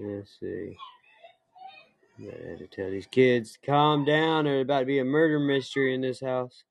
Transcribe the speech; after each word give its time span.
Let's 0.00 0.30
see. 0.38 0.76
I 2.20 2.50
had 2.50 2.58
to 2.58 2.68
tell 2.68 2.88
these 2.90 3.06
kids, 3.06 3.58
calm 3.64 4.04
down. 4.04 4.44
There's 4.44 4.62
about 4.62 4.80
to 4.80 4.86
be 4.86 5.00
a 5.00 5.04
murder 5.04 5.40
mystery 5.40 5.92
in 5.92 6.00
this 6.00 6.20
house. 6.20 6.62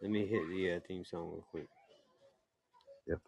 Let 0.00 0.10
me 0.10 0.26
hit 0.26 0.48
the 0.50 0.74
uh, 0.74 0.80
theme 0.86 1.04
song 1.04 1.30
real 1.32 1.44
quick. 1.50 1.66
Yep. 3.08 3.20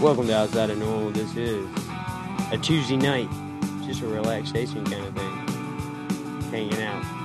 Welcome 0.00 0.28
to 0.28 0.36
Outside 0.36 0.70
of 0.70 0.78
Normal. 0.78 1.10
This 1.10 1.36
is 1.36 1.68
a 2.52 2.58
Tuesday 2.58 2.96
night, 2.96 3.28
just 3.86 4.00
a 4.00 4.06
relaxation 4.06 4.84
kind 4.84 5.04
of 5.04 5.14
thing, 5.14 6.50
hanging 6.50 6.82
out. 6.82 7.19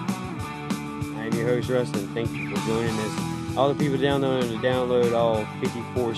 I 1.25 1.27
am 1.27 1.34
your 1.34 1.47
host, 1.47 1.70
Rustin. 1.70 2.07
Thank 2.09 2.31
you 2.34 2.55
for 2.55 2.67
joining 2.67 2.95
us. 2.99 3.57
All 3.57 3.73
the 3.73 3.83
people 3.83 3.97
downloading 3.97 4.52
to 4.52 4.57
download 4.57 5.16
all 5.16 5.43
54 5.59 6.13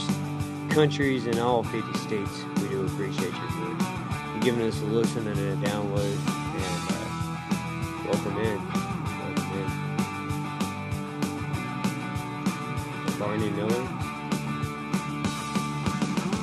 countries 0.70 1.26
and 1.28 1.40
all 1.40 1.64
50 1.64 1.98
states, 2.00 2.44
we 2.58 2.68
do 2.68 2.86
appreciate 2.86 3.32
you 3.32 3.48
for 3.48 4.40
giving 4.42 4.68
us 4.68 4.82
a 4.82 4.86
listen 4.86 5.26
and 5.26 5.40
a 5.40 5.56
download. 5.66 6.18
And 6.58 6.92
uh, 6.92 7.08
welcome 8.04 8.38
in. 8.38 8.62
Welcome 9.24 9.52
in. 13.08 13.18
Barney 13.18 13.50
Miller. 13.52 13.88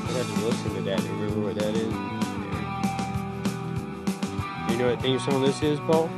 I 0.00 0.10
had 0.10 0.24
to 0.24 0.40
listen 0.42 0.74
to 0.76 0.80
that 0.80 1.02
remember 1.02 1.40
what 1.40 1.56
that 1.56 1.74
is. 1.74 1.92
You 4.70 4.78
know 4.78 4.88
what 4.88 5.02
theme 5.02 5.18
song 5.20 5.42
this 5.42 5.62
is, 5.62 5.78
Paul? 5.80 6.08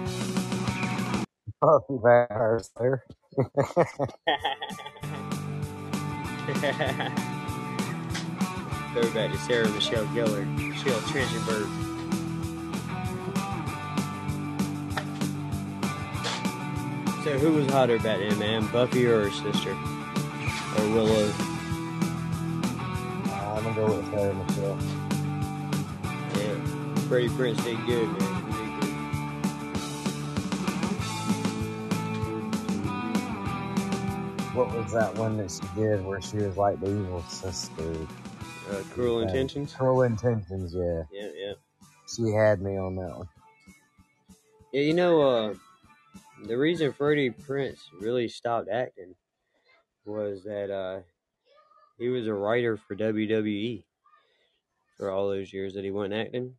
Oh, 1.62 1.80
Vampire 1.90 2.60
Slayer. 2.60 3.04
Go 8.94 9.10
back 9.12 9.32
to 9.32 9.38
Sarah 9.38 9.68
Michelle 9.70 10.06
Gellar, 10.08 10.46
Michelle 10.56 11.00
Trachtenberg. 11.00 11.68
So 17.24 17.38
who 17.38 17.54
was 17.54 17.66
hotter 17.70 17.98
back 17.98 18.18
then, 18.20 18.38
man? 18.38 18.66
Buffy 18.68 19.06
or 19.06 19.28
her 19.28 19.30
sister? 19.30 19.72
Or 19.72 20.88
Willow? 20.94 21.32
I'm 23.26 23.64
gonna 23.64 23.74
go 23.74 23.86
with 23.96 24.10
Sarah 24.12 24.34
Michelle. 24.34 24.78
Yeah. 26.36 26.56
Freddie 27.08 27.28
Prinze 27.30 27.62
did 27.64 27.84
good, 27.86 28.08
man. 28.20 28.35
What 34.56 34.74
was 34.74 34.90
that 34.92 35.14
one 35.16 35.36
that 35.36 35.50
she 35.50 35.60
did 35.78 36.02
where 36.02 36.22
she 36.22 36.38
was 36.38 36.56
like 36.56 36.80
the 36.80 36.88
evil 36.88 37.22
sister? 37.24 37.94
Uh, 38.70 38.82
Cruel 38.90 39.18
Uh, 39.18 39.22
Intentions? 39.22 39.74
Cruel 39.74 40.00
Intentions, 40.02 40.74
yeah. 40.74 41.02
Yeah, 41.12 41.28
yeah. 41.36 41.52
She 42.08 42.32
had 42.32 42.62
me 42.62 42.78
on 42.78 42.96
that 42.96 43.18
one. 43.18 43.28
Yeah, 44.72 44.80
you 44.80 44.94
know, 44.94 45.20
uh, 45.20 45.54
the 46.46 46.56
reason 46.56 46.90
Freddie 46.94 47.28
Prinze 47.30 47.80
really 48.00 48.28
stopped 48.28 48.70
acting 48.70 49.14
was 50.06 50.42
that 50.44 50.70
uh, 50.70 51.00
he 51.98 52.08
was 52.08 52.26
a 52.26 52.32
writer 52.32 52.78
for 52.78 52.96
WWE 52.96 53.84
for 54.96 55.10
all 55.10 55.28
those 55.28 55.52
years 55.52 55.74
that 55.74 55.84
he 55.84 55.90
wasn't 55.90 56.14
acting. 56.14 56.54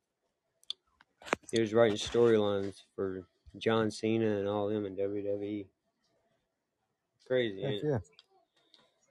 He 1.52 1.60
was 1.60 1.74
writing 1.74 1.98
storylines 1.98 2.76
for 2.96 3.24
John 3.58 3.90
Cena 3.90 4.38
and 4.38 4.48
all 4.48 4.68
them 4.68 4.86
in 4.86 4.96
WWE. 4.96 5.66
Crazy. 7.28 7.62
Heck 7.62 7.84
yeah. 7.84 8.00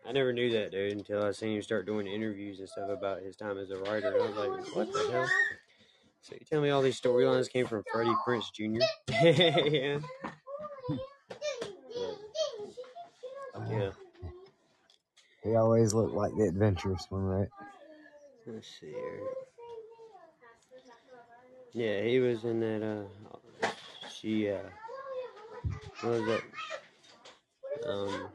I 0.09 0.13
never 0.13 0.33
knew 0.33 0.51
that, 0.53 0.71
dude, 0.71 0.93
until 0.93 1.25
I 1.25 1.33
seen 1.33 1.57
him 1.57 1.63
start 1.63 1.85
doing 1.85 2.07
interviews 2.07 2.61
and 2.61 2.69
stuff 2.69 2.89
about 2.91 3.23
his 3.23 3.35
time 3.35 3.59
as 3.59 3.71
a 3.71 3.79
writer. 3.79 4.13
And 4.13 4.23
I 4.23 4.27
was 4.27 4.37
like, 4.37 4.77
what 4.77 4.93
the 4.93 5.13
hell? 5.13 5.29
So 6.21 6.35
you 6.39 6.47
tell 6.49 6.61
me 6.61 6.71
all 6.71 6.83
these 6.83 7.01
storylines 7.01 7.51
came 7.51 7.67
from 7.67 7.83
Freddie 7.93 8.15
Prinze 8.27 8.53
Jr.? 8.53 8.85
yeah. 9.11 9.99
But, 13.55 13.71
yeah. 13.71 13.91
He 15.43 15.55
always 15.55 15.95
looked 15.95 16.15
like 16.15 16.35
the 16.37 16.45
adventurous 16.45 17.07
one, 17.11 17.23
right? 17.23 17.49
Let's 18.47 18.69
see 18.81 18.87
here. 18.87 19.21
Yeah, 21.73 22.03
he 22.03 22.21
was 22.21 22.45
in 22.45 22.61
that. 22.61 22.83
Uh, 23.63 23.69
she. 24.13 24.51
Uh, 24.51 24.59
what 26.01 26.13
was 26.13 26.27
that? 26.27 26.43
Um, 27.89 28.29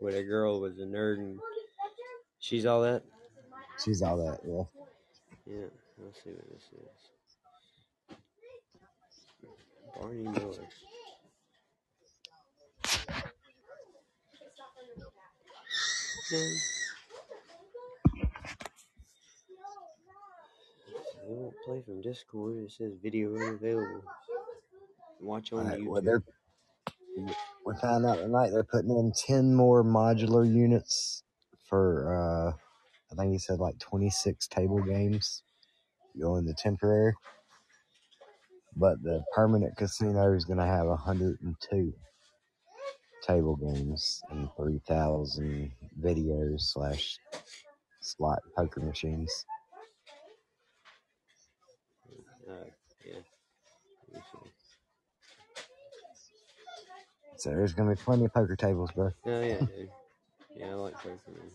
where 0.00 0.12
the 0.12 0.22
girl 0.22 0.60
was 0.60 0.78
a 0.78 0.82
nerd 0.82 1.18
and 1.18 1.38
she's 2.40 2.66
all 2.66 2.82
that. 2.82 3.02
She's 3.84 4.02
all 4.02 4.16
that, 4.16 4.40
yeah. 4.46 4.64
Yeah, 5.46 5.66
let's 6.02 6.22
see 6.22 6.30
what 6.30 6.48
this 6.50 6.64
is. 6.72 6.88
Barney 10.00 10.22
Miller. 10.22 10.68
Okay. 16.30 16.54
It 21.20 21.34
won't 21.34 21.54
play 21.64 21.82
from 21.84 22.00
Discord. 22.00 22.56
It 22.64 22.72
says 22.72 22.92
video 23.02 23.34
unavailable. 23.34 24.02
Watch 25.20 25.52
on 25.52 25.60
Alright, 25.60 25.80
YouTube. 25.80 26.22
well, 27.16 27.34
we 27.68 27.74
found 27.76 28.06
out 28.06 28.16
tonight 28.16 28.50
they're 28.50 28.64
putting 28.64 28.90
in 28.90 29.12
10 29.12 29.54
more 29.54 29.84
modular 29.84 30.50
units 30.50 31.22
for, 31.68 32.16
uh, 32.16 32.52
I 33.12 33.14
think 33.14 33.32
he 33.32 33.38
said 33.38 33.58
like 33.58 33.78
26 33.78 34.46
table 34.48 34.82
games 34.82 35.42
going 36.18 36.46
to 36.46 36.54
temporary. 36.54 37.12
But 38.74 39.02
the 39.02 39.22
permanent 39.34 39.76
casino 39.76 40.32
is 40.32 40.46
going 40.46 40.58
to 40.58 40.64
have 40.64 40.86
102 40.86 41.92
table 43.26 43.56
games 43.56 44.22
and 44.30 44.48
3,000 44.56 45.70
videos 46.00 46.60
slash 46.60 47.18
slot 48.00 48.38
poker 48.56 48.80
machines 48.80 49.44
yeah. 53.04 53.14
Let 53.14 54.16
me 54.16 54.22
see. 54.32 54.50
So 57.38 57.50
there's 57.50 57.72
to 57.88 57.94
be 57.94 58.02
plenty 58.02 58.24
of 58.24 58.34
poker 58.34 58.56
tables, 58.56 58.90
bro. 58.90 59.12
Oh 59.24 59.40
yeah, 59.40 59.60
dude. 59.60 59.90
Yeah, 60.56 60.70
I 60.70 60.74
like 60.74 60.94
poker. 60.94 61.18
Man. 61.28 61.52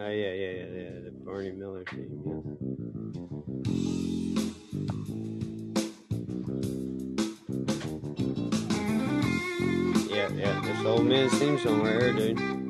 Oh 0.00 0.08
yeah, 0.08 0.32
yeah, 0.32 0.50
yeah, 0.50 0.66
yeah. 0.66 0.90
The 1.04 1.12
Barney 1.24 1.52
Miller 1.52 1.84
theme. 1.88 2.22
Yeah. 10.10 10.28
Yeah, 10.32 10.60
yeah. 10.62 10.82
The 10.82 10.88
old 10.88 11.06
man's 11.06 11.38
theme 11.38 11.58
song 11.60 11.84
dude. 12.12 12.61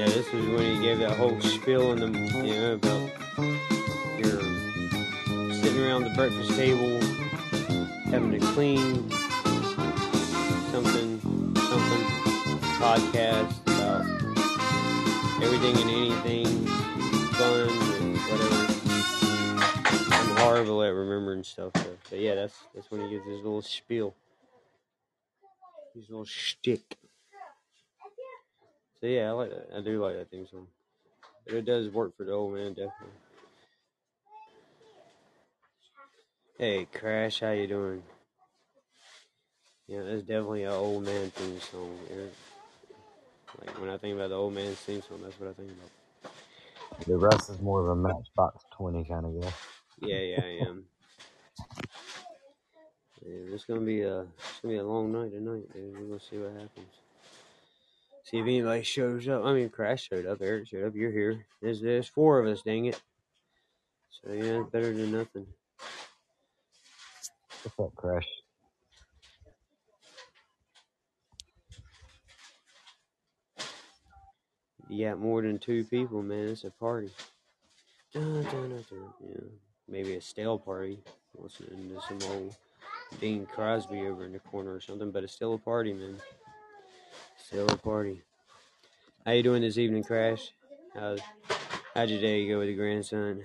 Yeah, 0.00 0.06
this 0.06 0.32
was 0.32 0.46
when 0.46 0.76
he 0.76 0.80
gave 0.80 0.98
that 1.00 1.14
whole 1.18 1.38
spiel 1.42 1.92
in 1.92 1.98
the, 2.00 2.06
you 2.42 2.54
know, 2.54 2.72
about 2.72 3.10
your 4.18 4.40
sitting 5.52 5.82
around 5.82 6.04
the 6.04 6.12
breakfast 6.16 6.56
table, 6.56 6.98
having 8.10 8.30
to 8.32 8.38
clean 8.54 9.10
something, 10.70 11.20
something, 11.54 12.02
podcast 12.80 13.52
about 13.66 14.06
everything 15.42 15.76
and 15.76 15.90
anything, 15.90 16.46
fun 17.34 17.68
and 18.00 18.16
whatever. 18.16 18.56
I'm 20.14 20.36
horrible 20.38 20.82
at 20.82 20.94
remembering 20.94 21.44
stuff. 21.44 21.72
But 21.74 22.18
yeah, 22.20 22.36
that's 22.36 22.56
that's 22.74 22.90
when 22.90 23.02
he 23.02 23.10
gives 23.10 23.26
his 23.26 23.42
little 23.42 23.60
spiel, 23.60 24.14
his 25.94 26.08
little 26.08 26.24
shtick. 26.24 26.96
So 29.00 29.06
yeah, 29.06 29.28
I 29.28 29.30
like 29.30 29.50
that. 29.50 29.68
I 29.76 29.80
do 29.80 30.02
like 30.02 30.16
that 30.16 30.30
theme 30.30 30.46
song. 30.50 30.66
But 31.46 31.54
it 31.54 31.64
does 31.64 31.88
work 31.88 32.16
for 32.16 32.24
the 32.24 32.32
old 32.32 32.54
man, 32.54 32.70
definitely. 32.70 33.16
Hey, 36.58 36.86
Crash, 36.92 37.40
how 37.40 37.52
you 37.52 37.66
doing? 37.66 38.02
Yeah, 39.88 40.02
that's 40.02 40.22
definitely 40.22 40.64
an 40.64 40.72
old 40.72 41.04
man 41.04 41.30
theme 41.30 41.58
song. 41.60 41.98
Eric. 42.12 42.32
Like 43.60 43.80
when 43.80 43.90
I 43.90 43.96
think 43.96 44.14
about 44.14 44.28
the 44.28 44.36
old 44.36 44.54
man 44.54 44.74
theme 44.74 45.02
song, 45.02 45.20
that's 45.22 45.40
what 45.40 45.48
I 45.48 45.52
think 45.54 45.70
about. 45.70 47.06
The 47.06 47.16
rest 47.16 47.48
is 47.48 47.60
more 47.60 47.80
of 47.80 47.88
a 47.88 47.96
Matchbox 47.96 48.64
20 48.76 49.04
kind 49.04 49.24
of 49.24 49.42
guy. 49.42 49.52
Yeah, 50.00 50.18
yeah, 50.18 50.40
I 50.42 50.68
am. 50.68 50.84
Yeah, 53.22 53.54
it's 53.54 53.66
gonna 53.66 53.82
be 53.82 54.00
a 54.00 54.20
it's 54.20 54.60
gonna 54.62 54.72
be 54.72 54.78
a 54.78 54.82
long 54.82 55.12
night 55.12 55.30
tonight, 55.30 55.70
dude. 55.74 55.94
We're 55.94 56.06
gonna 56.06 56.20
see 56.20 56.38
what 56.38 56.52
happens. 56.52 56.99
See 58.30 58.38
if 58.38 58.44
anybody 58.44 58.84
shows 58.84 59.26
up. 59.26 59.44
I 59.44 59.54
mean, 59.54 59.70
Crash 59.70 60.08
showed 60.08 60.24
up. 60.24 60.38
Eric 60.40 60.68
showed 60.68 60.86
up. 60.86 60.94
You're 60.94 61.10
here. 61.10 61.44
There's 61.60 61.80
there's 61.80 62.06
four 62.06 62.38
of 62.38 62.46
us. 62.46 62.62
Dang 62.62 62.84
it. 62.84 63.00
So 64.10 64.32
yeah, 64.32 64.62
better 64.70 64.94
than 64.94 65.10
nothing. 65.10 65.48
What's 67.64 67.80
up, 67.80 67.94
Crash? 67.96 68.28
You 74.88 75.08
got 75.08 75.18
more 75.18 75.42
than 75.42 75.58
two 75.58 75.82
people, 75.82 76.22
man. 76.22 76.50
It's 76.50 76.62
a 76.62 76.70
party. 76.70 77.10
Dun, 78.14 78.44
dun, 78.44 78.70
dun. 78.70 78.84
Yeah, 79.26 79.40
maybe 79.88 80.14
a 80.14 80.20
stale 80.20 80.58
party. 80.58 81.00
Listening 81.36 81.90
to 81.90 82.00
some 82.06 82.30
old 82.30 82.56
Dean 83.20 83.44
Crosby 83.46 84.06
over 84.06 84.24
in 84.24 84.32
the 84.32 84.38
corner 84.38 84.72
or 84.72 84.80
something, 84.80 85.10
but 85.10 85.24
it's 85.24 85.32
still 85.32 85.54
a 85.54 85.58
party, 85.58 85.92
man. 85.92 86.16
Still 87.50 87.68
a 87.68 87.76
party. 87.76 88.22
How 89.26 89.32
you 89.32 89.42
doing 89.42 89.62
this 89.62 89.76
evening, 89.76 90.04
Crash? 90.04 90.52
How's 90.94 91.18
how'd 91.96 92.08
your 92.08 92.20
day 92.20 92.46
go 92.46 92.60
with 92.60 92.68
your 92.68 92.76
grandson? 92.76 93.42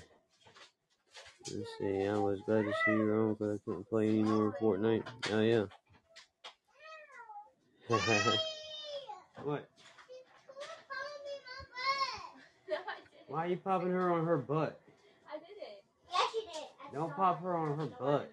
Let's 1.52 1.68
see. 1.80 2.06
I 2.06 2.16
was 2.16 2.40
glad 2.46 2.66
to 2.66 2.74
see 2.86 2.92
you 2.92 3.12
home, 3.12 3.36
but 3.40 3.50
I 3.50 3.58
couldn't 3.66 3.90
play 3.90 4.10
any 4.10 4.22
more 4.22 4.56
Fortnite. 4.62 5.02
Oh 5.32 5.42
yeah. 5.42 5.66
what? 9.44 9.68
Why 13.28 13.40
are 13.40 13.48
you 13.48 13.58
popping 13.58 13.90
her 13.90 14.14
on 14.14 14.28
her 14.28 14.38
butt? 14.38 14.80
I 15.28 15.40
did 15.40 15.48
it. 15.64 15.84
Yes, 16.12 16.30
you 16.36 16.42
did. 16.54 16.68
I 16.92 16.94
Don't 16.94 17.16
pop 17.16 17.42
her 17.42 17.56
on 17.56 17.80
her 17.80 17.88
butt. 18.00 18.32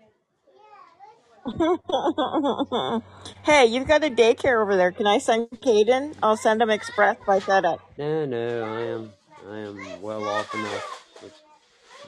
hey, 3.44 3.66
you've 3.66 3.88
got 3.88 4.04
a 4.04 4.10
daycare 4.10 4.62
over 4.62 4.76
there. 4.76 4.92
Can 4.92 5.06
I 5.06 5.18
send 5.18 5.50
Caden? 5.50 6.14
I'll 6.22 6.36
send 6.36 6.62
him 6.62 6.70
express 6.70 7.16
by 7.26 7.40
FedEx. 7.40 7.80
No, 7.98 8.26
no, 8.26 8.64
I 8.64 8.80
am, 8.82 9.12
I 9.50 9.58
am 9.58 10.02
well 10.02 10.24
off 10.28 10.54
enough. 10.54 11.04
With 11.22 11.32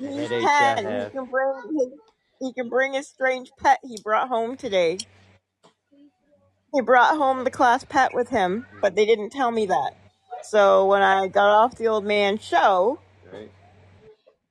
the 0.00 0.12
He's 0.12 0.30
headaches 0.30 0.52
I 0.60 0.74
ten. 0.76 0.84
He 0.84 0.90
have. 0.90 1.12
can 1.12 1.26
bring 1.26 1.54
his, 1.78 1.88
he 2.40 2.52
can 2.54 2.68
bring 2.68 2.94
his 2.94 3.08
strange 3.08 3.52
pet 3.58 3.80
he 3.82 3.98
brought 4.02 4.28
home 4.28 4.56
today. 4.56 4.98
He 6.72 6.80
brought 6.82 7.16
home 7.16 7.44
the 7.44 7.50
class 7.50 7.84
pet 7.84 8.14
with 8.14 8.30
him, 8.30 8.66
but 8.82 8.96
they 8.96 9.06
didn't 9.06 9.30
tell 9.30 9.50
me 9.50 9.66
that. 9.66 9.92
So 10.42 10.86
when 10.86 11.02
I 11.02 11.28
got 11.28 11.48
off 11.48 11.76
the 11.76 11.88
old 11.88 12.04
man 12.04 12.38
show, 12.38 13.00
Right? 13.32 13.50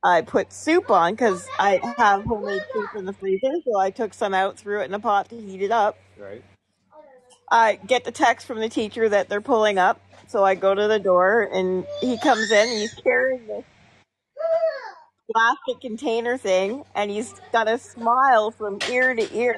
I 0.03 0.21
put 0.21 0.53
soup 0.53 0.91
on 0.91 1.13
because 1.13 1.47
I 1.59 1.79
have 1.97 2.25
homemade 2.25 2.63
soup 2.73 2.89
in 2.95 3.05
the 3.05 3.13
freezer. 3.13 3.51
So 3.65 3.79
I 3.79 3.89
took 3.91 4.13
some 4.13 4.33
out, 4.33 4.57
threw 4.57 4.81
it 4.81 4.85
in 4.85 4.93
a 4.93 4.99
pot 4.99 5.29
to 5.29 5.39
heat 5.39 5.61
it 5.61 5.71
up. 5.71 5.97
Right. 6.17 6.43
I 7.51 7.75
get 7.75 8.03
the 8.03 8.11
text 8.11 8.47
from 8.47 8.59
the 8.59 8.69
teacher 8.69 9.07
that 9.09 9.29
they're 9.29 9.41
pulling 9.41 9.77
up. 9.77 10.01
So 10.27 10.43
I 10.43 10.55
go 10.55 10.73
to 10.73 10.87
the 10.87 10.99
door 10.99 11.49
and 11.53 11.85
he 12.01 12.17
comes 12.17 12.51
in. 12.51 12.69
And 12.69 12.79
he's 12.79 12.93
carrying 12.93 13.45
this 13.47 13.63
plastic 15.31 15.81
container 15.81 16.37
thing 16.37 16.83
and 16.95 17.09
he's 17.09 17.33
got 17.51 17.67
a 17.67 17.77
smile 17.77 18.51
from 18.51 18.79
ear 18.89 19.13
to 19.13 19.37
ear. 19.37 19.55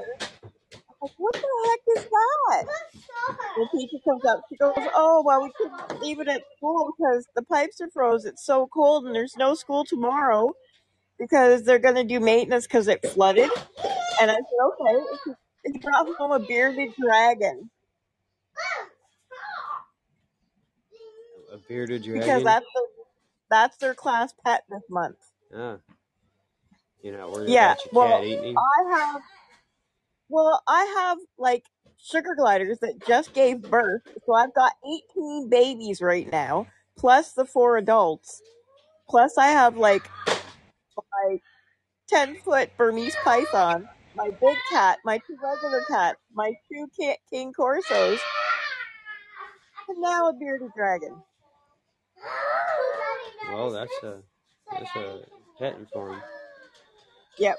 Like, 1.02 1.12
what 1.18 1.34
the 1.34 1.42
heck 1.68 1.80
is 1.98 2.10
that? 2.10 2.66
The 3.58 3.68
teacher 3.72 3.98
comes 4.08 4.26
up. 4.26 4.42
She 4.50 4.58
goes, 4.58 4.74
"Oh 4.96 5.24
well, 5.26 5.44
we 5.44 5.52
couldn't 5.58 6.02
leave 6.02 6.20
it 6.20 6.28
at 6.28 6.44
school 6.58 6.94
because 6.98 7.28
the 7.36 7.44
pipes 7.44 7.80
are 7.82 7.90
froze. 7.94 8.26
It's 8.26 8.46
so 8.46 8.68
cold, 8.68 9.06
and 9.06 9.16
there's 9.16 9.36
no 9.38 9.56
school 9.56 9.86
tomorrow 9.86 10.54
because 11.20 11.64
they're 11.64 11.80
going 11.80 11.96
to 11.96 12.04
do 12.04 12.20
maintenance 12.20 12.66
because 12.66 12.88
it 12.88 13.06
flooded." 13.06 13.50
And 14.22 14.32
I 14.32 14.36
said, 14.36 14.44
"Okay." 14.64 15.36
And 15.66 15.76
he 15.76 15.80
brought 15.80 16.08
home 16.18 16.32
a 16.32 16.40
bearded 16.40 16.94
dragon 17.00 17.70
A 21.52 21.58
bearded 21.58 22.04
dragon. 22.04 22.22
because 22.26 22.44
that's 22.44 22.66
the, 22.74 22.88
that's 23.50 23.78
their 23.78 23.94
class 23.94 24.34
pet 24.46 24.64
this 24.70 24.82
month. 24.90 25.18
Ah, 25.56 25.78
you're 27.02 27.18
not 27.18 27.32
worried 27.32 27.50
Yeah. 27.52 27.74
about 27.74 27.86
your 27.86 27.92
cat 27.92 27.94
Well, 27.94 28.24
eating? 28.24 28.56
I 28.58 28.98
have. 28.98 29.22
Well, 30.28 30.62
I 30.68 30.84
have 30.98 31.20
like 31.38 31.66
sugar 31.98 32.36
gliders 32.36 32.80
that 32.80 33.06
just 33.08 33.34
gave 33.34 33.62
birth, 33.62 34.02
so 34.26 34.34
I've 34.34 34.54
got 34.54 34.74
18 35.16 35.50
babies 35.50 36.02
right 36.02 36.30
now, 36.32 36.68
plus 36.98 37.34
the 37.34 37.46
four 37.46 37.78
adults. 37.78 38.42
Plus, 39.08 39.38
I 39.38 39.48
have 39.48 39.78
like 39.78 40.10
my 40.98 41.38
10 42.10 42.36
foot 42.38 42.72
Burmese 42.78 43.16
python, 43.24 43.88
my 44.16 44.30
big 44.42 44.58
cat, 44.72 44.98
my 45.06 45.20
two 45.20 45.38
regular 45.44 45.84
cats, 45.88 46.18
my 46.34 46.54
two 46.72 46.88
cane 47.32 47.54
corsos, 47.54 48.20
and 49.90 50.02
now 50.02 50.30
a 50.30 50.34
bearded 50.34 50.72
dragon. 50.76 51.16
Well, 53.52 53.72
that's 53.72 53.94
a 54.04 54.22
that's 54.72 54.96
a 54.96 55.20
petting 55.60 55.88
for 55.94 56.14
him. 56.14 56.22
Yep. 57.38 57.58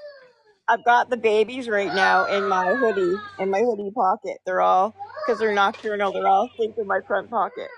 I've 0.69 0.84
got 0.84 1.11
the 1.11 1.17
babies 1.17 1.69
right 1.69 1.94
now 1.94 2.25
in 2.26 2.49
my 2.49 2.75
hoodie, 2.75 3.17
in 3.38 3.50
my 3.50 3.61
hoodie 3.61 3.93
pocket. 3.94 4.38
They're 4.44 4.61
all, 4.61 4.94
because 5.25 5.38
they're 5.38 5.55
nocturnal, 5.55 6.11
they're 6.12 6.26
all 6.26 6.50
asleep 6.52 6.75
in 6.76 6.88
my 6.88 7.00
front 7.06 7.31
pocket. 7.31 7.69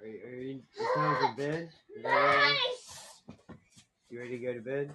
Are 0.00 0.06
you, 0.06 0.20
are 0.24 0.40
you 0.40 0.62
it's 0.74 0.94
time 0.94 1.16
for 1.16 1.36
bed? 1.36 1.68
Is 1.94 2.02
that? 2.02 2.54
You 4.08 4.18
ready 4.20 4.38
to 4.38 4.46
go 4.46 4.54
to 4.54 4.60
bed? 4.60 4.90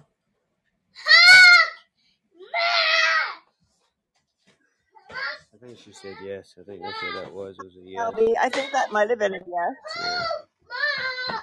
I 5.66 5.70
think 5.70 5.80
she 5.80 5.92
said 5.92 6.14
yes. 6.24 6.54
I 6.60 6.62
think 6.62 6.80
that's 6.80 7.02
what 7.02 7.24
that 7.24 7.34
was. 7.34 7.56
It 7.58 7.64
was 7.64 7.74
a 7.74 7.80
yes. 7.80 8.00
Albie, 8.00 8.34
I 8.40 8.48
think 8.48 8.70
that 8.70 8.92
might 8.92 9.10
have 9.10 9.18
been 9.18 9.34
a 9.34 9.38
yes. 9.38 9.74
Yeah. 9.98 11.38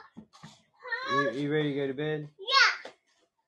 You, 1.11 1.31
you 1.31 1.51
ready 1.51 1.73
to 1.73 1.75
go 1.75 1.87
to 1.87 1.93
bed? 1.93 2.29
Yeah. 2.39 2.91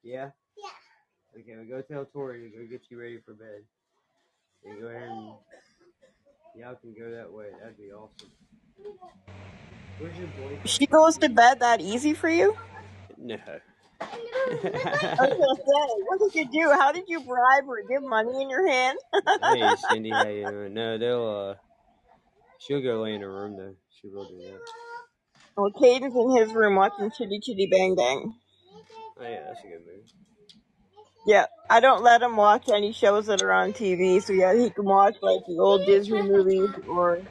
Yeah? 0.03 0.29
Yeah. 0.57 1.39
Okay, 1.39 1.55
well, 1.55 1.65
go 1.65 1.81
tell 1.81 2.03
Tori 2.03 2.41
to 2.41 2.57
go 2.57 2.65
get 2.69 2.81
you 2.89 2.99
ready 2.99 3.19
for 3.25 3.33
bed. 3.33 3.63
And 4.65 4.81
go 4.81 4.87
ahead 4.87 5.07
and 5.07 5.31
y'all 6.57 6.75
can 6.75 6.93
go 6.93 7.09
that 7.09 7.31
way. 7.31 7.45
That'd 7.61 7.77
be 7.77 7.93
awesome. 7.93 8.31
Where's 9.97 10.17
your 10.17 10.27
boyfriend? 10.27 10.67
She 10.69 10.87
goes 10.87 11.17
to 11.19 11.29
bed 11.29 11.61
that 11.61 11.79
easy 11.79 12.13
for 12.13 12.27
you? 12.27 12.57
No. 13.17 13.37
I 14.01 14.05
was 15.19 15.37
gonna 15.37 15.55
say, 15.55 16.03
what 16.07 16.19
did 16.19 16.35
you 16.35 16.45
do? 16.51 16.71
How 16.71 16.91
did 16.91 17.05
you 17.07 17.19
bribe 17.21 17.65
her? 17.65 17.83
Give 17.87 18.03
money 18.03 18.41
in 18.41 18.49
your 18.49 18.67
hand? 18.67 18.97
hey, 19.41 19.75
Cindy, 19.89 20.11
how 20.11 20.27
you 20.27 20.45
doing? 20.45 20.73
No, 20.73 20.97
they'll, 20.97 21.27
uh, 21.27 21.55
she'll 22.59 22.81
go 22.81 23.01
lay 23.01 23.15
in 23.15 23.21
her 23.21 23.31
room, 23.31 23.57
though. 23.57 23.75
She 24.01 24.09
will 24.09 24.25
do 24.25 24.37
that. 24.37 24.59
well, 25.57 25.71
Caden's 25.71 26.15
in 26.15 26.37
his 26.37 26.53
room 26.53 26.75
watching 26.75 27.11
Chitty 27.17 27.39
Chitty 27.41 27.67
Bang 27.71 27.95
Bang. 27.95 28.33
Oh, 29.19 29.23
yeah, 29.23 29.43
that's 29.47 29.61
a 29.61 29.67
good 29.67 29.85
movie. 29.85 30.03
Yeah, 31.25 31.45
I 31.69 31.79
don't 31.79 32.03
let 32.03 32.21
him 32.21 32.37
watch 32.37 32.69
any 32.69 32.91
shows 32.91 33.25
that 33.27 33.41
are 33.41 33.51
on 33.51 33.73
TV, 33.73 34.21
so 34.21 34.31
yeah, 34.31 34.53
he 34.53 34.69
can 34.69 34.85
watch 34.85 35.15
like 35.21 35.41
the 35.47 35.57
old 35.57 35.85
Disney 35.85 36.21
movies 36.21 36.69
or 36.87 37.21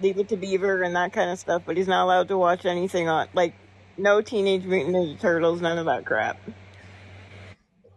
Leave 0.00 0.18
It 0.18 0.28
to 0.28 0.36
Beaver 0.36 0.82
and 0.82 0.94
that 0.94 1.12
kind 1.12 1.30
of 1.30 1.38
stuff, 1.38 1.62
but 1.66 1.76
he's 1.76 1.88
not 1.88 2.04
allowed 2.04 2.28
to 2.28 2.38
watch 2.38 2.64
anything 2.64 3.08
on 3.08 3.26
like 3.34 3.54
no 3.98 4.22
Teenage 4.22 4.64
Mutant 4.64 4.96
Ninja 4.96 5.20
Turtles, 5.20 5.60
none 5.62 5.78
of 5.78 5.86
that 5.86 6.06
crap. 6.06 6.38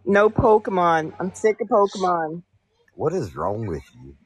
No 0.06 0.30
Pokemon. 0.30 1.14
I'm 1.20 1.32
sick 1.34 1.56
of 1.62 1.68
Pokemon. 1.68 2.42
What 2.94 3.12
is 3.14 3.36
wrong 3.36 3.66
with 3.66 3.84
you? 3.94 4.16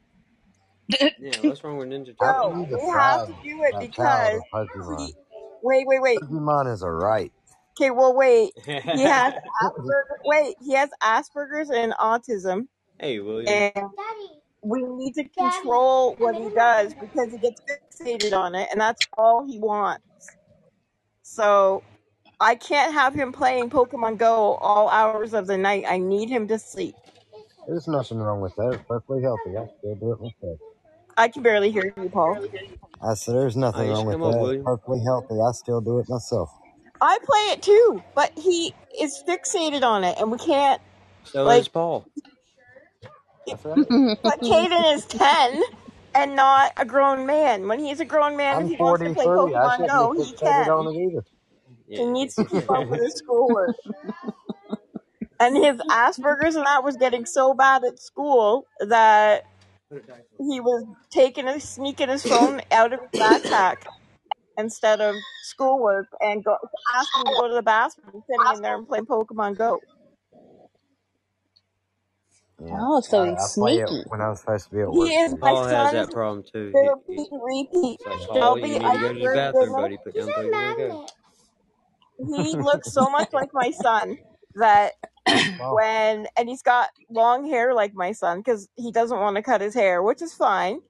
Yeah, 1.18 1.42
what's 1.42 1.64
wrong 1.64 1.78
with 1.78 1.88
Ninja 1.90 2.18
How 2.21 2.33
Turtles? 2.35 2.47
can 2.50 2.59
No, 2.59 2.66
we 2.66 2.66
oh, 2.97 2.99
have 2.99 3.26
to 3.26 3.33
do 3.45 3.62
it 3.64 3.76
because 3.78 4.42
Pokemon? 4.54 4.99
he. 4.99 5.14
Wait, 5.62 5.87
wait, 5.87 6.02
wait. 6.02 6.21
Pokemon 6.23 6.73
is 6.73 6.83
a 6.83 6.90
right. 6.90 7.33
Okay, 7.80 7.90
well, 7.90 8.14
wait. 8.16 8.52
He 8.92 9.02
has 9.04 9.35
Asperger's. 9.62 10.21
Wait, 10.25 10.56
he 10.61 10.75
has 10.75 10.90
Asperger's 11.02 11.71
and 11.71 11.92
autism, 11.95 12.68
hey, 13.00 13.21
William. 13.21 13.47
and 13.47 13.73
Daddy. 13.75 14.40
we 14.62 14.83
need 14.85 15.14
to 15.14 15.25
control 15.30 16.16
what 16.18 16.37
he 16.37 16.50
does 16.56 16.95
because 17.00 17.33
he 17.33 17.38
gets 17.38 17.62
fixated 17.68 18.35
on 18.37 18.54
it, 18.54 18.68
and 18.73 18.80
that's 18.80 19.02
all 19.18 19.47
he 19.47 19.59
wants. 19.61 20.36
So 21.28 21.83
I 22.40 22.54
can't 22.54 22.92
have 22.95 23.12
him 23.12 23.33
playing 23.33 23.68
Pokemon 23.68 24.16
Go 24.16 24.54
all 24.54 24.88
hours 24.88 25.35
of 25.35 25.49
the 25.49 25.59
night. 25.59 25.85
I 25.87 25.99
need 25.99 26.28
him 26.30 26.47
to 26.49 26.59
sleep. 26.59 26.95
There's 27.66 27.88
nothing 27.88 28.18
wrong 28.18 28.40
with 28.40 28.54
that. 28.54 28.75
It's 28.75 28.85
perfectly 28.87 29.23
healthy. 29.23 29.56
I 29.59 29.66
still 29.78 29.97
do 29.97 30.12
it 30.12 30.21
myself. 30.21 30.59
I 31.16 31.26
can 31.28 31.42
barely 31.42 31.73
hear 31.73 31.92
you, 31.97 32.09
Paul. 32.09 32.47
I 33.02 33.14
said 33.14 33.35
there's 33.35 33.56
nothing 33.56 33.88
you 33.88 33.92
wrong 33.92 34.02
should 34.02 34.06
with 34.06 34.14
come 34.14 34.23
up, 34.23 34.30
that. 34.30 34.37
It's 34.38 34.42
William. 34.47 34.64
perfectly 34.64 35.00
healthy. 35.04 35.35
I 35.35 35.52
still 35.52 35.80
do 35.80 35.99
it 35.99 36.06
myself. 36.09 36.49
I 37.00 37.18
play 37.25 37.52
it 37.54 37.62
too, 37.62 38.02
but 38.14 38.30
he 38.38 38.73
is 38.99 39.23
fixated 39.26 39.83
on 39.83 40.04
it, 40.04 40.16
and 40.21 40.30
we 40.30 40.38
can't. 40.38 40.80
So 41.25 41.42
Like- 41.42 41.62
is 41.62 41.68
Paul. 41.68 42.06
That's 43.49 43.64
right. 43.64 44.18
But 44.23 44.40
Caden 44.42 44.95
is 44.95 45.04
ten 45.06 45.62
and 46.17 46.37
not 46.37 46.73
a 46.79 46.87
grown 46.87 47.27
man. 47.27 47.69
When 47.69 47.81
he's 47.81 48.01
a 48.01 48.07
grown 48.07 48.37
man, 48.37 48.61
if 48.61 48.65
I'm 48.65 48.69
he 48.69 48.77
wants 48.79 49.03
to 49.03 49.11
43. 49.11 49.15
play 49.15 49.27
I 49.27 49.69
Pokemon 49.69 49.71
shouldn't 49.71 49.89
Go, 49.89 50.13
be 50.13 50.25
he 50.25 50.33
fixated 50.33 50.69
on 50.69 50.87
can. 50.87 50.89
it 50.89 50.99
either. 50.99 51.25
Yeah. 51.89 52.03
He 52.03 52.07
needs 52.07 52.37
to 52.37 52.45
keep 52.45 52.71
up 52.71 52.87
with 52.89 53.03
his 53.03 53.15
schoolwork. 53.17 53.75
And 55.41 55.57
his 55.57 55.77
Asperger's 55.91 56.57
and 56.57 56.67
that 56.67 56.85
was 56.85 56.97
getting 56.97 57.27
so 57.27 57.55
bad 57.55 57.85
at 57.85 57.99
school 58.01 58.67
that 58.81 59.45
he 60.39 60.61
was 60.61 60.85
taking 61.11 61.47
his 61.47 61.65
sneaking 61.69 62.09
his 62.11 62.25
phone 62.25 62.61
out 62.73 62.93
of 62.93 63.01
his 63.01 63.11
backpack 63.21 63.77
instead 64.59 65.01
of 65.01 65.25
schoolwork 65.43 66.09
and 66.21 66.45
go 66.45 66.57
asking 66.95 67.27
to 67.27 67.35
go 67.35 67.49
to 67.49 67.55
the 67.55 67.63
bathroom 67.63 68.11
and 68.15 68.23
sitting 68.31 68.57
in 68.57 68.63
there 68.63 68.77
and 68.77 68.89
playing 68.89 69.07
Pokemon 69.07 69.59
Go. 69.59 69.81
Yeah. 72.61 72.81
Oh, 72.81 73.01
so 73.03 73.25
I, 73.25 73.31
he's 73.31 73.45
I 73.45 73.49
play 73.59 73.79
it 73.81 73.91
sneaky. 73.91 74.05
when 74.05 74.21
I 74.23 74.31
was 74.31 74.41
supposed 74.41 74.67
to 74.71 74.77
be 74.77 74.83
at 74.83 74.93
He 74.93 74.95
work. 74.95 75.17
is 75.17 75.35
my 75.41 75.55
Paul 75.55 75.67
has 75.67 75.91
that 75.93 76.11
son's 76.11 76.13
problem 76.13 76.45
too. 76.53 76.77
He, 76.81 76.91
he, 77.07 77.15
repeat 77.17 77.31
repeat. 77.33 78.01
it's 78.01 78.07
like 78.07 78.21
Paul, 78.29 78.59
you 78.59 78.69
Shelby, 78.69 78.79
need 78.79 78.81
I 78.85 78.95
to 78.95 78.99
go 78.99 79.13
to 79.13 79.21
the 79.21 79.29
bathroom, 79.29 79.77
goodness, 79.77 79.77
buddy. 79.77 79.99
Put 79.99 80.17
down 80.17 80.33
Pokemon 80.33 80.77
Go. 80.77 81.07
he 82.19 82.57
looks 82.59 82.93
so 82.93 83.11
much 83.11 83.29
like 83.33 83.51
my 83.53 83.71
son 83.73 84.19
that 84.57 84.95
Well, 85.59 85.73
when 85.73 86.27
and 86.37 86.49
he's 86.49 86.63
got 86.63 86.91
long 87.11 87.49
hair 87.49 87.75
like 87.75 87.95
my 87.95 88.13
son 88.13 88.41
because 88.41 88.69
he 88.77 88.93
doesn't 88.93 89.19
want 89.21 89.37
to 89.37 89.43
cut 89.43 89.61
his 89.63 89.75
hair, 89.75 90.03
which 90.03 90.23
is 90.23 90.35
fine. 90.35 90.81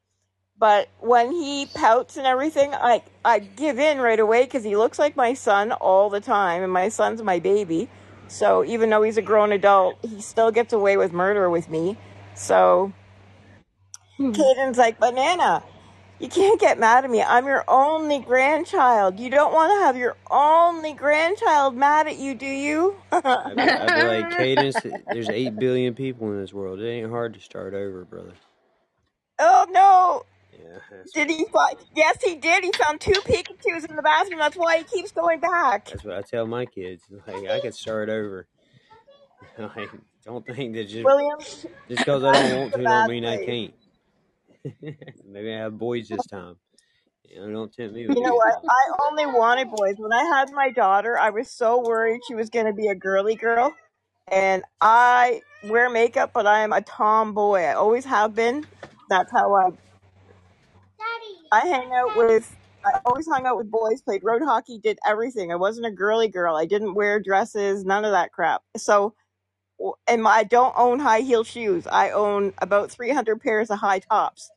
But 0.59 0.89
when 1.01 1.33
he 1.33 1.67
pouts 1.75 2.17
and 2.17 2.27
everything, 2.27 2.75
I 2.75 3.03
I 3.25 3.41
give 3.41 3.79
in 3.79 4.01
right 4.01 4.21
away 4.21 4.45
because 4.45 4.65
he 4.65 4.77
looks 4.77 4.99
like 4.99 5.17
my 5.17 5.35
son 5.35 5.73
all 5.73 6.11
the 6.11 6.21
time, 6.21 6.63
and 6.63 6.73
my 6.73 6.91
son's 6.91 7.23
my 7.23 7.41
baby. 7.41 7.91
So 8.29 8.65
even 8.65 8.91
though 8.91 9.03
he's 9.03 9.17
a 9.17 9.23
grown 9.23 9.53
adult, 9.53 9.99
he 10.03 10.21
still 10.21 10.51
gets 10.51 10.73
away 10.73 10.97
with 10.97 11.13
murder 11.13 11.49
with 11.51 11.69
me. 11.69 11.97
So 12.35 12.93
Hmm. 14.17 14.33
Caden's 14.33 14.79
like, 14.79 14.99
Banana, 14.99 15.63
you 16.19 16.29
can't 16.29 16.59
get 16.59 16.79
mad 16.79 17.05
at 17.05 17.11
me. 17.11 17.23
I'm 17.23 17.47
your 17.47 17.65
only 17.69 18.19
grandchild. 18.21 19.21
You 19.21 19.29
don't 19.29 19.53
want 19.53 19.71
to 19.73 19.85
have 19.85 19.97
your 19.97 20.17
only 20.31 20.95
grandchild 20.95 21.77
mad 21.77 22.07
at 22.07 22.17
you, 22.17 22.35
do 22.35 22.47
you? 22.47 22.97
I'd 23.13 23.57
be, 23.57 23.63
I'd 23.63 23.95
be 23.95 24.03
like, 24.03 24.31
Cadence, 24.37 24.87
there's 25.13 25.29
8 25.29 25.59
billion 25.59 25.95
people 25.95 26.31
in 26.33 26.41
this 26.41 26.53
world. 26.55 26.81
It 26.81 26.89
ain't 26.89 27.11
hard 27.11 27.35
to 27.35 27.41
start 27.41 27.75
over, 27.75 28.05
brother. 28.07 28.33
oh 29.39 29.67
no! 29.71 30.25
Yeah, 30.59 31.03
Did 31.15 31.31
he 31.31 31.45
find? 31.53 31.77
Yes, 31.95 32.19
he 32.23 32.37
did. 32.37 32.65
He 32.65 32.73
found 32.73 33.01
two 33.01 33.13
Pikachu's 33.13 33.85
in 33.85 33.97
the 33.97 34.03
bathroom. 34.03 34.39
That's 34.39 34.57
why 34.57 34.79
he 34.79 34.85
keeps 34.85 35.13
going 35.13 35.41
back. 35.41 35.87
that's 35.87 36.05
what 36.05 36.17
I 36.17 36.23
tell 36.23 36.47
my 36.47 36.67
kids. 36.67 37.03
Like, 37.27 37.49
I 37.49 37.61
could 37.61 37.75
start 37.75 38.09
over. 38.09 38.47
Like, 39.59 39.91
don't 40.25 40.45
think 40.47 40.75
that 40.75 40.85
just 40.85 41.05
William, 41.05 41.39
just 41.39 41.71
because 41.89 42.25
I 42.25 42.33
don't 42.33 42.61
want 42.61 42.73
to 42.75 42.83
don't 42.83 43.09
mean 43.09 43.25
I 43.25 43.37
can't. 43.45 43.75
Maybe 45.25 45.55
I 45.55 45.59
have 45.59 45.79
boys 45.79 46.09
this 46.09 46.27
time. 46.27 46.57
You 47.25 47.41
know, 47.41 47.53
don't 47.53 47.73
tempt 47.73 47.95
me 47.95 48.03
You 48.03 48.21
know 48.21 48.35
what? 48.35 48.55
I 48.69 49.09
only 49.09 49.27
wanted 49.27 49.71
boys. 49.71 49.95
When 49.99 50.13
I 50.13 50.25
had 50.25 50.51
my 50.53 50.71
daughter, 50.71 51.19
I 51.19 51.31
was 51.31 51.51
so 51.51 51.81
worried 51.81 52.21
she 52.27 52.35
was 52.35 52.51
going 52.51 52.67
to 52.67 52.73
be 52.73 52.89
a 52.89 52.95
girly 52.95 53.35
girl. 53.35 53.73
And 54.31 54.63
I 54.81 55.43
wear 55.65 55.89
makeup, 55.89 56.33
but 56.35 56.47
I 56.47 56.61
am 56.61 56.73
a 56.73 56.83
tomboy. 56.83 57.61
I 57.61 57.75
always 57.75 58.05
have 58.05 58.35
been. 58.35 58.67
That's 59.09 59.31
how 59.31 59.55
I 59.55 59.71
I 61.53 61.67
hang 61.67 61.93
out 61.93 62.17
with. 62.17 62.55
I 62.85 63.01
always 63.05 63.27
hung 63.27 63.47
out 63.47 63.57
with 63.57 63.71
boys, 63.71 64.01
played 64.01 64.23
road 64.23 64.43
hockey, 64.43 64.79
did 64.79 64.99
everything. 65.05 65.51
I 65.51 65.57
wasn't 65.57 65.87
a 65.87 65.91
girly 65.91 66.29
girl. 66.29 66.55
I 66.55 66.67
didn't 66.67 66.95
wear 66.95 67.19
dresses, 67.19 67.85
none 67.85 68.05
of 68.05 68.13
that 68.13 68.31
crap. 68.31 68.63
So, 68.77 69.15
and 70.07 70.23
my, 70.23 70.31
I 70.31 70.45
don't 70.45 70.73
own 70.77 71.01
high 71.01 71.21
heel 71.21 71.43
shoes. 71.43 71.89
I 71.89 72.11
own 72.11 72.53
about 72.59 72.93
300 72.93 73.41
pairs 73.41 73.71
of 73.71 73.81
high 73.81 73.99
tops, 73.99 74.49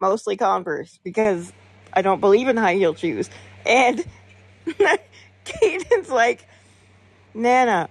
mostly 0.00 0.38
Converse, 0.38 0.98
because 1.04 1.52
I 1.92 2.00
don't 2.00 2.20
believe 2.20 2.48
in 2.48 2.56
high 2.56 2.76
heel 2.76 2.94
shoes. 2.94 3.28
And 3.66 4.02
Caden's 5.44 6.08
like, 6.08 6.46
Nana, 7.34 7.90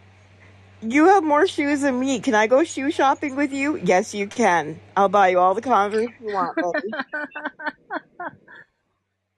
you 0.91 1.05
have 1.07 1.23
more 1.23 1.47
shoes 1.47 1.81
than 1.81 1.99
me. 1.99 2.19
Can 2.19 2.35
I 2.35 2.47
go 2.47 2.63
shoe 2.63 2.91
shopping 2.91 3.35
with 3.35 3.53
you? 3.53 3.77
Yes, 3.83 4.13
you 4.13 4.27
can. 4.27 4.79
I'll 4.95 5.09
buy 5.09 5.29
you 5.29 5.39
all 5.39 5.55
the 5.55 5.61
Converse 5.61 6.11
you 6.21 6.33
want, 6.33 6.59
buddy. 6.59 6.95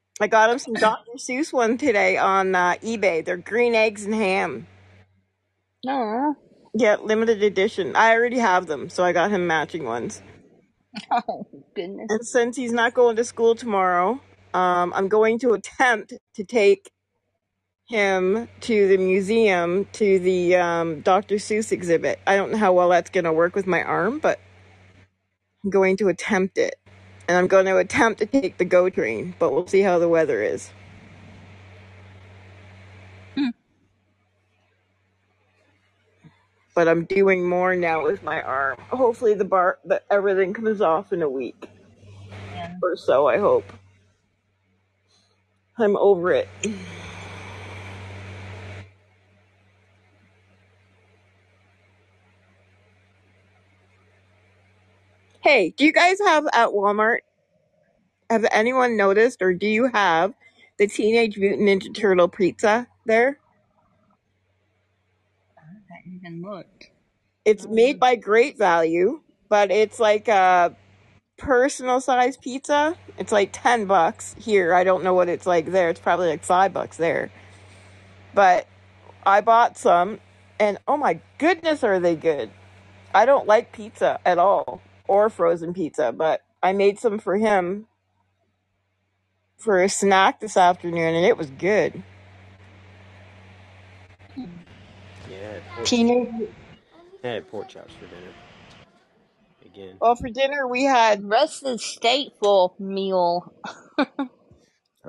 I 0.22 0.28
got 0.28 0.50
him 0.50 0.60
some 0.60 0.76
Dr. 0.76 1.14
Seuss 1.18 1.54
one 1.54 1.78
today 1.78 2.18
on 2.18 2.56
uh, 2.56 2.76
eBay. 2.84 3.26
They're 3.26 3.38
green 3.38 3.76
eggs 3.76 4.06
and 4.06 4.16
ham. 4.16 4.68
No. 5.86 6.36
Yeah, 6.76 6.98
limited 7.04 7.44
edition. 7.44 7.96
I 7.96 8.14
already 8.14 8.40
have 8.40 8.68
them, 8.68 8.90
so 8.90 9.04
I 9.04 9.14
got 9.14 9.32
him 9.32 9.48
matching 9.48 9.86
ones. 9.86 10.22
Oh, 11.12 11.48
goodness. 11.76 12.08
And 12.10 12.26
since 12.26 12.58
he's 12.58 12.74
not 12.74 12.94
going 12.94 13.16
to 13.18 13.24
school 13.26 13.56
tomorrow, 13.56 14.22
um, 14.54 14.94
I'm 14.96 15.08
going 15.10 15.40
to 15.40 15.54
attempt 15.54 16.14
to 16.36 16.44
take 16.44 16.92
him 17.88 18.50
to 18.62 18.90
the 18.90 18.98
museum 18.98 19.86
to 19.94 20.20
the 20.20 20.58
um, 20.58 21.02
Dr. 21.02 21.36
Seuss 21.38 21.72
exhibit. 21.72 22.20
I 22.28 22.36
don't 22.38 22.52
know 22.52 22.58
how 22.60 22.74
well 22.74 22.90
that's 22.90 23.12
going 23.12 23.26
to 23.26 23.34
work 23.34 23.56
with 23.56 23.68
my 23.68 23.84
arm, 23.84 24.20
but 24.20 24.40
I'm 25.64 25.72
going 25.72 25.98
to 25.98 26.10
attempt 26.10 26.58
it. 26.58 26.76
And 27.30 27.38
I'm 27.38 27.48
going 27.48 27.66
to 27.68 27.78
attempt 27.78 28.20
to 28.20 28.28
take 28.28 28.58
the 28.58 28.66
GO 28.66 28.90
train, 28.90 29.36
but 29.40 29.54
we'll 29.54 29.68
see 29.68 29.82
how 29.82 30.00
the 30.00 30.10
weather 30.10 30.44
is. 30.44 30.72
Hmm. 33.36 33.50
But 36.76 36.88
I'm 36.88 37.06
doing 37.06 37.48
more 37.50 37.76
now 37.76 38.04
with 38.04 38.24
my 38.24 38.42
arm. 38.42 38.78
Hopefully 38.90 39.36
the 39.36 39.46
bar, 39.46 39.80
the, 39.86 40.02
everything 40.12 40.54
comes 40.54 40.82
off 40.82 41.14
in 41.14 41.22
a 41.24 41.30
week 41.30 41.70
Yeah. 42.54 42.76
or 42.82 42.98
so. 42.98 43.28
I 43.28 43.40
hope. 43.40 43.74
I'm 45.80 45.98
over 45.98 46.34
it. 46.34 46.50
Hey, 55.48 55.74
do 55.78 55.86
you 55.86 55.94
guys 55.94 56.20
have 56.20 56.46
at 56.52 56.72
Walmart? 56.72 57.20
Have 58.30 58.46
anyone 58.52 58.98
noticed, 58.98 59.42
or 59.42 59.54
do 59.54 59.66
you 59.66 59.88
have 59.88 60.34
the 60.78 60.88
Teenage 60.88 61.38
Mutant 61.38 61.62
Ninja 61.62 61.96
Turtle 61.96 62.28
pizza 62.28 62.86
there? 63.06 63.40
I 65.58 65.96
haven't 65.96 66.20
even 66.20 66.42
looked. 66.42 66.92
It's 67.46 67.66
oh. 67.66 67.70
made 67.70 67.98
by 67.98 68.18
Great 68.18 68.58
Value, 68.58 69.22
but 69.48 69.72
it's 69.72 70.02
like 70.02 70.28
a 70.28 70.76
personal 71.38 72.02
size 72.02 72.36
pizza. 72.36 72.98
It's 73.18 73.32
like 73.32 73.52
ten 73.54 73.86
bucks 73.86 74.36
here. 74.38 74.74
I 74.74 74.84
don't 74.84 75.02
know 75.02 75.14
what 75.14 75.30
it's 75.30 75.48
like 75.48 75.68
there. 75.68 75.90
It's 75.90 76.02
probably 76.02 76.28
like 76.28 76.44
five 76.44 76.74
bucks 76.74 76.98
there. 76.98 77.32
But 78.34 78.68
I 79.26 79.40
bought 79.40 79.78
some, 79.78 80.20
and 80.60 80.78
oh 80.90 80.98
my 80.98 81.22
goodness, 81.38 81.86
are 81.86 82.02
they 82.02 82.18
good! 82.18 82.50
I 83.16 83.26
don't 83.26 83.48
like 83.48 83.72
pizza 83.72 84.20
at 84.26 84.40
all, 84.40 84.82
or 85.08 85.30
frozen 85.30 85.74
pizza, 85.74 86.12
but 86.12 86.42
I 86.64 86.74
made 86.74 87.00
some 87.00 87.20
for 87.20 87.38
him 87.38 87.88
for 89.58 89.82
a 89.84 89.90
snack 89.90 90.40
this 90.40 90.58
afternoon, 90.58 91.16
and 91.16 91.26
it 91.26 91.38
was 91.38 91.50
good. 91.52 92.04
Yeah, 95.30 95.38
I 95.38 95.54
had 95.56 95.64
pork, 95.76 95.88
Teenage. 95.88 96.30
I 97.24 97.28
had 97.28 97.50
pork 97.50 97.70
chops 97.70 97.94
for 97.96 98.08
dinner. 98.08 98.34
Again. 99.66 100.02
Well, 100.02 100.16
for 100.16 100.30
dinner 100.30 100.68
we 100.68 100.84
had 100.86 101.24
Rusted 101.24 101.80
stateful 101.80 102.80
meal. 102.80 103.54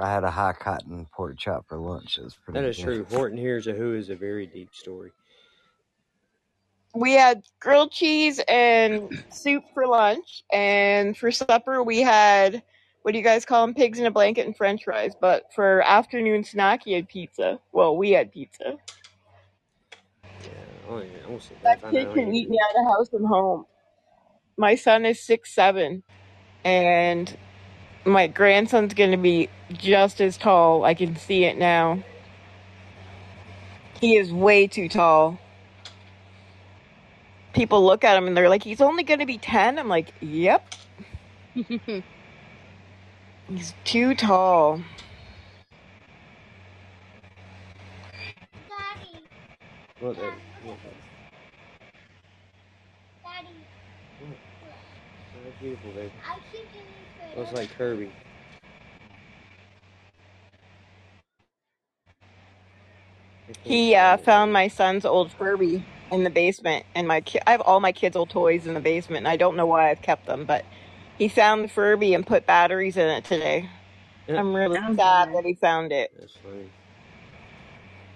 I 0.01 0.11
had 0.13 0.25
a 0.25 0.31
high 0.31 0.55
cotton 0.55 1.07
pork 1.15 1.39
chop 1.39 1.67
for 1.69 1.79
lunch. 1.79 2.19
It 2.19 2.25
was 2.25 2.37
pretty 2.45 2.61
That 2.61 2.65
is 2.65 2.77
good. 2.77 2.85
true. 2.85 3.05
Horton 3.05 3.39
Hears 3.39 3.67
a 3.67 3.73
Who 3.75 3.95
is 3.95 4.11
a 4.11 4.17
very 4.17 4.47
deep 4.47 4.71
story. 4.75 5.13
We 6.95 7.13
had 7.13 7.43
grilled 7.61 7.93
cheese 7.93 8.41
and 8.49 9.25
soup 9.31 9.65
for 9.75 9.87
lunch, 9.87 10.45
and 10.53 11.17
for 11.17 11.31
supper 11.31 11.83
we 11.83 12.01
had 12.01 12.63
what 13.03 13.13
do 13.13 13.19
you 13.19 13.25
guys 13.25 13.47
call 13.47 13.65
them? 13.67 13.75
Pigs 13.75 13.99
in 13.99 14.05
a 14.05 14.11
blanket 14.11 14.45
and 14.47 14.55
French 14.55 14.85
fries. 14.85 15.15
But 15.19 15.51
for 15.55 15.81
afternoon 15.83 16.45
snack, 16.45 16.87
you 16.87 16.97
had 16.97 17.09
pizza. 17.09 17.59
Well, 17.73 17.97
we 17.97 18.11
had 18.11 18.31
pizza. 18.31 18.77
Yeah, 20.43 20.51
I 20.87 20.91
don't 20.91 21.05
even, 21.07 21.17
I 21.25 21.29
don't 21.29 21.43
see 21.43 21.55
that. 21.63 21.85
I 21.85 21.91
kid 21.91 22.05
don't 22.05 22.15
can 22.15 22.35
eat 22.35 22.51
me 22.51 22.59
out 22.63 22.81
of 22.81 22.93
house 22.93 23.13
and 23.15 23.27
home. 23.27 23.65
My 24.59 24.75
son 24.75 25.07
is 25.07 25.25
six 25.25 25.55
seven, 25.55 26.03
and 26.65 27.35
my 28.05 28.27
grandson's 28.27 28.93
gonna 28.93 29.17
be 29.17 29.49
just 29.73 30.21
as 30.21 30.37
tall. 30.37 30.85
I 30.85 30.93
can 30.93 31.17
see 31.17 31.45
it 31.45 31.57
now. 31.57 32.03
He 34.01 34.17
is 34.17 34.33
way 34.33 34.67
too 34.67 34.89
tall. 34.89 35.39
People 37.53 37.85
look 37.85 38.05
at 38.05 38.17
him 38.17 38.27
and 38.27 38.37
they're 38.37 38.49
like, 38.49 38.63
"He's 38.63 38.81
only 38.81 39.03
gonna 39.03 39.27
be 39.27 39.39
10? 39.39 39.79
I'm 39.79 39.89
like, 39.89 40.13
"Yep, 40.21 40.75
he's 41.55 42.03
too 43.85 44.15
tall." 44.15 44.81
Daddy, 48.69 49.25
What 50.01 50.17
the, 50.17 50.23
what 50.23 50.79
Daddy, 53.25 53.49
what? 54.21 54.25
Oh, 54.25 54.27
that's 55.45 55.57
beautiful, 55.61 55.91
baby. 55.93 56.13
I 56.27 56.39
keep 56.53 56.67
getting 56.73 57.39
Looks 57.39 57.53
like 57.53 57.71
Kirby. 57.77 58.11
He 63.65 63.95
uh, 63.95 64.19
found 64.19 64.53
my 64.53 64.69
son's 64.69 65.07
old 65.07 65.33
Furby 65.33 65.83
in 66.13 66.25
the 66.25 66.31
basement, 66.31 66.85
and 66.95 67.07
my 67.09 67.21
ki- 67.21 67.41
I 67.47 67.53
have 67.53 67.61
all 67.63 67.81
my 67.81 67.93
kids' 67.93 68.17
old 68.17 68.31
toys 68.31 68.67
in 68.67 68.75
the 68.75 68.81
basement, 68.81 69.19
and 69.19 69.29
I 69.29 69.37
don't 69.37 69.57
know 69.57 69.67
why 69.67 69.91
I've 69.91 70.03
kept 70.03 70.27
them, 70.27 70.45
but 70.45 70.65
He 71.19 71.29
found 71.29 71.65
the 71.65 71.69
Furby 71.69 72.15
and 72.15 72.25
put 72.27 72.47
batteries 72.47 72.97
in 72.97 73.09
it 73.09 73.25
today. 73.25 73.69
Yeah. 74.29 74.39
I'm 74.39 74.55
really 74.55 74.79
Oh, 74.79 74.95
sad 74.95 74.97
God. 74.97 75.35
that 75.35 75.45
he 75.45 75.55
found 75.55 75.91
it. 75.93 76.13
That's 76.19 76.35
funny. 76.37 76.71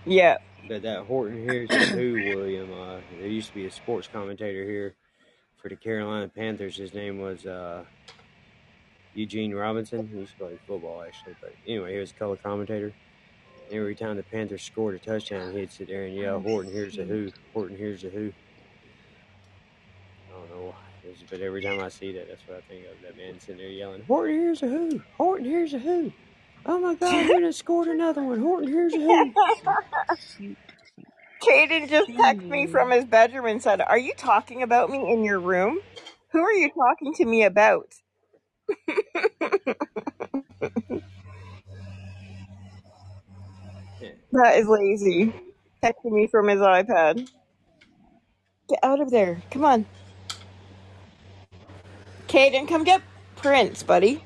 Yeah. 0.05 0.39
But 0.69 0.83
that 0.83 1.01
Horton 1.01 1.43
Hears 1.43 1.69
a 1.71 1.79
Who 1.87 2.13
William. 2.37 2.73
Uh, 2.73 2.99
there 3.19 3.27
used 3.29 3.49
to 3.49 3.55
be 3.55 3.67
a 3.67 3.71
sports 3.73 4.09
commentator 4.13 4.65
here 4.65 4.95
for 5.61 5.69
the 5.69 5.75
Carolina 5.77 6.29
Panthers. 6.29 6.77
His 6.77 6.95
name 6.95 7.19
was 7.21 7.45
uh, 7.45 7.83
Eugene 9.15 9.53
Robinson. 9.53 10.09
He 10.13 10.19
used 10.21 10.33
to 10.33 10.39
play 10.39 10.59
football 10.67 11.03
actually, 11.03 11.35
but 11.41 11.53
anyway, 11.67 11.95
he 11.95 11.99
was 11.99 12.13
a 12.13 12.15
color 12.15 12.37
commentator. 12.37 12.93
Every 13.73 13.97
time 13.97 14.17
the 14.19 14.25
Panthers 14.25 14.65
scored 14.65 14.97
a 14.97 15.01
touchdown, 15.01 15.53
he'd 15.55 15.73
sit 15.73 15.89
there 15.89 16.05
and 16.07 16.17
yell, 16.17 16.41
"Horton 16.41 16.73
Hears 16.73 16.99
a 16.99 17.05
Who! 17.05 17.33
Horton 17.55 17.79
Hears 17.79 18.05
a 18.05 18.11
Who!" 18.11 18.33
I 20.29 20.33
don't 20.33 20.51
know, 20.51 20.67
why. 20.69 21.15
But 21.31 21.41
every 21.43 21.63
time 21.63 21.81
I 21.81 21.89
see 21.89 22.13
that, 22.13 22.29
that's 22.29 22.47
what 22.49 22.59
I 22.59 22.63
think 22.63 22.87
of. 22.87 23.03
That 23.03 23.17
man 23.17 23.41
sitting 23.41 23.59
there 23.59 23.71
yelling, 23.71 24.03
"Horton 24.05 24.37
Hears 24.37 24.63
a 24.63 24.69
Who! 24.69 25.03
Horton 25.17 25.47
Hears 25.47 25.75
a 25.75 25.81
Who!" 25.81 26.13
Oh 26.67 26.81
my 26.81 26.95
God, 26.97 27.29
we 27.29 27.41
done 27.41 27.53
scored 27.53 27.89
another 27.89 28.25
one. 28.25 28.41
Horton 28.41 28.69
Hears 28.71 28.95
a 28.95 29.01
Who! 29.01 29.35
Caden 31.43 31.89
just 31.89 32.11
texted 32.17 32.51
me 32.51 32.67
from 32.67 32.91
his 32.93 33.07
bedroom 33.07 33.47
and 33.47 33.63
said, 33.63 33.81
Are 33.83 33.99
you 33.99 34.15
talking 34.17 34.63
about 34.63 34.91
me 34.91 35.13
in 35.13 35.25
your 35.25 35.41
room? 35.41 35.79
Who 36.33 36.41
are 36.43 36.53
you 36.53 36.71
talking 36.71 37.15
to 37.15 37.27
me 37.27 37.45
about? 37.45 37.95
Yeah. 44.01 44.11
That 44.33 44.57
is 44.57 44.67
lazy. 44.67 45.33
Texting 45.83 46.13
me 46.13 46.27
from 46.27 46.49
his 46.49 46.61
iPad. 46.61 47.29
Get 48.69 48.79
out 48.83 49.01
of 49.01 49.11
there. 49.11 49.43
Come 49.51 49.65
on. 49.65 49.87
Caden, 52.29 52.67
come 52.67 52.85
get 52.85 53.03
Prince, 53.37 53.83
buddy. 53.83 54.25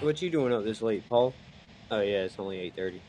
What 0.00 0.22
you 0.22 0.30
doing 0.30 0.54
up 0.54 0.64
this 0.64 0.80
late, 0.80 1.06
Paul? 1.08 1.34
Oh 1.90 2.00
yeah, 2.00 2.24
it's 2.24 2.38
only 2.38 2.58
eight 2.58 2.74
thirty. 2.74 3.02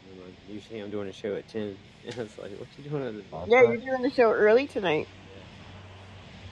Usually 0.49 0.79
I'm 0.79 0.91
doing 0.91 1.07
a 1.07 1.13
show 1.13 1.35
at 1.35 1.47
ten. 1.47 1.77
I 2.03 2.07
was 2.21 2.37
like, 2.37 2.51
what 2.59 2.67
you 2.77 2.89
doing 2.89 3.03
this 3.03 3.31
late? 3.31 3.47
Yeah, 3.47 3.61
you're 3.63 3.77
doing 3.77 4.01
the 4.01 4.09
show 4.09 4.31
early 4.31 4.67
tonight. 4.67 5.07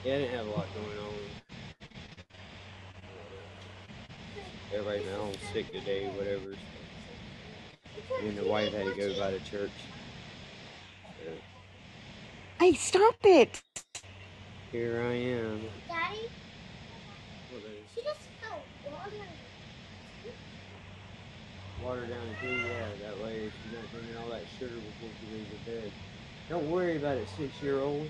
Yeah, 0.04 0.14
I 0.14 0.18
didn't 0.18 0.36
have 0.36 0.46
a 0.46 0.50
lot 0.50 0.66
going 0.74 0.98
on. 0.98 1.14
Everybody's 4.72 5.06
at 5.06 5.18
home 5.18 5.34
sick 5.52 5.70
today, 5.70 6.08
whatever. 6.16 6.54
Me 8.22 8.28
and 8.28 8.38
the 8.38 8.44
wife 8.44 8.72
had 8.72 8.86
to 8.86 8.94
go 8.94 9.18
by 9.20 9.30
the 9.30 9.40
church. 9.40 9.72
So 11.18 11.32
Hey, 12.58 12.74
stop 12.74 13.16
it. 13.24 13.62
here 14.72 15.02
I 15.02 15.14
am. 15.14 15.60
Daddy, 15.88 16.16
What 17.50 17.62
is 17.64 17.88
she 17.94 18.02
just 18.02 18.28
fell 18.40 18.66
water. 18.90 19.30
water 21.82 22.06
down 22.06 22.28
the 22.28 22.34
tea? 22.34 22.62
Yeah, 22.68 23.08
that 23.08 23.22
way 23.22 23.50
she's 23.62 23.72
not 23.72 23.90
drinking 23.90 24.16
all 24.16 24.30
that 24.30 24.48
sugar 24.58 24.76
before 24.80 25.10
she 25.20 25.26
leaves 25.26 25.50
her 25.50 25.72
bed. 25.72 25.92
Don't 26.48 26.70
worry 26.70 26.96
about 26.96 27.18
it, 27.18 27.28
six 27.28 27.62
year 27.62 27.80
old. 27.82 28.08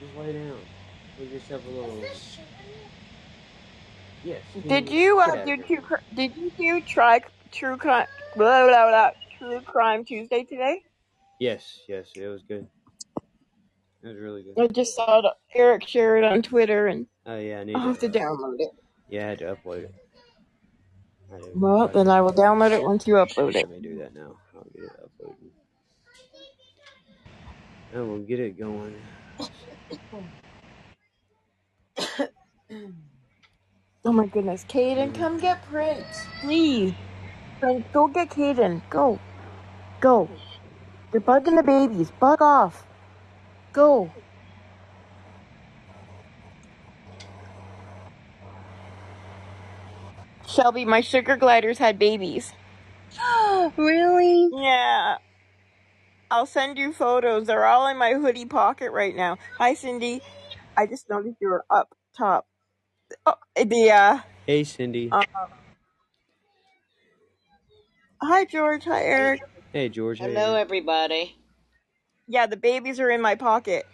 Just 0.00 0.14
lay 0.14 0.32
down. 0.32 0.58
Give 1.18 1.30
yourself 1.32 1.64
a 1.66 1.70
little. 1.70 2.02
Is 2.04 2.10
this 2.10 2.22
sugar? 2.22 2.46
Yes. 4.22 4.42
Did 4.66 4.90
you 4.90 5.20
uh, 5.20 5.26
Get 5.26 5.34
out 5.36 5.44
do 5.46 5.52
of 5.52 5.56
here. 5.56 5.66
true, 5.66 5.82
cri- 5.82 5.98
did 6.14 6.32
you 6.36 6.52
do 6.58 6.82
try 6.86 7.20
true 7.50 7.76
crime 7.76 8.06
blah, 8.36 8.66
blah, 8.66 8.88
blah, 8.88 9.10
true 9.38 9.60
crime 9.60 10.04
Tuesday 10.04 10.44
today? 10.44 10.82
Yes, 11.38 11.80
yes, 11.88 12.10
it 12.16 12.26
was 12.28 12.42
good. 12.42 12.66
It 14.02 14.08
was 14.08 14.16
really 14.16 14.42
good. 14.42 14.62
I 14.62 14.66
just 14.68 14.94
saw 14.94 15.20
it, 15.20 15.24
Eric 15.54 15.86
share 15.86 16.16
it 16.16 16.24
on 16.24 16.42
Twitter 16.42 16.86
and 16.86 17.06
Oh 17.26 17.38
yeah, 17.38 17.60
I 17.60 17.64
need 17.64 17.76
I'll 17.76 17.82
have 17.82 17.98
to 18.00 18.08
to. 18.08 18.18
download 18.18 18.56
it. 18.58 18.70
Yeah, 19.08 19.26
I 19.26 19.28
had 19.30 19.38
to 19.40 19.56
upload 19.56 19.84
it. 19.84 19.94
I 21.32 21.38
Well, 21.54 21.88
then 21.88 22.08
I 22.08 22.20
will 22.22 22.32
download 22.32 22.72
it 22.72 22.82
once 22.82 23.06
you 23.06 23.14
upload 23.14 23.50
it. 23.50 23.68
Let 23.68 23.70
me 23.70 23.80
do 23.80 23.98
that 23.98 24.14
now. 24.14 24.36
I'll 24.54 24.66
get 24.74 24.84
it 24.84 25.00
uploaded. 25.02 25.50
And 27.92 28.08
we'll 28.08 28.20
get 28.20 28.40
it 28.40 28.58
going. 28.58 28.94
Oh 34.02 34.12
my 34.12 34.24
goodness, 34.24 34.64
Caden, 34.66 35.12
mm. 35.12 35.14
come 35.14 35.38
get 35.38 35.62
Prince, 35.66 36.24
please. 36.40 36.94
Prince, 37.60 37.84
go 37.92 38.08
get 38.08 38.30
Caden. 38.30 38.82
Go, 38.90 39.18
go. 40.00 40.28
You're 41.12 41.22
bugging 41.22 41.56
the 41.56 41.62
babies. 41.62 42.10
Bug 42.10 42.40
off. 42.40 42.86
Go. 43.72 44.10
Shelby, 50.46 50.84
my 50.84 51.00
sugar 51.00 51.36
gliders 51.36 51.78
had 51.78 51.98
babies. 51.98 52.52
really? 53.76 54.48
Yeah. 54.52 55.18
I'll 56.30 56.46
send 56.46 56.78
you 56.78 56.92
photos. 56.92 57.46
They're 57.46 57.66
all 57.66 57.86
in 57.88 57.98
my 57.98 58.14
hoodie 58.14 58.46
pocket 58.46 58.90
right 58.92 59.14
now. 59.14 59.36
Hi, 59.58 59.74
Cindy. 59.74 60.20
I 60.76 60.86
just 60.86 61.08
noticed 61.10 61.36
you 61.40 61.48
were 61.48 61.64
up 61.70 61.94
top. 62.16 62.46
Oh, 63.26 63.34
the 63.56 63.90
uh, 63.90 64.20
Hey, 64.46 64.64
Cindy. 64.64 65.10
um, 65.10 65.24
hi 68.22 68.44
George. 68.44 68.84
Hi 68.84 69.02
Eric. 69.02 69.42
Hey, 69.72 69.88
George. 69.88 70.18
Hello, 70.18 70.54
you? 70.54 70.56
everybody. 70.56 71.36
Yeah, 72.26 72.46
the 72.46 72.56
babies 72.56 73.00
are 73.00 73.10
in 73.10 73.20
my 73.20 73.34
pocket. 73.34 73.86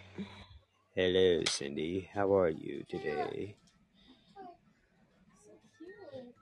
Hello, 0.95 1.45
Cindy. 1.45 2.09
How 2.13 2.35
are 2.35 2.49
you 2.49 2.83
today? 2.89 3.55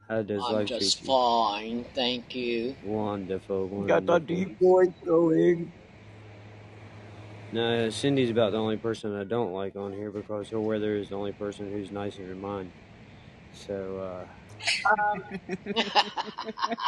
How 0.08 0.24
does 0.24 0.50
I'm 0.50 0.56
life 0.56 0.66
just 0.66 1.00
treat 1.00 1.02
you? 1.02 1.08
fine, 1.08 1.84
thank 1.94 2.34
you. 2.36 2.76
Wonderful, 2.82 3.68
Got 3.86 4.06
the 4.06 4.20
wonderful. 4.20 4.28
deep 4.28 4.58
voice 4.60 4.94
going. 5.06 5.74
No, 7.52 7.90
Cindy's 7.90 8.30
about 8.30 8.52
the 8.52 8.58
only 8.58 8.78
person 8.78 9.16
I 9.16 9.24
don't 9.24 9.54
like 9.54 9.76
on 9.76 9.94
here 9.94 10.12
because 10.12 10.50
her 10.50 10.60
weather 10.60 10.96
is 10.96 11.10
the 11.10 11.16
only 11.16 11.32
person 11.34 11.72
who's 11.72 11.92
nicer 11.92 12.28
than 12.28 12.40
mine. 12.42 12.74
So, 13.52 14.00
uh, 14.00 14.28
Um, 14.86 15.24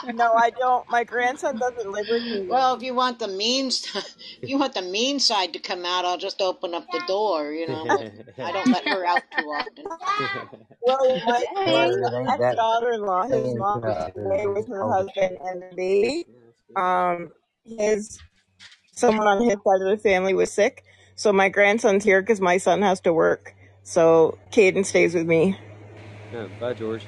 no, 0.04 0.34
I 0.34 0.52
don't. 0.52 0.90
My 0.90 1.04
grandson 1.04 1.58
doesn't 1.60 1.92
live 1.92 2.08
with 2.10 2.24
me. 2.24 2.46
well, 2.50 2.76
if 2.76 2.84
you 2.84 2.94
want 2.94 3.20
the 3.20 3.28
mean, 3.28 3.68
if 3.96 4.50
you 4.50 4.58
want 4.58 4.74
the 4.74 4.82
mean 4.82 5.20
side 5.20 5.54
to 5.54 5.60
come 5.60 5.86
out, 5.86 6.06
I'll 6.06 6.18
just 6.18 6.42
open 6.42 6.74
up 6.74 6.86
the 6.92 7.02
door. 7.08 7.52
You 7.52 7.68
know, 7.68 8.04
I 8.44 8.52
don't 8.52 8.72
let 8.72 8.88
her 8.88 9.06
out 9.06 9.24
too 9.32 9.44
often. 9.44 9.86
Well, 10.82 11.22
my, 11.26 11.32
my 11.32 11.46
Hey. 11.66 11.90
It 11.90 12.14
ain't 12.14 12.28
that. 12.40 12.54
ex-daughter-in-law, 12.54 13.24
his 13.24 13.34
ain't 13.34 13.60
mom 13.60 13.82
was 13.82 14.12
away 14.16 14.48
with 14.48 14.68
her 14.70 14.84
Oh, 14.84 14.92
husband 14.92 15.38
and 15.44 15.62
the 15.64 15.76
baby. 15.76 16.26
Yeah, 16.28 16.40
that's 16.46 16.62
good. 16.68 16.78
Um, 16.78 17.32
his 17.66 18.20
someone 18.92 19.28
on 19.28 19.42
his 19.44 19.54
side 19.54 19.82
of 19.82 19.90
the 19.90 19.98
family 19.98 20.34
was 20.34 20.52
sick, 20.52 20.84
so 21.16 21.34
my 21.34 21.50
grandson's 21.50 22.04
here 22.04 22.22
because 22.22 22.40
my 22.40 22.58
son 22.58 22.82
has 22.82 23.00
to 23.02 23.14
work. 23.14 23.56
So 23.84 24.38
Caden 24.52 24.86
stays 24.86 25.14
with 25.14 25.28
me. 25.28 25.58
No, 26.32 26.50
bye, 26.60 26.74
George. 26.74 27.06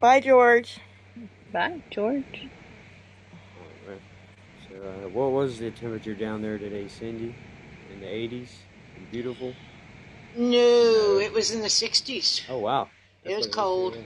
Bye, 0.00 0.20
George. 0.20 0.78
Bye, 1.52 1.82
George. 1.90 2.48
Alright. 3.86 4.00
So, 4.66 4.76
uh, 4.76 5.08
what 5.10 5.32
was 5.32 5.58
the 5.58 5.70
temperature 5.70 6.14
down 6.14 6.40
there 6.40 6.56
today, 6.56 6.88
Cindy? 6.88 7.34
In 7.92 8.00
the 8.00 8.06
80s? 8.06 8.48
Beautiful? 9.12 9.52
No, 10.36 11.18
it 11.18 11.32
was 11.34 11.50
in 11.50 11.60
the 11.60 11.68
60s. 11.68 12.42
Oh, 12.48 12.58
wow. 12.58 12.88
It 13.24 13.36
was 13.36 13.46
cold. 13.48 13.98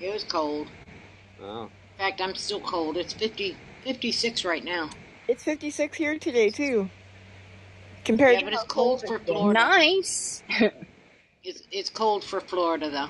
It 0.00 0.12
was 0.12 0.22
cold. 0.22 0.68
Wow. 1.42 1.64
In 1.64 1.70
fact, 1.98 2.20
I'm 2.20 2.36
still 2.36 2.60
cold. 2.60 2.96
It's 2.96 3.12
50, 3.12 3.56
56 3.82 4.44
right 4.44 4.62
now. 4.62 4.90
It's 5.26 5.42
56 5.42 5.96
here 5.96 6.16
today 6.16 6.50
too. 6.50 6.88
Compared 8.04 8.34
Yeah, 8.34 8.38
to 8.38 8.44
but 8.44 8.52
it's 8.52 8.62
how 8.62 8.68
cold 8.68 9.04
for. 9.04 9.18
Florida. 9.18 9.58
Nice. 9.58 10.42
It's 11.44 11.62
it's 11.70 11.88
cold 11.88 12.24
for 12.24 12.40
Florida 12.40 12.90
though. 12.90 13.08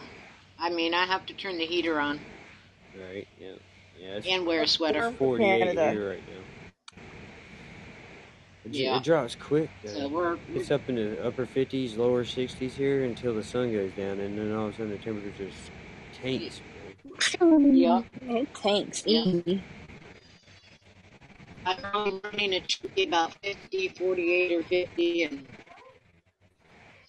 I 0.59 0.71
mean, 0.71 0.94
I 0.94 1.07
have 1.07 1.27
to 1.27 1.35
turn 1.35 1.59
the 1.59 1.66
heater 1.66 2.01
on 2.01 2.21
Right, 2.99 3.29
yeah. 3.40 3.53
Yeah, 4.01 4.21
and 4.35 4.47
wear 4.47 4.62
a 4.62 4.68
sweater. 4.68 5.12
48 5.12 5.59
Canada. 5.61 5.90
here 5.90 6.09
right 6.11 6.23
now. 6.29 7.01
It, 8.64 8.75
Yeah. 8.75 8.97
it 8.97 9.05
drops 9.05 9.35
quick, 9.37 9.71
So 9.85 10.01
though. 10.01 10.09
we're 10.09 10.38
It's 10.55 10.71
up 10.71 10.88
in 10.88 10.97
the 10.97 11.25
upper 11.25 11.47
50s, 11.47 11.97
lower 11.97 12.25
60s 12.25 12.73
here 12.73 13.05
until 13.05 13.35
the 13.35 13.42
sun 13.42 13.73
goes 13.73 13.92
down, 13.92 14.18
and 14.21 14.38
then 14.38 14.53
all 14.53 14.66
of 14.66 14.75
a 14.75 14.77
sudden 14.77 14.90
the 14.90 14.99
temperature 14.99 15.33
just 15.47 15.71
tanks. 16.23 16.61
man. 17.40 17.75
yeah. 17.77 18.03
It 18.23 18.55
tanks 18.55 19.03
Yeah. 19.07 19.21
easy. 19.21 19.62
I'm 21.66 21.79
only 21.94 22.21
running 22.25 22.53
it 22.55 22.71
should 22.71 22.94
be 22.94 23.05
about 23.05 23.35
50, 23.42 23.88
48 23.88 24.53
or 24.53 24.62
50 24.62 25.23
and 25.25 25.47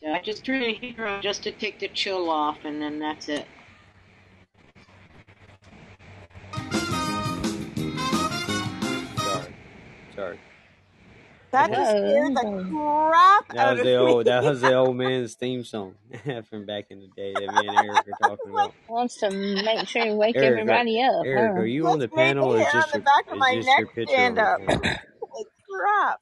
so 0.01 0.11
I 0.11 0.21
just 0.21 0.45
turn 0.45 0.61
the 0.61 0.73
heater 0.73 1.05
on 1.05 1.21
just 1.21 1.43
to 1.43 1.51
take 1.51 1.79
the 1.79 1.89
chill 1.89 2.29
off 2.29 2.59
and 2.63 2.81
then 2.81 2.99
that's 2.99 3.27
it. 3.27 3.45
Sorry. 9.17 9.53
Sorry. 10.15 10.39
That 11.51 11.71
just 11.71 11.91
scared 11.91 12.35
the 12.35 12.67
crap 12.71 13.47
That 13.49 13.57
out 13.57 13.71
was 13.71 13.79
of 13.79 13.85
the 13.85 13.95
old. 13.95 14.25
That 14.27 14.43
was 14.43 14.61
the 14.61 14.73
old 14.73 14.95
man's 14.97 15.33
theme 15.33 15.63
song 15.63 15.95
from 16.49 16.65
back 16.65 16.85
in 16.91 16.99
the 16.99 17.07
day 17.07 17.33
that 17.33 17.53
me 17.53 17.67
and 17.67 17.77
Eric 17.77 18.05
were 18.05 18.13
talking 18.21 18.51
about. 18.51 18.73
Wants 18.87 19.17
to 19.17 19.31
make 19.31 19.87
sure 19.87 20.05
you 20.05 20.15
wake 20.15 20.35
Eric, 20.35 20.59
everybody 20.59 21.01
up. 21.01 21.25
Eric, 21.25 21.53
huh? 21.55 21.61
are 21.61 21.65
you 21.65 21.87
on 21.87 21.99
the 21.99 22.07
panel 22.07 22.53
or 22.53 22.57
is 22.57 22.63
hair 22.63 22.71
just 22.71 22.91
the 22.91 22.99
your 22.99 23.03
back 23.03 23.25
of 23.27 23.33
is 23.33 23.39
my 23.39 23.55
just 23.55 23.67
neck 23.67 23.79
your 23.79 23.87
picture 23.87 24.13
stand 24.13 24.37
up. 24.37 24.59
the 24.67 25.45
crap. 25.69 26.19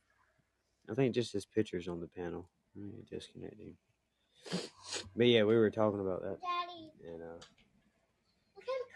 I 0.90 0.94
think 0.94 1.14
just 1.14 1.34
his 1.34 1.46
picture's 1.46 1.88
on 1.90 2.00
the 2.00 2.08
panel. 2.08 2.48
Let 2.78 2.86
me 2.86 3.04
disconnect 3.12 3.60
him. 3.60 3.76
But 5.16 5.28
yeah, 5.28 5.44
we 5.44 5.56
were 5.58 5.72
talking 5.72 6.00
about 6.02 6.22
that. 6.24 6.38
And 7.08 7.22
uh, 7.24 7.44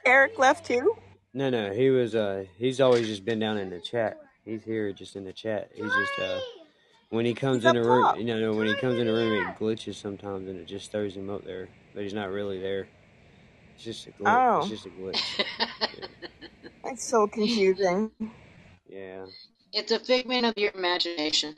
Eric 0.05 0.39
left 0.39 0.65
too. 0.65 0.95
no, 1.33 1.49
no, 1.49 1.73
he 1.73 1.89
was. 1.91 2.15
Uh, 2.15 2.45
he's 2.57 2.81
always 2.81 3.07
just 3.07 3.25
been 3.25 3.39
down 3.39 3.57
in 3.57 3.69
the 3.71 3.81
chat. 3.81 4.19
He's 4.45 4.63
here 4.63 4.93
just 4.93 5.15
in 5.15 5.25
the 5.25 5.33
chat. 5.33 5.71
He's 5.75 5.93
just 5.93 6.19
uh, 6.19 6.39
when 7.09 7.25
he 7.25 7.33
comes 7.33 7.57
He's 7.57 7.65
in 7.65 7.71
up 7.71 7.75
the 7.75 7.89
room, 7.89 8.03
top. 8.03 8.17
you 8.17 8.25
know, 8.25 8.53
when 8.53 8.67
he 8.67 8.75
comes 8.75 8.99
in 8.99 9.07
the 9.07 9.13
room, 9.13 9.33
it 9.33 9.59
glitches 9.59 9.95
sometimes, 9.95 10.49
and 10.49 10.59
it 10.59 10.67
just 10.67 10.91
throws 10.91 11.15
him 11.15 11.29
up 11.29 11.45
there. 11.45 11.69
But 11.93 12.03
he's 12.03 12.13
not 12.13 12.31
really 12.31 12.59
there. 12.61 12.87
It's 13.75 13.83
just 13.83 14.07
a 14.07 14.11
glitch. 14.11 14.25
Oh. 14.27 14.59
It's 14.59 14.69
just 14.69 14.85
a 14.85 14.89
glitch. 14.89 15.45
It's 16.85 17.09
so 17.09 17.27
confusing. 17.27 18.11
Yeah, 18.89 19.25
it's 19.73 19.91
a 19.91 19.99
figment 19.99 20.45
of 20.45 20.53
your 20.57 20.71
imagination. 20.75 21.55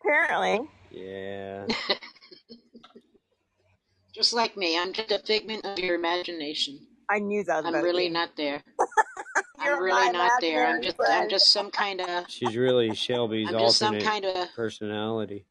Apparently. 0.00 0.60
Yeah. 0.92 1.66
Just 4.14 4.34
like 4.34 4.56
me, 4.58 4.78
I'm 4.78 4.92
just 4.92 5.10
a 5.10 5.18
figment 5.20 5.64
of 5.64 5.78
your 5.78 5.94
imagination. 5.94 6.78
I 7.08 7.18
knew 7.18 7.42
that 7.44 7.64
I'm 7.64 7.74
about 7.74 7.82
really 7.82 8.04
you. 8.04 8.10
not 8.10 8.36
there. 8.36 8.62
You're 9.64 9.76
I'm 9.76 9.82
really 9.82 10.12
not 10.12 10.32
there. 10.40 10.66
I'm 10.66 10.82
imaginary 10.82 10.82
just 10.82 11.00
I'm 11.10 11.28
just 11.30 11.52
some 11.52 11.70
kind 11.70 12.00
of 12.00 12.24
She's 12.28 12.56
really 12.56 12.94
Shelby's 12.94 13.48
I'm 13.48 13.58
just 13.58 13.78
some 13.78 13.94
alternate 13.94 14.06
kind 14.06 14.24
of 14.26 14.48
personality. 14.54 15.46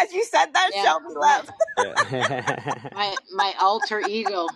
As 0.00 0.12
you 0.12 0.24
said 0.24 0.46
that, 0.54 0.70
Yeah. 0.72 0.82
Shelby 0.84 1.14
left. 1.16 1.50
Yeah. 1.78 2.90
my 2.94 3.16
my 3.34 3.52
alter 3.60 4.00
ego. 4.08 4.46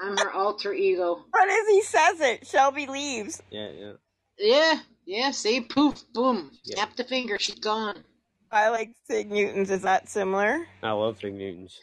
I'm 0.00 0.16
her 0.16 0.30
alter 0.32 0.72
ego. 0.72 1.24
But 1.32 1.48
as 1.48 1.68
he 1.68 1.82
says 1.82 2.20
it, 2.20 2.46
Shelby 2.46 2.86
leaves. 2.86 3.42
yeah, 3.50 3.68
yeah. 3.70 3.92
Yeah, 4.38 4.78
yeah. 5.04 5.30
See, 5.32 5.60
poof, 5.60 6.04
boom, 6.14 6.52
Yeah. 6.64 6.76
snap 6.76 6.96
the 6.96 7.04
finger, 7.04 7.36
she's 7.38 7.58
gone. 7.58 8.04
I 8.52 8.70
like 8.70 8.92
Fig 9.06 9.30
Newtons. 9.30 9.70
Is 9.70 9.82
that 9.82 10.08
similar? 10.08 10.66
I 10.82 10.92
love 10.92 11.18
Fig 11.18 11.34
Newtons. 11.34 11.80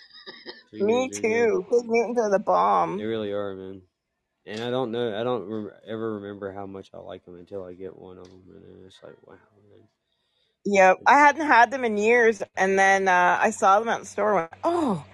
Fig 0.71 0.85
Me 0.85 1.09
Newtons 1.09 1.33
are 1.33 1.47
too. 1.47 1.65
Fig 1.69 1.85
Newtons 1.85 2.19
are 2.19 2.31
the 2.31 2.39
bomb. 2.39 2.97
They 2.99 3.05
really 3.05 3.31
are, 3.31 3.55
man. 3.55 3.83
And 4.45 4.61
I 4.63 4.71
don't 4.71 4.91
know, 4.91 5.19
I 5.19 5.23
don't 5.23 5.45
rem- 5.47 5.71
ever 5.87 6.15
remember 6.15 6.53
how 6.53 6.65
much 6.67 6.89
I 6.93 6.97
like 6.99 7.25
them 7.25 7.35
until 7.35 7.63
I 7.65 7.73
get 7.73 7.97
one 7.97 8.17
of 8.17 8.25
them, 8.25 8.43
and 8.49 8.63
then 8.63 8.83
it's 8.85 8.99
like, 9.03 9.15
wow. 9.27 9.35
Man. 9.69 9.87
Yep. 10.65 11.01
I 11.07 11.19
hadn't 11.19 11.47
had 11.47 11.71
them 11.71 11.85
in 11.85 11.97
years, 11.97 12.43
and 12.57 12.77
then 12.79 13.07
uh, 13.07 13.39
I 13.41 13.51
saw 13.51 13.79
them 13.79 13.89
at 13.89 14.01
the 14.01 14.05
store. 14.07 14.29
And 14.31 14.35
went, 14.37 14.51
oh, 14.63 15.05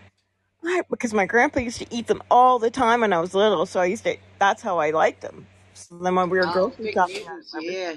why? 0.61 0.81
Because 0.89 1.13
my 1.13 1.25
grandpa 1.25 1.61
used 1.61 1.79
to 1.79 1.87
eat 1.91 2.07
them 2.07 2.21
all 2.31 2.59
the 2.59 2.71
time 2.71 3.01
when 3.01 3.13
I 3.13 3.21
was 3.21 3.33
little, 3.35 3.65
so 3.65 3.79
I 3.81 3.85
used 3.85 4.03
to. 4.05 4.17
That's 4.39 4.61
how 4.63 4.79
I 4.79 4.91
liked 4.91 5.21
them. 5.21 5.47
So 5.73 5.99
then 5.99 6.15
when 6.15 6.29
we 6.29 6.39
were 6.39 6.47
Oh, 6.47 6.53
grocery 6.53 6.85
Fig 6.85 6.93
shopping, 6.93 7.23
Newtons, 7.25 7.53
yeah. 7.59 7.95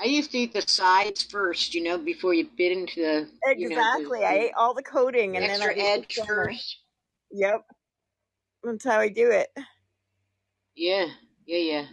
Yeah. 0.00 0.06
I 0.06 0.08
used 0.08 0.30
to 0.32 0.38
eat 0.38 0.52
the 0.52 0.62
sides 0.62 1.22
first, 1.22 1.74
you 1.74 1.82
know, 1.82 1.98
before 1.98 2.34
you 2.34 2.48
bit 2.56 2.72
into 2.72 3.00
the 3.00 3.28
you 3.56 3.68
know, 3.68 3.76
the- 3.76 3.80
exactly. 3.80 4.24
I 4.24 4.34
ate 4.34 4.52
all 4.56 4.74
the 4.74 4.82
coating, 4.82 5.36
and 5.36 5.44
then 5.44 5.60
I 5.62 5.66
extra 5.66 5.70
ate 5.72 5.76
the 5.76 5.82
edge 5.82 6.26
first. 6.26 6.78
Yep. 7.32 7.64
That's 8.64 8.84
how 8.84 8.98
I 8.98 9.08
do 9.08 9.30
it. 9.30 9.48
Yeah, 10.74 11.06
yeah, 11.46 11.58
yeah. 11.58 11.86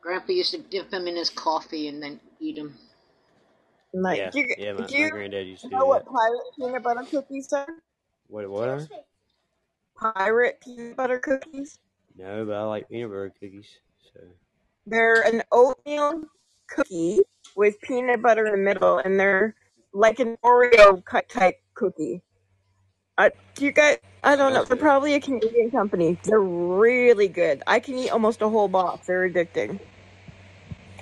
Grandpa 0.00 0.32
used 0.32 0.52
to 0.52 0.58
dip 0.58 0.90
them 0.90 1.06
in 1.06 1.16
his 1.16 1.30
coffee 1.30 1.88
and 1.88 2.02
then 2.02 2.20
eat 2.40 2.56
them. 2.56 2.74
Like, 3.92 4.18
yeah, 4.18 4.30
do 4.30 4.38
you, 4.40 4.54
yeah, 4.58 4.72
my, 4.72 4.86
do 4.86 4.94
my 4.98 5.04
you 5.04 5.10
granddad 5.10 5.46
used 5.46 5.62
to 5.62 5.68
do 5.68 5.76
know 5.76 5.86
what 5.86 6.04
that. 6.04 6.10
pirate 6.10 6.40
peanut 6.58 6.82
butter 6.82 7.04
cookies 7.10 7.52
are? 7.52 7.68
What, 8.28 8.48
what 8.48 8.68
are? 8.68 8.88
Pirate 10.14 10.60
peanut 10.62 10.96
butter 10.96 11.18
cookies. 11.18 11.78
No, 12.16 12.44
but 12.44 12.54
I 12.54 12.62
like 12.64 12.88
peanut 12.88 13.10
butter 13.10 13.32
cookies. 13.40 13.68
So, 14.12 14.20
They're 14.88 15.22
an 15.22 15.42
oatmeal 15.52 16.22
cookie 16.68 17.20
with 17.56 17.80
peanut 17.80 18.22
butter 18.22 18.46
in 18.46 18.52
the 18.52 18.58
middle, 18.58 18.98
and 18.98 19.18
they're 19.18 19.54
like 19.92 20.18
an 20.20 20.36
Oreo 20.44 21.04
cut 21.04 21.28
type 21.28 21.56
cookie. 21.74 22.22
Uh, 23.16 23.30
do 23.54 23.64
you 23.64 23.72
guys? 23.72 23.98
I 24.22 24.36
don't 24.36 24.52
know. 24.54 24.64
They're 24.64 24.76
probably 24.76 25.14
a 25.14 25.20
Canadian 25.20 25.70
company. 25.70 26.18
They're 26.24 26.40
really 26.40 27.28
good. 27.28 27.62
I 27.66 27.80
can 27.80 27.98
eat 27.98 28.10
almost 28.10 28.42
a 28.42 28.48
whole 28.48 28.68
box. 28.68 29.06
They're 29.06 29.28
addicting. 29.28 29.80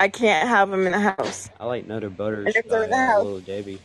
I 0.00 0.08
can't 0.08 0.48
have 0.48 0.70
them 0.70 0.86
in 0.86 0.92
the 0.92 1.00
house. 1.00 1.48
I 1.58 1.66
like 1.66 1.86
Nutter 1.86 2.10
Butters 2.10 2.46
And 2.46 2.56
if 2.56 2.68
they're 2.68 2.84
in 2.84 2.90
the 2.90 2.96
uh, 2.96 3.06
house, 3.06 3.24
Little 3.24 3.40
Debbie. 3.40 3.80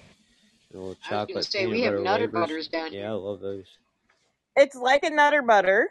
The 0.71 0.77
little 0.77 0.97
I 1.09 1.23
was 1.25 1.27
chocolate 1.27 1.45
say 1.45 1.59
peanut 1.65 1.71
we 1.71 1.81
have 1.83 1.93
butter 1.93 2.03
Nutter 2.03 2.25
wafers. 2.27 2.41
Butters 2.47 2.67
down 2.69 2.93
Yeah. 2.93 3.09
I 3.09 3.13
love 3.13 3.39
those. 3.41 3.65
it's 4.55 4.75
like 4.75 5.03
a 5.03 5.09
Nutter 5.09 5.41
Butter, 5.41 5.89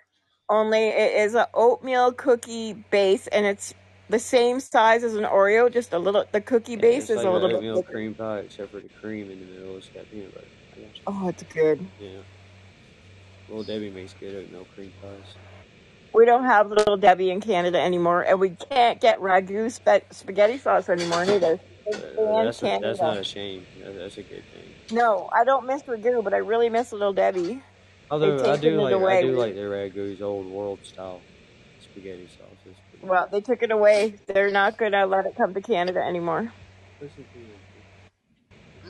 only 0.49 0.89
it 0.89 1.13
is 1.23 1.35
a 1.35 1.49
oatmeal 1.55 2.13
cookie 2.13 2.73
base, 2.91 3.27
and 3.29 3.47
it's 3.47 3.75
the 4.11 4.19
same 4.19 4.61
size 4.61 5.05
as 5.05 5.15
an 5.15 5.25
Oreo. 5.25 5.73
Just 5.73 5.93
a 5.93 5.99
little. 5.99 6.25
The 6.31 6.41
cookie 6.41 6.73
Yeah, 6.73 6.79
base 6.79 7.11
is 7.11 7.19
like 7.19 7.27
a 7.27 7.31
little 7.31 7.49
bit 7.49 7.57
oatmeal 7.57 7.83
cream 7.83 8.15
pie, 8.15 8.41
except 8.41 8.73
for 8.73 8.81
the 8.81 8.89
cream 9.01 9.31
in 9.31 9.41
the 9.41 9.47
middle. 9.47 9.77
It's 9.77 9.89
got 9.89 10.11
peanut 10.11 10.35
butter. 10.35 10.47
I 10.77 10.81
got 10.81 10.97
you. 10.97 11.03
Oh, 11.07 11.29
it's 11.29 11.43
good. 11.45 11.87
Yeah. 12.01 12.09
Little 13.49 13.65
Debbie 13.65 13.91
makes 13.91 14.15
good 14.15 14.35
oatmeal 14.35 14.67
cream 14.75 14.93
pies. 15.01 15.35
We 16.13 16.27
don't 16.27 16.45
have 16.45 16.69
Little 16.71 16.97
Debbie 16.97 17.31
in 17.31 17.41
Canada 17.41 17.81
anymore, 17.81 18.23
and 18.23 18.41
we 18.41 18.51
can't 18.51 19.01
get 19.01 19.21
ragu 19.21 19.71
spa- 19.71 20.01
spaghetti 20.11 20.59
sauce 20.59 20.89
anymore 20.89 21.23
either. 21.23 21.61
Uh, 21.87 22.45
that's, 22.45 22.63
a, 22.63 22.79
that's 22.81 23.01
not 23.01 23.17
a 23.17 23.25
shame. 23.25 23.65
That, 23.83 23.97
that's 23.97 24.19
a 24.19 24.23
good 24.23 24.43
thing. 24.53 24.97
No, 24.97 25.29
I 25.33 25.45
don't 25.45 25.67
miss 25.67 25.83
ragu, 25.83 26.23
but 26.23 26.35
I 26.35 26.39
really 26.39 26.69
miss 26.69 26.93
Little 26.93 27.13
Debbie. 27.13 27.63
Although 28.11 28.53
I 28.53 28.57
do 28.57 28.81
like 28.81 28.95
I 28.95 29.23
do 29.23 29.37
like 29.39 29.55
the 29.55 29.61
Ragu's 29.61 30.21
old 30.21 30.47
world 30.47 30.81
style 30.83 31.21
spaghetti 31.81 32.29
sauce. 32.37 32.50
It's 33.01 33.09
pretty 33.09 33.09
Well, 33.09 33.29
they 33.31 33.41
took 33.41 33.63
it 33.63 33.71
away. 33.71 34.15
They're 34.27 34.51
not 34.51 34.77
going 34.77 34.93
to 34.93 35.07
let 35.07 35.27
it 35.27 35.37
come 35.37 35.55
to 35.55 35.61
Canada 35.61 36.01
anymore. 36.03 36.53
Listen 37.01 37.25
to 37.33 37.39
you. 37.39 37.47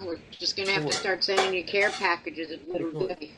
We're 0.04 0.18
just 0.30 0.56
gonna 0.56 0.70
have 0.70 0.86
to 0.86 0.92
start 0.92 1.22
sending 1.22 1.52
you 1.52 1.64
care 1.64 1.90
packages 1.90 2.50
of 2.50 2.66
little 2.68 3.06
Debbie. 3.06 3.32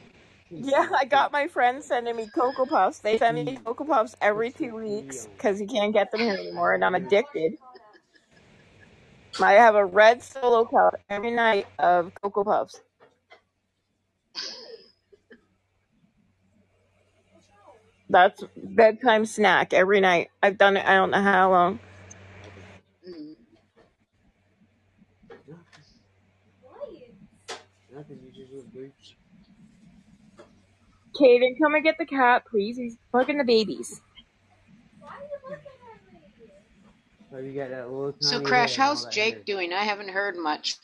Yeah, 0.50 0.88
I 0.96 1.06
got 1.06 1.32
my 1.32 1.48
friends 1.48 1.86
sending 1.86 2.14
me 2.14 2.28
Cocoa 2.32 2.66
Puffs. 2.66 3.00
They 3.00 3.18
send 3.18 3.44
me 3.44 3.56
Cocoa 3.64 3.84
Puffs 3.84 4.14
every 4.20 4.52
two 4.52 4.76
weeks 4.76 5.26
because 5.36 5.60
you 5.60 5.66
can't 5.66 5.92
get 5.92 6.12
them 6.12 6.20
here 6.20 6.34
anymore, 6.34 6.74
and 6.74 6.84
I'm 6.84 6.94
addicted. 6.94 7.54
I 9.40 9.54
have 9.54 9.74
a 9.74 9.84
red 9.84 10.22
solo 10.22 10.64
cup 10.64 10.94
every 11.08 11.30
night 11.30 11.66
of 11.78 12.12
Cocoa 12.22 12.44
Puffs. 12.44 12.80
That's 18.12 18.44
bedtime 18.56 19.24
snack 19.24 19.72
every 19.72 19.98
night. 19.98 20.28
I've 20.42 20.58
done 20.58 20.76
it. 20.76 20.84
I 20.86 20.96
don't 20.96 21.10
know 21.12 21.22
how 21.22 21.50
long. 21.50 21.80
Mm. 23.08 23.36
Nothing. 27.94 28.18
You 28.22 28.30
just 28.30 28.52
look 28.52 28.70
boots. 28.70 29.14
Caden, 31.18 31.58
come 31.58 31.74
and 31.74 31.82
get 31.82 31.96
the 31.98 32.04
cat, 32.04 32.44
please. 32.50 32.76
He's 32.76 32.98
bugging 33.14 33.38
the 33.38 33.44
babies. 33.44 34.02
You 37.32 37.52
got 37.54 37.70
that 37.70 37.90
little 37.90 38.14
So 38.20 38.42
Crash, 38.42 38.76
head 38.76 38.80
and 38.80 38.82
all 38.82 38.88
how's 38.88 39.06
Jake 39.06 39.46
doing? 39.46 39.72
I 39.72 39.84
haven't 39.84 40.10
heard 40.10 40.36
much. 40.36 40.76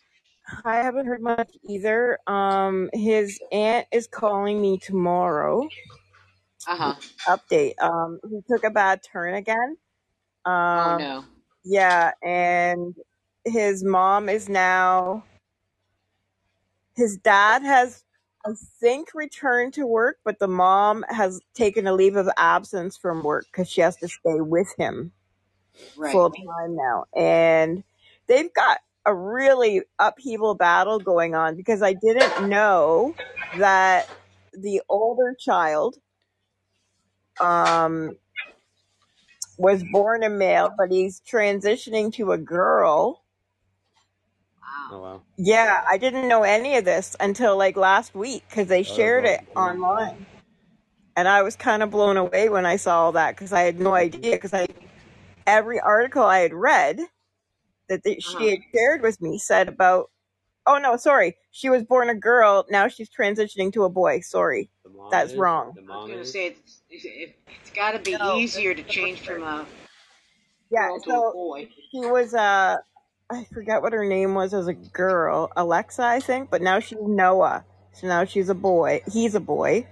I 0.64 0.76
haven't 0.76 1.04
heard 1.04 1.20
much 1.20 1.50
either. 1.68 2.18
Um, 2.26 2.88
his 2.94 3.38
aunt 3.52 3.86
is 3.92 4.06
calling 4.06 4.62
me 4.62 4.78
tomorrow. 4.78 5.68
Uh 6.68 6.76
huh. 6.76 6.94
Update. 7.28 7.74
Um, 7.82 8.20
he 8.30 8.40
took 8.50 8.64
a 8.64 8.70
bad 8.70 9.02
turn 9.04 9.34
again. 9.34 9.76
Oh 10.76 10.92
Um, 10.92 10.98
no. 10.98 11.24
yeah, 11.64 12.12
and 12.22 12.94
his 13.44 13.84
mom 13.84 14.28
is 14.28 14.48
now. 14.48 15.24
His 16.96 17.16
dad 17.18 17.62
has, 17.62 18.04
I 18.46 18.50
think, 18.80 19.10
returned 19.14 19.74
to 19.74 19.86
work, 19.86 20.18
but 20.24 20.38
the 20.40 20.48
mom 20.48 21.04
has 21.08 21.40
taken 21.54 21.86
a 21.86 21.94
leave 21.94 22.16
of 22.16 22.28
absence 22.38 22.96
from 22.98 23.22
work 23.22 23.46
because 23.52 23.70
she 23.70 23.80
has 23.82 23.96
to 23.98 24.08
stay 24.08 24.40
with 24.40 24.74
him 24.78 25.12
Right. 25.96 26.12
full 26.12 26.30
time 26.30 26.76
now. 26.76 27.04
And 27.16 27.84
they've 28.28 28.52
got 28.54 28.80
a 29.06 29.14
really 29.14 29.82
upheaval 29.98 30.54
battle 30.54 31.00
going 31.00 31.34
on 31.34 31.56
because 31.56 31.82
I 31.82 31.94
didn't 31.94 32.48
know 32.48 33.14
that 33.58 34.08
the 34.54 34.82
older 34.88 35.36
child 35.38 35.96
um 37.40 38.16
was 39.58 39.84
born 39.92 40.22
a 40.22 40.30
male, 40.30 40.70
but 40.76 40.90
he's 40.90 41.20
transitioning 41.20 42.12
to 42.14 42.32
a 42.32 42.38
girl. 42.38 43.22
Wow. 44.62 44.88
Oh 44.92 45.00
wow. 45.02 45.22
Yeah, 45.36 45.82
I 45.88 45.98
didn't 45.98 46.28
know 46.28 46.42
any 46.42 46.76
of 46.76 46.84
this 46.84 47.16
until 47.20 47.56
like 47.56 47.76
last 47.76 48.14
week 48.14 48.44
because 48.48 48.68
they 48.68 48.82
Oh, 48.82 48.84
that's 48.96 48.96
shared 48.96 49.24
it 49.24 49.40
online. 49.56 50.26
And 51.16 51.28
I 51.28 51.42
was 51.42 51.56
kind 51.56 51.82
of 51.82 51.90
blown 51.90 52.16
away 52.16 52.48
when 52.48 52.66
I 52.66 52.76
saw 52.76 53.04
all 53.04 53.12
that 53.12 53.36
because 53.36 53.52
I 53.52 53.62
had 53.62 53.80
no 53.80 53.94
idea 53.94 54.32
because 54.36 54.54
I 54.54 54.66
every 55.46 55.80
article 55.80 56.22
I 56.24 56.40
had 56.40 56.54
read 56.54 57.00
that 57.88 58.02
the, 58.04 58.12
Uh-huh. 58.12 58.20
she 58.20 58.50
had 58.50 58.60
shared 58.74 59.02
with 59.02 59.20
me 59.20 59.38
said 59.38 59.68
about. 59.68 60.10
Oh 60.66 60.78
no, 60.78 60.96
sorry. 60.96 61.36
She 61.50 61.70
was 61.70 61.82
born 61.84 62.10
a 62.10 62.14
girl. 62.14 62.66
Now 62.70 62.88
she's 62.88 63.10
transitioning 63.10 63.72
to 63.74 63.84
a 63.84 63.90
boy. 63.90 64.20
Sorry, 64.20 64.70
The 64.84 64.90
mom 64.90 65.10
that's 65.10 65.32
is? 65.32 65.38
wrong. 65.38 65.74
The 65.74 65.82
I 65.90 65.96
was 65.96 66.00
mom 66.00 66.10
gonna 66.10 66.22
is? 66.22 66.32
say 66.32 66.56
it's, 66.90 67.04
it's, 67.04 67.32
it's 67.62 67.70
got 67.70 67.92
to 67.92 67.98
be 68.00 68.12
No, 68.12 68.36
easier 68.36 68.74
to 68.74 68.82
change 68.84 69.20
from 69.20 69.42
a 69.42 69.66
Yeah. 70.70 70.88
girl 70.88 71.00
to 71.00 71.10
a 71.10 71.12
So 71.12 71.32
boy. 71.32 71.68
she 71.92 72.00
was 72.00 72.34
a. 72.34 72.78
I 73.30 73.44
forget 73.52 73.82
what 73.82 73.92
her 73.92 74.06
name 74.06 74.34
was 74.34 74.54
as 74.54 74.68
a 74.68 74.74
girl, 74.74 75.50
Alexa, 75.56 76.02
I 76.02 76.20
think. 76.20 76.50
But 76.50 76.62
now 76.62 76.80
she's 76.80 76.98
Noah. 77.02 77.64
So 77.92 78.08
now 78.08 78.24
she's 78.24 78.48
a 78.48 78.54
boy. 78.54 79.02
He's 79.12 79.34
a 79.34 79.40
boy. 79.40 79.86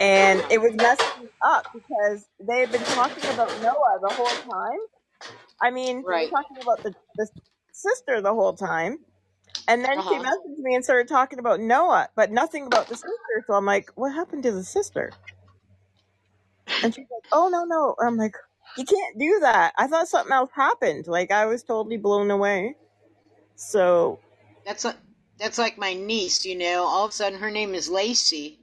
And 0.00 0.42
it 0.50 0.60
was 0.60 0.74
messing 0.76 1.22
me 1.22 1.28
up 1.44 1.66
because 1.74 2.26
they 2.40 2.60
had 2.60 2.72
been 2.72 2.82
talking 2.82 3.24
about 3.32 3.48
Noah 3.62 3.98
the 4.02 4.14
whole 4.14 4.26
time. 4.52 4.78
I 5.62 5.70
mean, 5.70 6.04
Right. 6.06 6.30
talking 6.30 6.56
about 6.62 6.82
the, 6.84 6.94
the 7.16 7.28
sister 7.72 8.20
the 8.20 8.34
whole 8.34 8.54
time. 8.54 8.98
And 9.68 9.84
then 9.84 10.02
she 10.02 10.14
Uh-huh. 10.14 10.20
messaged 10.20 10.58
me 10.58 10.74
and 10.74 10.84
started 10.84 11.08
talking 11.08 11.38
about 11.38 11.60
Noah, 11.60 12.08
but 12.16 12.30
nothing 12.32 12.66
about 12.66 12.88
the 12.88 12.96
sister. 12.96 13.44
So 13.46 13.54
I'm 13.54 13.66
like, 13.66 13.90
what 13.94 14.12
happened 14.14 14.42
to 14.44 14.52
the 14.52 14.64
sister? 14.64 15.12
And 16.82 16.94
she's 16.94 17.06
like, 17.10 17.22
oh, 17.32 17.48
no, 17.48 17.64
no. 17.64 17.96
I'm 18.00 18.16
like, 18.16 18.36
you 18.76 18.84
can't 18.86 19.18
do 19.18 19.40
that. 19.42 19.74
I 19.78 19.88
thought 19.88 20.08
something 20.08 20.32
else 20.32 20.50
happened. 20.54 21.06
Like, 21.08 21.30
I 21.32 21.46
was 21.46 21.62
totally 21.64 21.98
blown 21.98 22.30
away. 22.30 22.76
So, 23.56 24.20
That's 24.66 24.84
a, 24.86 24.96
that's 25.38 25.58
like 25.58 25.78
my 25.78 25.94
niece, 25.94 26.44
you 26.46 26.56
know. 26.58 26.84
All 26.84 27.06
of 27.06 27.10
a 27.10 27.14
sudden, 27.14 27.40
her 27.40 27.50
name 27.50 27.74
is 27.74 27.90
Lacey, 27.90 28.60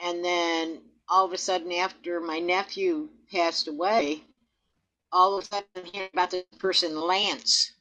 and 0.00 0.24
then 0.24 0.82
all 1.08 1.26
of 1.26 1.32
a 1.32 1.38
sudden, 1.38 1.72
after 1.72 2.20
my 2.20 2.40
nephew 2.40 3.08
passed 3.32 3.68
away, 3.68 4.22
all 5.12 5.38
of 5.38 5.44
a 5.44 5.48
sudden, 5.48 5.68
I'm 5.76 5.84
hearing 5.86 6.10
about 6.14 6.32
this 6.32 6.44
person, 6.58 7.00
Lance, 7.00 7.72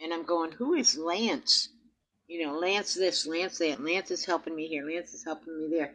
and 0.00 0.12
I'm 0.14 0.24
going, 0.24 0.52
"Who 0.52 0.74
is 0.74 0.98
Lance?" 0.98 1.70
You 2.28 2.46
know, 2.46 2.58
Lance 2.58 2.94
this, 2.94 3.26
Lance 3.26 3.58
that. 3.58 3.82
Lance 3.84 4.10
is 4.12 4.24
helping 4.26 4.56
me 4.56 4.68
here. 4.68 4.86
Lance 4.86 5.14
is 5.14 5.24
helping 5.24 5.58
me 5.58 5.68
there. 5.70 5.94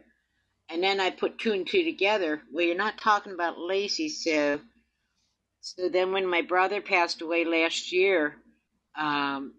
And 0.70 0.82
then 0.82 1.00
I 1.00 1.10
put 1.10 1.38
two 1.38 1.52
and 1.52 1.66
two 1.66 1.84
together. 1.84 2.42
Well, 2.52 2.64
you're 2.64 2.76
not 2.76 2.98
talking 2.98 3.32
about 3.32 3.58
Lacey, 3.58 4.08
so 4.08 4.60
so 5.60 5.88
then 5.88 6.12
when 6.12 6.26
my 6.26 6.42
brother 6.42 6.82
passed 6.82 7.22
away 7.22 7.44
last 7.44 7.90
year, 7.90 8.36
um, 8.96 9.54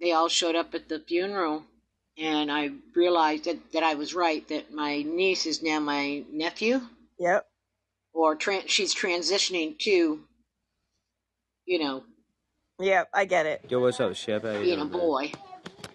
they 0.00 0.12
all 0.12 0.28
showed 0.28 0.56
up 0.56 0.74
at 0.74 0.88
the 0.88 1.00
funeral, 1.00 1.64
and 2.16 2.50
I 2.50 2.70
realized 2.94 3.44
that, 3.44 3.72
that 3.72 3.82
I 3.82 3.94
was 3.94 4.14
right. 4.14 4.46
That 4.48 4.72
my 4.72 5.02
niece 5.02 5.44
is 5.44 5.62
now 5.62 5.80
my 5.80 6.24
nephew, 6.32 6.80
yep. 7.18 7.46
or 8.14 8.36
tran 8.36 8.68
she's 8.68 8.94
transitioning 8.94 9.78
to, 9.80 10.20
you 11.66 11.78
know, 11.78 12.04
Yep, 12.80 13.08
I 13.12 13.24
get 13.24 13.46
it. 13.46 13.64
Yo, 13.68 13.80
what's 13.80 13.98
up, 13.98 14.14
Shep? 14.14 14.44
How 14.44 14.52
you 14.52 14.60
being 14.60 14.80
a 14.80 14.84
doing, 14.84 15.32
man? 15.32 15.32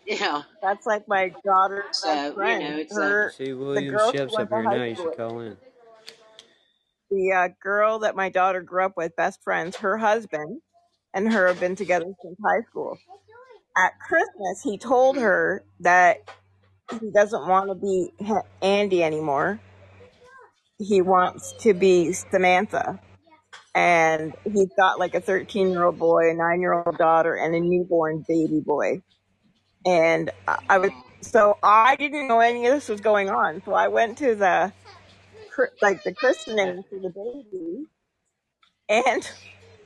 Boy. 0.07 0.13
You 0.13 0.19
know, 0.19 0.43
That's 0.61 0.85
like 0.85 1.03
my 1.07 1.31
daughter's 1.45 1.85
so 1.93 2.07
best 2.07 2.33
you 2.35 2.35
friend. 2.35 2.63
know, 2.63 2.77
it's 2.77 2.91
Her, 2.91 3.27
like 3.27 3.33
See, 3.37 3.53
the 3.73 3.81
William 3.81 3.93
girl 3.97 4.11
she 4.11 4.17
Shep's 4.17 4.33
went 4.33 4.41
up 4.41 4.49
here 4.51 4.67
now. 4.67 4.83
You 4.83 4.95
should 4.95 5.17
call 5.17 5.39
in. 5.41 5.57
The 7.11 7.31
uh, 7.33 7.49
girl 7.61 7.99
that 7.99 8.15
my 8.15 8.29
daughter 8.29 8.61
grew 8.61 8.85
up 8.85 8.93
with, 8.97 9.15
best 9.15 9.43
friends, 9.43 9.77
her 9.77 9.97
husband 9.97 10.61
and 11.13 11.31
her 11.31 11.47
have 11.47 11.59
been 11.59 11.75
together 11.75 12.05
since 12.21 12.37
high 12.43 12.61
school. 12.69 12.97
At 13.77 13.93
Christmas, 13.99 14.61
he 14.63 14.77
told 14.77 15.17
her 15.17 15.63
that 15.81 16.17
he 16.91 17.11
doesn't 17.13 17.47
want 17.47 17.69
to 17.69 17.75
be 17.75 18.11
Andy 18.61 19.03
anymore. 19.03 19.59
He 20.79 21.01
wants 21.01 21.53
to 21.61 21.73
be 21.73 22.13
Samantha. 22.13 22.99
And 23.75 24.33
he's 24.45 24.69
got 24.77 24.99
like 24.99 25.15
a 25.15 25.21
13 25.21 25.71
year 25.71 25.85
old 25.85 25.99
boy, 25.99 26.31
a 26.31 26.33
nine 26.33 26.61
year 26.61 26.73
old 26.73 26.97
daughter, 26.97 27.35
and 27.35 27.55
a 27.55 27.59
newborn 27.59 28.23
baby 28.27 28.61
boy. 28.65 29.01
And 29.85 30.31
I 30.69 30.79
was, 30.79 30.91
so 31.21 31.57
I 31.63 31.95
didn't 31.97 32.27
know 32.27 32.39
any 32.41 32.67
of 32.67 32.73
this 32.73 32.89
was 32.89 33.01
going 33.01 33.29
on. 33.29 33.63
So 33.65 33.73
I 33.73 33.89
went 33.89 34.17
to 34.19 34.35
the, 34.35 34.73
like 35.81 36.03
the 36.03 36.13
christening 36.15 36.83
for 36.89 36.99
the 36.99 37.09
baby 37.09 37.85
and, 38.89 39.31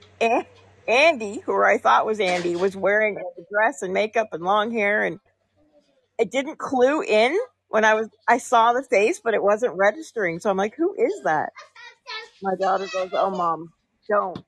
and 0.22 0.46
Andy, 0.88 1.42
who 1.46 1.64
I 1.64 1.78
thought 1.80 2.06
was 2.06 2.20
Andy, 2.20 2.56
was 2.56 2.76
wearing 2.76 3.18
a 3.18 3.42
dress 3.52 3.82
and 3.84 3.94
makeup 3.94 4.30
and 4.34 4.44
long 4.44 4.72
hair 4.72 5.04
and 5.06 5.20
it 6.18 6.32
didn't 6.32 6.58
clue 6.58 7.02
in 7.02 7.38
when 7.70 7.86
I 7.86 7.94
was 7.96 8.10
I 8.28 8.38
saw 8.38 8.74
the 8.74 8.84
face, 8.84 9.20
but 9.24 9.34
it 9.34 9.44
wasn't 9.44 9.76
registering. 9.78 10.40
So 10.40 10.50
I'm 10.50 10.58
like, 10.58 10.76
who 10.76 10.94
is 10.98 11.22
that? 11.24 11.52
My 12.42 12.56
daughter 12.60 12.88
goes, 12.94 13.12
"Oh, 13.14 13.32
mom, 13.32 13.74
don't, 14.10 14.40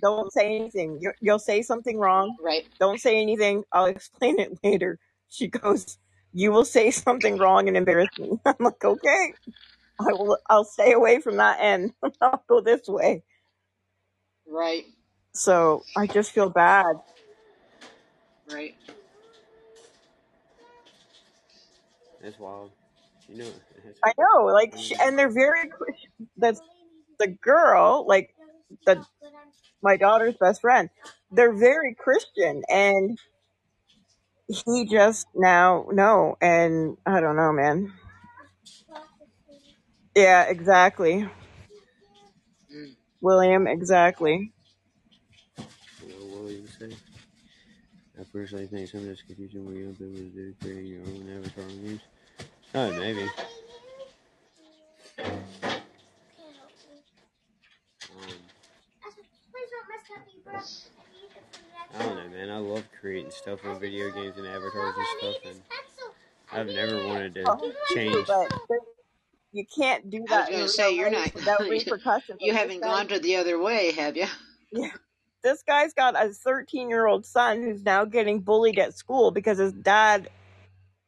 don't 0.00 0.32
say 0.32 0.56
anything. 0.56 0.98
You, 1.00 1.12
you'll 1.20 1.38
say 1.38 1.62
something 1.62 1.98
wrong. 1.98 2.36
right, 2.42 2.64
Don't 2.80 3.00
say 3.00 3.20
anything. 3.20 3.64
I'll 3.72 3.86
explain 3.86 4.38
it 4.40 4.58
later." 4.64 4.98
She 5.28 5.48
goes, 5.48 5.98
"You 6.32 6.52
will 6.52 6.64
say 6.64 6.90
something 6.90 7.38
wrong 7.38 7.68
and 7.68 7.76
embarrass 7.76 8.10
me." 8.18 8.32
I'm 8.46 8.56
like, 8.60 8.84
"Okay, 8.84 9.34
I 10.00 10.12
will. 10.12 10.38
I'll 10.48 10.64
stay 10.64 10.92
away 10.92 11.20
from 11.20 11.36
that 11.38 11.58
end. 11.60 11.92
I'll 12.20 12.44
go 12.48 12.60
this 12.60 12.88
way." 12.88 13.22
right, 14.48 14.86
So 15.32 15.84
I 15.96 16.06
just 16.06 16.32
feel 16.32 16.50
bad. 16.50 16.96
right. 18.50 18.74
That's 22.22 22.38
wild. 22.38 22.70
You 23.28 23.38
know, 23.38 23.50
that's 23.84 23.98
I 24.04 24.12
know, 24.18 24.44
like, 24.46 24.74
she, 24.78 24.94
and 25.02 25.18
they're 25.18 25.32
very. 25.32 25.70
That's 26.36 26.60
the 27.18 27.28
girl, 27.28 28.06
like 28.08 28.34
the 28.86 29.04
my 29.82 29.96
daughter's 29.96 30.36
best 30.40 30.60
friend. 30.60 30.90
They're 31.30 31.54
very 31.54 31.94
Christian, 31.94 32.62
and 32.68 33.18
he 34.48 34.86
just 34.86 35.26
now 35.34 35.86
no, 35.92 36.36
and 36.40 36.96
I 37.06 37.20
don't 37.20 37.36
know, 37.36 37.52
man. 37.52 37.92
Yeah, 40.16 40.44
exactly, 40.44 41.28
Mm. 42.74 42.94
William. 43.20 43.66
Exactly. 43.66 44.52
you 45.58 46.08
know, 46.08 46.36
William 46.36 46.66
say. 46.68 46.96
I 48.18 48.24
personally 48.32 48.66
think 48.66 48.88
some 48.88 49.00
of 49.00 49.06
this 49.06 49.22
confusion 49.22 49.64
will 49.64 49.72
be 49.72 49.82
able 49.82 49.94
to 49.94 50.30
do 50.30 50.54
creating 50.60 50.86
your 50.86 51.02
own 51.02 51.38
avatar 51.38 51.64
games. 51.64 52.00
Oh, 52.74 52.90
maybe. 52.92 53.30
I 60.52 62.02
don't 62.04 62.16
know, 62.16 62.28
man. 62.36 62.50
I 62.50 62.58
love 62.58 62.84
creating 63.00 63.30
stuff 63.30 63.64
with 63.64 63.80
video 63.80 64.10
games 64.10 64.36
and 64.36 64.46
avatars 64.46 64.94
and 64.96 65.06
stuff, 65.18 65.36
and 65.46 65.60
I've 66.52 66.66
never 66.66 67.06
wanted 67.06 67.34
to 67.34 67.40
me 67.40 67.72
too, 67.88 67.94
change. 67.94 68.26
but 68.26 68.52
you 69.52 69.64
can't 69.66 70.10
do 70.10 70.24
that. 70.28 70.32
I 70.32 70.38
was 70.38 70.48
that 70.48 70.52
gonna 70.52 70.68
say 70.90 70.94
you're 70.94 71.10
not. 71.10 71.34
without 71.34 71.60
repercussions. 71.60 72.38
you 72.40 72.54
haven't 72.54 72.80
gone 72.80 73.08
to 73.08 73.18
the 73.18 73.36
other 73.36 73.58
way, 73.58 73.92
have 73.92 74.16
you? 74.16 74.26
yeah, 74.72 74.90
this 75.42 75.62
guy's 75.62 75.92
got 75.94 76.14
a 76.14 76.32
13 76.32 76.88
year 76.88 77.06
old 77.06 77.26
son 77.26 77.62
who's 77.62 77.82
now 77.82 78.04
getting 78.04 78.40
bullied 78.40 78.78
at 78.78 78.96
school 78.96 79.30
because 79.30 79.58
his 79.58 79.72
dad 79.72 80.28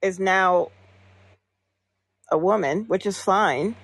is 0.01 0.19
now 0.19 0.71
a 2.31 2.39
woman, 2.39 2.85
which 2.85 3.07
is 3.07 3.19
fine. 3.19 3.77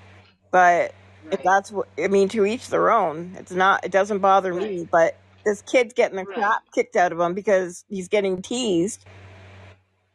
But 0.50 0.94
if 1.30 1.42
that's 1.42 1.70
what 1.70 1.88
I 1.98 2.08
mean, 2.08 2.28
to 2.30 2.46
each 2.46 2.68
their 2.68 2.90
own. 2.90 3.36
It's 3.38 3.52
not. 3.52 3.84
It 3.84 3.92
doesn't 3.92 4.18
bother 4.18 4.52
right, 4.52 4.70
me. 4.70 4.88
But 4.90 5.16
this 5.44 5.62
kid's 5.62 5.94
getting 5.94 6.16
the 6.16 6.24
right. 6.24 6.36
crap 6.36 6.62
kicked 6.74 6.96
out 6.96 7.12
of 7.12 7.20
him 7.20 7.34
because 7.34 7.84
he's 7.88 8.08
getting 8.08 8.42
teased, 8.42 9.04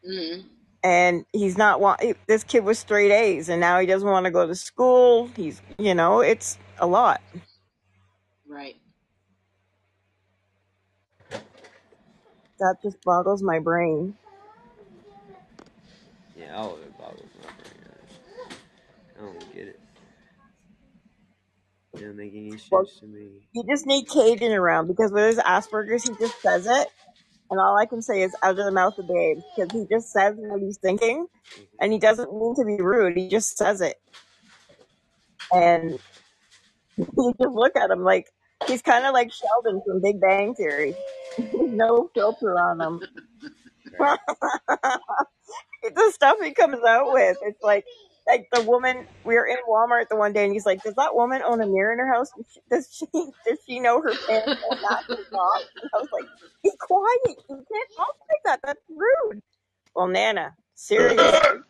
Mm-hmm. 0.10 0.48
and 0.84 1.26
he's 1.34 1.58
not 1.58 1.82
want. 1.82 2.02
This 2.28 2.44
kid 2.44 2.64
was 2.66 2.80
straight 2.80 3.12
A's, 3.12 3.50
and 3.50 3.62
now 3.62 3.80
he 3.80 3.88
doesn't 3.88 4.10
want 4.10 4.26
to 4.26 4.32
go 4.32 4.48
to 4.48 4.56
school. 4.56 5.28
He's, 5.36 5.62
you 5.80 5.96
know, 5.96 6.22
it's 6.22 6.58
a 6.80 6.88
lot. 6.88 7.22
Right. 8.48 8.76
That 12.60 12.78
just 12.84 13.02
boggles 13.04 13.44
my 13.44 13.60
brain. 13.60 14.16
Yeah, 16.38 16.56
all 16.58 16.76
of 16.76 16.82
it 16.82 16.98
boggles 16.98 17.30
my 17.44 17.52
brain. 17.52 17.86
I 17.86 18.08
just- 18.08 18.60
I 19.18 19.22
don't 19.22 19.54
get 19.54 19.68
it. 19.70 19.80
It 21.94 22.00
doesn't 22.00 22.18
make 22.18 22.34
any 22.34 22.52
Well, 22.72 22.86
sense 22.86 23.00
to 23.02 23.08
me. 23.08 23.48
you 23.54 23.64
just 23.70 23.86
need 23.86 24.08
Caden 24.08 24.58
around 24.58 24.88
because 24.88 25.12
with 25.12 25.26
his 25.26 25.38
Asperger's, 25.38 26.04
he 26.08 26.16
just 26.16 26.42
says 26.42 26.66
it, 26.68 26.88
and 27.52 27.60
all 27.60 27.78
I 27.78 27.86
can 27.86 28.02
say 28.02 28.24
is 28.24 28.36
out 28.42 28.58
of 28.58 28.66
the 28.66 28.72
mouth 28.72 28.98
of 28.98 29.08
babes 29.08 29.44
because 29.56 29.72
he 29.72 29.86
just 29.92 30.12
says 30.12 30.36
what 30.38 30.62
he's 30.62 30.78
thinking, 30.78 31.28
mm-hmm. 31.28 31.64
and 31.80 31.94
he 31.94 32.00
doesn't 32.00 32.34
mean 32.34 32.56
to 32.56 32.66
be 32.66 32.82
rude. 32.82 33.18
He 33.18 33.30
just 33.30 33.58
says 33.58 33.82
it, 33.82 34.02
and 35.54 36.00
you 36.98 37.34
just 37.40 37.54
look 37.56 37.76
at 37.76 37.92
him 37.92 38.04
like 38.04 38.28
he's 38.68 38.82
kind 38.82 39.06
of 39.06 39.14
like 39.14 39.32
Sheldon 39.32 39.82
from 39.86 40.02
Big 40.02 40.20
Bang 40.20 40.56
Theory. 40.56 40.96
no 41.54 42.10
filter 42.14 42.58
on 42.60 42.82
him. 42.82 43.02
Right. 44.00 44.20
the 45.84 46.12
stuff 46.14 46.38
he 46.42 46.54
comes 46.54 46.84
out 46.88 47.14
with, 47.14 47.38
it's 47.44 47.62
like 47.62 47.86
like 48.28 48.48
the 48.52 48.62
woman 48.64 49.08
we 49.26 49.36
were 49.36 49.46
in 49.46 49.58
Walmart 49.70 50.10
the 50.10 50.16
one 50.16 50.34
day, 50.34 50.44
and 50.46 50.54
he's 50.54 50.66
like, 50.66 50.84
"Does 50.84 50.96
that 50.96 51.16
woman 51.16 51.42
own 51.46 51.62
a 51.62 51.68
mirror 51.68 51.94
in 51.94 52.00
her 52.00 52.12
house? 52.14 52.32
Does 52.70 52.90
she 52.94 53.06
does 53.46 53.60
she 53.68 53.80
know 53.80 54.02
her 54.02 54.14
pants 54.28 54.62
don't 54.62 54.82
match 54.82 55.06
her 55.10 55.18
socks?" 55.32 55.66
And 55.82 55.92
I 55.94 55.98
was 56.00 56.10
like, 56.14 56.26
"Be 56.64 56.72
quiet! 56.80 57.38
You 57.50 57.66
can't 57.72 57.90
talk 57.96 58.16
like 58.30 58.44
that. 58.46 58.60
That's 58.64 58.82
rude." 58.90 59.42
Well, 59.96 60.08
Nana, 60.08 60.56
seriously, 60.76 61.62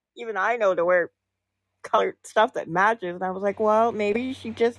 even 0.16 0.36
I 0.36 0.56
know 0.56 0.74
to 0.74 0.84
wear 0.84 1.10
colored 1.82 2.16
stuff 2.24 2.54
that 2.54 2.68
matches, 2.68 3.14
and 3.16 3.24
I 3.24 3.30
was 3.30 3.42
like, 3.42 3.60
"Well, 3.60 3.92
maybe 3.92 4.32
she 4.34 4.50
just 4.50 4.78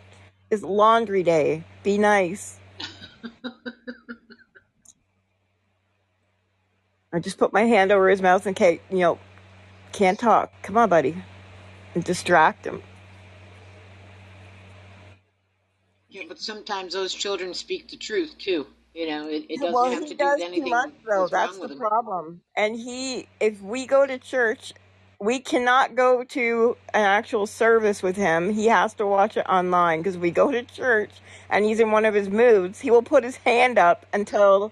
is 0.51 0.63
laundry 0.63 1.23
day. 1.23 1.63
Be 1.83 1.97
nice." 1.97 2.59
I 7.13 7.19
just 7.19 7.37
put 7.37 7.53
my 7.53 7.63
hand 7.63 7.91
over 7.91 8.09
his 8.09 8.21
mouth 8.21 8.45
and 8.45 8.59
you 8.91 8.99
know, 8.99 9.19
can't 9.95 10.19
talk. 10.19 10.51
Come 10.63 10.77
on, 10.77 10.89
buddy, 10.89 11.17
and 11.95 12.03
distract 12.03 12.65
him. 12.65 12.83
Yeah, 16.09 16.23
but 16.27 16.39
sometimes 16.39 16.93
those 16.93 17.13
children 17.13 17.53
speak 17.53 17.89
the 17.89 17.97
truth 17.97 18.37
too. 18.39 18.67
You 18.93 19.09
know, 19.09 19.29
it, 19.29 19.45
it 19.49 19.61
doesn't 19.61 19.73
Well, 19.73 19.91
have 19.91 20.05
he 20.05 20.07
to 20.07 20.15
do 20.15 20.29
does 20.29 20.31
with 20.31 20.41
too 20.55 20.67
anything 20.67 20.69
much 20.69 20.91
though. 21.07 21.29
that's 21.31 21.31
That's 21.31 21.59
the 21.59 21.69
with 21.69 21.71
him. 21.71 21.85
problem. 21.89 22.41
And 22.57 22.75
he, 22.75 23.27
if 23.39 23.61
we 23.61 23.87
go 23.87 24.07
to 24.07 24.17
church, 24.19 24.73
we 25.21 25.39
cannot 25.39 25.95
go 25.95 26.23
to 26.23 26.77
an 26.93 27.05
actual 27.05 27.47
service 27.47 28.03
with 28.03 28.17
him. 28.17 28.53
He 28.53 28.67
has 28.67 28.93
to 28.95 29.07
watch 29.07 29.37
it 29.37 29.47
online 29.49 30.01
because 30.01 30.17
we 30.17 30.31
go 30.31 30.51
to 30.51 30.63
church 30.63 31.11
and 31.49 31.65
he's 31.65 31.79
in 31.79 31.91
one 31.91 32.05
of 32.05 32.13
his 32.15 32.29
moods. 32.29 32.81
He 32.81 32.91
will 32.91 33.03
put 33.03 33.23
his 33.23 33.37
hand 33.37 33.79
up 33.79 34.05
until 34.13 34.71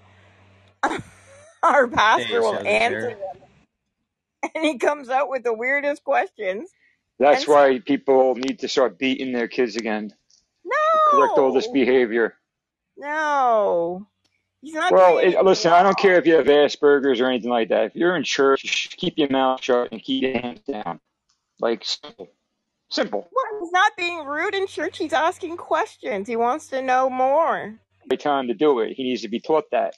our 1.64 1.88
pastor 1.88 2.42
will 2.42 2.60
Southern 2.60 2.66
answer 2.66 3.10
him, 3.10 3.33
and 4.54 4.64
he 4.64 4.78
comes 4.78 5.08
out 5.10 5.28
with 5.30 5.44
the 5.44 5.54
weirdest 5.54 6.04
questions. 6.04 6.70
That's 7.18 7.46
And 7.46 7.48
so, 7.48 7.52
why 7.52 7.80
people 7.80 8.34
need 8.36 8.60
to 8.60 8.68
start 8.68 8.98
beating 8.98 9.32
their 9.32 9.48
kids 9.48 9.76
again. 9.76 10.14
Correct 11.10 11.38
all 11.38 11.52
this 11.52 11.68
no, 11.68 11.72
behavior. 11.72 12.36
no, 12.96 14.06
he's 14.62 14.74
not 14.74 14.92
Well, 14.92 15.18
it, 15.18 15.36
anything 15.36 15.44
listen, 15.44 15.72
I 15.72 15.82
don't 15.82 15.98
care 15.98 16.12
wrong. 16.12 16.20
if 16.20 16.26
you 16.26 16.34
have 16.36 16.46
Asperger's 16.46 17.20
or 17.20 17.26
anything 17.28 17.50
like 17.50 17.68
that. 17.70 17.86
If 17.86 17.96
you're 17.96 18.16
in 18.16 18.24
church, 18.24 18.64
you 18.64 18.70
should 18.70 18.96
keep 18.96 19.18
your 19.18 19.30
mouth 19.30 19.62
shut 19.62 19.90
and 19.92 20.02
keep 20.02 20.22
your 20.22 20.40
hands 20.40 20.60
down. 20.62 21.00
Like 21.60 21.84
simple, 21.84 22.28
simple. 22.90 23.28
Well, 23.32 23.60
he's 23.60 23.72
not 23.72 23.92
being 23.96 24.24
rude 24.24 24.54
in 24.54 24.66
church. 24.66 24.98
He's 24.98 25.12
asking 25.12 25.56
questions. 25.58 26.28
He 26.28 26.36
wants 26.36 26.68
to 26.68 26.82
know 26.82 27.10
more. 27.10 27.78
Right 28.10 28.20
time 28.20 28.48
to 28.48 28.54
do 28.54 28.80
it. 28.80 28.94
He 28.94 29.04
needs 29.04 29.22
to 29.22 29.28
be 29.28 29.40
taught 29.40 29.70
that. 29.72 29.94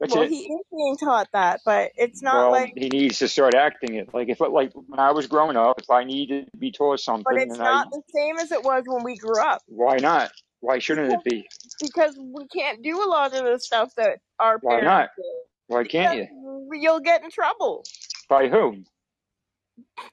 That's 0.00 0.14
Well, 0.14 0.24
it. 0.24 0.30
he 0.30 0.40
is 0.44 0.60
being 0.70 0.96
taught 0.98 1.28
that, 1.32 1.60
but 1.64 1.92
it's 1.96 2.22
not 2.22 2.50
Well, 2.50 2.52
like, 2.52 2.74
he 2.76 2.88
needs 2.88 3.18
to 3.20 3.28
start 3.28 3.54
acting 3.54 3.94
it. 3.96 4.14
Like 4.14 4.28
if, 4.28 4.40
like 4.40 4.72
when 4.74 5.00
I 5.00 5.12
was 5.12 5.26
growing 5.26 5.56
up, 5.56 5.80
if 5.80 5.90
I 5.90 6.04
needed 6.04 6.50
to 6.52 6.58
be 6.58 6.72
taught 6.72 7.00
something, 7.00 7.24
but 7.24 7.36
something, 7.36 7.50
it's 7.50 7.58
and 7.60 7.62
I, 7.62 7.82
not 7.82 7.90
the 7.90 8.02
same 8.14 8.38
as 8.38 8.52
it 8.52 8.62
was 8.64 8.84
when 8.86 9.04
we 9.04 9.16
grew 9.16 9.40
up 9.42 9.62
why 9.66 9.96
not? 9.98 10.32
Why 10.60 10.78
shouldn't 10.78 11.10
because 11.10 11.20
it 11.20 11.24
be? 11.24 11.48
because 11.80 12.18
we 12.18 12.46
can't 12.48 12.82
do 12.82 13.02
a 13.04 13.08
lot 13.08 13.34
of 13.34 13.44
the 13.44 13.58
stuff 13.58 13.94
that 13.96 14.20
our 14.38 14.58
Why 14.60 14.80
parents 14.80 14.86
Why 14.86 15.00
not? 15.00 15.10
did 15.16 15.26
Why 15.68 15.84
can't 15.84 16.10
because 16.10 16.16
you? 16.16 16.28
you'll 16.72 17.00
get 17.00 17.24
in 17.24 17.30
trouble. 17.30 17.84
By 18.28 18.48
who? 18.48 18.84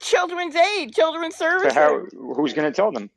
Children's 0.01 0.55
aid, 0.55 0.93
children's 0.93 1.35
So 1.57 1.71
how? 1.73 2.05
services. 2.05 2.13
Who's 2.13 2.53
going 2.53 2.71
to 2.71 2.75
tell 2.75 2.91
them? 2.91 3.09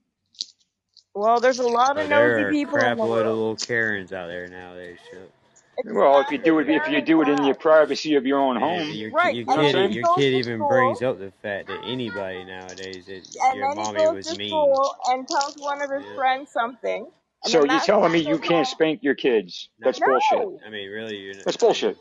Well, 1.14 1.40
there's 1.40 1.58
a 1.60 1.68
lot 1.68 1.98
of 1.98 2.08
there 2.08 2.08
nosy 2.08 2.44
are 2.44 2.50
a 2.50 2.54
people 2.54 2.78
in 2.78 2.80
crap 2.80 2.98
the 2.98 3.04
load 3.04 3.26
of 3.26 3.36
little 3.36 3.56
Karens 3.56 4.12
out 4.12 4.28
there 4.28 4.48
nowadays. 4.48 4.98
Shit. 5.10 5.32
It's 5.78 5.92
Well, 5.92 6.20
if 6.20 6.30
you 6.30 6.38
do 6.38 6.58
it, 6.60 6.70
if 6.70 6.88
you 6.88 7.02
do 7.02 7.20
it 7.22 7.28
in 7.28 7.44
your 7.44 7.54
privacy 7.54 8.14
of 8.14 8.24
your 8.26 8.38
own 8.38 8.56
And 8.56 8.64
home, 8.64 8.90
your 8.90 9.10
Right, 9.10 9.34
your 9.34 9.40
you 9.40 9.44
know 9.44 9.56
what 9.56 9.58
I'm 9.60 9.64
kid 9.66 9.72
saying? 9.74 9.92
your 9.92 10.14
kid 10.16 10.30
to 10.30 10.36
even 10.38 10.66
brings 10.66 11.02
up 11.02 11.18
the 11.18 11.32
fact 11.42 11.68
that 11.68 11.80
anybody 11.84 12.44
nowadays 12.44 13.06
that 13.06 13.22
and 13.42 13.56
your 13.58 13.68
then 13.68 13.76
he 13.76 13.82
mommy 13.82 14.00
goes 14.00 14.14
was 14.16 14.26
to 14.28 14.38
mean. 14.38 14.74
and 15.08 15.28
tells 15.28 15.56
one 15.58 15.82
of 15.82 15.90
his 15.90 16.04
Yeah. 16.04 16.14
friends 16.14 16.50
something, 16.50 17.06
and 17.44 17.50
So 17.52 17.64
you're 17.64 17.80
telling 17.80 18.10
me 18.12 18.20
you 18.20 18.38
can't 18.38 18.50
home. 18.50 18.64
spank 18.64 19.02
your 19.02 19.14
kids? 19.14 19.68
That's 19.78 20.00
No, 20.00 20.06
bullshit. 20.06 20.48
I 20.66 20.70
mean 20.70 20.90
really, 20.90 21.16
you're. 21.16 21.34
not- 21.34 21.44
That's 21.44 21.56
I 21.56 21.64
mean, 21.64 21.68
bullshit. 21.68 21.98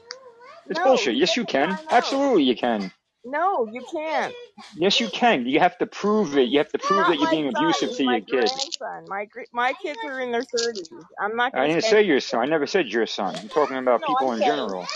It's 0.67 0.79
no, 0.79 0.85
bullshit. 0.85 1.15
Yes, 1.15 1.35
you 1.35 1.45
can. 1.45 1.77
Absolutely, 1.91 2.43
you 2.43 2.55
can. 2.55 2.91
No, 3.25 3.67
you 3.73 3.83
can't. 3.91 4.35
Yes, 4.75 4.99
you 5.01 5.09
can. 5.09 5.47
You 5.47 5.59
have 5.59 5.77
to 5.79 5.87
prove 5.87 6.37
it. 6.37 6.49
You 6.49 6.59
have 6.59 6.71
to 6.71 6.79
prove 6.79 7.07
Not 7.07 7.07
that 7.07 7.19
you're 7.19 7.29
my 7.29 7.29
being 7.29 7.49
son. 7.55 7.63
abusive 7.63 7.93
to 7.93 8.03
my 8.05 8.19
your 8.19 8.21
kid. 8.21 8.51
grandson. 8.51 9.07
My 9.09 9.25
gr- 9.25 9.51
my 9.53 9.73
kids 9.73 9.99
are 10.05 10.19
in 10.21 10.31
their 10.31 10.45
thirties. 10.45 10.89
I'm 11.21 11.35
not 11.35 11.53
I 11.53 11.57
going 11.57 11.69
to 11.69 11.73
didn't 11.73 11.83
spank. 11.83 11.85
say 11.85 12.03
your 12.03 12.21
son. 12.21 12.41
I 12.41 12.45
never 12.47 12.67
said 12.67 12.89
your 12.89 13.07
son. 13.07 13.37
I'm 13.37 13.49
talking 13.49 13.77
about 13.77 14.03
No, 14.03 14.07
people 14.07 14.31
I'm 14.31 14.33
in 14.33 14.41
saying, 14.41 14.43
general. 14.43 14.87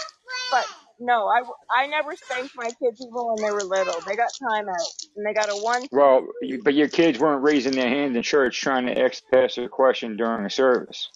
but 0.52 0.66
no, 1.00 1.28
I, 1.28 1.40
w- 1.40 1.56
I 1.72 1.88
never 1.88 2.16
spanked 2.16 2.54
my 2.56 2.72
kids 2.84 3.02
even 3.02 3.14
when 3.14 3.42
they 3.42 3.52
were 3.52 3.66
little. 3.66 4.02
They 4.08 4.16
got 4.16 4.32
time 4.42 4.70
out 4.70 4.92
and 5.16 5.26
they 5.26 5.34
got 5.34 5.50
a 5.50 5.58
one, 5.58 5.84
two, 5.84 5.90
Well, 5.92 6.28
you- 6.42 6.62
but 6.64 6.76
your 6.76 6.90
kids 6.90 7.20
weren't 7.20 7.44
raising 7.44 7.76
their 7.76 7.90
hand 7.90 8.16
in 8.18 8.24
church 8.24 8.62
trying 8.62 8.88
to 8.88 9.00
ask 9.02 9.24
a 9.60 9.70
question 9.70 10.18
during 10.18 10.46
a 10.46 10.50
service. 10.52 11.10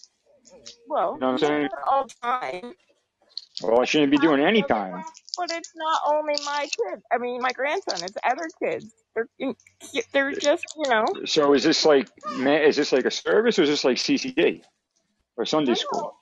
Well, 0.88 1.16
You 1.16 1.22
know 1.22 1.28
what 1.28 1.34
I'm 1.34 1.40
saying? 1.40 1.70
all 1.90 2.06
the 2.06 2.16
time. 2.24 2.74
Well, 3.62 3.82
I 3.82 3.86
shouldn't 3.86 4.12
be 4.12 4.20
doing 4.20 4.42
it 4.42 4.46
any 4.48 4.64
time. 4.64 5.06
All- 5.38 5.46
But 5.48 5.56
it's 5.58 5.72
not 5.76 6.02
only 6.08 6.36
my 6.46 6.62
kids. 6.64 7.04
I 7.12 7.18
mean, 7.18 7.42
my 7.42 7.52
grandson. 7.52 8.04
It's 8.04 8.16
other 8.24 8.48
kids. 8.62 8.94
They're 9.16 9.28
they're 10.12 10.32
just 10.34 10.64
you 10.78 10.90
know. 10.90 11.06
So 11.26 11.54
is 11.54 11.64
this 11.64 11.86
like 11.86 12.10
ma- 12.38 12.52
is 12.56 12.76
this 12.76 12.92
like 12.92 13.06
a 13.06 13.12
service 13.12 13.60
or 13.60 13.64
is 13.64 13.70
this 13.70 13.84
like 13.84 13.98
CCD 13.98 14.62
or 15.38 15.46
Sunday 15.46 15.76
school? 15.76 16.16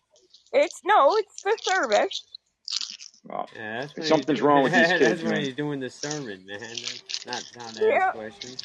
It's 0.53 0.81
no. 0.83 1.15
It's 1.17 1.41
the 1.43 1.57
service. 1.61 2.25
Well, 3.23 3.47
Yeah, 3.55 3.81
that's 3.81 3.95
when 3.95 4.01
he's 4.01 4.09
something's 4.09 4.39
doing. 4.39 4.49
wrong 4.49 4.63
with 4.63 4.73
these 4.73 4.87
that's 4.87 4.99
kids, 4.99 5.23
when 5.23 5.31
man. 5.33 5.43
he's 5.43 5.55
doing 5.55 5.79
the 5.79 5.89
sermon, 5.89 6.43
man. 6.45 6.59
That's 6.59 7.25
not 7.25 7.43
time 7.53 7.73
to 7.75 7.85
Yeah. 7.85 8.07
ask 8.07 8.15
questions. 8.15 8.63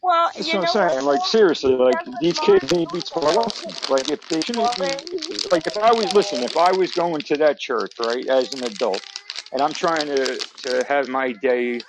Well, 0.00 0.30
That's 0.34 0.46
you 0.46 0.60
what 0.60 0.74
know 0.74 0.80
I'm 0.82 0.90
saying. 0.90 1.04
Like 1.04 1.20
though? 1.20 1.26
seriously, 1.26 1.74
like 1.74 1.98
doesn't 1.98 2.20
these 2.20 2.38
mind 2.38 2.60
kids 2.60 2.72
need 2.72 2.88
to 2.88 2.94
be 2.94 3.00
taught 3.02 3.22
my 3.24 3.34
lesson. 3.34 3.70
Like 3.90 4.08
if 4.10 4.28
they 4.28 4.40
shouldn't 4.40 4.76
be 4.76 5.48
like 5.50 5.66
if 5.66 5.76
I 5.76 5.92
was 5.92 6.14
listen, 6.14 6.42
if 6.42 6.56
I 6.56 6.72
was 6.72 6.92
going 6.92 7.20
to 7.22 7.36
that 7.38 7.58
church, 7.58 7.92
right, 7.98 8.26
as 8.28 8.54
an 8.54 8.62
adult, 8.64 9.02
and 9.52 9.62
I'm 9.62 9.74
trying 9.74 10.08
to 10.08 10.42
to 10.64 10.84
have 10.88 11.08
my 11.08 11.32
day 11.32 11.84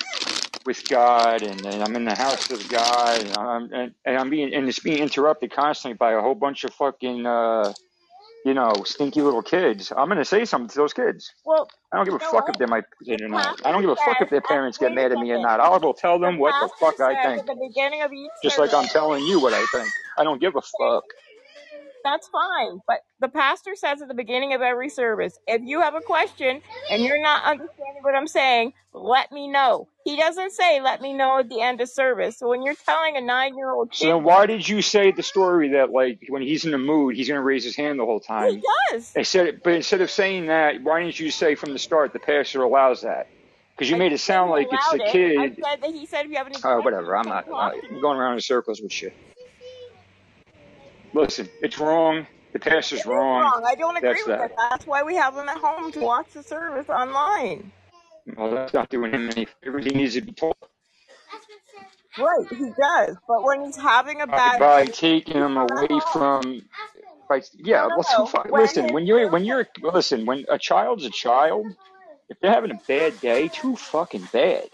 with 0.66 0.88
God, 0.88 1.44
and, 1.44 1.66
and 1.66 1.84
I'm 1.84 1.96
in 1.96 2.06
the 2.06 2.16
house 2.16 2.52
of 2.52 2.68
God, 2.70 3.22
and 3.22 3.34
I'm 3.36 3.74
and, 3.74 3.96
and 4.06 4.18
I'm 4.18 4.30
being 4.30 4.54
and 4.54 4.70
it's 4.70 4.80
being 4.80 5.00
interrupted 5.04 5.54
constantly 5.54 5.98
by 5.98 6.14
a 6.14 6.22
whole 6.22 6.36
bunch 6.36 6.64
of 6.66 6.74
fucking 6.76 7.26
uh, 7.26 7.74
you 8.46 8.56
know, 8.56 8.84
stinky 8.86 9.22
little 9.24 9.44
kids. 9.44 9.94
I'm 9.96 10.10
gonna 10.10 10.26
say 10.26 10.46
something 10.46 10.70
to 10.70 10.78
those 10.78 10.94
kids. 10.94 11.34
Well, 11.46 11.68
I 11.92 11.98
don't 11.98 12.06
give 12.06 12.16
a 12.16 12.20
fuck 12.20 12.50
if 12.50 12.58
they 12.60 12.68
might 12.68 12.86
The 13.08 13.16
it 13.16 13.22
or 13.22 13.30
not. 13.30 13.58
I 13.66 13.72
don't 13.72 13.82
give 13.82 13.92
a 13.92 13.98
fuck 13.98 14.22
if 14.22 14.30
their 14.30 14.42
parents 14.42 14.78
get 14.80 14.94
mad 14.94 15.12
at 15.14 15.20
me 15.20 15.32
or 15.32 15.40
not. 15.40 15.60
I 15.62 15.70
will 15.70 15.80
go 15.80 15.94
tell 15.94 16.20
The 16.22 16.28
them 16.28 16.40
what 16.40 16.60
the 16.60 16.70
fuck 16.80 17.00
I 17.02 17.16
think, 17.16 17.46
the 17.48 17.56
beginning 17.70 18.02
of 18.04 18.14
each 18.14 18.32
just 18.44 18.58
like 18.60 18.74
I'm 18.74 18.88
telling 18.90 19.26
you 19.26 19.40
what 19.40 19.54
I 19.54 19.66
think. 19.68 19.94
I 20.18 20.24
don't 20.26 20.42
give 20.42 20.56
a 20.56 20.62
fuck. 20.62 21.06
That's 22.04 22.28
fine. 22.30 22.80
But 22.88 23.00
the 23.20 23.30
pastor 23.30 23.76
says 23.76 24.02
at 24.02 24.08
the 24.08 24.14
beginning 24.14 24.54
of 24.54 24.62
every 24.62 24.90
service, 24.90 25.38
if 25.48 25.62
you 25.64 25.82
have 25.82 25.96
a 25.96 26.02
question 26.02 26.62
and 26.92 27.04
you're 27.04 27.22
not 27.22 27.44
understanding 27.46 28.02
what 28.04 28.16
I'm 28.16 28.28
saying, 28.28 28.74
let 28.94 29.32
me 29.32 29.48
know. 29.48 29.88
He 30.06 30.18
doesn't 30.18 30.52
say, 30.52 30.82
let 30.82 31.02
me 31.02 31.14
know 31.14 31.40
at 31.40 31.50
the 31.50 31.62
end 31.62 31.82
of 31.82 31.90
service. 31.90 32.38
So 32.38 32.50
when 32.50 32.64
you're 32.64 32.76
telling 32.86 33.18
a 33.18 33.22
nine 33.22 33.58
year 33.58 33.72
old 33.72 33.94
So 33.94 34.06
kid 34.06 34.10
then 34.16 34.24
why 34.24 34.46
did 34.46 34.68
you 34.68 34.82
say 34.82 35.12
the 35.12 35.24
story 35.24 35.70
that 35.70 35.92
like 35.92 36.20
when 36.30 36.42
he's 36.42 36.66
in 36.66 36.72
the 36.72 36.78
mood, 36.78 37.16
he's 37.16 37.28
gonna 37.28 37.42
raise 37.42 37.64
his 37.64 37.76
hand 37.76 38.00
the 38.00 38.06
whole 38.06 38.20
time? 38.20 38.50
he 38.50 38.56
time? 38.56 38.64
does. 38.92 39.12
Instead, 39.16 39.62
but 39.64 39.74
instead 39.74 40.02
of 40.02 40.12
saying 40.12 40.48
that, 40.48 40.82
why 40.84 41.02
didn't 41.02 41.20
you 41.20 41.32
say 41.32 41.56
from 41.56 41.74
the 41.74 41.80
start 41.80 42.14
the 42.14 42.20
pastor 42.20 42.64
allows 42.64 43.02
that? 43.02 43.28
Because 43.76 43.90
you 43.90 43.96
I 43.96 44.00
made 44.00 44.06
didn't 44.10 44.16
it 44.16 44.20
say 44.20 44.34
sound 44.34 44.50
he 44.50 44.52
like 44.52 44.68
it's 44.72 44.92
the 44.92 45.00
it. 45.00 45.02
I 45.08 45.12
kid. 45.12 45.56
said 45.64 45.82
that 45.82 45.92
he 45.92 46.06
said 46.06 46.26
if 46.26 46.32
you 46.32 46.38
have 46.38 46.48
any 46.48 46.58
Oh, 46.64 46.82
questions, 46.82 46.84
whatever. 46.84 47.18
I'm 47.18 47.26
come 47.26 47.34
not. 47.34 47.46
talk 47.50 47.74
I'm 47.92 48.02
going 48.02 48.18
around 48.18 48.34
in 48.36 48.42
circles 48.42 48.82
with 48.82 48.92
shit. 48.92 49.14
Listen, 51.14 51.50
it's 51.62 51.80
wrong. 51.80 52.28
The 52.54 52.60
pastor's 52.60 53.00
is 53.02 53.06
wrong. 53.06 53.42
wrong. 53.42 53.64
I 53.66 53.76
don't 53.76 53.98
agree 53.98 54.10
That's 54.10 54.28
with 54.28 54.38
that. 54.38 54.52
it. 54.52 54.56
That's 54.70 54.86
why 54.88 55.04
we 55.04 55.16
have 55.16 55.36
him 55.36 55.50
at 55.50 55.58
home 55.58 55.92
to 55.92 56.00
watch 56.00 56.28
the 56.34 56.44
service 56.44 56.90
online. 56.90 57.72
Well, 58.38 58.52
that's 58.52 58.74
not 58.74 58.90
doing 58.90 59.12
him 59.12 59.30
any 59.30 59.48
favors. 59.64 59.86
He 59.86 59.92
needs 59.92 60.14
to 60.16 60.22
be 60.22 60.32
told 60.32 60.56
Right, 62.18 62.48
he 62.50 62.66
does. 62.80 63.18
But 63.28 63.44
when 63.44 63.66
he's 63.66 63.76
having 63.78 64.22
a 64.22 64.28
by, 64.28 64.38
bad 64.38 64.60
by 64.60 64.86
day, 64.86 64.92
taking 64.92 65.36
him 65.38 65.58
away 65.58 65.88
from. 66.12 66.62
By, 67.28 67.42
yeah, 67.56 67.88
No, 67.88 67.96
no, 67.96 67.98
listen, 67.98 68.20
no. 68.20 68.44
When 68.50 68.62
listen. 68.62 68.94
When 68.94 69.06
you're 69.08 69.30
when 69.32 69.46
you're 69.46 69.68
listen, 69.82 70.26
when 70.26 70.46
a 70.50 70.60
child's 70.60 71.06
a 71.06 71.10
child, 71.10 71.66
if 72.30 72.40
they're 72.40 72.52
having 72.52 72.72
a 72.72 72.80
bad 72.88 73.20
day, 73.20 73.48
too 73.48 73.76
fucking 73.76 74.28
bad. 74.32 74.70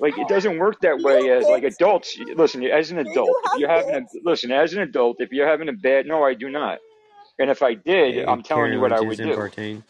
Like 0.00 0.18
it 0.18 0.28
doesn't 0.28 0.58
work 0.58 0.80
that 0.82 1.02
way 1.02 1.30
as 1.30 1.50
like 1.50 1.64
adults. 1.64 2.18
Listen, 2.36 2.64
as 2.64 2.92
an 2.92 2.98
Do 3.04 3.10
you 3.10 3.14
adult, 3.14 3.40
if 3.44 3.54
you're 3.54 3.70
having 3.70 3.96
a 3.96 4.02
listen, 4.24 4.52
as 4.52 4.74
an 4.74 4.80
adult, 4.82 5.18
if 5.20 5.32
you're 5.32 5.48
having 5.48 5.70
a 5.70 5.74
bad, 5.74 6.06
no, 6.06 6.24
I 6.24 6.34
do 6.34 6.50
not. 6.50 6.80
And 7.38 7.50
if 7.50 7.62
I 7.62 7.74
did, 7.74 8.16
Hey, 8.16 8.24
I'm 8.28 8.42
telling 8.42 8.72
you 8.72 8.80
what 8.80 8.92
I 8.92 9.00
Lynch 9.00 9.02
would 9.02 9.18
is 9.18 9.20
do. 9.20 9.38
impartating. 9.38 9.84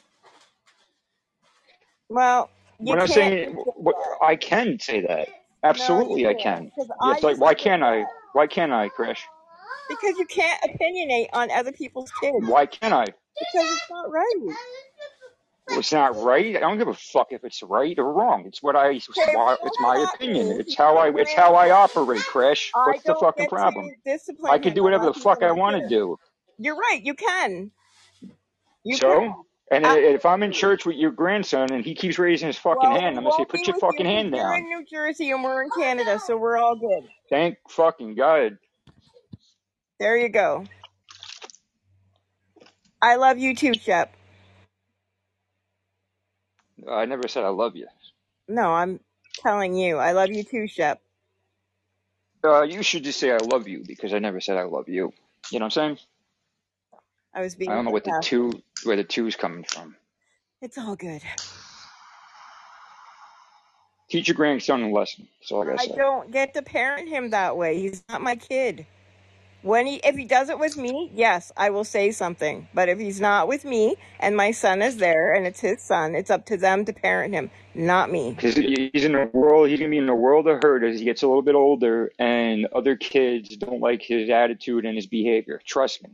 Well, 2.10 2.50
you 2.80 2.94
When 2.94 3.00
I'm 3.00 3.08
can't 3.08 3.08
saying, 3.08 3.48
just 3.48 3.58
say 3.64 3.72
what, 3.76 3.96
that. 3.96 4.18
I 4.22 4.36
can 4.36 4.78
say 4.80 5.02
that. 5.08 5.28
No, 5.78 6.02
Absolutely, 6.02 6.26
you 6.26 6.28
I 6.28 6.34
can't. 6.34 6.34
can. 6.34 6.72
Because 6.76 6.90
I 7.02 7.12
Yes, 7.12 7.22
like 7.22 7.36
used 7.36 7.38
why 7.38 7.54
to 7.54 7.56
say 7.64 7.66
can't 7.66 7.84
I? 7.84 8.06
that. 8.06 8.12
Why 8.32 8.46
can't 8.48 8.72
I, 8.72 8.90
Chris? 8.90 9.20
Because 9.88 10.18
you 10.18 10.26
can't 10.26 10.62
opinionate 10.62 11.28
on 11.34 11.50
other 11.52 11.72
people's 11.72 12.12
kids. 12.22 12.36
Why 12.38 12.66
can't 12.66 12.94
I? 12.94 13.06
Because 13.38 13.72
it's 13.72 13.90
not 13.90 14.10
right. 14.12 14.56
It's 15.68 15.92
not 15.92 16.16
right. 16.16 16.56
I 16.56 16.60
don't 16.60 16.78
give 16.78 16.88
a 16.88 16.94
fuck 16.94 17.28
if 17.32 17.44
it's 17.44 17.62
right 17.62 17.98
or 17.98 18.12
wrong. 18.12 18.44
It's 18.46 18.62
what 18.62 18.76
I. 18.76 18.90
It's, 18.92 19.08
why- 19.32 19.56
it's 19.64 19.80
my 19.80 19.96
opinion. 20.14 20.52
It's 20.60 20.76
how 20.76 20.96
I. 20.98 21.10
It's 21.16 21.34
how 21.34 21.54
I 21.54 21.70
operate, 21.70 22.26
Crash. 22.26 22.72
What's 22.84 23.04
the 23.04 23.14
fucking 23.14 23.46
problem? 23.48 23.92
I 24.48 24.58
can 24.58 24.74
do 24.74 24.82
whatever 24.84 25.06
the 25.06 25.14
fuck 25.14 25.42
I 25.42 25.52
want 25.52 25.76
to 25.82 25.88
do. 25.88 26.18
You're 26.58 26.76
right. 26.76 27.00
You 27.02 27.14
can. 27.14 27.72
You 28.84 28.98
So, 28.98 29.20
can. 29.20 29.34
and 29.70 29.86
I, 29.86 29.98
if 29.98 30.26
I'm 30.26 30.42
in 30.42 30.52
church 30.52 30.86
with 30.86 30.96
your 30.96 31.12
grandson 31.12 31.72
and 31.72 31.84
he 31.84 31.94
keeps 31.94 32.18
raising 32.18 32.48
his 32.48 32.58
fucking 32.58 32.90
well, 32.90 33.00
hand, 33.00 33.16
I'm 33.18 33.24
gonna 33.24 33.32
say, 33.32 33.38
won't 33.38 33.48
put 33.50 33.66
your 33.66 33.74
with 33.74 33.80
fucking 33.80 34.06
you 34.06 34.06
hand 34.06 34.32
you're 34.32 34.42
down. 34.42 34.56
in 34.56 34.68
New 34.68 34.84
Jersey 34.90 35.30
and 35.32 35.44
we're 35.44 35.62
in 35.64 35.70
Canada, 35.70 36.18
so 36.20 36.38
we're 36.38 36.58
all 36.58 36.76
good. 36.76 37.10
Thank 37.30 37.58
fucking 37.70 38.16
God. 38.16 38.58
There 40.00 40.16
you 40.18 40.28
go. 40.30 40.66
I 43.02 43.16
love 43.16 43.38
you 43.38 43.54
too, 43.54 43.74
Shep. 43.74 44.14
I 46.88 47.04
never 47.06 47.28
said 47.28 47.44
I 47.44 47.48
love 47.48 47.76
you. 47.76 47.88
No, 48.48 48.72
I'm 48.72 49.00
telling 49.34 49.74
you. 49.74 49.96
I 49.98 50.12
love 50.12 50.30
you 50.30 50.44
too, 50.44 50.68
Shep. 50.68 51.00
Uh, 52.44 52.62
you 52.62 52.82
should 52.82 53.04
just 53.04 53.20
say 53.20 53.32
I 53.32 53.38
love 53.38 53.68
you 53.68 53.84
because 53.86 54.14
I 54.14 54.18
never 54.18 54.40
said 54.40 54.56
I 54.56 54.64
love 54.64 54.88
you. 54.88 55.12
You 55.50 55.58
know 55.58 55.66
what 55.66 55.76
I'm 55.78 55.96
saying? 55.96 55.98
I 57.34 57.40
was 57.42 57.54
being. 57.54 57.70
I 57.70 57.74
don't 57.74 57.84
know 57.84 57.90
what 57.90 58.04
the 58.04 58.12
two, 58.20 58.52
where 58.84 58.96
the 58.96 59.04
two's 59.04 59.36
coming 59.36 59.64
from. 59.64 59.96
It's 60.62 60.78
all 60.78 60.96
good. 60.96 61.22
Teach 64.10 64.28
your 64.28 64.34
grandson 64.36 64.82
a 64.82 64.90
lesson. 64.90 65.28
That's 65.40 65.52
all 65.52 65.62
I 65.62 65.66
gotta 65.66 65.78
I 65.78 65.86
say. 65.86 65.94
don't 65.96 66.30
get 66.32 66.54
to 66.54 66.62
parent 66.62 67.08
him 67.08 67.30
that 67.30 67.56
way. 67.56 67.80
He's 67.80 68.02
not 68.08 68.22
my 68.22 68.36
kid. 68.36 68.86
When 69.62 69.86
he 69.86 69.96
if 69.96 70.16
he 70.16 70.24
does 70.24 70.48
it 70.48 70.58
with 70.58 70.76
me, 70.76 71.10
yes, 71.14 71.52
I 71.56 71.70
will 71.70 71.84
say 71.84 72.12
something. 72.12 72.68
But 72.72 72.88
if 72.88 72.98
he's 72.98 73.20
not 73.20 73.46
with 73.46 73.64
me 73.64 73.96
and 74.18 74.36
my 74.36 74.52
son 74.52 74.80
is 74.80 74.96
there 74.96 75.34
and 75.34 75.46
it's 75.46 75.60
his 75.60 75.82
son, 75.82 76.14
it's 76.14 76.30
up 76.30 76.46
to 76.46 76.56
them 76.56 76.86
to 76.86 76.92
parent 76.94 77.34
him, 77.34 77.50
not 77.74 78.10
me. 78.10 78.32
Because 78.32 78.56
he's 78.56 79.04
in 79.04 79.14
a 79.14 79.26
world, 79.26 79.68
he's 79.68 79.78
gonna 79.78 79.90
be 79.90 79.98
in 79.98 80.08
a 80.08 80.14
world 80.14 80.48
of 80.48 80.62
hurt 80.62 80.82
as 80.82 80.98
he 80.98 81.04
gets 81.04 81.22
a 81.22 81.26
little 81.28 81.42
bit 81.42 81.54
older, 81.54 82.10
and 82.18 82.66
other 82.74 82.96
kids 82.96 83.54
don't 83.56 83.80
like 83.80 84.00
his 84.02 84.30
attitude 84.30 84.86
and 84.86 84.96
his 84.96 85.06
behavior. 85.06 85.60
Trust 85.66 86.02
me. 86.02 86.10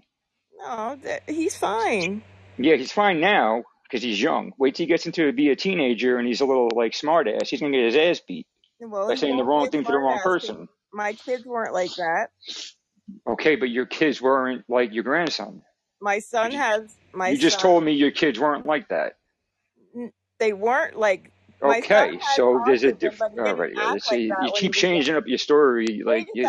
No, 0.59 0.99
he's 1.29 1.57
fine. 1.57 2.23
Yeah, 2.59 2.77
he's 2.77 2.93
fine 2.93 3.21
now 3.21 3.63
because 3.85 4.03
he's 4.03 4.21
young. 4.21 4.53
Wait 4.59 4.75
till 4.75 4.85
he 4.85 4.89
gets 4.89 5.07
into 5.07 5.31
be 5.33 5.51
a 5.51 5.57
teenager 5.57 6.19
and 6.19 6.27
he's 6.27 6.41
a 6.41 6.47
little 6.47 6.71
like 6.75 6.95
smart 6.95 7.29
ass. 7.29 7.49
He's 7.49 7.61
gonna 7.61 7.77
get 7.77 7.85
his 7.85 7.97
ass 7.97 8.25
beat 8.27 8.47
Well, 8.81 9.07
by 9.07 9.15
saying 9.15 9.37
the 9.37 9.45
wrong 9.45 9.69
thing 9.71 9.85
to 9.85 9.93
the 9.93 9.99
wrong 9.99 10.19
person. 10.19 10.69
My 10.93 11.13
kids 11.13 11.45
weren't 11.45 11.75
like 11.75 11.95
that. 11.97 12.31
Okay, 13.29 13.57
but 13.57 13.71
your 13.71 13.87
kids 13.87 14.23
weren't 14.23 14.65
like 14.69 14.93
your 14.95 15.05
grandson. 15.05 15.63
My 16.01 16.21
son 16.21 16.53
You, 16.53 16.59
has 16.59 16.97
my 17.15 17.33
you 17.33 17.39
just 17.39 17.61
son. 17.61 17.61
told 17.61 17.85
me 17.85 17.93
your 17.93 18.13
kids 18.13 18.39
weren't 18.41 18.67
like 18.67 18.89
that. 18.89 19.15
They 20.41 20.53
weren't 20.53 20.99
like 20.99 21.33
my 21.63 21.83
Okay, 21.85 22.19
so 22.21 22.63
there's 22.65 22.85
a 22.85 22.93
autism, 22.93 23.01
diff. 23.01 23.19
but 23.19 23.33
he 23.33 23.41
All 23.41 23.55
right, 23.57 23.73
yeah. 23.75 23.99
See, 23.99 24.29
like 24.29 24.31
you 24.41 24.51
keep 24.53 24.75
changing 24.75 25.17
up 25.17 25.25
your 25.27 25.39
story. 25.39 26.03
Like, 26.05 26.29
you, 26.35 26.47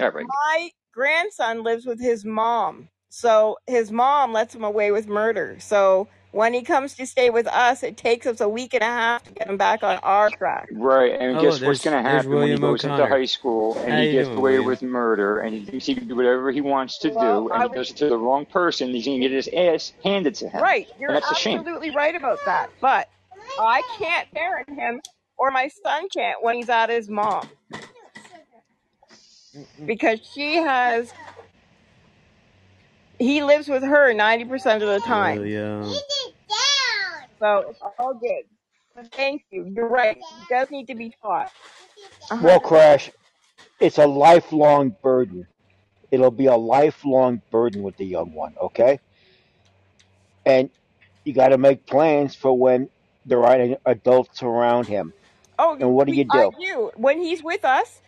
all 0.00 0.10
right. 0.10 0.26
My 0.26 0.70
grandson 0.92 1.62
lives 1.64 1.86
with 1.86 2.00
his 2.00 2.24
mom. 2.24 2.88
So 3.10 3.58
his 3.66 3.92
mom 3.92 4.32
lets 4.32 4.54
him 4.54 4.64
away 4.64 4.92
with 4.92 5.08
murder. 5.08 5.56
So 5.60 6.08
when 6.34 6.52
he 6.52 6.62
comes 6.62 6.94
to 6.94 7.06
stay 7.06 7.30
with 7.30 7.46
us, 7.46 7.84
it 7.84 7.96
takes 7.96 8.26
us 8.26 8.40
a 8.40 8.48
week 8.48 8.74
and 8.74 8.82
a 8.82 8.86
half 8.86 9.22
to 9.22 9.30
get 9.32 9.48
him 9.48 9.56
back 9.56 9.84
on 9.84 9.98
our 9.98 10.30
track. 10.30 10.68
Right, 10.72 11.12
and 11.18 11.36
Oh, 11.36 11.40
guess 11.40 11.60
what's 11.60 11.84
going 11.84 11.96
to 11.96 12.02
happen 12.02 12.28
when 12.28 12.38
he 12.48 12.54
William 12.54 12.60
goes 12.60 12.82
into 12.84 13.06
high 13.06 13.24
school 13.24 13.78
and 13.78 13.92
How 13.92 14.00
he 14.00 14.10
gets 14.12 14.26
doing, 14.26 14.38
away 14.38 14.50
William? 14.54 14.66
with 14.66 14.82
murder 14.82 15.38
and 15.40 15.54
he 15.54 15.64
thinks 15.64 15.86
he 15.86 15.94
can 15.94 16.08
do 16.08 16.16
whatever 16.16 16.50
he 16.50 16.60
wants 16.60 16.98
to 16.98 17.10
Well, 17.10 17.44
do 17.44 17.52
I 17.52 17.62
and 17.64 17.72
he 17.72 17.78
was 17.78 17.88
does 17.90 17.98
to 18.00 18.08
the 18.08 18.18
wrong 18.18 18.46
person, 18.46 18.88
and 18.88 18.96
he's 18.96 19.06
going 19.06 19.20
to 19.20 19.28
get 19.28 19.34
his 19.34 19.48
ass 19.56 19.92
handed 20.02 20.34
to 20.36 20.48
him. 20.48 20.60
right. 20.60 20.88
You're 20.98 21.12
that's 21.12 21.30
a 21.30 21.34
shame. 21.36 21.60
absolutely 21.60 21.90
right 21.92 22.16
about 22.16 22.40
that. 22.46 22.68
But 22.80 23.08
I 23.60 23.82
can't 23.98 24.28
parent 24.32 24.70
him, 24.70 25.00
or 25.38 25.52
my 25.52 25.68
son 25.84 26.08
can't 26.08 26.42
when 26.42 26.56
he's 26.56 26.68
at 26.68 26.90
his 26.90 27.08
mom 27.08 27.46
because 29.86 30.18
she 30.34 30.56
has. 30.56 31.12
He 33.20 33.44
lives 33.44 33.68
with 33.68 33.84
her 33.84 34.12
ninety 34.12 34.44
percent 34.44 34.82
of 34.82 34.88
the 34.88 34.98
time, 35.06 35.38
William. 35.38 35.82
So 37.44 37.64
it's 37.70 37.80
all 37.98 38.14
good. 38.14 38.44
But 38.96 39.08
thank 39.16 39.44
you. 39.52 39.72
You're 39.76 39.88
right. 39.88 40.18
He 40.18 40.46
does 40.50 40.70
need 40.70 40.88
to 40.88 40.96
be 40.96 41.14
taught. 41.22 41.52
A 42.30 42.36
Well, 42.40 42.60
hundred 42.60 42.62
percent. 42.62 42.86
Crash, 42.88 43.10
it's 43.80 43.98
a 43.98 44.06
lifelong 44.06 44.96
burden. 45.02 45.48
It'll 46.12 46.30
be 46.32 46.46
a 46.46 46.56
lifelong 46.56 47.42
burden 47.50 47.82
with 47.82 47.96
the 47.98 48.06
young 48.06 48.34
one, 48.34 48.54
okay? 48.60 49.00
And 50.46 50.70
you 51.24 51.34
got 51.34 51.48
to 51.48 51.58
make 51.58 51.86
plans 51.86 52.34
for 52.34 52.56
when 52.58 52.90
there 53.26 53.44
are 53.44 53.76
adults 53.86 54.42
around 54.42 54.88
him. 54.88 55.14
Oh, 55.58 55.78
And 55.80 55.92
what 55.94 56.06
do 56.06 56.12
we, 56.12 56.14
you 56.14 56.24
I 56.30 56.46
do? 56.46 56.52
do. 56.58 56.92
When 56.96 57.18
he's 57.20 57.42
with 57.44 57.64
us, 57.64 58.02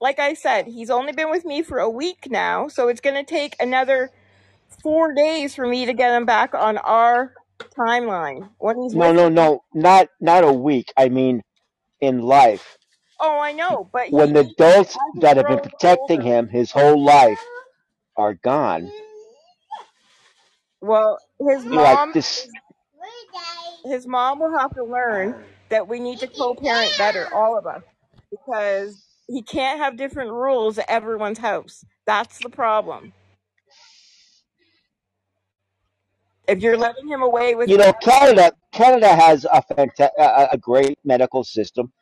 like 0.00 0.18
I 0.20 0.34
said, 0.34 0.68
he's 0.68 0.90
only 0.90 1.12
been 1.12 1.30
with 1.30 1.44
me 1.46 1.62
for 1.62 1.78
a 1.78 1.90
week 1.90 2.28
now, 2.30 2.68
so 2.68 2.88
it's 2.88 3.00
going 3.02 3.16
to 3.16 3.24
take 3.24 3.56
another 3.60 4.10
four 4.82 5.14
days 5.14 5.54
for 5.54 5.66
me 5.66 5.86
to 5.86 5.94
get 5.94 6.14
him 6.16 6.26
back 6.26 6.54
on 6.54 6.78
our 6.78 7.34
timeline. 7.78 8.50
When 8.58 8.82
he's 8.82 8.94
No, 8.94 9.12
with 9.12 9.12
no, 9.12 9.28
no, 9.28 9.64
not 9.74 10.08
not 10.20 10.44
a 10.44 10.52
week. 10.52 10.92
I 10.96 11.10
mean, 11.10 11.42
in 12.00 12.22
life, 12.22 12.78
oh, 13.20 13.40
I 13.40 13.52
know, 13.52 13.88
but 13.92 14.08
he, 14.08 14.14
when 14.14 14.32
the 14.34 14.40
as 14.42 14.52
adults 14.52 14.96
he 15.14 15.20
that 15.20 15.36
have 15.36 15.46
been 15.46 15.58
grows 15.58 15.60
protecting 15.60 16.20
older, 16.20 16.22
him 16.22 16.48
his 16.48 16.72
whole 16.72 17.02
life 17.02 17.40
are 18.16 18.34
gone, 18.34 18.90
well, 20.80 21.18
his 21.40 21.64
like 21.70 21.98
mom, 21.98 22.14
this. 22.14 22.48
his 23.84 24.06
mom 24.06 24.40
will 24.40 24.58
have 24.58 24.74
to 24.74 24.84
learn 24.84 25.36
that 25.70 25.88
we 25.88 26.00
need 26.00 26.20
to 26.20 26.28
co-parent 26.28 26.96
better, 26.98 27.28
all 27.34 27.58
of 27.58 27.66
us, 27.66 27.82
because 28.30 29.04
he 29.28 29.42
can't 29.42 29.80
have 29.80 29.96
different 29.96 30.32
rules 30.32 30.78
at 30.78 30.90
everyone's 30.90 31.38
house. 31.38 31.84
That's 32.06 32.40
the 32.40 32.50
problem. 32.50 33.12
If 36.50 36.62
you're 36.62 36.76
letting 36.76 37.06
him 37.06 37.22
away 37.22 37.54
with 37.54 37.68
You 37.68 37.76
know, 37.76 37.92
Canada, 37.92 38.52
Canada 38.72 39.14
has 39.14 39.44
a 39.44 39.62
fanta- 39.62 40.10
a, 40.18 40.48
a 40.52 40.58
great 40.58 40.98
medical 41.04 41.44
system. 41.44 41.92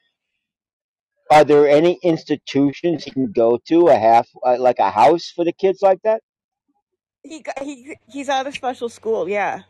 Are 1.30 1.44
there 1.44 1.68
any 1.68 1.98
institutions 2.02 3.04
he 3.04 3.10
can 3.10 3.30
go 3.30 3.58
to, 3.68 3.88
a 3.88 3.98
half 3.98 4.26
uh, 4.42 4.56
like 4.58 4.78
a 4.78 4.90
house 4.90 5.30
for 5.34 5.44
the 5.44 5.52
kids 5.52 5.82
like 5.82 6.00
that? 6.02 6.22
he 7.22 7.42
got- 7.42 7.62
he 7.62 7.94
he's 8.06 8.30
out 8.30 8.46
of 8.46 8.54
special 8.54 8.88
school. 8.88 9.28
Yeah, 9.28 9.64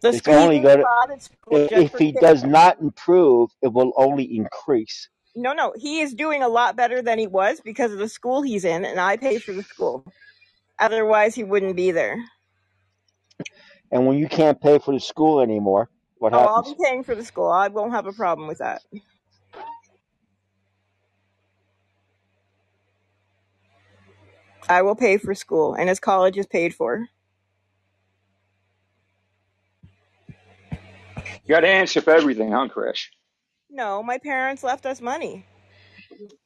the 0.00 0.08
It's 0.08 0.18
school 0.18 0.34
only 0.34 0.60
going 0.60 0.78
to 0.78 1.20
school 1.20 1.68
just 1.68 1.72
if 1.72 1.90
for 1.92 1.98
he 1.98 2.12
kids. 2.12 2.22
does 2.22 2.44
not 2.44 2.80
improve, 2.80 3.50
it 3.60 3.70
will 3.70 3.92
only 3.98 4.24
increase. 4.24 5.10
No, 5.34 5.52
no, 5.52 5.74
he 5.76 6.00
is 6.00 6.14
doing 6.14 6.42
a 6.42 6.48
lot 6.48 6.74
better 6.76 7.02
than 7.02 7.18
he 7.18 7.26
was 7.26 7.60
because 7.60 7.92
of 7.92 7.98
the 7.98 8.08
school 8.08 8.40
he's 8.40 8.64
in, 8.64 8.86
and 8.86 8.98
I 8.98 9.18
pay 9.18 9.38
for 9.38 9.52
the 9.52 9.62
school. 9.62 10.10
Otherwise, 10.78 11.34
he 11.34 11.44
wouldn't 11.44 11.76
be 11.76 11.90
there. 11.92 12.18
And 13.92 14.06
when 14.06 14.18
you 14.18 14.28
can't 14.28 14.60
pay 14.60 14.78
for 14.78 14.94
the 14.94 15.00
school 15.00 15.40
anymore, 15.40 15.90
what 16.18 16.32
Oh, 16.32 16.44
I'll 16.46 16.62
happens? 16.62 16.74
be 16.74 16.76
paying 16.82 17.04
for 17.04 17.14
the 17.14 17.24
school. 17.24 17.48
I 17.50 17.68
won't 17.68 17.92
have 17.92 18.06
a 18.06 18.12
problem 18.12 18.48
with 18.48 18.58
that. 18.58 18.82
I 24.68 24.82
will 24.82 24.96
pay 24.96 25.18
for 25.18 25.34
school, 25.34 25.74
and 25.74 25.88
his 25.88 26.00
college 26.00 26.38
is 26.38 26.46
paid 26.46 26.74
for. 26.74 27.08
You 31.44 31.54
got 31.54 31.60
to 31.60 31.68
answer 31.68 32.00
for 32.00 32.14
everything, 32.14 32.52
huh, 32.52 32.68
Crash? 32.68 33.12
No, 33.70 34.02
my 34.02 34.18
parents 34.18 34.62
left 34.64 34.86
us 34.86 35.00
money. 35.00 35.46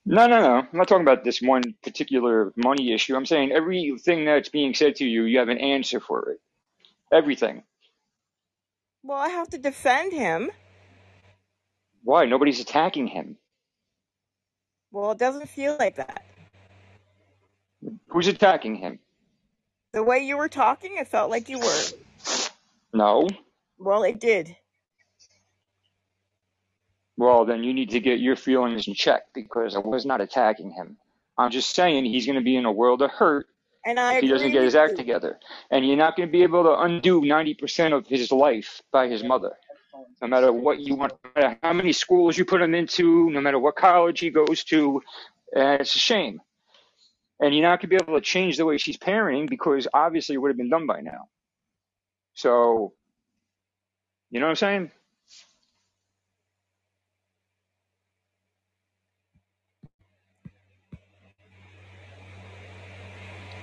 No, 0.07 0.27
no, 0.27 0.41
no. 0.41 0.57
I'm 0.59 0.69
not 0.73 0.89
talking 0.89 1.03
about 1.07 1.25
this 1.25 1.41
one 1.41 1.75
particular 1.83 2.53
money 2.57 2.93
issue. 2.93 3.15
I'm 3.17 3.27
saying 3.27 3.53
everything 3.53 4.25
that's 4.25 4.49
being 4.49 4.75
said 4.75 4.97
to 4.97 5.05
you, 5.05 5.25
you 5.25 5.39
have 5.39 5.49
an 5.49 5.59
answer 5.59 6.01
for 6.01 6.31
it. 6.31 6.41
Everything. 7.13 7.63
Well, 9.03 9.19
I 9.19 9.29
have 9.29 9.49
to 9.51 9.59
defend 9.59 10.13
him. 10.13 10.51
Why? 12.03 12.25
Nobody's 12.27 12.61
attacking 12.61 13.07
him. 13.09 13.37
Well, 14.93 15.13
it 15.13 15.19
doesn't 15.19 15.49
feel 15.49 15.77
like 15.79 15.97
that. 15.97 16.25
Who's 18.09 18.29
attacking 18.29 18.77
him? 18.77 18.99
The 19.93 20.03
way 20.03 20.19
you 20.19 20.37
were 20.37 20.49
talking, 20.49 20.97
it 20.97 21.09
felt 21.09 21.31
like 21.31 21.49
you 21.49 21.59
were. 21.59 21.83
No. 22.93 23.29
Well, 23.79 24.03
it 24.03 24.21
did. 24.21 24.57
Well, 27.21 27.45
then 27.45 27.63
you 27.65 27.75
need 27.75 27.91
to 27.91 28.01
get 28.01 28.19
your 28.19 28.35
feelings 28.35 28.89
in 28.89 28.95
check 28.95 29.25
because 29.35 29.77
I 29.77 29.81
was 29.81 30.07
not 30.07 30.23
attacking 30.23 30.71
him. 30.71 30.97
I'm 31.37 31.51
just 31.51 31.75
saying 31.75 32.07
he's 32.07 32.25
going 32.25 32.39
to 32.39 32.43
be 32.43 32.57
in 32.57 32.65
a 32.65 32.73
world 32.73 33.03
of 33.03 33.11
hurt 33.11 33.47
And 33.85 34.01
I 34.01 34.15
if 34.15 34.23
he 34.23 34.29
doesn't 34.29 34.53
get 34.53 34.63
his 34.63 34.75
act 34.75 34.97
together. 34.97 35.39
And 35.71 35.87
you're 35.87 35.99
not 35.99 36.17
going 36.17 36.31
to 36.31 36.33
be 36.33 36.43
able 36.43 36.63
to 36.63 36.81
undo 36.81 37.21
90% 37.21 37.93
of 37.93 38.07
his 38.07 38.33
life 38.33 38.81
by 38.91 39.07
his 39.07 39.23
mother. 39.23 39.53
No 40.23 40.29
matter 40.29 40.51
what 40.51 40.81
you 40.81 40.95
want, 40.95 41.13
no 41.23 41.31
matter 41.37 41.59
how 41.63 41.75
many 41.75 41.93
schools 41.93 42.39
you 42.39 42.47
put 42.47 42.63
him 42.63 42.75
into, 42.75 43.29
no 43.29 43.43
matter 43.43 43.59
what 43.59 43.77
college 43.77 44.21
he 44.21 44.31
goes 44.31 44.65
to, 44.65 45.03
uh, 45.55 45.77
it's 45.79 45.95
a 45.97 45.99
shame. 45.99 46.41
And 47.39 47.55
you're 47.55 47.65
not 47.65 47.83
going 47.83 47.91
to 47.91 47.99
be 47.99 48.03
able 48.03 48.19
to 48.19 48.25
change 48.25 48.57
the 48.57 48.65
way 48.65 48.79
she's 48.79 48.97
parenting 48.97 49.47
because 49.47 49.87
obviously 49.93 50.37
it 50.37 50.39
would 50.39 50.49
have 50.49 50.57
been 50.57 50.71
done 50.71 50.87
by 50.87 51.03
now. 51.03 51.29
So, 52.33 52.95
you 54.31 54.41
know 54.41 54.47
what 54.47 54.53
I'm 54.53 54.57
saying? 54.57 54.91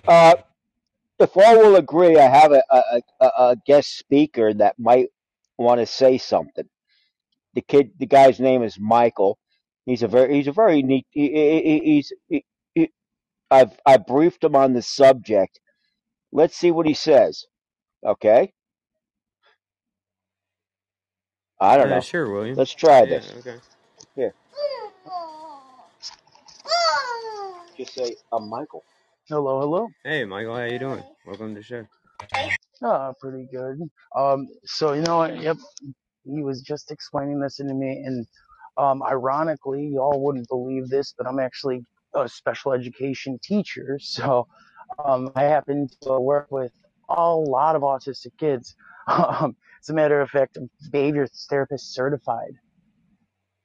Uh, 0.08 0.36
if 1.20 1.38
all 1.38 1.60
will 1.60 1.76
agree, 1.78 2.18
I 2.18 2.30
have 2.30 2.52
a, 2.54 2.64
a, 2.72 3.02
a, 3.22 3.26
a 3.26 3.58
guest 3.66 3.98
speaker 3.98 4.54
that 4.56 4.80
might 4.80 5.10
want 5.58 5.80
to 5.82 5.86
say 5.88 6.18
something. 6.18 6.68
The 7.56 7.62
kid, 7.62 7.92
the 8.00 8.08
guy's 8.08 8.40
name 8.40 8.64
is 8.64 8.80
Michael. 8.80 9.40
He's 9.86 10.04
a 10.04 10.10
very, 10.10 10.36
he's 10.36 10.48
a 10.48 10.54
very 10.54 10.84
neat. 10.84 11.08
He, 11.12 11.30
he, 11.32 11.62
he- 11.62 11.82
he's, 11.96 12.14
he, 12.30 12.46
he, 12.76 12.92
I've, 13.52 13.80
I 13.86 13.98
briefed 13.98 14.44
him 14.44 14.56
on 14.56 14.74
the 14.74 14.82
subject. 14.84 15.60
Let's 16.32 16.58
see 16.58 16.72
what 16.72 16.88
he 16.88 16.94
says. 16.96 17.46
Okay. 18.06 18.54
I 21.62 21.78
don't 21.78 21.90
Uh, 21.90 21.92
know. 21.92 22.02
sure, 22.02 22.30
William. 22.32 22.58
Let's 22.58 22.74
try 22.74 23.06
Yeah, 23.06 23.06
this. 23.06 23.34
okay. 23.40 23.58
Here, 24.16 24.34
just 27.78 27.94
say, 27.96 28.16
I'm 28.34 28.50
Michael. 28.50 28.84
Hello, 29.30 29.60
hello. 29.60 29.90
Hey, 30.06 30.24
Michael, 30.24 30.56
how 30.56 30.64
you 30.64 30.80
doing? 30.80 31.04
Welcome 31.26 31.54
to 31.54 31.60
the 31.60 31.64
show. 31.64 31.86
Ah, 32.82 33.12
pretty 33.20 33.46
good. 33.52 33.78
Um, 34.16 34.48
so 34.64 34.94
you 34.94 35.02
know 35.02 35.18
what? 35.18 35.42
Yep, 35.42 35.58
he 36.24 36.44
was 36.44 36.62
just 36.62 36.92
explaining 36.92 37.42
this 37.42 37.58
to 37.58 37.66
me, 37.66 38.04
and 38.06 38.26
um, 38.78 39.04
ironically, 39.04 39.86
y'all 39.86 40.24
wouldn't 40.24 40.48
believe 40.48 40.88
this, 40.88 41.14
but 41.18 41.28
I'm 41.28 41.40
actually 41.40 41.82
a 42.16 42.30
special 42.30 42.72
education 42.72 43.38
teacher. 43.44 44.00
So 44.04 44.48
um, 45.04 45.30
I 45.36 45.44
happen 45.44 45.90
to 46.04 46.22
work 46.22 46.48
with 46.50 46.72
a 47.10 47.36
lot 47.36 47.76
of 47.76 47.82
autistic 47.82 48.32
kids. 48.40 48.76
Um, 49.10 49.56
as 49.82 49.90
a 49.90 49.94
matter 49.94 50.22
of 50.22 50.30
fact, 50.30 50.58
I'm 50.58 50.70
behavior 50.92 51.28
therapist 51.50 51.94
certified. 51.94 52.54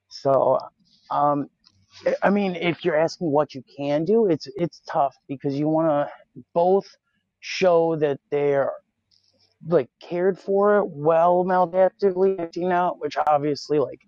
So, 0.08 0.58
um, 1.10 1.48
I 2.22 2.30
mean, 2.30 2.56
if 2.56 2.84
you're 2.84 2.96
asking 2.96 3.30
what 3.30 3.54
you 3.54 3.62
can 3.76 4.04
do, 4.04 4.26
it's 4.26 4.48
it's 4.56 4.82
tough 4.88 5.14
because 5.28 5.54
you 5.54 5.68
want 5.68 5.88
to 5.88 6.42
both 6.54 6.86
show 7.40 7.96
that 7.96 8.18
they're 8.30 8.72
like 9.66 9.88
cared 10.00 10.38
for 10.38 10.84
well 10.84 11.44
maladaptively 11.44 12.38
acting 12.40 12.72
out, 12.72 12.98
which 13.00 13.16
obviously 13.16 13.78
like 13.78 14.00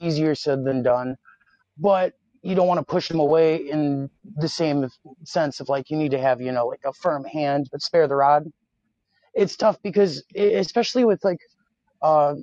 easier 0.00 0.34
said 0.34 0.64
than 0.64 0.82
done. 0.82 1.16
But 1.78 2.14
you 2.42 2.54
don't 2.54 2.68
want 2.68 2.78
to 2.78 2.84
push 2.84 3.08
them 3.08 3.20
away 3.20 3.56
in 3.56 4.10
the 4.36 4.48
same 4.48 4.88
sense 5.24 5.60
of 5.60 5.68
like 5.68 5.90
you 5.90 5.96
need 5.96 6.12
to 6.12 6.20
have 6.20 6.40
you 6.40 6.52
know 6.52 6.66
like 6.66 6.84
a 6.84 6.92
firm 6.92 7.24
hand 7.24 7.68
but 7.72 7.82
spare 7.82 8.06
the 8.06 8.16
rod. 8.16 8.44
It's 9.34 9.56
tough 9.56 9.80
because 9.82 10.22
especially 10.36 11.04
with 11.04 11.24
like 11.24 11.40
uh 12.02 12.34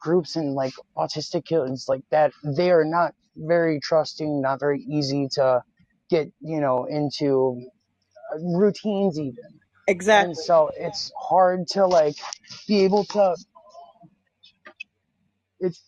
groups 0.00 0.36
and 0.36 0.54
like 0.54 0.74
autistic 0.96 1.44
kids 1.46 1.86
like 1.88 2.02
that, 2.10 2.32
they 2.44 2.70
are 2.70 2.84
not 2.84 3.14
very 3.36 3.80
trusting, 3.80 4.42
not 4.42 4.60
very 4.60 4.80
easy 4.82 5.28
to 5.34 5.62
get 6.10 6.30
you 6.40 6.60
know 6.60 6.86
into 6.86 7.62
uh, 8.34 8.38
routines 8.40 9.18
even 9.20 9.60
and 10.12 10.36
Exactly. 10.36 10.36
so 10.36 10.70
it's 10.78 11.12
hard 11.20 11.66
to 11.68 11.86
like 11.86 12.16
be 12.68 12.84
able 12.84 13.04
to 13.06 13.36
it's 15.60 15.82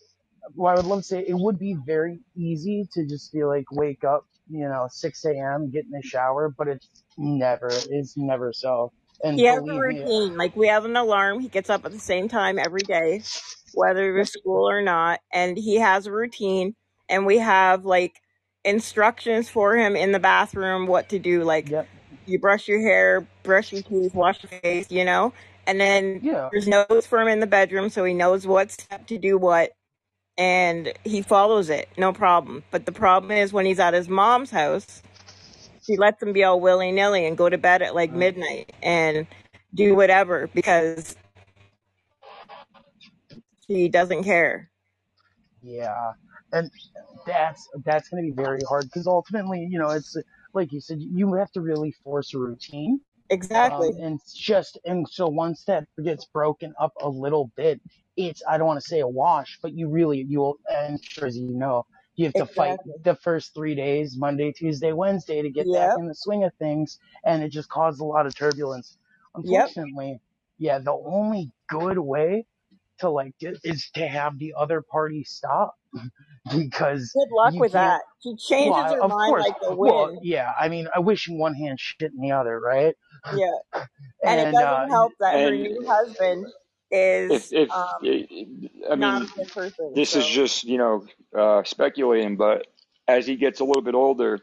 well, 0.54 0.72
I 0.72 0.76
would 0.76 0.86
love 0.86 1.00
to 1.00 1.04
say 1.04 1.24
it 1.26 1.36
would 1.38 1.58
be 1.58 1.76
very 1.86 2.20
easy 2.36 2.88
to 2.94 3.06
just 3.06 3.32
be 3.32 3.44
like 3.44 3.66
wake 3.72 4.04
up, 4.04 4.24
you 4.48 4.68
know, 4.68 4.88
six 4.90 5.24
AM, 5.26 5.70
get 5.70 5.84
in 5.84 5.90
the 5.90 6.02
shower, 6.02 6.54
but 6.56 6.68
it's 6.68 6.88
never 7.18 7.68
it's 7.90 8.14
never 8.16 8.52
so. 8.54 8.92
And 9.22 9.36
He 9.36 9.46
has 9.46 9.62
a 9.68 9.74
believe 9.74 9.84
me, 9.84 10.08
routine. 10.08 10.36
Like 10.36 10.56
we 10.56 10.68
have 10.68 10.84
an 10.84 10.96
alarm. 10.96 11.40
He 11.40 11.48
gets 11.48 11.70
up 11.70 11.84
at 11.86 11.92
the 11.92 11.98
same 12.00 12.28
time 12.28 12.58
every 12.58 12.84
day, 12.84 13.22
whether 13.72 14.12
there's 14.14 14.32
school 14.32 14.68
or 14.70 14.82
not. 14.82 15.20
And 15.32 15.58
he 15.58 15.76
has 15.76 16.06
a 16.06 16.12
routine. 16.12 16.76
And 17.08 17.26
we 17.26 17.38
have 17.38 17.84
like 17.86 18.22
instructions 18.64 19.48
for 19.48 19.76
him 19.76 19.96
in 19.96 20.12
the 20.12 20.20
bathroom 20.20 20.86
what 20.86 21.10
to 21.10 21.18
do. 21.18 21.44
Like 21.44 21.70
yep, 21.70 21.90
you 22.26 22.38
brush 22.40 22.68
your 22.68 22.80
hair, 22.80 23.28
brush 23.44 23.72
your 23.72 23.82
teeth, 23.82 24.14
wash 24.14 24.42
your 24.42 24.50
face, 24.60 24.90
you 24.90 25.04
know? 25.04 25.34
And 25.66 25.80
then 25.80 26.22
yeah, 26.22 26.50
there's 26.52 26.68
notes 26.68 27.06
for 27.06 27.20
him 27.20 27.28
in 27.28 27.40
the 27.40 27.46
bedroom 27.48 27.90
so 27.90 28.04
he 28.04 28.14
knows 28.14 28.46
what 28.46 28.72
step 28.72 29.06
to 29.08 29.18
do 29.18 29.38
what. 29.38 29.72
And 30.38 30.92
he 31.04 31.22
follows 31.22 31.70
it, 31.70 31.88
no 31.98 32.12
problem. 32.12 32.64
But 32.70 32.86
the 32.86 32.92
problem 32.92 33.32
is 33.32 33.52
when 33.52 33.66
he's 33.66 33.80
at 33.80 33.94
his 33.94 34.08
mom's 34.08 34.50
house, 34.50 35.02
she 35.82 35.96
lets 35.96 36.22
him 36.22 36.32
be 36.32 36.44
all 36.44 36.60
willy 36.60 36.92
nilly 36.92 37.26
and 37.26 37.36
go 37.38 37.48
to 37.50 37.58
bed 37.58 37.82
at 37.82 37.94
like 37.94 38.12
midnight 38.12 38.72
and 38.82 39.26
do 39.74 39.94
whatever 39.96 40.48
because 40.54 41.16
she 43.68 43.88
doesn't 43.88 44.24
care. 44.24 44.70
yeah. 45.62 46.12
And 46.52 46.70
that's 47.26 47.68
that's 47.84 48.08
going 48.08 48.24
to 48.24 48.30
be 48.30 48.34
very 48.36 48.60
hard 48.68 48.84
because 48.86 49.06
ultimately, 49.06 49.66
you 49.70 49.78
know, 49.78 49.90
it's 49.90 50.16
like 50.54 50.72
you 50.72 50.80
said, 50.80 50.98
you 51.00 51.34
have 51.34 51.50
to 51.52 51.60
really 51.60 51.92
force 52.04 52.34
a 52.34 52.38
routine 52.38 53.00
Exactly. 53.30 53.90
um, 53.90 53.94
and 53.98 54.20
just 54.34 54.78
and 54.84 55.08
so 55.10 55.28
once 55.28 55.64
that 55.64 55.86
gets 56.04 56.26
broken 56.26 56.74
up 56.80 56.92
a 57.00 57.08
little 57.08 57.50
bit 57.56 57.80
it's 58.16 58.42
i 58.48 58.58
don't 58.58 58.66
want 58.66 58.80
to 58.80 58.86
say 58.86 59.00
a 59.00 59.08
wash 59.08 59.58
but 59.62 59.74
you 59.74 59.88
really 59.88 60.24
you'll 60.28 60.58
and 60.70 61.02
sure 61.04 61.26
as 61.26 61.38
you 61.38 61.48
know 61.48 61.84
you 62.16 62.26
have 62.26 62.34
to 62.36 62.46
fight 62.46 62.78
the 63.04 63.14
first 63.16 63.54
three 63.54 63.74
days 63.74 64.16
monday 64.16 64.52
tuesday 64.52 64.92
wednesday 64.92 65.42
to 65.42 65.50
get 65.50 65.70
back 65.72 65.92
in 65.96 66.06
the 66.06 66.14
swing 66.14 66.44
of 66.44 66.52
things 66.54 66.98
and 67.24 67.42
it 67.42 67.50
just 67.50 67.68
caused 67.68 68.00
a 68.00 68.04
lot 68.04 68.26
of 68.26 68.34
turbulence 68.36 68.98
Yep. 69.42 69.72
unfortunately 69.74 70.20
yeah 70.58 70.78
the 70.78 70.92
only 70.92 71.52
good 71.68 71.98
way 71.98 72.46
to 73.00 73.10
like 73.10 73.34
is 73.40 73.90
to 73.94 74.06
have 74.06 74.38
the 74.38 74.54
other 74.58 74.82
party 74.82 75.24
stop 75.24 75.74
because 76.56 77.12
Good 77.14 77.28
luck 77.34 77.54
with 77.60 77.72
that. 77.72 78.02
She 78.22 78.36
changes 78.36 78.76
well 78.76 78.92
her 78.92 79.02
of 79.02 79.10
mind 79.10 79.28
course 79.28 79.44
like 79.46 79.60
the 79.60 79.74
well 79.76 80.18
yeah 80.22 80.52
i 80.60 80.68
mean 80.68 80.88
i 80.94 80.98
wish 81.00 81.28
in 81.28 81.38
one 81.38 81.54
hand 81.54 81.78
shit 81.80 82.12
in 82.12 82.20
the 82.20 82.32
other 82.32 82.60
right 82.60 82.94
Yeah. 83.32 83.46
And 84.24 84.40
it 84.40 84.44
and 84.44 84.56
uh 84.56 84.60
doesn't 84.64 84.90
help 84.90 85.12
that 85.20 85.34
her 85.40 85.50
new 85.52 85.86
husband 85.88 86.46
is 86.90 87.52
if 87.52 87.70
um 87.74 88.02
I 88.90 88.96
mean, 88.96 89.28
person. 89.54 89.94
this 89.94 90.16
is 90.16 90.26
just 90.26 90.64
you 90.64 90.78
know 90.78 91.06
uh, 91.36 91.64
speculating, 91.64 92.36
but 92.36 92.66
as 93.08 93.26
he 93.26 93.36
gets 93.36 93.60
a 93.60 93.64
little 93.64 93.82
bit 93.82 93.94
older, 93.94 94.40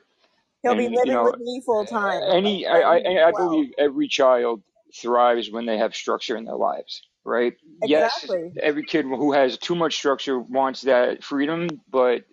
he'll 0.64 0.76
be 0.76 0.86
and 0.86 0.94
you 0.94 0.98
living 0.98 1.14
know, 1.14 1.26
with 1.26 1.38
me 1.40 1.62
full 1.66 1.86
time 1.86 2.22
any 2.32 2.68
I 2.68 2.80
when 2.80 2.82
I, 2.98 3.28
I 3.30 3.32
twelve. 3.32 3.38
believe 3.38 3.74
every 3.78 4.08
child 4.08 4.64
thrives 4.96 5.52
when 5.52 5.66
they 5.66 5.78
have 5.80 5.96
structure 5.96 6.38
in 6.38 6.46
their 6.46 6.56
lives, 6.58 7.04
right? 7.26 7.54
Yes, 7.84 8.28
every 8.60 8.84
kid 8.86 9.06
who 9.06 9.34
has 9.34 9.58
too 9.58 9.76
much 9.76 9.96
structure 9.96 10.40
wants 10.40 10.82
that 10.82 11.24
freedom, 11.24 11.68
but 11.90 12.24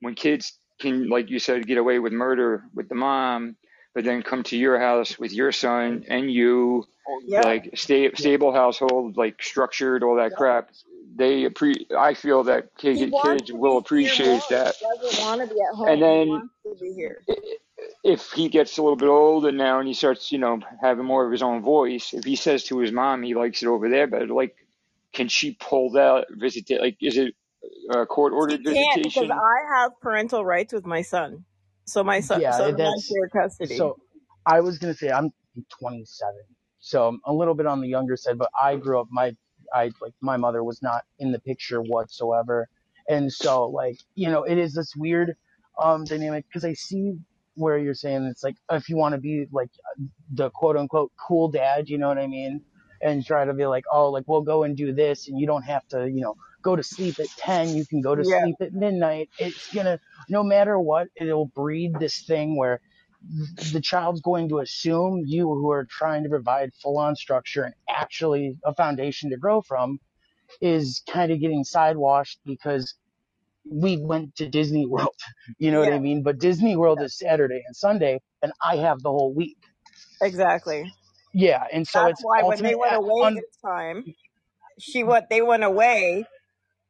when 0.00 0.14
kids 0.14 0.58
can, 0.80 1.08
like 1.08 1.30
you 1.30 1.38
said, 1.38 1.66
get 1.66 1.78
away 1.78 1.98
with 1.98 2.12
murder 2.12 2.64
with 2.74 2.88
the 2.88 2.94
mom, 2.94 3.56
but 3.94 4.04
then 4.04 4.22
come 4.22 4.42
to 4.44 4.56
your 4.56 4.78
house 4.78 5.18
with 5.18 5.32
your 5.32 5.52
son 5.52 6.04
and 6.08 6.30
you, 6.30 6.84
Yep. 7.26 7.44
like 7.44 7.70
sta- 7.74 8.02
yeah 8.02 8.10
stable 8.14 8.52
household, 8.52 9.16
like 9.16 9.42
structured, 9.42 10.02
all 10.02 10.16
that 10.16 10.32
Yep. 10.32 10.38
crap. 10.38 10.70
They 11.16 11.44
appre- 11.44 11.90
I 11.96 12.14
feel 12.14 12.44
that 12.44 12.68
He 12.78 12.98
kid- 12.98 13.12
wants 13.12 13.42
kids 13.42 13.52
will 13.52 13.78
appreciate 13.78 14.42
that. 14.50 14.74
Doesn't 14.80 15.24
want 15.24 15.40
to 15.40 15.54
be 15.54 15.60
at 15.62 15.74
home. 15.74 15.88
And 15.88 15.96
He 15.96 16.02
then 16.02 16.50
wants 17.78 17.90
to 17.92 18.00
be 18.00 18.08
here. 18.08 18.12
i- 18.12 18.12
if 18.14 18.32
he 18.32 18.48
gets 18.50 18.78
a 18.78 18.82
little 18.82 18.96
bit 18.96 19.08
older 19.08 19.52
now 19.52 19.78
and 19.80 19.88
he 19.88 19.94
starts, 19.94 20.32
you 20.32 20.38
know, 20.38 20.60
having 20.82 21.04
more 21.06 21.26
of 21.26 21.32
his 21.32 21.42
own 21.42 21.62
voice, 21.62 22.14
if 22.14 22.24
he 22.24 22.36
says 22.36 22.64
to 22.66 22.78
his 22.78 22.92
mom 22.92 23.22
he 23.24 23.34
likes 23.34 23.62
it 23.62 23.68
over 23.68 23.90
there, 23.90 24.06
but 24.08 24.28
like, 24.30 24.56
can 25.14 25.28
she 25.28 25.54
pull 25.54 25.92
that 25.92 26.26
visit? 26.30 26.70
Like, 26.80 26.98
is 27.02 27.16
it 27.18 27.34
a 27.90 28.06
court 28.06 28.32
She 28.48 28.58
ordered 28.58 28.64
can't 28.72 29.02
because 29.04 29.28
visitation? 29.28 29.30
I 29.30 29.76
have 29.80 29.92
parental 30.00 30.44
rights 30.44 30.72
with 30.72 30.86
my 30.86 31.02
son. 31.02 31.44
So 31.86 32.04
my 32.04 32.20
son, 32.20 32.40
yeah 32.40 32.52
son 32.52 32.76
and 32.76 32.86
I 32.86 32.90
that's 32.90 33.06
share 33.08 33.28
custody. 33.42 33.84
so 33.84 33.98
i 34.46 34.60
was 34.60 34.78
gonna 34.78 34.94
say 34.94 35.10
i'm 35.10 35.30
27 35.80 36.34
so 36.80 37.08
i'm 37.08 37.20
a 37.26 37.32
little 37.34 37.54
bit 37.54 37.66
on 37.66 37.80
the 37.80 37.88
younger 37.88 38.16
side 38.16 38.38
but 38.38 38.50
i 38.60 38.76
grew 38.76 39.00
up 39.00 39.08
my 39.10 39.32
i 39.74 39.84
like 40.02 40.14
my 40.22 40.36
mother 40.38 40.64
was 40.64 40.82
not 40.82 41.02
in 41.18 41.32
the 41.32 41.40
picture 41.40 41.80
whatsoever 41.82 42.68
and 43.08 43.32
so 43.32 43.66
like 43.68 43.98
you 44.14 44.28
know 44.30 44.44
it 44.44 44.58
is 44.58 44.74
this 44.74 44.94
weird 44.96 45.34
um 45.82 46.06
dynamic 46.06 46.46
because 46.48 46.64
i 46.64 46.74
see 46.74 47.14
where 47.56 47.78
you're 47.78 47.94
saying 47.94 48.24
it's 48.24 48.44
like 48.44 48.56
if 48.72 48.88
you 48.88 48.96
want 48.96 49.14
to 49.14 49.20
be 49.20 49.46
like 49.52 49.70
the 50.32 50.50
quote 50.50 50.76
unquote 50.76 51.12
cool 51.28 51.50
dad 51.50 51.88
you 51.88 51.98
know 51.98 52.08
what 52.08 52.18
i 52.18 52.28
mean 52.28 52.62
and 53.02 53.26
try 53.26 53.44
to 53.44 53.54
be 53.54 53.66
like 53.66 53.84
oh 53.92 54.10
like 54.10 54.24
we'll 54.28 54.42
go 54.42 54.64
and 54.64 54.76
do 54.76 54.94
this 54.94 55.28
and 55.28 55.38
you 55.40 55.46
don't 55.46 55.64
have 55.64 55.86
to 55.88 56.06
you 56.08 56.22
know 56.22 56.34
go 56.62 56.76
to 56.76 56.82
sleep 56.84 57.16
at 57.20 57.28
10 57.36 57.74
you 57.74 57.86
can 57.86 58.02
go 58.02 58.14
to 58.16 58.24
Yeah. 58.24 58.38
sleep 58.38 58.56
at 58.60 58.72
midnight 58.74 59.30
it's 59.38 59.68
gonna 59.74 60.00
no 60.30 60.44
matter 60.44 60.80
what 60.80 61.08
it'll 61.16 61.46
breed 61.54 61.92
this 62.00 62.22
thing 62.26 62.56
where 62.56 62.80
the 63.72 63.80
child's 63.82 64.20
going 64.22 64.48
to 64.50 64.60
assume 64.60 65.22
you 65.26 65.46
who 65.46 65.70
are 65.70 65.86
trying 65.90 66.22
to 66.24 66.28
provide 66.30 66.70
full 66.82 66.98
on 66.98 67.16
structure 67.16 67.64
and 67.64 67.74
actually 67.88 68.56
a 68.64 68.74
foundation 68.74 69.30
to 69.30 69.38
grow 69.38 69.62
from 69.62 69.98
is 70.60 71.02
kind 71.10 71.32
of 71.32 71.40
getting 71.40 71.64
sidewashed 71.64 72.40
because 72.46 72.94
we 73.70 73.98
went 73.98 74.36
to 74.36 74.48
Disney 74.48 74.86
World. 74.86 75.14
You 75.58 75.70
know 75.72 75.80
what 75.80 75.88
Yeah. 75.88 75.90
I 75.90 75.98
mean? 76.00 76.22
But 76.22 76.38
Disney 76.40 76.76
World 76.76 77.02
is 77.02 77.18
Saturday 77.18 77.62
and 77.66 77.76
Sunday 77.76 78.20
and 78.42 78.52
I 78.64 78.76
have 78.78 79.02
the 79.02 79.10
whole 79.10 79.34
week. 79.34 79.58
Exactly. 80.22 80.92
Yeah, 81.34 81.64
and 81.72 81.86
so 81.88 82.06
That's 82.06 82.08
it's 82.08 82.24
why 82.24 82.42
when 82.44 82.62
they 82.62 82.74
ultimate 82.74 82.76
went 82.76 82.94
uh, 82.94 82.96
away 82.96 83.12
un, 83.24 83.34
this 83.34 83.58
time, 83.64 84.06
she 84.80 85.04
went 85.04 85.26
they 85.30 85.42
went 85.42 85.64
away, 85.64 86.26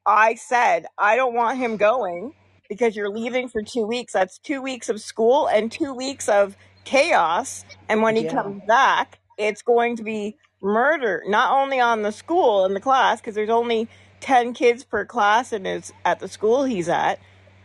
I 0.06 0.34
said, 0.36 0.86
I 0.98 1.16
don't 1.16 1.34
want 1.34 1.58
him 1.58 1.76
going 1.78 2.34
because 2.68 2.96
you're 2.96 3.10
leaving 3.10 3.48
for 3.48 3.62
two 3.62 3.86
weeks. 3.86 4.12
That's 4.14 4.38
two 4.38 4.62
weeks 4.62 4.88
of 4.88 5.00
school 5.00 5.48
and 5.48 5.72
two 5.72 5.94
weeks 5.94 6.28
of 6.28 6.56
chaos. 6.84 7.64
And 7.88 8.02
when 8.02 8.16
he 8.16 8.24
Yeah. 8.24 8.26
comes 8.26 8.62
back, 8.66 9.20
it's 9.38 9.62
going 9.62 9.96
to 9.96 10.04
be 10.04 10.36
murder, 10.62 11.22
not 11.28 11.52
only 11.52 11.80
on 11.80 12.02
the 12.02 12.12
school 12.12 12.64
and 12.64 12.76
the 12.76 12.80
class, 12.80 13.20
because 13.20 13.34
there's 13.36 13.50
only 13.50 13.88
10 14.26 14.54
kids 14.54 14.84
per 14.84 15.06
class 15.06 15.52
and 15.52 15.66
it's 15.68 15.92
at 16.04 16.18
the 16.20 16.28
school 16.28 16.64
he's 16.64 16.88
at. 16.88 17.20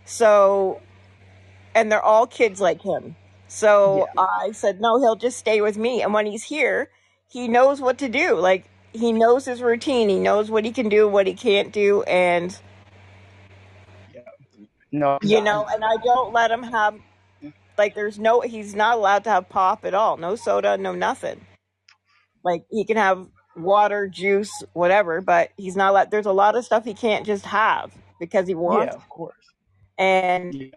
So, 0.05 0.81
and 1.75 1.91
they're 1.91 2.03
all 2.03 2.27
kids 2.27 2.61
like 2.61 2.83
him. 2.83 3.17
So 3.47 4.07
Yeah. 4.17 4.23
I 4.43 4.51
said, 4.53 4.79
no, 4.79 4.99
he'll 4.99 5.15
just 5.15 5.39
stay 5.39 5.61
with 5.61 5.77
me. 5.77 6.03
And 6.03 6.13
when 6.13 6.27
he's 6.27 6.43
here, 6.43 6.91
he 7.27 7.47
knows 7.47 7.81
what 7.81 7.97
to 7.99 8.09
do. 8.09 8.35
Like, 8.35 8.69
he 8.93 9.11
knows 9.11 9.45
his 9.45 9.63
routine. 9.63 10.09
He 10.09 10.19
knows 10.19 10.51
what 10.51 10.63
he 10.65 10.71
can 10.71 10.87
do, 10.89 11.09
what 11.09 11.27
he 11.27 11.33
can't 11.33 11.73
do. 11.73 12.03
And, 12.03 12.57
No, 14.91 15.19
you 15.23 15.41
know, 15.41 15.65
and 15.65 15.83
I 15.83 15.97
don't 16.03 16.33
let 16.33 16.51
him 16.51 16.63
have, 16.63 16.95
like, 17.77 17.95
there's 17.95 18.19
no, 18.19 18.41
he's 18.41 18.75
not 18.75 18.97
allowed 18.97 19.23
to 19.25 19.31
have 19.31 19.49
pop 19.49 19.85
at 19.85 19.95
all. 19.95 20.17
No 20.17 20.35
soda, 20.35 20.77
no 20.77 20.93
nothing. 20.93 21.47
Like, 22.43 22.65
he 22.71 22.85
can 22.85 22.97
have 22.97 23.27
water, 23.55 24.07
juice, 24.07 24.51
whatever, 24.73 25.21
but 25.21 25.51
he's 25.57 25.75
not 25.75 25.91
allowed, 25.91 26.11
there's 26.11 26.25
a 26.25 26.31
lot 26.31 26.55
of 26.55 26.65
stuff 26.65 26.85
he 26.85 26.93
can't 26.93 27.25
just 27.25 27.45
have 27.45 27.91
because 28.19 28.47
he 28.47 28.55
wants. 28.55 28.95
yeah, 28.95 29.01
of 29.01 29.09
course. 29.09 29.53
And, 29.97 30.53
Yeah. 30.53 30.69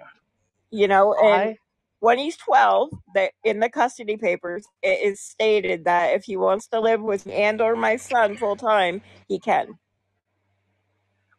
you 0.70 0.88
know, 0.88 1.14
and 1.14 1.34
I 1.34 1.58
when 2.00 2.18
he's 2.18 2.36
12 2.36 2.90
that 3.14 3.32
in 3.44 3.60
the 3.60 3.68
custody 3.70 4.18
papers 4.18 4.66
it 4.82 5.00
is 5.00 5.20
stated 5.20 5.86
that 5.86 6.12
if 6.14 6.24
he 6.24 6.36
wants 6.36 6.66
to 6.66 6.78
live 6.78 7.00
with 7.00 7.24
me 7.24 7.32
and 7.32 7.62
or 7.62 7.74
my 7.76 7.96
son 7.96 8.36
full 8.36 8.56
time 8.56 9.00
he 9.26 9.38
can 9.38 9.78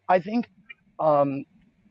I 0.07 0.19
think, 0.19 0.47
um, 0.99 1.45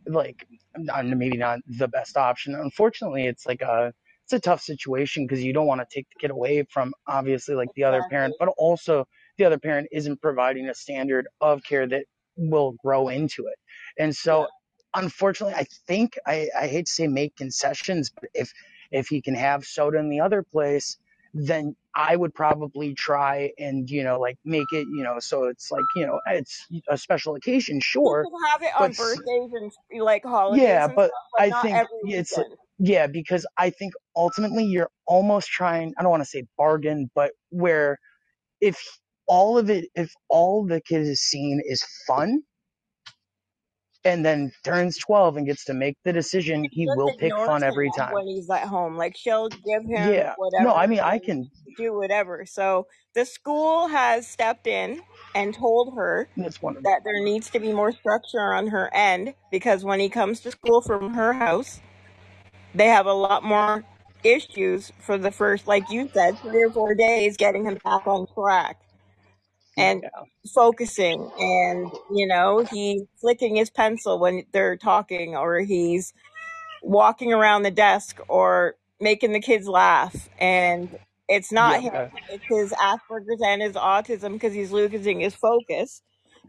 like 0.07 0.47
maybe 0.77 1.37
not 1.37 1.61
the 1.67 1.89
best 1.89 2.17
option. 2.17 2.55
Unfortunately, 2.55 3.27
it's 3.27 3.47
like 3.47 3.63
a 3.63 3.93
it's 4.25 4.33
a 4.33 4.41
tough 4.41 4.63
situation 4.63 5.27
because 5.27 5.43
you 5.43 5.53
don't 5.53 5.67
want 5.67 5.81
to 5.81 5.87
take 5.95 6.07
the 6.09 6.19
kid 6.19 6.31
away 6.31 6.65
from 6.71 6.95
obviously 7.07 7.55
like 7.55 7.69
the 7.75 7.85
other 7.85 8.03
parent, 8.11 8.35
but 8.39 8.49
also 8.57 9.07
the 9.37 9.45
other 9.45 9.59
parent 9.59 9.89
isn't 9.93 10.21
providing 10.21 10.69
a 10.69 10.75
standard 10.75 11.27
of 11.41 11.63
care 11.63 11.87
that 11.87 12.05
will 12.37 12.73
grow 12.85 13.09
into 13.09 13.47
it. 13.47 13.59
And 13.99 14.15
so, 14.15 14.49
unfortunately, 14.95 15.55
I 15.55 15.67
think 15.87 16.19
I, 16.27 16.49
I 16.59 16.67
hate 16.67 16.87
to 16.87 16.93
say 16.93 17.07
make 17.07 17.37
concessions, 17.37 18.11
but 18.11 18.31
if 18.35 18.53
if 18.91 19.09
he 19.09 19.21
can 19.21 19.35
have 19.35 19.65
soda 19.65 19.99
in 19.99 20.09
the 20.09 20.21
other 20.21 20.43
place, 20.43 20.99
then 21.33 21.75
I 21.97 22.17
would 22.17 22.35
probably 22.35 22.95
try 22.95 23.53
and 23.59 23.89
you 23.91 24.03
know 24.05 24.21
like 24.21 24.39
make 24.45 24.73
it 24.73 24.87
you 24.89 25.03
know 25.03 25.19
so 25.19 25.45
it's 25.45 25.71
like 25.71 25.85
you 25.95 26.07
know 26.07 26.21
it's 26.27 26.67
a 26.89 26.97
special 26.97 27.35
occasion, 27.35 27.81
sure, 27.81 28.25
have 28.53 28.63
it 28.63 28.71
on 28.79 28.93
birthdays 28.93 29.51
and 29.53 30.03
like 30.03 30.25
holidays 30.25 30.63
yeah, 30.65 30.87
but 30.87 31.09
stuff 31.09 31.11
but 31.39 31.53
I 31.53 31.63
think 31.63 31.89
it's 32.05 32.37
weekend 32.37 32.57
yeah 32.79 33.07
because 33.07 33.47
I 33.57 33.71
think 33.71 33.95
ultimately 34.17 34.65
you're 34.65 34.91
almost 35.07 35.49
trying 35.49 35.93
I 35.99 36.03
don't 36.03 36.11
want 36.11 36.23
to 36.23 36.29
say 36.29 36.45
bargain, 36.57 37.11
but 37.15 37.33
where 37.51 37.99
if 38.61 38.81
all 39.27 39.59
of 39.59 39.71
it 39.71 39.87
if 39.95 40.11
all 40.29 40.67
the 40.67 40.81
kid 40.81 41.03
is 41.03 41.21
seeing 41.21 41.61
is 41.65 41.85
fun 42.07 42.43
and 44.05 44.25
then 44.25 44.53
turns 44.65 44.99
12 44.99 45.39
and 45.39 45.47
gets 45.47 45.65
to 45.65 45.75
make 45.75 45.97
the 46.05 46.13
decision, 46.13 46.69
he 46.71 46.85
just 46.85 46.97
will 46.97 47.13
pick 47.19 47.33
fun 47.47 47.63
every 47.65 47.91
time. 47.97 48.13
when 48.13 48.27
he's 48.27 48.51
at 48.51 48.69
home 48.69 48.97
like 48.97 49.17
she'll 49.17 49.49
give 49.49 49.83
him 49.87 50.13
Yeah. 50.13 50.35
whatever 50.37 50.65
No, 50.69 50.75
I 50.75 50.87
mean 50.87 51.01
I 51.01 51.19
can 51.19 51.51
do 51.77 51.95
whatever 51.95 52.45
so 52.47 52.87
the 53.15 53.25
school 53.25 53.89
has 53.89 54.29
stepped 54.29 54.67
in 54.67 55.01
and 55.35 55.55
told 55.55 55.95
her 55.97 56.29
that 56.37 57.01
there 57.05 57.25
needs 57.25 57.51
to 57.51 57.59
be 57.59 57.73
more 57.73 57.93
structure 57.93 58.53
on 58.53 58.69
her 58.69 58.91
end 58.95 59.35
because 59.51 59.85
when 59.85 59.99
he 60.01 60.09
comes 60.09 60.41
to 60.41 60.51
school 60.51 60.83
from 60.83 61.15
her 61.15 61.33
house 61.33 61.81
they 62.75 62.89
have 62.89 63.07
a 63.07 63.13
lot 63.13 63.43
more 63.43 63.85
issues 64.25 64.93
for 65.01 65.17
the 65.19 65.31
first, 65.31 65.67
like 65.67 65.91
you 65.91 66.09
said, 66.13 66.37
three 66.41 66.63
or 66.65 66.71
four 66.73 66.95
days 66.95 67.37
getting 67.37 67.65
him 67.67 67.79
back 67.85 68.07
on 68.07 68.27
track 68.35 68.79
and 69.77 70.05
focusing. 70.55 71.31
And, 71.39 71.91
you 72.11 72.27
know, 72.27 72.65
he's 72.71 73.03
flicking 73.21 73.57
his 73.57 73.71
pencil 73.71 74.19
when 74.19 74.45
they're 74.53 74.77
talking, 74.77 75.37
or 75.37 75.61
he's 75.61 76.13
walking 76.83 77.33
around 77.33 77.63
the 77.63 77.71
desk, 77.71 78.21
or 78.29 78.77
making 79.01 79.33
the 79.33 79.41
kids 79.41 79.67
laugh. 79.67 80.29
And 80.39 80.99
it's 81.29 81.53
not 81.53 81.81
him, 81.81 81.93
it's 82.31 82.45
his 82.49 82.73
Asperger's 82.73 83.43
and 83.45 83.63
his 83.63 83.75
autism 83.75 84.35
because 84.35 84.55
he's 84.55 84.73
losing 84.73 85.21
his 85.21 85.35
focus. 85.35 86.03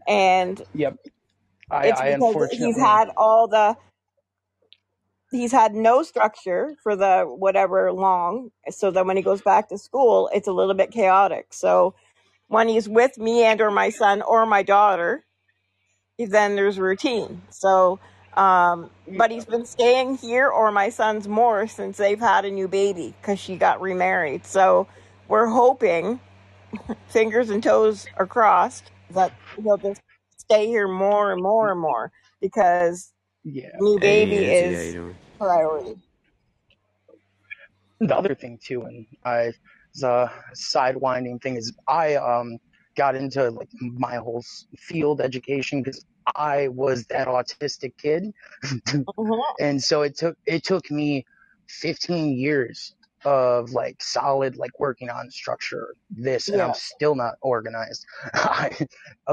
And 0.08 0.62
Yep. 0.74 0.96
I 1.70 1.86
it's 1.88 2.00
I 2.00 2.10
because 2.10 2.48
he's 2.50 2.76
unfortunately 2.76 2.80
had 2.80 3.08
all 3.16 3.48
the 3.48 3.76
he's 5.30 5.52
had 5.52 5.74
no 5.74 6.02
structure 6.02 6.74
for 6.82 6.96
the 6.96 7.24
whatever 7.24 7.92
long 7.92 8.50
so 8.70 8.90
that 8.90 9.06
when 9.06 9.16
he 9.16 9.22
goes 9.22 9.42
back 9.42 9.68
to 9.68 9.78
school 9.78 10.30
it's 10.32 10.48
a 10.48 10.52
little 10.52 10.74
bit 10.74 10.90
chaotic 10.90 11.52
so 11.52 11.94
when 12.48 12.68
he's 12.68 12.88
with 12.88 13.18
me 13.18 13.44
and 13.44 13.60
or 13.60 13.70
my 13.70 13.90
son 13.90 14.22
or 14.22 14.46
my 14.46 14.62
daughter 14.62 15.24
then 16.18 16.56
there's 16.56 16.78
routine 16.78 17.42
so 17.50 17.98
um 18.36 18.90
but 19.16 19.30
he's 19.30 19.44
been 19.46 19.66
staying 19.66 20.16
here 20.18 20.48
or 20.48 20.72
my 20.72 20.88
son's 20.90 21.28
more 21.28 21.66
since 21.66 21.98
they've 21.98 22.20
had 22.20 22.44
a 22.44 22.50
new 22.50 22.68
baby 22.68 23.14
because 23.20 23.38
she 23.40 23.56
got 23.56 23.80
remarried 23.80 24.44
so 24.46 24.86
we're 25.28 25.48
hoping 25.48 26.20
fingers 27.08 27.50
and 27.50 27.62
toes 27.62 28.08
are 28.16 28.26
crossed 28.26 28.92
that 29.10 29.32
he'll 29.62 29.78
just 29.78 30.00
stay 30.38 30.66
here 30.66 30.88
more 30.88 31.32
and 31.32 31.42
more 31.42 31.72
and 31.72 31.80
more 31.80 32.12
because 32.40 33.12
yeah. 33.44 33.80
new 33.80 33.98
Hey, 34.00 34.24
baby 34.24 34.36
Nancy, 34.36 34.72
how 34.74 34.80
you 34.80 34.92
is 34.92 34.92
doing? 34.92 35.18
priority. 35.38 35.96
the 38.00 38.16
other 38.16 38.34
thing 38.34 38.58
too, 38.62 38.82
and 38.82 39.06
I 39.24 39.52
the 40.00 40.30
sidewinding 40.56 41.42
thing 41.42 41.56
is 41.56 41.72
I 41.88 42.16
um 42.16 42.58
got 42.96 43.14
into 43.16 43.50
like 43.50 43.68
my 43.80 44.16
whole 44.16 44.42
field 44.78 45.20
education 45.20 45.82
because 45.82 46.04
I 46.34 46.68
was 46.68 47.06
that 47.06 47.28
autistic 47.28 47.92
kid, 47.98 48.32
Mhm. 49.18 49.42
and 49.60 49.82
so 49.82 50.02
it 50.02 50.16
took 50.16 50.36
it 50.46 50.64
took 50.64 50.90
me 50.90 51.24
15 51.68 52.38
years 52.38 52.94
of 53.24 53.70
like 53.70 53.96
solid 54.02 54.56
like 54.56 54.78
working 54.78 55.10
on 55.10 55.30
structure 55.30 55.94
this 56.10 56.52
and 56.52 56.60
Yeah, 56.60 56.62
i'm 56.62 56.74
still 56.74 57.16
not 57.16 57.34
organized. 57.42 58.04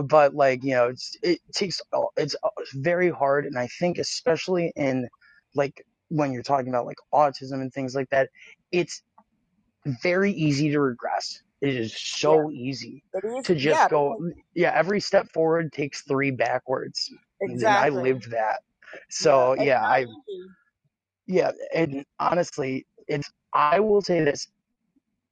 But 0.07 0.34
like 0.34 0.64
you 0.64 0.72
know 0.72 0.88
it's 0.89 1.16
it 1.22 1.39
takes 1.53 1.82
it's 2.18 2.36
very 2.74 3.09
hard 3.11 3.45
and 3.45 3.57
i 3.57 3.68
think 3.80 3.97
especially 3.99 4.72
in 4.76 5.07
like 5.55 5.86
when 6.09 6.32
you're 6.32 6.43
talking 6.43 6.70
about 6.70 6.86
like 6.86 6.97
autism 7.14 7.61
and 7.61 7.72
things 7.74 7.95
like 7.95 8.09
that 8.09 8.30
it's 8.72 9.03
very 9.86 10.32
easy 10.32 10.70
to 10.72 10.80
regress 10.80 11.42
it 11.62 11.76
is 11.76 11.94
yeah. 12.22 12.38
so 12.38 12.52
easy 12.52 13.04
It 13.14 13.26
is, 13.26 13.46
to 13.46 13.56
yeah, 13.64 13.88
just 13.88 13.90
go 13.90 14.16
because 14.18 14.34
yeah 14.56 14.72
every 14.76 15.00
step 15.00 15.28
forward 15.34 15.72
takes 15.74 16.02
three 16.04 16.32
backwards 16.32 17.12
and 17.42 17.76
i 17.76 17.90
lived 17.90 18.32
that 18.32 18.62
so 19.10 19.54
it's 19.58 19.66
yeah 19.66 19.82
i 19.84 20.06
easy. 20.06 20.50
yeah, 21.28 21.52
and 21.74 22.06
honestly, 22.20 22.86
it's 23.08 23.32
I 23.54 23.80
will 23.80 24.02
say 24.02 24.24
this. 24.24 24.48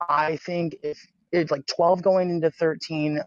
I 0.07 0.37
think 0.37 0.75
if 0.83 0.99
it's 1.31 1.51
like 1.51 1.65
12 1.67 2.01
going 2.01 2.29
into 2.29 2.51
13, 2.51 3.21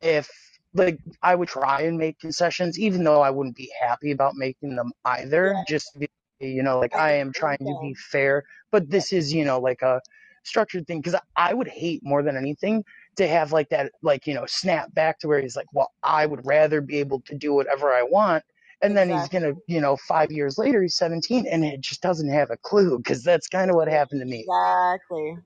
if 0.00 0.28
like 0.74 0.98
I 1.22 1.34
would 1.34 1.48
try 1.48 1.82
and 1.82 1.98
make 1.98 2.18
concessions, 2.20 2.78
even 2.78 3.04
though 3.04 3.20
I 3.22 3.30
wouldn't 3.30 3.56
be 3.56 3.70
happy 3.80 4.12
about 4.12 4.34
making 4.36 4.76
them 4.76 4.92
either, 5.04 5.54
Yeah, 5.54 5.64
just 5.66 5.98
be, 5.98 6.08
you 6.40 6.62
know, 6.62 6.78
like 6.78 6.94
I 6.94 7.12
am 7.14 7.32
trying 7.32 7.58
to 7.58 7.74
be 7.80 7.94
fair, 7.94 8.44
but 8.70 8.90
this 8.90 9.12
is, 9.12 9.32
you 9.32 9.44
know, 9.44 9.60
like 9.60 9.82
a 9.82 10.00
structured 10.46 10.86
thing 10.86 11.00
because 11.00 11.20
I 11.36 11.54
would 11.54 11.68
hate 11.68 12.02
more 12.04 12.22
than 12.22 12.36
anything 12.36 12.84
to 13.16 13.26
have 13.28 13.52
like 13.52 13.68
that, 13.70 13.92
like, 14.02 14.26
you 14.26 14.34
know, 14.34 14.44
snap 14.46 14.92
back 14.94 15.18
to 15.20 15.28
where 15.28 15.40
he's 15.40 15.56
like, 15.56 15.66
well, 15.72 15.92
I 16.02 16.26
would 16.26 16.44
rather 16.46 16.80
be 16.80 16.98
able 16.98 17.20
to 17.22 17.34
do 17.34 17.52
whatever 17.54 17.92
I 17.92 18.02
want. 18.02 18.44
And 18.82 18.96
then 18.96 19.08
he's 19.08 19.28
gonna, 19.28 19.54
you 19.66 19.80
know, 19.80 19.96
five 19.96 20.30
years 20.30 20.58
later, 20.58 20.82
he's 20.82 20.96
17 20.96 21.46
and 21.46 21.64
it 21.64 21.80
just 21.80 22.02
doesn't 22.02 22.28
have 22.28 22.50
a 22.50 22.56
clue 22.58 22.98
because 22.98 23.24
that's 23.24 23.48
kind 23.48 23.70
of 23.70 23.76
what 23.76 23.88
happened 23.88 24.20
to 24.20 24.26
me. 24.26 24.40
Exactly. 24.40 25.38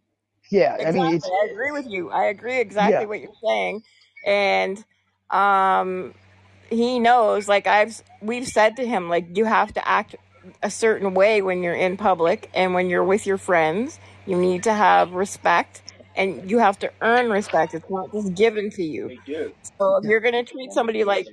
Yeah, 0.51 0.76
I 0.84 0.90
mean, 0.90 1.20
I 1.22 1.48
agree 1.51 1.72
with 1.72 1.86
you. 1.88 2.11
I 2.11 2.24
agree 2.24 2.59
exactly 2.61 2.92
yeah, 2.92 3.05
what 3.05 3.20
you're 3.20 3.30
saying. 3.44 3.82
And 4.26 4.84
um 5.30 6.14
he 6.70 6.98
knows 6.98 7.48
like 7.48 7.66
I've 7.68 8.03
we've 8.20 8.48
said 8.48 8.76
to 8.76 8.86
him 8.86 9.09
like 9.09 9.36
you 9.36 9.44
have 9.44 9.72
to 9.74 9.88
act 9.88 10.16
a 10.62 10.70
certain 10.70 11.14
way 11.14 11.42
when 11.42 11.62
you're 11.62 11.74
in 11.74 11.96
public 11.96 12.51
and 12.55 12.74
when 12.74 12.90
you're 12.90 13.05
with 13.05 13.26
your 13.26 13.38
friends. 13.38 14.01
You 14.31 14.37
need 14.37 14.62
to 14.62 14.72
have 14.72 15.11
respect 15.11 15.83
and 16.14 16.49
you 16.49 16.59
have 16.59 16.78
to 16.78 16.93
earn 17.01 17.31
respect. 17.31 17.74
It's 17.74 17.91
not 17.91 18.12
just 18.12 18.33
given 18.35 18.70
to 18.70 18.83
you. 18.85 19.18
So 19.76 19.97
if 19.97 20.05
you're 20.05 20.20
going 20.20 20.35
to 20.35 20.45
treat 20.45 20.70
somebody 20.70 21.03
like 21.03 21.26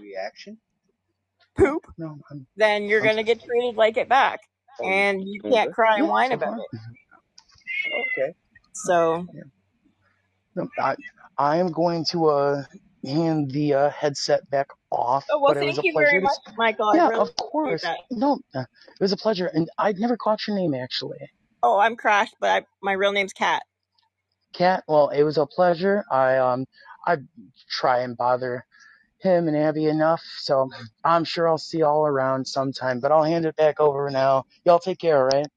poop, 1.55 1.85
no, 1.99 2.17
I'm, 2.31 2.47
then 2.55 2.85
you're 2.85 3.01
I'm 3.01 3.05
going 3.05 3.17
to 3.17 3.23
get 3.23 3.43
treated 3.43 3.75
like 3.75 3.97
it 3.97 4.09
back. 4.09 4.39
And 4.83 5.21
you 5.27 5.41
can't 5.43 5.71
cry 5.71 5.97
and 5.97 6.07
whine 6.07 6.31
about 6.31 6.57
it. 6.57 6.79
Okay. 8.17 8.33
So, 8.73 9.27
Yeah. 9.33 9.43
No, 10.55 10.67
I, 10.79 10.95
I 11.37 11.57
am 11.57 11.71
going 11.71 12.03
to, 12.05 12.25
uh, 12.25 12.63
hand 13.05 13.51
the 13.51 13.73
uh, 13.75 13.89
headset 13.91 14.49
back 14.49 14.67
off. 14.91 15.25
Oh 15.31 15.39
well, 15.39 15.53
but 15.53 15.63
it 15.63 15.65
was 15.67 15.75
thank 15.75 15.85
a 15.85 15.87
you 15.87 15.93
pleasure 15.93 16.09
very 16.09 16.21
much, 16.21 16.37
Michael. 16.57 16.95
Yeah, 16.95 17.07
really 17.09 17.21
of 17.21 17.35
course. 17.35 17.85
No, 18.11 18.39
uh, 18.55 18.61
it 18.61 18.99
was 18.99 19.11
a 19.13 19.17
pleasure, 19.17 19.45
and 19.45 19.69
I'd 19.77 19.99
never 19.99 20.17
caught 20.17 20.47
your 20.47 20.57
name 20.57 20.73
actually. 20.73 21.19
Oh, 21.63 21.79
I'm 21.79 21.95
Crash, 21.97 22.29
but 22.39 22.49
I, 22.49 22.65
my 22.81 22.93
real 22.93 23.11
name's 23.13 23.33
Kat. 23.33 23.63
Kat, 24.53 24.83
well, 24.87 25.09
it 25.09 25.23
was 25.23 25.37
a 25.37 25.45
pleasure. 25.45 26.03
I 26.11 26.37
um 26.37 26.65
I 27.07 27.17
try 27.69 28.01
and 28.01 28.17
bother 28.17 28.65
him 29.19 29.47
and 29.47 29.57
Abby 29.57 29.85
enough, 29.87 30.23
so 30.39 30.69
I'm 31.05 31.23
sure 31.25 31.47
I'll 31.49 31.57
see 31.59 31.79
y'all 31.79 32.07
around 32.07 32.47
sometime. 32.47 32.99
But 33.01 33.11
I'll 33.11 33.23
hand 33.23 33.45
it 33.45 33.55
back 33.57 33.79
over 33.79 34.09
now. 34.11 34.45
Y'all 34.65 34.79
take 34.79 34.99
care, 34.99 35.17
all 35.19 35.25
right? 35.25 35.47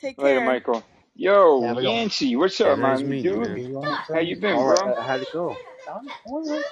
Take 0.00 0.18
Later, 0.18 0.40
care. 0.40 0.42
Michael. 0.42 0.84
Yo, 1.16 1.68
Have 1.68 1.78
a 1.78 1.82
good 1.82 1.92
one. 1.92 2.08
Yancey, 2.08 2.36
what's 2.36 2.60
Yeah, 2.64 2.74
up, 2.74 2.78
nice 2.78 2.80
my 2.80 2.98
meeting 3.04 3.32
you, 3.32 3.40
dude? 3.40 3.50
man. 3.50 3.98
How 4.12 4.20
you 4.20 4.36
been, 4.40 4.56
All 4.56 4.66
right, 4.66 4.80
bro? 4.84 4.86
uh, 4.86 5.02
how'd 5.02 5.22
it 5.22 5.28
go? 5.32 5.58
All 6.26 6.44
right. 6.48 6.64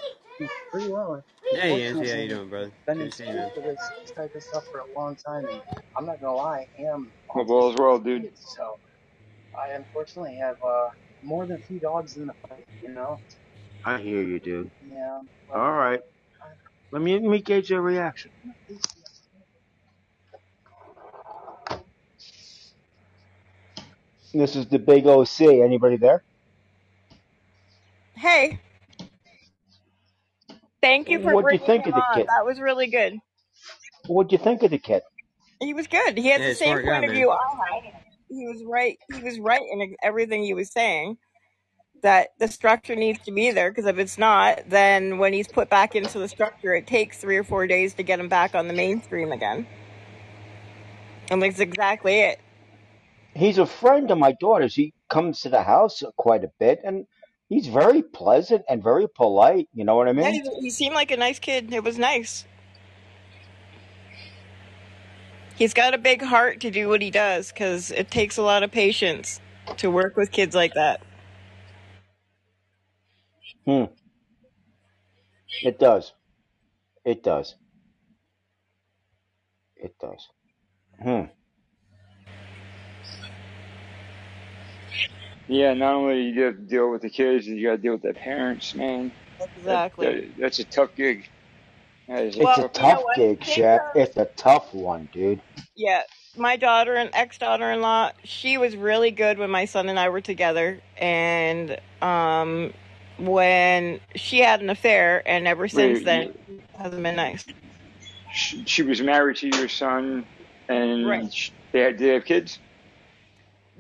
Pretty 0.73 0.91
well. 0.91 1.23
Hey, 1.53 1.81
Yancy, 1.83 2.11
how 2.11 2.17
you 2.17 2.29
Unfortunately, 2.29 2.29
doing, 2.29 2.51
brother? 2.51 2.73
been 2.87 3.01
Good 3.01 3.07
in 3.07 3.11
to 3.11 3.17
see 3.17 3.27
you, 3.27 3.35
school 3.35 3.37
man. 3.37 3.53
for 3.55 3.63
this 3.63 3.79
type 4.17 4.31
of 4.35 4.43
stuff 4.43 4.65
for 4.73 4.81
a 4.81 4.99
long 5.01 5.17
time, 5.27 5.45
and 5.49 5.63
I'm 5.99 6.07
not 6.07 6.21
gonna 6.21 6.37
lie, 6.37 6.67
I 6.79 6.95
am 6.95 7.13
Hope 7.29 7.51
all 7.51 7.71
is 7.73 7.77
autistic 7.77 7.81
well, 7.81 7.99
dude. 8.01 8.29
so 8.35 8.77
I 9.59 9.75
unfortunately 9.75 10.39
have 10.43 10.57
uh 10.67 10.89
more 11.23 11.47
than 11.47 11.59
a 11.59 11.67
few 11.67 11.81
dogs 11.81 12.17
in 12.17 12.27
the 12.27 12.35
fight, 12.49 12.67
you 12.83 12.93
know. 12.95 13.19
I 13.85 13.99
hear 14.01 14.23
you, 14.23 14.41
dude. 14.41 14.71
Yeah. 14.83 15.21
But 15.49 15.59
All 15.59 15.73
right. 15.73 16.01
Let 16.93 17.03
me 17.03 17.15
let 17.15 17.23
me 17.25 17.43
gauge 17.43 17.71
your 17.71 17.83
reaction. 17.83 18.33
This 24.35 24.57
is 24.57 24.67
the 24.69 24.79
big 24.79 25.07
OC. 25.07 25.43
Anybody 25.43 25.97
there? 25.99 26.25
Hey, 28.17 28.61
thank 30.85 31.09
you 31.11 31.21
for 31.21 31.33
What'd 31.33 31.51
you 31.53 31.59
bringing 31.59 31.67
think 31.67 31.87
him 31.87 31.89
of 31.89 31.95
the 31.95 32.03
on. 32.03 32.21
kid? 32.21 32.29
That 32.29 32.45
was 32.47 32.61
really 32.61 32.89
good. 32.89 33.15
What'd 34.07 34.33
you 34.33 34.39
think 34.39 34.63
of 34.63 34.71
the 34.73 34.79
kid? 34.79 35.03
He 35.61 35.75
was 35.75 35.89
good. 35.89 36.19
He 36.19 36.29
had 36.29 36.41
Yeah, 36.41 36.47
the 36.47 36.55
same 36.55 36.77
smart 36.77 36.85
guy, 36.87 37.01
point 37.01 37.05
of 37.07 37.11
man. 37.11 37.17
view 37.17 37.31
I 37.31 37.37
had. 37.85 37.95
He 38.31 38.47
was 38.47 38.63
right. 38.67 38.99
He 39.09 39.23
was 39.23 39.39
right 39.41 39.63
in 39.73 39.97
everything 40.03 40.45
he 40.45 40.55
was 40.55 40.73
saying. 40.73 41.19
That 42.03 42.31
the 42.39 42.49
structure 42.49 42.97
needs 42.97 43.21
to 43.25 43.33
be 43.33 43.51
there 43.53 43.71
because 43.71 43.87
if 43.87 43.99
it's 43.99 44.19
not, 44.19 44.61
then 44.69 45.19
when 45.19 45.33
he's 45.33 45.49
put 45.49 45.71
back 45.71 45.97
into 45.97 46.19
the 46.19 46.29
structure, 46.29 46.75
it 46.75 46.87
takes 46.87 47.19
three 47.19 47.39
or 47.39 47.45
four 47.45 47.67
days 47.67 47.95
to 47.95 48.05
get 48.05 48.21
him 48.21 48.29
back 48.29 48.55
on 48.55 48.69
the 48.69 48.75
mainstream 48.75 49.33
again. 49.33 49.67
And 51.31 51.43
that's 51.43 51.61
exactly 51.61 52.21
it. 52.21 52.41
He's 53.35 53.59
a 53.59 53.67
friend 53.67 54.11
of 54.11 54.19
my 54.19 54.33
daughter's. 54.41 54.75
He 54.77 54.95
comes 55.11 55.41
to 55.43 55.49
the 55.51 55.63
house 55.63 56.03
quite 56.17 56.45
a 56.45 56.53
bit, 56.61 56.81
and 56.85 57.07
he's 57.55 57.69
very 57.69 58.03
pleasant 58.03 58.65
and 58.69 58.83
very 58.83 59.09
polite. 59.09 59.69
You 59.73 59.85
know 59.85 59.95
what 59.95 60.09
I 60.09 60.13
Yeah, 60.17 60.31
mean? 60.33 60.33
he, 60.33 60.43
he 60.61 60.71
seemed 60.71 60.95
like 60.95 61.11
a 61.11 61.17
nice 61.17 61.39
kid. 61.39 61.73
It 61.73 61.85
was 61.85 61.99
nice. 61.99 62.45
He's 65.57 65.75
got 65.75 65.95
a 65.95 65.99
big 65.99 66.23
heart 66.23 66.61
to 66.61 66.71
do 66.71 66.89
what 66.89 67.03
he 67.03 67.11
does 67.11 67.53
because 67.53 67.91
it 67.93 68.11
takes 68.11 68.37
a 68.39 68.43
lot 68.43 68.63
of 68.65 68.73
patience 68.73 69.41
to 69.79 69.91
work 69.91 70.17
with 70.17 70.33
kids 70.33 70.55
like 70.55 70.75
that. 70.75 71.03
Hmm. 73.67 73.85
It 75.63 75.79
does. 75.79 76.13
It 77.05 77.23
does. 77.23 77.57
It 79.77 79.95
does. 80.01 80.29
Hmm. 81.03 81.25
Yeah, 85.49 85.75
not 85.75 85.95
only 85.95 86.23
you 86.23 86.43
have 86.43 86.57
to 86.57 86.63
deal 86.63 86.91
with 86.91 87.03
the 87.03 87.11
kids, 87.11 87.47
you 87.47 87.67
got 87.67 87.77
to 87.77 87.79
deal 87.79 87.93
with 87.93 88.03
the 88.03 88.15
parents, 88.15 88.75
man. 88.75 89.13
Exactly. 89.57 90.07
that, 90.07 90.35
that's 90.39 90.59
a 90.59 90.65
tough 90.65 90.91
gig. 90.97 91.25
That 92.09 92.25
is 92.25 92.37
It's 92.37 92.45
Well, 92.45 92.65
a 92.65 92.69
tough 92.69 93.01
you 93.17 93.25
know 93.25 93.29
gig, 93.35 93.41
Kids 93.41 93.55
Shep. 93.57 93.83
It's 93.95 94.17
a 94.17 94.27
tough 94.37 94.73
one, 94.75 95.09
dude. 95.13 95.41
Yeah, 95.77 96.03
my 96.37 96.57
daughter 96.57 96.95
and 96.95 97.11
ex 97.13 97.39
daughter 97.39 97.71
in 97.73 97.81
law, 97.81 98.11
she 98.25 98.59
was 98.59 98.77
really 98.77 99.11
good 99.11 99.39
when 99.39 99.51
my 99.51 99.65
son 99.65 99.89
and 99.89 99.99
I 99.99 100.09
were 100.09 100.21
together. 100.21 100.81
And 100.99 101.79
um, 102.03 102.73
when 103.19 104.01
she 104.17 104.41
had 104.41 104.61
an 104.61 104.71
affair, 104.71 105.23
and 105.27 105.47
ever 105.47 105.69
since 105.69 105.99
Wait, 105.99 106.05
then, 106.05 106.23
you- 106.49 106.57
it 106.75 106.79
hasn't 106.79 107.03
been 107.03 107.17
nice. 107.17 107.47
she, 108.35 108.65
she 108.67 108.83
was 108.83 109.01
married 109.01 109.37
to 109.39 109.49
your 109.49 109.69
son, 109.69 110.25
and 110.69 111.07
Right. 111.07 111.33
sh- 111.33 111.51
they 111.73 111.81
had, 111.81 111.97
did 111.97 112.09
they 112.09 112.15
have 112.15 112.25
kids? 112.25 112.59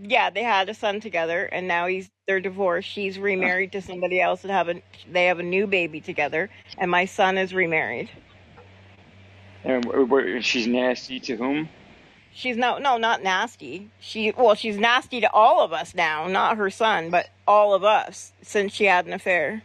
Yeah, 0.03 0.31
they 0.31 0.43
had 0.43 0.69
a 0.69 0.75
son 0.75 1.01
together, 1.01 1.45
and 1.47 1.69
now 1.69 1.87
he's 1.87 2.11
they're 2.27 2.41
divorced. 2.41 2.89
She's 2.89 3.19
remarried 3.19 3.73
to 3.73 3.83
somebody 3.83 4.21
else, 4.21 4.43
and 4.43 4.51
have 4.51 4.69
a 4.69 4.83
they 5.11 5.27
have 5.27 5.39
a 5.39 5.43
new 5.43 5.67
baby 5.67 6.01
together. 6.01 6.51
And 6.79 6.91
my 6.91 7.05
son 7.05 7.39
is 7.39 7.55
remarried. 7.55 8.11
And 9.65 10.45
she's 10.45 10.67
nasty 10.67 11.21
to 11.21 11.37
whom? 11.37 11.69
She's 12.33 12.57
no 12.57 12.79
no 12.79 12.97
not 12.97 13.23
nasty. 13.23 13.91
She 14.01 14.33
well 14.37 14.55
she's 14.55 14.77
nasty 14.77 15.21
to 15.21 15.31
all 15.33 15.65
of 15.65 15.73
us 15.73 15.95
now, 15.95 16.27
not 16.27 16.57
her 16.57 16.71
son, 16.71 17.11
but 17.11 17.31
all 17.47 17.75
of 17.75 17.85
us 17.85 18.33
since 18.43 18.73
she 18.73 18.85
had 18.87 19.07
an 19.07 19.13
affair. 19.13 19.63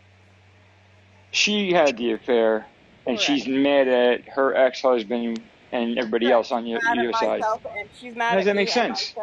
She 1.32 1.74
had 1.74 1.98
the 1.98 2.14
affair, 2.14 2.68
and 3.06 3.18
Correct. 3.18 3.22
she's 3.22 3.48
mad 3.48 3.88
at 3.88 4.28
her 4.30 4.56
ex-husband 4.56 5.42
and 5.72 5.98
everybody 5.98 6.32
else 6.32 6.52
on 6.52 6.66
your, 6.66 6.80
your 6.96 7.14
side. 7.14 7.44
and 7.78 7.90
she's 8.00 8.16
mad 8.16 8.30
How 8.30 8.36
does 8.38 8.48
at 8.48 8.52
that 8.52 8.56
make 8.56 8.70
sense? 8.70 9.14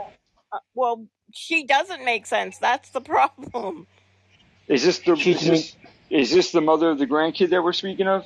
Myself. 0.51 0.63
Uh, 0.63 0.67
well, 0.75 1.07
she 1.33 1.65
doesn't 1.65 2.05
make 2.05 2.27
sense. 2.27 2.59
That's 2.59 2.91
the 2.91 3.01
problem. 3.03 3.87
Is 4.69 4.85
this 4.85 4.99
the 5.01 5.17
She's 5.17 5.43
is 5.43 5.49
this, 5.49 5.77
is 6.11 6.31
this 6.31 6.53
the 6.53 6.61
mother 6.61 6.91
of 6.91 6.99
the 6.99 7.07
grandkid 7.07 7.51
that 7.51 7.63
we're 7.63 7.73
speaking 7.73 8.07
of? 8.09 8.25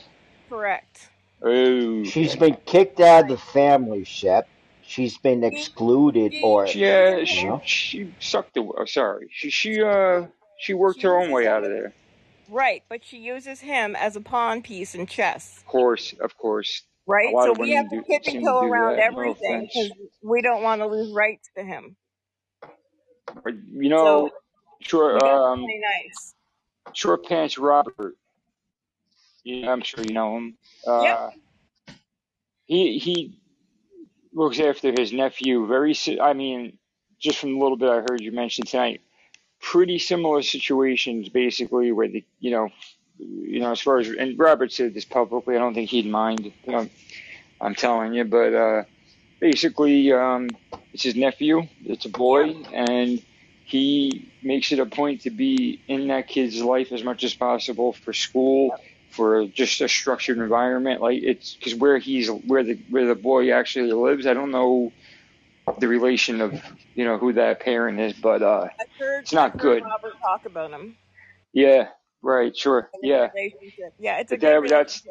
Correct. 0.49 1.11
Oh, 1.43 2.05
She's 2.05 2.37
been 2.37 2.57
kicked 2.67 3.01
out 3.01 3.25
of 3.25 3.29
the 3.29 3.39
family, 3.39 4.05
Shep. 4.05 4.49
She's 4.83 5.17
been 5.19 5.45
excluded, 5.45 6.33
she, 6.33 6.43
or 6.43 6.67
she, 6.67 6.85
uh, 6.91 7.19
you 7.19 7.27
she 7.27 7.45
know. 7.45 7.63
she 7.65 8.15
sucked 8.19 8.55
the. 8.55 8.61
Oh, 8.61 8.85
sorry, 8.87 9.29
she 9.31 9.49
she 9.49 9.81
uh 9.81 10.27
she 10.59 10.75
worked 10.75 11.01
she 11.01 11.07
her 11.07 11.17
own 11.17 11.31
way 11.31 11.47
out 11.47 11.63
of 11.63 11.71
there. 11.71 11.93
right, 12.49 12.83
but 12.89 13.05
she 13.05 13.19
uses 13.19 13.61
him 13.61 13.95
as 13.95 14.17
a 14.17 14.21
pawn 14.21 14.63
piece 14.63 14.97
in 14.97 15.07
chess. 15.07 15.59
Of 15.59 15.67
course, 15.67 16.13
of 16.21 16.37
course. 16.37 16.83
Right, 17.07 17.33
so 17.33 17.53
we 17.53 17.71
have 17.71 17.89
to 17.89 17.97
do 17.97 18.03
tip 18.03 18.23
and 18.25 18.33
seem 18.33 18.45
toe 18.45 18.63
around 18.63 18.97
that. 18.97 19.05
Everything 19.05 19.69
offense, 19.71 19.73
because 19.73 19.93
we 20.23 20.43
don't 20.43 20.63
want 20.63 20.81
to 20.81 20.89
lose 20.89 21.13
rights 21.15 21.49
to 21.57 21.63
him. 21.63 21.97
You 23.73 23.89
know, 23.89 24.25
we 24.25 24.31
sure 24.87 25.25
um 25.25 25.63
nice. 25.63 26.35
short 26.93 27.27
pants 27.27 27.59
Robert. 27.59 28.17
Yeah, 29.45 29.71
I'm 29.71 29.83
sure 29.83 30.05
you 30.05 30.13
know 30.13 30.37
him. 30.37 30.59
Yep. 30.87 31.19
Uh, 31.19 31.31
he 32.67 32.99
he 32.99 33.41
looks 34.33 34.61
after 34.61 34.93
his 34.93 35.13
nephew. 35.13 35.67
Very, 35.67 35.95
I 36.21 36.33
mean, 36.33 36.79
just 37.19 37.39
from 37.39 37.55
the 37.55 37.59
little 37.59 37.77
bit 37.77 37.89
I 37.89 38.01
heard 38.01 38.21
you 38.21 38.33
mention 38.33 38.65
tonight, 38.65 39.01
pretty 39.61 39.99
similar 39.99 40.43
situations, 40.43 41.29
basically, 41.29 41.93
where 41.93 42.09
the 42.09 42.25
you 42.39 42.51
know, 42.51 42.69
you 43.19 43.61
know, 43.61 43.73
as 43.73 43.81
far 43.81 43.99
as 43.99 44.09
and 44.09 44.39
Robert 44.39 44.73
said 44.73 44.95
this 44.95 45.05
publicly. 45.05 45.57
I 45.57 45.59
don't 45.59 45.75
think 45.75 45.91
he'd 45.91 46.07
mind. 46.07 46.45
You 46.45 46.73
know, 46.73 46.89
I'm 47.61 47.75
telling 47.75 48.15
you, 48.15 48.25
but 48.25 48.55
uh, 48.55 48.83
basically, 49.41 50.13
um, 50.13 50.49
it's 50.93 51.05
his 51.05 51.17
nephew. 51.17 51.63
It's 51.85 52.07
a 52.07 52.11
boy, 52.11 52.51
and 52.73 53.23
he 53.65 54.33
makes 54.43 54.73
it 54.73 54.79
a 54.81 54.87
point 54.87 55.23
to 55.23 55.31
be 55.31 55.83
in 55.89 56.09
that 56.09 56.29
kid's 56.29 56.61
life 56.63 56.93
as 56.93 57.05
much 57.05 57.25
as 57.25 57.35
possible 57.35 57.93
for 57.93 58.13
school, 58.13 58.75
for 59.11 59.47
just 59.47 59.81
a 59.81 59.89
structured 59.89 60.39
environment. 60.39 61.01
Like 61.01 61.23
it's 61.23 61.55
because 61.55 61.75
where 61.75 61.99
he's 61.99 62.29
where 62.29 62.65
the 62.65 62.75
where 62.91 63.07
the 63.07 63.15
boy 63.15 63.53
actually 63.53 63.93
lives. 63.93 64.27
I 64.27 64.35
don't 64.35 64.51
know 64.51 64.93
the 65.79 65.89
relation 65.89 66.41
of 66.41 66.55
you 66.95 67.05
know 67.05 67.19
who 67.19 67.33
that 67.35 67.61
parent 67.61 68.01
is, 68.01 68.15
but 68.15 68.43
uh, 68.43 68.69
it's 69.01 69.33
not 69.33 69.57
good. 69.57 69.83
Robert 69.83 70.15
talk 70.23 70.47
about 70.47 70.71
him 70.71 70.97
Yeah, 71.53 71.89
right, 72.23 72.57
sure, 72.57 72.91
yeah. 73.03 73.31
Yeah, 73.99 74.21
it's 74.21 74.33
a 74.33 74.37
that 74.39 74.69
that's 74.69 75.03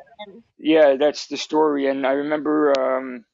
yeah, 0.58 0.96
that's 0.96 1.28
the 1.28 1.38
story. 1.38 1.88
And 1.88 2.06
I 2.06 2.12
remember, 2.14 2.74
um, 2.80 3.26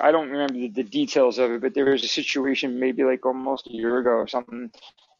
I 0.00 0.12
don't 0.12 0.30
remember 0.30 0.54
the, 0.54 0.68
the 0.68 0.82
details 0.84 1.38
of 1.38 1.50
it, 1.52 1.60
but 1.60 1.74
there 1.74 1.86
was 1.86 2.04
a 2.04 2.08
situation 2.08 2.80
maybe 2.80 3.04
like 3.04 3.26
almost 3.26 3.66
a 3.66 3.72
year 3.72 3.98
ago 3.98 4.10
or 4.10 4.28
something, 4.28 4.70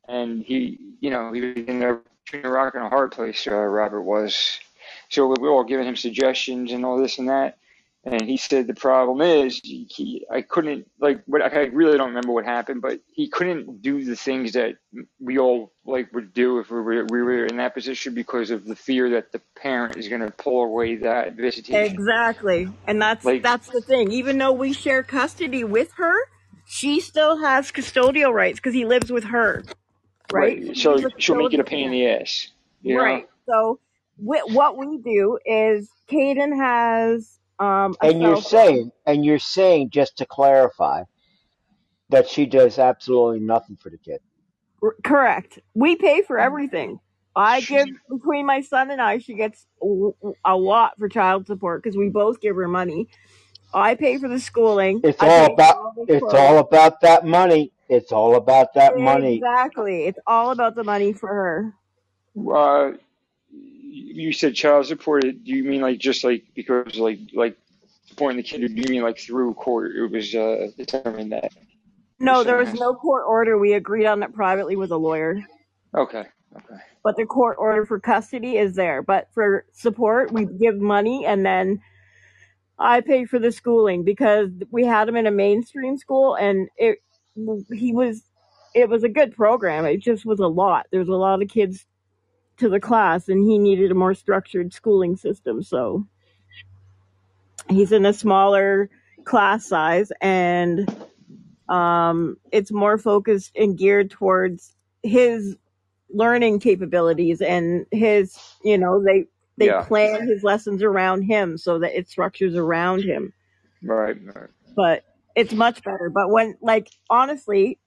and 0.09 0.43
he, 0.43 0.79
you 1.01 1.11
know, 1.11 1.33
he 1.33 1.41
was 1.41 1.57
in 1.57 1.83
a, 1.83 1.99
between 2.25 2.47
a 2.47 2.51
rock 2.51 2.75
and 2.75 2.85
a 2.85 2.89
hard 2.89 3.13
place. 3.13 3.47
Uh, 3.47 3.55
Robert 3.55 4.03
was, 4.03 4.61
so 5.09 5.27
we 5.29 5.37
were 5.41 5.51
all 5.51 5.65
giving 5.65 5.87
him 5.87 5.97
suggestions 5.97 6.73
and 6.73 6.85
all 6.85 6.99
this 6.99 7.19
and 7.19 7.29
that. 7.29 7.59
And 8.05 8.23
he 8.23 8.37
said 8.37 8.67
the 8.67 8.75
problem 8.75 9.21
is 9.21 9.61
he, 9.63 10.27
I 10.31 10.43
couldn't 10.43 10.89
like 11.01 11.23
what 11.27 11.43
I 11.43 11.67
really 11.67 11.97
don't 11.97 12.09
remember 12.09 12.33
what 12.33 12.45
happened, 12.45 12.83
but 12.83 13.01
he 13.07 13.29
couldn't 13.29 13.81
do 13.81 14.05
the 14.05 14.17
things 14.17 14.53
that 14.53 14.77
we 15.21 15.39
all 15.39 15.73
like 15.87 16.13
would 16.13 16.35
do 16.35 16.59
if 16.59 16.71
we 16.71 16.81
were 16.81 17.07
we 17.07 17.23
were 17.23 17.47
in 17.47 17.59
that 17.59 17.75
position 17.75 18.15
because 18.15 18.51
of 18.51 18.65
the 18.65 18.75
fear 18.75 19.11
that 19.11 19.31
the 19.31 19.41
parent 19.57 19.97
is 19.97 20.09
going 20.09 20.21
to 20.21 20.33
pull 20.33 20.65
away 20.65 20.97
that 20.97 21.35
visitation. 21.35 21.95
exactly. 21.95 22.69
And 22.89 23.01
that's 23.01 23.25
Like 23.25 23.43
that's 23.43 23.69
the 23.71 23.81
thing. 23.83 24.11
Even 24.11 24.39
though 24.39 24.53
we 24.53 24.73
share 24.73 25.05
custody 25.05 25.63
with 25.63 25.93
her, 25.97 26.15
she 26.65 27.01
still 27.01 27.39
has 27.39 27.71
custodial 27.71 28.33
rights 28.33 28.59
because 28.59 28.75
he 28.75 28.85
lives 28.85 29.13
with 29.13 29.25
her. 29.25 29.65
Right? 30.33 30.61
right, 30.61 30.77
So 30.77 30.97
so 30.97 30.97
she's 30.97 31.05
a 31.05 31.11
she'll 31.19 31.37
make 31.37 31.55
it 31.55 31.61
a 31.61 31.65
pain 31.65 31.87
in 31.87 31.93
the 31.93 32.09
ass, 32.09 32.49
you 32.83 32.97
know. 32.97 33.03
Right. 33.03 33.29
So 33.49 33.79
what 34.17 34.77
we 34.77 34.99
do 34.99 35.39
is 35.47 35.89
Caden 36.11 36.57
has 36.57 37.39
um 37.63 37.97
And 38.03 38.23
you're 38.23 38.37
saying, 38.37 38.93
and 39.07 39.25
you're 39.25 39.39
saying, 39.39 39.91
just 39.91 40.19
to 40.19 40.27
clarify, 40.27 41.05
that 42.11 42.29
she 42.29 42.47
does 42.47 42.79
absolutely 42.79 43.41
nothing 43.41 43.77
for 43.77 43.91
the 43.91 43.99
kid. 43.99 44.21
R- 44.83 44.97
correct. 45.05 45.59
We 45.75 45.97
pay 45.97 46.23
for 46.23 46.39
everything. 46.39 47.01
I 47.37 47.63
give 47.63 47.89
between 48.11 48.47
my 48.47 48.63
son 48.63 48.91
and 48.91 49.01
I, 49.01 49.19
she 49.19 49.35
gets 49.35 49.67
a 49.83 49.87
a 50.45 50.57
lot 50.57 50.95
for 50.99 51.09
child 51.09 51.47
support 51.47 51.83
because 51.83 51.97
we 51.97 52.11
both 52.11 52.41
give 52.41 52.57
her 52.57 52.69
money. 52.69 53.09
I 53.75 53.95
pay 53.95 54.19
for 54.19 54.29
the 54.29 54.41
schooling. 54.41 55.05
It's 55.05 55.23
I 55.23 55.29
all 55.29 55.47
about, 55.55 55.77
all 55.77 55.95
it's 56.09 56.21
clothes. 56.21 56.35
all 56.35 56.59
about 56.59 57.01
that 57.03 57.25
money. 57.27 57.73
It's 57.89 58.13
all 58.13 58.37
about 58.37 58.75
that 58.75 58.99
money. 58.99 59.37
Exactly. 59.37 60.07
It's 60.07 60.19
all 60.27 60.51
about 60.51 60.75
the 60.75 60.85
money 60.85 61.13
for 61.13 61.29
her. 61.29 61.75
Uh, 62.37 62.93
you 63.53 64.33
said 64.33 64.55
child 64.55 64.87
support. 64.87 65.23
Do 65.23 65.39
you 65.45 65.65
mean 65.65 65.81
like 65.81 65.99
just 65.99 66.25
like 66.25 66.45
because 66.55 66.97
like 66.97 67.19
like 67.35 67.57
supporting 68.07 68.37
the 68.37 68.43
kid, 68.43 68.63
or 68.63 68.69
do 68.69 68.75
you 68.75 68.89
mean 68.89 69.03
like 69.03 69.19
through 69.19 69.55
court? 69.55 69.93
It 69.97 70.11
was 70.11 70.35
uh, 70.35 70.69
determined 70.77 71.33
that 71.33 71.53
No, 72.19 72.45
there 72.45 72.57
was 72.57 72.73
no 72.75 72.95
court 72.95 73.25
order. 73.27 73.59
We 73.59 73.75
agreed 73.75 74.07
on 74.07 74.23
it 74.23 74.35
privately 74.35 74.77
with 74.77 74.91
a 74.91 74.97
lawyer. 74.97 75.41
Okay, 75.97 76.25
okay. 76.57 76.83
But 77.05 77.17
the 77.17 77.27
court 77.27 77.57
order 77.59 77.85
for 77.85 77.99
custody 78.01 78.57
is 78.57 78.75
there. 78.77 79.03
But 79.03 79.29
for 79.35 79.67
support, 79.73 80.33
we 80.33 80.47
give 80.47 80.77
money 80.79 81.27
and 81.27 81.45
then 81.45 81.81
I 82.79 83.01
pay 83.01 83.25
for 83.25 83.39
the 83.39 83.53
schooling 83.53 84.05
because 84.05 84.51
we 84.71 84.85
had 84.85 85.09
him 85.09 85.17
in 85.17 85.27
a 85.27 85.31
mainstream 85.31 85.97
school 85.99 86.35
and 86.35 86.69
it 86.77 86.99
he 87.73 87.93
was 87.93 88.23
it 88.75 88.89
was 88.89 89.05
a 89.05 89.09
good 89.09 89.35
program. 89.35 89.85
It 89.85 89.99
just 89.99 90.25
was 90.25 90.41
a 90.41 90.47
lot. 90.47 90.87
There's 90.91 91.09
a 91.09 91.13
lot 91.13 91.43
of 91.43 91.49
kids 91.49 91.87
to 92.63 92.69
the 92.69 92.81
class 92.81 93.29
and 93.29 93.45
he 93.45 93.59
needed 93.59 93.91
a 93.91 93.95
more 93.95 94.15
structured 94.15 94.73
schooling 94.73 95.17
system. 95.17 95.63
So 95.65 96.07
he's 97.69 97.93
in 97.93 98.07
a 98.07 98.13
smaller 98.13 98.89
class 99.25 99.67
size 99.67 100.13
and 100.21 100.89
um 101.69 102.37
it's 102.53 102.73
more 102.73 102.99
focused 102.99 103.53
and 103.57 103.79
geared 103.79 104.11
towards 104.11 104.75
his 105.03 105.57
learning 106.11 106.59
capabilities 106.59 107.41
and 107.41 107.87
his 107.93 108.37
you 108.65 108.77
know 108.79 109.03
they 109.05 109.27
they 109.59 109.69
Yeah, 109.69 109.83
plan 109.83 110.27
his 110.29 110.43
lessons 110.43 110.83
around 110.83 111.23
him 111.23 111.57
so 111.57 111.79
that 111.79 111.97
it 111.97 112.09
structures 112.09 112.57
around 112.57 113.03
him 113.03 113.33
right, 113.83 114.17
right. 114.35 114.51
but 114.77 115.05
it's 115.37 115.53
much 115.53 115.83
better 115.85 116.11
but 116.13 116.31
when 116.31 116.57
like 116.63 116.91
honestly 117.11 117.79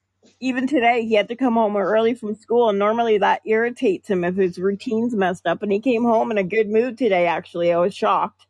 even 0.41 0.67
today 0.67 1.05
he 1.05 1.15
had 1.15 1.29
to 1.29 1.35
come 1.35 1.55
home 1.55 1.77
early 1.77 2.15
from 2.15 2.35
school 2.35 2.69
and 2.69 2.79
normally 2.79 3.17
that 3.19 3.41
irritates 3.45 4.09
him 4.09 4.23
if 4.23 4.35
his 4.35 4.59
routine's 4.59 5.15
messed 5.15 5.47
up 5.47 5.63
and 5.63 5.71
he 5.71 5.79
came 5.79 6.03
home 6.03 6.31
in 6.31 6.37
a 6.39 6.43
good 6.43 6.69
mood 6.69 6.97
today 6.97 7.27
actually 7.27 7.73
i 7.73 7.77
was 7.79 7.95
shocked 7.95 8.47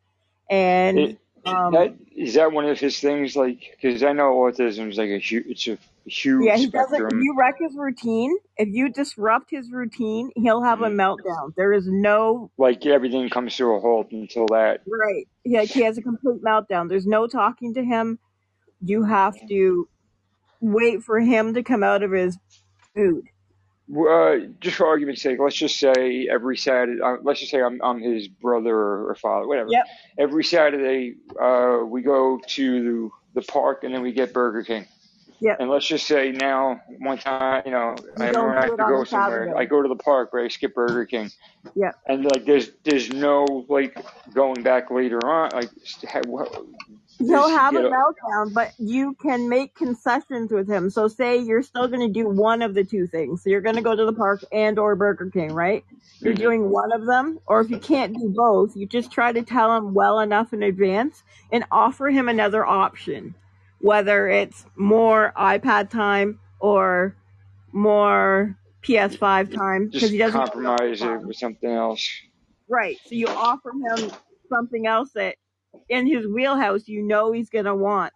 and 0.50 1.08
It 1.08 1.18
um 1.46 1.72
that 1.72 1.96
is 2.16 2.34
that 2.34 2.52
one 2.52 2.66
of 2.66 2.80
his 2.80 3.00
things, 3.00 3.36
like 3.36 3.76
because 3.80 4.02
I 4.02 4.12
know 4.12 4.34
autism 4.34 4.90
is 4.90 4.98
like 4.98 5.10
a 5.10 5.18
huge, 5.18 5.46
it's 5.48 5.68
a 5.68 5.78
huge 6.06 6.46
yeah 6.46 6.58
he 6.58 6.66
doesn't 6.68 7.06
if 7.08 7.14
spectrum. 7.14 7.18
you 7.18 7.34
wreck 7.38 7.56
his 7.60 7.76
routine 7.76 8.36
if 8.58 8.68
you 8.70 8.90
disrupt 8.90 9.50
his 9.50 9.70
routine 9.72 10.30
he'll 10.36 10.62
have 10.62 10.82
a 10.82 10.88
Mhm. 10.88 10.90
meltdown 10.90 11.52
there 11.56 11.72
is 11.72 11.86
no 11.88 12.42
Like 12.58 12.86
everything 12.86 13.30
comes 13.30 13.56
to 13.56 13.72
a 13.72 13.80
halt 13.80 14.12
until 14.12 14.46
that. 14.48 14.82
Right. 14.86 15.26
Like 15.46 15.70
he 15.70 15.82
has 15.82 15.98
a 15.98 16.02
complete 16.02 16.42
meltdown. 16.42 16.88
There's 16.88 17.06
no 17.06 17.26
talking 17.26 17.74
to 17.74 17.84
him. 17.84 18.18
You 18.80 19.04
have 19.04 19.36
to 19.48 19.88
wait 20.60 21.02
for 21.02 21.20
him 21.20 21.54
to 21.54 21.62
come 21.62 21.82
out 21.82 22.02
of 22.02 22.12
his 22.12 22.38
food. 22.94 23.24
Uh, 23.88 24.36
just 24.60 24.76
for 24.76 24.86
argument's 24.86 25.22
sake, 25.22 25.38
let's 25.38 25.54
just 25.54 25.78
say 25.78 26.28
every 26.28 26.56
Saturday, 26.56 27.00
uh, 27.00 27.16
let's 27.22 27.38
just 27.38 27.52
say 27.52 27.62
I'm, 27.62 27.80
I'm 27.82 28.00
his 28.00 28.26
brother 28.26 28.74
or, 28.74 29.10
or 29.10 29.14
father, 29.14 29.46
whatever. 29.46 29.68
Yep. 29.70 29.86
Every 30.18 30.42
Saturday, 30.42 31.14
uh, 31.40 31.78
we 31.86 32.02
go 32.02 32.40
to 32.48 33.12
the 33.34 33.42
park 33.42 33.84
and 33.84 33.94
then 33.94 34.02
we 34.02 34.10
get 34.12 34.32
Burger 34.32 34.64
King. 34.64 34.86
Yep. 35.40 35.60
And 35.60 35.70
let's 35.70 35.86
just 35.86 36.06
say 36.06 36.32
now, 36.32 36.80
one 37.00 37.18
time, 37.18 37.62
you 37.66 37.72
know, 37.72 37.96
You 38.18 38.28
I 38.28 38.32
don't 38.32 38.48
when 38.48 38.58
I 38.58 38.62
have 38.62 38.76
to 38.76 38.84
go 38.84 39.04
somewhere, 39.04 39.44
Saturday. 39.44 39.52
I 39.56 39.64
go 39.66 39.82
to 39.82 39.88
the 39.88 39.96
park, 39.96 40.30
right? 40.32 40.44
I 40.46 40.48
skip 40.48 40.74
Burger 40.74 41.06
King, 41.06 41.30
Yeah. 41.74 41.92
and 42.08 42.24
like 42.24 42.44
there's 42.46 42.70
there's 42.84 43.10
no 43.10 43.66
like 43.68 43.96
going 44.34 44.62
back 44.62 44.90
later 44.90 45.18
on, 45.28 45.52
like 45.52 45.70
He'll 47.18 47.48
have 47.50 47.76
a 47.76 47.80
a 47.80 47.82
meltdown, 47.82 48.54
but 48.54 48.74
you 48.78 49.14
can 49.22 49.48
make 49.48 49.74
concessions 49.74 50.52
with 50.52 50.68
him. 50.68 50.90
So 50.90 51.08
say 51.08 51.38
you're 51.38 51.62
still 51.62 51.88
going 51.88 52.00
to 52.06 52.12
do 52.12 52.28
one 52.28 52.62
of 52.62 52.74
the 52.74 52.84
two 52.84 53.06
things. 53.06 53.42
So 53.42 53.50
you're 53.50 53.62
going 53.62 53.76
to 53.76 53.82
go 53.82 53.96
to 53.96 54.04
the 54.04 54.12
park 54.12 54.44
and 54.52 54.78
or 54.78 54.96
Burger 54.96 55.30
King, 55.30 55.52
right? 55.52 55.84
You're 56.22 56.34
Mhm. 56.34 56.38
doing 56.40 56.70
one 56.70 56.92
of 56.92 57.06
them, 57.06 57.38
or 57.46 57.60
if 57.62 57.70
you 57.70 57.78
can't 57.78 58.14
do 58.14 58.32
both, 58.36 58.76
you 58.76 58.86
just 58.86 59.12
try 59.12 59.32
to 59.32 59.42
tell 59.42 59.76
him 59.76 59.94
well 59.94 60.20
enough 60.20 60.52
in 60.52 60.62
advance 60.62 61.22
and 61.52 61.64
offer 61.70 62.08
him 62.10 62.28
another 62.28 62.66
option, 62.66 63.34
whether 63.80 64.28
it's 64.28 64.64
more 64.76 65.32
iPad 65.36 65.90
time 65.90 66.38
or 66.60 67.16
more 67.72 68.56
PS5 68.82 69.54
time 69.54 69.86
because 69.86 70.00
just 70.00 70.12
he 70.12 70.18
doesn't 70.18 70.38
compromise 70.38 71.02
it 71.02 71.20
with 71.22 71.36
something 71.36 71.70
else? 71.70 72.08
Right. 72.68 72.96
So 73.06 73.14
you 73.14 73.28
offer 73.28 73.72
him 73.72 74.10
something 74.48 74.86
else 74.86 75.10
that 75.14 75.36
in 75.88 76.06
his 76.06 76.26
wheelhouse 76.26 76.88
you 76.88 77.02
know 77.02 77.32
he's 77.32 77.50
gonna 77.50 77.74
want. 77.74 78.12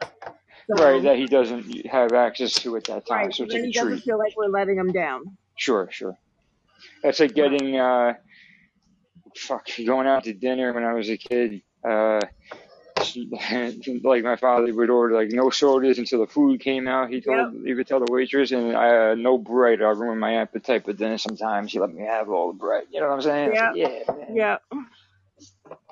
Right, 0.68 1.02
that 1.02 1.16
he 1.16 1.26
doesn't 1.26 1.86
have 1.86 2.12
access 2.12 2.54
to 2.54 2.76
at 2.76 2.84
that 2.84 3.04
time, 3.06 3.26
right, 3.26 3.34
so 3.34 3.38
so 3.38 3.44
it's 3.44 3.54
like 3.54 3.62
a 3.62 3.66
he 3.66 3.72
doesn't 3.72 3.92
treat. 3.92 4.04
feel 4.04 4.18
like 4.18 4.36
we're 4.36 4.46
letting 4.46 4.78
him 4.78 4.92
down. 4.92 5.36
Sure, 5.56 5.88
sure. 5.90 6.16
That's 7.02 7.18
like 7.18 7.34
getting 7.34 7.76
uh 7.76 8.14
fuck 9.36 9.66
going 9.84 10.06
out 10.06 10.24
to 10.24 10.32
dinner 10.32 10.72
when 10.72 10.84
I 10.84 10.92
was 10.92 11.10
a 11.10 11.16
kid. 11.16 11.62
Uh 11.84 12.20
like 14.04 14.24
my 14.24 14.36
father 14.36 14.74
would 14.74 14.90
order 14.90 15.14
like 15.16 15.30
no 15.30 15.50
sodas 15.50 15.98
until 15.98 16.20
the 16.20 16.26
food 16.26 16.60
came 16.60 16.88
out. 16.88 17.10
He 17.10 17.20
Yep. 17.26 17.48
told 17.48 17.54
he 17.64 17.74
would 17.74 17.86
tell 17.88 18.00
the 18.00 18.06
waitress 18.12 18.52
and 18.52 18.76
I 18.76 19.12
uh, 19.12 19.14
no 19.16 19.38
bread. 19.38 19.82
I 19.82 19.90
ruin 19.90 20.18
my 20.18 20.36
appetite, 20.36 20.84
but 20.86 20.98
then 20.98 21.18
sometimes 21.18 21.72
he 21.72 21.80
let 21.80 21.92
me 21.94 22.04
have 22.04 22.30
all 22.30 22.52
the 22.52 22.58
bread. 22.58 22.84
You 22.92 23.00
know 23.00 23.08
what 23.08 23.14
I'm 23.16 23.22
saying? 23.22 23.52
Yep. 23.52 23.72
like, 23.74 23.74
yeah, 23.74 24.04
Yep. 24.28 24.62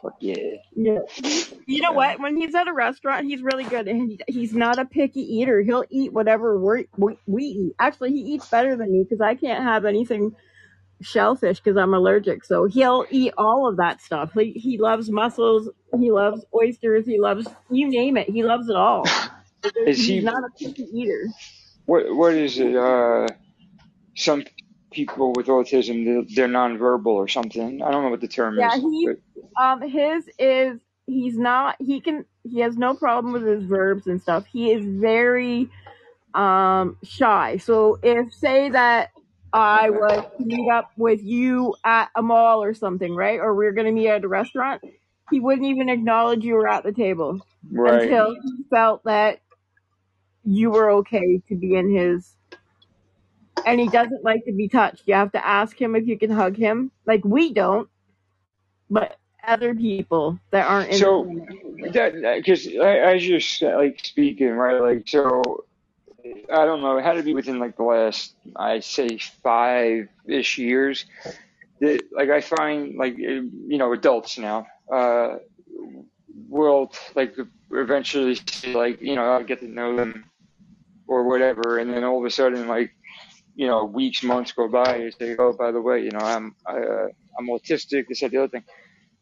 fuck 0.02 0.16
yeah. 0.20 0.56
Yeah. 0.76 1.00
You 1.66 1.82
know 1.82 1.92
yeah. 1.92 1.94
what? 1.94 2.20
When 2.20 2.36
he's 2.36 2.54
at 2.54 2.68
a 2.68 2.72
restaurant, 2.72 3.26
he's 3.26 3.42
really 3.42 3.64
good, 3.66 3.88
and 3.88 4.22
he's 4.28 4.54
not 4.54 4.78
a 4.78 4.84
picky 4.86 5.22
eater. 5.22 5.62
He'll 5.62 5.84
eat 5.90 6.12
whatever 6.12 6.58
we 6.58 6.88
we, 6.96 7.18
we 7.26 7.44
eat. 7.44 7.74
Actually, 7.78 8.12
he 8.12 8.20
eats 8.34 8.46
better 8.46 8.76
than 8.76 8.92
me 8.92 9.04
because 9.04 9.20
I 9.22 9.34
can't 9.36 9.64
have 9.64 9.84
anything 9.84 10.34
shellfish 11.02 11.60
because 11.60 11.76
I'm 11.78 11.94
allergic. 11.94 12.44
So 12.44 12.66
he'll 12.66 13.06
eat 13.10 13.34
all 13.38 13.68
of 13.68 13.78
that 13.78 14.00
stuff. 14.02 14.32
He 14.34 14.52
he 14.52 14.78
loves 14.78 15.10
mussels. 15.10 15.70
He 15.98 16.12
loves 16.12 16.44
oysters. 16.54 17.06
He 17.06 17.20
loves 17.20 17.48
you 17.70 17.88
name 17.90 18.16
it. 18.16 18.30
He 18.30 18.44
loves 18.44 18.68
it 18.68 18.76
all. 18.76 19.04
is 19.86 20.04
he's 20.06 20.06
he 20.06 20.22
not 20.22 20.36
a 20.44 20.50
picky 20.58 20.84
eater. 20.94 21.28
what 21.86 22.14
what 22.16 22.34
is 22.34 22.58
it? 22.58 22.76
Uh, 22.76 23.28
some 24.16 24.44
people 24.92 25.32
with 25.34 25.46
autism 25.48 26.04
they're, 26.04 26.24
they're 26.48 26.54
nonverbal 26.54 27.06
or 27.08 27.28
something. 27.28 27.82
I 27.82 27.90
don't 27.92 28.04
know 28.04 28.10
what 28.10 28.22
the 28.22 28.28
term 28.28 28.58
Yeah, 28.58 28.68
is, 28.68 28.78
he 28.78 29.02
but 29.02 29.16
um 29.60 29.82
his 29.82 30.28
is 30.38 30.80
he's 31.06 31.38
not 31.38 31.76
he 31.80 32.00
can 32.00 32.26
he 32.44 32.60
has 32.60 32.76
no 32.78 32.94
problem 32.94 33.32
with 33.34 33.44
his 33.46 33.64
verbs 33.64 34.06
and 34.08 34.20
stuff. 34.22 34.46
He 34.46 34.72
is 34.72 34.84
very 34.86 35.70
um 36.34 36.98
shy. 37.04 37.58
So 37.58 37.98
if 38.02 38.32
say 38.34 38.70
that 38.70 39.10
I 39.52 39.90
would 39.90 40.26
meet 40.40 40.70
up 40.70 40.90
with 40.96 41.22
you 41.22 41.76
at 41.84 42.10
a 42.16 42.22
mall 42.22 42.62
or 42.62 42.74
something, 42.74 43.14
right? 43.14 43.40
Or 43.40 43.54
we 43.54 43.66
are 43.66 43.72
gonna 43.72 43.92
meet 43.92 44.08
at 44.08 44.24
a 44.24 44.28
restaurant, 44.28 44.82
he 45.30 45.40
wouldn't 45.40 45.66
even 45.68 45.88
acknowledge 45.90 46.44
you 46.44 46.54
were 46.54 46.68
at 46.68 46.84
the 46.84 46.92
table 46.92 47.40
right. 47.72 48.16
until 48.16 48.34
he 48.34 48.64
felt 48.70 49.04
that 49.04 49.40
you 50.44 50.70
were 50.70 50.90
okay 50.90 51.42
to 51.48 51.56
be 51.56 51.74
in 51.76 51.90
his 51.94 52.36
and 53.66 53.80
he 53.80 53.88
doesn't 53.88 54.24
like 54.24 54.44
to 54.46 54.52
be 54.52 54.68
touched. 54.68 55.04
You 55.06 55.14
have 55.14 55.32
to 55.32 55.46
ask 55.46 55.80
him 55.80 55.96
if 55.96 56.06
you 56.08 56.18
can 56.18 56.30
hug 56.30 56.56
him. 56.56 56.92
Like 57.06 57.24
we 57.24 57.52
don't, 57.54 57.88
but 58.90 59.18
other 59.46 59.74
people 59.74 60.40
that 60.52 60.66
aren't 60.68 60.90
in 60.90 61.04
the 61.04 61.06
So 61.06 61.28
that 61.94 62.14
because 62.36 62.66
as 62.66 63.26
you're 63.28 63.38
s- 63.38 63.62
like 63.62 64.00
speaking, 64.04 64.50
right? 64.52 64.80
Like 64.80 65.08
so, 65.08 65.64
I 66.52 66.64
don't 66.64 66.80
know. 66.80 66.98
It 66.98 67.04
had 67.04 67.14
to 67.14 67.22
be 67.22 67.34
within 67.34 67.58
like 67.58 67.76
the 67.76 67.82
last, 67.82 68.34
I'd 68.56 68.84
say 68.84 69.18
five 69.42 70.08
ish 70.26 70.58
years. 70.58 71.04
That 71.80 72.02
like 72.12 72.30
I 72.30 72.40
find 72.40 72.96
like 72.96 73.16
you 73.18 73.78
know 73.78 73.92
adults 73.92 74.36
now 74.36 74.66
uh 74.92 75.36
will 76.48 76.92
like 77.14 77.36
eventually 77.70 78.36
like 78.66 79.00
you 79.00 79.14
know 79.14 79.24
I'll 79.32 79.44
get 79.44 79.60
to 79.60 79.68
know 79.68 79.96
them 79.96 80.24
or 81.06 81.24
whatever, 81.28 81.78
and 81.78 81.92
then 81.92 82.04
all 82.04 82.18
of 82.18 82.24
a 82.24 82.30
sudden 82.30 82.66
like 82.66 82.92
you 83.54 83.66
know 83.66 83.84
weeks 83.84 84.22
months 84.22 84.52
go 84.52 84.68
by 84.68 84.96
and 84.96 85.14
say 85.14 85.36
oh 85.38 85.52
by 85.52 85.70
the 85.70 85.80
way 85.80 86.02
you 86.02 86.10
know 86.10 86.20
I'm 86.20 86.54
I, 86.66 86.78
uh, 86.78 87.08
I'm 87.38 87.46
autistic 87.48 88.06
this 88.08 88.20
that 88.20 88.30
the 88.30 88.38
other 88.38 88.48
thing 88.48 88.64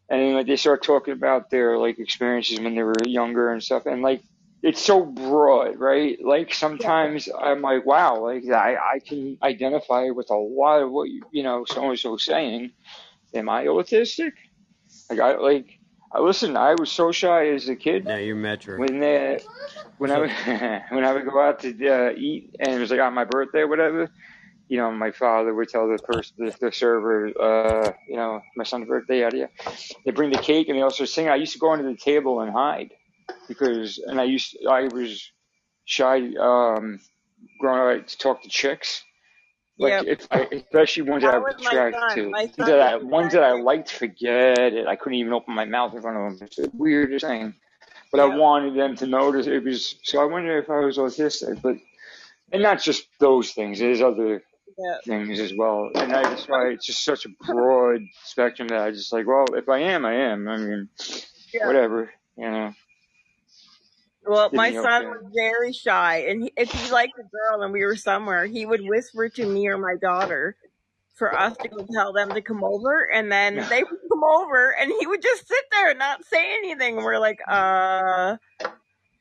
and 0.09 0.21
then 0.21 0.33
like 0.35 0.47
they 0.47 0.55
start 0.55 0.83
talking 0.83 1.13
about 1.13 1.49
their 1.49 1.77
like 1.77 1.99
experiences 1.99 2.59
when 2.59 2.75
they 2.75 2.83
were 2.83 2.95
younger 3.05 3.51
and 3.51 3.61
stuff 3.63 3.85
and 3.85 4.01
like 4.01 4.21
it's 4.63 4.81
so 4.81 5.05
broad 5.05 5.77
right 5.79 6.17
like 6.23 6.53
sometimes 6.53 7.29
i'm 7.39 7.61
like 7.61 7.85
wow 7.85 8.19
like 8.23 8.43
i 8.49 8.75
i 8.75 8.99
can 8.99 9.37
identify 9.43 10.09
with 10.09 10.29
a 10.31 10.35
lot 10.35 10.81
of 10.81 10.91
what 10.91 11.09
you 11.09 11.21
you 11.31 11.43
know 11.43 11.63
so 11.65 11.89
and 11.89 11.99
so 11.99 12.17
saying 12.17 12.71
am 13.33 13.49
I 13.49 13.65
autistic? 13.65 14.31
Like 15.09 15.19
I 15.19 15.37
like 15.37 15.67
I 16.11 16.19
listen. 16.19 16.57
I 16.57 16.75
was 16.75 16.91
so 16.91 17.11
shy 17.11 17.49
as 17.49 17.67
a 17.69 17.75
kid 17.75 18.05
No, 18.05 18.17
you're 18.17 18.35
Metro. 18.35 18.77
when 18.77 18.99
they 18.99 19.39
when 19.97 20.11
I 20.11 20.19
would 20.19 20.31
when 20.89 21.03
I 21.05 21.13
would 21.13 21.25
go 21.25 21.41
out 21.41 21.59
to 21.61 21.87
uh, 21.87 22.11
eat 22.15 22.55
and 22.59 22.73
it 22.73 22.79
was 22.79 22.91
like 22.91 22.99
on 22.99 23.13
my 23.13 23.25
birthday 23.25 23.59
or 23.59 23.67
whatever. 23.67 24.09
You 24.69 24.75
know, 24.77 24.91
my 24.91 25.11
father 25.11 25.53
would 25.53 25.69
tell 25.69 25.87
the 25.87 25.97
person, 25.97 26.35
the, 26.39 26.53
the 26.59 26.73
server, 26.73 27.27
uh, 27.41 27.93
you 28.05 28.17
know, 28.17 28.41
my 28.57 28.65
son's 28.65 28.85
birthday, 28.85 29.21
yada 29.21 29.37
yada. 29.37 29.51
They 30.03 30.11
bring 30.11 30.29
the 30.29 30.37
cake 30.37 30.67
and 30.67 30.77
they 30.77 30.81
also 30.81 31.05
sing. 31.05 31.29
I 31.29 31.35
used 31.35 31.53
to 31.53 31.59
go 31.59 31.71
under 31.71 31.89
the 31.89 31.95
table 31.95 32.41
and 32.41 32.51
hide 32.51 32.91
because, 33.47 33.97
and 33.99 34.19
I 34.19 34.25
used, 34.25 34.57
I 34.69 34.87
was 34.87 35.31
shy, 35.85 36.33
um, 36.39 36.99
growing 37.59 37.99
up 38.01 38.07
to 38.07 38.17
talk 38.17 38.43
to 38.43 38.49
chicks. 38.49 39.03
Like 39.79 39.93
Yep. 39.93 40.05
if 40.07 40.27
I, 40.31 40.47
especially 40.51 41.03
ones 41.03 41.23
that 41.23 41.33
I 41.33 41.37
That 41.37 41.43
was 41.43 41.55
was 41.55 41.67
attracted 41.67 42.33
to, 42.55 42.63
that, 42.65 42.79
I, 42.79 42.95
ones 42.97 43.33
that 43.33 43.43
I 43.43 43.51
liked, 43.51 43.91
forget 43.91 44.59
it. 44.73 44.87
I 44.87 44.95
couldn't 44.95 45.19
even 45.19 45.33
open 45.33 45.53
my 45.53 45.65
mouth 45.65 45.93
in 45.93 46.01
front 46.01 46.17
of 46.17 46.39
them. 46.39 46.47
It's 46.47 46.55
the 46.55 46.71
weirdest 46.73 47.25
thing. 47.25 47.53
But 48.11 48.21
I 48.21 48.25
wanted 48.25 48.75
them 48.75 48.95
to 48.97 49.05
notice 49.05 49.47
it 49.47 49.63
was. 49.63 49.99
So 50.03 50.19
I 50.19 50.25
wonder 50.25 50.57
if 50.57 50.69
I 50.69 50.79
was 50.79 50.97
autistic, 50.97 51.61
but 51.61 51.75
and 52.51 52.63
not 52.63 52.81
just 52.81 53.07
those 53.19 53.51
things. 53.51 53.79
There's 53.79 54.01
other 54.01 54.43
Yep. 54.77 55.01
things 55.05 55.39
as 55.39 55.53
well. 55.55 55.89
And 55.95 56.13
I 56.13 56.23
just 56.23 56.49
why 56.49 56.69
it's 56.69 56.85
just 56.85 57.03
such 57.03 57.25
a 57.25 57.29
broad 57.45 58.01
spectrum 58.23 58.67
that 58.69 58.79
I 58.79 58.91
just 58.91 59.11
like. 59.11 59.27
Well, 59.27 59.53
if 59.55 59.69
I 59.69 59.79
am, 59.79 60.05
I 60.05 60.13
am. 60.13 60.47
I 60.47 60.57
mean, 60.57 60.89
whatever. 61.63 62.11
You 62.37 62.49
know, 62.49 62.73
Well, 64.27 64.49
did 64.49 64.57
my 64.57 64.71
son 64.71 65.03
okay. 65.03 65.05
was 65.05 65.31
very 65.35 65.73
shy, 65.73 66.17
and 66.29 66.43
he, 66.43 66.53
if 66.57 66.71
he 66.71 66.91
liked 66.91 67.13
a 67.17 67.23
girl 67.23 67.63
and 67.63 67.73
we 67.73 67.85
were 67.85 67.95
somewhere, 67.95 68.45
he 68.45 68.65
would 68.65 68.81
whisper 68.81 69.29
to 69.29 69.45
me 69.45 69.67
or 69.67 69.77
my 69.77 69.95
daughter 70.01 70.57
for 71.15 71.35
us 71.37 71.57
to 71.57 71.69
go 71.69 71.85
tell 71.93 72.13
them 72.13 72.33
to 72.33 72.41
come 72.41 72.63
over, 72.63 73.09
and 73.11 73.31
then 73.31 73.55
they 73.69 73.83
would 73.83 73.99
come 74.11 74.23
over, 74.23 74.75
and 74.79 74.91
he 74.99 75.07
would 75.07 75.21
just 75.21 75.47
sit 75.47 75.65
there 75.71 75.89
and 75.91 75.99
not 75.99 76.25
say 76.25 76.53
anything. 76.57 76.97
And 76.97 77.05
we're 77.05 77.19
like, 77.19 77.39
uh, 77.47 78.37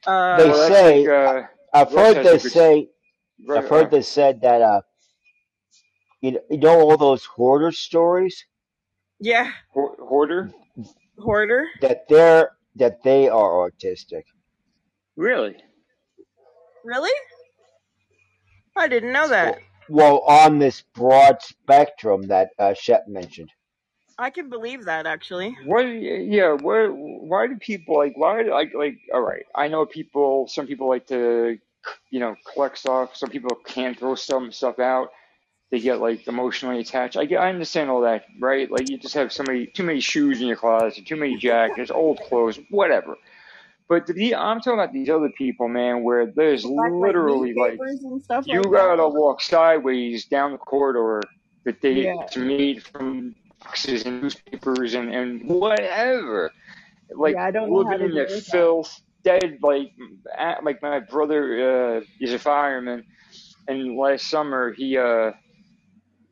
They 0.00 0.07
uh, 0.11 0.48
Well, 0.48 0.68
say 0.68 1.07
like 1.07 1.09
uh, 1.09 1.42
I've 1.72 1.92
heard 1.92 2.16
has 2.16 2.26
they 2.26 2.38
say 2.38 2.88
right. 3.46 3.59
I've 3.59 3.70
heard 3.70 3.86
Uh, 3.86 3.90
they 3.90 4.02
said 4.02 4.40
that 4.42 4.62
uh 4.62 4.82
you 6.20 6.32
know, 6.32 6.40
you 6.50 6.59
know 6.59 6.80
all 6.80 6.96
those 6.96 7.24
hoarder 7.24 7.72
stories 7.72 8.44
yeah, 9.20 9.52
ho- 9.74 9.96
hoarder. 9.98 10.50
hoarder. 11.18 11.66
that 11.80 12.09
they're 12.09 12.50
that 12.76 13.02
they 13.02 13.28
are 13.28 13.70
autistic. 13.70 14.24
Really? 15.17 15.57
Really? 16.85 17.12
I 18.77 18.89
didn't 18.89 19.12
know 19.12 19.29
that. 19.29 19.59
Well, 19.89 20.23
well 20.25 20.45
on 20.45 20.59
this 20.59 20.83
broad 20.95 21.41
spectrum 21.43 22.29
that 22.29 22.51
uh, 22.59 22.75
Shep 22.75 23.09
mentioned. 23.09 23.51
I 24.19 24.31
can 24.31 24.49
believe 24.49 24.85
that 24.87 25.07
actually. 25.07 25.57
What? 25.64 25.83
Yeah. 25.83 26.53
What? 26.53 26.91
Why 26.95 27.47
do 27.47 27.57
people 27.57 27.97
like? 27.99 28.17
Why? 28.17 28.43
Like, 28.43 28.73
like. 28.75 28.99
All 29.12 29.21
right. 29.21 29.45
I 29.55 29.69
know 29.69 29.85
people. 29.85 30.49
Some 30.49 30.67
people 30.67 30.89
like 30.89 31.07
to, 31.09 31.59
you 32.11 32.21
know, 32.21 32.35
collect 32.53 32.79
stuff. 32.79 33.17
Some 33.17 33.31
people 33.31 33.57
can't 33.67 33.99
throw 33.99 34.14
some 34.14 34.53
stuff 34.53 34.79
out. 34.79 35.11
They 35.71 35.81
get 35.81 36.01
like 36.01 36.27
emotionally 36.29 36.81
attached. 36.81 37.17
I 37.17 37.25
get. 37.27 37.41
I 37.41 37.51
understand 37.51 37.91
all 37.91 38.03
that, 38.03 38.25
right? 38.41 38.71
Like 38.71 38.89
you 38.89 38.97
just 38.97 39.14
have 39.14 39.33
so 39.33 39.43
many, 39.47 39.67
too 39.67 39.83
many 39.83 40.01
shoes 40.01 40.41
in 40.41 40.47
your 40.47 40.57
closet, 40.57 41.07
too 41.07 41.17
many 41.17 41.37
jackets, 41.37 41.91
old 41.91 42.21
clothes, 42.21 42.59
whatever. 42.71 43.17
But 43.89 44.07
the, 44.07 44.34
I'm 44.34 44.61
talking 44.61 44.74
about 44.74 44.93
these 44.93 45.11
other 45.11 45.30
people, 45.37 45.68
man, 45.68 46.03
where 46.05 46.26
there's 46.34 46.64
Like 46.76 46.93
like 47.01 47.16
literally 47.16 47.55
like 47.55 47.80
stuff 48.22 48.47
you 48.47 48.62
like 48.70 48.70
gotta 48.72 49.09
that. 49.09 49.09
walk 49.09 49.41
sideways 49.43 50.26
down 50.26 50.53
the 50.53 50.59
corridor 50.59 51.30
that 51.64 51.80
they 51.82 52.03
Yeah. 52.03 52.14
it's 52.20 52.37
made 52.37 52.82
from 52.84 53.34
boxes 53.62 54.05
and 54.05 54.22
newspapers 54.22 54.95
and 54.95 55.12
and 55.14 55.43
whatever. 55.49 56.51
Like 57.16 57.37
Yeah, 57.37 57.45
I 57.45 57.51
don't 57.51 57.70
living 57.70 58.01
to 58.01 58.09
in 58.09 58.14
the 58.14 58.26
that. 58.26 58.43
filth, 58.51 59.01
dead. 59.24 59.59
Like 59.62 59.89
at, 60.37 60.64
like 60.64 60.82
my 60.82 61.01
brother 61.01 61.99
uh, 61.99 62.01
is 62.20 62.32
a 62.32 62.39
fireman, 62.39 63.05
and 63.68 63.97
last 63.97 64.28
summer 64.28 64.72
he 64.76 64.99
uh 64.99 65.32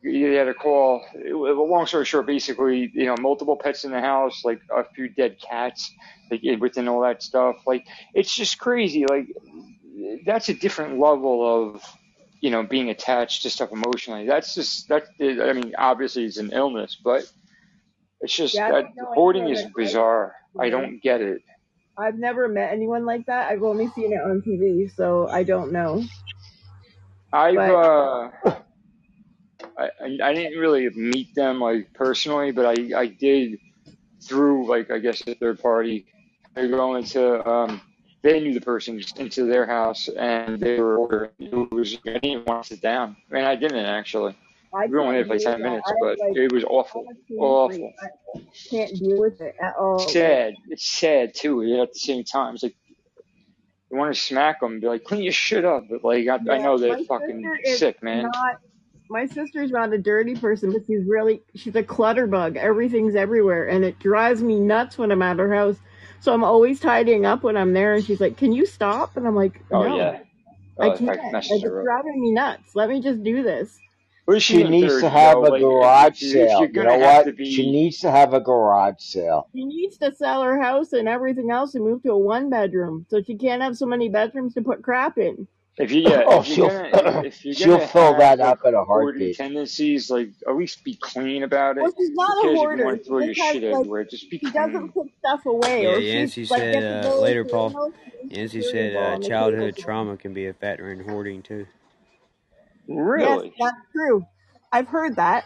he 0.05 0.23
had 0.23 0.49
a 0.49 0.55
call. 0.55 1.05
Uh, 1.15 1.19
it, 1.19 1.33
was- 1.33 1.57
long 1.57 1.87
story 1.87 2.05
short, 2.05 2.27
basically, 2.27 2.91
you 2.95 3.07
know, 3.07 3.17
multiple 3.21 3.57
pets 3.57 3.85
in 3.85 3.91
the 3.91 4.01
house, 4.01 4.43
like 4.45 4.61
a 4.75 4.85
few 4.95 5.09
dead 5.09 5.37
cats, 5.41 5.91
like 6.31 6.43
eh, 6.45 6.57
within 6.57 6.89
all 6.89 7.01
that 7.03 7.23
stuff. 7.23 7.57
Like 7.67 7.87
it's 8.15 8.35
just 8.35 8.59
crazy. 8.59 9.07
Like 9.09 9.27
that's 10.27 10.49
a 10.49 10.55
different 10.55 10.99
level 11.01 11.75
of 11.75 11.83
you 12.41 12.51
know 12.51 12.63
being 12.63 12.91
attached 12.91 13.43
to 13.43 13.51
stuff 13.51 13.71
emotionally. 13.73 14.27
That's 14.27 14.55
just 14.55 14.89
that. 14.89 15.05
Eh, 15.21 15.43
I 15.43 15.53
mean, 15.53 15.75
obviously 15.77 16.25
it's 16.25 16.39
an 16.39 16.53
illness, 16.53 16.97
but 17.03 17.25
it's 18.21 18.35
just 18.37 18.55
Yeah, 18.55 18.71
that 18.71 18.85
know 18.97 19.07
hoarding 19.15 19.49
is 19.49 19.65
bizarre. 19.75 20.35
I 20.59 20.69
don't 20.71 21.03
get 21.03 21.21
it. 21.21 21.43
I've 21.97 22.19
never 22.19 22.49
met 22.49 22.73
anyone 22.73 23.07
like 23.07 23.27
that. 23.27 23.51
I've 23.51 23.63
only 23.63 23.89
seen 23.89 24.13
it 24.13 24.21
on 24.21 24.43
TV, 24.43 24.93
so 24.95 25.29
I 25.29 25.45
don't 25.45 25.73
know. 25.73 26.03
I've 27.33 27.55
But 27.55 27.75
uh, 27.75 28.31
I 29.79 29.85
I 30.01 30.19
I 30.31 30.35
didn't 30.35 30.59
really 30.59 30.89
meet 30.91 31.35
them 31.35 31.61
like 31.61 31.93
personally, 31.95 32.53
but 32.53 32.67
I 32.67 33.01
I 33.01 33.07
did 33.07 33.59
through 34.23 34.69
like 34.69 34.91
I 34.91 34.99
guess 34.99 35.23
a 35.27 35.35
third 35.35 35.61
party. 35.61 36.07
They 36.55 36.69
go 36.69 36.95
into 36.97 37.47
um 37.49 37.81
they 38.23 38.41
knew 38.41 38.55
the 38.55 38.61
person 38.61 39.01
into 39.17 39.45
their 39.47 39.67
house 39.67 40.09
and 40.09 40.59
they 40.59 40.81
were 40.81 40.97
ordering. 40.97 41.31
It 41.39 41.73
was 41.73 41.99
I 42.07 42.19
didn't 42.19 42.47
want 42.47 42.65
to 42.65 42.75
sit 42.75 42.83
down, 42.83 43.17
and 43.31 43.47
I 43.47 43.57
didn't 43.57 43.85
actually. 43.85 44.37
I 44.75 44.87
We 44.87 44.99
only 44.99 45.23
for 45.23 45.35
like 45.35 45.41
ten 45.41 45.61
that. 45.61 45.69
minutes, 45.69 45.89
I 45.89 45.95
but 46.01 46.19
like 46.19 46.37
it 46.37 46.53
was 46.53 46.65
awful, 46.65 47.07
awful. 47.39 47.93
I 48.03 48.41
can't 48.71 48.93
deal 48.99 49.21
with 49.21 49.41
it 49.41 49.55
at 49.63 49.77
all. 49.77 50.01
Sad. 50.01 50.55
It's 50.69 50.85
sad 50.85 51.35
too. 51.35 51.63
At 51.81 51.93
the 51.93 51.99
same 51.99 52.25
time, 52.25 52.55
it's 52.55 52.65
like 52.65 52.75
you 53.91 53.97
want 53.97 54.13
to 54.13 54.21
smack 54.21 54.61
them, 54.61 54.81
be 54.81 54.89
like, 54.89 55.05
clean 55.05 55.23
your 55.23 55.33
shit 55.33 55.65
up, 55.65 55.85
but 55.89 56.03
like 56.03 56.27
I, 56.27 56.35
I 56.35 56.59
know 56.59 56.77
they're 56.77 57.05
fucking 57.05 57.49
sick, 57.77 58.03
man. 58.03 58.25
not. 58.25 58.61
My 59.11 59.27
sister's 59.27 59.71
not 59.71 59.93
a 59.93 59.99
dirty 59.99 60.37
person, 60.37 60.73
but 60.73 60.83
she's 60.87 61.05
really 61.07 61.43
she's 61.55 61.77
a 61.77 61.83
clutter 61.85 62.27
bug. 62.27 62.57
Everything's 62.57 63.15
everywhere, 63.17 63.69
and 63.69 63.85
it 63.85 63.99
drives 64.01 64.43
me 64.43 64.61
nuts 64.61 64.99
when 64.99 65.13
I'm 65.13 65.23
at 65.23 65.39
her 65.39 65.55
house. 65.55 65.77
So 66.21 66.35
I'm 66.35 66.45
always 66.45 66.81
tidying 66.81 67.27
up 67.27 67.43
when 67.45 67.57
I'm 67.57 67.73
there, 67.75 67.95
and 67.95 68.05
she's 68.05 68.21
like, 68.21 68.37
"Can 68.39 68.53
you 68.53 68.67
stop?" 68.67 69.17
And 69.17 69.27
I'm 69.27 69.37
like, 69.37 69.63
Oh 69.73 69.85
"No, 69.85 69.97
yeah. 69.97 70.19
I 70.81 70.87
Oh, 70.87 70.93
it 70.93 70.99
can't. 70.99 71.07
fucking 71.07 71.33
Like 71.51 71.63
it's 71.63 71.77
driving 71.83 72.21
me 72.23 72.33
nuts. 72.33 72.75
Let 72.77 72.89
me 72.91 73.01
just 73.03 73.23
do 73.25 73.43
this." 73.43 73.79
Well, 74.27 74.39
she's 74.41 74.63
She 74.63 74.65
needs 74.71 74.99
to 75.01 75.11
have 75.11 75.39
though. 75.39 75.43
a 75.43 75.51
Like, 75.51 75.61
garage 75.61 76.21
if, 76.21 76.33
sale. 76.33 76.59
you're 76.59 76.69
You 76.73 76.83
gonna 76.83 76.83
know 76.83 76.97
have 76.99 77.23
to 77.25 77.33
what? 77.33 77.37
She 77.47 77.71
needs 77.71 77.99
to 78.01 78.11
have 78.11 78.35
a 78.35 78.41
garage 78.41 79.01
sale. 79.01 79.51
She 79.55 79.65
needs 79.65 79.99
to 79.99 80.13
sell 80.15 80.43
her 80.43 80.61
house 80.63 80.93
and 80.93 81.09
everything 81.09 81.51
else 81.51 81.75
and 81.75 81.85
move 81.85 82.03
to 82.05 82.13
a 82.13 82.19
one 82.19 82.51
bedroom, 82.51 83.07
so 83.11 83.23
she 83.23 83.37
can't 83.37 83.63
have 83.63 83.77
so 83.79 83.87
many 83.87 84.09
bedrooms 84.09 84.55
to 84.55 84.63
put 84.63 84.83
crap 84.83 85.19
in. 85.19 85.49
If 85.79 85.91
you 85.91 86.03
yeah, 86.03 86.23
Oh, 86.27 86.41
if 86.41 86.49
you're 86.49 86.57
she'll 86.57 86.69
gonna 86.69 87.23
if 87.25 87.45
you're 87.45 87.55
she'll 87.55 87.77
gonna 87.79 87.89
fill 87.89 88.13
have 88.13 88.19
that 88.19 88.39
like 88.39 88.49
up 88.49 88.65
in 88.65 88.75
a 88.75 88.85
hoarding 88.85 89.21
heartbeat. 89.21 89.37
tendencies, 89.37 90.11
like 90.11 90.31
at 90.49 90.57
least 90.57 90.85
be 90.85 90.95
clean 90.95 91.43
about 91.43 91.77
Well, 91.77 91.87
it. 91.89 91.95
she's 91.97 92.11
Who 92.11 92.15
not 92.15 92.31
a 92.39 92.43
cares 92.43 92.55
if 92.57 92.61
you 92.63 92.67
hoarder. 92.67 92.85
want 92.85 92.99
to 92.99 93.05
She 93.05 93.09
throw 93.09 93.19
your 93.19 93.35
has 93.35 93.37
shit 93.37 93.63
like 93.65 93.73
everywhere? 93.75 94.05
Just 94.05 94.31
be 94.31 94.39
she 94.39 94.51
doesn't 94.51 94.89
put 94.93 95.09
stuff 95.19 95.47
away, 95.47 95.85
Yeah, 95.85 95.91
or 95.91 96.01
she's 96.01 96.15
Yancey 96.15 96.45
like 96.47 96.61
said 96.63 97.05
uh, 97.07 97.21
later, 97.21 97.45
Paul. 97.45 97.71
her 97.71 97.79
house 97.79 97.93
and 98.21 98.31
Yancey 98.31 98.63
cereal 98.63 98.73
said 98.73 98.95
uh, 98.97 98.99
on 98.99 99.21
the 99.21 99.27
table 99.27 99.29
childhood 99.29 99.77
trauma 99.77 100.17
can 100.17 100.33
be 100.35 100.47
a 100.47 100.53
factor 100.55 100.93
in 100.93 101.01
hoarding 101.09 101.43
too. 101.43 101.67
Yes, 102.87 102.97
Really? 102.97 103.55
that's 103.59 103.77
true. 103.93 104.25
I've 104.73 104.89
heard 104.89 105.17
that. 105.17 105.45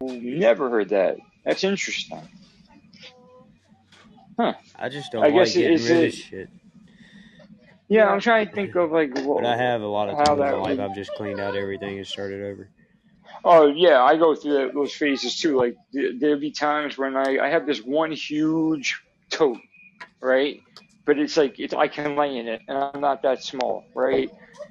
Never 0.00 0.68
heard 0.70 0.90
that. 0.90 1.16
That's 1.44 1.64
interesting. 1.64 2.20
Huh. 4.38 4.54
I 4.78 4.88
just 4.88 5.12
don't 5.12 5.22
I 5.22 5.30
like 5.30 5.34
guess 5.34 5.56
it 5.56 5.60
getting 5.60 5.74
is 5.74 5.88
rid 5.90 6.04
of 6.04 6.14
shit. 6.14 6.48
Yeah, 7.92 8.04
Yeah. 8.04 8.10
I'm 8.10 8.20
trying 8.20 8.46
to 8.46 8.52
think 8.52 8.74
of 8.74 8.90
like 8.90 9.14
But 9.14 9.44
I 9.44 9.56
have 9.56 9.82
a 9.82 9.86
lot 9.86 10.08
of 10.08 10.16
how 10.18 10.24
times 10.24 10.40
in 10.40 10.46
that 10.46 10.58
life 10.58 10.78
would. 10.78 10.80
I've 10.80 10.94
just 10.94 11.10
cleaned 11.14 11.40
out 11.40 11.54
everything 11.54 11.98
and 11.98 12.06
started 12.06 12.42
over. 12.42 12.70
Oh 13.44 13.66
yeah, 13.66 14.02
I 14.02 14.16
go 14.16 14.34
through 14.34 14.54
that, 14.54 14.74
those 14.74 14.94
phases 14.94 15.38
too. 15.38 15.56
Like 15.58 15.76
th- 15.92 16.14
there'll 16.18 16.40
be 16.40 16.52
times 16.52 16.96
when 16.96 17.16
I 17.16 17.38
I 17.38 17.48
have 17.48 17.66
this 17.66 17.80
one 17.80 18.12
huge 18.12 19.00
tote, 19.30 19.58
right? 20.20 20.60
But 21.04 21.18
it's 21.18 21.36
like 21.36 21.58
it's 21.58 21.74
I 21.74 21.88
can 21.88 22.16
lay 22.16 22.38
in 22.38 22.48
it, 22.48 22.62
and 22.68 22.78
I'm 22.78 23.00
not 23.00 23.22
that 23.22 23.42
small, 23.42 23.84
right? 23.94 24.30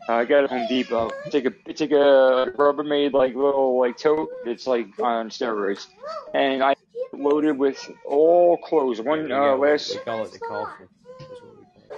Uh, 0.10 0.14
I 0.14 0.26
got 0.26 0.40
it 0.40 0.44
at 0.46 0.50
Home 0.52 0.68
Depot. 0.68 1.12
It's 1.26 1.36
like 1.36 1.46
a 1.46 1.54
it's 1.66 1.82
like 1.82 1.92
a 1.92 2.54
Rubbermaid 2.58 3.14
like 3.14 3.36
little 3.36 3.80
like 3.80 3.98
tote. 3.98 4.30
It's 4.46 4.66
like 4.66 4.88
on 5.00 5.30
steroids, 5.30 5.88
and 6.34 6.64
I 6.64 6.76
loaded 7.14 7.58
with 7.58 7.78
all 8.06 8.58
clothes. 8.58 9.02
One 9.02 9.26
we 9.26 9.32
uh, 9.32 9.58
got 9.58 9.60
we 9.60 10.00
call 10.06 10.24
it 10.24 10.32
the 10.32 10.40
coffin. 10.40 10.88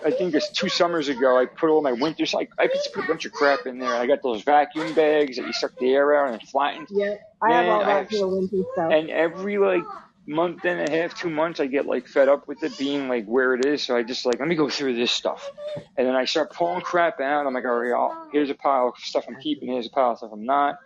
I 0.06 0.12
think 0.12 0.34
it's 0.36 0.52
two 0.52 0.70
summers 0.70 1.10
ago. 1.10 1.38
I 1.40 1.46
put 1.46 1.70
all 1.70 1.82
my 1.82 1.92
winters. 1.94 2.34
I 2.36 2.48
I 2.60 2.68
just 2.68 2.94
put 2.94 3.06
a 3.06 3.08
bunch 3.08 3.26
of 3.26 3.32
crap 3.32 3.66
in 3.66 3.80
there. 3.80 3.94
I 3.94 4.08
got 4.08 4.22
those 4.24 4.42
vacuum 4.44 4.94
bags 4.94 5.38
that 5.38 5.46
you 5.46 5.54
suck 5.54 5.72
the 5.80 5.92
air 5.94 6.16
out 6.16 6.34
and 6.34 6.42
it 6.42 6.48
flattens. 6.48 6.90
Yep, 6.92 7.22
I 7.42 7.52
have 7.54 7.68
all 7.68 7.86
that 7.86 8.10
for 8.10 8.18
the 8.18 8.28
winter 8.28 8.58
stuff. 8.74 8.92
and 8.94 9.10
every 9.10 9.58
like 9.58 9.84
month 10.26 10.64
and 10.66 10.88
a 10.88 10.92
half, 10.92 11.14
two 11.20 11.30
months, 11.30 11.60
I 11.60 11.68
get 11.68 11.86
like 11.86 12.08
fed 12.08 12.30
up 12.30 12.48
with 12.48 12.64
it 12.64 12.78
being 12.78 13.08
like 13.10 13.26
where 13.26 13.54
it 13.56 13.66
is. 13.66 13.84
So 13.84 13.96
I 13.96 14.04
just 14.04 14.26
like 14.26 14.40
let 14.40 14.48
me 14.48 14.56
go 14.56 14.70
through 14.70 14.96
this 14.96 15.12
stuff, 15.12 15.50
and 15.98 16.08
then 16.08 16.16
I 16.16 16.26
start 16.26 16.54
pulling 16.54 16.82
crap 16.82 17.20
out. 17.20 17.46
I'm 17.46 17.54
like, 17.54 17.66
all 17.66 17.76
right, 17.80 17.94
I'll, 17.94 18.30
here's 18.32 18.50
a 18.50 18.56
pile 18.56 18.90
of 18.90 19.04
stuff 19.04 19.26
I'm 19.28 19.38
keeping. 19.42 19.70
Here's 19.70 19.88
a 19.88 19.92
pile 19.92 20.12
of 20.12 20.18
stuff 20.20 20.32
I'm 20.34 20.46
not, 20.46 20.78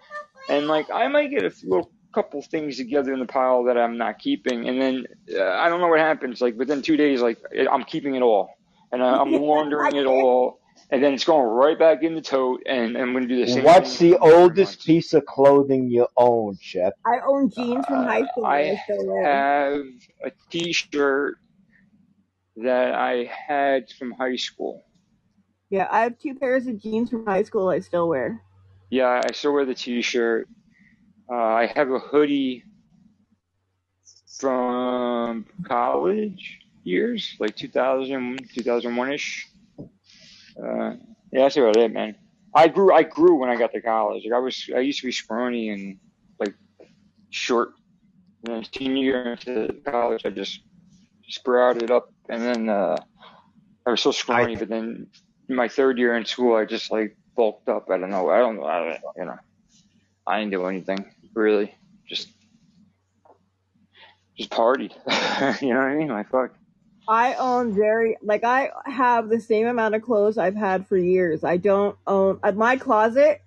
and 0.49 0.67
like 0.67 0.87
I 0.93 1.07
might 1.07 1.29
get 1.31 1.43
a 1.43 1.53
little 1.63 1.91
couple 2.13 2.41
things 2.41 2.77
together 2.77 3.13
in 3.13 3.19
the 3.19 3.25
pile 3.27 3.65
that 3.65 3.77
I'm 3.77 3.97
not 3.97 4.17
keeping, 4.19 4.67
and 4.67 4.81
then 4.81 5.05
uh, 5.35 5.43
I 5.43 5.69
don't 5.69 5.81
know 5.81 5.87
what 5.87 5.99
happens. 5.99 6.41
Like 6.41 6.55
within 6.57 6.81
two 6.81 6.97
days, 6.97 7.21
like 7.21 7.37
I'm 7.71 7.83
keeping 7.83 8.15
it 8.15 8.21
all, 8.23 8.56
and 8.91 9.03
I- 9.03 9.17
I'm 9.21 9.31
laundering 9.41 9.95
it 9.95 10.05
all, 10.05 10.59
and 10.89 11.03
then 11.03 11.13
it's 11.13 11.23
going 11.25 11.45
right 11.45 11.77
back 11.77 12.03
in 12.03 12.15
the 12.15 12.21
tote, 12.21 12.61
and 12.65 12.97
I'm 12.97 13.11
going 13.13 13.27
to 13.27 13.35
do 13.35 13.45
the 13.45 13.51
same. 13.51 13.63
What's 13.63 13.97
thing 13.97 14.11
the 14.11 14.17
oldest 14.19 14.73
months. 14.79 14.85
piece 14.85 15.13
of 15.13 15.25
clothing 15.25 15.89
you 15.89 16.07
own, 16.17 16.57
Shep? 16.61 16.93
I 17.05 17.19
own 17.25 17.49
jeans 17.49 17.85
from 17.85 18.03
high 18.05 18.21
Uh, 18.21 18.27
school 18.31 18.43
that 18.43 18.49
I 18.49 18.69
I 18.71 18.81
still 18.83 19.05
wear. 19.07 19.25
have 19.25 19.81
a 20.25 20.31
T-shirt 20.49 21.37
that 22.57 22.93
I 22.95 23.25
had 23.47 23.89
from 23.91 24.11
high 24.11 24.35
school. 24.35 24.83
Yeah, 25.69 25.87
I 25.91 26.01
have 26.01 26.17
two 26.17 26.33
pairs 26.33 26.65
of 26.67 26.81
jeans 26.81 27.09
from 27.09 27.25
high 27.25 27.43
school 27.43 27.67
I 27.69 27.79
still 27.81 28.07
wear. 28.07 28.41
Yeah, 28.89 29.21
I 29.23 29.31
still 29.33 29.53
wear 29.53 29.65
the 29.65 29.75
T-shirt. 29.75 30.47
Uh, 31.29 31.35
I 31.35 31.65
have 31.75 31.91
a 31.91 31.99
hoodie 31.99 32.63
from 34.39 35.45
college 35.67 36.59
years, 36.87 37.35
like 37.39 37.55
2000, 37.55 38.49
2001-ish. 38.53 39.47
Uh, 39.79 40.95
yeah, 41.31 41.43
that's 41.43 41.57
about 41.57 41.77
it, 41.77 41.91
man. 41.91 42.15
I 42.55 42.67
grew, 42.67 42.93
I 42.93 43.03
grew 43.03 43.35
when 43.35 43.49
I 43.49 43.55
got 43.57 43.71
to 43.73 43.81
college. 43.81 44.23
Like 44.25 44.33
I 44.33 44.39
was, 44.39 44.69
I 44.75 44.79
used 44.79 45.01
to 45.01 45.05
be 45.05 45.11
scrawny 45.11 45.69
and 45.69 45.99
like 46.39 46.55
short. 47.29 47.73
And 48.45 48.55
then 48.55 48.65
senior 48.73 49.03
year 49.03 49.31
into 49.33 49.75
college, 49.85 50.25
I 50.25 50.29
just 50.29 50.61
sprouted 51.27 51.91
up, 51.91 52.13
and 52.29 52.41
then 52.41 52.69
uh, 52.69 52.97
I 53.85 53.91
was 53.91 54.01
so 54.01 54.11
scrawny. 54.11 54.55
But 54.55 54.69
then 54.69 55.07
my 55.49 55.67
third 55.67 55.97
year 55.97 56.15
in 56.15 56.25
school, 56.25 56.55
I 56.55 56.65
just 56.65 56.91
like 56.91 57.17
bulked 57.35 57.69
up. 57.69 57.89
I 57.91 57.97
don't 57.97 58.09
know. 58.09 58.29
I 58.29 58.39
don't 58.39 58.55
know. 58.55 58.65
I 58.65 58.79
don't, 58.79 59.01
you 59.17 59.25
know, 59.25 59.37
I 60.25 60.39
didn't 60.39 60.51
do 60.51 60.65
anything 60.65 61.13
really. 61.33 61.75
Just, 62.07 62.29
just 64.37 64.49
partied. 64.49 64.93
you 65.61 65.73
know 65.73 65.79
what 65.79 65.87
I 65.87 65.95
mean? 65.95 66.09
Like 66.09 66.29
fuck. 66.29 66.55
I 67.07 67.35
own 67.35 67.73
very 67.73 68.17
like 68.21 68.43
I 68.43 68.71
have 68.85 69.29
the 69.29 69.39
same 69.39 69.67
amount 69.67 69.95
of 69.95 70.01
clothes 70.01 70.37
I've 70.37 70.55
had 70.55 70.87
for 70.87 70.97
years. 70.97 71.43
I 71.43 71.57
don't 71.57 71.97
own 72.05 72.39
at 72.43 72.55
my 72.57 72.77
closet. 72.77 73.41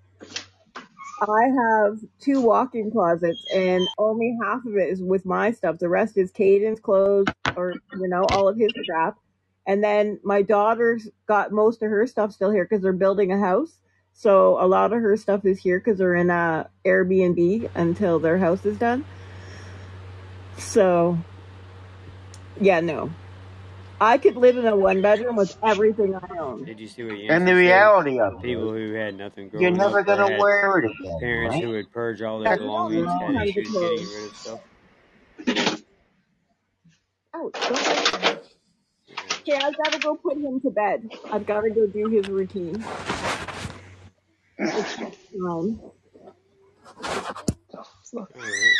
I 1.22 1.48
have 1.48 1.98
two 2.18 2.40
walk-in 2.40 2.90
closets, 2.90 3.44
and 3.54 3.86
only 3.98 4.38
half 4.42 4.64
of 4.64 4.76
it 4.76 4.88
is 4.88 5.02
with 5.02 5.26
my 5.26 5.50
stuff. 5.52 5.78
The 5.78 5.88
rest 5.88 6.16
is 6.16 6.30
Caden's 6.30 6.80
clothes, 6.80 7.26
or 7.54 7.74
you 7.98 8.08
know, 8.08 8.24
all 8.30 8.48
of 8.48 8.56
his 8.56 8.72
crap. 8.88 9.18
And 9.66 9.84
then 9.84 10.18
my 10.24 10.40
daughter's 10.40 11.08
got 11.26 11.52
most 11.52 11.82
of 11.82 11.90
her 11.90 12.06
stuff 12.06 12.32
still 12.32 12.50
here 12.50 12.64
because 12.64 12.82
they're 12.82 12.94
building 12.94 13.30
a 13.30 13.38
house. 13.38 13.78
So 14.14 14.62
a 14.62 14.66
lot 14.66 14.94
of 14.94 15.00
her 15.00 15.16
stuff 15.18 15.44
is 15.44 15.58
here 15.58 15.78
because 15.78 15.98
they're 15.98 16.14
in 16.14 16.30
a 16.30 16.70
Airbnb 16.86 17.70
until 17.74 18.18
their 18.18 18.38
house 18.38 18.64
is 18.64 18.78
done. 18.78 19.04
So 20.56 21.18
yeah, 22.58 22.80
no. 22.80 23.10
I 24.00 24.18
could 24.18 24.36
live 24.36 24.56
in 24.58 24.66
a 24.66 24.76
one 24.76 25.02
bedroom 25.02 25.36
with 25.36 25.56
everything 25.62 26.14
I 26.16 26.38
own. 26.40 26.64
Did 26.66 26.80
you 26.80 26.88
see 26.88 27.04
what 27.04 27.18
And 27.28 27.46
the 27.48 27.54
reality 27.54 28.20
of 28.20 28.34
it 28.34 28.42
People 28.42 28.62
is, 28.68 28.72
who 28.74 28.92
had 28.94 29.16
nothing 29.16 29.50
you're 29.60 29.70
never 29.72 30.02
up 30.02 30.08
or 30.08 30.16
gonna 30.16 30.26
had 30.26 30.40
wear 30.40 30.78
it 30.78 30.86
again, 30.86 31.20
parents 31.20 31.56
right? 31.56 31.64
who 31.64 31.70
would 31.70 31.92
purge 31.92 32.22
all 32.22 32.40
their 32.40 32.50
don't 32.50 32.58
belongings 32.58 33.06
know 33.06 33.20
had 33.20 33.36
how 33.36 33.44
issues 33.44 33.68
getting 33.78 34.06
clothes. 34.06 34.08
rid 34.08 34.24
of 34.26 34.36
stuff. 34.36 34.60
Ouch, 37.36 37.52
don't 37.68 37.86
like 37.86 38.12
that. 38.12 38.44
Yeah. 39.08 39.16
Okay, 39.48 39.56
I've 39.56 39.76
got 39.76 39.92
to 39.92 39.98
go 40.00 40.16
put 40.16 40.36
him 40.38 40.60
to 40.62 40.70
bed. 40.70 41.10
I've 41.32 41.46
got 41.46 41.62
to 41.62 41.70
go 41.70 41.86
do 41.86 42.08
his 42.08 42.28
routine. 42.28 42.84
It's 44.58 44.96
time. 44.96 45.80
All 48.34 48.42
right. 48.42 48.76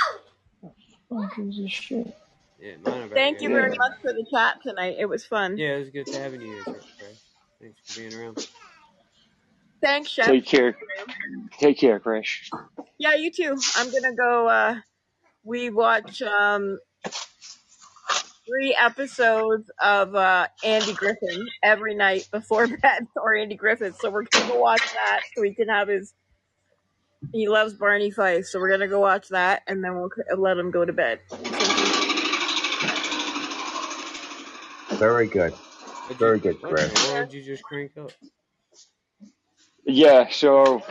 Fuck 1.11 1.39
is 1.39 1.59
shit? 1.71 2.14
Yeah, 2.61 2.76
mine 2.82 3.02
are 3.02 3.08
Thank 3.14 3.40
you 3.40 3.48
very 3.48 3.62
very 3.62 3.76
much 3.76 3.92
for 4.02 4.12
the 4.12 4.26
chat 4.30 4.56
tonight. 4.62 4.96
It 4.98 5.06
was 5.06 5.24
fun. 5.24 5.56
Yeah, 5.56 5.76
it 5.76 5.78
was 5.80 5.90
good 5.90 6.06
to 6.06 6.18
having 6.18 6.42
you 6.42 6.48
here, 6.48 6.64
Chris. 6.64 6.84
Thanks 7.61 7.78
for 7.86 8.00
being 8.00 8.14
around. 8.14 8.46
Thanks, 9.82 10.11
Chef. 10.11 10.26
Take 10.26 10.46
care. 10.46 10.76
Take 11.58 11.78
care, 11.78 11.98
Crash. 12.00 12.50
Yeah, 12.98 13.14
you 13.14 13.30
too. 13.32 13.56
I'm 13.76 13.90
gonna 13.90 14.14
go. 14.14 14.48
uh 14.48 14.76
We 15.44 15.70
watch 15.70 16.20
um 16.22 16.78
three 18.46 18.76
episodes 18.78 19.70
of 19.80 20.14
uh 20.14 20.48
Andy 20.62 20.92
Griffin 20.92 21.46
every 21.62 21.94
night 21.94 22.28
before 22.30 22.66
bed, 22.82 23.06
or 23.16 23.36
Andy 23.36 23.54
Griffith. 23.56 23.96
So 23.98 24.11
we're 24.11 24.24
gonna 24.24 24.48
go 24.52 24.61
watch 24.61 24.82
that 24.82 25.20
so 25.34 25.42
he 25.42 25.54
can 25.54 25.68
have 25.68 25.88
his. 25.88 26.12
He 27.32 27.48
loves 27.48 27.74
Barney 27.74 28.11
Fife, 28.11 28.46
so 28.46 28.58
we're 28.61 28.70
gonna 28.70 28.88
go 28.88 29.00
watch 29.00 29.28
that, 29.28 29.62
and 29.66 29.82
then 29.82 29.96
we'll 29.96 30.11
let 30.38 30.58
him 30.58 30.70
go 30.70 30.84
to 30.84 30.92
bed. 30.92 31.20
Very 35.01 35.28
good. 35.28 35.55
What'd 35.55 36.11
you, 36.11 36.14
Very 36.18 36.38
good, 36.38 36.62
what, 36.62 36.72
Chris. 36.72 37.09
what 37.09 37.20
would 37.20 37.32
you 37.32 37.42
just 37.42 37.62
crank 37.62 37.92
up? 37.96 38.12
Yeah. 39.86 40.28
So 40.30 40.82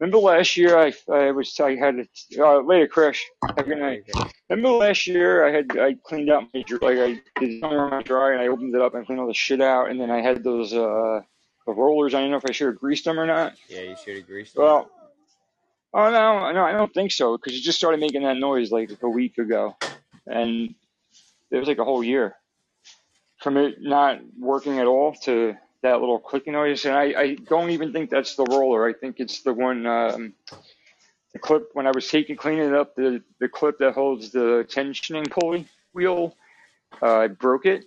remember 0.00 0.18
last 0.18 0.56
year 0.56 0.76
I 0.76 0.92
I 1.08 1.30
was 1.30 1.58
I 1.60 1.76
had 1.76 1.94
a, 2.00 2.44
uh, 2.44 2.60
later 2.62 2.88
Crash. 2.88 3.24
Have 3.46 3.58
a 3.58 3.62
good 3.62 3.78
night. 3.78 4.10
Remember 4.48 4.70
last 4.70 5.06
year 5.06 5.46
I 5.46 5.52
had 5.52 5.78
I 5.78 5.94
cleaned 6.04 6.28
out 6.28 6.48
my 6.52 6.62
dr- 6.62 6.82
like 6.82 6.98
I 6.98 7.22
did 7.38 7.60
something 7.60 7.78
on 7.78 7.90
my 7.90 8.02
dryer 8.02 8.32
and 8.32 8.42
I 8.42 8.48
opened 8.48 8.74
it 8.74 8.80
up 8.80 8.96
and 8.96 9.06
cleaned 9.06 9.20
all 9.20 9.28
the 9.28 9.34
shit 9.34 9.60
out 9.60 9.90
and 9.90 10.00
then 10.00 10.10
I 10.10 10.20
had 10.20 10.42
those 10.42 10.72
uh 10.74 11.20
the 11.66 11.72
rollers. 11.72 12.14
I 12.14 12.22
don't 12.22 12.32
know 12.32 12.36
if 12.36 12.46
I 12.48 12.50
should 12.50 12.66
have 12.66 12.80
greased 12.80 13.04
them 13.04 13.20
or 13.20 13.26
not. 13.26 13.54
Yeah, 13.68 13.82
you 13.82 13.96
should 14.04 14.16
have 14.16 14.26
greased 14.26 14.56
them. 14.56 14.64
Well, 14.64 14.90
oh 15.94 16.10
no, 16.10 16.50
no, 16.50 16.64
I 16.64 16.72
don't 16.72 16.92
think 16.92 17.12
so 17.12 17.36
because 17.36 17.56
you 17.56 17.62
just 17.62 17.78
started 17.78 18.00
making 18.00 18.24
that 18.24 18.38
noise 18.38 18.72
like 18.72 18.90
a 19.00 19.08
week 19.08 19.38
ago, 19.38 19.76
and 20.26 20.74
it 21.52 21.58
was 21.58 21.68
like 21.68 21.78
a 21.78 21.84
whole 21.84 22.02
year 22.02 22.34
from 23.40 23.56
it 23.56 23.80
not 23.80 24.20
working 24.38 24.78
at 24.78 24.86
all 24.86 25.14
to 25.24 25.56
that 25.82 26.00
little 26.00 26.18
clicking 26.18 26.52
noise. 26.52 26.84
And 26.84 26.94
I, 26.94 27.04
I 27.18 27.34
don't 27.34 27.70
even 27.70 27.92
think 27.92 28.10
that's 28.10 28.36
the 28.36 28.44
roller. 28.44 28.86
I 28.86 28.92
think 28.92 29.18
it's 29.18 29.42
the 29.42 29.52
one, 29.52 29.86
um, 29.86 30.34
the 31.32 31.38
clip 31.38 31.70
when 31.72 31.86
I 31.86 31.92
was 31.92 32.08
taking 32.08 32.36
cleaning 32.36 32.74
up, 32.74 32.94
the 32.96 33.22
the 33.38 33.48
clip 33.48 33.78
that 33.78 33.94
holds 33.94 34.30
the 34.30 34.66
tensioning 34.68 35.30
pulley 35.30 35.66
wheel. 35.92 36.36
Uh, 37.00 37.18
I 37.18 37.26
broke 37.28 37.66
it 37.66 37.84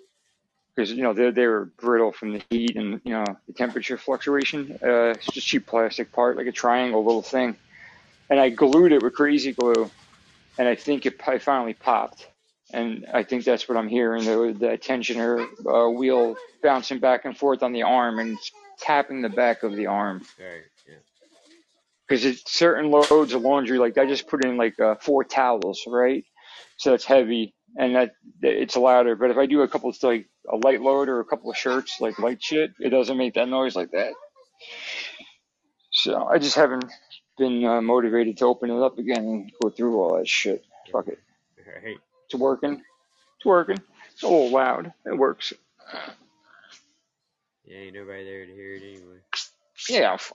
because 0.73 0.91
you 0.91 1.03
know 1.03 1.13
they 1.13 1.29
they 1.31 1.45
were 1.45 1.65
brittle 1.77 2.11
from 2.11 2.33
the 2.33 2.41
heat 2.49 2.75
and 2.75 3.01
you 3.03 3.11
know 3.11 3.25
the 3.47 3.53
temperature 3.53 3.97
fluctuation. 3.97 4.79
Uh, 4.81 5.11
it's 5.11 5.25
just 5.27 5.47
cheap 5.47 5.67
plastic 5.67 6.11
part, 6.11 6.37
like 6.37 6.47
a 6.47 6.51
triangle 6.51 7.03
little 7.03 7.21
thing, 7.21 7.55
and 8.29 8.39
I 8.39 8.49
glued 8.49 8.91
it 8.93 9.03
with 9.03 9.13
crazy 9.13 9.51
glue, 9.51 9.91
and 10.57 10.67
I 10.67 10.75
think 10.75 11.05
it 11.05 11.19
I 11.27 11.37
finally 11.37 11.73
popped, 11.73 12.27
and 12.73 13.05
I 13.13 13.23
think 13.23 13.45
that's 13.45 13.69
what 13.69 13.77
I'm 13.77 13.87
hearing 13.87 14.25
the 14.25 14.55
the 14.57 14.77
tensioner 14.77 15.45
uh, 15.65 15.89
wheel 15.89 16.35
bouncing 16.61 16.99
back 16.99 17.25
and 17.25 17.37
forth 17.37 17.63
on 17.63 17.71
the 17.71 17.83
arm 17.83 18.19
and 18.19 18.37
tapping 18.79 19.21
the 19.21 19.29
back 19.29 19.63
of 19.63 19.75
the 19.75 19.87
arm 19.87 20.21
Right. 20.39 20.63
Yeah. 20.87 20.95
because 22.07 22.25
it's 22.25 22.51
certain 22.51 22.89
loads 22.91 23.33
of 23.33 23.41
laundry. 23.41 23.77
Like 23.77 23.97
I 23.97 24.05
just 24.05 24.27
put 24.27 24.43
in 24.43 24.57
like 24.57 24.79
uh, 24.79 24.95
four 24.95 25.23
towels, 25.23 25.83
right? 25.87 26.25
So 26.77 26.93
it's 26.93 27.05
heavy 27.05 27.53
and 27.77 27.95
that 27.95 28.11
it's 28.41 28.75
louder. 28.75 29.15
But 29.15 29.31
if 29.31 29.37
I 29.37 29.45
do 29.45 29.61
a 29.61 29.67
couple 29.67 29.89
of 29.89 30.03
like 30.03 30.27
a 30.51 30.57
light 30.57 30.81
load 30.81 31.09
or 31.09 31.19
a 31.19 31.25
couple 31.25 31.49
of 31.49 31.57
shirts, 31.57 32.01
like 32.01 32.19
light 32.19 32.41
shit, 32.41 32.71
it 32.79 32.89
doesn't 32.89 33.17
make 33.17 33.35
that 33.35 33.47
noise 33.47 33.75
like 33.75 33.91
that. 33.91 34.13
So 35.91 36.25
I 36.25 36.39
just 36.39 36.55
haven't 36.55 36.85
been 37.37 37.63
uh, 37.63 37.81
motivated 37.81 38.37
to 38.37 38.45
open 38.45 38.69
it 38.69 38.81
up 38.81 38.97
again 38.97 39.17
and 39.19 39.51
go 39.61 39.69
through 39.69 39.99
all 40.01 40.17
that 40.17 40.27
shit. 40.27 40.63
Fuck 40.91 41.07
it. 41.07 41.19
Right. 41.83 41.97
It's 42.33 42.39
working. 42.39 42.81
It's 43.37 43.45
working. 43.45 43.79
It's 44.11 44.23
a 44.23 44.27
little 44.27 44.49
loud. 44.49 44.91
It 45.05 45.15
works. 45.15 45.53
Yeah, 47.63 47.77
ain't 47.77 47.93
nobody 47.93 48.23
there 48.23 48.47
to 48.47 48.51
hear 48.51 48.73
it 48.73 48.81
anyway. 48.81 49.19
Yeah, 49.87 50.13
f- 50.13 50.33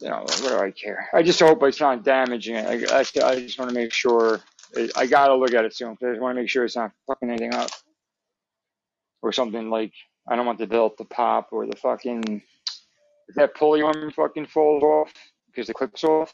you 0.00 0.08
know, 0.08 0.20
what 0.20 0.38
do 0.40 0.58
I 0.58 0.70
care? 0.70 1.08
I 1.12 1.24
just 1.24 1.40
hope 1.40 1.64
it's 1.64 1.80
not 1.80 2.04
damaging 2.04 2.54
it. 2.54 2.92
I, 2.92 2.98
I, 2.98 3.28
I 3.28 3.40
just 3.40 3.58
want 3.58 3.70
to 3.70 3.74
make 3.74 3.92
sure. 3.92 4.38
I 4.96 5.06
gotta 5.06 5.34
look 5.34 5.52
at 5.52 5.64
it 5.64 5.74
soon. 5.74 5.96
I 6.00 6.10
just 6.10 6.20
want 6.20 6.36
to 6.36 6.40
make 6.42 6.48
sure 6.50 6.64
it's 6.64 6.76
not 6.76 6.92
fucking 7.08 7.28
anything 7.28 7.54
up 7.54 7.70
or 9.20 9.32
something 9.32 9.70
like. 9.70 9.92
I 10.28 10.36
don't 10.36 10.46
want 10.46 10.58
the 10.58 10.66
belt 10.66 10.98
to 10.98 11.04
pop 11.06 11.48
or 11.52 11.66
the 11.66 11.76
fucking 11.76 12.42
if 13.28 13.34
that 13.34 13.56
pulley 13.56 13.82
arm 13.82 14.12
fucking 14.12 14.46
falls 14.46 14.84
off 14.84 15.12
because 15.46 15.66
the 15.66 15.74
clip's 15.74 16.04
off. 16.04 16.32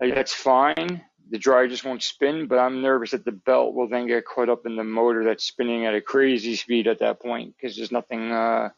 Like, 0.00 0.14
that's 0.14 0.32
fine. 0.32 1.02
The 1.30 1.38
dryer 1.38 1.68
just 1.68 1.84
won't 1.84 2.02
spin, 2.02 2.48
but 2.48 2.58
I'm 2.58 2.82
nervous 2.82 3.12
that 3.12 3.24
the 3.24 3.32
belt 3.32 3.74
will 3.74 3.88
then 3.88 4.06
get 4.06 4.26
caught 4.26 4.48
up 4.50 4.66
in 4.66 4.76
the 4.76 4.84
motor 4.84 5.24
that's 5.24 5.44
spinning 5.44 5.86
at 5.86 5.94
a 5.94 6.00
crazy 6.00 6.56
speed 6.56 6.86
at 6.86 7.00
that 7.00 7.20
point 7.20 7.54
because 7.56 7.76
there's 7.76 7.92
nothing. 7.92 8.32
uh 8.32 8.70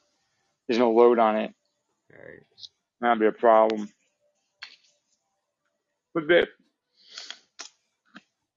There's 0.69 0.79
no 0.79 0.91
load 0.93 1.19
on 1.19 1.37
it. 1.37 1.55
Right. 2.13 2.43
That'd 3.01 3.21
be 3.21 3.27
a 3.27 3.33
problem. 3.33 3.91
But 6.15 6.29
that, 6.29 6.49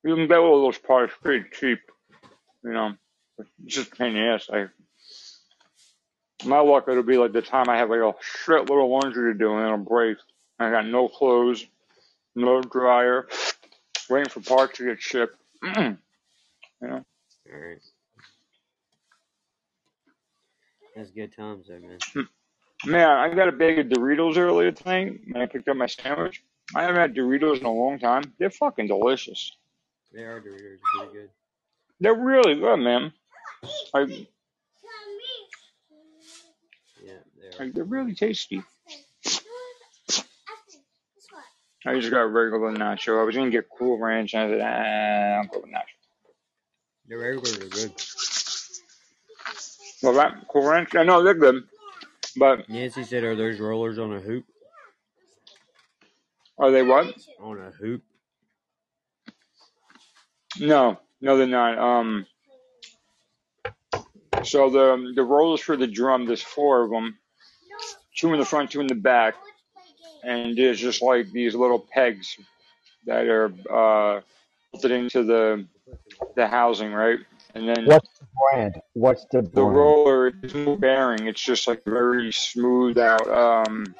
you 0.04 0.16
can 0.16 0.28
get 0.28 0.38
all 0.40 0.64
those 0.64 0.78
parts 0.80 1.14
pretty 1.22 1.46
cheap, 1.52 1.80
you 2.64 2.74
know. 2.74 2.96
It's 3.40 3.50
just 3.66 3.94
a 3.94 3.96
pain 3.96 4.16
in 4.16 4.24
the 4.24 4.30
ass. 4.30 4.50
I, 4.52 4.68
my 6.46 6.60
luck, 6.60 6.86
it'll 6.88 7.04
be 7.04 7.18
like 7.18 7.34
the 7.34 7.42
time 7.42 7.70
I 7.70 7.78
have 7.78 7.90
like 7.90 8.00
a 8.00 8.14
shitload 8.46 8.84
of 8.84 8.90
laundry 8.90 9.34
to 9.34 9.40
do 9.40 9.54
and 9.54 9.66
it'll 9.66 9.78
break. 9.80 10.18
I 10.60 10.72
got 10.72 10.88
no 10.88 11.08
clothes, 11.10 11.66
no 12.36 12.62
dryer, 12.62 13.28
waiting 14.10 14.30
for 14.30 14.42
parts 14.42 14.78
to 14.78 14.86
get 14.86 15.02
shipped. 15.02 15.36
you 15.64 15.98
know, 16.82 17.04
All 17.52 17.60
right. 17.60 17.78
That's 20.96 21.12
good 21.12 21.36
times, 21.36 21.68
though, 21.68 21.80
man. 21.80 21.98
Hmm. 22.14 22.92
man, 22.92 23.10
I 23.10 23.34
got 23.34 23.48
a 23.48 23.52
bag 23.54 23.80
of 23.80 23.88
Doritos 23.88 24.38
earlier 24.38 24.72
tonight 24.72 25.20
when 25.32 25.42
I 25.42 25.46
picked 25.46 25.68
up 25.70 25.78
my 25.78 25.88
sandwich. 25.88 26.44
I 26.76 26.82
haven't 26.84 26.98
had 26.98 27.16
Doritos 27.16 27.60
in 27.60 27.66
a 27.66 27.72
long 27.74 28.00
time. 28.00 28.24
They're 28.38 28.50
fucking 28.50 28.88
delicious. 28.88 29.56
They 30.14 30.24
are 30.24 30.40
Doritos, 30.42 30.78
pretty 30.82 31.14
good. 31.14 31.30
They're 32.00 32.16
really 32.16 32.56
good, 32.56 32.78
man. 32.78 33.14
Like, 33.94 34.10
Yeah, 37.04 37.14
they 37.40 37.48
are. 37.48 37.60
like 37.60 37.74
they're 37.74 37.84
really 37.84 38.14
tasty. 38.16 38.62
I 41.86 41.96
just 41.96 42.12
got 42.12 42.22
regular 42.22 42.74
nacho. 42.74 43.20
I 43.20 43.24
was 43.24 43.36
gonna 43.36 43.50
get 43.50 43.70
Cool 43.78 43.98
Ranch, 43.98 44.34
and 44.34 44.44
I 44.44 44.58
said, 44.58 44.62
ah, 44.62 45.40
I'll 45.42 45.48
go 45.48 45.62
with 45.62 45.72
nacho. 45.72 45.98
The 47.08 47.18
regulars 47.18 47.58
are 47.58 47.70
good. 47.70 47.94
Well, 50.04 50.14
that 50.14 50.48
Cool 50.50 50.68
Ranch, 50.68 50.96
I 50.96 51.04
know 51.04 51.24
they're 51.24 51.34
good, 51.34 51.64
but 52.38 52.70
Nancy 52.70 53.04
said, 53.04 53.24
"Are 53.24 53.36
those 53.36 53.60
rollers 53.60 54.00
on 54.00 54.14
a 54.16 54.20
hoop?" 54.20 54.46
are 56.58 56.72
they 56.72 56.84
what? 56.84 57.16
On 57.42 57.58
a 57.60 57.72
hoop. 57.72 58.04
No, 60.60 61.00
no, 61.22 61.38
they're 61.38 61.48
not. 61.48 61.78
Um, 61.78 62.26
so 64.44 64.70
the 64.70 65.14
the 65.16 65.24
rollers 65.24 65.62
for 65.62 65.78
the 65.78 65.88
drum, 65.88 66.26
there's 66.26 66.42
four 66.42 66.84
of 66.84 66.92
them, 66.92 67.18
two 68.16 68.34
in 68.34 68.40
the 68.40 68.46
front, 68.46 68.72
two 68.72 68.82
in 68.82 68.88
the 68.88 68.96
back, 68.96 69.36
and 70.24 70.58
there's 70.58 70.80
just 70.80 71.02
like 71.02 71.32
these 71.32 71.56
little 71.56 71.80
pegs 71.80 72.38
that 73.06 73.28
are 73.28 73.46
uh, 73.70 74.22
bolted 74.72 74.92
into 74.92 75.24
the 75.24 75.66
the 76.36 76.48
housing, 76.48 76.94
right? 76.94 77.20
And 77.56 77.68
then 77.68 77.86
What's 77.86 78.10
the 78.20 78.28
brand? 78.52 78.82
What's 78.94 79.26
the 79.32 79.42
the 79.42 79.64
roller, 79.64 80.32
there's 80.32 80.56
no 80.56 80.76
bearing. 80.76 81.28
It's 81.28 81.42
just 81.42 81.68
like 81.68 81.84
very 81.86 82.32
smooth 82.32 82.98
out 82.98 83.28
um, 83.30 83.96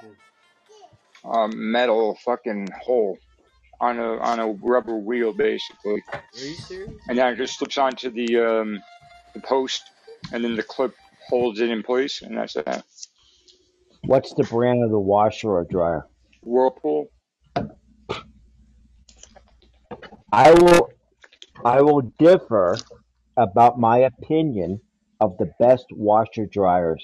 um, 1.24 1.72
metal 1.72 2.18
fucking 2.24 2.70
hole 2.84 3.18
on 3.82 4.00
a 4.00 4.18
on 4.18 4.40
a 4.40 4.48
rubber 4.48 4.98
wheel, 4.98 5.34
basically. 5.34 6.04
Are 6.14 6.46
you 6.46 6.54
serious? 6.54 6.90
and 7.10 7.18
that 7.18 7.38
just 7.38 7.58
slips 7.58 7.78
onto 7.78 8.10
the 8.12 8.38
um, 8.38 8.82
the 9.34 9.40
post, 9.42 9.82
and 10.32 10.44
then 10.44 10.56
the 10.56 10.64
clip 10.64 10.94
holds 11.28 11.60
it 11.60 11.70
in 11.70 11.84
place, 11.84 12.22
and 12.22 12.38
that's 12.38 12.54
that. 12.54 12.84
What's 14.04 14.34
the 14.34 14.44
brand 14.44 14.84
of 14.84 14.92
the 14.92 15.00
washer 15.00 15.50
or 15.50 15.66
dryer? 15.66 16.06
Whirlpool. 16.42 17.12
I 20.32 20.52
will 20.52 20.90
I 21.66 21.82
will 21.82 22.02
differ 22.20 22.78
about 23.36 23.80
my 23.80 24.00
opinion 24.00 24.82
of 25.20 25.38
the 25.38 25.52
best 25.60 25.86
washer 25.92 26.46
dryers. 26.46 27.04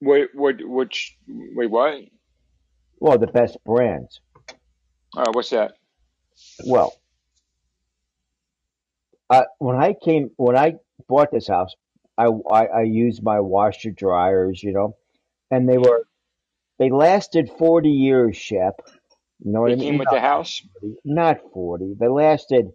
Wait, 0.00 0.28
what? 0.34 0.56
Which? 0.60 1.16
Wait, 1.28 1.70
what? 1.70 1.94
Well, 2.98 3.18
the 3.18 3.28
best 3.28 3.56
brands. 3.64 4.20
Uh, 5.16 5.30
what's 5.32 5.50
that? 5.50 5.72
Well, 6.66 6.94
uh, 9.30 9.44
when 9.58 9.76
I 9.76 9.94
came 10.04 10.30
when 10.36 10.56
I 10.56 10.74
bought 11.08 11.30
this 11.30 11.48
house, 11.48 11.74
I, 12.18 12.26
I 12.50 12.66
I 12.66 12.82
used 12.82 13.22
my 13.22 13.40
washer 13.40 13.90
dryers, 13.90 14.62
you 14.62 14.72
know, 14.72 14.96
and 15.52 15.68
they 15.70 15.78
were 15.78 16.08
they 16.80 16.90
lasted 16.90 17.50
forty 17.58 17.90
years, 17.90 18.36
Shep. 18.36 18.80
You 19.44 19.52
know 19.52 19.62
what 19.62 19.70
They 19.70 19.74
I 19.74 19.76
mean? 19.76 19.88
came 19.88 19.98
with 19.98 20.10
the 20.10 20.20
house, 20.20 20.62
Not 21.04 21.38
forty. 21.54 21.94
They 22.00 22.08
lasted 22.08 22.72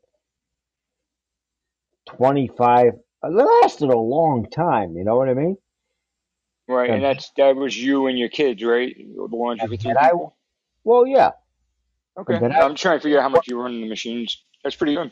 twenty 2.08 2.50
five. 2.58 2.94
They 3.24 3.44
lasted 3.62 3.90
a 3.90 3.98
long 3.98 4.48
time. 4.52 4.96
You 4.98 5.06
know 5.06 5.18
what 5.18 5.30
I 5.30 5.36
mean? 5.36 5.58
right? 6.68 6.92
And 6.92 7.04
And, 7.04 7.04
that's 7.04 7.32
that 7.38 7.56
was 7.56 7.78
you 7.78 8.08
and 8.08 8.18
your 8.20 8.30
kids, 8.30 8.64
right? 8.64 8.96
The 8.98 9.28
ones 9.38 9.64
you 9.64 9.70
and 9.70 9.78
three 9.78 9.96
then 9.96 9.98
I 10.00 10.12
people. 10.12 10.38
well, 10.84 11.08
yeah, 11.08 11.32
Okay, 12.20 12.36
and 12.36 12.42
then 12.42 12.52
I 12.52 12.62
I'm 12.62 12.76
trying 12.76 13.00
to 13.00 13.04
figure 13.04 13.20
out 13.20 13.24
how 13.24 13.30
much 13.30 13.48
you 13.48 13.60
run 13.60 13.76
in 13.76 13.82
the 13.82 13.90
machines. 13.90 14.44
That's 14.64 14.76
pretty 14.76 14.96
good. 14.96 15.12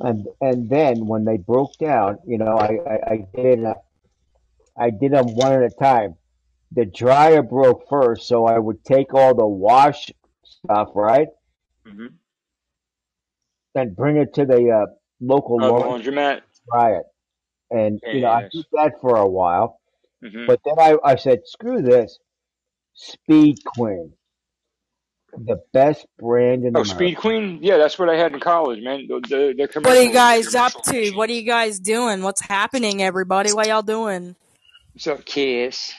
and 0.00 0.26
and 0.40 0.70
then 0.70 1.06
when 1.06 1.24
they 1.24 1.38
broke 1.38 1.78
down, 1.78 2.18
you 2.26 2.38
know, 2.38 2.58
I 2.58 2.78
I, 2.88 3.12
I 3.12 3.26
did 3.34 3.64
uh, 3.64 3.74
I 4.78 4.90
did 4.90 5.12
them 5.12 5.34
one 5.34 5.52
at 5.52 5.62
a 5.62 5.70
time. 5.70 6.16
The 6.72 6.86
dryer 6.86 7.42
broke 7.42 7.88
first, 7.90 8.28
so 8.28 8.46
I 8.46 8.58
would 8.58 8.84
take 8.84 9.14
all 9.14 9.34
the 9.34 9.46
wash 9.46 10.10
stuff, 10.44 10.90
right, 10.94 11.28
hmm 11.86 12.06
and 13.74 13.96
bring 13.96 14.16
it 14.18 14.34
to 14.34 14.46
the 14.46 14.70
uh, 14.70 14.86
local 15.20 15.60
Uh, 15.60 15.68
laundry, 15.68 15.90
laundromat. 15.90 16.42
dry 16.70 16.92
it. 16.98 17.06
And 17.70 18.00
you 18.10 18.20
know, 18.22 18.28
I 18.30 18.42
Yes. 18.42 18.52
did 18.52 18.66
that 18.72 18.94
for 19.00 19.16
a 19.16 19.28
while, 19.28 19.80
hmm 20.22 20.46
but 20.46 20.60
then 20.64 20.76
I 20.78 20.96
I 21.04 21.16
said, 21.16 21.40
screw 21.46 21.82
this, 21.82 22.18
Speed 22.94 23.64
Queen, 23.64 24.12
the 25.36 25.62
best 25.72 26.06
brand 26.18 26.64
in 26.64 26.76
Oh, 26.76 26.82
America. 26.82 26.84
Speed 26.84 27.16
Queen. 27.18 27.58
Yeah, 27.62 27.78
that's 27.78 27.98
what 27.98 28.10
I 28.10 28.16
had 28.16 28.32
in 28.32 28.40
college, 28.40 28.82
man. 28.82 29.06
The 29.08 29.20
the, 29.20 29.54
the 29.56 29.68
What 29.82 29.96
are 29.96 30.02
you 30.02 30.12
guys 30.12 30.54
up 30.54 30.72
commercial 30.72 30.82
to? 30.84 31.12
What 31.12 31.30
are 31.30 31.34
you 31.34 31.42
guys 31.42 31.80
doing? 31.80 32.22
What's 32.22 32.42
happening, 32.42 33.02
everybody? 33.02 33.52
What 33.52 33.68
y'all 33.68 33.82
doing? 33.82 34.36
What's 34.94 35.06
up, 35.08 35.24
kiss. 35.24 35.94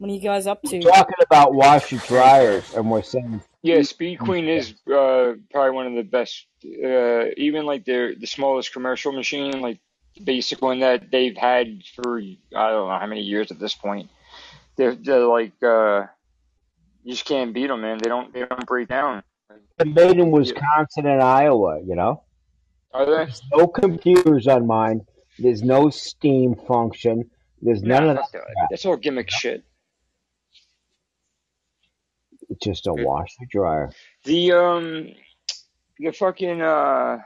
What 0.00 0.10
are 0.10 0.14
you 0.14 0.20
guys 0.20 0.46
up 0.48 0.60
We're 0.64 0.80
to? 0.80 0.80
talking 0.80 1.16
about 1.22 1.54
washer 1.54 1.98
dryers, 1.98 2.74
and 2.74 2.90
we're 2.90 3.02
saying 3.02 3.42
Yeah, 3.62 3.82
Speed 3.82 4.16
Speed 4.16 4.18
Queen. 4.18 4.46
Queen 4.46 4.48
is 4.48 4.74
uh, 4.90 5.34
probably 5.52 5.72
one 5.72 5.86
of 5.88 5.94
the 5.94 6.04
best. 6.04 6.46
Uh, 6.64 7.26
even 7.36 7.66
like 7.66 7.84
the 7.84 8.16
the 8.18 8.26
smallest 8.26 8.72
commercial 8.72 9.12
machine, 9.12 9.60
like 9.60 9.78
the 10.16 10.22
basic 10.24 10.62
one 10.62 10.80
that 10.80 11.10
they've 11.10 11.36
had 11.36 11.82
for 11.94 12.18
I 12.18 12.32
don't 12.70 12.88
know 12.88 12.98
how 12.98 13.06
many 13.06 13.22
years 13.22 13.50
at 13.50 13.58
this 13.60 13.74
point. 13.74 14.10
They're 14.76 14.94
they're 14.94 15.26
like 15.26 15.52
uh, 15.62 16.06
you 17.04 17.12
just 17.12 17.26
can't 17.26 17.52
beat 17.52 17.68
them, 17.68 17.82
man. 17.82 17.98
They 18.02 18.08
don't 18.08 18.32
they 18.32 18.46
don't 18.46 18.66
break 18.66 18.88
down. 18.88 19.22
They're 19.78 19.86
made 19.86 20.18
in 20.18 20.32
Yeah. 20.32 20.32
Wisconsin 20.32 21.06
and 21.06 21.22
Iowa, 21.22 21.80
you 21.82 21.94
know. 21.94 22.24
Are 22.92 23.06
they? 23.06 23.12
There's 23.26 23.42
no 23.52 23.66
computers 23.68 24.46
on 24.46 24.66
mine. 24.66 25.06
There's 25.38 25.62
no 25.62 25.90
Steam 25.90 26.54
function. 26.54 27.30
There's 27.62 27.82
none 27.82 28.04
Nah, 28.04 28.10
of 28.12 28.16
that 28.16 28.32
fuck 28.32 28.42
That's 28.70 28.86
all 28.86 28.96
gimmick 28.96 29.30
shit. 29.30 29.64
It's 32.60 32.66
just 32.66 32.86
a 32.86 32.92
washer 32.92 33.44
dryer. 33.50 33.90
The 34.24 34.52
um 34.52 35.08
the 35.98 36.12
fucking 36.12 36.60
uh 36.60 37.18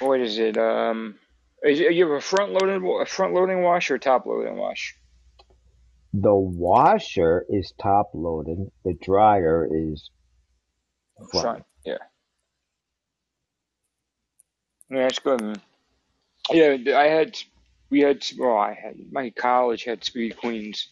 what 0.00 0.20
is 0.20 0.38
it 0.38 0.56
um 0.56 1.16
is 1.62 1.80
it, 1.80 1.92
you 1.92 2.06
have 2.08 2.16
a 2.16 2.20
front 2.20 2.52
loading 2.52 2.98
a 3.00 3.06
front 3.06 3.34
loading 3.34 3.62
wash 3.62 3.90
or 3.90 3.98
top 3.98 4.26
loading 4.26 4.56
wash? 4.56 4.96
The 6.14 6.34
washer 6.34 7.44
is 7.48 7.72
top 7.80 8.10
loading. 8.14 8.70
The 8.84 8.94
dryer 9.02 9.68
is 9.70 10.10
front. 11.30 11.42
Front, 11.42 11.64
yeah. 11.84 11.98
Yeah, 14.90 15.06
it's 15.06 15.18
good. 15.18 15.40
Man. 15.40 15.60
Yeah, 16.50 16.76
I 16.98 17.04
had 17.04 17.38
we 17.90 18.00
had 18.00 18.26
well, 18.38 18.56
I 18.56 18.72
had 18.72 18.96
my 19.10 19.30
college 19.30 19.84
had 19.84 20.04
Speed 20.04 20.36
Queens. 20.36 20.88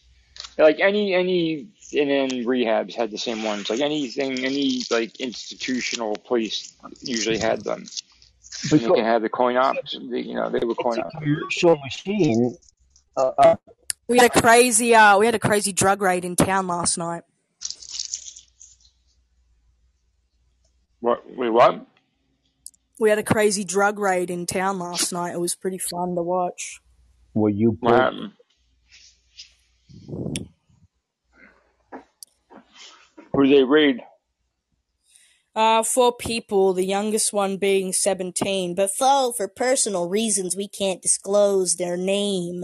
Like 0.61 0.79
any 0.79 1.13
any 1.13 1.67
and 1.93 2.09
then 2.09 2.29
rehabs 2.45 2.93
had 2.93 3.09
the 3.11 3.17
same 3.17 3.43
ones. 3.43 3.69
Like 3.69 3.79
anything, 3.79 4.45
any 4.45 4.83
like 4.91 5.19
institutional 5.19 6.15
place 6.15 6.73
usually 7.01 7.39
had 7.39 7.63
them. 7.63 7.85
And 8.71 8.79
they 8.79 8.85
can 8.85 9.03
have 9.03 9.23
the 9.23 9.29
coin 9.29 9.57
ops. 9.57 9.97
They, 10.09 10.19
you 10.19 10.35
know, 10.35 10.49
they 10.49 10.63
were 10.63 10.75
coin 10.75 10.99
ops. 10.99 11.15
commercial 11.15 11.77
machine. 11.77 12.55
Uh, 13.17 13.31
uh, 13.37 13.55
We 14.07 14.19
had 14.19 14.35
a 14.35 14.41
crazy, 14.41 14.93
uh, 14.93 15.17
we 15.17 15.25
had 15.25 15.35
a 15.35 15.39
crazy 15.39 15.73
drug 15.73 16.01
raid 16.01 16.25
in 16.25 16.35
town 16.35 16.67
last 16.67 16.97
night. 16.97 17.23
What? 20.99 21.23
Wait, 21.35 21.49
what? 21.49 21.85
We 22.99 23.09
had 23.09 23.17
a 23.17 23.23
crazy 23.23 23.63
drug 23.63 23.97
raid 23.97 24.29
in 24.29 24.45
town 24.45 24.77
last 24.77 25.11
night. 25.11 25.33
It 25.33 25.39
was 25.39 25.55
pretty 25.55 25.79
fun 25.79 26.15
to 26.15 26.21
watch. 26.21 26.81
were 27.33 27.49
you 27.49 27.77
What 27.79 27.95
happened? 27.95 28.33
Who 33.33 33.45
did 33.45 33.57
they 33.57 33.63
read? 33.63 34.01
Uh, 35.55 35.83
four 35.83 36.15
people, 36.15 36.73
the 36.73 36.85
youngest 36.85 37.33
one 37.33 37.57
being 37.57 37.91
17, 37.91 38.73
but 38.73 38.89
so 38.91 39.33
for 39.35 39.47
personal 39.49 40.07
reasons 40.07 40.55
we 40.55 40.67
can't 40.67 41.01
disclose 41.01 41.75
their 41.75 41.97
name. 41.97 42.63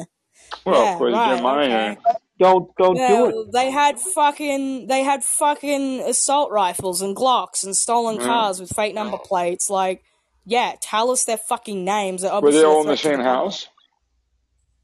Well, 0.65 0.83
Yeah, 0.83 0.91
of 0.93 0.97
course, 0.97 1.13
right, 1.13 1.33
they're 1.33 1.43
minor. 1.43 1.97
okay. 2.05 2.17
Don't 2.39 2.69
don't 2.77 2.95
do 2.95 3.47
it. 3.47 3.51
they 3.51 3.71
had 3.71 3.99
fucking, 3.99 4.87
they 4.87 5.01
had 5.03 5.23
fucking 5.23 6.01
assault 6.01 6.51
rifles 6.51 7.01
and 7.01 7.15
Glocks 7.15 7.63
and 7.65 7.75
stolen 7.75 8.17
Right. 8.17 8.25
cars 8.25 8.59
with 8.61 8.73
fake 8.75 8.93
number 8.93 9.17
plates. 9.17 9.69
Like, 9.69 10.03
yeah, 10.45 10.75
tell 10.79 11.09
us 11.11 11.25
their 11.25 11.37
fucking 11.37 11.83
names. 11.83 12.21
They're 12.21 12.39
Were 12.39 12.51
they 12.51 12.63
all 12.63 12.81
in 12.83 12.87
the 12.87 12.95
threat 12.95 13.11
to 13.13 13.17
the 13.17 13.23
same 13.23 13.25
house? 13.25 13.67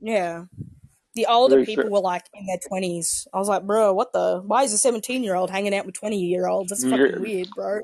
Yeah. 0.01 0.45
The 1.15 1.27
older 1.27 1.57
They 1.59 1.65
people 1.65 1.83
should- 1.83 1.91
were 1.91 1.99
like 1.99 2.25
in 2.33 2.45
their 2.47 2.57
twenties. 2.57 3.27
I 3.33 3.37
was 3.37 3.47
like, 3.47 3.63
bro, 3.63 3.93
what 3.93 4.13
the? 4.13 4.41
Why 4.45 4.63
is 4.63 4.73
a 4.73 4.77
seventeen-year-old 4.77 5.49
hanging 5.51 5.73
out 5.75 5.85
with 5.85 5.95
twenty-year-olds? 5.95 6.69
That's 6.69 6.83
Yeah. 6.83 6.97
fucking 6.97 7.21
weird, 7.21 7.47
bro. 7.55 7.81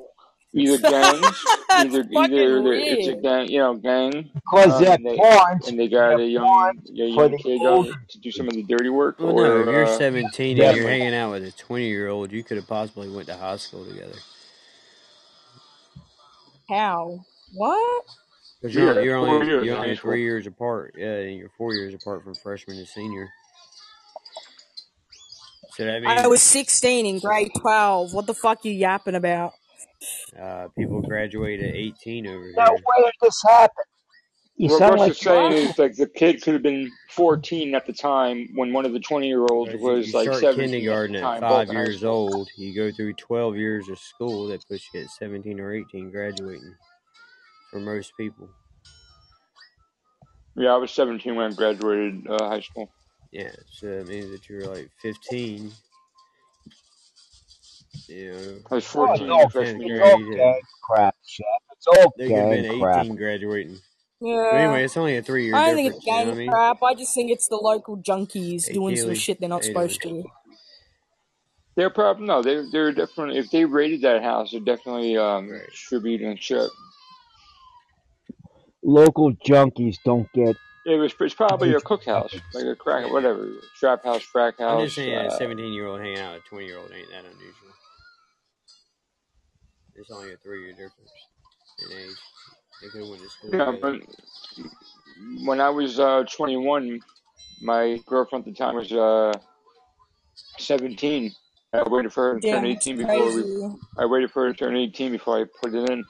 Either 0.52 0.80
gangs, 0.80 1.22
That's 1.70 1.94
either 1.94 2.04
fucking 2.12 2.34
either 2.34 2.74
it's 2.74 3.08
a 3.08 3.16
gang, 3.18 3.50
you 3.50 3.60
know, 3.60 3.76
gang, 3.76 4.32
Because 4.34 4.74
um, 4.74 4.84
they're 4.84 4.94
and 4.96 5.06
they 5.06 5.16
pawns. 5.16 5.68
and 5.68 5.80
they 5.80 5.88
got 5.88 6.20
a 6.20 6.26
young, 6.26 6.76
a 6.90 6.92
young 6.92 7.38
kid 7.38 7.62
older. 7.62 7.94
to 8.10 8.20
do 8.20 8.32
some 8.32 8.48
of 8.48 8.54
the 8.56 8.64
dirty 8.64 8.90
work, 8.90 9.20
Well, 9.20 9.36
no, 9.36 9.60
if 9.60 9.68
you're 9.68 9.86
uh, 9.86 9.98
17 10.00 10.60
and 10.60 10.76
you're 10.76 10.88
hanging 10.88 11.14
out 11.14 11.30
with 11.30 11.44
a 11.44 11.52
20 11.52 11.86
year 11.88 12.08
old, 12.08 12.32
you 12.32 12.44
could 12.44 12.58
have 12.58 12.66
possibly 12.68 13.12
went 13.12 13.28
to 13.28 13.36
high 13.38 13.58
school 13.58 13.86
together. 13.86 14.16
How? 16.68 17.26
What? 17.54 18.06
Because 18.62 18.76
you're, 18.76 18.96
yeah, 18.96 19.02
you're 19.02 19.16
only 19.16 19.48
years 19.48 19.66
you're 19.66 19.78
only 19.78 19.96
three 19.96 20.22
years 20.22 20.46
apart. 20.48 20.96
Yeah, 20.98 21.16
and 21.16 21.38
you're 21.38 21.52
four 21.58 21.74
years 21.74 21.94
apart 21.94 22.24
from 22.24 22.36
freshman 22.36 22.78
to 22.78 22.86
senior. 22.86 23.30
So 25.76 25.86
that 25.86 26.06
I 26.06 26.28
was 26.28 26.42
sixteen 26.42 27.06
in 27.06 27.20
grade 27.20 27.52
twelve. 27.58 28.14
What 28.14 28.28
the 28.28 28.34
fuck 28.34 28.66
are 28.66 28.68
you 28.68 28.74
yapping 28.74 29.16
about? 29.16 29.54
uh, 30.40 30.68
people 30.78 31.02
graduate 31.02 31.60
at 31.60 31.76
18 31.76 32.28
over 32.28 32.52
Now, 32.56 32.66
here. 32.68 32.78
where 32.84 33.04
did 33.04 33.14
this 33.22 33.42
happen? 33.46 33.84
You 34.56 34.70
What 34.70 34.80
sound 34.80 34.92
Russ 34.92 35.00
like 35.02 35.12
is 35.12 35.20
saying 35.20 35.52
is 35.54 35.80
like 35.80 35.96
the 35.96 36.08
kid 36.08 36.42
could 36.42 36.54
have 36.54 36.64
been 36.64 36.92
14 37.12 37.76
at 37.76 37.86
the 37.86 37.94
time 37.94 38.50
when 38.56 38.74
one 38.74 38.86
of 38.86 38.92
the 38.92 39.00
20 39.00 39.28
year 39.28 39.46
olds 39.50 39.72
Because 39.72 39.82
you, 39.82 39.90
you 39.90 39.96
was 39.98 40.14
like 40.14 40.24
start 40.24 40.42
17 40.42 40.64
at 40.64 40.72
the 40.72 40.78
kindergarten 40.78 41.16
at 41.16 41.22
five 41.22 41.40
both 41.40 41.70
in 41.70 41.76
high 41.76 41.84
years 41.84 42.04
old. 42.04 42.50
You 42.58 42.76
go 42.76 42.92
through 42.92 43.14
12 43.14 43.56
years 43.56 43.88
of 43.90 43.98
school. 44.00 44.48
That 44.48 44.68
puts 44.68 44.86
you 44.94 45.02
at 45.02 45.10
17 45.12 45.60
or 45.62 45.74
18 45.74 46.12
graduating 46.12 46.76
for 47.72 47.80
most 47.80 48.14
people. 48.18 48.50
Yeah, 50.56 50.74
I 50.74 50.78
was 50.78 50.92
17 50.92 51.36
when 51.36 51.52
I 51.52 51.56
graduated 51.56 52.28
uh, 52.30 52.50
high 52.50 52.62
school. 52.62 52.92
Yeah, 53.32 53.52
so 53.72 53.88
that 53.88 54.08
means 54.08 54.32
that 54.32 54.50
you're 54.50 54.68
like 54.76 54.90
15. 55.02 55.72
Yeah. 58.08 58.56
I 58.72 58.76
was 58.76 58.86
Oh, 58.96 59.16
14 59.16 59.28
no, 59.28 59.48
in 59.48 59.50
freshman 59.50 59.88
it's 59.88 59.88
year. 59.88 60.02
all 60.02 60.18
grade. 60.18 60.28
gang 60.36 60.56
And 60.56 60.62
crap, 60.84 61.16
Chef. 61.26 61.46
It's 61.74 61.88
all 61.88 62.14
they 62.18 62.32
could 62.32 62.42
have 62.42 62.50
been 62.50 62.66
gang 62.66 62.78
crap. 62.80 63.08
18 63.08 63.16
graduating. 63.16 63.80
But 64.50 64.58
Yeah. 64.60 64.60
anyway, 64.62 64.86
it's 64.86 64.98
only 64.98 65.18
a 65.18 65.22
three 65.24 65.46
year 65.46 65.56
I 65.58 65.68
don't 65.68 65.76
think 65.76 65.96
it's 65.96 66.00
difference. 66.00 66.10
You 66.10 66.20
know 66.20 66.26
what 66.28 66.32
I 66.32 66.36
gang 66.36 66.38
mean? 66.38 66.50
crap. 66.50 66.84
I 66.84 66.96
just 66.96 67.14
think 67.16 67.32
it's 67.32 67.48
the 67.50 67.58
local 67.58 67.98
junkies 67.98 68.64
Hey, 68.68 68.74
doing 68.74 68.96
some 68.96 69.14
shit 69.16 69.40
they're 69.40 69.50
not 69.50 69.64
How 69.64 69.70
you 69.70 69.76
doing? 69.76 69.82
supposed 69.84 70.02
to. 70.04 70.24
They're 71.76 71.90
probably 71.90 72.28
no, 72.28 72.42
they're 72.44 72.70
they're 72.72 72.92
definitely 72.94 73.38
if 73.40 73.52
they 73.52 73.66
raided 73.66 74.02
that 74.02 74.24
house, 74.24 74.52
they're 74.52 74.60
definitely 74.62 75.18
um 75.18 75.50
Right. 75.50 75.70
distributing 75.72 76.38
shit. 76.38 76.70
Local 78.84 79.34
junkies 79.46 79.98
don't 80.06 80.32
get 80.34 80.56
It 80.86 80.96
was 80.96 81.14
it's 81.20 81.34
probably 81.34 81.70
a 81.70 81.74
youth 81.74 81.84
cookhouse, 81.84 82.34
like 82.54 82.66
a 82.66 82.76
crack, 82.76 83.06
Yeah. 83.06 83.14
whatever, 83.14 83.50
trap 83.78 84.04
house, 84.04 84.26
crack 84.26 84.60
house. 84.60 84.80
I'm 84.80 84.86
just 84.86 84.96
house. 84.98 85.06
saying, 85.06 85.26
a 85.26 85.28
Uh, 85.28 85.38
17 85.38 85.74
year 85.74 85.88
old 85.88 86.00
hanging 86.00 86.18
out 86.18 86.34
with 86.36 86.44
a 86.46 86.50
20 86.50 86.66
year 86.66 86.78
old 86.78 86.92
ain't 86.92 87.10
that 87.10 87.26
unusual. 87.26 87.70
It's 89.96 90.10
only 90.12 90.32
a 90.32 90.38
three 90.38 90.64
year 90.64 90.72
difference 90.72 91.12
in 91.80 91.92
age. 91.98 92.18
They 92.82 92.88
could 92.90 93.02
have 93.02 93.10
went 93.10 93.22
to 93.24 93.30
school 93.30 93.50
yeah, 93.54 93.72
but 93.82 94.02
when 95.46 95.60
I 95.60 95.70
was 95.70 96.00
uh 96.00 96.24
21, 96.32 97.02
my 97.60 98.02
girlfriend 98.08 98.48
at 98.48 98.54
the 98.54 98.58
time 98.58 98.76
was 98.76 98.92
uh 98.94 99.34
17. 100.58 101.36
I 101.74 101.84
waited 101.88 102.14
for 102.14 102.34
her 102.34 102.40
to 102.40 102.48
turn 102.48 102.62
Damn, 102.62 102.72
it's 102.72 102.88
18 102.88 102.98
before 102.98 103.34
we. 103.34 103.44
I 103.98 104.06
waited 104.06 104.32
for 104.32 104.46
her 104.46 104.54
to 104.54 104.58
turn 104.58 104.76
18 104.78 105.12
before 105.12 105.40
I 105.42 105.46
put 105.62 105.76
it 105.76 105.90
in. 105.90 106.04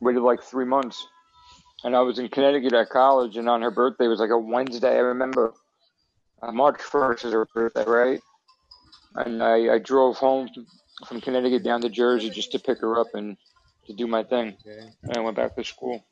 Waited 0.00 0.20
like 0.22 0.42
three 0.42 0.64
months, 0.64 1.06
and 1.84 1.94
I 1.96 2.00
was 2.00 2.18
in 2.18 2.28
Connecticut 2.28 2.72
at 2.72 2.90
college, 2.90 3.36
and 3.36 3.48
on 3.48 3.62
her 3.62 3.70
birthday 3.70 4.06
it 4.06 4.08
was 4.08 4.20
like 4.20 4.30
a 4.30 4.38
Wednesday. 4.38 4.96
I 4.96 5.00
remember 5.00 5.54
uh, 6.42 6.52
March 6.52 6.80
1st 6.80 7.24
is 7.26 7.32
her 7.32 7.46
birthday, 7.54 7.84
right? 7.84 8.20
And 9.14 9.42
I, 9.42 9.74
I 9.74 9.78
drove 9.78 10.16
home 10.16 10.48
from 11.06 11.20
Connecticut 11.20 11.62
down 11.62 11.80
to 11.82 11.88
Jersey 11.88 12.30
just 12.30 12.52
to 12.52 12.58
pick 12.58 12.80
her 12.80 12.98
up 12.98 13.08
and 13.14 13.36
to 13.86 13.92
do 13.94 14.06
my 14.06 14.22
thing. 14.22 14.56
Okay. 14.66 14.88
And 15.04 15.16
I 15.16 15.20
went 15.20 15.36
back 15.36 15.54
to 15.56 15.64
school 15.64 16.04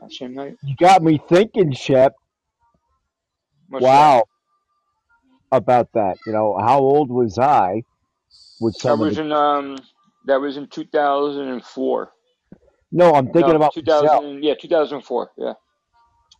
that 0.00 0.12
same 0.12 0.34
night. 0.34 0.56
You 0.62 0.76
got 0.76 1.02
me 1.02 1.20
thinking, 1.28 1.72
Shep. 1.72 2.14
What's 3.68 3.84
that? 3.84 3.90
Wow, 3.90 4.24
about 5.50 5.88
that. 5.94 6.18
You 6.26 6.32
know, 6.32 6.56
how 6.60 6.78
old 6.80 7.10
was 7.10 7.38
I 7.38 7.84
with 8.60 8.78
That 8.82 8.98
was 8.98 9.16
the? 9.16 9.22
in 9.22 9.32
um 9.32 9.78
that 10.26 10.40
was 10.40 10.56
in 10.56 10.68
2004. 10.68 12.12
No, 12.92 13.14
I'm 13.14 13.26
thinking 13.26 13.50
No, 13.50 13.56
about 13.56 13.76
myself. 13.76 14.20
2000. 14.20 14.44
Yeah, 14.44 14.54
2004. 14.60 15.30
Yeah. 15.38 15.52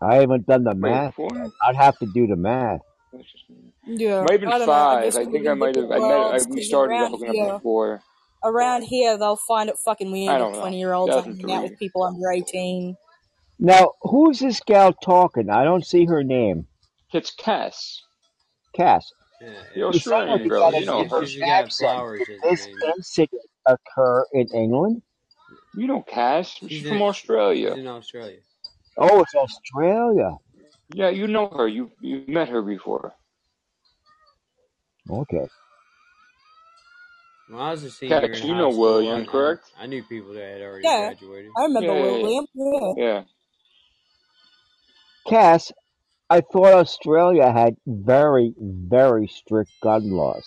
I 0.01 0.17
haven't 0.17 0.47
done 0.47 0.65
the 0.65 0.75
math 0.75 1.15
yet. 1.19 1.51
I'd 1.67 1.77
have 1.77 1.99
to 1.99 2.07
do 2.13 2.27
the 2.27 2.37
math. 2.37 2.81
Yeah, 3.87 4.21
Might 4.23 4.33
have 4.33 4.41
been 4.41 4.49
I 4.49 4.59
don't 4.59 4.67
know. 4.67 4.73
I 4.73 5.11
five. 5.11 5.17
I 5.17 5.25
think 5.31 5.47
I 5.47 5.55
might 5.55 5.77
have. 5.77 5.91
I 5.91 5.99
met. 5.99 6.03
I, 6.03 6.39
we 6.51 6.63
started 6.63 6.93
around 6.95 7.11
hooking 7.13 7.29
up 7.29 7.35
here, 7.35 7.53
before. 7.55 8.03
around 8.45 8.83
here, 8.83 9.17
they'll 9.19 9.37
find 9.37 9.69
it 9.69 9.77
fucking 9.79 10.11
weird 10.11 10.33
I 10.35 10.39
don't 10.39 10.53
know. 10.53 10.61
twenty-year-olds 10.61 11.15
are 11.15 11.23
hanging 11.23 11.53
out 11.53 11.63
with 11.65 11.79
people 11.79 12.03
under 12.05 12.31
eighteen. 12.31 12.97
Now, 13.59 13.93
who's 14.03 14.39
this 14.41 14.61
gal 14.61 14.93
talking? 14.93 15.51
I 15.51 15.63
don't 15.65 15.87
see 15.87 16.05
her 16.07 16.23
name. 16.25 16.67
It's 17.13 17.31
Cass, 17.33 18.01
Cass. 18.75 19.11
Yeah, 19.41 19.49
the 19.75 19.81
yeah. 19.81 19.87
You 19.93 19.93
sound 19.99 20.31
like 20.31 20.41
Australian 20.41 20.43
you 20.45 20.49
girl. 20.49 20.61
got 20.61 20.75
a 20.75 20.81
You 20.81 20.87
know 20.87 21.03
She's, 21.03 21.11
her. 21.13 21.27
she's 21.27 21.35
English 21.37 21.49
got 21.49 21.65
accent. 21.65 21.91
flowers 21.91 22.21
Did 22.27 22.39
a 22.39 22.49
this 22.51 22.67
name. 22.67 22.77
incident 22.97 23.43
occur 23.67 24.25
in 24.33 24.49
England? 24.55 25.03
You 25.77 25.87
know 25.87 26.03
Cass. 26.03 26.51
She's 26.59 26.71
She's 26.71 26.83
from 26.83 26.93
in, 26.93 26.99
she's 26.99 27.03
Australia. 27.03 27.75
in 27.75 27.87
Australia. 27.87 28.39
Oh, 28.99 29.21
it's 29.23 29.35
Australia. 29.35 30.37
Yeah, 30.95 31.11
you 31.11 31.27
know 31.27 31.49
her. 31.49 31.67
You 31.69 31.91
you 32.01 32.25
met 32.29 32.49
her 32.49 32.63
before. 32.63 33.15
Okay. 35.11 35.47
When 37.49 37.61
I 37.61 37.71
was 37.73 37.85
a 37.85 37.91
senior 37.91 38.21
Cass, 38.21 38.41
in 38.41 38.49
you 38.49 38.55
know 38.55 38.71
school, 38.71 38.81
William, 38.81 39.21
I, 39.23 39.25
correct? 39.25 39.65
I 39.79 39.87
knew 39.87 40.03
people 40.05 40.35
that 40.35 40.53
had 40.53 40.63
already 40.63 40.85
Yeah, 40.85 41.09
graduated. 41.09 41.51
I 41.57 41.63
remember 41.65 41.87
Yeah, 41.87 41.95
yeah, 41.95 42.07
yeah. 42.17 42.23
William. 42.23 42.47
Yeah. 42.55 42.93
Yeah. 42.97 43.23
Cass, 45.29 45.73
I 46.31 46.41
thought 46.41 46.75
Australia 46.75 47.53
had 47.53 47.77
very, 47.87 48.55
very 48.59 49.29
strict 49.29 49.71
gun 49.83 50.11
laws. 50.11 50.45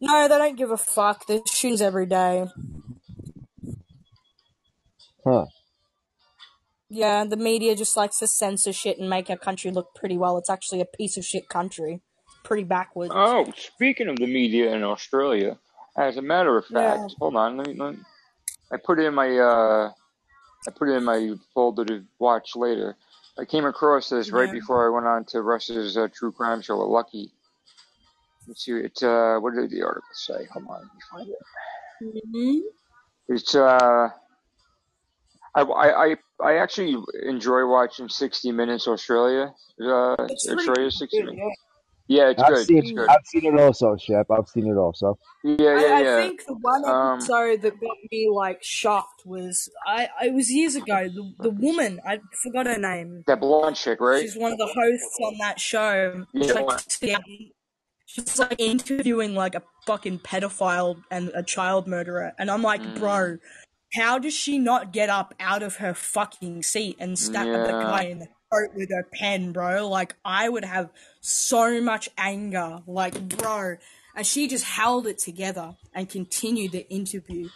No, 0.00 0.28
they 0.28 0.38
don't 0.38 0.56
give 0.58 0.70
a 0.70 0.76
fuck. 0.76 1.26
There's 1.26 1.42
shootings 1.48 1.82
every 1.82 2.06
day. 2.06 2.46
Huh. 5.24 5.46
Yeah, 6.88 7.24
the 7.24 7.36
media 7.38 7.74
just 7.74 7.96
likes 7.96 8.18
to 8.18 8.26
censor 8.26 8.72
shit 8.72 8.98
and 8.98 9.08
make 9.08 9.30
our 9.30 9.36
country 9.36 9.70
look 9.70 9.94
pretty 9.94 10.18
well. 10.18 10.36
It's 10.36 10.50
actually 10.50 10.80
a 10.80 10.84
piece 10.84 11.16
of 11.16 11.24
shit 11.24 11.48
country. 11.48 12.00
Pretty 12.44 12.64
backwards. 12.64 13.12
Oh, 13.14 13.50
speaking 13.56 14.08
of 14.08 14.16
the 14.16 14.26
media 14.26 14.74
in 14.74 14.82
Australia, 14.82 15.58
as 15.96 16.16
a 16.16 16.22
matter 16.22 16.58
of 16.58 16.66
Yeah. 16.68 16.98
fact, 16.98 17.14
hold 17.18 17.36
on. 17.36 17.56
Let 17.56 17.68
me. 17.68 17.74
Let 17.74 17.94
me 17.94 18.00
I 18.72 18.76
put 18.78 18.98
it 18.98 19.06
in 19.06 19.14
my. 19.14 19.28
uh 19.38 19.90
I 20.66 20.70
put 20.70 20.88
it 20.88 20.92
in 20.96 21.04
my 21.04 21.34
folder 21.54 21.84
to 21.84 22.04
watch 22.18 22.56
later. 22.56 22.96
I 23.38 23.44
came 23.44 23.64
across 23.64 24.08
this 24.10 24.30
right 24.30 24.50
before 24.50 24.86
I 24.86 24.94
went 24.94 25.06
on 25.06 25.24
to 25.26 25.42
Russ's 25.42 25.96
uh, 25.96 26.08
true 26.14 26.32
crime 26.32 26.62
show 26.62 26.78
Lucky. 26.78 27.32
Let's 28.46 28.64
see. 28.64 28.72
It. 28.72 29.02
Uh, 29.02 29.38
what 29.38 29.54
did 29.54 29.70
the 29.70 29.82
article 29.82 30.08
say? 30.14 30.44
Hold 30.52 30.66
on. 30.68 30.80
Let 30.82 30.84
me 30.94 31.00
find 31.10 31.28
it. 31.30 32.32
hmm 32.32 32.58
It's. 33.28 33.54
Uh, 33.54 34.10
I, 35.54 35.60
I, 35.62 36.04
I, 36.06 36.16
I 36.42 36.56
actually 36.58 36.96
enjoy 37.26 37.66
watching 37.66 38.08
60 38.08 38.52
Minutes 38.52 38.88
Australia. 38.88 39.52
Uh, 39.80 40.16
It's 40.28 40.46
pretty 40.46 40.60
Australia 40.68 40.90
60 40.90 41.16
good. 41.18 41.24
Minutes. 41.26 41.38
Yeah. 41.40 41.54
Yeah, 42.08 42.30
it's 42.30 42.42
I've 42.42 42.48
good. 42.54 42.66
seen 42.66 42.78
It's 42.78 42.92
good. 42.92 43.08
I've 43.08 43.26
seen 43.26 43.46
it 43.54 43.60
also, 43.60 43.96
Shep. 43.96 44.26
I've 44.30 44.48
seen 44.48 44.66
it 44.66 44.76
also. 44.76 45.16
Yeah, 45.44 45.54
yeah, 45.60 45.70
I, 45.70 45.72
I 45.98 46.02
yeah. 46.02 46.20
think 46.20 46.44
the 46.44 46.54
one 46.54 46.84
Um, 46.84 47.20
that 47.20 47.72
got 47.80 47.96
me 48.10 48.28
like 48.30 48.62
shocked 48.62 49.22
was 49.24 49.70
I. 49.86 50.08
It 50.24 50.34
was 50.34 50.50
years 50.50 50.74
ago. 50.74 51.08
The 51.08 51.32
the 51.38 51.50
woman 51.50 52.00
I 52.06 52.18
forgot 52.42 52.66
her 52.66 52.76
name. 52.76 53.22
that 53.28 53.40
blonde 53.40 53.76
chick, 53.76 54.00
right? 54.00 54.20
She's 54.20 54.36
one 54.36 54.52
of 54.52 54.58
the 54.58 54.66
hosts 54.66 55.16
on 55.22 55.38
that 55.38 55.60
show. 55.60 56.26
She's 56.36 56.48
Yeah. 56.48 56.60
like 56.60 56.80
she's 58.04 58.38
like 58.38 58.56
interviewing 58.58 59.34
like 59.34 59.54
a 59.54 59.62
fucking 59.86 60.18
pedophile 60.18 61.02
and 61.10 61.30
a 61.34 61.42
child 61.42 61.86
murderer, 61.86 62.32
and 62.38 62.50
I'm 62.50 62.62
like, 62.62 62.82
Mm, 62.82 62.98
bro, 62.98 63.38
how 63.94 64.18
does 64.18 64.34
she 64.34 64.58
not 64.58 64.92
get 64.92 65.08
up 65.10 65.34
out 65.38 65.62
of 65.62 65.76
her 65.76 65.94
fucking 65.94 66.62
seat 66.62 66.96
and 66.98 67.18
stab 67.18 67.46
the 67.46 67.72
guy 67.72 68.04
in 68.04 68.18
the 68.20 68.28
throat 68.50 68.70
with 68.74 68.90
her 68.90 69.06
pen, 69.12 69.52
bro? 69.52 69.88
Like 69.88 70.14
I 70.24 70.48
would 70.48 70.64
have 70.64 70.90
so 71.20 71.80
much 71.80 72.08
anger, 72.16 72.80
like 72.86 73.28
bro, 73.28 73.76
and 74.16 74.26
she 74.26 74.48
just 74.48 74.64
held 74.64 75.06
it 75.06 75.18
together 75.18 75.76
and 75.94 76.08
continued 76.08 76.72
the 76.72 76.88
interview. 76.90 77.48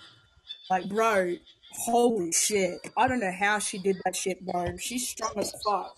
Like, 0.68 0.88
bro, 0.88 1.36
holy 1.72 2.32
shit. 2.32 2.78
I 2.96 3.06
don't 3.08 3.20
know 3.20 3.32
how 3.38 3.58
she 3.58 3.78
did 3.78 3.96
that 4.04 4.16
shit, 4.16 4.44
bro. 4.44 4.76
She's 4.78 5.08
strong 5.08 5.32
as 5.36 5.52
fuck. 5.64 5.96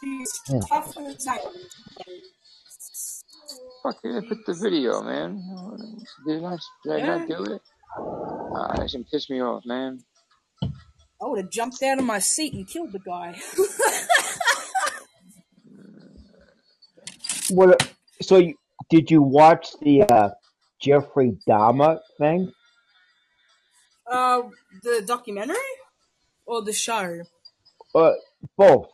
She's 0.00 0.40
Hmm. 0.46 0.60
tough 0.60 0.96
as 0.98 1.24
hell. 1.26 1.52
Fuck, 3.82 3.98
I 4.04 4.20
put 4.28 4.46
the 4.46 4.54
video, 4.54 5.02
man. 5.02 5.42
Did 6.26 6.44
I, 6.44 6.56
did 6.84 6.92
I 6.92 6.96
Yeah. 6.98 7.16
not 7.18 7.28
do 7.28 7.44
it? 7.54 7.62
Ah, 7.96 8.74
that 8.76 8.90
shit 8.90 9.10
pissed 9.10 9.30
me 9.30 9.40
off, 9.42 9.64
man. 9.64 10.00
I 10.62 11.26
would 11.26 11.40
have 11.40 11.50
jumped 11.50 11.82
out 11.82 11.98
of 11.98 12.04
my 12.04 12.18
seat 12.18 12.54
and 12.54 12.66
killed 12.66 12.92
the 12.92 12.98
guy. 12.98 13.38
What? 17.50 17.92
So 18.22 18.36
you, 18.38 18.54
did 18.88 19.10
you 19.10 19.22
watch 19.22 19.70
the 19.82 20.02
uh, 20.04 20.30
Jeffrey 20.80 21.36
Dahmer 21.48 21.98
thing? 22.18 22.52
Uh, 24.06 24.42
the 24.82 25.02
documentary 25.06 25.56
or 26.46 26.62
the 26.62 26.72
show? 26.72 27.22
Uh, 27.94 28.12
both. 28.56 28.88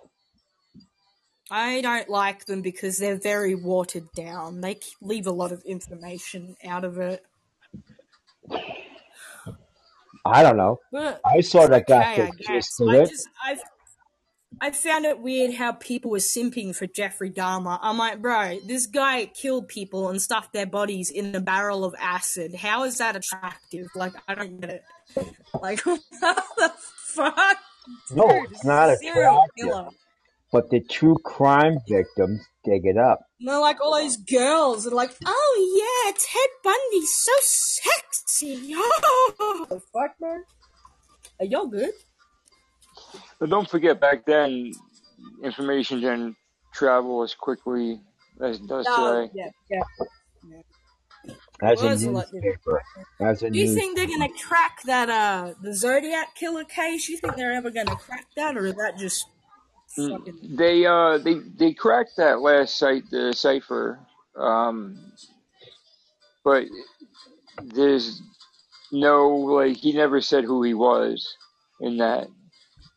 I 1.51 1.81
don't 1.81 2.09
like 2.09 2.47
them 2.47 2.63
because 2.63 2.99
they're 2.99 3.21
very 3.21 3.55
watered 3.55 4.11
down. 4.17 4.63
They 4.63 4.81
leave 5.01 5.27
a 5.27 5.33
lot 5.33 5.53
of 5.53 5.63
information 5.63 6.57
out 6.65 6.85
of 6.85 6.99
it. 6.99 7.23
I 10.27 10.43
don't 10.43 10.57
know. 10.57 10.79
But 10.93 11.21
I 11.25 11.41
sort 11.41 11.73
of 11.73 11.87
got 11.87 12.03
okay, 12.13 12.17
the 12.17 12.23
I 12.23 12.31
gist 12.31 12.79
guess. 12.79 12.81
of 12.81 12.89
I 12.89 12.97
it. 12.97 13.09
just 13.11 13.29
I 13.45 13.57
I 14.61 14.71
found 14.71 15.05
it 15.05 15.21
weird 15.21 15.55
how 15.55 15.73
people 15.73 16.11
were 16.11 16.19
simping 16.19 16.75
for 16.75 16.87
Jeffrey 16.87 17.31
Dahmer. 17.31 17.79
I'm 17.83 17.99
like, 17.99 18.23
bro, 18.23 18.59
this 18.67 18.87
guy 18.87 19.27
killed 19.27 19.69
people 19.69 20.09
and 20.09 20.21
stuffed 20.23 20.53
their 20.55 20.65
bodies 20.67 21.11
in 21.11 21.35
a 21.35 21.41
barrel 21.41 21.85
of 21.85 21.95
acid. 21.99 22.55
How 22.55 22.85
is 22.85 22.97
that 22.99 23.17
attractive? 23.17 23.89
Like, 23.95 24.13
I 24.27 24.35
don't 24.35 24.59
get 24.61 24.71
it. 24.71 24.83
Like, 25.61 25.81
what 25.85 26.01
the 26.21 26.73
fuck? 27.05 27.59
No, 28.13 28.29
Dude, 28.29 28.51
it's 28.53 28.65
not 28.65 28.89
a 28.89 28.97
serial 28.97 29.35
attractive. 29.43 29.65
killer. 29.67 29.89
But 30.53 30.71
the 30.71 30.81
true 30.81 31.17
crime 31.25 31.79
victims 31.89 32.41
dig 32.65 32.87
it 32.87 32.97
up. 32.97 33.26
And 33.39 33.49
they're 33.49 33.61
like 33.61 33.81
all 33.81 33.93
those 34.01 34.17
girls 34.17 34.87
are 34.87 34.91
like, 34.95 35.13
oh 35.25 36.05
yeah, 36.07 36.13
Ted 36.13 36.51
Bundy's 36.65 37.15
so 37.15 37.33
sexy. 37.41 38.73
Oh, 38.75 39.67
the 39.69 39.81
fuck, 39.93 40.15
man. 40.21 40.45
Are 41.41 41.47
y'all 41.47 41.67
good? 41.67 41.91
But 43.39 43.51
don't 43.51 43.69
forget, 43.69 44.01
back 44.01 44.25
then, 44.27 44.73
information 45.43 46.01
didn't 46.01 46.37
travel 46.73 47.23
as 47.23 47.35
quickly 47.35 48.01
as 48.43 48.57
it 48.57 48.67
does 48.67 48.87
Oh, 48.89 49.23
today. 49.27 49.33
yeah, 49.35 49.51
yeah. 49.71 49.83
As 51.63 51.79
Well, 51.81 51.87
a 51.87 51.89
that's 51.91 52.05
a 52.05 52.11
lot 52.11 52.25
different. 52.27 52.45
newspaper. 52.45 52.83
As 53.21 53.43
a 53.43 53.51
Do 53.51 53.59
you 53.59 53.65
news. 53.67 53.75
think 53.75 53.97
they're 53.97 54.07
gonna 54.07 54.29
crack 54.47 54.83
that 54.85 55.09
uh 55.11 55.55
the 55.63 55.75
Zodiac 55.75 56.35
killer 56.35 56.65
case? 56.65 57.09
You 57.09 57.17
think 57.17 57.37
they're 57.37 57.53
ever 57.53 57.71
gonna 57.71 57.97
crack 57.97 58.27
that, 58.37 58.57
or 58.57 58.67
is 58.67 58.75
that 58.75 58.97
just 58.99 59.25
fucking? 59.25 59.36
They 59.97 60.85
uh 60.85 61.19
they 61.19 61.41
they 61.57 61.73
cracked 61.73 62.17
that 62.19 62.41
last 62.41 62.77
site 62.77 63.11
the 63.11 63.33
cipher, 63.33 63.99
um, 64.37 65.13
but 66.45 66.67
there's 67.63 68.21
no 68.93 69.29
like 69.29 69.77
he 69.77 69.93
never 69.93 70.21
said 70.21 70.45
who 70.45 70.63
he 70.63 70.75
was 70.75 71.37
in 71.81 71.97
that. 71.99 72.29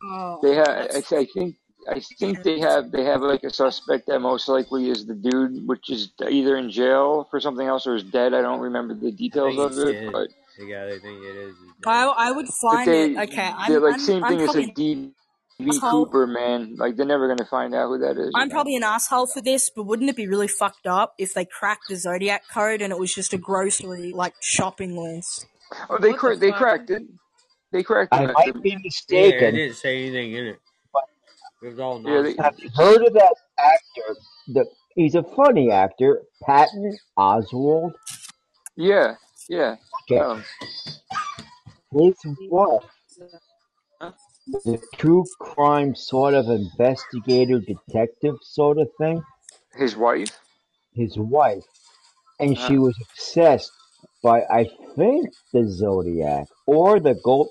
Oh, 0.04 0.40
They 0.42 0.56
have 0.56 0.68
I, 0.68 0.98
I 0.98 1.26
think 1.26 1.56
I 1.88 2.02
think 2.20 2.44
they 2.44 2.60
have 2.60 2.92
they 2.92 3.04
have 3.06 3.22
like 3.22 3.44
a 3.44 3.54
suspect 3.54 4.08
that 4.08 4.20
most 4.20 4.50
likely 4.50 4.90
is 4.90 5.06
the 5.06 5.16
dude, 5.16 5.68
which 5.68 5.90
is 5.90 6.12
either 6.28 6.58
in 6.58 6.70
jail 6.70 7.28
for 7.32 7.40
something 7.40 7.66
else 7.66 7.88
or 7.88 7.96
is 7.96 8.04
dead. 8.04 8.34
I 8.34 8.42
don't 8.42 8.60
remember 8.60 8.94
the 8.94 9.12
details 9.12 9.58
of 9.58 9.78
it, 9.88 9.94
dead. 9.94 10.12
but 10.12 10.28
yeah, 10.60 10.86
I 10.86 11.00
think 11.00 11.24
it 11.24 11.36
is 11.36 11.56
is 11.56 11.58
I. 11.86 12.14
I 12.18 12.32
would 12.32 12.48
find 12.48 12.90
they 12.90 13.12
it 13.14 13.30
okay. 13.30 13.52
they're 13.68 13.78
I'm 13.78 13.84
like 13.84 13.94
I'm 13.94 14.00
same 14.00 14.24
I'm 14.24 14.32
thing 14.32 14.42
as 14.42 14.46
probably 14.46 14.64
a 14.64 14.68
an 14.68 15.16
DB. 15.60 15.80
Cooper 15.82 16.28
man. 16.28 16.76
Like 16.78 16.96
they're 16.96 17.06
never 17.06 17.28
gonna 17.28 17.46
find 17.50 17.76
out 17.76 17.88
who 17.90 17.98
that 18.00 18.18
is. 18.18 18.32
I'm 18.36 18.48
know. 18.48 18.54
probably 18.56 18.76
an 18.76 18.84
asshole 18.84 19.28
for 19.28 19.42
this, 19.42 19.70
but 19.70 19.84
wouldn't 19.84 20.10
it 20.10 20.16
be 20.16 20.28
really 20.28 20.48
fucked 20.48 20.88
up 20.88 21.14
if 21.18 21.34
they 21.34 21.46
cracked 21.46 21.84
the 21.90 21.96
Zodiac 21.96 22.44
code 22.52 22.82
and 22.82 22.92
it 22.94 23.00
was 23.00 23.14
just 23.14 23.34
a 23.34 23.38
grocery 23.38 24.12
like 24.14 24.34
shopping 24.42 24.96
list? 24.96 25.46
Oh, 25.90 25.98
they 26.00 26.12
What 26.12 26.22
the 26.22 26.36
they 26.40 26.50
fuck? 26.52 26.58
cracked 26.60 26.90
it. 26.92 27.04
They 27.72 27.84
cracked 27.84 28.14
it. 28.16 28.18
I 28.18 28.32
might 28.34 28.62
be 28.64 28.72
Yeah, 29.10 29.20
it 29.48 29.52
didn't 29.52 29.76
say 29.76 30.02
anything 30.04 30.34
in 30.34 30.46
it. 30.48 30.60
but 30.94 31.04
It 31.62 31.68
was 31.70 31.80
all 31.80 32.02
Yeah, 32.02 32.22
they, 32.22 32.36
have 32.42 32.56
you 32.60 32.70
heard 32.76 33.04
of 33.06 33.14
that 33.14 33.36
actor? 33.60 34.16
The 34.48 34.66
he's 34.96 35.16
a 35.16 35.24
funny 35.24 35.72
actor, 35.72 36.24
Patton 36.44 36.98
Oswalt. 37.18 37.92
yeah, 38.76 39.16
yeah. 39.50 39.76
Okay, 40.10 40.20
Um, 40.20 40.44
his 41.92 42.16
wife, 42.50 42.84
the 44.66 44.80
true 44.98 45.26
crime 45.40 45.96
sort 45.96 46.34
of 46.34 46.48
investigator 46.50 47.60
detective 47.60 48.36
sort 48.42 48.78
of 48.78 48.90
thing. 48.98 49.22
his 49.76 49.96
wife. 49.96 50.40
His 50.94 51.18
wife, 51.18 51.64
and 52.40 52.58
she 52.58 52.78
was 52.78 52.96
obsessed 53.02 53.72
by 54.24 54.42
I 54.52 54.70
think 54.96 55.30
the 55.54 55.70
Zodiac 55.70 56.48
or 56.68 57.00
the 57.00 57.16
gold 57.24 57.50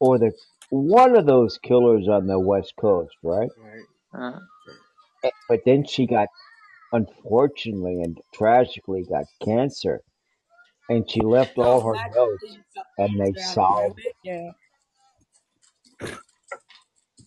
or 0.00 0.18
the 0.18 0.32
one 0.70 1.16
of 1.16 1.26
those 1.26 1.58
killers 1.58 2.08
on 2.08 2.26
the 2.26 2.38
West 2.38 2.74
Coast, 2.80 3.14
right? 3.22 3.50
Right. 3.58 3.84
uh, 4.14 4.38
But 5.48 5.60
then 5.66 5.84
she 5.84 6.06
got, 6.06 6.28
unfortunately 6.92 8.02
and 8.02 8.18
tragically, 8.34 9.04
got 9.04 9.26
cancer, 9.44 10.00
and 10.88 11.08
she 11.10 11.20
left 11.20 11.58
all 11.58 11.82
Oh, 11.82 11.94
her 11.94 12.10
notes, 12.14 12.58
and 12.98 13.20
they 13.20 13.32
around 13.32 13.36
solved 13.38 13.96
bit. 13.96 14.14
Yeah. 14.24 14.50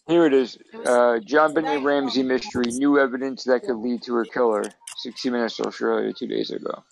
Here 0.08 0.26
it 0.26 0.34
is. 0.34 0.58
Uh, 0.74 1.20
JonBenét. 1.26 1.84
Ramsey 1.84 2.24
mystery. 2.24 2.66
New 2.68 3.00
evidence 3.00 3.44
that 3.46 3.62
could 3.64 3.78
lead 3.78 4.02
to 4.04 4.20
a 4.20 4.26
killer. 4.26 4.64
60 4.98 5.30
Minutes 5.30 5.60
Australia 5.60 6.12
two 6.14 6.28
days 6.28 6.52
ago. 6.52 6.84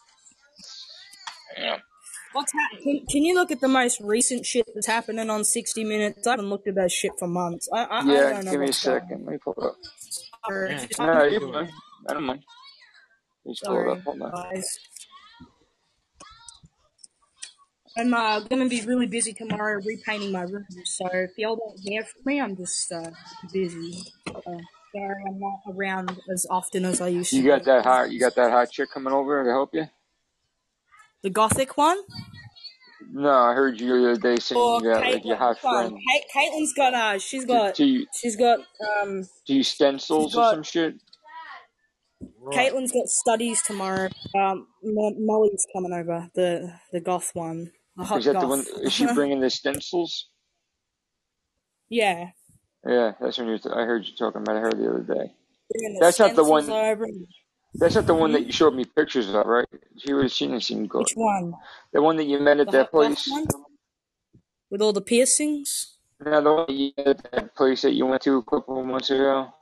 Yeah. 1.58 1.78
what's 2.32 2.52
hap- 2.54 2.82
can, 2.82 3.06
can 3.08 3.24
you 3.26 3.36
look 3.36 3.52
at 3.52 3.60
the 3.60 3.68
most 3.68 4.00
recent 4.00 4.46
shit 4.46 4.66
that's 4.74 4.88
happening 4.88 5.30
on 5.30 5.44
60 5.44 5.84
Minutes? 5.84 6.26
I 6.26 6.32
haven't 6.32 6.50
looked 6.50 6.68
at 6.68 6.76
that 6.76 6.92
shit 6.92 7.12
for 7.20 7.28
months. 7.28 7.68
I 7.74 7.84
I, 7.84 8.00
I 8.00 8.04
Yeah, 8.06 8.30
don't 8.32 8.46
know 8.46 8.52
give 8.52 8.60
me 8.62 8.66
a 8.66 8.70
what's 8.70 8.86
going 8.86 9.00
second. 9.02 9.26
Let 9.26 9.32
me 9.34 9.38
pull 9.44 9.54
it 9.58 9.64
up. 9.66 9.76
Yeah, 10.50 10.78
just- 10.78 10.90
take 10.92 10.98
No, 11.00 11.24
you're 11.26 11.54
fine. 11.54 11.70
I 12.10 12.14
don't 12.14 12.24
mind. 12.24 12.44
Just 13.48 13.64
pull 13.64 13.82
it 13.82 13.88
up. 13.90 14.02
Hold 14.04 14.22
on. 14.22 14.32
guys. 14.32 14.80
I'm 17.98 18.14
uh, 18.14 18.40
gonna 18.42 18.70
be 18.70 18.82
really 18.82 19.08
busy 19.08 19.34
tomorrow 19.34 19.82
repainting 19.86 20.32
my 20.32 20.44
room, 20.44 20.66
so 20.86 21.08
if 21.12 21.32
y'all 21.38 21.58
don't 21.58 21.80
hear 21.82 22.04
from 22.04 22.22
me, 22.26 22.40
I'm 22.40 22.56
just 22.56 22.92
uh, 22.92 23.12
busy. 23.52 24.02
Uh, 24.28 24.42
sorry, 24.96 25.24
I'm 25.28 25.40
not 25.40 25.60
around 25.76 26.18
as 26.32 26.48
often 26.50 26.86
as 26.86 27.02
I 27.02 27.10
used 27.10 27.32
to. 27.32 27.38
You 27.38 27.48
got 27.48 27.66
that 27.66 27.84
hot. 27.84 28.12
You 28.12 28.20
got 28.20 28.36
that 28.36 28.52
hot 28.52 28.72
chick 28.72 28.90
coming 28.94 29.14
over 29.14 29.44
to 29.44 29.50
help 29.50 29.72
you. 29.74 29.88
The 31.24 31.30
gothic 31.30 31.78
one? 31.78 31.98
No, 33.14 33.30
I 33.30 33.54
heard 33.54 33.80
you 33.80 33.88
the 34.02 34.12
other 34.12 34.22
day 34.22 34.38
saying 34.40 34.62
Or 34.62 34.80
you 34.80 34.90
got 34.90 35.02
like 35.02 35.26
your 35.26 35.36
Caitlin? 35.36 35.40
hot 35.40 35.56
Which 35.56 35.64
one? 35.64 35.90
friend. 35.90 35.98
Kate, 36.12 36.24
Caitlin's 36.34 36.74
got 36.74 36.94
uh, 36.94 37.20
she's 37.20 37.46
Do, 37.46 37.54
got, 37.54 37.76
do 37.76 37.86
you 37.86 38.08
she's 38.22 38.36
got 38.38 38.60
um, 39.02 39.22
do 39.46 39.54
you 39.54 39.64
she's 39.64 39.74
stencils 39.74 40.36
or 40.38 40.46
some 40.46 40.64
shit? 40.64 40.96
Right. 42.40 42.72
Caitlin's 42.72 42.92
got 42.92 43.08
studies 43.08 43.62
tomorrow. 43.64 44.10
Um, 44.36 44.68
Molly's 44.84 45.66
coming 45.74 45.94
over, 45.94 46.30
the 46.36 46.74
the 46.92 47.02
goth 47.02 47.32
one, 47.34 47.72
the 48.02 48.16
Is 48.16 48.26
hot 48.26 48.34
that 48.34 48.40
the 48.40 48.48
one? 48.48 48.66
Is 48.84 48.94
she 48.94 49.06
bringing 49.14 49.40
the 49.40 49.50
stencils? 49.50 50.28
yeah, 51.90 52.30
Yeah, 52.86 53.14
that's 53.20 53.38
when 53.38 53.48
you. 53.48 53.60
I 53.74 53.84
heard 53.84 54.06
you 54.06 54.16
talking 54.16 54.42
about 54.42 54.58
her 54.58 54.72
the 54.72 54.90
other 54.90 55.04
day. 55.04 55.34
That's 56.00 56.20
not 56.20 56.36
the 56.36 56.44
one. 56.44 56.66
That's 57.74 57.96
not 57.96 58.06
the 58.06 58.14
one 58.14 58.34
that 58.34 58.44
mhm. 58.44 58.48
you 58.48 58.52
showed 58.52 58.76
me 58.76 58.84
pictures 58.84 59.30
of, 59.34 59.46
right? 59.46 59.68
She 59.98 60.14
was. 60.14 60.34
She 60.34 60.48
didn't 60.48 60.64
seem 60.64 60.88
good. 60.88 61.00
Which 61.04 61.14
one? 61.16 61.54
The 61.94 62.02
one 62.02 62.18
that 62.18 62.26
you 62.26 62.40
met 62.40 62.60
at 62.60 62.68
The 62.68 62.80
that 62.80 62.92
place. 62.92 63.30
with 64.70 64.82
all 64.82 64.94
the 64.94 65.02
piercings. 65.02 65.98
No, 66.24 66.42
the 66.42 66.54
one 66.54 66.66
that 66.68 66.74
you 66.74 66.92
met 66.98 67.08
at 67.08 67.32
that 67.32 67.56
place 67.56 67.82
that 67.84 67.94
you 67.94 68.06
went 68.06 68.22
to 68.24 68.38
a 68.38 68.44
couple 68.44 68.80
of 68.80 68.86
months 68.86 69.10
ago. 69.10 69.54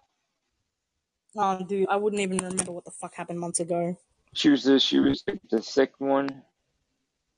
Oh, 1.38 1.64
dude, 1.64 1.88
I 1.90 1.96
wouldn't 1.96 2.22
even 2.22 2.38
remember 2.38 2.72
what 2.72 2.86
the 2.86 2.92
fuck 2.92 3.14
happened 3.14 3.40
months 3.40 3.60
ago. 3.60 3.98
She 4.34 4.50
was 4.50 4.64
the. 4.64 4.80
She 4.80 5.00
was 5.00 5.24
the, 5.24 5.40
the 5.52 5.62
thick 5.62 5.94
one. 6.00 6.44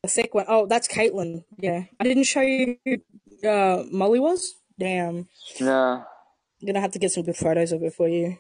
The 0.04 0.10
thick 0.10 0.34
one. 0.34 0.46
Oh, 0.48 0.66
that's 0.66 0.88
Caitlin. 0.88 1.44
Yeah, 1.60 1.84
I 2.00 2.04
didn't 2.04 2.24
show 2.24 2.42
you 2.42 2.78
who 2.86 3.48
uh, 3.48 3.84
Molly 3.92 4.20
was. 4.20 4.56
Damn, 4.80 5.28
No. 5.60 6.04
I'm 6.62 6.66
gonna 6.68 6.82
have 6.82 6.92
to 6.94 7.00
get 7.00 7.12
some 7.12 7.24
good 7.24 7.38
photos 7.38 7.72
of 7.72 7.84
it 7.84 7.94
for 7.94 8.08
you. 8.08 8.38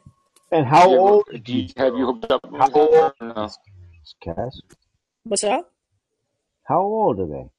And 0.52 0.66
how 0.66 0.90
You 0.92 0.98
old 0.98 1.26
do 1.44 1.54
you, 1.56 1.70
have 1.78 1.96
you 1.96 2.06
hooked 2.08 2.32
up 2.32 2.42
How 2.52 2.66
with 2.68 2.76
old 2.76 2.94
her? 2.96 3.14
are 3.22 3.28
no. 3.36 3.50
Cass? 4.24 4.60
What's 5.24 5.44
up? 5.44 5.72
How 6.64 6.82
old 6.82 7.20
are 7.20 7.28
they? 7.28 7.50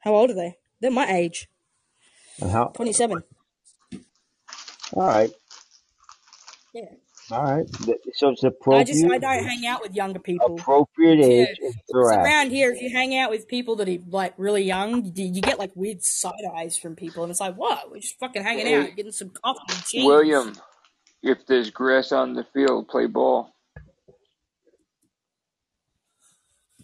How 0.00 0.14
old 0.14 0.30
are 0.30 0.34
they? 0.34 0.56
They're 0.80 0.92
my 0.92 1.10
age, 1.10 1.48
And 2.40 2.52
how? 2.52 2.66
twenty-seven. 2.66 3.24
All 4.92 5.02
right, 5.06 5.30
Yeah. 6.72 6.84
All 7.30 7.42
right. 7.42 7.66
So 8.14 8.30
it's 8.30 8.42
appropriate. 8.42 8.80
I 8.80 8.84
just 8.84 9.04
I 9.04 9.18
don't 9.18 9.44
hang 9.44 9.66
out 9.66 9.82
with 9.82 9.94
younger 9.94 10.18
people. 10.18 10.54
appropriate 10.54 11.20
age 11.20 11.58
and 11.60 11.74
because 11.86 12.12
around 12.12 12.50
here, 12.50 12.72
if 12.72 12.80
you 12.80 12.90
hang 12.90 13.16
out 13.16 13.30
with 13.30 13.46
people 13.48 13.76
that 13.76 13.88
are 13.88 13.98
like 14.08 14.34
really 14.38 14.62
young, 14.62 15.04
you, 15.04 15.26
you 15.26 15.42
get 15.42 15.58
like 15.58 15.72
weird 15.74 16.02
side 16.02 16.32
eyes 16.56 16.78
from 16.78 16.96
people, 16.96 17.22
and 17.24 17.30
it's 17.30 17.40
like, 17.40 17.56
what? 17.56 17.90
We're 17.90 18.00
just 18.00 18.18
fucking 18.18 18.42
hanging 18.42 18.72
out, 18.72 18.96
getting 18.96 19.12
some 19.12 19.30
coffee 19.30 19.60
and 19.68 19.84
cheese. 19.84 20.06
William, 20.06 20.54
if 21.22 21.46
there's 21.46 21.70
grass 21.70 22.12
on 22.12 22.32
the 22.32 22.44
field, 22.54 22.88
play 22.88 23.06
ball. 23.06 23.54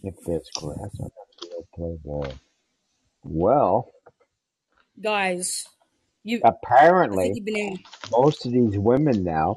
If 0.02 0.14
there's 0.26 0.50
grass 0.54 0.90
on 1.00 1.10
the 1.10 1.48
field, 1.48 1.64
play 1.74 1.98
ball. 2.04 2.32
Well, 3.22 3.90
Guys, 5.00 5.66
you. 6.22 6.40
Apparently, 6.44 7.32
you've 7.34 7.44
been 7.44 7.56
in. 7.56 7.78
most 8.12 8.46
of 8.46 8.52
these 8.52 8.78
women 8.78 9.24
now 9.24 9.56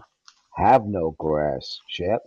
have 0.58 0.86
no 0.86 1.12
grass. 1.18 1.80
Shep. 1.88 2.22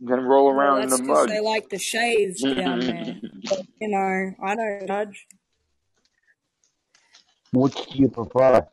then 0.00 0.20
roll 0.20 0.46
Well, 0.46 0.56
around 0.56 0.82
in 0.82 0.90
the 0.90 0.98
mud. 0.98 1.28
they 1.28 1.40
like 1.40 1.68
the 1.70 1.78
shaves 1.78 2.42
down 2.42 2.80
there. 2.80 3.20
But, 3.48 3.58
you 3.78 3.88
know, 3.88 4.32
I 4.42 4.54
don't 4.56 4.86
judge. 4.86 5.26
Which 7.52 7.74
do 7.90 7.98
you 7.98 8.08
prefer? 8.08 8.66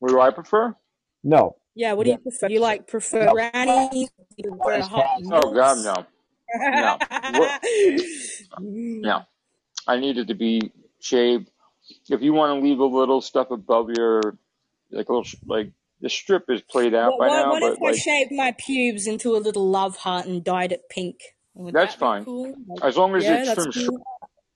what 0.00 0.08
do 0.08 0.20
I 0.20 0.30
prefer? 0.30 0.74
No. 1.22 1.56
Yeah, 1.76 1.92
what 1.94 2.04
do 2.04 2.10
you 2.10 2.18
prefer? 2.18 2.48
You 2.48 2.60
like 2.60 2.86
prefer 2.86 3.26
No. 3.26 3.32
granny? 3.32 4.08
You 4.36 4.50
prefer 4.58 4.80
hot 4.82 5.06
Oh 5.30 5.52
God, 5.54 5.78
no, 5.84 6.06
no. 6.60 6.98
Mm. 8.60 9.00
No. 9.02 9.22
I 9.86 9.96
need 9.98 10.18
it 10.18 10.26
to 10.28 10.34
be 10.34 10.72
shaved. 11.00 11.50
If 12.08 12.22
you 12.22 12.32
want 12.32 12.58
to 12.60 12.64
leave 12.66 12.80
a 12.80 12.84
little 12.84 13.20
stuff 13.20 13.50
above 13.50 13.90
your, 13.90 14.20
like 14.90 15.08
a 15.08 15.12
little, 15.14 15.38
like 15.46 15.70
the 16.04 16.10
strip 16.10 16.50
is 16.50 16.60
played 16.60 16.94
out 16.94 17.12
What, 17.12 17.18
by 17.18 17.28
what, 17.28 17.42
now, 17.42 17.50
what 17.50 17.62
if 17.62 17.78
but 17.78 17.86
I 17.86 17.90
like 17.92 18.00
shaved 18.02 18.30
my 18.30 18.54
pubes 18.58 19.06
into 19.06 19.34
a 19.34 19.38
little 19.38 19.66
love 19.70 19.96
heart 19.96 20.26
and 20.26 20.44
dyed 20.44 20.70
it 20.70 20.90
pink? 20.90 21.16
Would 21.54 21.72
that's 21.72 21.94
that 21.94 21.98
fine 21.98 22.26
cool? 22.26 22.54
Like, 22.68 22.84
as 22.84 22.98
long 22.98 23.16
as 23.16 23.24
yeah, 23.24 23.42
it's 23.42 23.54
short. 23.54 23.74
cool. 23.74 24.06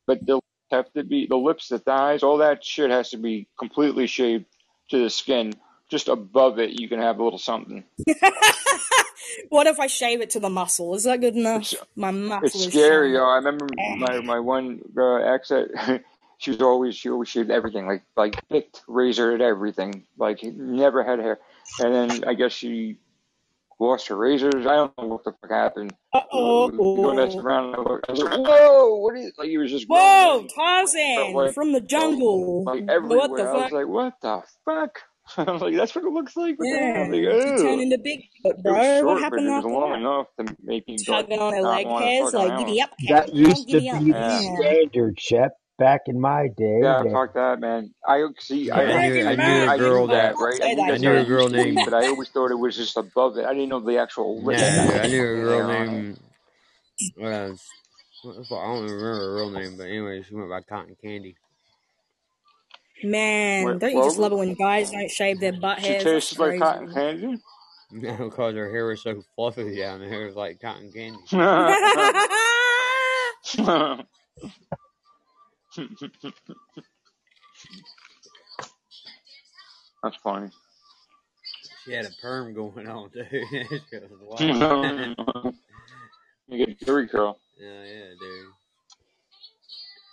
But 0.07 0.27
the 0.27 0.41
have 0.71 0.93
to 0.93 1.05
be 1.05 1.27
the 1.27 1.37
lips, 1.37 1.69
the 1.69 1.79
thighs, 1.79 2.23
all 2.23 2.37
that 2.39 2.63
shit 2.63 2.91
has 2.91 3.09
to 3.11 3.17
be 3.17 3.49
completely 3.59 4.07
shaved 4.07 4.45
to 4.91 5.03
the 5.03 5.09
skin. 5.09 5.55
Just 5.89 6.09
above 6.09 6.59
it, 6.59 6.79
you 6.79 6.87
can 6.87 7.01
have 7.01 7.19
a 7.19 7.25
little 7.25 7.39
something. 7.39 7.83
what 9.49 9.67
if 9.67 9.81
I 9.81 9.87
shave 9.87 10.21
it 10.21 10.29
to 10.31 10.41
the 10.41 10.51
muscle? 10.51 10.95
Is 10.97 11.05
that 11.05 11.23
good 11.23 11.35
enough? 11.35 11.63
It's 11.63 11.83
My 11.97 12.11
muscle 12.11 12.61
is 12.61 12.67
scary. 12.67 13.15
Yo. 13.15 13.25
I 13.25 13.37
remember 13.37 13.69
my 13.97 14.21
my 14.21 14.41
one 14.55 14.83
uh, 14.99 15.15
ex 15.15 15.49
that 15.49 16.03
she 16.39 16.51
was 16.53 16.63
always 16.63 16.97
she 16.97 17.11
always 17.11 17.29
shaved 17.29 17.51
everything 17.51 17.87
like 17.87 18.03
like 18.17 18.37
picked 18.49 18.83
razored 18.89 19.41
everything 19.43 20.07
like 20.19 20.43
never 20.43 21.05
had 21.05 21.19
hair, 21.19 21.39
and 21.81 21.95
then 21.95 22.25
I 22.29 22.35
guess 22.35 22.53
she 22.53 22.99
lost 23.81 24.09
her 24.09 24.17
razors. 24.17 24.67
I 24.67 24.75
don't 24.77 24.99
know 24.99 25.07
what 25.07 25.25
the 25.25 25.33
fuck 25.41 25.51
happened. 25.51 25.95
Uh 26.13 26.23
go 26.33 27.13
next 27.13 27.37
oh. 27.37 27.41
around. 27.41 27.75
I 27.77 28.13
was 28.13 28.21
like, 28.21 28.39
whoa, 28.39 28.97
what 28.97 29.17
is 29.17 29.33
like? 29.39 29.49
He 29.49 29.59
was 29.59 29.71
just 29.71 29.89
growing 29.89 30.03
Whoa, 30.05 30.41
in, 30.41 30.47
but 30.47 30.55
Tarzan 30.55 31.33
like 31.35 31.55
from 31.55 31.73
the 31.73 31.81
jungle. 31.81 32.65
like 32.65 32.85
What 32.87 32.87
the 32.87 32.93
everywhere. 32.93 33.49
I 33.49 33.53
was 33.65 33.73
like, 33.73 33.87
what 33.89 34.15
the 34.23 34.43
fuck? 34.65 34.99
I 35.37 35.51
was 35.53 35.63
like, 35.63 35.77
that's 35.77 35.95
what 35.95 36.05
it 36.05 36.11
looks 36.11 36.37
like. 36.37 36.59
What 36.59 36.71
the 36.71 36.79
hell? 36.79 36.95
Yeah, 36.95 37.03
I'm 37.05 37.11
like, 37.13 37.43
she 37.43 37.55
turned 37.57 37.81
ew. 37.81 37.81
into 37.83 37.99
Bigfoot, 37.99 38.59
It 38.65 38.73
was 38.73 38.89
bro. 38.99 39.03
What 39.05 39.19
short, 39.19 39.29
but 39.31 39.41
happened 39.41 39.47
it 39.47 39.51
was 39.51 39.65
long 39.65 39.93
that? 39.93 39.99
enough 40.01 40.27
to 40.39 40.57
make 40.63 40.89
me 40.89 41.05
like 41.07 41.29
Tugging 41.29 41.39
on 41.39 41.53
her 41.55 41.63
not 41.63 41.71
leg 41.71 41.87
hairs, 41.89 42.35
like 42.35 42.51
around. 42.51 42.67
giddy 42.67 42.81
up, 42.83 42.91
That 43.09 43.33
cowgirl, 43.33 43.35
used 43.35 43.69
to 43.71 43.81
giddy 43.81 43.91
up. 43.91 44.01
be 44.01 44.13
the 44.13 44.19
Yeah. 44.19 44.41
Yeah. 44.41 44.57
standard, 44.57 45.21
Shep. 45.21 45.53
Back 45.79 46.03
in 46.07 46.21
my 46.21 46.49
day, 46.57 46.81
Yeah, 46.83 47.03
that 47.03 47.13
fuck 47.13 47.35
that, 47.35 47.61
man. 47.61 47.95
I 48.07 48.25
see. 48.39 48.71
Yeah, 48.75 48.75
I 48.75 48.85
I 48.85 49.01
knew 49.01 49.15
in 49.15 49.27
I 49.29 49.33
I 49.33 49.37
knew 49.37 49.45
knew 49.55 49.65
a 49.65 49.71
I 49.71 49.77
day, 49.79 49.79
girl 49.79 50.07
knew 50.07 50.09
that, 50.09 50.35
that 50.39 50.39
right? 50.39 50.61
I 50.63 50.75
knew 50.75 50.87
that 50.87 50.95
I 50.95 50.99
knew 50.99 51.17
a 51.17 51.25
girl 51.25 51.49
used 51.49 51.53
to 51.53 51.57
be, 51.57 51.73
named 51.73 51.85
but 51.85 51.95
I 51.95 52.07
always 52.09 52.29
thought 52.31 52.51
it 52.51 52.59
was 52.59 52.77
just 52.77 52.97
above 52.97 53.39
it. 53.39 53.47
I 53.47 53.55
didn't 53.55 53.69
know 53.71 53.81
the 53.81 53.99
actual 53.99 54.43
lips 54.43 54.61
nah. 54.61 55.03
I 55.03 55.07
knew 55.09 55.23
a 55.23 55.37
girl 55.37 55.63
hair 55.63 55.65
on 55.65 55.89
it. 55.89 56.07
named 56.07 56.19
uh, 57.23 57.51
what 58.23 58.49
the? 58.49 58.55
I 58.57 58.67
don't 58.67 58.85
even 58.85 58.91
remember 58.97 59.19
her 59.19 59.37
real 59.37 59.51
name, 59.51 59.77
but 59.77 59.85
anyway, 59.85 60.23
she 60.23 60.35
went 60.35 60.51
by 60.51 60.61
Cotton 60.63 60.97
Candy. 61.03 61.37
Man, 63.05 63.65
What? 63.65 63.79
don't 63.79 63.93
you 63.93 64.03
just 64.03 64.19
love 64.19 64.33
it 64.33 64.37
when 64.39 64.55
guys 64.55 64.91
don't 64.91 65.11
shave 65.11 65.41
their 65.41 65.53
butt 65.53 65.79
She 65.79 65.85
hairs? 65.87 66.05
That's 66.05 66.27
tasted 66.27 66.39
like 66.41 66.59
cotton 66.61 66.93
candy. 66.95 67.39
No, 67.91 68.17
because 68.19 68.55
her 68.55 68.71
hair 68.71 68.87
was 68.87 69.03
so 69.03 69.23
fluffy 69.35 69.79
down 69.79 70.01
there, 70.01 70.23
it 70.23 70.27
was 70.27 70.37
like 70.37 70.61
cotton 70.61 70.93
candy. 70.93 71.19
That's 80.03 80.17
funny. 80.23 80.51
She 81.85 81.93
had 81.93 82.07
a 82.07 82.11
perm 82.21 82.55
going 82.55 82.89
on 82.89 83.11
too. 83.11 83.25
That 83.31 83.81
shit 83.91 84.11
was 84.21 84.41
you 86.49 86.67
get 86.67 86.81
Jerry 86.81 87.07
curl. 87.09 87.39
yeah, 87.59 87.85
yeah, 87.85 88.15
dude. 88.21 88.47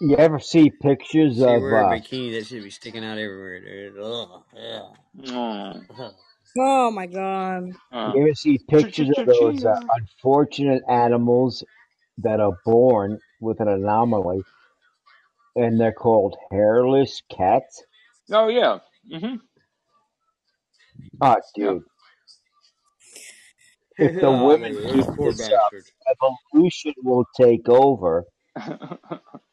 you 0.10 0.16
ever 0.18 0.40
see 0.40 0.70
pictures 0.70 1.38
She 1.38 1.44
of 1.44 1.62
wear 1.62 1.82
a 1.82 1.88
uh, 1.88 1.92
bikini, 1.92 2.32
that 2.34 2.46
should 2.48 2.64
be 2.64 2.70
sticking 2.70 3.06
out 3.06 3.18
everywhere, 3.18 3.62
dude. 3.62 3.98
Ugh, 4.00 4.44
yeah. 4.56 4.84
Oh 6.58 6.90
my 6.92 7.06
god. 7.06 7.72
Uh, 7.92 8.14
you 8.16 8.22
ever 8.22 8.34
see 8.34 8.58
pictures 8.70 9.10
of 9.18 9.26
those 9.26 9.66
uh, 9.66 9.78
unfortunate 9.98 10.84
animals 10.90 11.66
that 12.20 12.40
are 12.40 12.54
born 12.66 13.20
with 13.42 13.60
an 13.60 13.68
anomaly, 13.68 14.42
and 15.56 15.80
they're 15.80 15.94
called 15.94 16.38
hairless 16.52 17.22
cats? 17.36 17.84
Oh 18.32 18.50
yeah. 18.50 18.80
Mm-hmm. 19.14 19.38
Oh, 21.22 21.38
Yeah. 21.58 21.74
dude, 21.74 21.84
if 23.98 24.14
the 24.20 24.32
oh, 24.32 24.34
women 24.34 24.74
man, 24.74 24.84
keep 24.88 25.08
those 25.18 25.18
poor 25.18 25.34
this 25.38 25.50
up, 25.54 25.74
evolution 26.54 26.94
will 27.04 27.26
take 27.40 27.70
over, 27.70 28.26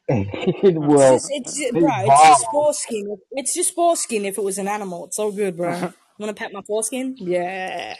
and 0.09 0.27
it 0.63 0.75
It's 0.81 0.81
will 0.81 1.09
just, 1.09 1.27
it's 1.31 1.57
just, 1.57 1.79
bro. 1.79 1.89
It's 2.05 2.25
just 2.25 2.47
foreskin. 2.51 3.17
It's 3.31 3.53
just 3.55 3.75
foreskin. 3.75 4.25
If 4.25 4.37
it 4.37 4.43
was 4.43 4.57
an 4.59 4.67
animal, 4.69 5.05
it's 5.07 5.19
all 5.19 5.31
good, 5.31 5.57
bro. 5.57 5.93
Want 6.19 6.29
to 6.29 6.33
pat 6.33 6.53
my 6.53 6.61
foreskin? 6.63 7.17
Yeah. 7.19 7.95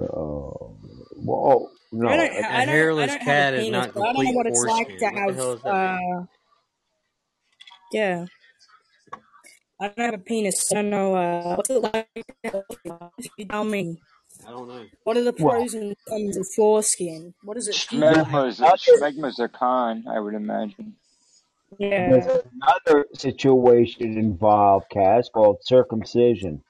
Oh, 0.00 0.78
whoa, 1.16 1.70
I 1.94 1.98
no, 2.02 2.08
don't. 2.16 2.20
it- 2.20 2.44
Ha- 2.44 2.48
A 2.50 2.52
I 2.62 2.66
don't. 2.66 2.74
I 3.00 3.06
don't 3.06 3.08
have 3.10 3.20
cat 3.20 3.54
a 3.54 3.56
is 3.58 3.64
penis, 3.64 3.72
not 3.72 3.94
but 3.94 4.02
I 4.02 4.12
don't 4.12 4.24
know 4.24 4.30
what 4.32 4.46
it's 4.46 4.64
like 4.64 4.88
foreskin. 4.88 4.98
to 4.98 5.20
have. 5.20 5.36
hell 5.36 5.54
does 5.54 5.62
that 5.62 5.98
mean? 6.00 6.16
Uh, 6.18 6.26
yeah. 7.92 8.26
I 9.80 9.88
don't 9.88 9.98
have 10.04 10.14
a 10.14 10.18
penis. 10.18 10.70
I 10.72 10.74
don't 10.76 10.90
know. 10.90 11.14
Uh, 11.14 11.56
what's 11.56 11.70
it 11.70 11.82
like? 11.82 12.08
You 13.38 13.46
tell 13.46 13.64
me. 13.64 14.00
I 14.46 14.50
don't 14.50 14.68
know. 14.68 14.84
What 15.04 15.16
are 15.16 15.22
the 15.24 15.34
well, 15.38 15.54
pros 15.54 15.74
and 15.74 15.94
cons 16.08 16.36
of 16.36 16.46
foreskin? 16.56 17.34
What 17.42 17.54
does 17.54 17.68
it 17.68 17.74
feel 17.76 18.00
there's 18.00 18.60
like? 18.60 18.80
Smegma's 18.80 19.38
a 19.38 19.48
con, 19.48 20.04
I 20.08 20.18
would 20.20 20.34
imagine. 20.34 20.96
there's 21.78 22.26
Yeah. 22.26 22.38
another 22.62 23.06
situation 23.14 24.18
involved, 24.18 24.86
Cass, 24.90 25.28
called 25.32 25.58
circumcision. 25.62 26.62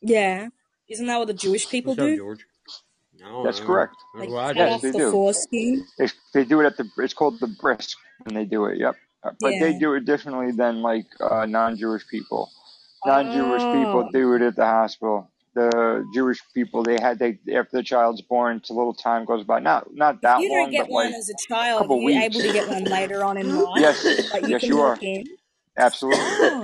Yeah. 0.00 0.48
Isn't 0.88 1.06
that 1.06 1.18
what 1.18 1.26
the 1.28 1.34
Jewish 1.34 1.68
people 1.68 1.92
What's 1.92 2.00
up, 2.00 2.06
do? 2.08 2.16
George? 2.16 2.46
I 3.28 3.30
don't 3.32 3.44
That's 3.44 3.60
correct. 3.60 3.96
They 4.14 4.20
That's 4.20 4.32
what 4.32 4.44
I 4.44 4.48
cut 4.48 4.56
Yes, 4.56 4.72
off 4.74 4.80
they 4.82 4.90
the 4.90 4.98
do. 4.98 5.10
foreskin. 5.12 5.86
They, 5.98 6.08
they 6.34 6.44
do 6.44 6.60
it 6.60 6.66
at 6.66 6.76
the. 6.78 6.88
It's 6.98 7.14
called 7.14 7.38
the 7.40 7.48
bris 7.60 7.94
and 8.26 8.36
they 8.36 8.44
do 8.46 8.64
it. 8.66 8.78
Yep. 8.78 8.96
Uh, 9.22 9.30
But 9.40 9.50
they 9.60 9.78
do 9.78 9.94
it 9.94 10.04
differently 10.04 10.52
than 10.52 10.80
like 10.82 11.06
uh, 11.20 11.44
non-Jewish 11.46 12.06
people. 12.08 12.50
Non-Jewish 13.04 13.62
people 13.62 14.04
Oh. 14.08 14.10
do 14.12 14.34
it 14.34 14.42
at 14.42 14.56
the 14.56 14.64
hospital. 14.64 15.30
The 15.54 16.04
Jewish 16.14 16.40
people 16.54 16.82
they 16.84 16.98
had 17.00 17.18
they 17.18 17.38
after 17.54 17.78
the 17.78 17.82
child's 17.82 18.22
born, 18.22 18.58
it's 18.58 18.70
a 18.70 18.74
little 18.74 18.94
time 18.94 19.24
goes 19.24 19.44
by. 19.44 19.58
Not 19.58 19.92
not 19.94 20.16
If 20.16 20.20
that 20.22 20.40
you 20.40 20.48
don't 20.48 20.58
long, 20.62 20.70
get 20.70 20.82
but 20.86 20.90
one 20.90 21.06
like 21.06 21.14
as 21.14 21.28
a 21.28 21.32
a 21.32 21.36
child, 21.48 21.78
are 21.78 21.82
couple 21.82 22.00
you 22.00 22.06
weeks. 22.06 22.24
able 22.36 22.40
to 22.46 22.52
get 22.52 22.68
one 22.68 22.84
later 22.84 23.24
on 23.24 23.36
in 23.36 23.54
life? 23.64 23.80
Yes, 23.80 24.04
you 24.04 24.48
yes, 24.48 24.62
you 24.62 24.80
are. 24.80 24.96
in? 25.02 25.24
Absolutely. 25.76 26.18
Oh. 26.20 26.62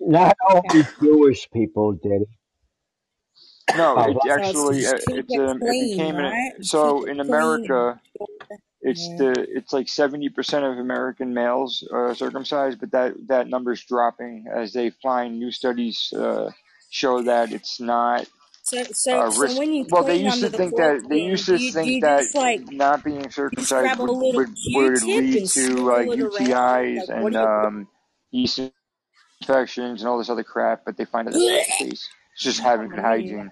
Not 0.00 0.36
Okay. 0.50 0.60
only 0.78 0.86
Jewish 1.00 1.48
people 1.50 1.92
did 1.92 2.22
it. 2.22 2.28
No, 3.74 3.96
Uh, 3.96 4.08
it 4.08 4.18
actually 4.30 4.86
uh, 4.86 4.98
it's 5.08 5.34
it 5.34 5.34
um 5.36 5.62
it 5.66 5.78
became 5.78 6.18
an 6.20 6.32
right? 6.32 6.52
Just 6.82 6.96
so 6.96 7.04
in. 7.06 7.20
America 7.20 8.00
it's 8.82 9.10
Yeah. 9.10 9.16
the 9.16 9.32
it's 9.50 9.72
like 9.72 9.88
seventy 9.88 10.28
percent 10.28 10.64
of 10.64 10.78
American 10.78 11.34
males 11.34 11.86
are 11.92 12.14
circumcised, 12.14 12.80
but 12.80 12.92
that 12.92 13.14
that 13.28 13.48
number's 13.48 13.84
dropping 13.84 14.46
as 14.54 14.72
they 14.72 14.90
find 15.02 15.38
new 15.38 15.50
studies 15.50 16.12
uh, 16.16 16.50
show 16.90 17.22
that 17.22 17.52
it's 17.52 17.80
not 17.80 18.28
So, 18.64 18.84
so, 18.92 19.22
uh, 19.22 19.30
so 19.30 19.36
risk. 19.38 19.58
when 19.58 19.72
you 19.72 19.86
Well, 19.90 20.04
they 20.04 20.16
used 20.16 20.40
to 20.40 20.50
the 20.50 20.58
think 20.58 20.76
that 20.76 21.08
they 21.08 21.18
used 21.18 21.46
to 21.46 21.58
you 21.58 21.72
think 21.72 21.90
you 21.90 22.00
that 22.00 22.26
like 22.34 22.62
not 22.70 23.04
being 23.04 23.30
circumcised 23.30 23.98
would 23.98 24.16
would 24.30 24.50
would 24.72 25.04
lead 25.04 25.46
to 25.54 25.84
like? 25.84 26.12
UTIs 26.14 27.08
Like, 27.08 27.10
and 27.10 27.36
do 27.36 27.38
you 27.40 27.48
do? 27.62 27.68
um, 27.68 27.88
yeast 28.32 28.60
infections 29.42 30.02
and 30.02 30.08
all 30.08 30.18
this 30.18 30.30
other 30.30 30.44
crap, 30.44 30.84
but 30.86 30.96
they 30.96 31.06
find 31.06 31.28
that 31.28 31.32
that's 31.32 31.48
not 31.48 31.64
the 31.66 31.72
case. 31.86 32.10
It's 32.34 32.44
just 32.44 32.60
having 32.60 32.88
good 32.88 33.00
hygiene. 33.00 33.50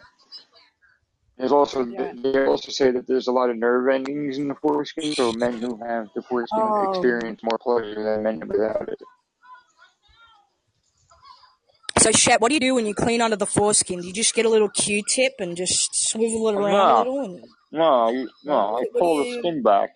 There's 1.43 1.51
also 1.51 1.85
yeah. 1.85 2.13
they 2.15 2.47
also 2.47 2.71
say 2.71 2.93
that 2.93 3.09
there's 3.09 3.27
a 3.27 3.33
lot 3.33 3.51
of 3.51 3.57
nerve 3.57 3.89
endings 3.93 4.39
in 4.39 4.47
the 4.47 4.55
foreskin, 4.55 5.13
so 5.13 5.33
men 5.33 5.55
who 5.55 5.77
have 5.85 6.07
the 6.15 6.23
foreskin 6.23 6.61
Oh, 6.63 6.89
experience 6.93 7.41
more 7.43 7.59
pleasure 7.59 8.01
than 8.01 8.23
men 8.23 8.47
without 8.47 8.89
it. 8.89 9.01
so 11.99 12.13
Shep, 12.13 12.41
what 12.41 12.51
do 12.51 12.55
you 12.55 12.61
do 12.61 12.77
when 12.77 12.87
you 12.87 12.95
clean 12.95 13.21
under 13.21 13.35
the 13.35 13.45
foreskin? 13.47 14.01
Do 14.03 14.07
you 14.07 14.13
just 14.13 14.37
get 14.37 14.47
a 14.47 14.49
little 14.49 14.69
Q-tip 14.69 15.33
and 15.41 15.57
just 15.57 15.91
swivel 15.95 16.49
it 16.49 16.55
around 16.55 16.69
a 16.75 16.75
No, 16.77 16.99
little? 16.99 17.21
And 17.25 17.45
no, 17.73 17.83
I- 17.83 18.27
no. 18.45 18.77
I 18.77 18.83
do- 18.85 18.89
what 18.93 18.93
do 18.93 18.99
pull 19.01 19.17
the 19.25 19.39
skin 19.41 19.63
back 19.65 19.91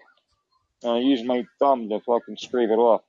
and 0.82 0.92
I 0.94 0.98
use 0.98 1.22
my 1.22 1.44
thumb 1.60 1.88
to 1.90 2.00
fucking 2.00 2.38
scrape 2.38 2.70
it 2.70 2.74
off. 2.74 3.02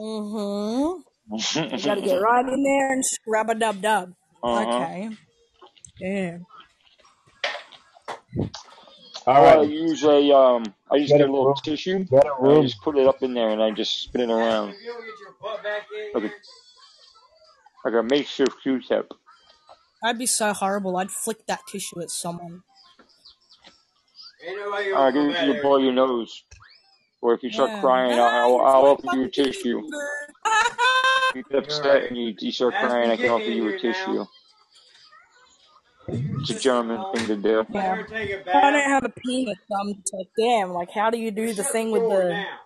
Mm-hmm. 0.00 1.02
You 1.36 1.84
got 1.84 1.94
to 1.96 2.00
get 2.00 2.16
right 2.22 2.48
in 2.48 2.62
there 2.62 2.90
and 2.90 3.04
scrub 3.04 3.50
a 3.50 3.54
dub 3.54 3.82
dub. 3.82 4.14
uh 4.42 4.64
huh. 4.64 4.76
Okay. 4.76 5.10
Yeah. 6.00 6.38
All 9.26 9.44
Or 9.44 9.46
I 9.46 9.62
use 9.62 10.02
a 10.04 10.34
um. 10.36 10.74
I 10.90 10.98
just 10.98 11.08
get 11.12 11.18
get 11.18 11.28
a 11.28 11.30
a 11.30 11.32
little 11.32 11.46
room. 11.46 11.54
tissue 11.62 12.04
Get 12.04 12.26
a 12.26 12.34
and 12.38 12.48
I 12.48 12.54
room. 12.54 12.62
just 12.62 12.80
put 12.82 12.96
it 12.96 13.06
up 13.06 13.22
in 13.22 13.34
there 13.34 13.50
and 13.50 13.62
I 13.62 13.70
just 13.70 14.02
spin 14.02 14.22
it 14.22 14.30
around 14.30 14.74
like 16.14 16.24
a 16.24 16.30
like 17.84 17.94
a 17.94 18.02
makeshift 18.02 18.62
Q-tip. 18.62 19.12
I'd 20.02 20.18
be 20.18 20.26
so 20.26 20.52
horrible. 20.52 20.96
I'd 20.96 21.10
flick 21.10 21.46
that 21.46 21.60
tissue 21.70 22.00
at 22.00 22.10
someone. 22.10 22.62
I'll 24.94 25.12
give 25.12 25.22
come 25.22 25.30
it 25.30 25.36
to 25.38 25.46
you 25.46 25.52
there. 25.54 25.62
blow 25.62 25.78
your 25.78 25.92
nose. 25.92 26.44
Or 27.20 27.34
if 27.34 27.42
you 27.42 27.50
start 27.50 27.70
Yeah. 27.70 27.80
crying, 27.80 28.18
I'll, 28.18 28.50
you're 28.50 28.64
I'll 28.64 28.84
offer 28.86 29.08
you 29.16 29.24
a 29.24 29.28
tissue. 29.28 29.82
If 31.30 31.36
you 31.36 31.42
get 31.50 31.64
upset 31.64 32.04
and 32.04 32.16
you, 32.16 32.34
you 32.38 32.52
start 32.52 32.74
crying, 32.74 33.10
I 33.10 33.16
can 33.16 33.28
offer 33.28 33.50
you 33.50 33.66
a 33.68 33.70
here 33.72 33.78
tissue. 33.80 34.24
Now. 36.38 36.42
It's 36.42 36.50
a 36.50 36.54
gentleman 36.56 37.04
thing 37.14 37.26
to 37.28 37.36
do. 37.36 37.66
Let 37.70 37.86
her 37.98 38.04
take 38.04 38.30
a 38.30 38.44
I 38.54 38.70
don't 38.70 38.80
bath. 38.80 38.90
have 38.90 39.04
a 39.04 39.10
penis. 39.10 39.58
so 39.70 39.76
I'm 39.80 39.94
just 39.94 40.14
like, 40.14 40.28
damn. 40.38 40.72
Like, 40.72 40.90
how 40.94 41.10
do 41.10 41.18
you 41.18 41.30
do 41.32 41.54
the 41.54 41.64
Shut 41.64 41.72
thing 41.72 41.92
the 41.92 42.00
with 42.00 42.02
the? 42.08 42.24
now. 42.30 42.58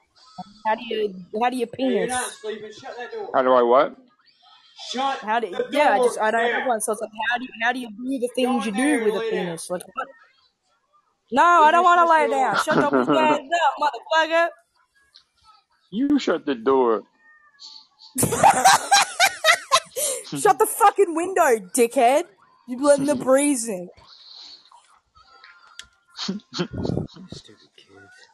How 0.66 0.74
do 0.76 0.82
you? 0.88 1.14
How 1.42 1.50
do 1.50 1.56
you 1.56 1.66
Hey, 1.80 1.96
you're 1.98 2.08
not 2.08 2.24
penis? 2.24 2.32
sleeping. 2.32 2.72
Shut 2.72 2.96
that 2.98 3.12
door. 3.12 3.30
How 3.34 3.42
do 3.42 3.52
I 3.52 3.62
what? 3.62 3.96
Shut 4.92 5.18
How 5.20 5.40
do? 5.40 5.48
the 5.50 5.66
Yeah, 5.72 5.90
I 5.92 5.98
just 5.98 6.18
I 6.20 6.30
don't 6.30 6.50
have 6.52 6.66
one. 6.68 6.80
So 6.80 6.92
it's 6.92 7.00
like, 7.02 7.10
how 7.30 7.38
do 7.38 7.44
you, 7.44 7.50
how 7.64 7.72
do 7.72 7.80
you 7.80 7.88
do 7.90 8.18
the 8.20 8.30
Go 8.42 8.60
things 8.60 8.66
you 8.66 8.72
in 8.72 8.76
there 8.76 8.98
do 8.98 9.04
with 9.04 9.16
a 9.16 9.20
lay 9.20 9.30
down. 9.32 9.46
penis? 9.46 9.70
Like, 9.70 9.82
what? 9.94 10.08
No, 11.32 11.42
I 11.44 11.70
don't 11.72 11.84
want 11.84 12.00
to 12.00 12.06
this 12.06 12.10
lay 12.10 12.28
door. 12.28 12.28
down. 12.28 12.56
Shut 12.56 12.80
your 12.80 12.92
big 13.12 13.40
up, 13.64 13.74
motherfucker. 13.82 14.48
you 15.90 16.18
shut 16.18 16.46
the 16.46 16.54
door. 16.56 17.04
Shut 20.34 20.58
the 20.58 20.66
fucking 20.66 21.14
window, 21.14 21.58
dickhead. 21.76 22.24
You 22.68 22.82
letting 22.82 23.06
the 23.06 23.14
breeze 23.24 23.68
in. 23.68 23.88
Stupid 26.16 27.70
kids. 27.76 28.28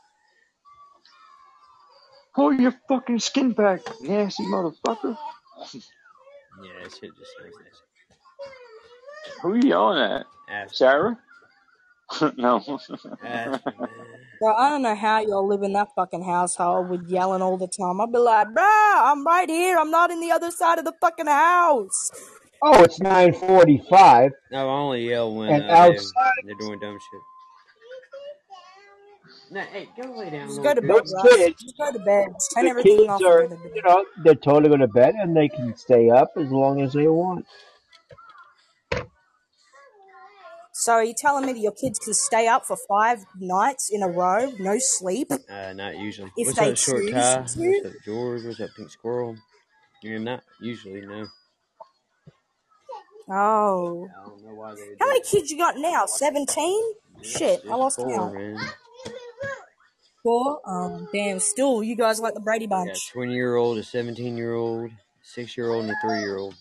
Pull 2.35 2.55
your 2.55 2.75
fucking 2.89 3.19
skin 3.21 3.53
back, 3.53 3.81
nasty 4.03 4.45
motherfucker. 4.45 5.17
Yeah, 6.63 6.73
that 6.83 6.93
shit 6.93 7.11
just 7.17 7.37
sounds 7.39 7.57
nice. 7.65 7.83
Who 9.43 9.55
you 9.57 9.71
yelling 9.71 9.99
at? 10.01 10.27
Ask, 10.49 10.75
Sarah? 10.75 11.19
no. 12.37 12.59
ask 12.59 12.91
man. 13.23 13.61
Bro, 14.41 14.55
I 14.55 14.71
don't 14.71 14.83
know 14.83 14.95
how 14.95 15.21
y'all 15.21 15.47
live 15.47 15.63
in 15.63 15.73
that 15.75 15.89
fucking 15.97 16.23
household 16.25 16.91
with 16.91 17.09
yelling 17.09 17.43
all 17.43 17.57
the 17.57 17.69
time. 17.69 18.01
I'll 18.01 18.07
be 18.07 18.19
like, 18.19 18.55
bro, 18.55 18.65
I'm 18.65 19.25
right 19.27 19.49
here. 19.49 19.79
I'm 19.79 19.91
not 19.91 20.11
in 20.11 20.21
the 20.21 20.31
other 20.33 20.51
side 20.51 20.79
of 20.79 20.85
the 20.85 20.95
fucking 21.01 21.27
house. 21.27 22.11
Oh, 22.63 22.83
it's 22.83 22.99
9:45, 22.99 24.31
No, 24.51 24.69
I 24.69 24.73
only 24.73 25.09
yell 25.09 25.33
when 25.35 25.51
and 25.51 25.63
uh, 25.63 25.67
they, 25.67 25.75
outside 25.75 26.33
they're 26.45 26.55
doing 26.59 26.79
dumb 26.81 26.99
shit. 26.99 27.21
No, 29.51 29.61
hey, 29.61 29.89
go 30.01 30.11
lay 30.19 30.31
down, 30.31 30.49
Just 30.49 30.63
go 30.63 30.75
to 30.75 30.83
bed, 30.83 30.91
those 30.91 31.15
kids, 31.23 31.63
Just 31.63 31.79
go 31.79 31.93
to 31.93 31.99
bed. 32.01 32.27
Turn 32.55 32.65
the 32.65 32.71
everything 32.71 32.99
kids 32.99 33.09
off 33.09 33.23
Are, 33.25 33.43
you 33.75 33.83
know, 33.83 34.05
they're 34.25 34.35
totally 34.35 34.69
going 34.69 34.81
to 34.81 34.89
bed 34.89 35.15
and 35.15 35.37
they 35.37 35.49
can 35.49 35.77
stay 35.77 36.11
up 36.11 36.33
as 36.37 36.51
long 36.51 36.83
as 36.83 36.93
they 36.93 37.07
want. 37.07 37.47
So 40.73 40.93
are 40.93 41.05
you 41.05 41.15
telling 41.17 41.47
me 41.47 41.53
that 41.55 41.59
your 41.61 41.73
kids 41.73 41.99
can 41.99 42.15
stay 42.15 42.47
up 42.47 42.65
for 42.67 42.77
five 42.89 43.25
nights 43.41 43.91
in 43.93 44.03
a 44.03 44.09
row, 44.09 44.53
no 44.61 44.77
sleep, 44.79 45.29
Uh, 45.51 45.73
not 45.73 45.97
usually. 45.99 46.31
if 46.37 46.47
What's 46.47 46.59
they 46.59 46.71
up, 46.71 46.77
short 46.77 47.03
choose 47.03 47.13
tie? 47.15 47.41
What's 47.41 47.55
to? 47.55 47.83
up, 47.87 47.93
George? 48.05 48.45
What's 48.45 48.61
up, 48.61 48.71
pink 48.77 48.91
squirrel? 48.91 49.37
You're 50.03 50.21
not 50.21 50.43
usually 50.61 51.01
no. 51.01 51.27
Oh. 53.31 54.09
I 54.11 54.29
don't 54.29 54.45
know 54.45 54.55
why 54.55 54.75
they 54.75 54.97
How 55.01 55.07
many 55.09 55.21
kids 55.23 55.51
you 55.51 55.59
got 55.59 55.77
now? 55.79 56.07
17? 56.07 56.83
Shit, 57.23 57.63
I 57.71 57.75
lost 57.75 57.97
four, 57.97 58.09
count. 58.11 58.35
man. 58.35 58.59
Four? 60.23 60.61
Um, 60.65 61.09
damn, 61.13 61.39
still, 61.39 61.83
you 61.83 61.97
guys 61.97 62.21
like 62.21 62.35
the 62.35 62.41
Brady 62.41 62.67
I 62.67 62.69
got 62.69 62.87
a 62.87 62.87
Bunch. 62.87 63.11
20 63.13 63.33
year 63.33 63.57
old, 63.57 63.79
a 63.79 63.83
17 63.83 64.37
year 64.37 64.55
old, 64.55 64.91
six 65.23 65.57
year 65.57 65.71
old, 65.71 65.85
and 65.85 65.93
a 65.93 65.97
three 66.03 66.21
year 66.21 66.39
old. 66.39 66.55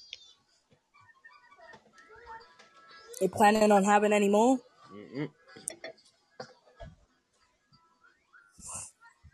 You 3.22 3.30
planning 3.30 3.72
on 3.72 3.84
having 3.84 4.14
any 4.14 4.30
more? 4.30 4.60
Mm-mm. 4.94 5.30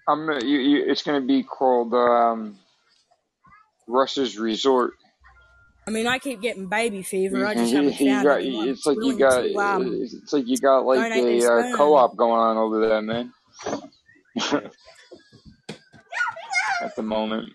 I'm. 0.07 0.30
You, 0.41 0.60
you, 0.60 0.85
it's 0.88 1.03
gonna 1.03 1.22
be 1.22 1.43
called 1.43 1.93
um, 1.93 2.57
Russ's 3.88 4.38
Resort. 4.38 4.93
I 5.85 5.91
mean, 5.91 6.07
I 6.07 6.18
keep 6.18 6.41
getting 6.41 6.68
baby 6.68 7.01
fever. 7.01 7.45
I 7.45 7.53
just 7.55 7.72
you, 7.72 7.77
haven't 7.77 7.93
found 7.95 8.23
got. 8.26 8.39
anyone 8.39 8.69
It's 8.69 8.85
like 8.85 8.97
you 9.01 9.18
got. 9.18 9.41
to 9.41 9.55
um 9.55 9.93
It's 10.01 10.14
it's 10.14 10.34
like 10.34 10.47
you 10.47 10.57
got 10.57 10.85
like 10.85 10.99
donate 10.99 11.43
a 11.43 11.51
uh, 11.51 11.77
co-op 11.77 12.15
going 12.15 12.39
on 12.39 12.57
over 12.57 12.80
there, 12.88 13.01
man. 13.01 13.34
At 16.81 16.95
the 16.95 17.03
moment. 17.03 17.53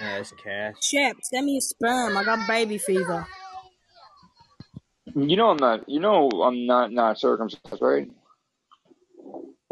It's 0.00 0.32
Cass. 0.32 0.74
Champ, 0.80 1.18
send 1.22 1.46
me 1.46 1.52
your 1.52 1.60
sperm. 1.60 2.16
I 2.16 2.24
got 2.24 2.46
baby 2.48 2.78
fever. 2.78 3.26
You 5.14 5.36
know 5.36 5.50
I'm 5.50 5.56
not. 5.58 5.88
You 5.88 6.00
know 6.00 6.28
I'm 6.28 6.66
not 6.66 6.92
not 6.92 7.18
circumcised, 7.18 7.80
right? 7.80 8.10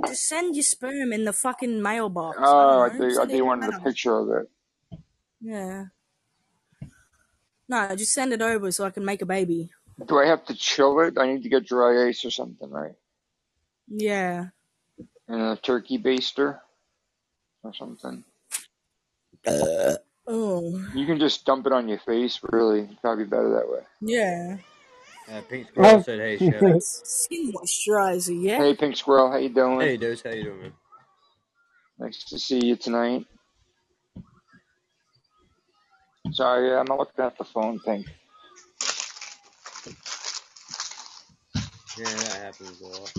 Just 0.07 0.29
send 0.29 0.55
your 0.55 0.63
sperm 0.63 1.13
in 1.13 1.25
the 1.25 1.33
fucking 1.33 1.83
mailbox. 1.83 2.39
Oh, 2.41 2.81
I 2.81 2.89
don't 2.89 2.99
think 2.99 3.13
I 3.13 3.15
Send 3.15 3.31
think 3.31 3.33
it 3.33 3.37
you 3.37 3.43
in 3.43 3.47
wanted 3.47 3.73
the 3.73 3.77
a 3.77 3.81
picture 3.81 4.19
of 4.19 4.29
it. 4.31 4.51
Yeah. 5.41 5.85
No, 7.69 7.95
just 7.97 8.13
send 8.13 8.33
it 8.33 8.43
over 8.43 8.71
so 8.71 8.85
I 8.85 8.91
can 8.91 9.05
make 9.05 9.23
a 9.23 9.27
baby. 9.27 9.71
Do 10.07 10.19
I 10.19 10.27
have 10.27 10.45
to 10.47 10.55
chill 10.55 11.01
it? 11.01 11.19
I 11.19 11.27
need 11.27 11.43
to 11.45 11.49
get 11.49 11.67
dry 11.67 12.09
ice 12.09 12.25
or 12.25 12.31
something, 12.31 12.71
right? 12.71 12.95
Yeah. 13.89 14.47
And 15.29 15.41
a 15.41 15.57
turkey 15.57 15.99
baster 15.99 16.59
or 17.63 17.75
something. 17.75 18.25
Oh. 20.27 20.87
You 20.95 21.07
can 21.07 21.19
just 21.19 21.45
dump 21.45 21.67
it 21.67 21.73
on 21.73 21.89
your 21.89 21.99
face, 21.99 22.41
really. 22.43 22.89
Probably 23.01 23.25
better 23.25 23.51
that 23.51 23.69
way. 23.71 23.83
Yeah. 24.01 24.57
Uh, 25.31 25.41
pink 25.49 25.69
squirrel 25.69 26.03
said, 26.03 26.19
"Hey, 26.19 26.37
Shep." 26.37 26.61
Skin 26.83 27.53
moisturizer, 27.53 28.43
yeah? 28.43 28.59
Hey, 28.59 28.75
Pink 28.75 28.95
Squirrel, 28.95 29.31
how 29.31 29.39
you 29.39 29.49
doing? 29.49 29.81
Hey, 29.81 29.97
Dose, 29.97 30.23
how 30.23 30.31
you 30.31 30.45
doing, 30.45 30.61
man? 30.61 30.73
Nice 31.99 32.25
to 32.25 32.39
see 32.39 32.63
you 32.63 32.77
tonight. 32.77 33.27
Sorry, 36.33 36.75
I'm 36.75 36.87
not 36.87 36.99
looking 36.99 37.25
at 37.25 37.37
the 37.39 37.45
phone, 37.45 37.79
Pink. 37.81 38.07
Yeah, 41.97 42.05
that 42.05 42.43
happens 42.43 42.81
a 42.81 42.87
lot. 42.87 43.13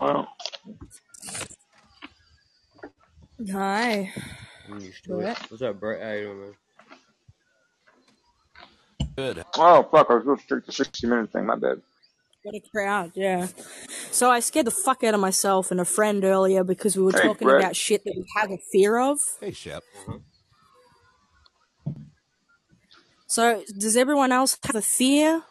Well, 0.00 0.28
Hi. 3.52 4.12
I'm 4.68 4.80
used 4.80 5.04
to 5.04 5.20
it. 5.20 5.24
What? 5.24 5.50
What's 5.50 5.62
up, 5.62 5.80
Brett? 5.80 6.02
How 6.02 6.12
you 6.12 6.22
doing, 6.24 6.40
man? 6.40 6.54
Good. 9.16 9.44
oh 9.56 9.82
fuck, 9.90 10.10
I 10.10 10.14
was 10.14 10.24
going 10.24 10.38
to 10.38 10.46
take 10.56 10.66
the 10.66 10.72
60 10.72 11.06
minute 11.06 11.32
thing. 11.32 11.46
My 11.46 11.54
bad. 11.56 11.80
What 12.42 12.54
a 12.54 12.60
crowd, 12.70 13.12
yeah. 13.14 13.48
So 14.10 14.30
I 14.30 14.40
scared 14.40 14.66
the 14.66 14.70
fuck 14.70 15.02
out 15.04 15.14
of 15.14 15.20
myself 15.20 15.70
and 15.70 15.80
a 15.80 15.84
friend 15.84 16.22
earlier 16.24 16.64
because 16.64 16.96
we 16.96 17.02
were 17.02 17.12
Hey, 17.12 17.22
talking 17.22 17.48
Brett. 17.48 17.62
about 17.62 17.76
shit 17.76 18.04
that 18.04 18.14
we 18.14 18.24
have 18.36 18.50
a 18.50 18.58
fear 18.72 18.98
of. 18.98 19.20
Hey, 19.40 19.52
Shep. 19.52 19.82
Uh-huh. 20.06 20.18
So 23.36 23.62
does 23.76 23.98
everyone 23.98 24.32
else 24.32 24.56
have 24.64 24.76
a 24.76 24.80
fear? 24.80 25.42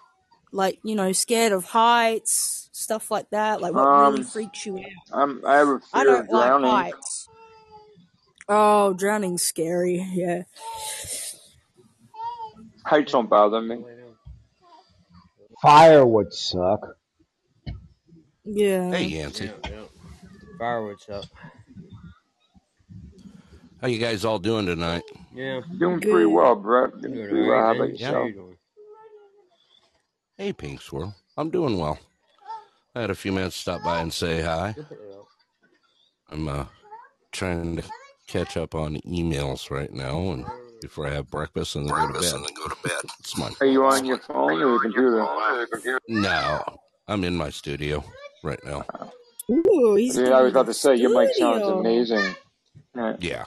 Like, 0.52 0.80
you 0.84 0.96
know, 0.96 1.12
scared 1.12 1.52
of 1.52 1.66
heights, 1.66 2.68
stuff 2.72 3.12
like 3.12 3.30
that? 3.30 3.62
Like 3.62 3.76
what 3.76 3.84
really 3.84 4.22
Um, 4.22 4.24
freaks 4.24 4.66
you 4.66 4.80
out? 4.80 4.86
I'm, 5.14 5.46
I 5.46 5.58
have 5.58 5.68
a 5.68 5.80
I 5.94 6.04
fear 6.04 6.06
don't 6.06 6.22
of 6.22 6.64
like 6.64 6.94
heights. 6.94 7.30
Oh, 8.50 8.94
drowning's 8.94 9.44
scary, 9.44 10.04
yeah. 10.14 10.46
Heights 12.88 13.12
don't 13.12 13.30
bother 13.30 13.62
me. 13.62 13.76
Lay 13.76 13.94
fire 15.62 16.08
would 16.08 16.34
suck. 16.34 16.98
Yeah. 18.46 18.90
Hey, 18.90 19.04
Yancy. 19.04 19.46
Yeah, 19.46 19.52
yeah. 19.70 19.84
Firewood's 20.58 21.08
up. 21.08 21.26
How 23.80 23.88
you 23.88 24.00
guys 24.00 24.26
all 24.26 24.40
doing 24.40 24.66
tonight? 24.66 25.04
Yeah. 25.36 25.62
Doing 25.78 26.00
pretty 26.00 26.26
Good. 26.26 26.28
well, 26.28 26.56
Brett. 26.56 26.92
I'm 26.94 27.02
Doing 27.02 27.14
doing 27.16 27.30
pretty 27.30 27.48
well. 27.50 27.60
How 27.60 27.66
alright, 27.66 27.76
about 27.76 27.90
man. 27.90 28.14
How 28.14 28.24
yourself? 28.24 28.28
you? 28.30 28.58
Hey, 30.38 30.54
Pink 30.54 30.82
Swirl. 30.82 31.16
I'm 31.38 31.50
doing 31.50 31.78
well. 31.78 32.00
I 32.96 33.02
had 33.02 33.10
a 33.10 33.16
few 33.16 33.32
minutes 33.34 33.56
to 33.58 33.62
stop 33.62 33.84
by 33.84 34.00
and 34.00 34.14
say 34.14 34.42
hi. 34.42 34.74
Go 34.76 34.84
put 34.84 34.98
that 34.98 35.12
up. 35.18 35.28
I'm 36.32 36.48
uh, 36.48 36.66
trying 37.32 37.76
to 37.78 37.84
catch 38.28 38.58
up 38.58 38.74
on 38.76 38.96
emails 39.02 39.70
right 39.70 39.92
now, 39.92 40.18
and 40.32 40.46
before 40.82 41.08
I 41.08 41.12
have 41.12 41.30
breakfast 41.30 41.76
and 41.76 41.90
then 41.90 41.96
go 41.96 42.08
to 42.08 42.14
bed. 42.20 42.34
go 42.56 42.68
to 42.68 42.76
bed. 42.84 43.12
It's 43.20 43.38
my 43.38 43.52
Are 43.60 43.68
you 43.68 43.86
on 43.86 44.06
your 44.06 44.20
phone 44.20 44.54
or 44.62 44.70
your 44.70 44.80
computer? 44.82 46.00
no. 46.08 46.64
I'm 47.08 47.24
in 47.24 47.36
my 47.36 47.50
studio 47.52 48.04
right 48.44 48.60
now. 48.66 48.86
Ooh, 49.52 49.96
he's 49.96 50.18
Yeah, 50.18 50.32
I 50.32 50.42
was 50.42 50.52
about 50.52 50.66
to 50.68 50.74
say 50.74 50.96
your 50.96 51.12
mic 51.12 51.36
sounds 51.36 51.64
amazing. 51.68 52.36
Yeah. 52.96 53.16
Yeah. 53.20 53.46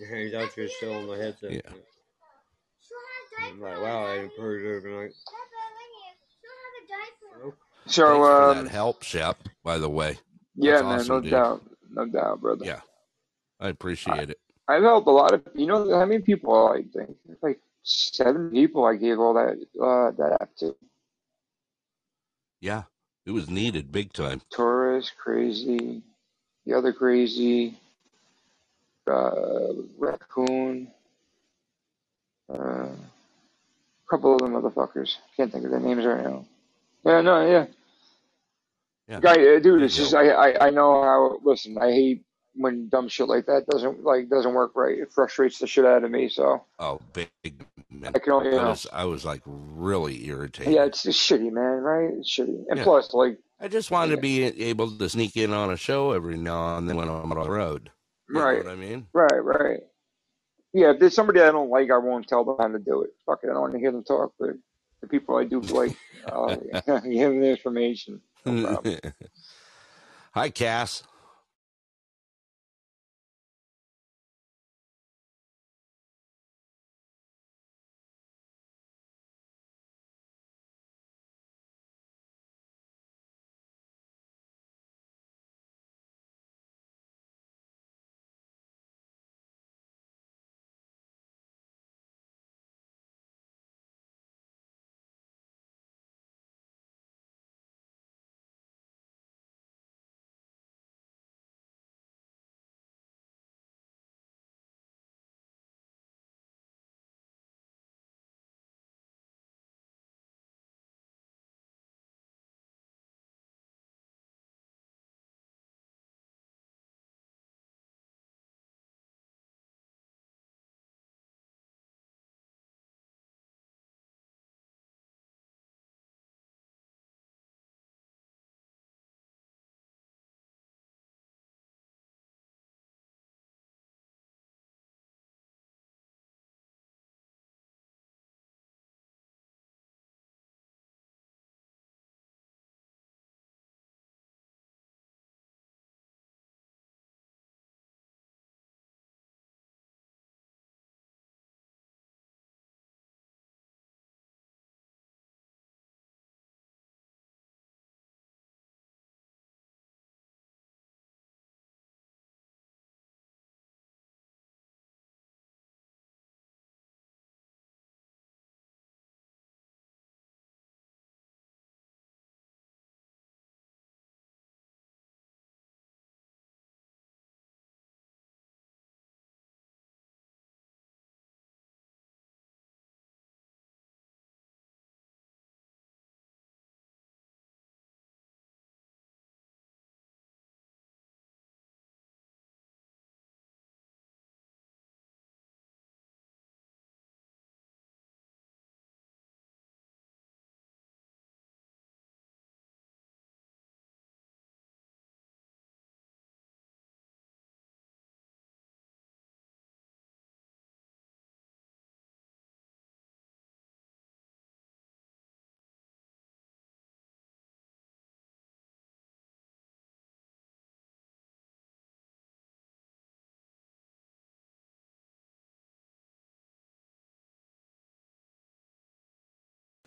Your 0.00 0.08
hands 0.10 0.34
out 0.34 0.52
here 0.54 0.68
still 0.68 0.94
on 0.94 1.08
my 1.08 1.18
headset. 1.18 1.52
Yeah. 1.52 1.60
I'm 3.42 3.60
like, 3.60 3.80
wow, 3.82 4.06
I 4.06 4.20
improved 4.20 4.66
overnight. 4.66 5.12
Nope. 7.42 7.56
So, 7.86 8.22
Thanks 8.22 8.28
for 8.28 8.50
um, 8.50 8.64
that 8.64 8.68
help, 8.70 9.02
Shep. 9.04 9.38
By 9.64 9.78
the 9.78 9.90
way, 9.90 10.18
yeah, 10.56 10.72
That's 10.72 10.84
man, 10.84 10.92
awesome, 11.00 11.16
no 11.16 11.20
dude. 11.20 11.30
doubt, 11.32 11.62
no 11.90 12.06
doubt, 12.06 12.40
brother. 12.40 12.66
yeah, 12.66 12.80
I 13.60 13.68
appreciate 13.68 14.30
it. 14.30 14.38
I've 14.68 14.82
helped 14.82 15.08
a 15.08 15.12
lot 15.12 15.34
of. 15.34 15.42
You 15.54 15.66
know 15.66 15.98
how 15.98 16.06
many 16.06 16.22
people 16.22 16.68
I 16.68 16.82
think 16.96 17.16
like 17.42 17.60
seven 17.82 18.50
people 18.50 18.84
I 18.86 18.96
gave 18.96 19.18
all 19.20 19.34
that 19.34 19.58
uh, 19.82 20.12
that 20.18 20.38
app 20.42 20.56
to. 20.58 20.76
Yeah, 22.60 22.84
it 23.26 23.32
was 23.32 23.50
needed 23.50 23.92
big 23.92 24.12
time. 24.12 24.42
Taurus, 24.52 25.10
crazy, 25.16 26.02
the 26.66 26.74
other 26.74 26.92
crazy, 26.92 27.78
uh, 29.10 29.72
raccoon, 29.98 30.88
uh, 32.52 32.54
a 32.54 32.90
couple 34.08 34.34
of 34.34 34.40
them 34.40 34.52
motherfuckers. 34.52 35.16
Can't 35.36 35.52
think 35.52 35.64
of 35.64 35.70
their 35.70 35.80
names 35.80 36.04
right 36.04 36.22
now. 36.24 36.44
Yeah, 37.04 37.20
no, 37.20 37.46
yeah. 37.50 37.66
Yeah. 39.08 39.20
Guy, 39.20 39.32
uh, 39.56 39.58
dude, 39.58 39.82
it's 39.82 39.96
just. 39.96 40.14
I, 40.14 40.28
I 40.30 40.66
I 40.68 40.70
know 40.70 41.02
how. 41.02 41.40
Listen, 41.42 41.76
I 41.78 41.90
hate 41.90 42.24
when 42.54 42.88
dumb 42.88 43.08
shit 43.08 43.28
like 43.28 43.46
that 43.46 43.66
doesn't 43.66 44.04
like 44.04 44.28
doesn't 44.28 44.54
work 44.54 44.72
right. 44.74 44.98
It 44.98 45.12
frustrates 45.12 45.58
the 45.58 45.66
shit 45.66 45.84
out 45.84 46.04
of 46.04 46.10
me. 46.10 46.28
So 46.28 46.64
Oh, 46.78 47.00
big 47.12 47.30
man. 47.90 48.12
I 48.14 48.18
can 48.20 48.32
only, 48.32 48.56
I 48.56 48.68
was 48.68 48.86
I 48.92 49.04
was 49.04 49.24
like 49.24 49.42
really 49.46 50.26
irritated. 50.26 50.72
yeah, 50.74 50.84
it's 50.84 51.02
just 51.02 51.18
shitty, 51.20 51.50
man. 51.50 51.78
Right? 51.80 52.10
It's 52.18 52.30
shitty. 52.30 52.66
And 52.68 52.78
Yeah. 52.78 52.84
plus, 52.84 53.12
like, 53.14 53.38
I 53.60 53.66
just 53.68 53.90
wanted 53.90 54.14
to 54.14 54.20
be 54.22 54.44
able 54.44 54.96
to 54.96 55.08
sneak 55.08 55.36
in 55.36 55.52
on 55.52 55.70
a 55.72 55.76
show 55.76 56.12
every 56.12 56.36
now 56.36 56.76
and 56.76 56.88
then 56.88 56.96
when 56.96 57.08
I'm 57.08 57.32
on 57.32 57.42
the 57.42 57.50
road. 57.50 57.90
You 58.30 58.40
right, 58.40 58.64
what 58.64 58.72
I 58.72 58.76
mean? 58.76 59.06
right, 59.12 59.44
right. 59.44 59.80
Yeah, 60.72 60.92
if 60.92 61.00
there's 61.00 61.14
somebody 61.14 61.40
I 61.40 61.50
don't 61.50 61.70
like, 61.70 61.90
I 61.90 61.98
won't 61.98 62.28
tell 62.28 62.44
them 62.44 62.56
how 62.58 62.68
to 62.68 62.78
do 62.78 63.02
it. 63.02 63.10
Fuck 63.26 63.40
it, 63.42 63.50
I 63.50 63.54
don't 63.54 63.62
want 63.62 63.72
to 63.72 63.80
hear 63.80 63.90
them 63.90 64.04
talk. 64.04 64.32
But 64.38 64.50
the 65.00 65.08
people 65.08 65.36
I 65.36 65.44
do 65.44 65.60
like, 65.60 65.96
I'll 66.30 66.62
uh, 66.86 67.00
give 67.00 67.30
them 67.30 67.40
the 67.40 67.50
information. 67.50 68.20
No. 68.44 68.82
Hi, 70.32 70.48
Cass. 70.50 71.02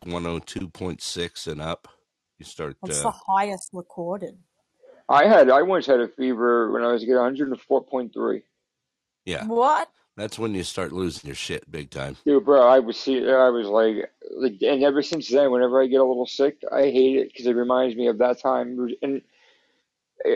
One 0.06 0.24
hundred 0.24 0.46
two 0.48 0.70
point 0.70 1.02
six 1.02 1.48
and 1.48 1.62
up. 1.62 1.88
You 2.40 2.46
start. 2.46 2.78
What's 2.82 3.00
Uh, 3.00 3.04
the 3.04 3.12
highest 3.12 3.70
recorded? 3.74 4.38
I 5.10 5.26
had, 5.28 5.50
I 5.50 5.62
once 5.62 5.86
had 5.86 6.00
a 6.00 6.08
fever 6.08 6.72
when 6.72 6.84
I 6.84 6.92
was 6.92 7.02
getting 7.04 7.16
104.3. 7.18 8.42
yeah, 9.26 9.46
What? 9.46 9.90
that's 10.16 10.40
when 10.40 10.56
you 10.56 10.64
start 10.64 10.92
losing 10.94 11.28
your 11.28 11.36
shit 11.36 11.70
big 11.70 11.90
time. 11.92 12.18
Dude, 12.26 12.46
bro, 12.46 12.62
I 12.68 12.80
was 12.80 12.98
see, 12.98 13.18
I 13.30 13.50
was 13.50 13.68
like, 13.68 14.12
like, 14.32 14.54
and 14.62 14.84
ever 14.84 15.02
since 15.02 15.30
then, 15.30 15.52
whenever 15.52 15.82
I 15.82 15.88
get 15.88 16.00
a 16.02 16.06
little 16.06 16.26
sick, 16.26 16.58
I 16.72 16.84
hate 16.84 17.18
it 17.18 17.30
because 17.32 17.46
it 17.48 17.56
reminds 17.56 17.96
me 17.96 18.08
of 18.08 18.18
that 18.20 18.40
time. 18.40 18.90
And 19.02 19.22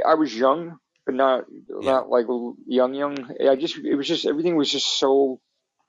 I 0.05 0.15
was 0.15 0.35
young, 0.35 0.79
but 1.05 1.15
not 1.15 1.45
Yeah. 1.79 2.01
not 2.01 2.09
like 2.09 2.27
young 2.67 2.93
young. 2.93 3.17
I 3.47 3.55
just 3.55 3.77
it 3.77 3.95
was 3.95 4.07
just 4.07 4.25
everything 4.25 4.55
was 4.55 4.71
just 4.71 4.99
so 4.99 5.41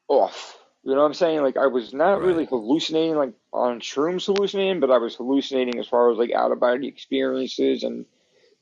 off. 0.09 0.57
You 0.85 0.95
know 0.95 1.01
what 1.01 1.07
I'm 1.07 1.15
saying? 1.15 1.43
Like 1.43 1.57
I 1.57 1.67
was 1.67 1.93
not 1.93 2.23
really 2.23 2.47
hallucinating 2.47 3.17
like 3.17 3.35
on 3.53 3.81
shrooms 3.81 4.27
hallucinating, 4.27 4.81
but 4.81 4.91
I 4.91 4.99
was 4.99 5.17
hallucinating 5.17 5.79
as 5.79 5.89
far 5.89 6.11
as 6.11 6.19
like 6.19 6.33
out 6.33 6.53
of 6.53 6.61
body 6.61 6.89
experiences 6.89 7.83
and 7.83 8.07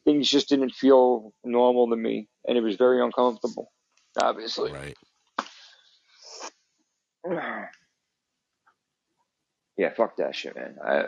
things 0.05 0.29
just 0.29 0.49
didn't 0.49 0.75
feel 0.75 1.33
normal 1.45 1.91
to 1.91 1.97
me, 1.97 2.29
and 2.47 2.57
it 2.57 2.63
was 2.63 2.77
very 2.77 3.03
uncomfortable. 3.03 3.71
Obviously. 4.21 4.73
Right. 4.73 4.97
Yeah, 9.79 9.93
fuck 9.93 10.17
that 10.17 10.35
shit, 10.35 10.57
man. 10.57 10.79
I 10.83 11.05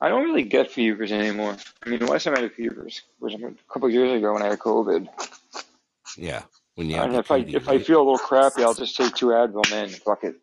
I 0.00 0.08
don't 0.10 0.24
really 0.24 0.42
get 0.42 0.70
fevers 0.70 1.10
anymore. 1.10 1.56
I 1.82 1.88
mean, 1.88 2.00
the 2.00 2.06
last 2.06 2.24
time 2.24 2.34
I 2.34 2.40
had 2.40 2.50
a 2.50 2.54
fever 2.54 2.84
was, 2.84 3.00
was 3.18 3.34
a 3.34 3.54
couple 3.72 3.88
years 3.88 4.12
ago 4.12 4.34
when 4.34 4.42
I 4.42 4.48
had 4.48 4.58
COVID. 4.58 5.08
Yeah. 6.18 6.42
When 6.76 6.90
you 6.90 6.96
And 6.96 7.16
if 7.16 7.30
I 7.30 7.38
if 7.38 7.68
I 7.68 7.78
feel 7.78 7.98
a 7.98 8.04
little 8.04 8.18
crappy, 8.18 8.62
I'll 8.62 8.74
just 8.74 8.96
take 8.96 9.14
two 9.14 9.28
Advil, 9.28 9.70
man. 9.70 9.88
Fuck 9.88 10.24
it. 10.24 10.36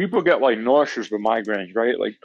People 0.00 0.22
get 0.22 0.40
like 0.40 0.58
nauseous 0.58 1.10
with 1.10 1.20
migraines, 1.20 1.76
right? 1.76 1.98
Like, 2.00 2.16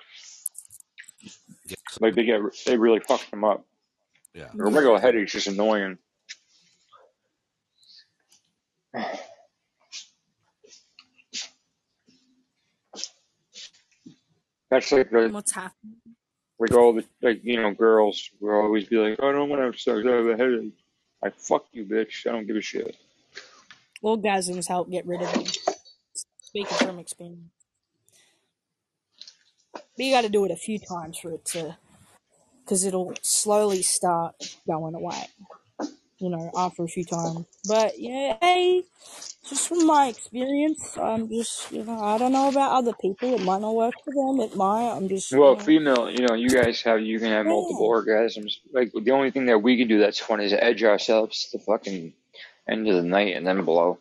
Yes. 1.67 1.79
like 1.99 2.13
they 2.15 2.23
get 2.23 2.39
they 2.65 2.77
really 2.77 2.99
fuck 2.99 3.27
them 3.31 3.43
up. 3.43 3.65
Yeah. 4.33 4.49
A 4.53 4.69
regular 4.69 4.99
headache's 4.99 5.31
just 5.31 5.47
annoying. 5.47 5.97
That's 14.69 14.91
like 14.91 15.09
the 15.11 15.29
What's 15.29 15.51
happening? 15.53 15.95
like 16.57 16.73
all 16.73 16.93
the 16.93 17.05
like 17.21 17.41
you 17.43 17.61
know 17.61 17.71
girls 17.73 18.29
will 18.39 18.55
always 18.55 18.85
be 18.85 18.97
like, 18.97 19.17
"Oh, 19.19 19.29
I 19.29 19.31
don't 19.33 19.49
want 19.49 19.59
to 19.61 19.65
have 19.65 19.79
sex. 19.79 20.05
I 20.07 20.11
have 20.11 20.25
a 20.25 20.37
headache. 20.37 20.73
I 21.23 21.29
fuck 21.29 21.65
you, 21.71 21.85
bitch. 21.85 22.27
I 22.27 22.31
don't 22.31 22.47
give 22.47 22.55
a 22.55 22.61
shit. 22.61 22.95
Orgasms 24.03 24.67
help 24.67 24.89
get 24.89 25.05
rid 25.05 25.21
of 25.21 25.31
them. 25.33 25.43
Speaking 26.41 26.77
from 26.77 26.99
experience. 26.99 27.51
But 29.97 30.05
you 30.05 30.13
got 30.13 30.23
to 30.23 30.29
do 30.29 30.45
it 30.45 30.51
a 30.51 30.57
few 30.57 30.79
times 30.79 31.19
for 31.21 31.31
it 31.33 31.45
to, 31.53 31.77
because 32.63 32.85
it'll 32.85 33.13
slowly 33.23 33.81
start 33.83 34.35
going 34.67 34.95
away. 34.95 35.27
You 36.19 36.29
know, 36.29 36.51
after 36.57 36.83
a 36.83 36.87
few 36.87 37.05
times. 37.05 37.45
But 37.67 37.99
yeah, 37.99 38.37
hey, 38.41 38.83
just 39.49 39.67
from 39.69 39.85
my 39.85 40.07
experience, 40.07 40.97
I'm 40.97 41.29
just, 41.29 41.71
you 41.71 41.83
know, 41.83 41.99
I 42.03 42.17
don't 42.17 42.31
know 42.33 42.49
about 42.49 42.73
other 42.73 42.93
people. 43.01 43.35
It 43.35 43.43
might 43.43 43.61
not 43.61 43.75
work 43.75 43.95
for 44.05 44.13
them. 44.13 44.41
It 44.41 44.55
might. 44.55 44.91
I'm 44.95 45.09
just, 45.09 45.39
you 45.41 45.41
Well, 45.41 45.55
know, 45.55 45.65
female, 45.65 46.09
you 46.09 46.27
know, 46.27 46.35
you 46.35 46.49
guys 46.51 46.81
have 46.83 47.01
you 47.01 47.19
can 47.19 47.29
have 47.29 47.47
multiple 47.47 47.87
yeah. 47.87 47.89
orgasms. 47.89 48.53
Like 48.73 48.91
the 48.93 49.11
only 49.11 49.31
thing 49.31 49.47
that 49.47 49.59
we 49.61 49.77
can 49.77 49.87
do 49.89 49.99
that's 49.99 50.19
fun 50.19 50.41
is 50.41 50.53
edge 50.53 50.83
ourselves 50.83 51.49
to 51.51 51.57
the 51.57 51.63
fucking 51.65 52.13
end 52.69 52.87
of 52.87 52.95
the 52.95 53.03
night 53.03 53.35
and 53.35 53.45
then 53.47 53.63
blow. 53.65 53.99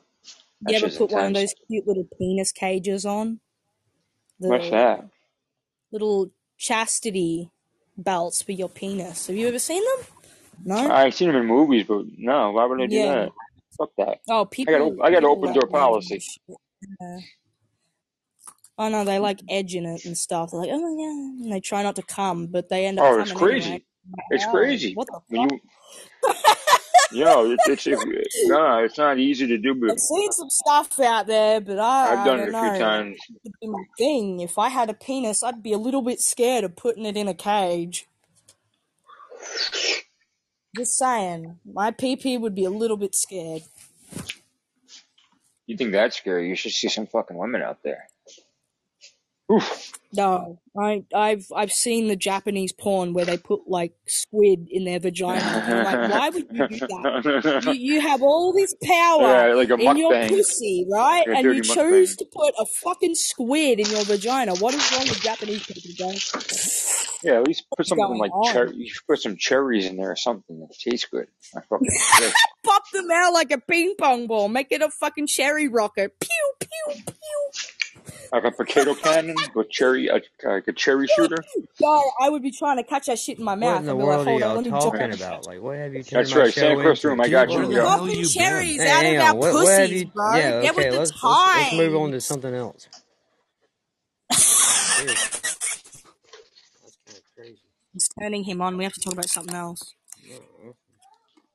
You 0.60 0.76
ever 0.76 0.90
put 0.90 1.10
one 1.10 1.26
of 1.26 1.34
those 1.34 1.54
cute 1.68 1.86
little 1.86 2.08
penis 2.18 2.52
cages 2.52 3.06
on? 3.06 3.40
What's 4.38 4.70
that? 4.70 5.08
Little 5.94 6.30
chastity 6.58 7.50
belts 7.96 8.42
for 8.42 8.52
your 8.52 8.68
penis. 8.68 9.28
Have 9.28 9.36
you 9.36 9.46
ever 9.48 9.60
seen 9.60 9.82
them? 9.82 10.06
No? 10.64 10.90
I've 10.90 11.14
seen 11.14 11.28
them 11.28 11.36
in 11.40 11.46
movies, 11.46 11.86
but 11.86 12.04
no, 12.18 12.50
why 12.50 12.66
would 12.66 12.80
I 12.80 12.86
do 12.86 12.96
Yeah. 12.96 13.14
that? 13.14 13.32
Fuck 13.78 13.90
that. 13.98 14.18
Oh, 14.28 14.40
I 14.40 14.44
got 14.44 14.50
people, 14.50 15.02
I 15.02 15.10
got 15.10 15.20
people 15.20 15.30
open 15.30 15.52
door 15.54 15.66
policy. 15.68 16.22
Yeah. 17.00 17.18
Oh 18.76 18.88
no, 18.88 19.04
they 19.04 19.20
like 19.20 19.40
edging 19.48 19.84
it 19.84 20.04
and 20.04 20.18
stuff. 20.18 20.50
They're 20.50 20.60
like, 20.60 20.70
oh 20.72 20.98
yeah, 20.98 21.44
and 21.44 21.52
they 21.52 21.60
try 21.60 21.84
not 21.84 21.94
to 21.96 22.02
come, 22.02 22.46
but 22.48 22.68
they 22.68 22.86
end 22.86 22.98
up 22.98 23.04
Oh, 23.04 23.20
it's 23.20 23.30
coming 23.30 23.48
anyway. 23.48 23.60
crazy. 23.60 23.70
Like, 23.70 24.24
It's 24.30 24.44
oh, 24.46 24.50
crazy 24.50 24.94
what 24.94 25.06
the 25.06 25.12
fuck? 25.12 25.50
you 25.50 25.60
know, 27.22 27.50
it's 27.50 27.68
it's 27.68 27.86
no, 28.48 28.78
it's 28.84 28.98
not 28.98 29.18
easy 29.18 29.46
to 29.46 29.58
do, 29.58 29.74
But 29.74 29.90
I've 29.92 30.00
seen 30.00 30.32
some 30.32 30.50
stuff 30.50 30.98
out 31.00 31.26
there, 31.26 31.60
but 31.60 31.78
I, 31.78 32.12
I've 32.12 32.18
I 32.20 32.24
done 32.24 32.38
don't 32.38 32.48
it 32.48 32.48
a 32.48 32.52
few 32.52 32.72
know. 32.72 32.78
times. 32.78 33.18
Be 33.60 33.68
my 33.68 33.84
thing. 33.98 34.40
If 34.40 34.58
I 34.58 34.68
had 34.70 34.90
a 34.90 34.94
penis, 34.94 35.42
I'd 35.42 35.62
be 35.62 35.72
a 35.72 35.78
little 35.78 36.02
bit 36.02 36.20
scared 36.20 36.64
of 36.64 36.76
putting 36.76 37.04
it 37.06 37.16
in 37.16 37.28
a 37.28 37.34
cage. 37.34 38.06
Just 40.76 40.98
saying, 40.98 41.58
my 41.64 41.90
PP 41.92 42.40
would 42.40 42.54
be 42.54 42.64
a 42.64 42.70
little 42.70 42.96
bit 42.96 43.14
scared. 43.14 43.62
You 45.66 45.76
think 45.76 45.92
that's 45.92 46.16
scary? 46.16 46.48
You 46.48 46.56
should 46.56 46.72
see 46.72 46.88
some 46.88 47.06
fucking 47.06 47.36
women 47.36 47.62
out 47.62 47.82
there. 47.84 48.06
Oof. 49.54 49.92
No, 50.12 50.60
I, 50.78 51.04
I've 51.14 51.46
I've 51.54 51.72
seen 51.72 52.08
the 52.08 52.16
Japanese 52.16 52.72
porn 52.72 53.14
where 53.14 53.24
they 53.24 53.36
put 53.36 53.62
like 53.66 53.92
squid 54.06 54.68
in 54.70 54.84
their 54.84 55.00
vagina, 55.00 55.42
I'm 55.42 55.84
like, 55.84 56.10
why 56.12 56.28
would 56.30 56.46
you 56.52 56.68
do 56.68 56.78
that? 56.86 57.62
You 57.66 57.72
you 57.94 58.00
have 58.00 58.22
all 58.22 58.52
this 58.52 58.74
power 58.82 59.48
yeah, 59.48 59.54
like 59.54 59.70
in 59.70 59.96
your 59.96 60.12
mukbang, 60.12 60.28
pussy, 60.28 60.86
right? 60.90 61.26
like 61.26 61.38
And 61.38 61.44
you 61.52 61.62
dirty 61.62 61.68
choose 61.74 62.14
mukbang. 62.14 62.18
to 62.18 62.26
put 62.32 62.54
a 62.58 62.66
fucking 62.84 63.14
squid 63.16 63.80
in 63.80 63.86
your 63.90 64.04
vagina. 64.04 64.54
What 64.56 64.74
is 64.74 64.92
wrong 64.92 65.02
with 65.08 65.20
Japanese 65.20 65.66
people, 65.66 65.90
guys? 65.98 67.18
Yeah, 67.24 67.38
at 67.38 67.48
least 67.48 67.64
put 67.76 67.86
something 67.86 68.18
like 68.18 68.32
on? 68.32 68.52
cherry. 68.52 68.76
You 68.76 68.88
should 68.88 69.06
put 69.08 69.20
some 69.20 69.36
cherries 69.36 69.86
in 69.86 69.96
there 69.96 70.12
or 70.12 70.16
something 70.16 70.60
that 70.60 70.74
tastes 70.78 71.06
good. 71.10 71.26
I. 71.56 71.60
Pop 72.64 72.82
them 72.92 73.08
out 73.12 73.32
like 73.32 73.50
a 73.50 73.58
ping 73.58 73.94
pong 73.98 74.26
ball. 74.26 74.48
Make 74.48 74.68
it 74.70 74.82
a 74.82 74.90
fucking 74.90 75.26
cherry 75.26 75.68
rocket. 75.68 76.12
Pew 76.20 76.54
pew 76.60 77.02
pew. 77.06 77.50
Like 78.32 78.44
a 78.44 78.52
potato 78.52 78.94
cannon 78.96 79.50
with 79.54 79.70
cherry, 79.70 80.10
uh, 80.10 80.20
like 80.44 80.68
a 80.68 80.72
cherry 80.74 81.08
shooter. 81.08 81.46
God, 81.82 82.04
I 82.20 82.30
would 82.30 82.42
be 82.42 82.52
trying 82.52 82.78
to 82.78 82.84
catch 82.84 83.06
that 83.06 83.18
shit 83.18 83.38
in 83.38 83.44
my 83.44 83.54
What 83.58 83.76
mouth. 83.76 83.78
in 83.78 83.86
the 83.86 83.94
I'd 83.94 83.98
be 83.98 84.04
like, 84.04 84.22
are 84.22 84.24
hold 84.24 84.42
on, 84.44 84.54
y'all 84.54 84.56
let 84.56 84.64
me 84.64 84.74
jump 84.74 85.00
talking 85.00 85.00
on 85.00 85.12
about? 85.12 85.44
Like, 85.44 85.62
what 85.62 85.76
have 85.78 85.94
you 85.94 86.04
turned 86.04 86.30
That's 86.30 86.30
my 86.30 86.42
right, 86.42 86.54
show 86.54 86.54
Santa 86.54 86.76
Cruz 86.76 87.04
room. 87.04 87.20
I 87.20 87.28
got 87.28 87.50
where 87.50 87.66
you. 87.66 87.66
the 87.66 87.74
Go. 87.74 88.06
you 88.06 88.30
been? 88.30 88.72
cherries 88.72 88.78
Hey, 88.78 88.90
out 88.90 89.06
of 89.06 89.18
on. 89.18 89.36
our 89.36 89.36
What, 89.36 89.58
what 89.58 89.82
you? 89.82 90.12
bro. 90.14 90.24
Yeah, 90.28 90.62
Get 90.62 90.76
with 90.76 90.86
okay. 90.86 90.90
the 90.90 91.00
Let's 91.00 91.12
let's 91.24 91.46
let's 91.54 91.72
move 91.72 91.94
on 91.96 92.12
to 92.12 92.20
something 92.20 92.54
else. 92.54 92.88
Seriously, 94.96 95.40
that's 96.82 96.98
kind 97.06 97.18
of 97.18 97.24
crazy. 97.36 97.60
It's 97.94 98.08
turning 98.20 98.44
him 98.44 98.62
on. 98.62 98.76
We 98.78 98.84
have 98.84 98.94
to 98.94 99.00
talk 99.00 99.14
about 99.14 99.30
something 99.30 99.54
else. 99.56 99.94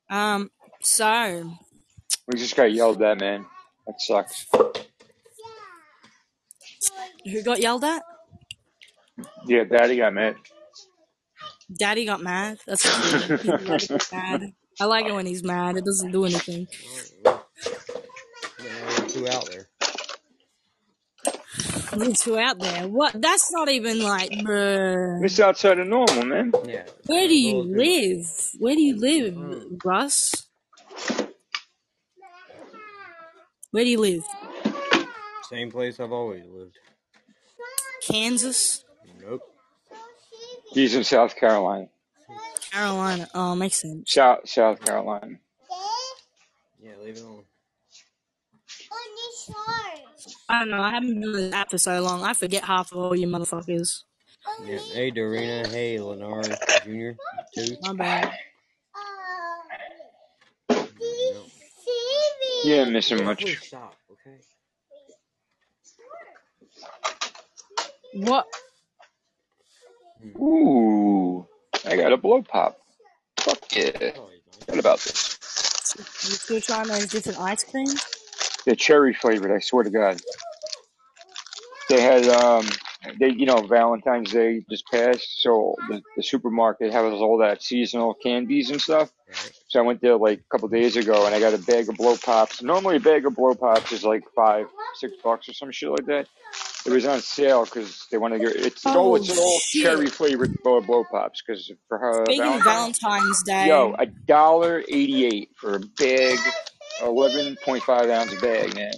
Um, 0.09 0.51
so 0.81 1.53
We 2.27 2.38
just 2.38 2.55
got 2.55 2.71
yelled 2.73 3.01
at, 3.03 3.19
man. 3.19 3.45
That 3.88 4.01
sucks. 4.01 4.47
Who 7.26 7.43
got 7.43 7.60
yelled 7.60 7.84
at? 7.84 8.03
Yeah, 9.47 9.64
Daddy 9.65 9.97
got 9.97 10.14
mad. 10.14 10.35
Daddy 11.77 12.06
got 12.06 12.22
mad. 12.22 12.57
That's 12.65 12.84
cute. 13.27 13.41
He's 13.41 13.49
allowed 13.49 13.80
to 13.80 13.88
get 13.88 14.11
mad. 14.11 14.53
I 14.81 14.85
like 14.85 15.06
it 15.06 15.14
when 15.14 15.26
he's 15.26 15.43
mad. 15.43 15.77
It 15.77 15.85
doesn't 15.85 16.11
do 16.11 16.26
anything. 16.26 16.68
Yeah. 17.26 17.38
But 18.57 18.65
now 18.65 18.97
you're 18.97 19.07
too 19.10 19.27
out 19.27 19.45
there. 19.49 19.68
There's 21.97 22.22
two 22.22 22.38
out 22.39 22.60
there. 22.60 22.88
What? 22.88 23.19
That's 23.19 23.51
not 23.51 23.68
even 23.69 23.99
like, 24.01 24.30
bruh. 24.31 25.23
It's 25.26 25.39
outside 25.39 25.80
of 25.80 25.88
normal, 25.88 26.26
man. 26.26 26.51
Yeah. 26.65 26.84
Where 27.07 27.27
do 27.27 27.38
you 27.38 27.57
little 27.57 27.64
too 27.65 27.72
much. 27.72 27.88
live? 27.88 28.49
Where 28.60 28.76
do 28.76 28.81
you 28.81 28.95
live, 28.97 29.34
Mm. 29.34 29.80
Russ? 29.84 30.47
Where 33.72 33.84
do 33.84 33.89
you 33.89 33.99
live? 33.99 34.23
Same 35.49 35.71
place 35.71 35.99
I've 35.99 36.11
always 36.11 36.43
lived. 36.45 36.77
Kansas? 38.07 38.85
Nope. 39.21 39.41
He's 40.73 40.93
in 40.95 41.03
South 41.03 41.35
Carolina. 41.35 41.88
Carolina. 42.71 43.27
Oh, 43.34 43.55
makes 43.55 43.81
sense. 43.81 44.11
South 44.11 44.47
South 44.47 44.80
Carolina. 44.85 45.39
Yeah, 46.81 46.91
leave 47.03 47.17
it 47.17 47.23
on. 47.23 47.43
I 50.49 50.59
don't 50.59 50.69
know. 50.69 50.81
I 50.81 50.91
haven't 50.91 51.19
been 51.19 51.23
on 51.30 51.34
this 51.34 51.53
app 51.53 51.71
for 51.71 51.77
so 51.77 52.01
long. 52.01 52.23
I 52.23 52.34
forget 52.34 52.63
half 52.63 52.91
of 52.91 52.97
all 52.99 53.15
you 53.15 53.27
motherfuckers. 53.27 54.03
Yeah. 54.65 54.80
Hey, 54.93 55.11
Dorina. 55.11 55.67
Hey, 55.67 55.99
Lenard 55.99 56.57
Jr. 56.84 57.11
Too. 57.53 57.76
My 57.81 57.93
bad. 57.93 58.31
Nope. 61.34 61.47
You 62.65 62.73
ain't 62.76 62.91
missing 62.91 63.19
Yeah, 63.19 63.26
much. 63.26 63.43
stop. 63.67 63.95
Okay. 64.11 64.38
What? 68.14 68.48
Ooh, 70.38 71.48
I 71.86 71.95
got 71.95 72.11
a 72.11 72.18
blow 72.18 72.41
pop. 72.41 72.77
Fuck 73.38 73.60
yeah. 73.76 73.91
Oh, 73.94 74.30
he's 74.31 74.41
nice. 74.45 74.68
What 74.68 74.80
about 74.80 74.99
this? 74.99 75.38
You 75.98 76.36
still 76.36 76.61
trying 76.61 76.88
those 76.88 77.07
different 77.07 77.40
ice 77.40 77.64
cream? 77.64 77.88
The 78.65 78.76
cherry 78.76 79.14
flavored. 79.14 79.52
I 79.52 79.60
swear 79.60 79.84
to 79.84 79.90
God. 79.90 80.22
They 81.90 82.02
had 82.02 82.27
um, 82.27 82.68
they 83.19 83.30
you 83.30 83.45
know 83.45 83.61
Valentine's 83.61 84.31
Day 84.31 84.64
just 84.69 84.86
passed, 84.88 85.41
so 85.41 85.76
the, 85.90 86.02
the 86.18 86.23
supermarket 86.23 86.91
has 86.91 87.14
all 87.14 87.38
that 87.40 87.64
seasonal 87.64 88.14
candies 88.14 88.69
and 88.69 88.81
stuff. 88.81 89.10
So 89.68 89.80
I 89.80 89.84
went 89.84 90.02
there 90.02 90.18
like 90.18 90.40
a 90.40 90.44
couple 90.52 90.68
days 90.68 90.98
ago, 90.98 91.26
and 91.26 91.34
I 91.34 91.40
got 91.40 91.53
a 91.53 91.57
bag 91.60 91.90
of 91.90 91.95
blow 91.95 92.18
pops. 92.18 92.61
Normally, 92.61 92.98
a 92.98 92.99
bag 92.99 93.26
of 93.26 93.36
blow 93.36 93.56
pops 93.56 93.91
is 93.91 94.03
like 94.03 94.23
five, 94.36 94.68
six 94.95 95.14
bucks 95.23 95.48
or 95.48 95.53
some 95.53 95.72
shit 95.72 95.90
like 95.90 96.06
that. 96.07 96.27
It 96.90 96.94
was 96.95 97.06
on 97.06 97.22
sale 97.22 97.66
because 97.66 98.07
they 98.11 98.18
want 98.18 98.34
to 98.34 98.40
get 98.40 98.56
it's 98.56 98.86
all 98.86 99.11
Oh, 99.11 99.16
it's 99.16 99.30
all 99.38 99.60
shit. 99.60 99.84
cherry 99.84 100.07
flavored 100.07 100.56
blow, 100.64 100.82
blow 100.82 101.03
pops 101.11 101.44
because 101.45 101.72
for 101.88 101.99
her 101.99 102.26
Speaking 102.26 102.44
Valentine's. 102.44 102.99
Valentine's 102.99 103.44
Day, 103.44 103.68
Yo, 103.68 103.95
a 103.99 104.07
dollar 104.07 104.80
eighty 104.90 105.26
eight 105.26 105.49
for 105.56 105.76
a 105.76 105.80
big, 105.99 106.40
eleven 107.03 107.57
point 107.64 107.84
five 107.84 108.10
ounce 108.10 108.34
bag, 108.41 108.74
man. 108.74 108.91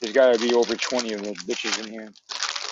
There's 0.00 0.14
got 0.14 0.32
to 0.34 0.40
be 0.40 0.54
over 0.54 0.74
twenty 0.76 1.12
of 1.12 1.22
those 1.22 1.36
bitches 1.44 1.84
in 1.84 1.92
here. 1.92 2.08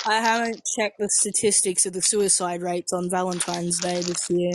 I 0.07 0.15
haven't 0.21 0.63
checked 0.79 0.99
the 0.99 1.11
statistics 1.11 1.85
of 1.85 1.93
the 1.93 2.01
suicide 2.01 2.63
rates 2.63 2.93
on 2.95 3.11
Valentine's 3.11 3.79
Day 3.81 4.01
this 4.01 4.31
year. 4.31 4.53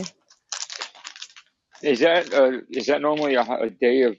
Is 1.82 2.00
that 2.00 2.34
uh, 2.34 2.60
is 2.70 2.86
that 2.86 3.00
normally 3.00 3.36
a, 3.36 3.42
a 3.42 3.70
day 3.70 4.02
of 4.02 4.16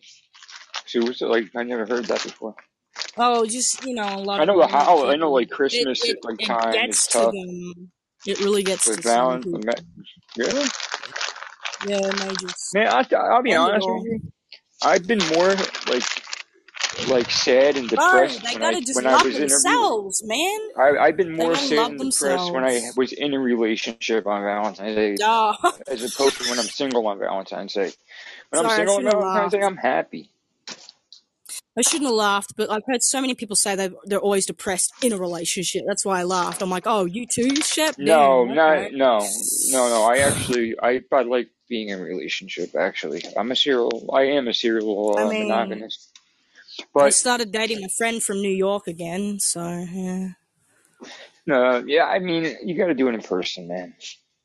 suicide? 0.85 1.27
Like 1.27 1.51
I 1.55 1.63
never 1.63 1.85
heard 1.85 2.05
that 2.05 2.23
before. 2.23 2.55
Oh, 3.17 3.45
just 3.45 3.83
you 3.83 3.95
know, 3.95 4.03
a 4.03 4.17
lot 4.17 4.39
I 4.39 4.45
know 4.45 4.61
the 4.61 4.67
young 4.67 4.85
ho- 4.85 5.05
oh, 5.05 5.09
I 5.09 5.15
know 5.15 5.31
like 5.31 5.49
Christmas 5.49 6.03
it 6.03 6.17
like 6.23 6.41
it 6.41 6.45
time 6.45 6.71
gets 6.71 7.01
is 7.01 7.07
to 7.07 7.17
tough 7.17 7.33
them. 7.33 7.91
It 8.25 8.39
really 8.39 8.63
gets 8.63 8.87
with 8.87 9.01
to 9.01 9.09
some 9.09 9.43
Valen. 9.43 9.43
people. 9.43 9.61
Really? 10.37 10.67
Yeah, 11.87 11.97
and 12.03 12.17
they 12.17 12.33
just 12.35 12.73
Man, 12.73 12.87
I, 12.87 13.05
I'll 13.15 13.43
be 13.43 13.51
it 13.51 13.55
honest 13.55 13.87
with 13.87 14.03
you. 14.03 14.21
I've 14.83 15.07
been 15.07 15.19
more 15.33 15.55
like 15.87 16.03
like 17.09 17.29
sad 17.29 17.77
and 17.77 17.87
depressed 17.89 18.43
they 18.43 18.53
when 18.53 18.63
I 18.63 18.81
when 18.93 19.07
I 19.07 19.23
was 19.23 19.35
in 19.35 19.43
a 19.43 19.47
themselves, 19.47 20.23
man. 20.25 20.59
I, 20.77 20.97
I've 20.97 21.17
been 21.17 21.35
more 21.35 21.55
sad 21.55 21.91
and 21.91 22.11
depressed 22.11 22.51
when 22.51 22.63
I 22.63 22.81
was 22.95 23.13
in 23.13 23.33
a 23.33 23.39
relationship 23.39 24.25
on 24.27 24.43
Valentine's 24.43 24.95
Day 24.95 25.17
Oh, 25.21 25.55
as 25.87 26.03
opposed 26.03 26.37
to 26.37 26.49
when 26.49 26.59
I'm 26.59 26.65
single 26.65 27.05
on 27.07 27.19
Valentine's 27.19 27.73
Day. 27.73 27.91
When 28.49 28.65
I'm 28.65 28.71
single 28.71 28.95
on 28.95 29.03
Valentine's 29.03 29.53
Day. 29.53 29.61
I'm 29.61 29.77
happy. 29.77 30.29
I 31.77 31.81
shouldn't 31.81 32.09
have 32.09 32.15
laughed, 32.15 32.53
but 32.57 32.71
I've 32.71 32.81
heard 32.87 33.03
so 33.03 33.21
many 33.21 33.35
people 33.35 33.55
say 33.55 33.75
they 33.75 33.91
they're 34.05 34.19
always 34.19 34.47
depressed 34.47 34.91
in 35.03 35.13
a 35.13 35.17
relationship. 35.17 35.83
That's 35.87 36.03
why 36.03 36.19
I 36.19 36.23
laughed. 36.23 36.63
I'm 36.63 36.71
like, 36.71 36.87
oh, 36.87 37.05
you 37.05 37.27
too, 37.27 37.55
Shep? 37.57 37.99
No, 37.99 38.45
Damn, 38.45 38.55
not 38.55 38.77
okay. 38.77 38.95
no, 38.95 39.19
no, 39.69 39.89
no. 39.89 40.03
I 40.03 40.17
actually 40.17 40.75
I 40.81 41.01
I 41.11 41.21
like 41.21 41.49
being 41.69 41.89
in 41.89 41.99
a 41.99 42.03
relationship. 42.03 42.75
Actually, 42.75 43.23
I'm 43.37 43.51
a 43.51 43.55
serial. 43.55 44.09
I 44.11 44.23
am 44.23 44.47
a 44.47 44.53
serial 44.53 45.15
I 45.17 45.23
uh, 45.23 45.29
mean, 45.29 45.49
monogamist. 45.49 46.17
I 46.95 47.09
started 47.09 47.51
dating 47.51 47.83
a 47.83 47.89
friend 47.89 48.23
from 48.23 48.41
New 48.41 48.51
York 48.51 48.87
again, 48.87 49.39
so 49.39 49.61
yeah. 49.61 50.29
no, 51.45 51.83
yeah. 51.85 52.05
I 52.05 52.17
mean, 52.17 52.55
you 52.63 52.75
got 52.75 52.87
to 52.87 52.95
do 52.95 53.07
it 53.07 53.13
in 53.13 53.21
person, 53.21 53.67
man. 53.67 53.93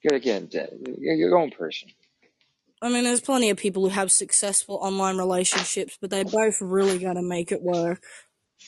You 0.02 0.10
got 0.10 0.16
to 0.16 0.20
get 0.20 0.52
you 0.52 1.18
gotta 1.18 1.30
go 1.30 1.42
in 1.44 1.50
person. 1.50 1.88
I 2.82 2.88
mean, 2.88 3.04
there's 3.04 3.20
plenty 3.20 3.48
of 3.50 3.56
people 3.56 3.84
who 3.84 3.90
have 3.90 4.10
successful 4.10 4.74
online 4.82 5.16
relationships, 5.16 5.96
but 6.00 6.10
they 6.10 6.24
both 6.24 6.60
really 6.60 6.98
got 6.98 7.12
to 7.12 7.22
make 7.22 7.52
it 7.52 7.62
work. 7.62 8.02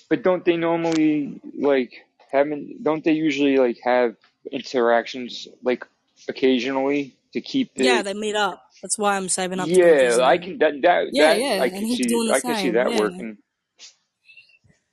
But 0.09 0.23
don't 0.23 0.45
they 0.45 0.57
normally 0.57 1.41
like 1.59 1.93
having? 2.31 2.79
Don't 2.83 3.03
they 3.03 3.13
usually 3.13 3.59
like 3.59 3.79
have 3.83 4.15
interactions 4.53 5.49
like 5.65 5.85
occasionally 6.29 7.17
to 7.33 7.41
keep 7.41 7.73
Yeah, 7.75 8.03
they 8.03 8.15
meet 8.15 8.37
up. 8.37 8.63
That's 8.83 8.99
why 8.99 9.17
I'm 9.17 9.29
saving 9.29 9.59
up 9.59 9.69
Yeah, 9.69 10.21
I 10.23 10.39
can 10.39 10.59
that 10.59 10.81
that 10.83 11.07
Yeah, 11.11 11.35
that 11.35 11.39
yeah, 11.39 11.63
I 11.63 11.69
can 11.71 11.89
see 11.89 12.05
the 12.05 12.33
I 12.33 12.41
can 12.41 12.55
see 12.55 12.71
that 12.71 12.91
Yeah, 12.91 12.99
working. 12.99 13.39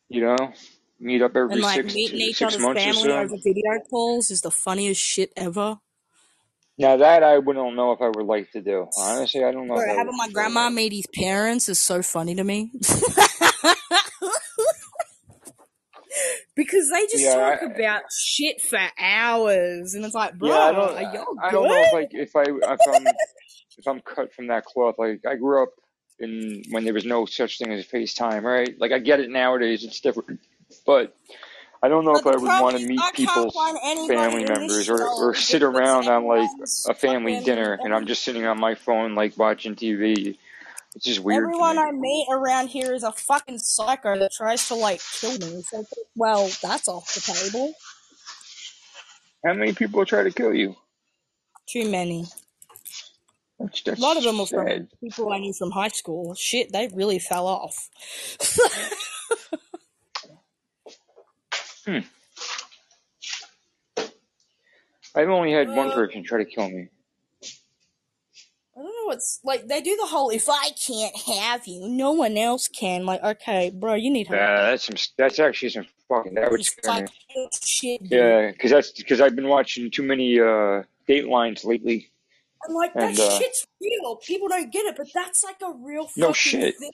You 0.09 0.21
know, 0.21 0.53
meet 0.99 1.21
up 1.21 1.35
and 1.35 1.51
every 1.51 1.61
like 1.61 1.83
six 1.83 1.93
meeting 1.93 2.21
each 2.21 2.37
six 2.37 2.53
other's 2.53 2.61
months 2.61 2.87
or 2.87 2.93
so. 2.93 3.17
over 3.17 3.37
video 3.43 3.79
calls 3.89 4.31
is 4.31 4.41
the 4.41 4.51
funniest 4.51 4.99
shit 5.01 5.31
ever. 5.37 5.77
Now 6.81 6.97
that 6.97 7.23
I 7.23 7.37
wouldn't 7.39 7.75
know 7.75 7.91
if 7.93 8.01
I 8.01 8.07
would 8.09 8.25
like 8.25 8.51
to 8.51 8.61
do. 8.61 8.87
Honestly, 8.97 9.43
I 9.43 9.51
don't 9.51 9.67
know 9.67 9.75
Bro, 9.75 9.87
having 9.97 10.17
my 10.17 10.29
grandma 10.29 10.69
meet 10.69 10.93
his 10.93 11.07
parents 11.07 11.69
is 11.69 11.79
so 11.79 12.01
funny 12.01 12.35
to 12.35 12.43
me. 12.43 12.71
because 16.55 16.89
they 16.91 17.07
just 17.07 17.23
Yeah, 17.23 17.33
talk 17.33 17.61
I, 17.61 17.65
about 17.75 18.01
shit 18.11 18.61
for 18.61 18.79
hours, 18.99 19.93
and 19.93 20.05
it's 20.05 20.15
like, 20.15 20.37
yeah, 20.41 20.59
I 20.59 20.71
bro, 20.71 20.73
don't. 20.73 20.97
are 20.97 21.03
y'all 21.03 21.25
I 21.43 21.51
don't 21.51 21.67
know 21.69 21.83
if 21.83 21.91
like 21.93 22.09
if 22.13 22.35
I 22.35 22.43
if 22.43 22.87
I'm 22.87 23.17
if 23.77 23.87
I'm 23.87 24.01
cut 24.01 24.33
from 24.33 24.47
that 24.47 24.65
cloth. 24.65 24.95
Like 24.97 25.21
I 25.27 25.35
grew 25.35 25.63
up 25.63 25.69
in 26.19 26.63
when 26.71 26.83
there 26.85 26.93
was 26.93 27.05
no 27.05 27.25
such 27.25 27.57
thing 27.59 27.71
as 27.71 27.85
FaceTime, 27.85 28.43
right? 28.43 28.75
Like 28.79 28.91
I 28.91 28.99
get 28.99 29.19
it 29.19 29.29
nowadays; 29.29 29.83
it's 29.83 29.99
different, 30.01 30.39
but 30.85 31.15
I 31.83 31.87
don't 31.87 32.05
know 32.05 32.15
if 32.15 32.25
I 32.25 32.31
would 32.31 32.41
want 32.43 32.77
to 32.77 32.85
meet 32.85 33.01
people's 33.15 33.55
family 34.07 34.45
members 34.45 34.87
or 34.87 35.01
or 35.01 35.33
sit 35.33 35.63
around 35.63 36.07
on 36.07 36.25
like 36.27 36.49
a 36.87 36.93
family 36.93 37.39
dinner 37.39 37.77
and 37.81 37.93
I'm 37.93 38.05
just 38.05 38.23
sitting 38.23 38.45
on 38.45 38.59
my 38.59 38.75
phone 38.75 39.15
like 39.15 39.37
watching 39.37 39.75
TV. 39.75 40.37
It's 40.95 41.05
just 41.05 41.21
weird 41.21 41.43
everyone. 41.43 41.79
I 41.79 41.91
meet 41.91 42.27
around 42.29 42.67
here 42.67 42.93
is 42.93 43.03
a 43.03 43.11
fucking 43.11 43.59
psycho 43.59 44.19
that 44.19 44.31
tries 44.33 44.67
to 44.67 44.75
like 44.75 45.01
kill 45.19 45.37
me. 45.37 45.63
So, 45.63 45.85
well, 46.15 46.51
that's 46.61 46.87
off 46.87 47.13
the 47.13 47.21
table. 47.21 47.73
How 49.45 49.53
many 49.53 49.73
people 49.73 50.05
try 50.05 50.23
to 50.23 50.31
kill 50.31 50.53
you? 50.53 50.75
Too 51.67 51.89
many. 51.89 52.25
That's 53.59 53.87
A 53.87 54.01
lot 54.01 54.17
of 54.17 54.23
them 54.23 54.37
were 54.37 54.45
that's 54.45 54.77
from 54.77 54.87
people 55.01 55.31
I 55.31 55.39
knew 55.39 55.53
from 55.53 55.71
high 55.71 55.87
school. 55.89 56.35
Shit, 56.35 56.71
they 56.71 56.89
really 56.93 57.19
fell 57.19 57.47
off. 57.47 57.89
Hmm. 61.85 61.99
I've 65.13 65.29
only 65.29 65.51
had 65.51 65.67
one 65.69 65.91
person 65.91 66.23
try 66.23 66.43
to 66.43 66.45
kill 66.45 66.69
me. 66.69 66.87
I 68.75 68.81
don't 68.81 68.85
know 68.85 69.05
what's 69.05 69.41
like. 69.43 69.67
They 69.67 69.81
do 69.81 69.97
the 69.99 70.07
whole 70.07 70.29
"if 70.29 70.47
I 70.47 70.69
can't 70.87 71.15
have 71.17 71.67
you, 71.67 71.87
no 71.89 72.13
one 72.13 72.37
else 72.37 72.69
can." 72.69 73.05
Like, 73.05 73.21
okay, 73.21 73.69
bro, 73.69 73.95
you 73.95 74.09
need 74.09 74.27
help. 74.27 74.39
Uh, 74.39 74.63
that's 74.71 74.85
some. 74.85 74.95
That's 75.17 75.39
actually 75.39 75.69
some 75.69 75.85
fucking. 76.07 76.35
That 76.35 76.49
would 76.49 76.63
scare 76.63 77.01
me. 77.01 77.49
shit, 77.65 78.01
dude. 78.03 78.11
Yeah, 78.11 78.51
because 78.51 78.71
that's 78.71 78.91
because 78.91 79.19
I've 79.19 79.35
been 79.35 79.49
watching 79.49 79.91
too 79.91 80.03
many 80.03 80.39
uh 80.39 80.83
Datelines 81.09 81.65
lately, 81.65 82.09
I'm 82.67 82.73
like, 82.73 82.93
that 82.93 83.03
and 83.09 83.19
uh 83.19 83.39
shit's 83.39 83.67
real. 83.81 84.15
People 84.17 84.47
don't 84.47 84.71
get 84.71 84.85
it, 84.85 84.95
but 84.97 85.07
that's 85.13 85.43
like 85.43 85.57
a 85.61 85.73
real 85.77 86.09
no 86.15 86.27
fucking 86.27 86.33
shit. 86.35 86.77
thing. 86.77 86.91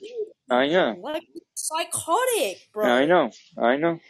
I 0.50 0.66
know. 0.66 0.96
Like, 1.00 1.24
psychotic, 1.54 2.68
bro. 2.72 2.88
I 2.88 3.04
know. 3.04 3.30
I 3.56 3.76
know. 3.76 4.00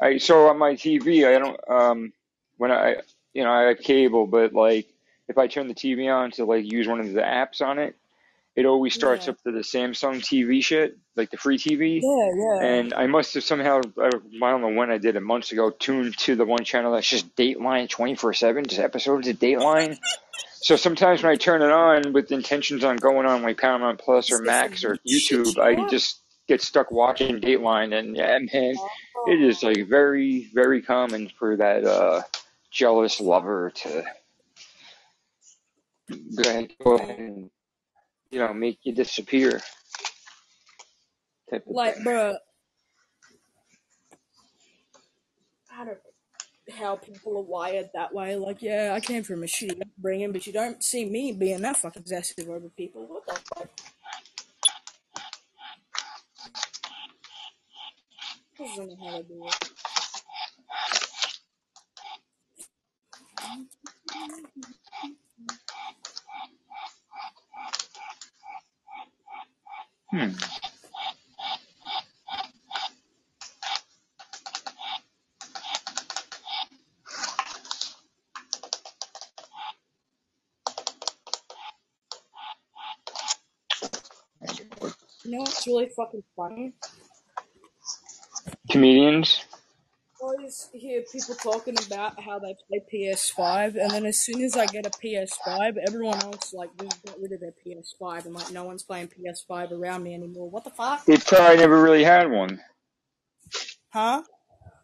I 0.00 0.18
so 0.18 0.48
on 0.48 0.58
my 0.58 0.74
TV, 0.74 1.26
I 1.26 1.38
don't 1.38 1.60
um 1.70 2.12
when 2.56 2.70
I 2.72 2.96
you 3.34 3.44
know 3.44 3.50
I 3.50 3.62
have 3.68 3.78
cable, 3.78 4.26
but 4.26 4.52
like 4.52 4.88
if 5.28 5.38
I 5.38 5.46
turn 5.46 5.68
the 5.68 5.74
TV 5.74 6.12
on 6.12 6.30
to 6.32 6.44
like 6.44 6.70
use 6.70 6.88
one 6.88 7.00
of 7.00 7.12
the 7.12 7.20
apps 7.20 7.60
on 7.60 7.78
it, 7.78 7.96
it 8.56 8.66
always 8.66 8.94
starts 8.94 9.26
Yeah, 9.26 9.32
up 9.32 9.42
to 9.44 9.52
the 9.52 9.60
Samsung 9.60 10.20
TV 10.20 10.64
shit, 10.64 10.98
like 11.14 11.30
the 11.30 11.36
free 11.36 11.58
TV. 11.58 12.00
yeah, 12.02 12.30
yeah. 12.34 12.66
And 12.66 12.92
I 12.94 13.06
must 13.06 13.34
have 13.34 13.44
somehow, 13.44 13.80
I 14.02 14.10
don't 14.10 14.60
know 14.62 14.70
when 14.70 14.90
I 14.90 14.98
did 14.98 15.14
it, 15.14 15.20
months 15.20 15.52
ago, 15.52 15.70
tuned 15.70 16.18
to 16.18 16.34
the 16.34 16.44
one 16.44 16.64
channel 16.64 16.92
that's 16.92 17.08
just 17.08 17.36
Dateline 17.36 17.88
24 17.88 18.34
7, 18.34 18.64
just 18.64 18.80
episodes 18.80 19.28
of 19.28 19.38
Dateline. 19.38 19.98
So 20.60 20.74
sometimes 20.74 21.22
when 21.22 21.30
I 21.30 21.36
turn 21.36 21.62
it 21.62 21.70
on 21.70 22.12
with 22.12 22.32
intentions 22.32 22.82
on 22.82 22.96
going 22.96 23.26
on 23.26 23.42
like 23.42 23.58
Paramount 23.58 24.00
Plus 24.00 24.32
or 24.32 24.40
Max 24.40 24.82
or 24.82 24.98
YouTube, 25.06 25.56
I 25.56 25.88
just 25.88 26.18
get 26.48 26.62
stuck 26.62 26.90
watching 26.90 27.40
Dateline. 27.40 27.98
And 27.98 28.16
yeah, 28.16 28.38
man, 28.38 28.74
it 29.26 29.42
is 29.42 29.64
Oh, 29.64 29.68
like 29.68 29.88
very, 29.88 30.50
very 30.54 30.82
common 30.82 31.30
for 31.38 31.56
that 31.56 31.84
uh, 31.84 32.22
jealous 32.70 33.20
lover 33.20 33.72
to 33.76 34.04
go 36.36 36.50
ahead, 36.50 36.72
go 36.84 36.96
ahead 36.96 37.18
and, 37.18 37.50
you 38.30 38.38
know, 38.40 38.54
make 38.54 38.80
you 38.84 38.94
disappear 38.94 39.60
type 41.50 41.66
of 41.68 41.74
like, 41.74 41.94
thing. 41.94 42.04
bro, 42.04 42.36
I 45.72 45.84
don't 45.84 45.88
know 45.88 46.74
how 46.76 46.96
people 46.96 47.38
are 47.38 47.42
wired 47.42 47.90
that 47.94 48.14
way. 48.14 48.36
Like, 48.36 48.62
yeah, 48.62 48.92
I 48.94 49.00
came 49.00 49.22
from 49.22 49.42
a 49.42 49.46
shitty 49.46 49.80
upbringing, 49.80 50.32
but 50.32 50.46
you 50.46 50.52
don't 50.52 50.82
see 50.82 51.04
me 51.06 51.32
being 51.32 51.62
that 51.62 51.76
fucking 51.78 52.02
possessive 52.02 52.48
over 52.48 52.68
people. 52.70 53.06
What 53.06 53.26
the 53.26 53.40
fuck? 53.54 53.68
How 58.58 59.22
do 59.22 59.46
it. 59.46 59.54
Hmm. 70.10 70.30
You 85.24 85.32
know 85.32 85.38
what's 85.40 85.66
really 85.66 85.90
fucking 85.96 86.24
funny? 86.36 86.72
Comedians? 88.78 89.44
I 90.22 90.24
always 90.24 90.68
hear 90.72 91.02
people 91.12 91.34
talking 91.34 91.74
about 91.84 92.20
how 92.20 92.38
they 92.38 92.54
play 92.68 92.80
PS5, 92.92 93.74
and 93.74 93.90
then 93.90 94.06
as 94.06 94.20
soon 94.20 94.40
as 94.42 94.56
I 94.56 94.66
get 94.66 94.86
a 94.86 94.90
PS5, 94.90 95.78
everyone 95.84 96.22
else 96.22 96.52
like 96.52 96.76
got 96.76 96.96
rid 97.20 97.32
of 97.32 97.40
their 97.40 97.54
PS5, 97.66 98.26
and 98.26 98.34
like 98.34 98.52
no 98.52 98.62
one's 98.62 98.84
playing 98.84 99.08
PS5 99.08 99.72
around 99.72 100.04
me 100.04 100.14
anymore. 100.14 100.48
What 100.48 100.62
the 100.62 100.70
fuck? 100.70 101.04
They 101.06 101.16
probably 101.16 101.56
never 101.56 101.82
really 101.82 102.04
had 102.04 102.30
one. 102.30 102.60
Huh? 103.92 104.22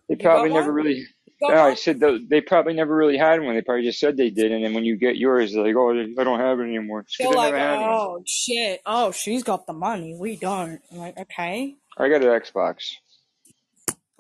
They 0.09 0.17
probably 0.17 0.51
never 0.51 0.73
one? 0.73 0.87
really. 0.87 1.07
I 1.49 1.75
said 1.75 2.01
they 2.01 2.41
probably 2.41 2.75
never 2.75 2.97
really 2.97 3.19
had 3.19 3.41
one. 3.43 3.55
They 3.55 3.63
probably 3.63 3.85
just 3.85 4.01
said 4.01 4.17
they 4.17 4.31
did, 4.31 4.51
and 4.51 4.65
then 4.65 4.75
when 4.75 4.85
you 4.85 4.97
get 4.97 5.19
yours, 5.19 5.53
they're 5.53 5.63
like, 5.63 5.77
"Oh, 5.77 5.93
I 5.93 6.25
don't 6.25 6.41
have 6.41 6.59
it 6.59 6.65
anymore." 6.65 7.05
They're 7.17 7.29
because 7.29 7.37
like, 7.37 7.53
never 7.55 7.65
had 7.65 7.81
one. 7.81 7.91
oh 7.91 8.23
shit, 8.27 8.81
oh 8.87 9.13
she's 9.13 9.45
got 9.45 9.69
the 9.69 9.73
money, 9.73 10.17
we 10.19 10.35
don't. 10.35 10.81
I'm 10.91 10.99
like, 10.99 11.17
okay, 11.17 11.77
I 11.97 12.09
got 12.09 12.23
an 12.23 12.29
Xbox. 12.29 12.95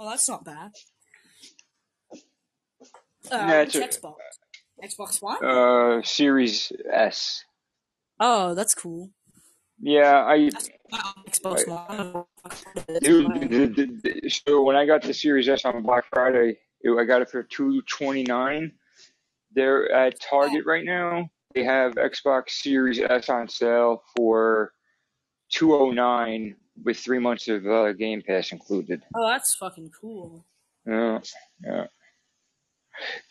Well 0.05 0.11
that's 0.11 0.29
not 0.29 0.45
bad. 0.45 0.71
Uh, 3.33 3.63
it's 3.65 3.75
which 3.75 3.85
a 3.85 3.89
Xbox? 3.89 4.17
Xbox 4.85 5.23
One? 5.23 5.43
uh 5.43 6.03
Series 6.03 6.71
S. 6.93 7.43
Oh, 8.21 8.55
that's 8.55 8.75
cool. 8.75 9.11
Yeah, 9.81 10.25
I, 10.27 10.51
Xbox 11.27 11.67
One. 11.67 12.25
dude. 13.01 14.31
So 14.31 14.63
when 14.63 14.77
I 14.77 14.85
got 14.85 15.03
the 15.03 15.15
Series 15.15 15.49
S 15.49 15.65
on 15.65 15.83
Black 15.83 16.05
Friday, 16.13 16.59
it, 16.83 16.91
I 16.91 17.05
got 17.05 17.23
it 17.23 17.31
for 17.31 17.43
two 17.43 17.81
twenty 17.83 18.25
nine. 18.25 18.73
They're 19.55 19.91
at 19.91 20.21
Target 20.21 20.67
right 20.67 20.85
now. 20.85 21.31
They 21.55 21.65
have 21.65 21.95
Xbox 21.95 22.51
Series 22.51 23.01
S 23.01 23.31
on 23.31 23.49
sale 23.49 24.03
for 24.15 24.73
two 25.51 25.75
oh 25.75 25.93
nine 25.93 26.57
with 26.83 26.99
three 26.99 27.19
months 27.19 27.49
of 27.49 27.67
uh, 27.67 27.93
Game 27.93 28.23
Pass 28.23 28.53
included. 28.53 29.03
Oh, 29.15 29.29
that's 29.29 29.55
fucking 29.55 29.91
cool. 30.01 30.45
Yeah, 30.87 31.21
yeah. 31.65 31.87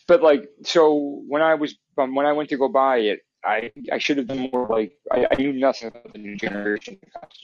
But 0.08 0.22
like, 0.22 0.50
so 0.64 1.24
when 1.28 1.42
I 1.42 1.56
was 1.56 1.76
um, 1.98 2.16
when 2.16 2.26
I 2.26 2.34
went 2.34 2.50
to 2.50 2.58
go 2.58 2.68
buy 2.68 2.98
it, 2.98 3.22
I 3.44 3.72
I 3.92 3.98
should 3.98 4.18
have 4.18 4.28
been 4.28 4.50
more 4.52 4.68
like 4.68 4.94
I, 5.12 5.28
I 5.32 5.36
knew 5.36 5.54
nothing 5.54 5.90
about 5.90 6.14
the 6.14 6.20
new 6.20 6.36
generation 6.36 7.00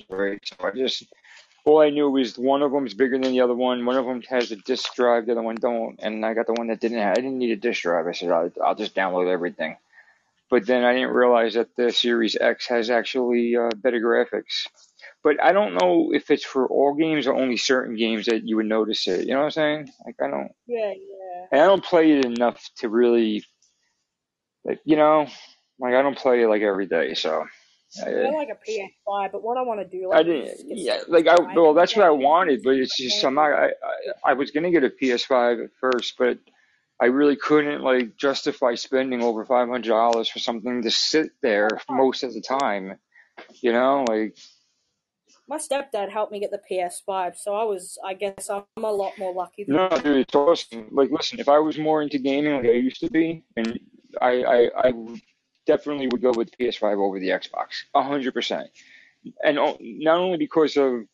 right? 0.10 0.40
So 0.44 0.68
I 0.68 0.72
just 0.72 1.06
all 1.66 1.82
I 1.82 1.90
knew 1.90 2.10
was 2.10 2.38
one 2.38 2.62
of 2.62 2.72
them 2.72 2.86
is 2.86 2.94
bigger 2.94 3.18
than 3.20 3.32
the 3.32 3.42
other 3.42 3.56
one. 3.56 3.86
One 3.86 3.98
of 3.98 4.06
them 4.06 4.22
has 4.30 4.52
a 4.52 4.56
disk 4.56 4.96
drive, 4.96 5.26
the 5.26 5.34
other 5.34 5.42
one 5.42 5.56
don't, 5.56 6.00
and 6.02 6.26
I 6.26 6.34
got 6.34 6.48
the 6.48 6.54
one 6.54 6.68
that 6.68 6.80
didn't. 6.80 7.00
Have, 7.00 7.12
I 7.12 7.22
didn't 7.22 7.38
need 7.38 7.52
a 7.52 7.56
disk 7.56 7.82
drive. 7.84 8.08
I 8.08 8.12
said 8.12 8.32
I'll, 8.32 8.52
I'll 8.64 8.76
just 8.76 8.96
download 8.96 9.32
everything. 9.32 9.78
But 10.50 10.66
then 10.66 10.84
I 10.84 10.94
didn't 10.94 11.12
realize 11.12 11.54
that 11.54 11.76
the 11.76 11.92
Series 11.92 12.36
X 12.36 12.68
has 12.68 12.90
actually 12.90 13.56
uh, 13.56 13.70
better 13.76 14.00
graphics. 14.00 14.68
But 15.24 15.42
I 15.44 15.52
don't 15.52 15.76
know 15.76 16.12
if 16.14 16.30
it's 16.32 16.46
for 16.46 16.68
all 16.68 16.96
games 16.96 17.28
or 17.28 17.36
only 17.36 17.58
certain 17.58 17.96
games 17.96 18.26
that 18.28 18.48
you 18.48 18.56
would 18.58 18.68
notice 18.68 19.08
it. 19.08 19.26
You 19.26 19.34
know 19.34 19.40
what 19.40 19.46
I'm 19.46 19.52
saying? 19.52 19.92
Like 20.06 20.16
I 20.22 20.30
don't, 20.30 20.52
Yeah, 20.68 20.94
yeah. 20.94 21.46
and 21.52 21.62
I 21.62 21.66
don't 21.66 21.84
play 21.84 22.12
it 22.12 22.26
enough 22.26 22.62
to 22.78 22.90
really, 22.90 23.44
like 24.64 24.80
you 24.86 24.96
know, 24.96 25.28
like 25.80 25.94
I 25.94 26.02
don't 26.02 26.18
play 26.18 26.44
it 26.44 26.48
like 26.48 26.62
every 26.62 26.86
day. 26.86 27.14
So 27.14 27.46
I 28.06 28.10
I, 28.10 28.30
like 28.30 28.50
a 28.50 28.72
PS5, 28.72 29.32
but 29.32 29.44
what 29.44 29.58
I 29.58 29.64
want 29.64 29.80
to 29.80 29.88
do 29.88 30.10
like, 30.10 30.20
I 30.20 30.24
didn't. 30.24 30.58
Yeah, 30.66 31.00
like 31.08 31.28
I 31.28 31.36
well, 31.56 31.74
that's 31.74 31.96
what 31.96 32.06
I 32.06 32.12
wanted, 32.12 32.62
but 32.64 32.76
it's 32.76 32.98
just 32.98 33.24
I'm 33.24 33.36
not. 33.36 33.52
I 33.52 33.68
I, 33.68 34.32
I 34.32 34.34
was 34.34 34.52
gonna 34.52 34.72
get 34.72 34.84
a 34.84 34.90
PS5 34.90 35.64
at 35.64 35.72
first, 35.80 36.16
but 36.18 36.38
I 37.02 37.06
really 37.06 37.36
couldn't 37.36 37.82
like 37.82 38.18
justify 38.18 38.76
spending 38.76 39.24
over 39.24 39.46
five 39.46 39.70
hundred 39.70 39.90
dollars 39.90 40.30
for 40.30 40.40
something 40.40 40.84
to 40.84 40.92
sit 40.92 41.32
there 41.42 41.70
most 41.90 42.24
of 42.24 42.34
the 42.34 42.42
time. 42.42 42.98
You 43.62 43.72
know, 43.74 44.06
like 44.08 44.38
My 45.50 45.58
stepdad 45.58 46.12
helped 46.12 46.32
me 46.32 46.40
get 46.40 46.52
the 46.52 46.62
PS5, 46.70 47.36
so 47.36 47.56
I 47.56 47.64
was, 47.64 47.98
I 48.06 48.14
guess, 48.14 48.52
I'm 48.52 48.64
a 48.78 48.92
lot 48.92 49.18
more 49.18 49.34
lucky 49.34 49.64
than 49.64 49.78
no, 49.78 49.90
dude, 49.90 50.18
it's 50.18 50.36
awesome. 50.36 50.88
Like, 50.92 51.10
listen, 51.10 51.40
if 51.40 51.50
I 51.50 51.58
was 51.58 51.80
more 51.80 52.04
into 52.04 52.20
gaming 52.20 52.54
like 52.54 52.66
I 52.66 52.74
used 52.74 53.00
to 53.00 53.10
be, 53.10 53.44
and 53.58 53.80
I 54.22 54.44
I, 54.44 54.70
I 54.90 54.94
definitely 55.66 56.08
would 56.08 56.22
go 56.22 56.32
with 56.36 56.56
PS5 56.56 56.98
over 56.98 57.20
the 57.20 57.30
Xbox, 57.30 57.68
a 57.96 58.04
hundred 58.04 58.36
percent. 58.36 58.68
And 59.44 59.58
not 59.80 60.18
only 60.18 60.38
because 60.38 60.78
of 60.78 61.06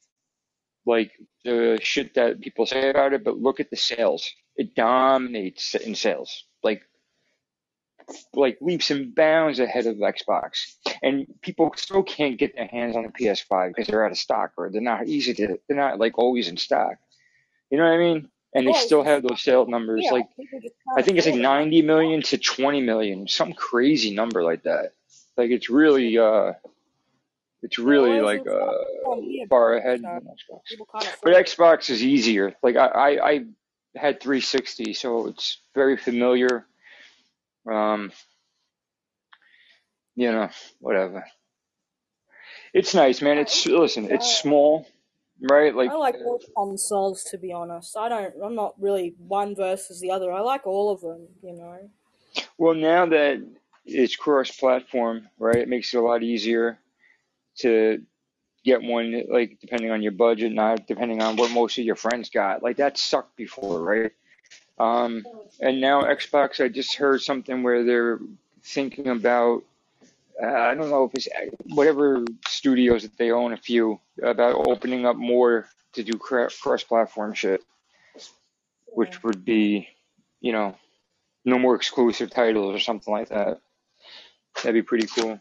like 0.85 1.11
the 1.45 1.79
shit 1.81 2.13
that 2.15 2.41
people 2.41 2.65
say 2.65 2.89
about 2.89 3.13
it, 3.13 3.23
but 3.23 3.37
look 3.37 3.61
at 3.61 3.69
the 3.69 3.77
sales. 3.77 4.29
It 4.57 4.75
dominates 4.75 5.75
in 5.75 5.95
sales, 5.95 6.45
like 6.61 6.81
like 8.33 8.57
leaps 8.61 8.91
and 8.91 9.13
bounds 9.15 9.59
ahead 9.59 9.87
of 9.87 9.97
Xbox. 9.97 10.75
And 11.01 11.25
people 11.41 11.71
still 11.77 12.03
can't 12.03 12.37
get 12.37 12.55
their 12.55 12.67
hands 12.67 12.95
on 12.95 13.05
a 13.05 13.09
PS5 13.09 13.69
because 13.69 13.87
they're 13.87 14.05
out 14.05 14.11
of 14.11 14.17
stock 14.17 14.51
or 14.57 14.69
they're 14.71 14.81
not 14.81 15.07
easy 15.07 15.33
to. 15.35 15.59
They're 15.67 15.77
not 15.77 15.99
like 15.99 16.17
always 16.17 16.47
in 16.47 16.57
stock. 16.57 16.95
You 17.69 17.77
know 17.77 17.85
what 17.85 17.93
I 17.93 17.97
mean? 17.97 18.29
And 18.53 18.67
they 18.67 18.71
Oh, 18.71 18.85
still 18.85 19.03
have 19.03 19.21
those 19.23 19.41
sales 19.41 19.67
numbers. 19.67 20.01
yeah, 20.03 20.11
Like 20.13 20.27
I 20.97 21.01
think 21.01 21.17
it's 21.17 21.27
like 21.27 21.35
90 21.35 21.81
million 21.81 22.21
to 22.23 22.37
20 22.37 22.81
million, 22.81 23.27
some 23.27 23.53
crazy 23.53 24.13
number 24.15 24.43
like 24.43 24.63
that. 24.63 24.93
Like 25.37 25.51
it's 25.51 25.69
really 25.69 26.17
uh, 26.17 26.53
it's 27.61 27.79
really 27.79 28.21
like 28.21 28.47
uh 28.47 28.71
far 29.49 29.75
ahead 29.75 30.01
Xbox. 30.01 31.11
But. 31.23 31.33
Xbox 31.45 31.89
is 31.89 32.03
easier. 32.03 32.55
Like 32.63 32.75
I, 32.77 32.87
I, 32.87 33.29
I 33.31 33.45
had 33.95 34.21
360, 34.21 34.93
so 34.93 35.27
it's 35.27 35.59
very 35.73 35.97
familiar. 35.97 36.65
Um, 37.69 38.11
you 40.15 40.31
know, 40.31 40.49
whatever. 40.79 41.25
It's 42.73 42.93
nice, 42.93 43.21
man. 43.21 43.37
It's 43.37 43.65
listen, 43.65 44.11
it's 44.11 44.37
small, 44.39 44.87
right? 45.41 45.75
Like, 45.75 45.91
I 45.91 45.95
like 45.95 46.15
all 46.15 46.41
consoles 46.57 47.23
to 47.31 47.37
be 47.37 47.53
honest. 47.53 47.97
I 47.97 48.09
don't. 48.09 48.33
I'm 48.43 48.55
not 48.55 48.75
really 48.79 49.15
one 49.17 49.55
versus 49.55 49.99
the 50.01 50.11
other. 50.11 50.31
I 50.31 50.41
like 50.41 50.67
all 50.67 50.91
of 50.91 51.01
them. 51.01 51.27
You 51.43 51.53
know. 51.53 51.79
well, 52.57 52.73
now 52.75 53.05
that 53.07 53.45
it's 53.85 54.15
cross-platform, 54.15 55.27
right? 55.39 55.57
It 55.57 55.69
makes 55.69 55.93
it 55.93 55.97
a 55.97 56.01
lot 56.01 56.23
easier 56.23 56.79
to 57.59 58.01
get 58.65 58.81
one, 58.81 59.23
like 59.29 59.59
depending 59.61 59.91
on 59.91 60.01
your 60.01 60.11
budget, 60.11 60.51
not 60.51 60.87
depending 60.87 61.21
on 61.21 61.37
what 61.37 61.51
most 61.51 61.77
of 61.77 61.85
your 61.85 61.95
friends 61.95 62.29
got. 62.29 62.63
Like 62.63 62.77
that 62.77 62.97
sucked 62.97 63.37
before, 63.37 63.81
right? 63.81 64.11
Um, 64.77 65.25
and 65.59 65.79
now 65.79 66.03
Xbox, 66.03 66.63
I 66.63 66.67
just 66.67 66.95
heard 66.95 67.21
something 67.21 67.63
where 67.63 67.83
they're 67.83 68.19
thinking 68.61 69.07
about 69.07 69.63
uh, 70.41 70.47
I 70.47 70.75
don't 70.75 70.89
know 70.89 71.05
if 71.05 71.11
it's 71.13 71.27
whatever 71.63 72.25
studios 72.47 73.03
that 73.03 73.17
they 73.17 73.31
own 73.31 73.53
a 73.53 73.57
few 73.57 73.99
about 74.21 74.67
opening 74.67 75.05
up 75.05 75.15
more 75.15 75.67
to 75.93 76.03
do 76.03 76.17
cross-platform 76.17 77.33
shit, 77.33 77.63
which 78.87 79.23
would 79.23 79.45
be, 79.45 79.87
you 80.41 80.51
know, 80.51 80.75
no 81.45 81.57
more 81.57 81.75
exclusive 81.75 82.31
titles 82.31 82.75
or 82.75 82.79
something 82.79 83.13
like 83.13 83.29
that. 83.29 83.61
That'd 84.55 84.73
be 84.73 84.81
pretty 84.81 85.07
cool. 85.07 85.39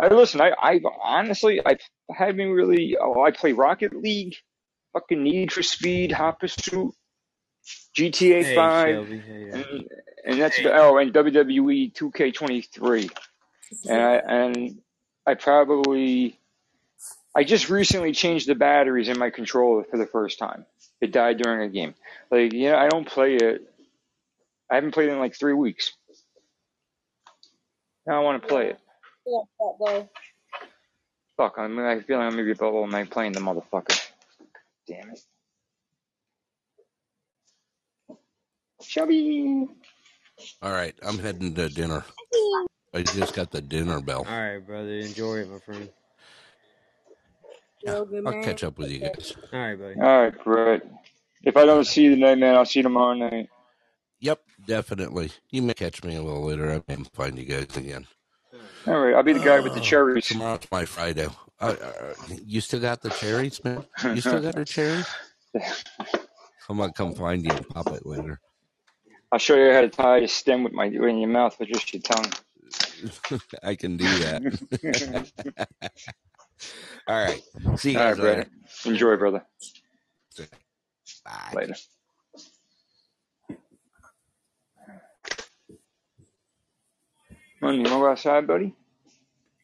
I 0.00 0.08
listen. 0.08 0.40
I 0.40 0.52
I 0.60 0.80
honestly 1.02 1.60
I 1.64 1.76
haven't 2.14 2.50
really. 2.50 2.96
Oh, 3.00 3.22
I 3.22 3.32
play 3.32 3.52
Rocket 3.52 3.94
League, 3.94 4.36
fucking 4.92 5.22
Need 5.22 5.52
for 5.52 5.62
Speed, 5.62 6.12
Hot 6.12 6.38
Pursuit, 6.38 6.94
GTA 7.96 8.44
Hey, 8.44 8.54
Five, 8.54 8.94
Shelby. 8.94 9.18
Hey, 9.18 9.50
and 9.52 9.88
and 10.24 10.40
that's 10.40 10.56
the, 10.56 10.72
oh 10.74 10.98
and 10.98 11.12
WWE 11.12 11.92
2K23. 11.94 13.10
And 13.88 14.00
I 14.00 14.14
and 14.16 14.82
I 15.26 15.34
probably 15.34 16.38
I 17.34 17.44
just 17.44 17.70
recently 17.70 18.12
changed 18.12 18.48
the 18.48 18.54
batteries 18.54 19.08
in 19.08 19.18
my 19.18 19.30
controller 19.30 19.84
for 19.84 19.98
the 19.98 20.06
first 20.06 20.38
time. 20.38 20.66
It 21.00 21.12
died 21.12 21.38
during 21.38 21.62
a 21.62 21.72
game. 21.72 21.94
Like 22.30 22.52
you 22.52 22.70
know, 22.70 22.76
I 22.76 22.88
don't 22.88 23.06
play 23.06 23.36
it. 23.36 23.62
I 24.70 24.76
haven't 24.76 24.92
played 24.92 25.08
it 25.08 25.12
in 25.12 25.18
like 25.18 25.36
three 25.36 25.54
weeks. 25.54 25.92
Now 28.06 28.20
I 28.20 28.24
want 28.24 28.42
to 28.42 28.48
play 28.48 28.68
it. 28.68 28.78
I 29.26 29.30
like 29.30 29.78
that. 29.78 30.08
Fuck, 31.36 31.54
I'm, 31.58 31.78
I 31.78 32.00
feel 32.00 32.18
like 32.18 32.26
I'm 32.26 32.32
gonna 32.32 32.44
be 32.44 32.54
bubble 32.54 32.84
and 32.84 32.94
I'm 32.94 33.06
playing 33.06 33.32
the 33.32 33.40
motherfucker. 33.40 34.00
Damn 34.88 35.10
it. 35.10 35.20
Chubby. 38.88 39.66
All 40.62 40.72
right, 40.72 40.94
I'm 41.02 41.18
heading 41.18 41.54
to 41.54 41.68
dinner. 41.68 42.04
I 42.94 43.02
just 43.02 43.34
got 43.34 43.50
the 43.50 43.60
dinner 43.60 44.00
bell. 44.00 44.24
all 44.28 44.40
right, 44.40 44.58
brother. 44.58 44.98
Enjoy 44.98 45.36
it, 45.36 45.50
my 45.50 45.58
friend. 45.58 45.90
Yeah, 47.84 48.02
I'll 48.26 48.42
catch 48.42 48.64
up 48.64 48.78
with 48.78 48.90
you 48.90 49.00
guys. 49.00 49.34
All 49.52 49.58
right, 49.58 49.78
buddy. 49.78 49.94
All 50.00 50.22
right, 50.22 50.38
great. 50.38 50.82
If 51.42 51.56
I 51.56 51.64
don't 51.66 51.84
see 51.84 52.04
you 52.04 52.14
tonight, 52.14 52.38
man, 52.38 52.54
I'll 52.56 52.64
see 52.64 52.78
you 52.80 52.82
tomorrow 52.82 53.14
night. 53.14 53.48
Yep, 54.20 54.40
definitely. 54.66 55.30
You 55.50 55.62
may 55.62 55.74
catch 55.74 56.02
me 56.02 56.16
a 56.16 56.22
little 56.22 56.44
later. 56.46 56.72
I 56.72 56.82
may 56.88 57.04
find 57.14 57.38
you 57.38 57.44
guys 57.44 57.76
again. 57.76 58.06
All 58.86 58.98
right, 59.00 59.14
I'll 59.14 59.22
be 59.22 59.34
the 59.34 59.38
guy 59.44 59.60
with 59.60 59.74
the 59.74 59.80
Oh, 59.80 59.84
cherries. 59.84 60.26
tomorrow's 60.26 60.66
my 60.72 60.84
Friday. 60.86 61.28
Uh, 61.60 61.74
uh, 61.80 62.14
you 62.44 62.60
still 62.60 62.80
got 62.80 63.02
the 63.02 63.10
cherries, 63.10 63.62
man? 63.62 63.84
You 64.02 64.20
still 64.20 64.40
got 64.40 64.54
the 64.54 64.64
cherries? 64.64 65.06
I'm 66.68 66.78
gonna 66.78 66.92
come 66.92 67.14
find 67.14 67.44
you 67.44 67.50
and 67.50 67.68
pop 67.68 67.88
it 67.92 68.04
later. 68.06 68.40
I'll 69.30 69.38
show 69.38 69.56
you 69.56 69.72
how 69.72 69.82
to 69.82 69.88
tie 69.88 70.18
a 70.18 70.28
stem 70.28 70.64
with 70.64 70.72
my 70.72 70.86
in 70.86 71.18
your 71.18 71.28
mouth 71.28 71.58
with 71.58 71.68
just 71.68 71.92
your 71.92 72.02
tongue. 72.02 72.32
I 73.62 73.74
can 73.74 73.96
do 73.96 74.04
that. 74.04 75.30
All 77.06 77.24
right. 77.24 77.42
See 77.76 77.92
you 77.92 77.98
All 77.98 78.04
right, 78.04 78.10
guys 78.10 78.16
brother. 78.16 78.36
later. 78.38 78.50
Enjoy, 78.86 79.16
brother. 79.16 79.44
Bye. 81.24 81.52
Later. 81.54 81.74
Well, 87.60 87.72
you 87.74 87.82
wanna 87.82 87.88
go 87.88 88.10
outside, 88.10 88.46
buddy? 88.46 88.74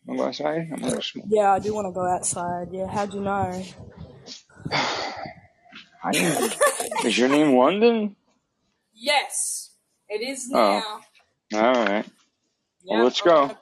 Wanna 0.04 0.18
go 0.20 0.26
outside? 0.28 0.68
I'm 0.72 0.80
gonna 0.80 0.94
go 0.94 1.00
smoke. 1.00 1.26
Yeah, 1.28 1.52
I 1.52 1.58
do 1.58 1.72
want 1.74 1.86
to 1.86 1.92
go 1.92 2.04
outside. 2.06 2.68
Yeah, 2.72 2.86
how'd 2.88 3.14
you 3.14 3.20
know? 3.20 3.64
I 6.02 6.10
didn't. 6.12 6.56
Is 7.04 7.16
your 7.16 7.28
name 7.28 7.56
London? 7.56 8.16
Yes, 8.94 9.76
it 10.08 10.22
is 10.22 10.48
Oh, 10.52 10.84
now. 10.84 11.00
all 11.54 11.60
right. 11.86 12.06
Well, 12.84 13.02
let's 13.04 13.22
I'm 13.22 13.30
go. 13.30 13.48
gonna, 13.48 13.58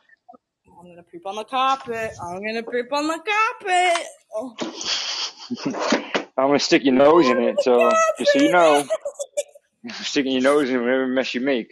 I'm 0.80 0.88
gonna 0.90 1.04
poop 1.04 1.26
on 1.26 1.36
the 1.36 1.44
carpet. 1.44 2.12
I'm 2.22 2.44
gonna 2.44 2.62
poop 2.64 2.92
on 2.92 3.08
the 3.08 3.20
carpet. 3.20 4.06
Oh. 4.36 4.56
I'm 6.38 6.48
gonna 6.48 6.58
stick 6.60 6.84
your 6.84 6.94
nose 6.94 7.28
in 7.28 7.40
it, 7.40 7.62
so 7.62 7.98
just 8.18 8.32
so 8.32 8.40
you 8.40 8.50
know, 8.50 8.90
sticking 9.92 10.32
your 10.32 10.42
nose 10.42 10.70
in 10.70 10.80
whatever 10.80 11.06
mess 11.08 11.34
you 11.34 11.42
make. 11.42 11.68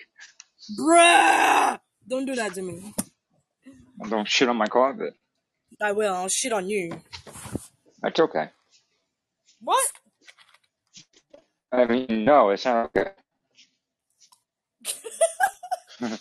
Bruh! 0.79 1.79
Don't 2.09 2.27
do 2.27 2.35
that 2.37 2.55
to 2.55 2.63
me. 2.63 2.95
Don't 4.09 4.29
shit 4.29 4.49
on 4.49 4.57
my 4.57 4.69
carpet. 4.69 5.15
I 5.83 5.93
will. 5.93 6.15
I'll 6.15 6.29
shit 6.29 6.53
on 6.53 6.69
you. 6.69 7.03
That's 8.03 8.21
okay. 8.21 8.51
What? 9.61 9.85
I 11.73 11.87
mean, 11.87 12.25
no, 12.25 12.51
it's 12.51 12.65
not 12.67 12.87
okay. 12.97 13.11
Come 16.01 16.15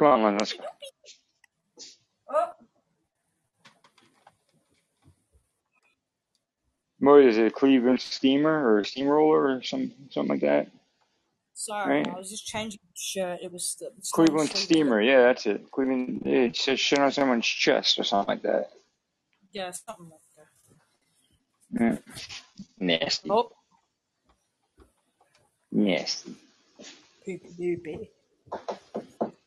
on, 0.00 0.36
let's 0.38 0.52
go. 0.52 0.64
What 6.98 7.24
is 7.24 7.36
it, 7.36 7.52
Cleveland 7.54 8.00
Steamer 8.00 8.64
or 8.64 8.78
a 8.78 8.84
Steamroller 8.84 9.56
or 9.56 9.62
some 9.62 9.92
something 10.10 10.30
like 10.30 10.40
that? 10.42 10.68
Sorry, 11.54 11.98
right? 11.98 12.08
I 12.08 12.16
was 12.16 12.30
just 12.30 12.46
changing 12.46 12.80
the 12.84 12.92
shirt. 12.96 13.40
It 13.42 13.52
was 13.52 13.76
the 13.78 13.90
it's 13.98 14.10
Cleveland 14.10 14.50
Steamer. 14.50 15.00
Yeah, 15.00 15.22
that's 15.22 15.46
it. 15.46 15.70
Cleveland. 15.70 16.22
It 16.26 16.56
says 16.56 16.80
shit 16.80 16.98
on 16.98 17.12
someone's 17.12 17.46
chest 17.46 17.98
or 17.98 18.04
something 18.04 18.34
like 18.34 18.42
that. 18.42 18.70
Yeah, 19.52 19.70
something 19.72 20.10
like 20.10 20.20
that. 20.36 20.48
Yeah. 21.80 21.98
Nasty. 22.78 23.30
Oh. 23.30 23.52
Nasty 25.70 26.34
poopy 27.24 27.50
doopy. 27.58 28.08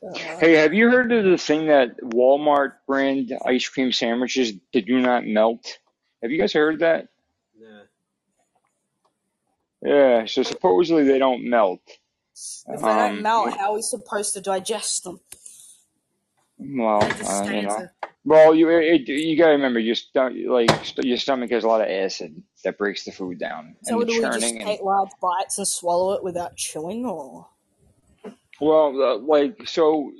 Uh, 0.07 0.39
Hey, 0.39 0.53
have 0.53 0.73
you 0.73 0.89
heard 0.89 1.11
of 1.11 1.25
the 1.25 1.37
thing 1.37 1.67
that 1.67 1.97
Walmart 2.01 2.73
brand 2.87 3.33
ice 3.45 3.67
cream 3.69 3.91
sandwiches 3.91 4.53
they 4.73 4.81
do 4.81 4.99
not 4.99 5.25
melt? 5.25 5.79
Have 6.21 6.31
you 6.31 6.39
guys 6.39 6.53
heard 6.53 6.79
that? 6.79 7.07
Nah. 7.59 7.83
Yeah, 9.83 10.25
so 10.25 10.43
supposedly 10.43 11.03
they 11.03 11.19
don't 11.19 11.49
melt. 11.49 11.81
if 12.69 12.81
they 12.81 12.87
don't 12.87 13.15
Um, 13.17 13.21
melt, 13.21 13.57
how 13.57 13.71
are 13.71 13.75
we 13.75 13.81
supposed 13.81 14.33
to 14.33 14.41
digest 14.41 15.03
them? 15.03 15.19
well, 16.59 17.01
just 17.11 17.23
uh, 17.23 17.43
stay 17.43 17.57
you 17.57 17.63
know. 17.63 17.75
into. 17.75 17.91
Well, 18.25 18.55
you 18.55 18.69
it, 18.69 19.07
you 19.07 19.37
gotta 19.37 19.53
remember 19.53 19.79
your 19.79 19.95
sto- 19.95 20.29
like 20.47 20.69
st- 20.83 21.05
your 21.07 21.17
stomach 21.17 21.51
has 21.51 21.63
a 21.63 21.67
lot 21.67 21.81
of 21.81 21.87
acid 21.89 22.41
that 22.63 22.77
breaks 22.77 23.05
the 23.05 23.11
food 23.11 23.39
down, 23.39 23.75
So 23.83 23.99
and 23.99 24.01
the 24.01 24.05
do 24.07 24.13
we 24.17 24.29
just 24.31 24.31
churning 24.31 24.57
and 24.61 24.65
take 24.67 24.81
large 24.81 25.11
bites 25.21 25.57
and 25.59 25.67
swallow 25.67 26.13
it 26.13 26.23
without 26.23 26.55
chewing, 26.57 27.05
or? 27.05 27.47
Well, 28.59 29.01
uh, 29.01 29.17
like 29.17 29.67
so, 29.67 30.11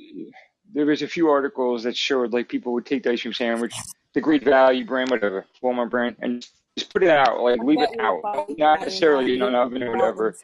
there 0.73 0.85
was 0.85 1.01
a 1.01 1.07
few 1.07 1.29
articles 1.29 1.83
that 1.83 1.95
showed 1.95 2.33
like 2.33 2.49
people 2.49 2.73
would 2.73 2.85
take 2.85 3.03
the 3.03 3.11
ice 3.11 3.21
cream 3.21 3.33
sandwich, 3.33 3.73
the 4.13 4.21
Great 4.21 4.43
Value 4.43 4.85
brand, 4.85 5.09
whatever, 5.09 5.45
Walmart 5.63 5.89
brand, 5.89 6.15
and 6.21 6.45
just 6.77 6.91
put 6.91 7.03
it 7.03 7.09
out, 7.09 7.39
like 7.41 7.61
leave 7.63 7.81
it 7.81 7.97
out, 7.99 8.21
not 8.57 8.81
necessarily 8.81 9.35
in 9.35 9.41
an 9.41 9.55
oven 9.55 9.81
or 9.83 9.91
whatever, 9.91 10.35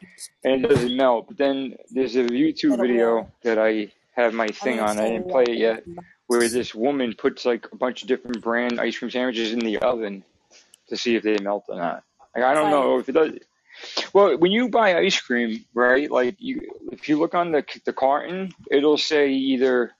and 0.44 0.64
it 0.64 0.68
doesn't 0.68 0.96
melt. 0.96 1.26
But 1.28 1.36
then 1.36 1.76
there's 1.90 2.16
a 2.16 2.24
YouTube 2.24 2.80
video 2.80 3.30
that 3.42 3.58
I 3.58 3.92
have 4.16 4.32
my 4.32 4.48
thing 4.48 4.80
on. 4.80 4.98
I 4.98 5.10
didn't 5.10 5.28
play 5.28 5.44
it 5.44 5.58
yet. 5.58 5.84
where 6.26 6.48
this 6.48 6.74
woman 6.74 7.14
puts 7.16 7.44
like 7.44 7.66
a 7.72 7.76
bunch 7.76 8.02
of 8.02 8.08
different 8.08 8.40
brand 8.42 8.80
ice 8.80 8.96
cream 8.98 9.10
sandwiches 9.10 9.52
in 9.52 9.58
the 9.58 9.76
oven 9.78 10.24
to 10.88 10.96
see 10.96 11.14
if 11.16 11.22
they 11.22 11.36
melt 11.38 11.64
or 11.68 11.76
not. 11.76 12.02
Like 12.34 12.44
I 12.44 12.54
don't 12.54 12.70
know 12.70 12.98
if 12.98 13.08
it 13.08 13.12
does. 13.12 13.32
Well, 14.12 14.36
when 14.38 14.52
you 14.52 14.68
buy 14.68 14.98
ice 14.98 15.20
cream, 15.20 15.64
right? 15.74 16.10
Like 16.10 16.36
you, 16.38 16.60
if 16.92 17.08
you 17.08 17.18
look 17.18 17.34
on 17.34 17.52
the 17.52 17.64
the 17.84 17.92
carton, 17.92 18.52
it'll 18.70 18.98
say 18.98 19.30
either 19.30 19.92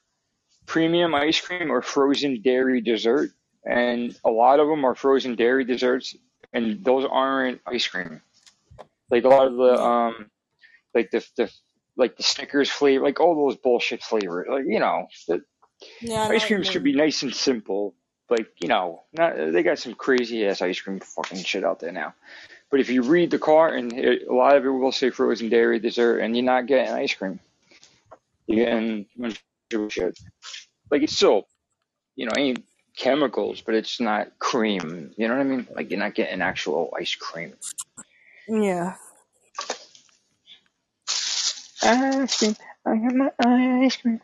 premium 0.66 1.14
ice 1.14 1.40
cream 1.40 1.70
or 1.70 1.82
frozen 1.82 2.42
dairy 2.42 2.80
dessert, 2.80 3.30
and 3.64 4.16
a 4.24 4.30
lot 4.30 4.60
of 4.60 4.68
them 4.68 4.84
are 4.84 4.94
frozen 4.94 5.34
dairy 5.34 5.64
desserts, 5.64 6.14
and 6.52 6.84
those 6.84 7.06
aren't 7.10 7.60
ice 7.66 7.86
cream. 7.86 8.20
Like 9.10 9.24
a 9.24 9.28
lot 9.28 9.46
of 9.46 9.56
the 9.56 9.82
um, 9.82 10.30
like 10.94 11.10
the 11.10 11.24
the 11.36 11.50
like 11.96 12.16
the 12.16 12.22
Snickers 12.22 12.70
flavor, 12.70 13.04
like 13.04 13.20
all 13.20 13.34
those 13.34 13.56
bullshit 13.56 14.02
flavors. 14.02 14.46
Like 14.50 14.64
you 14.66 14.80
know, 14.80 15.06
the, 15.28 15.42
yeah, 16.00 16.24
Ice 16.24 16.28
what 16.28 16.50
you 16.50 16.56
cream 16.56 16.64
should 16.64 16.84
be 16.84 16.94
nice 16.94 17.22
and 17.22 17.34
simple. 17.34 17.94
Like, 18.30 18.48
you 18.62 18.68
know, 18.68 19.02
not 19.12 19.34
they 19.36 19.62
got 19.62 19.78
some 19.78 19.94
crazy 19.94 20.46
ass 20.46 20.62
ice 20.62 20.80
cream 20.80 21.00
fucking 21.00 21.42
shit 21.42 21.64
out 21.64 21.80
there 21.80 21.92
now. 21.92 22.14
But 22.72 22.80
if 22.80 22.88
you 22.88 23.02
read 23.02 23.30
the 23.30 23.38
carton, 23.38 23.94
it, 23.94 24.26
a 24.26 24.32
lot 24.32 24.56
of 24.56 24.64
it 24.64 24.70
will 24.70 24.92
say 24.92 25.10
frozen 25.10 25.50
dairy 25.50 25.78
dessert, 25.78 26.20
and 26.20 26.34
you're 26.34 26.42
not 26.42 26.66
getting 26.66 26.94
ice 26.94 27.12
cream. 27.12 27.38
You're 28.46 28.64
getting 28.64 29.06
a 29.18 29.20
bunch 29.20 29.44
of 29.74 29.92
shit. 29.92 30.18
Like 30.90 31.02
it's 31.02 31.14
still, 31.14 31.46
you 32.16 32.24
know, 32.24 32.32
ain't 32.34 32.64
chemicals, 32.96 33.60
but 33.60 33.74
it's 33.74 34.00
not 34.00 34.38
cream. 34.38 35.12
You 35.18 35.28
know 35.28 35.34
what 35.34 35.42
I 35.42 35.44
mean? 35.44 35.68
Like 35.74 35.90
you're 35.90 36.00
not 36.00 36.14
getting 36.14 36.40
actual 36.40 36.90
ice 36.98 37.14
cream. 37.14 37.52
Yeah. 38.48 38.94
Ice 41.82 42.38
cream, 42.38 42.56
I 42.86 42.94
have 42.94 43.14
my 43.14 43.30
ice 43.38 43.96
cream. 43.96 44.22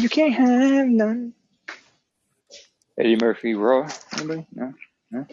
You 0.00 0.08
can't 0.08 0.34
have 0.34 0.88
none. 0.88 1.32
Eddie 2.98 3.18
Murphy 3.20 3.54
Raw. 3.54 3.88
Anybody? 4.16 4.46
No. 4.52 4.74
No. 5.12 5.26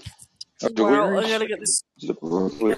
Oh, 0.63 0.69
Well, 0.75 1.17
I'm 1.17 1.29
gonna 1.29 1.47
get 1.47 1.59
this. 1.59 1.83
The 1.99 2.13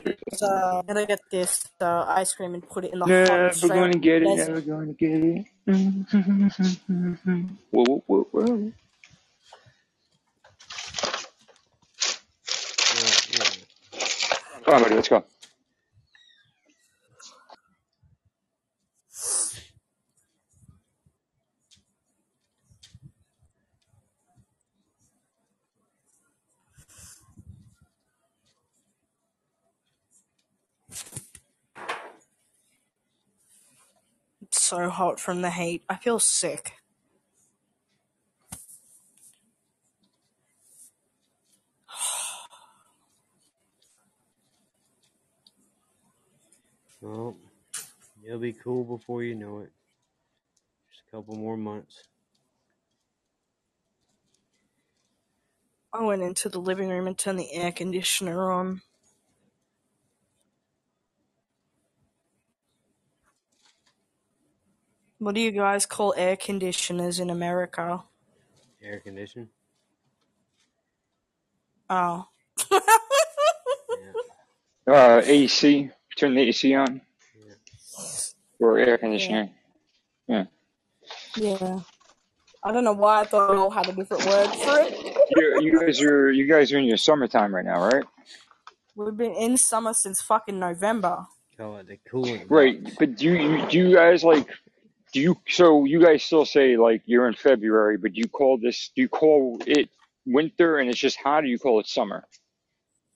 Get 0.05 0.19
this 0.29 0.43
uh, 0.43 0.81
gotta 0.87 1.05
get 1.05 1.19
this 1.31 1.65
uh, 1.81 2.05
ice 2.07 2.33
cream 2.33 2.53
and 2.55 2.67
put 2.67 2.85
it 2.85 2.93
in 2.93 2.99
the 2.99 3.07
hot 3.07 3.31
Never 3.31 3.49
Australian 3.49 3.91
gonna 3.91 3.99
get 3.99 4.23
it, 4.23 4.37
desert. 4.37 4.49
never 4.49 4.61
gonna 4.61 4.93
get 4.93 5.11
it. 5.23 5.45
whoa, 7.71 7.83
whoa, 7.85 8.03
whoa, 8.07 8.23
whoa. 8.31 8.73
Well, 12.93 13.13
yeah. 13.31 13.49
Come 14.65 14.73
on, 14.75 14.83
buddy, 14.83 14.95
let's 14.95 15.09
go. 15.09 15.23
So 34.65 34.89
hot 34.89 35.19
from 35.19 35.41
the 35.43 35.51
heat. 35.51 35.83
I 35.89 35.97
feel 35.97 36.19
sick. 36.19 36.73
Well, 47.01 47.37
it'll 48.25 48.39
be 48.39 48.53
cool 48.53 48.83
before 48.85 49.23
you 49.23 49.35
know 49.35 49.59
it. 49.59 49.71
Just 50.91 51.03
a 51.07 51.17
couple 51.17 51.35
more 51.35 51.57
months. 51.57 52.03
I 55.93 56.03
went 56.03 56.23
into 56.23 56.49
the 56.49 56.59
living 56.59 56.89
room 56.89 57.07
and 57.07 57.17
turned 57.17 57.39
the 57.39 57.53
air 57.53 57.71
conditioner 57.71 58.51
on. 58.51 58.81
What 65.19 65.35
do 65.35 65.41
you 65.41 65.51
guys 65.51 65.85
call 65.85 66.13
air 66.17 66.35
conditioners 66.35 67.19
in 67.19 67.29
America? 67.29 68.03
Air 68.83 68.99
condition. 68.99 69.49
Oh. 71.89 72.27
Yeah. 74.87 74.93
Uh, 74.93 75.21
AC. 75.25 75.89
Turn 76.15 76.35
the 76.35 76.41
AC 76.41 76.75
on. 76.75 77.01
Yeah. 77.35 77.53
Or 78.59 78.77
air 78.77 78.89
yeah. 78.89 78.97
conditioning. 78.97 79.49
Yeah. 80.27 80.45
Yeah. 81.35 81.79
I 82.63 82.71
don't 82.71 82.83
know 82.83 82.93
why 82.93 83.21
I 83.21 83.25
thought 83.25 83.51
it 83.51 83.57
all 83.57 83.69
had 83.69 83.89
a 83.89 83.93
different 83.93 84.25
word 84.25 84.47
for 84.47 84.79
it. 84.79 85.15
You, 85.35 85.59
you 85.61 85.79
guys 85.79 86.01
are 86.01 86.31
you 86.31 86.47
guys 86.47 86.71
are 86.71 86.77
in 86.77 86.85
your 86.85 86.97
summertime 86.97 87.53
right 87.53 87.65
now, 87.65 87.79
right? 87.83 88.03
We've 88.95 89.15
been 89.15 89.33
in 89.33 89.57
summer 89.57 89.93
since 89.93 90.21
fucking 90.21 90.59
November. 90.59 91.25
Call 91.57 91.77
it 91.77 91.87
the 91.87 91.99
coolant 92.09 92.45
Right. 92.49 92.81
But 92.97 93.17
do 93.17 93.25
you, 93.25 93.35
you 93.35 93.67
do 93.69 93.77
you 93.77 93.95
guys 93.95 94.23
like 94.23 94.47
do 95.15 95.21
you 95.21 95.37
so 95.49 95.85
you 95.85 96.03
guys 96.03 96.23
still 96.23 96.45
say 96.45 96.77
like 96.77 97.03
you're 97.05 97.27
in 97.29 97.35
February, 97.35 97.97
but 97.97 98.13
do 98.13 98.21
you 98.21 98.29
call 98.29 98.59
this 98.59 98.91
do 98.95 99.01
you 99.03 99.09
call 99.09 99.59
it 99.65 99.89
winter 100.27 100.77
and 100.79 100.91
it's 100.91 100.99
just 100.99 101.17
hot 101.17 101.39
or 101.39 101.43
do 101.43 101.49
you 101.49 101.59
call 101.59 101.79
it 101.79 101.87
summer 101.87 102.25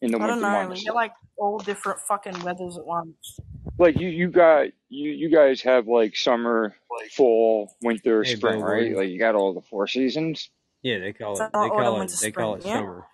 in 0.01 0.11
the 0.11 0.19
I 0.19 0.27
don't 0.27 0.41
winter 0.41 0.41
know. 0.41 0.69
We 0.69 0.79
months? 0.79 0.83
get 0.85 0.95
like 0.95 1.13
all 1.37 1.59
different 1.59 1.99
fucking 2.01 2.41
weathers 2.43 2.77
at 2.77 2.85
once. 2.85 3.37
Like 3.77 3.99
you, 3.99 4.09
you 4.09 4.29
got 4.29 4.67
you, 4.89 5.11
you 5.11 5.29
guys 5.29 5.61
have 5.63 5.87
like 5.87 6.15
summer, 6.15 6.75
fall, 7.15 7.75
winter, 7.81 8.23
Hey, 8.23 8.35
spring, 8.35 8.59
Bill 8.59 8.67
right? 8.67 8.91
Gordon. 8.91 8.97
Like 8.97 9.09
you 9.09 9.19
got 9.19 9.35
all 9.35 9.53
the 9.53 9.61
four 9.61 9.87
seasons. 9.87 10.49
Yeah, 10.83 10.99
they 10.99 11.13
call 11.13 11.35
So 11.35 11.45
it. 11.45 11.51
They 11.53 11.57
autumn, 11.57 11.77
call 11.83 11.99
winter, 11.99 12.13
it. 12.13 12.19
They 12.21 12.31
call 12.31 12.55
spring. 12.55 12.63
it 12.63 12.63
Yeah. 12.65 12.73
summer. 12.79 13.05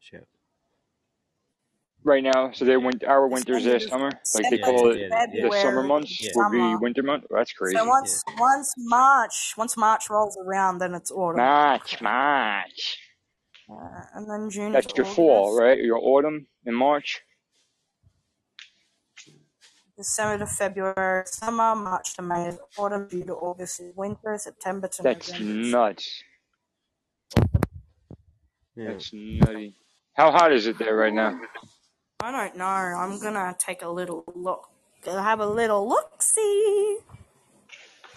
Shit. 0.00 0.28
Right 2.04 2.22
now. 2.22 2.52
So 2.52 2.64
they 2.64 2.76
went 2.76 3.04
our 3.04 3.28
winter's 3.28 3.64
their 3.64 3.78
December, 3.78 4.10
summer. 4.10 4.12
Like 4.34 4.50
they 4.50 4.58
call 4.58 4.90
it 4.92 5.00
yeah, 5.00 5.26
yeah, 5.32 5.42
the 5.42 5.52
summer 5.52 5.82
months 5.82 6.20
yeah, 6.22 6.30
will 6.34 6.50
be 6.50 6.58
summer. 6.58 6.78
winter 6.78 7.02
month. 7.02 7.24
That's 7.30 7.52
So 7.52 7.56
crazy. 7.56 7.76
yeah. 7.86 7.88
once 7.88 8.22
once 8.38 8.74
March 8.78 9.54
once 9.56 9.76
March 9.76 10.10
rolls 10.10 10.36
around, 10.44 10.78
then 10.78 10.94
it's 10.94 11.10
autumn, 11.12 11.36
March, 11.36 12.00
March. 12.02 12.98
uh, 13.70 14.02
and 14.14 14.30
then 14.30 14.50
June 14.50 14.76
is 14.76 14.86
That's 14.86 14.96
your 14.96 15.06
fall, 15.06 15.54
August. 15.54 15.60
right? 15.60 15.78
Your 15.78 15.98
autumn 15.98 16.46
in 16.66 16.74
March. 16.74 17.22
December 19.96 20.38
to 20.44 20.46
February, 20.50 21.24
is 21.24 21.30
summer. 21.32 21.74
March 21.74 22.14
to 22.16 22.22
May 22.22 22.48
is 22.48 22.58
autumn. 22.78 23.08
June 23.10 23.26
to 23.28 23.34
August 23.34 23.80
is 23.80 23.92
winter. 23.96 24.36
September 24.38 24.88
to 24.88 25.02
That's 25.02 25.32
November 25.32 25.60
is 25.60 25.72
nuts. 25.72 26.22
Yeah. 28.76 28.92
That's 28.92 29.10
nutty. 29.12 29.74
How 30.14 30.30
hot 30.32 30.52
is 30.52 30.66
it 30.66 30.78
there 30.78 30.96
right 30.96 31.12
now? 31.14 31.40
I 32.20 32.32
don't 32.32 32.56
know. 32.56 32.64
I'm 32.64 33.20
gonna 33.20 33.54
take 33.58 33.82
a 33.82 33.88
little 33.88 34.24
look. 34.34 34.68
Gonna 35.04 35.22
have 35.22 35.38
a 35.38 35.46
little 35.46 35.88
look 35.88 36.20
see. 36.20 36.98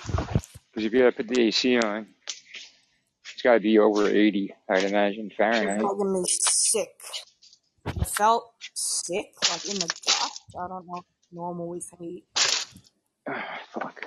Because 0.07 0.86
if 0.86 0.91
you 0.91 0.99
gotta 0.99 1.11
put 1.11 1.28
the 1.28 1.40
AC 1.40 1.78
on, 1.78 2.07
it's 2.26 3.41
gotta 3.44 3.60
be 3.60 3.78
over 3.78 4.07
80, 4.07 4.56
I'd 4.69 4.86
imagine 4.86 5.30
You're 5.30 5.38
Fahrenheit. 5.38 5.82
making 5.82 6.14
me 6.14 6.23
sick. 6.26 6.95
I 7.86 8.03
felt 8.03 8.53
sick, 8.73 9.34
like 9.52 9.65
in 9.65 9.80
the 9.80 9.88
gut. 9.88 10.32
I 10.64 10.68
don't 10.68 10.88
know 10.88 10.95
if 10.98 11.03
it's 11.19 11.32
normal 11.32 11.68
with 11.68 11.88
heat. 11.99 12.26
Ah, 13.28 13.60
fuck. 13.72 14.03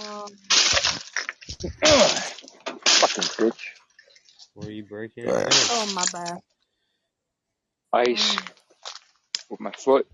Um, 0.00 0.28
Fucking 2.86 3.24
bitch. 3.36 3.62
Were 4.54 4.70
you 4.70 4.84
breaking 4.84 5.24
oh, 5.28 5.92
my 5.94 6.04
bad. 6.12 6.40
Ice 7.94 8.36
Mm. 8.36 8.48
with 9.50 9.60
my 9.60 9.72
foot. 9.72 10.06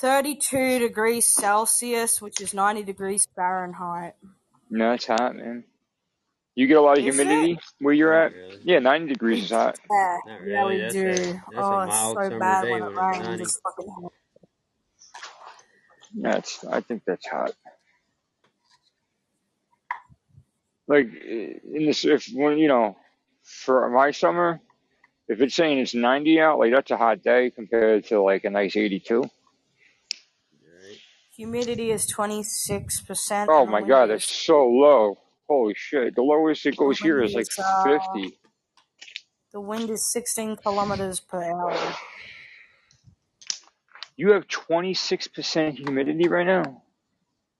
32 0.00 0.80
degrees 0.80 1.26
Celsius, 1.28 2.22
which 2.22 2.40
is 2.40 2.54
90 2.54 2.84
degrees 2.84 3.28
Fahrenheit. 3.36 4.14
No, 4.70 4.92
it's 4.92 5.06
hot, 5.06 5.36
man. 5.36 5.64
You 6.56 6.66
get 6.68 6.78
a 6.78 6.82
lot 6.82 6.98
of 6.98 7.04
Is 7.04 7.06
it? 7.06 7.12
humidity 7.16 7.58
where 7.80 7.94
you're 7.94 8.14
Not 8.14 8.26
at? 8.26 8.32
really. 8.32 8.58
Yeah, 8.64 8.80
90 8.80 9.08
degrees 9.08 9.44
is 9.44 9.50
hot. 9.50 9.78
Yeah, 9.90 10.18
Not 10.26 10.42
yeah, 10.46 10.64
we 10.66 10.78
That's 10.78 10.94
do. 10.94 11.04
a 11.04 11.42
that's 11.50 11.70
a 11.70 11.74
oh, 11.74 11.80
it's 11.82 12.12
so 12.12 12.30
bad 12.38 12.68
when 12.68 12.82
it 12.82 12.92
rains. 12.94 13.40
It's 13.40 13.58
fucking 13.64 13.90
hot. 13.90 14.12
That's, 16.14 16.64
I 16.64 16.80
think 16.82 17.04
that's 17.06 17.26
hot. 17.26 17.52
Like, 20.88 21.08
in 21.14 21.86
this, 21.86 22.04
if, 22.04 22.28
when, 22.34 22.58
you 22.58 22.68
know, 22.68 22.96
for 23.44 23.88
my 23.90 24.12
summer, 24.12 24.60
if 25.32 25.40
it's 25.40 25.54
saying 25.54 25.78
it's 25.78 25.94
90 25.94 26.40
out, 26.40 26.58
like, 26.58 26.72
that's 26.72 26.90
a 26.90 26.96
hot 26.96 27.22
day 27.22 27.50
compared 27.50 28.04
to, 28.06 28.22
like, 28.22 28.44
a 28.44 28.50
nice 28.50 28.76
82. 28.76 29.24
Humidity 31.36 31.90
is 31.90 32.06
26%. 32.12 33.46
Oh 33.48 33.64
my 33.66 33.80
god, 33.80 34.10
that's 34.10 34.30
so 34.30 34.66
low. 34.68 35.18
Holy 35.48 35.74
shit. 35.74 36.14
The 36.14 36.22
lowest 36.22 36.66
it 36.66 36.76
goes 36.76 36.98
here 36.98 37.22
is 37.22 37.34
like 37.34 37.46
is, 37.48 37.58
uh, 37.58 37.82
50. 37.82 38.38
the 39.52 39.60
wind 39.60 39.90
is 39.90 40.12
16 40.12 40.56
kilometers 40.56 41.20
per 41.20 41.42
hour. 41.42 41.74
You 44.16 44.32
have 44.32 44.46
26% 44.46 45.78
humidity 45.78 46.28
right 46.28 46.46
now? 46.46 46.82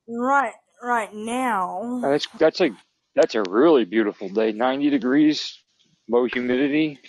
Right, 0.06 0.54
right 0.82 1.12
now. 1.14 1.98
That's, 2.02 2.26
that's 2.38 2.60
like, 2.60 2.72
that's 3.14 3.34
a 3.34 3.42
really 3.48 3.84
beautiful 3.84 4.28
day. 4.28 4.52
90 4.52 4.90
degrees, 4.90 5.58
low 6.08 6.26
humidity. 6.26 7.00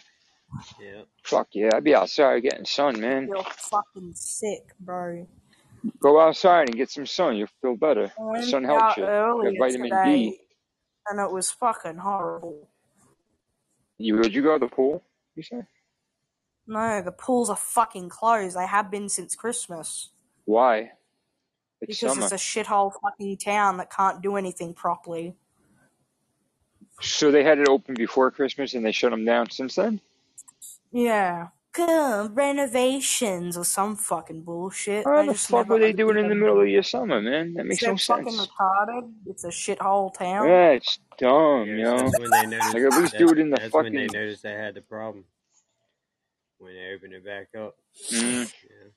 Yep. 0.82 1.08
Fuck 1.24 1.48
yeah, 1.54 1.70
I'd 1.74 1.84
be 1.84 1.96
outside 1.96 2.42
getting 2.42 2.66
sun, 2.66 3.00
man. 3.00 3.28
You're 3.28 3.44
fucking 3.44 4.14
sick, 4.14 4.62
bro. 4.80 5.28
Go 6.00 6.20
outside 6.22 6.70
and 6.70 6.78
get 6.78 6.90
some 6.90 7.06
sun. 7.06 7.36
You'll 7.36 7.48
feel 7.62 7.76
better. 7.76 8.06
I 8.06 8.22
The 8.22 8.24
went 8.26 8.46
sun 8.46 8.64
helps 8.64 8.82
out 8.84 8.98
you. 8.98 9.04
You 9.04 9.10
have 9.10 9.26
earlier 9.28 9.60
vitamin 9.60 9.92
D. 10.06 10.40
and 11.10 11.20
it 11.20 11.32
was 11.32 11.52
fucking 11.52 11.98
horrible. 11.98 12.70
You 13.98 14.18
would 14.18 14.34
you 14.34 14.42
go 14.42 14.54
to 14.54 14.60
the 14.66 14.74
pool? 14.74 15.04
You 15.36 15.44
say? 15.44 15.62
No, 16.68 17.02
the 17.02 17.12
pools 17.12 17.50
are 17.50 17.56
fucking 17.58 18.10
closed. 18.10 18.56
They 18.56 18.66
have 18.66 18.90
been 18.90 19.10
since 19.10 19.36
Christmas. 19.36 20.10
Why? 20.46 20.92
It's 21.82 22.00
Because 22.00 22.14
summer. 22.16 22.24
it's 22.24 22.32
a 22.34 22.36
shithole 22.38 22.94
fucking 23.02 23.38
town 23.38 23.78
that 23.78 23.92
can't 23.92 24.22
do 24.22 24.38
anything 24.38 24.74
properly. 24.74 25.36
So 27.02 27.32
they 27.32 27.44
had 27.44 27.60
it 27.60 27.68
open 27.68 27.96
before 27.96 28.32
Christmas 28.32 28.74
and 28.74 28.86
they 28.86 28.94
shut 28.94 29.12
them 29.12 29.26
down 29.26 29.50
since 29.50 29.76
then? 29.76 30.00
Yeah. 30.94 31.48
Good 31.74 32.36
renovations 32.36 33.58
or 33.58 33.66
some 33.66 33.96
fucking 33.96 34.44
bullshit. 34.44 35.06
How 35.06 35.16
I 35.18 35.26
the 35.26 35.32
just 35.34 35.48
fuck 35.50 35.62
never 35.68 35.74
would 35.74 35.82
they 35.82 35.92
do 35.92 36.12
it 36.12 36.18
in 36.18 36.30
the 36.30 36.36
middle 36.36 36.62
of 36.62 36.68
your 36.68 36.84
summer, 36.84 37.20
man? 37.20 37.56
That 37.56 37.66
makes 37.66 37.82
They're 37.82 37.92
no 37.94 37.98
fucking 37.98 38.30
sense. 38.32 38.48
retarded. 38.48 39.12
It's 39.26 39.44
a 39.44 39.48
shithole 39.48 40.14
town. 40.14 40.48
Yeah, 40.48 40.70
it's 40.70 41.00
dumb, 41.18 41.66
you 41.68 41.82
know? 41.84 41.98
that's 41.98 42.20
when 42.20 42.30
they 42.30 42.46
noticed. 42.46 42.74
Like, 42.76 42.84
at 42.84 43.02
least 43.02 43.18
do 43.18 43.30
it 43.32 43.40
in 43.40 43.50
the 43.50 43.58
that's 43.58 43.74
when 43.74 43.86
they 43.86 44.06
fucking. 44.08 44.20
noticed 44.22 44.44
they 44.44 44.52
had 44.52 44.76
the 44.76 44.82
problem 44.82 45.26
when 46.60 46.76
they 46.76 46.94
opened 46.96 47.14
it 47.14 47.26
back 47.26 47.48
up. 47.60 47.76
Mm, 48.12 48.54
Yeah. 48.70 48.90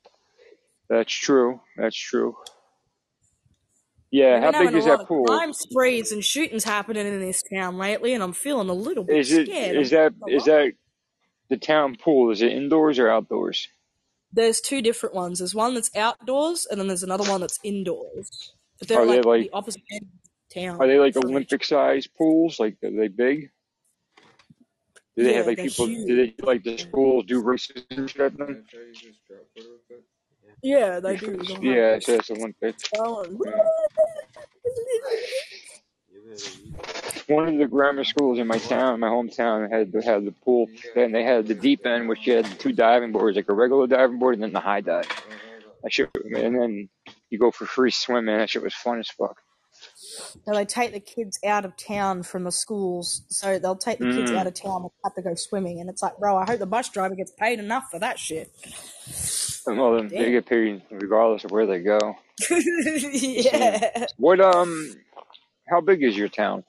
that's 0.90 1.12
true. 1.14 1.60
That's 1.78 1.96
true. 1.96 2.36
Yeah, 4.10 4.34
We've 4.34 4.42
how 4.44 4.52
big 4.52 4.60
having 4.60 4.74
a 4.74 4.78
is 4.78 4.84
lot 4.86 4.96
that 4.98 5.02
of 5.02 5.08
pool? 5.08 5.24
crime 5.24 5.52
sprees 5.54 6.12
and 6.12 6.22
shootings 6.22 6.62
happening 6.64 7.06
in 7.06 7.20
this 7.20 7.42
town 7.54 7.78
lately, 7.78 8.12
and 8.12 8.22
I'm 8.22 8.34
feeling 8.34 8.68
a 8.68 8.74
little 8.74 9.02
bit 9.02 9.16
Is 9.16 9.32
it 9.32 9.46
scared. 9.46 9.76
is 9.76 9.92
I'm 9.92 9.98
that 9.98 10.12
not 10.12 10.20
gonna 10.26 10.36
is 10.36 10.46
lie. 10.46 10.52
that 10.54 10.72
the 11.48 11.56
town 11.56 11.96
pool? 11.96 12.30
Is 12.30 12.42
it 12.42 12.52
indoors 12.52 12.98
or 12.98 13.08
outdoors? 13.08 13.68
There's 14.32 14.60
two 14.60 14.82
different 14.82 15.14
ones. 15.14 15.38
There's 15.38 15.54
one 15.54 15.74
that's 15.74 15.94
outdoors, 15.96 16.66
and 16.70 16.80
then 16.80 16.88
there's 16.88 17.02
another 17.02 17.28
one 17.28 17.40
that's 17.40 17.58
indoors. 17.62 18.52
But 18.78 18.88
they're 18.88 19.00
Are 19.00 19.06
they 19.06 19.16
like 19.16 19.26
like 19.26 19.42
the 19.42 19.50
opposite 19.52 19.82
end 19.90 20.02
of 20.02 20.80
are 20.80 20.86
they 20.86 20.98
like. 20.98 21.16
Olympic 21.16 21.64
sized 21.64 22.10
pools? 22.16 22.58
Like 22.58 22.76
are 22.82 22.90
they 22.90 23.08
big? 23.08 23.50
Do 25.16 25.24
they 25.24 25.34
have 25.34 25.46
like 25.46 25.58
people? 25.58 25.86
huge. 25.86 26.06
Do 26.06 26.16
they 26.16 26.34
like 26.44 26.62
the 26.62 26.76
schools 26.78 27.24
do 27.26 27.40
races 27.42 27.84
and 27.90 28.08
shit? 28.08 28.34
Yeah, 30.62 31.00
they 31.00 31.16
do. 31.16 31.38
Yeah, 31.60 31.92
like 31.92 32.02
so 32.02 32.14
it's 32.14 32.30
Olympic. 32.30 32.76
Oh, 32.98 33.24
One 37.28 37.48
of 37.48 37.58
the 37.58 37.66
grammar 37.66 38.04
schools 38.04 38.38
in 38.38 38.46
my 38.46 38.58
town, 38.58 39.00
my 39.00 39.08
hometown, 39.08 39.68
had 39.70 39.92
had 40.04 40.24
the 40.24 40.32
pool, 40.32 40.68
and 40.94 41.12
they 41.14 41.24
had 41.24 41.46
the 41.48 41.54
deep 41.54 41.84
end, 41.84 42.08
which 42.08 42.26
you 42.26 42.34
had 42.36 42.60
two 42.60 42.72
diving 42.72 43.10
boards, 43.12 43.36
like 43.36 43.48
a 43.48 43.52
regular 43.54 43.86
diving 43.88 44.18
board 44.18 44.34
and 44.34 44.42
then 44.44 44.52
the 44.52 44.60
high 44.60 44.80
dive. 44.80 45.08
That 45.82 45.92
shit, 45.92 46.08
and 46.24 46.54
then 46.54 46.88
you 47.30 47.38
go 47.38 47.50
for 47.50 47.66
free 47.66 47.90
swimming. 47.90 48.36
That 48.36 48.48
shit 48.50 48.62
was 48.62 48.74
fun 48.74 49.00
as 49.00 49.08
fuck. 49.08 49.38
So 50.44 50.52
they 50.54 50.64
take 50.64 50.92
the 50.92 51.00
kids 51.00 51.38
out 51.44 51.64
of 51.64 51.76
town 51.76 52.22
from 52.22 52.44
the 52.44 52.52
schools, 52.52 53.22
so 53.28 53.58
they'll 53.58 53.76
take 53.76 53.98
the 53.98 54.06
kids 54.06 54.30
out 54.30 54.46
Mm. 54.46 54.48
of 54.48 54.54
town 54.54 54.82
and 54.82 54.90
have 55.04 55.14
to 55.14 55.22
go 55.22 55.34
swimming. 55.34 55.80
And 55.80 55.90
it's 55.90 56.02
like, 56.02 56.16
bro, 56.18 56.36
I 56.36 56.44
hope 56.46 56.60
the 56.60 56.66
bus 56.66 56.88
driver 56.88 57.14
gets 57.14 57.32
paid 57.32 57.58
enough 57.58 57.84
for 57.90 57.98
that 57.98 58.18
shit. 58.18 58.50
Well, 59.66 59.96
then 59.96 60.08
they 60.08 60.30
get 60.30 60.46
paid 60.46 60.82
regardless 60.90 61.44
of 61.44 61.50
where 61.50 61.66
they 61.66 61.80
go. 61.80 61.98
Yeah. 62.50 64.06
what 64.16 64.40
um, 64.40 64.94
how 65.68 65.80
big 65.80 66.02
is 66.02 66.16
your 66.16 66.28
town? 66.28 66.64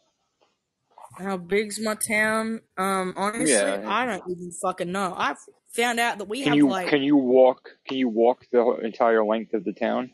How 1.18 1.38
big's 1.38 1.80
my 1.80 1.96
town? 1.96 2.62
Um, 2.78 3.14
honestly, 3.18 3.52
Yeah, 3.52 3.84
I 3.88 4.06
don't 4.06 4.24
even 4.30 4.52
fucking 4.62 4.92
know. 4.92 5.14
I've 5.18 5.38
found 5.70 6.00
out 6.00 6.20
that 6.20 6.28
we 6.28 6.40
can 6.44 6.50
have 6.50 6.58
you 6.58 6.68
like 6.68 6.90
can 6.90 7.02
you 7.02 7.18
walk? 7.18 7.70
Can 7.88 7.98
you 7.98 8.10
walk 8.10 8.46
the 8.52 8.80
entire 8.84 9.24
length 9.24 9.54
of 9.54 9.64
the 9.64 9.74
town? 9.74 10.12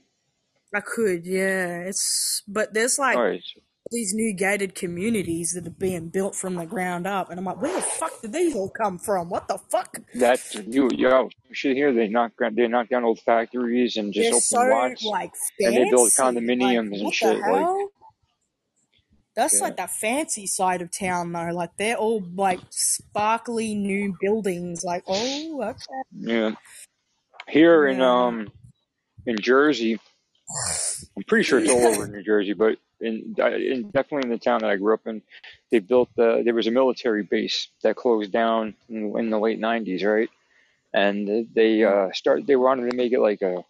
I 0.73 0.79
could, 0.79 1.25
yeah. 1.25 1.81
It's 1.81 2.43
but 2.47 2.73
there's 2.73 2.97
like 2.97 3.17
right. 3.17 3.43
these 3.91 4.13
new 4.13 4.33
gated 4.33 4.75
communities 4.75 5.53
that 5.53 5.67
are 5.67 5.71
being 5.71 6.07
built 6.07 6.35
from 6.35 6.55
the 6.55 6.65
ground 6.65 7.05
up, 7.05 7.29
and 7.29 7.37
I'm 7.37 7.45
like, 7.45 7.61
where 7.61 7.75
the 7.75 7.81
fuck 7.81 8.21
did 8.21 8.33
these 8.33 8.55
all 8.55 8.69
come 8.69 8.97
from? 8.97 9.29
What 9.29 9.47
the 9.47 9.59
fuck? 9.69 9.97
That's 10.15 10.55
you, 10.55 10.89
yo. 10.95 11.29
Shit 11.51 11.75
here, 11.75 11.93
they 11.93 12.07
knock 12.07 12.31
they 12.53 12.67
knock 12.67 12.89
down 12.89 13.03
old 13.03 13.19
factories 13.19 13.97
and 13.97 14.13
just 14.13 14.23
They're 14.23 14.31
open 14.31 14.41
so 14.41 14.59
lots, 14.59 15.03
like 15.03 15.31
and 15.59 15.75
they 15.75 15.89
build 15.89 16.11
fancy. 16.13 16.39
Like 16.39 16.45
condominiums 16.45 16.93
and 16.93 17.03
what 17.03 17.11
the 17.11 17.11
shit. 17.11 17.39
Like? 17.39 17.87
That's 19.35 19.55
yeah, 19.55 19.63
like 19.63 19.77
the 19.77 19.87
fancy 19.87 20.45
side 20.45 20.81
of 20.81 20.91
town 20.91 21.31
though. 21.31 21.49
Like 21.51 21.75
they're 21.77 21.97
all 21.97 22.23
like 22.35 22.59
sparkly 22.69 23.73
new 23.73 24.15
buildings. 24.21 24.83
Like, 24.83 25.03
oh, 25.07 25.63
okay. 25.63 25.79
yeah. 26.19 26.51
Here 27.47 27.87
in 27.87 28.01
um 28.01 28.51
in 29.25 29.37
Jersey, 29.39 29.99
I'm 31.17 31.23
pretty 31.23 31.43
sure 31.43 31.59
it's 31.59 31.71
all 31.71 31.87
over 31.87 32.07
New 32.11 32.23
Jersey, 32.23 32.53
but 32.53 32.77
in, 33.01 33.35
in 33.37 33.89
definitely 33.91 34.29
in 34.29 34.29
the 34.29 34.37
town 34.37 34.61
that 34.61 34.69
I 34.69 34.77
grew 34.77 34.93
up 34.93 35.07
in, 35.07 35.21
they 35.71 35.79
built 35.79 36.09
the 36.15 36.41
there 36.45 36.53
was 36.53 36.67
a 36.67 36.71
military 36.71 37.23
base 37.23 37.67
that 37.81 37.95
closed 37.95 38.31
down 38.31 38.75
in, 38.87 39.17
in 39.17 39.29
the 39.29 39.39
late 39.39 39.59
'90s, 39.59 40.05
right? 40.05 40.29
And 40.93 41.47
they 41.53 41.83
uh 41.83 42.11
start 42.13 42.45
they 42.45 42.55
wanted 42.55 42.91
to 42.91 42.95
make 42.95 43.13
it 43.13 43.19
like 43.19 43.41
a 43.41 43.63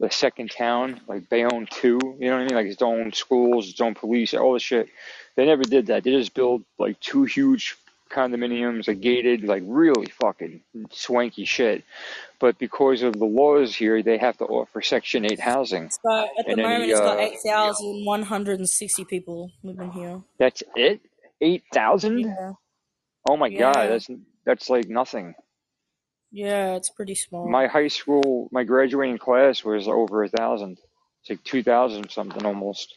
the 0.00 0.10
second 0.10 0.50
town, 0.52 1.00
like 1.08 1.30
Bayonne 1.30 1.68
two, 1.70 1.98
you 2.20 2.30
know 2.30 2.36
what 2.36 2.42
I 2.42 2.46
mean? 2.46 2.54
Like 2.56 2.66
its 2.66 2.82
own 2.82 3.12
schools, 3.12 3.70
its 3.70 3.80
own 3.80 3.94
police, 3.94 4.34
all 4.34 4.54
this 4.54 4.62
shit. 4.62 4.88
They 5.36 5.46
never 5.46 5.64
did 5.64 5.88
that. 5.88 6.04
They 6.04 6.12
just 6.12 6.34
built 6.34 6.62
like 6.78 7.00
two 7.00 7.24
huge 7.24 7.76
condominiums, 8.10 8.88
like 8.88 9.00
gated, 9.00 9.44
like 9.44 9.64
really 9.66 10.08
fucking 10.22 10.62
swanky 10.92 11.46
shit. 11.46 11.84
But 12.40 12.58
because 12.58 13.02
of 13.02 13.18
the 13.18 13.26
laws 13.26 13.74
here, 13.74 14.02
they 14.02 14.18
have 14.18 14.38
to 14.38 14.46
offer 14.46 14.82
Section 14.82 15.26
Eight 15.26 15.40
housing. 15.40 15.92
So 16.04 16.10
at 16.38 16.46
the 16.50 16.56
And 16.56 16.60
moment, 16.60 16.84
any 16.84 16.92
it's 16.92 17.00
got 17.00 17.18
uh, 17.18 17.20
eight 17.20 17.38
thousand 17.46 18.04
one 18.06 18.24
hundred 18.24 18.58
and 18.60 18.68
sixty 18.68 19.04
people 19.04 19.52
living 19.64 19.92
here. 19.92 20.22
that's 20.38 20.62
it, 20.76 21.00
eight 21.40 21.64
thousand. 21.72 22.26
Yeah, 22.26 22.52
Oh 23.28 23.36
my 23.36 23.50
god, 23.50 23.90
that's 23.90 24.08
that's 24.46 24.70
like 24.70 24.88
nothing. 24.88 25.34
Yeah. 26.30 26.74
It's 26.74 26.90
pretty 26.90 27.14
small. 27.14 27.48
My 27.48 27.66
high 27.66 27.88
school, 27.88 28.48
my 28.52 28.64
graduating 28.64 29.18
class 29.18 29.64
was 29.64 29.88
over 29.88 30.24
a 30.24 30.28
thousand. 30.28 30.78
It's 31.20 31.30
like 31.30 31.44
two 31.44 31.62
thousand 31.62 32.10
something 32.10 32.44
almost. 32.44 32.94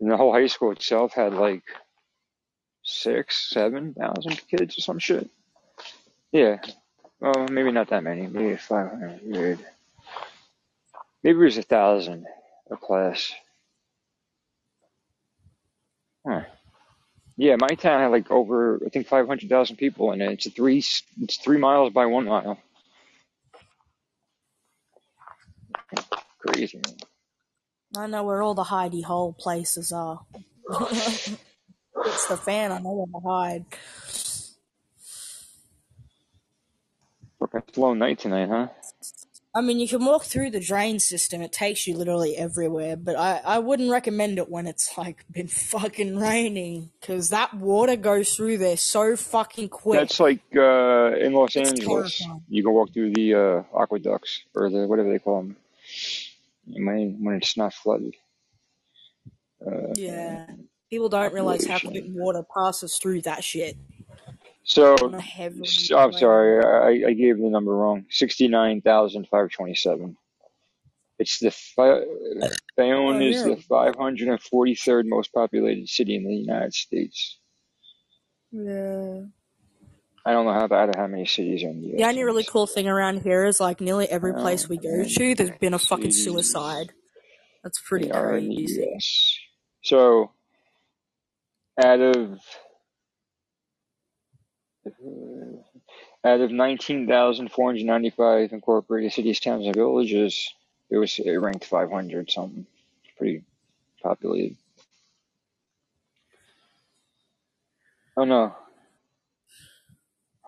And 0.00 0.10
the 0.10 0.16
whole 0.16 0.32
high 0.32 0.46
school 0.46 0.70
itself 0.72 1.12
had 1.12 1.34
like 1.34 1.64
six, 2.82 3.50
seven 3.50 3.94
thousand 3.94 4.40
kids 4.48 4.78
or 4.78 4.80
some 4.80 4.98
shit. 4.98 5.28
Yeah. 6.32 6.58
Well, 7.20 7.46
maybe 7.50 7.72
not 7.72 7.90
that 7.90 8.04
many. 8.04 8.26
Maybe 8.26 8.56
five 8.56 8.90
hundred. 8.90 9.20
Maybe 9.24 9.58
it 11.24 11.34
was 11.34 11.58
a 11.58 11.62
thousand 11.62 12.26
a 12.70 12.76
class. 12.76 13.32
Huh. 16.26 16.42
Yeah, 17.38 17.54
my 17.56 17.68
town 17.68 18.00
had 18.00 18.10
like 18.10 18.32
over 18.32 18.80
I 18.84 18.88
think 18.88 19.06
five 19.06 19.28
hundred 19.28 19.48
thousand 19.48 19.76
people 19.76 20.10
in 20.10 20.20
it. 20.20 20.32
It's 20.32 20.46
a 20.46 20.50
three 20.50 20.78
it's 20.78 21.36
three 21.36 21.56
miles 21.56 21.92
by 21.92 22.04
one 22.06 22.24
mile. 22.24 22.58
Crazy. 26.40 26.80
Man. 26.84 26.96
I 27.96 28.06
know 28.08 28.24
where 28.24 28.42
all 28.42 28.54
the 28.54 28.64
hidey 28.64 29.04
hole 29.04 29.32
places 29.32 29.92
are. 29.92 30.20
it's 30.70 32.26
the 32.28 32.36
fan. 32.36 32.72
I 32.72 32.78
know 32.78 33.06
where 33.06 33.20
to 33.20 33.28
hide. 33.28 33.64
Fucking 37.38 37.62
slow 37.72 37.94
night 37.94 38.18
tonight, 38.18 38.48
huh? 38.48 38.68
I 39.58 39.60
mean, 39.60 39.80
you 39.80 39.88
can 39.88 40.04
walk 40.04 40.22
through 40.22 40.50
the 40.52 40.60
drain 40.60 41.00
system. 41.00 41.42
It 41.42 41.52
takes 41.52 41.84
you 41.88 41.96
literally 41.96 42.36
everywhere, 42.36 42.96
but 42.96 43.16
I, 43.16 43.40
I 43.44 43.58
wouldn't 43.58 43.90
recommend 43.90 44.38
it 44.38 44.48
when 44.48 44.68
it's 44.68 44.96
like 44.96 45.24
been 45.32 45.48
fucking 45.48 46.16
raining 46.16 46.90
because 47.00 47.30
that 47.30 47.54
water 47.54 47.96
goes 47.96 48.36
through 48.36 48.58
there 48.58 48.76
so 48.76 49.16
fucking 49.16 49.70
quick. 49.70 49.98
That's 49.98 50.20
like 50.20 50.42
uh, 50.54 51.16
in 51.16 51.32
Los 51.32 51.56
It's 51.56 51.70
Angeles. 51.70 52.18
terrifying. 52.18 52.42
You 52.48 52.62
can 52.62 52.72
walk 52.72 52.92
through 52.92 53.14
the 53.14 53.34
uh, 53.34 53.62
aqueducts 53.76 54.44
or 54.54 54.70
the 54.70 54.86
whatever 54.86 55.10
they 55.10 55.18
call 55.18 55.42
them 55.42 55.56
when 56.66 57.34
it's 57.34 57.56
not 57.56 57.74
flooded. 57.74 58.14
Uh, 59.66 59.92
Yeah. 59.94 60.46
People 60.88 61.08
don't 61.08 61.34
realize 61.34 61.66
how 61.66 61.80
quick 61.80 62.04
water 62.08 62.42
passes 62.54 62.96
through 62.96 63.22
that 63.22 63.42
shit. 63.42 63.76
So, 64.68 64.96
On 65.02 65.14
a 65.14 65.20
heavy 65.20 65.62
s- 65.64 65.90
I'm 65.90 66.12
sorry, 66.12 66.62
I, 66.62 67.08
I 67.08 67.12
gave 67.14 67.38
the 67.38 67.48
number 67.48 67.74
wrong. 67.74 68.04
Sixty-nine 68.10 68.82
thousand 68.82 69.26
five 69.30 69.50
twenty-seven. 69.50 70.14
It's 71.18 71.38
the 71.38 71.50
fi- 71.50 72.04
Bayonne 72.76 73.16
Oh, 73.16 73.20
is 73.20 73.42
the 73.42 73.56
543rd 73.68 75.06
most 75.06 75.32
populated 75.32 75.88
city 75.88 76.14
in 76.16 76.24
the 76.24 76.34
United 76.34 76.74
States. 76.74 77.38
Yeah. 78.52 79.22
I 80.24 80.32
don't 80.32 80.44
know 80.44 80.52
how 80.52 80.64
about 80.64 80.94
how 80.94 81.06
many 81.08 81.24
cities 81.26 81.64
are 81.64 81.70
in 81.70 81.80
the 81.80 81.96
The 81.96 82.04
only 82.04 82.22
really 82.22 82.44
cool 82.44 82.66
thing 82.68 82.86
around 82.86 83.22
here 83.22 83.46
is 83.46 83.58
like 83.58 83.80
nearly 83.80 84.06
every 84.08 84.34
place 84.34 84.64
Um, 84.64 84.68
we 84.70 84.76
go 84.76 85.02
to, 85.02 85.34
there's 85.34 85.58
been 85.58 85.74
a 85.74 85.78
fucking 85.78 86.12
suicide. 86.12 86.92
That's 87.64 87.80
pretty 87.80 88.06
they 88.08 88.12
are 88.12 88.36
in 88.36 88.48
the 88.50 88.54
crazy. 88.56 88.98
So, 89.82 90.30
out 91.82 92.00
of 92.00 92.38
out 96.24 96.40
of 96.40 96.50
19,495 96.50 98.52
incorporated 98.52 99.12
cities, 99.12 99.38
towns, 99.40 99.66
and 99.66 99.74
villages, 99.76 100.48
it 100.90 100.96
was 100.98 101.18
it 101.18 101.36
ranked 101.36 101.64
500 101.66 102.30
something. 102.30 102.66
Pretty 103.18 103.42
populated. 104.02 104.56
Oh 108.16 108.24
no, 108.24 108.54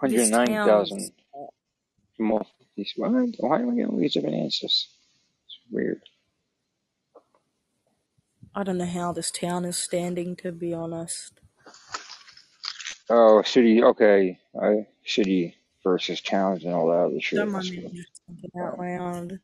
109,000. 0.01 1.12
These 2.77 2.93
what? 2.97 3.11
Why 3.39 3.61
am 3.61 3.71
I 3.71 3.75
getting 3.77 3.99
these 4.01 4.15
different 4.15 4.37
answers? 4.37 4.89
It's 5.47 5.59
weird. 5.71 6.03
I 8.55 8.62
don't 8.65 8.79
know 8.79 8.85
how 8.87 9.12
this 9.12 9.31
town 9.31 9.65
is 9.65 9.79
standing 9.79 10.35
to 10.37 10.53
be 10.53 10.75
honest. 10.75 11.41
Oh, 13.11 13.43
city. 13.45 13.85
Okay, 13.85 14.41
I 14.61 14.87
city 15.07 15.57
versus 15.85 16.23
towns 16.23 16.65
and 16.65 16.74
all 16.74 16.89
that 16.89 17.07
other 17.07 17.20
shit. 17.20 17.51
Mind 17.51 17.55
That's 17.55 17.70
me 17.70 17.78
cool. 17.82 17.93
just 17.95 18.23
thinking 18.27 18.51
out 18.61 18.78
loud. 18.78 19.41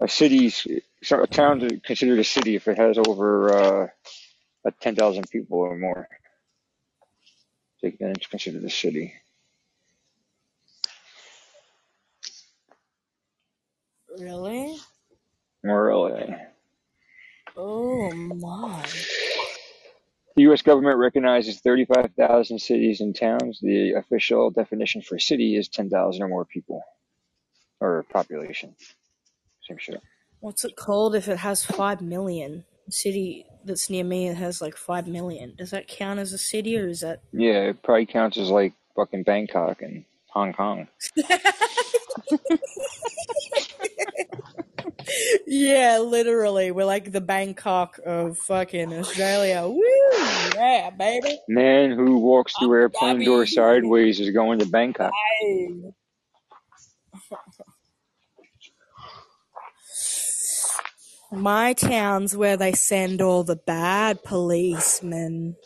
A 0.00 0.08
city's 0.08 0.66
so 1.02 1.22
a 1.22 1.26
town 1.28 1.62
is 1.62 1.80
considered 1.84 2.18
a 2.20 2.24
city 2.24 2.56
if 2.56 2.68
it 2.68 2.78
has 2.78 2.98
over 2.98 3.84
uh, 3.84 3.88
a 4.66 4.72
10,000 4.72 5.30
people 5.30 5.58
or 5.58 5.76
more. 5.78 6.08
So 7.80 7.92
then 8.00 8.12
it's 8.12 8.26
considered 8.28 8.64
a 8.64 8.70
city. 8.70 9.14
Really? 14.18 14.76
Really. 15.62 16.36
Oh 17.56 18.12
my. 18.12 18.84
The 20.36 20.42
U.S. 20.42 20.60
government 20.60 20.98
recognizes 20.98 21.60
35,000 21.60 22.58
cities 22.58 23.00
and 23.00 23.16
towns. 23.16 23.58
The 23.62 23.92
official 23.92 24.50
definition 24.50 25.00
for 25.00 25.18
city 25.18 25.56
is 25.56 25.66
10,000 25.68 26.22
or 26.22 26.28
more 26.28 26.44
people, 26.44 26.82
or 27.80 28.04
population. 28.12 28.74
Same 29.66 29.78
shit. 29.78 30.02
What's 30.40 30.64
it 30.64 30.76
called 30.76 31.14
if 31.16 31.26
it 31.28 31.38
has 31.38 31.64
five 31.64 32.02
million? 32.02 32.64
A 32.86 32.92
city 32.92 33.46
that's 33.64 33.88
near 33.88 34.04
me 34.04 34.28
it 34.28 34.36
has 34.36 34.60
like 34.60 34.76
five 34.76 35.08
million. 35.08 35.54
Does 35.56 35.70
that 35.70 35.88
count 35.88 36.20
as 36.20 36.34
a 36.34 36.38
city 36.38 36.78
or 36.78 36.86
is 36.86 37.00
that 37.00 37.20
Yeah, 37.32 37.70
it 37.70 37.82
probably 37.82 38.04
counts 38.06 38.36
as 38.36 38.50
like 38.50 38.74
fucking 38.94 39.22
Bangkok 39.22 39.80
and 39.80 40.04
Hong 40.28 40.52
Kong. 40.52 40.86
Yeah, 45.46 45.98
literally. 45.98 46.70
We're 46.70 46.84
like 46.84 47.12
the 47.12 47.20
Bangkok 47.20 47.98
of 48.04 48.38
fucking 48.38 48.92
Australia. 48.92 49.66
Woo! 49.66 49.80
Yeah, 50.54 50.90
baby. 50.90 51.38
Man 51.48 51.92
who 51.92 52.18
walks 52.18 52.52
through 52.58 52.68
Abu 52.68 52.80
airplane 52.82 53.24
door 53.24 53.46
sideways 53.46 54.20
is 54.20 54.30
going 54.30 54.58
to 54.60 54.66
Bangkok. 54.66 55.12
My 61.32 61.72
town's 61.72 62.36
where 62.36 62.56
they 62.56 62.72
send 62.72 63.20
all 63.20 63.44
the 63.44 63.56
bad 63.56 64.22
policemen. 64.22 65.56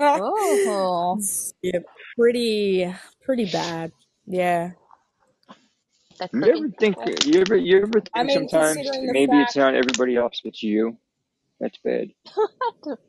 Oh, 0.00 1.18
yeah, 1.62 1.80
pretty, 2.16 2.94
pretty 3.24 3.46
bad. 3.50 3.92
Yeah. 4.26 4.72
That's 6.18 6.32
You 6.32 6.44
ever 6.44 6.68
think? 6.78 6.96
people. 6.96 7.14
You 7.24 7.40
ever? 7.40 7.56
You 7.56 7.82
ever 7.82 8.00
I 8.14 8.22
think 8.22 8.30
mean, 8.30 8.48
sometimes 8.48 8.76
considering 8.76 9.06
the 9.06 9.12
maybe 9.12 9.40
it's 9.40 9.56
not 9.56 9.74
everybody 9.74 10.16
else, 10.16 10.40
but 10.44 10.62
you. 10.62 10.98
That's 11.60 11.78
bad. 11.78 12.10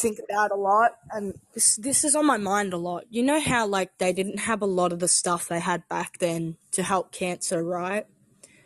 think 0.00 0.18
about 0.28 0.50
a 0.50 0.56
lot, 0.56 0.92
and 1.12 1.34
this 1.54 1.76
this 1.76 2.04
is 2.04 2.14
on 2.14 2.26
my 2.26 2.36
mind 2.36 2.72
a 2.72 2.76
lot. 2.76 3.04
You 3.10 3.22
know 3.22 3.40
how 3.40 3.66
like 3.66 3.98
they 3.98 4.12
didn't 4.12 4.40
have 4.40 4.62
a 4.62 4.66
lot 4.66 4.92
of 4.92 4.98
the 4.98 5.08
stuff 5.08 5.48
they 5.48 5.60
had 5.60 5.88
back 5.88 6.18
then 6.18 6.56
to 6.72 6.82
help 6.82 7.12
cancer, 7.12 7.62
right? 7.62 8.06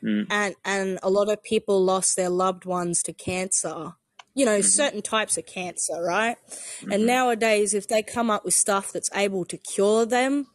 Mm. 0.03 0.27
And 0.31 0.55
and 0.65 0.99
a 1.03 1.11
lot 1.11 1.29
of 1.29 1.43
people 1.43 1.83
lost 1.85 2.17
their 2.17 2.31
loved 2.31 2.65
ones 2.65 3.03
to 3.05 3.13
cancer. 3.13 3.93
You 4.35 4.45
know, 4.47 4.57
hmm 4.57 4.63
certain 4.63 5.03
types 5.03 5.39
of 5.39 5.47
cancer, 5.47 6.03
right? 6.03 6.37
And 6.91 7.03
hmm 7.03 7.07
nowadays, 7.07 7.75
if 7.75 7.87
they 7.89 8.03
come 8.03 8.31
up 8.31 8.45
with 8.45 8.55
stuff 8.55 8.93
that's 8.93 9.11
able 9.15 9.45
to 9.47 9.57
cure 9.57 10.07
them, 10.07 10.47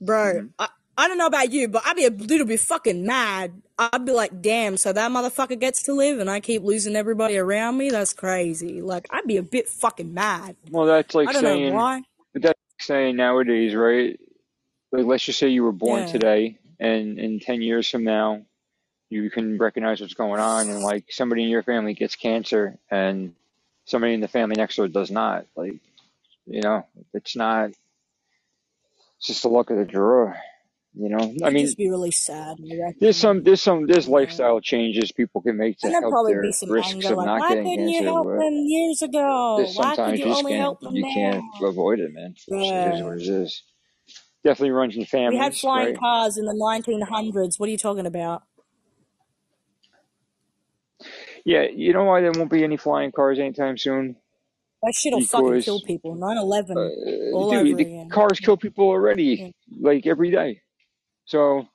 bro, 0.00 0.40
hmm 0.40 0.46
I, 0.58 0.68
I 0.96 1.08
don't 1.08 1.18
know 1.18 1.26
about 1.26 1.52
you, 1.52 1.68
but 1.68 1.82
I'd 1.86 1.96
be 1.96 2.06
a 2.06 2.10
little 2.10 2.46
bit 2.46 2.60
fucking 2.60 3.04
mad. 3.06 3.62
I'd 3.78 4.06
be 4.06 4.12
like, 4.12 4.42
damn, 4.42 4.76
so 4.76 4.92
that 4.92 5.10
motherfucker 5.10 5.58
gets 5.60 5.82
to 5.84 5.94
live 5.94 6.20
and 6.20 6.30
I 6.30 6.40
keep 6.40 6.62
losing 6.62 6.96
everybody 6.96 7.38
around 7.38 7.78
me? 7.78 7.90
That's 7.90 8.14
crazy. 8.14 8.82
Like, 8.82 9.08
I'd 9.10 9.26
be 9.26 9.38
a 9.38 9.42
bit 9.42 9.68
fucking 9.68 10.14
mad. 10.14 10.56
Well, 10.70 10.86
that's 10.86 11.14
like 11.14 11.28
I 11.28 11.34
don't 11.34 11.44
know 11.44 11.60
saying 11.60 11.74
why. 11.74 12.02
but 12.34 12.42
that's 12.42 12.58
like 12.60 12.82
saying 12.82 13.16
nowadays, 13.16 13.74
right? 13.74 14.20
Like, 14.92 15.06
let's 15.06 15.24
just 15.24 15.38
say 15.38 15.48
you 15.48 15.64
were 15.64 15.72
born 15.72 16.04
Yeah. 16.04 16.06
today, 16.06 16.58
and 16.80 17.18
in 17.18 17.40
ten 17.40 17.62
years 17.62 17.90
from 17.90 18.04
now, 18.04 18.42
you 19.10 19.30
can 19.30 19.58
recognize 19.58 20.00
what's 20.00 20.14
going 20.14 20.40
on, 20.40 20.68
and 20.70 20.82
like 20.82 21.06
somebody 21.10 21.44
in 21.44 21.50
your 21.50 21.62
family 21.64 21.94
gets 21.94 22.16
cancer, 22.16 22.78
and 22.90 23.34
somebody 23.86 24.14
in 24.14 24.20
the 24.20 24.28
family 24.28 24.56
next 24.56 24.76
door 24.76 24.88
does 24.88 25.10
not. 25.10 25.46
Like, 25.56 25.80
you 26.46 26.62
know, 26.62 26.86
it's 27.14 27.36
not. 27.36 27.70
It's 29.18 29.28
just 29.28 29.42
the 29.42 29.48
luck 29.50 29.70
of 29.70 29.78
the 29.78 29.84
draw. 29.86 30.34
You 30.98 31.10
know, 31.10 31.34
I 31.44 31.50
mean, 31.50 31.66
just 31.66 31.76
be 31.78 31.90
really 31.90 32.10
sad. 32.10 32.56
I 32.58 32.94
there's 33.00 33.16
some, 33.18 33.42
there's 33.42 33.62
some, 33.62 33.86
there's 33.86 34.08
Yeah. 34.08 34.14
lifestyle 34.14 34.60
changes 34.60 35.12
people 35.12 35.42
can 35.42 35.56
make 35.58 35.78
to 35.80 35.88
And 35.88 35.94
help 36.02 36.12
probably 36.12 36.32
their 36.32 36.42
be 36.42 36.52
some 36.52 36.70
risks 36.70 36.94
anger, 36.94 37.10
of 37.10 37.18
like, 37.18 37.26
not 37.26 37.38
why 37.40 37.48
getting 37.48 37.64
couldn't 37.64 37.88
you 37.88 38.02
cancer, 38.02 38.12
help 38.12 38.24
but 38.24 38.38
them 38.38 38.54
years 38.66 39.02
ago? 39.02 39.56
there's 39.58 39.74
Why 39.74 39.96
could 39.96 39.96
sometimes 39.96 40.18
you 40.18 40.24
you 40.24 40.30
just 40.30 40.38
only 40.38 40.52
can't, 40.52 40.60
help 40.62 40.80
them 40.80 40.94
you 40.94 41.04
can't 41.04 41.44
now? 41.60 41.68
avoid 41.68 42.00
it, 42.00 42.12
man. 42.14 42.34
It's, 42.36 42.46
it 42.48 42.86
is 42.86 43.00
Yeah. 43.00 43.02
what 43.02 43.16
it 43.18 43.28
is. 43.28 43.62
Definitely 44.44 44.70
runs 44.70 44.96
in 44.96 45.04
We 45.28 45.36
had 45.36 45.52
families, 45.52 45.60
flying 45.60 45.88
right? 45.88 45.96
cars 45.98 46.38
in 46.38 46.46
the 46.46 46.54
1900s. 46.54 47.58
What 47.58 47.68
are 47.68 47.72
you 47.72 47.78
talking 47.78 48.06
about? 48.06 48.44
Yeah, 51.44 51.62
you 51.62 51.92
know 51.92 52.04
why 52.04 52.20
there 52.22 52.32
won't 52.32 52.50
be 52.50 52.64
any 52.64 52.76
flying 52.76 53.12
cars 53.12 53.38
anytime 53.38 53.78
soon? 53.78 54.16
That 54.82 54.94
shit'll 54.94 55.20
fucking 55.20 55.60
kill 55.60 55.80
Because, 55.80 55.86
people. 55.86 56.14
9 56.16 56.36
11 56.38 56.76
uh, 56.78 57.36
all 57.36 57.50
dude, 57.50 57.66
over 57.68 57.78
the 57.78 57.84
again. 57.84 58.08
cars 58.10 58.40
kill 58.40 58.56
people 58.56 58.86
Yeah. 58.86 58.90
already, 58.90 59.54
like 59.80 60.06
every 60.06 60.30
day. 60.30 60.62
So, 61.26 61.68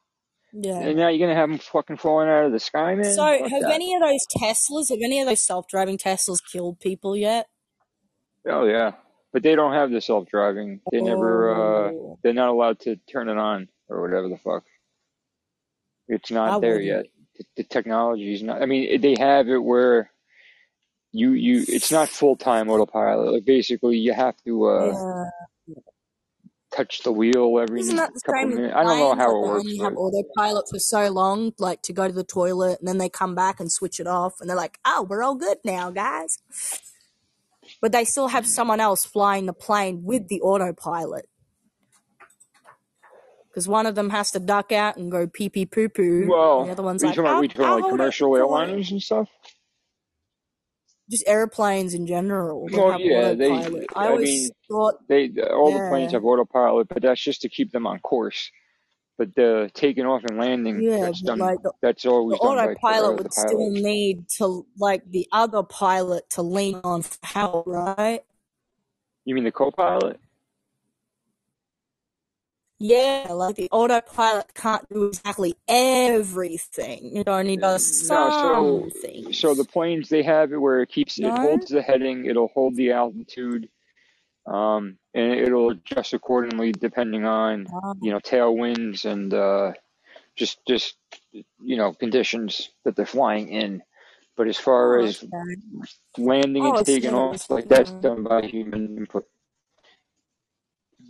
Yeah. 0.53 0.79
and 0.79 0.97
now 0.97 1.07
you're 1.09 1.25
gonna 1.27 1.39
have 1.39 1.49
them 1.49 1.59
fucking 1.59 1.97
falling 1.97 2.27
out 2.29 2.45
of 2.45 2.51
the 2.51 2.59
sky, 2.59 2.95
man? 2.95 3.05
So, 3.05 3.23
Fuck 3.39 3.49
have 3.51 3.61
that. 3.61 3.71
any 3.73 3.93
of 3.93 4.01
those 4.01 4.25
Teslas, 4.37 4.89
have 4.89 4.99
any 5.03 5.21
of 5.21 5.27
those 5.27 5.45
self 5.45 5.67
driving 5.67 5.97
Teslas 5.97 6.39
killed 6.51 6.79
people 6.79 7.15
yet? 7.15 7.47
Oh 8.49 8.65
yeah, 8.65 8.93
but 9.33 9.43
they 9.43 9.55
don't 9.55 9.73
have 9.73 9.91
the 9.91 10.01
self-driving. 10.01 10.81
They 10.91 11.01
never, 11.01 11.51
uh, 11.51 11.91
Oh, 11.91 12.19
they're 12.23 12.33
not 12.33 12.49
allowed 12.49 12.79
to 12.81 12.95
turn 13.09 13.29
it 13.29 13.37
on 13.37 13.69
or 13.87 14.01
whatever 14.01 14.29
the 14.29 14.37
fuck. 14.37 14.63
It's 16.07 16.31
I 16.31 16.35
not 16.35 16.61
there 16.61 16.71
wouldn't. 16.79 16.87
yet. 16.87 17.05
The, 17.55 17.63
the 17.63 18.31
is 18.31 18.43
not. 18.43 18.61
I 18.61 18.65
mean, 18.65 18.99
they 18.99 19.15
have 19.19 19.47
it 19.47 19.57
where 19.63 20.11
you 21.11 21.31
you 21.33 21.63
it's 21.67 21.91
not 21.91 22.09
full-time 22.09 22.69
autopilot. 22.69 23.31
Like 23.33 23.45
basically, 23.45 23.97
you 23.97 24.13
have 24.13 24.35
to 24.45 24.65
uh 24.65 24.85
Yeah. 24.87 25.23
Touch 26.71 27.03
the 27.03 27.11
wheel 27.11 27.57
Isn't 27.57 27.79
every 27.79 27.83
that 27.95 28.13
the 28.13 28.21
couple 28.21 28.41
same 28.41 28.55
minutes. 28.55 28.73
I 28.75 28.83
don't 28.83 28.99
know 28.99 29.15
how 29.15 29.35
it 29.35 29.47
works, 29.47 29.65
only 29.65 29.77
have 29.77 29.95
autopilot 29.95 30.65
for 30.69 30.79
so 30.79 31.09
long, 31.09 31.53
like 31.59 31.81
to 31.83 31.93
go 31.93 32.07
to 32.07 32.13
the 32.13 32.23
toilet, 32.23 32.79
and 32.79 32.87
then 32.87 32.97
they 32.97 33.09
come 33.09 33.35
back 33.35 33.59
and 33.59 33.71
switch 33.71 33.99
it 33.99 34.07
off, 34.07 34.39
and 34.39 34.49
they're 34.49 34.57
like, 34.57 34.79
"Oh, 34.85 35.05
we're 35.09 35.23
all 35.23 35.35
good 35.35 35.57
now, 35.63 35.91
guys." 35.91 36.39
But 37.81 37.91
they 37.91 38.05
still 38.05 38.29
have 38.29 38.45
someone 38.47 38.79
else 38.79 39.05
flying 39.05 39.45
the 39.45 39.53
plane 39.53 40.03
with 40.03 40.27
the 40.27 40.41
autopilot 40.41 41.27
because 43.51 43.67
one 43.67 43.85
of 43.85 43.95
them 43.95 44.09
has 44.09 44.31
to 44.31 44.39
duck 44.39 44.71
out 44.71 44.97
and 44.97 45.11
go 45.11 45.27
pee 45.27 45.49
pee 45.49 45.65
poo 45.65 45.89
poo, 45.89 46.01
and 46.03 46.23
the 46.23 46.27
well, 46.27 46.69
other 46.69 46.83
one's 46.83 47.03
you 47.03 47.09
like, 47.09 47.17
about, 47.17 47.35
"I'll, 47.35 47.41
we 47.41 47.47
talking 47.47 47.83
like 47.83 47.91
commercial 47.91 48.31
airliners 48.31 48.91
and 48.91 49.01
stuff? 49.01 49.29
Just 51.11 51.27
airplanes 51.27 51.93
in 51.93 52.07
general 52.07 52.67
Well, 52.71 52.99
yeah, 52.99 53.33
they. 53.33 53.51
I 53.51 53.85
I 53.95 54.07
always 54.07 54.29
mean, 54.29 54.51
thought, 54.69 54.95
they 55.09 55.29
all 55.41 55.71
the 55.73 55.89
planes 55.89 56.13
have 56.13 56.23
autopilot, 56.23 56.87
but 56.87 57.01
that's 57.01 57.21
just 57.21 57.41
to 57.41 57.49
keep 57.49 57.71
them 57.71 57.85
on 57.85 57.99
course. 57.99 58.49
But 59.17 59.35
the 59.35 59.69
taking 59.73 60.05
off 60.05 60.23
and 60.23 60.39
landing, 60.39 60.81
yeah, 60.81 60.99
that's 61.01 61.21
done. 61.21 61.37
like 61.37 61.61
the 61.61 61.73
That's 61.81 62.03
the 62.03 62.09
always 62.09 62.39
done 62.39 62.55
by 62.55 62.63
autopilot 62.63 63.17
the 63.17 63.23
would 63.23 63.33
still 63.33 63.71
need 63.71 64.29
to 64.37 64.65
like 64.79 65.03
the 65.11 65.27
other 65.33 65.63
pilot 65.63 66.29
to 66.31 66.41
lean 66.41 66.79
on 66.83 67.01
for 67.01 67.17
help, 67.23 67.67
right? 67.67 68.21
You 69.25 69.35
mean 69.35 69.43
the 69.43 69.51
co-pilot? 69.51 70.19
Yeah, 72.83 73.27
like 73.29 73.57
the 73.57 73.69
autopilot 73.71 74.55
can't 74.55 74.89
do 74.89 75.05
exactly 75.05 75.55
everything. 75.67 77.15
It 77.15 77.29
only 77.29 77.55
does 77.55 78.09
No, 78.09 78.89
some 78.89 78.91
so 78.91 79.31
so 79.31 79.53
the 79.53 79.65
planes 79.65 80.09
they 80.09 80.23
have 80.23 80.51
it 80.51 80.57
where 80.57 80.81
it 80.81 80.89
keeps 80.89 81.19
it 81.19 81.29
holds 81.29 81.69
the 81.69 81.83
heading, 81.83 82.25
it'll 82.25 82.47
hold 82.47 82.75
the 82.75 82.93
altitude, 82.93 83.69
um, 84.47 84.97
and 85.13 85.33
it'll 85.33 85.69
adjust 85.69 86.13
accordingly 86.13 86.71
depending 86.71 87.23
on 87.23 87.67
Um, 87.71 87.99
you 88.01 88.11
know 88.11 88.19
tailwinds 88.19 89.05
and 89.05 89.31
uh, 89.31 89.73
just 90.35 90.57
just 90.67 90.95
you 91.31 91.77
know 91.77 91.93
conditions 91.93 92.71
that 92.83 92.95
they're 92.95 93.05
flying 93.05 93.49
in. 93.49 93.83
But 94.35 94.47
as 94.47 94.57
far 94.57 94.99
oh, 94.99 95.05
as 95.05 95.23
okay. 95.23 95.61
landing 96.17 96.63
I 96.63 96.69
and 96.69 96.85
taking 96.85 97.11
thought 97.11 97.27
it 97.27 97.31
was 97.33 97.41
off, 97.43 97.49
like 97.51 97.69
that's 97.69 97.91
done 97.91 98.23
by 98.23 98.47
human 98.47 98.97
input. 98.97 99.27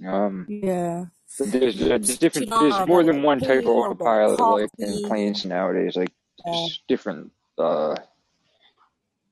Um, 0.05 0.47
Yeah. 0.49 1.05
There's, 1.39 1.77
there's 1.79 2.17
different. 2.17 2.49
There's 2.49 2.87
more 2.87 3.03
than 3.03 3.21
one 3.23 3.39
type 3.39 3.59
of 3.59 3.63
tea 3.63 3.67
or 3.69 3.95
the 3.95 4.03
autopilot, 4.03 4.39
like 4.39 4.69
in 4.79 5.07
planes 5.07 5.45
nowadays. 5.45 5.95
Like 5.95 6.11
Yeah. 6.45 6.51
there's 6.53 6.83
different, 6.87 7.31
uh, 7.57 7.95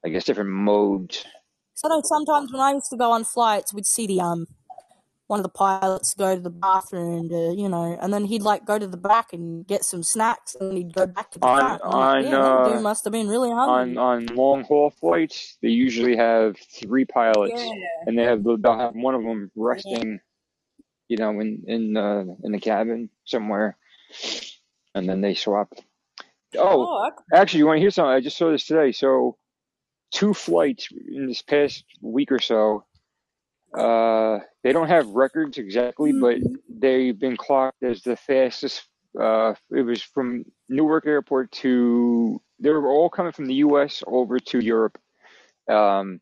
I 0.06 0.10
guess, 0.10 0.24
different 0.24 0.50
modes. 0.50 1.26
So 1.76 2.02
sometimes 2.04 2.52
when 2.52 2.62
I 2.62 2.74
used 2.74 2.90
to 2.90 2.98
go 2.98 3.12
on 3.12 3.24
flights, 3.24 3.74
we'd 3.74 3.86
see 3.86 4.08
the 4.08 4.22
um 4.22 4.48
one 5.28 5.40
of 5.40 5.44
the 5.44 5.50
pilots 5.50 6.16
go 6.16 6.34
to 6.36 6.42
the 6.42 6.50
bathroom 6.50 7.30
to 7.30 7.54
you 7.56 7.70
know, 7.70 7.98
and 8.02 8.12
then 8.12 8.26
he'd 8.26 8.42
like 8.42 8.66
go 8.66 8.80
to 8.80 8.88
the 8.88 8.98
back 8.98 9.32
and 9.32 9.66
get 9.68 9.86
some 9.86 10.02
snacks, 10.02 10.56
and 10.60 10.76
he'd 10.76 10.94
go 10.94 11.06
back 11.06 11.30
to 11.32 11.40
the 11.40 11.46
On 11.46 11.60
front. 11.60 11.84
Like, 11.86 11.94
on 11.94 12.24
damn, 12.24 12.32
dude 12.66 12.78
uh, 12.78 12.82
must 12.82 13.04
have 13.04 13.14
been 13.14 13.28
really 13.28 13.50
on 13.50 13.70
hungry. 13.70 13.98
on 13.98 14.26
long 14.36 14.64
haul 14.64 14.90
flights, 14.90 15.58
they 15.62 15.70
usually 15.70 16.16
have 16.16 16.58
three 16.58 17.06
pilots, 17.06 17.54
Yeah. 17.56 17.74
and 18.08 18.18
they 18.18 18.24
have 18.24 18.44
they'll 18.44 18.78
have 18.80 18.96
one 18.96 19.16
of 19.16 19.22
them 19.24 19.52
Yeah. 19.56 20.18
You 21.10 21.18
know, 21.18 21.32
in 21.42 21.64
in 21.68 21.98
uh, 21.98 22.24
in 22.44 22.54
the 22.54 22.60
cabin 22.60 23.10
somewhere, 23.26 23.78
and 24.96 25.10
then 25.10 25.22
they 25.22 25.34
swap. 25.36 25.74
Oh, 26.58 26.88
Oh, 26.88 27.12
actually, 27.34 27.60
you 27.60 27.66
want 27.68 27.78
to 27.78 27.82
hear 27.82 27.92
something? 27.92 28.12
I 28.12 28.22
just 28.22 28.38
saw 28.38 28.52
this 28.52 28.66
today. 28.66 28.92
So 28.94 29.38
two 30.12 30.34
flights 30.34 30.90
in 30.92 31.28
this 31.28 31.42
past 31.42 31.84
week 32.02 32.32
or 32.32 32.40
so. 32.40 32.86
Uh, 33.74 34.40
they 34.64 34.72
don't 34.74 34.88
have 34.88 35.08
records 35.10 35.58
exactly, 35.60 36.12
but 36.12 36.38
Mhm. 36.38 36.56
they've 36.70 37.20
been 37.20 37.38
clocked 37.38 37.84
as 37.84 38.02
the 38.02 38.16
fastest. 38.16 38.88
Uh, 39.20 39.54
it 39.72 39.84
was 39.84 40.02
from 40.02 40.46
Newark 40.70 41.06
Airport 41.06 41.52
to. 41.52 42.42
They 42.60 42.72
were 42.72 42.88
all 42.90 43.10
coming 43.10 43.32
from 43.32 43.46
the 43.46 43.56
U.S. 43.56 44.04
over 44.08 44.40
to 44.40 44.60
Europe. 44.60 44.98
Um, 45.70 46.20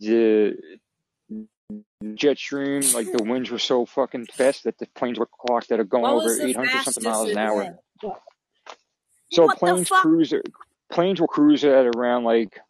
the 0.00 0.56
jet 2.14 2.38
stream, 2.38 2.82
like 2.92 3.10
the 3.10 3.22
winds 3.22 3.50
were 3.50 3.58
so 3.58 3.86
fucking 3.86 4.26
fast 4.26 4.64
that 4.64 4.78
the 4.78 4.86
planes 4.94 5.18
were 5.18 5.26
clocked 5.26 5.70
that 5.70 5.80
are 5.80 5.84
going 5.84 6.02
What 6.02 6.24
over 6.24 6.40
800 6.40 6.82
something 6.82 7.04
miles 7.04 7.30
an 7.30 7.38
hour. 7.38 7.78
So 9.32 9.46
What 9.46 9.58
planes 9.58 9.88
cruise 9.88 10.32
planes 10.90 11.20
will 11.20 11.28
cruise 11.28 11.64
at 11.64 11.86
around 11.86 12.24
like 12.24 12.60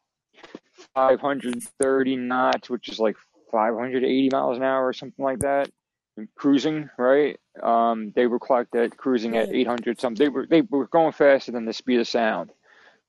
530 0.95 2.17
knots, 2.17 2.71
which 2.71 2.89
is 2.89 2.99
like 2.99 3.17
580 3.51 4.31
miles 4.33 4.57
an 4.57 4.63
hour 4.63 4.87
or 4.87 4.93
something 4.93 5.25
like 5.25 5.41
that. 5.41 5.71
And 6.17 6.29
cruising, 6.37 6.89
right? 6.97 7.39
Um, 7.61 8.13
they 8.15 8.27
were 8.27 8.39
clocked 8.39 8.77
at 8.77 8.97
cruising 8.97 9.37
at 9.37 9.53
800 9.53 10.01
something. 10.01 10.25
They 10.25 10.29
were 10.29 10.47
they 10.47 10.61
were 10.61 10.87
going 10.87 11.13
faster 11.13 11.51
than 11.51 11.65
the 11.65 11.73
speed 11.73 11.99
of 11.99 12.07
sound, 12.07 12.53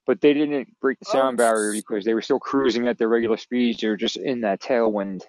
but 0.07 0.21
they 0.21 0.33
didn't 0.33 0.79
break 0.79 0.99
the 0.99 1.05
Oh, 1.09 1.11
sound 1.11 1.37
barrier 1.37 1.73
because 1.73 2.03
they 2.03 2.15
were 2.15 2.23
still 2.23 2.39
cruising 2.39 2.87
at 2.87 2.97
their 2.97 3.07
regular 3.07 3.37
speeds. 3.37 3.79
They 3.79 3.89
were 3.89 3.95
just 3.95 4.17
in 4.17 4.41
that 4.41 4.59
tailwind 4.59 5.21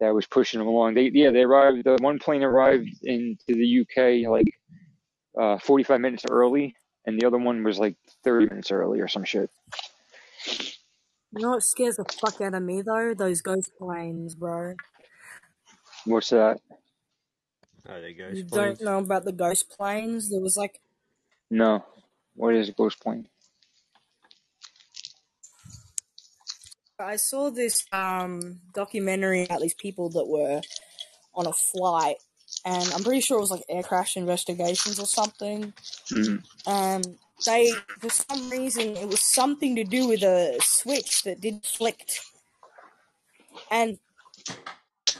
that 0.00 0.14
was 0.14 0.26
pushing 0.26 0.58
them 0.58 0.68
along. 0.68 0.94
They 0.94 1.10
yeah, 1.12 1.30
they 1.30 1.42
arrived. 1.42 1.84
The 1.84 1.96
one 2.00 2.18
plane 2.18 2.42
arrived 2.42 2.88
into 3.02 3.44
the 3.48 3.80
UK 3.80 4.30
like 4.30 4.48
uh, 5.40 5.58
45 5.58 6.00
minutes 6.00 6.24
early, 6.30 6.74
and 7.04 7.20
the 7.20 7.26
other 7.26 7.38
one 7.38 7.62
was 7.62 7.78
like 7.78 7.96
30 8.24 8.46
minutes 8.46 8.70
early 8.70 9.00
or 9.00 9.08
some 9.08 9.24
shit. 9.24 9.50
you 10.46 11.42
know 11.42 11.50
what 11.50 11.62
scares 11.62 11.96
the 11.96 12.04
fuck 12.04 12.40
out 12.40 12.54
of 12.54 12.62
me 12.62 12.82
though? 12.82 13.14
Those 13.14 13.40
ghost 13.40 13.72
planes, 13.78 14.34
bro. 14.34 14.74
What's 16.04 16.30
that? 16.30 16.60
Oh, 17.88 18.00
they 18.00 18.12
ghost 18.12 18.36
You 18.36 18.44
ghost 18.44 18.80
don't 18.80 18.82
know 18.82 18.98
about 18.98 19.24
the 19.24 19.32
ghost 19.32 19.70
planes? 19.70 20.30
There 20.30 20.40
was 20.40 20.56
like 20.56 20.80
No. 21.50 21.84
What 22.34 22.54
is 22.54 22.68
a 22.68 22.72
ghost 22.72 23.00
plane? 23.00 23.28
I 26.98 27.16
saw 27.16 27.50
this 27.50 27.84
um 27.92 28.60
documentary 28.72 29.44
about 29.44 29.60
these 29.60 29.74
people 29.74 30.08
that 30.10 30.26
were 30.26 30.60
on 31.34 31.46
a 31.46 31.52
flight, 31.52 32.16
and 32.64 32.90
I'm 32.92 33.02
pretty 33.02 33.20
sure 33.20 33.36
it 33.38 33.42
was 33.42 33.50
like 33.50 33.62
air 33.68 33.82
crash 33.82 34.16
investigations 34.16 34.98
or 34.98 35.06
something. 35.06 35.72
Um, 36.66 37.02
they 37.44 37.70
for 38.00 38.08
some 38.08 38.50
reason 38.50 38.96
it 38.96 39.08
was 39.08 39.20
something 39.20 39.76
to 39.76 39.84
do 39.84 40.08
with 40.08 40.22
a 40.22 40.58
switch 40.62 41.22
that 41.24 41.40
did 41.40 41.64
flicked, 41.64 42.20
and 43.70 43.98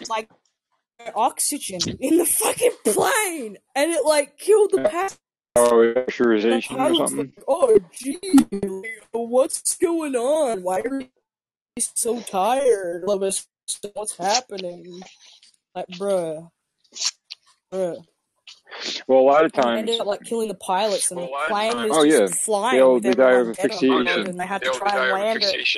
like 0.09 0.31
oxygen 1.15 1.81
in 2.01 2.17
the 2.17 2.27
fucking 2.27 2.77
plane, 2.85 3.59
and 3.75 3.93
it 3.93 4.05
like 4.05 4.39
killed 4.39 4.71
the 4.73 4.89
passenger. 4.89 5.21
Oh, 5.59 5.93
pressurization 5.95 6.79
or 6.79 6.95
something. 7.07 7.33
like, 7.35 7.45
"Oh, 7.49 7.79
gee, 7.91 8.19
what's 9.13 9.77
going 9.79 10.15
on? 10.15 10.63
Why 10.63 10.81
are 10.81 11.01
you 11.01 11.09
so 11.79 12.21
tired? 12.21 13.05
All 13.07 13.15
of 13.15 13.23
us, 13.23 13.47
what's 13.95 14.17
happening?" 14.17 15.03
Like, 15.75 15.87
bruh, 15.89 16.49
bruh. 17.73 18.05
Well, 19.07 19.21
a 19.21 19.21
lot 19.21 19.45
of 19.45 19.53
And 19.55 19.59
it 19.59 19.63
times. 19.63 19.79
ended 19.79 20.01
up 20.01 20.07
like 20.07 20.25
killing 20.25 20.49
the 20.49 20.55
pilots, 20.55 21.11
and 21.11 21.21
the 21.21 21.29
plane 21.49 21.77
was 21.83 21.93
Oh 21.93 22.03
yeah, 22.03 22.27
just 22.27 22.41
flying 22.41 22.77
they 22.77 22.83
all 22.83 22.95
with 22.95 23.03
they 23.05 23.15
die 23.15 23.25
everyone 23.33 23.51
of 23.51 23.59
asphyxiation. 23.59 24.27
and 24.27 24.41
they 24.41 24.47
had 24.47 24.63
to 24.63 24.71
try 24.71 25.03
and 25.03 25.13
land 25.13 25.43
it. 25.43 25.77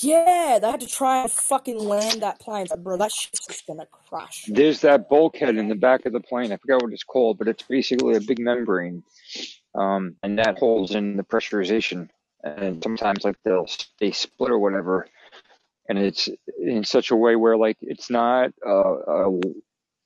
Yeah, 0.00 0.58
they 0.60 0.70
had 0.70 0.80
to 0.80 0.86
try 0.86 1.22
and 1.22 1.30
fucking 1.30 1.78
land 1.78 2.22
that 2.22 2.38
plane. 2.40 2.66
Like, 2.70 2.82
bro, 2.82 2.96
that 2.98 3.10
shit's 3.12 3.46
just 3.46 3.66
gonna 3.66 3.86
crash. 4.08 4.44
There's 4.46 4.80
that 4.82 5.08
bulkhead 5.08 5.56
in 5.56 5.68
the 5.68 5.74
back 5.74 6.06
of 6.06 6.12
the 6.12 6.20
plane. 6.20 6.52
I 6.52 6.56
forgot 6.56 6.82
what 6.82 6.92
it's 6.92 7.02
called, 7.04 7.38
but 7.38 7.48
it's 7.48 7.64
basically 7.64 8.16
a 8.16 8.20
big 8.20 8.38
membrane, 8.38 9.02
um, 9.74 10.16
and 10.22 10.38
that 10.38 10.58
holds 10.58 10.94
in 10.94 11.16
the 11.16 11.24
pressurization. 11.24 12.08
And 12.42 12.82
sometimes 12.82 13.24
like 13.24 13.36
they'll 13.44 13.68
they 13.98 14.12
split 14.12 14.50
or 14.50 14.58
whatever, 14.58 15.06
and 15.90 15.98
it's 15.98 16.28
in 16.62 16.84
such 16.84 17.10
a 17.10 17.16
way 17.16 17.34
where 17.34 17.56
like 17.56 17.76
it's 17.82 18.08
not 18.10 18.52
uh, 18.64 18.92
uh 18.94 19.30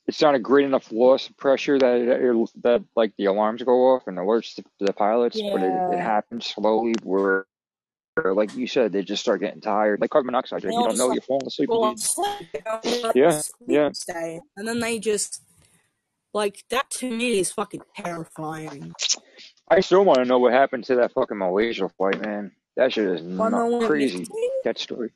it's 0.06 0.20
not 0.20 0.34
a 0.34 0.38
great 0.38 0.64
enough 0.64 0.90
loss 0.90 1.28
of 1.28 1.36
pressure 1.36 1.78
that 1.78 1.96
it, 1.96 2.50
that 2.62 2.82
like 2.96 3.12
the 3.18 3.26
alarms 3.26 3.62
go 3.62 3.94
off 3.94 4.06
and 4.06 4.16
alerts 4.18 4.54
the, 4.56 4.64
the 4.80 4.92
pilots, 4.92 5.40
but 5.40 5.62
it, 5.62 5.72
it 5.92 6.00
happens 6.00 6.46
slowly 6.46 6.94
where. 7.02 7.46
where, 8.14 8.34
Like 8.34 8.54
you 8.54 8.66
said, 8.66 8.92
they 8.92 9.02
just 9.02 9.22
start 9.22 9.40
getting 9.40 9.60
tired. 9.60 10.00
Like 10.00 10.10
carbon 10.10 10.26
monoxide, 10.26 10.62
you 10.64 10.70
don't 10.70 10.96
know 10.96 11.08
like 11.08 11.16
you're 11.16 11.22
falling 11.22 11.46
asleep. 11.46 11.68
go 11.68 11.82
You- 11.82 11.88
on 11.90 11.96
sleep. 11.98 12.48
They 12.52 12.60
go 12.60 12.70
on 12.70 13.02
like 13.02 13.16
Yeah, 13.16 13.40
yeah. 13.66 13.90
state, 13.92 14.40
and 14.56 14.68
then 14.68 14.80
they 14.80 14.98
just 14.98 15.42
like 16.32 16.64
that 16.70 16.90
to 16.98 17.10
me 17.10 17.38
is 17.40 17.50
fucking 17.52 17.82
terrifying. 17.96 18.92
I 19.68 19.80
still 19.80 20.04
want 20.04 20.18
to 20.18 20.24
know 20.26 20.38
what 20.38 20.52
happened 20.52 20.84
to 20.84 20.96
that 20.96 21.12
fucking 21.12 21.38
Malaysia 21.38 21.88
flight, 21.96 22.20
man. 22.20 22.52
That 22.76 22.92
shit 22.92 23.06
is 23.08 23.22
not 23.22 23.86
crazy. 23.86 24.26
That 24.64 24.78
story. 24.78 25.10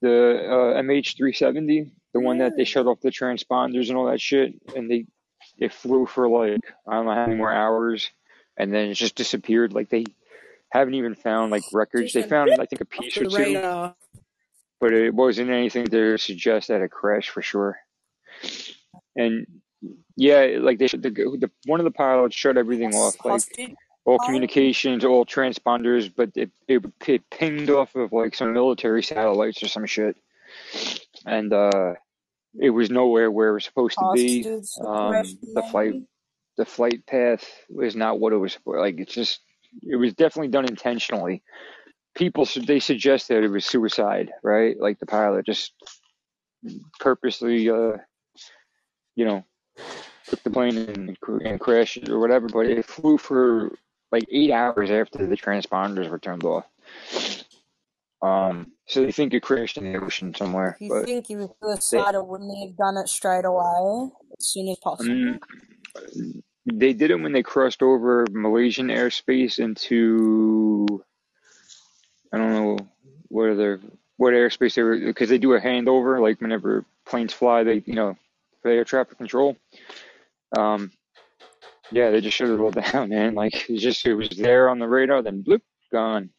The 0.00 0.46
uh, 0.46 0.80
MH370, 0.82 1.90
the 2.14 2.20
one 2.20 2.38
that 2.38 2.56
they 2.56 2.64
shut 2.64 2.86
off 2.86 3.00
the 3.00 3.10
transponders 3.10 3.88
and 3.88 3.98
all 3.98 4.06
that 4.06 4.20
shit, 4.20 4.54
and 4.74 4.90
they 4.90 5.06
it 5.58 5.72
flew 5.72 6.06
for 6.06 6.28
like 6.28 6.60
I 6.86 6.94
don't 6.94 7.06
know 7.06 7.14
how 7.14 7.26
many 7.26 7.36
more 7.36 7.52
hours, 7.52 8.10
and 8.56 8.72
then 8.72 8.88
it 8.88 8.94
just 8.94 9.14
disappeared. 9.14 9.72
Like 9.74 9.90
they 9.90 10.06
haven't 10.70 10.94
even 10.94 11.14
found 11.14 11.50
like 11.50 11.64
records. 11.72 12.12
They 12.12 12.22
found 12.22 12.50
I 12.58 12.66
think 12.66 12.80
a 12.80 12.86
piece 12.86 13.16
or 13.18 13.24
two, 13.26 13.92
but 14.80 14.92
it 14.92 15.14
wasn't 15.14 15.50
anything 15.50 15.86
to 15.88 16.16
suggest 16.18 16.68
that 16.68 16.80
it 16.82 16.90
crashed 16.90 17.30
for 17.30 17.42
sure. 17.42 17.78
And 19.16 19.46
yeah, 20.16 20.58
like 20.60 20.78
they 20.78 20.86
the, 20.88 21.10
the 21.10 21.50
one 21.66 21.80
of 21.80 21.84
the 21.84 21.90
pilots 21.90 22.36
shut 22.36 22.56
everything 22.58 22.94
off, 22.94 23.16
like 23.24 23.42
all 24.04 24.18
communications, 24.18 25.04
all 25.04 25.26
transponders, 25.26 26.10
but 26.14 26.30
it, 26.34 26.50
it, 26.66 26.84
it 27.06 27.30
pinged 27.30 27.70
off 27.70 27.94
of 27.94 28.12
like 28.12 28.34
some 28.34 28.52
military 28.52 29.02
satellites 29.02 29.62
or 29.62 29.68
some 29.68 29.86
shit, 29.86 30.16
and 31.26 31.52
uh, 31.52 31.94
it 32.58 32.70
was 32.70 32.90
nowhere 32.90 33.30
where 33.30 33.50
it 33.50 33.54
was 33.54 33.64
supposed 33.64 33.96
to 33.98 34.10
be. 34.14 34.44
Um, 34.84 35.12
the 35.54 35.62
flight, 35.70 35.94
the 36.56 36.64
flight 36.64 37.06
path 37.06 37.44
was 37.68 37.94
not 37.94 38.18
what 38.18 38.32
it 38.32 38.38
was 38.38 38.54
supposed. 38.54 38.78
Like 38.78 38.98
it's 38.98 39.14
just, 39.14 39.40
it 39.82 39.96
was 39.96 40.14
definitely 40.14 40.48
done 40.48 40.64
intentionally. 40.64 41.42
People 42.14 42.46
they 42.66 42.80
suggest 42.80 43.28
that 43.28 43.44
it 43.44 43.48
was 43.48 43.64
suicide, 43.64 44.32
right? 44.42 44.78
Like 44.80 44.98
the 44.98 45.06
pilot 45.06 45.46
just 45.46 45.72
purposely, 46.98 47.70
uh, 47.70 47.98
you 49.14 49.24
know, 49.24 49.44
took 50.26 50.42
the 50.42 50.50
plane 50.50 50.76
and, 50.76 51.16
and 51.44 51.60
crashed 51.60 51.98
it 51.98 52.08
or 52.08 52.18
whatever. 52.18 52.48
But 52.48 52.66
it 52.66 52.84
flew 52.84 53.16
for 53.16 53.70
like 54.12 54.26
eight 54.30 54.50
hours 54.50 54.90
after 54.90 55.26
the 55.26 55.36
transponders 55.36 56.08
were 56.08 56.18
turned 56.18 56.44
off. 56.44 56.64
Um, 58.22 58.72
so 58.86 59.02
they 59.02 59.12
think 59.12 59.32
it 59.32 59.42
crashed 59.42 59.78
in 59.78 59.92
the 59.92 59.98
ocean 59.98 60.34
somewhere, 60.34 60.76
If 60.78 60.90
you 60.90 61.04
think 61.04 61.26
he 61.26 61.36
was 61.36 61.48
they, 61.62 61.68
suicidal, 61.70 62.26
wouldn't 62.26 62.52
he 62.54 62.66
have 62.66 62.76
done 62.76 62.98
it 62.98 63.08
straight 63.08 63.46
away, 63.46 64.10
as 64.38 64.46
soon 64.46 64.68
as 64.68 64.78
possible? 64.78 65.38
um, 65.96 66.42
they 66.66 66.92
did 66.92 67.10
it 67.10 67.20
when 67.20 67.32
they 67.32 67.42
crossed 67.42 67.82
over 67.82 68.26
Malaysian 68.30 68.88
airspace 68.88 69.58
into 69.58 71.02
I 72.32 72.38
don't 72.38 72.52
know 72.52 72.78
what 73.28 73.50
other 73.50 73.80
what 74.16 74.34
airspace 74.34 74.74
they 74.74 74.82
were 74.82 74.98
because 74.98 75.28
they 75.30 75.38
do 75.38 75.54
a 75.54 75.60
handover 75.60 76.20
like 76.20 76.40
whenever 76.40 76.84
planes 77.06 77.32
fly 77.32 77.64
they 77.64 77.82
you 77.86 77.94
know 77.94 78.16
for 78.62 78.70
air 78.70 78.84
traffic 78.84 79.16
control. 79.18 79.56
Um, 80.56 80.92
yeah, 81.90 82.10
they 82.10 82.20
just 82.20 82.36
shut 82.36 82.48
it 82.48 82.60
all 82.60 82.70
down, 82.92 83.10
man. 83.10 83.34
Like 83.34 83.68
it 83.68 83.78
just 83.78 84.06
it 84.06 84.14
was 84.14 84.30
there 84.30 84.68
on 84.68 84.78
the 84.78 84.88
radar, 84.88 85.22
then 85.22 85.42
bloop, 85.42 85.62
gone. 85.92 86.30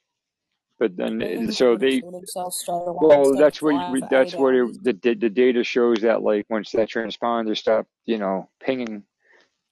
But 0.79 0.97
then 0.97 1.51
so 1.51 1.77
they 1.77 2.01
killed 2.01 2.15
himself 2.15 2.53
straight 2.53 2.73
away 2.73 2.97
well, 3.01 3.35
that's 3.35 3.61
what 3.61 3.91
we, 3.91 4.01
that's 4.09 4.33
what 4.33 4.55
it, 4.55 4.83
the 4.83 4.93
the 4.93 5.13
the 5.13 5.29
data 5.29 5.63
shows 5.63 6.01
that 6.01 6.23
like 6.23 6.47
once 6.49 6.71
that 6.71 6.89
transponder 6.89 7.55
stopped, 7.55 7.89
you 8.05 8.17
know, 8.17 8.49
pinging, 8.59 9.03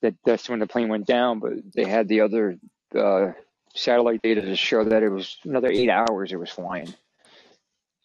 that 0.02 0.14
that's 0.24 0.48
when 0.48 0.60
the 0.60 0.68
plane 0.68 0.88
went 0.88 1.08
down. 1.08 1.40
But 1.40 1.54
they 1.74 1.86
had 1.86 2.08
the 2.08 2.22
other 2.22 2.60
uh, 2.96 3.32
satellite 3.74 4.22
data 4.22 4.42
to 4.42 4.56
show 4.56 4.84
that 4.84 5.02
it 5.02 5.10
was 5.10 5.38
another 5.44 5.70
eight 5.70 5.90
hours 5.90 6.32
it 6.32 6.40
was 6.40 6.52
flying. 6.52 6.94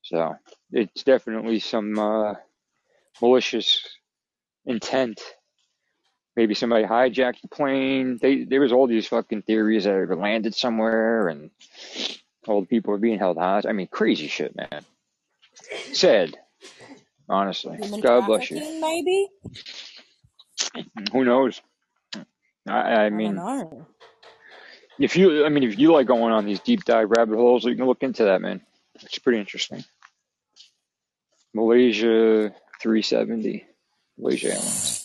So 0.02 0.36
it's 0.72 1.02
definitely 1.02 1.60
some 1.60 1.98
uh, 1.98 2.34
malicious 3.20 3.86
intent. 4.66 5.20
Maybe 6.36 6.54
somebody 6.54 6.84
hijacked 6.84 7.42
the 7.42 7.48
plane. 7.48 8.18
They 8.20 8.44
there 8.44 8.60
was 8.60 8.72
all 8.72 8.86
these 8.86 9.06
fucking 9.06 9.42
theories 9.42 9.84
that 9.84 9.94
it 10.10 10.18
landed 10.18 10.54
somewhere 10.54 11.28
and 11.28 11.50
all 12.48 12.60
the 12.60 12.66
people 12.66 12.92
are 12.94 12.98
being 12.98 13.18
held 13.18 13.36
hostage. 13.38 13.68
I 13.68 13.72
mean, 13.72 13.86
crazy 13.86 14.26
shit, 14.28 14.54
man. 14.56 14.84
Sad, 15.92 16.36
honestly. 17.28 17.76
Human 17.76 18.00
God 18.00 18.26
bless 18.26 18.50
you. 18.50 18.58
maybe? 18.80 19.28
Who 21.12 21.24
knows? 21.24 21.60
I, 22.66 22.72
I 22.72 23.04
I 23.06 23.10
mean, 23.10 23.34
know. 23.36 23.86
if 24.98 25.16
you, 25.16 25.44
I 25.44 25.48
mean, 25.50 25.64
if 25.64 25.78
you 25.78 25.92
like 25.92 26.06
going 26.06 26.32
on 26.32 26.44
these 26.46 26.60
deep 26.60 26.84
dive 26.84 27.10
rabbit 27.10 27.36
holes, 27.36 27.64
you 27.64 27.76
can 27.76 27.86
look 27.86 28.02
into 28.02 28.24
that, 28.24 28.40
man. 28.40 28.60
It's 29.02 29.18
pretty 29.18 29.38
interesting. 29.40 29.84
Malaysia 31.54 32.54
370, 32.82 33.66
Malaysia 34.18 34.48
Airlines. 34.48 35.03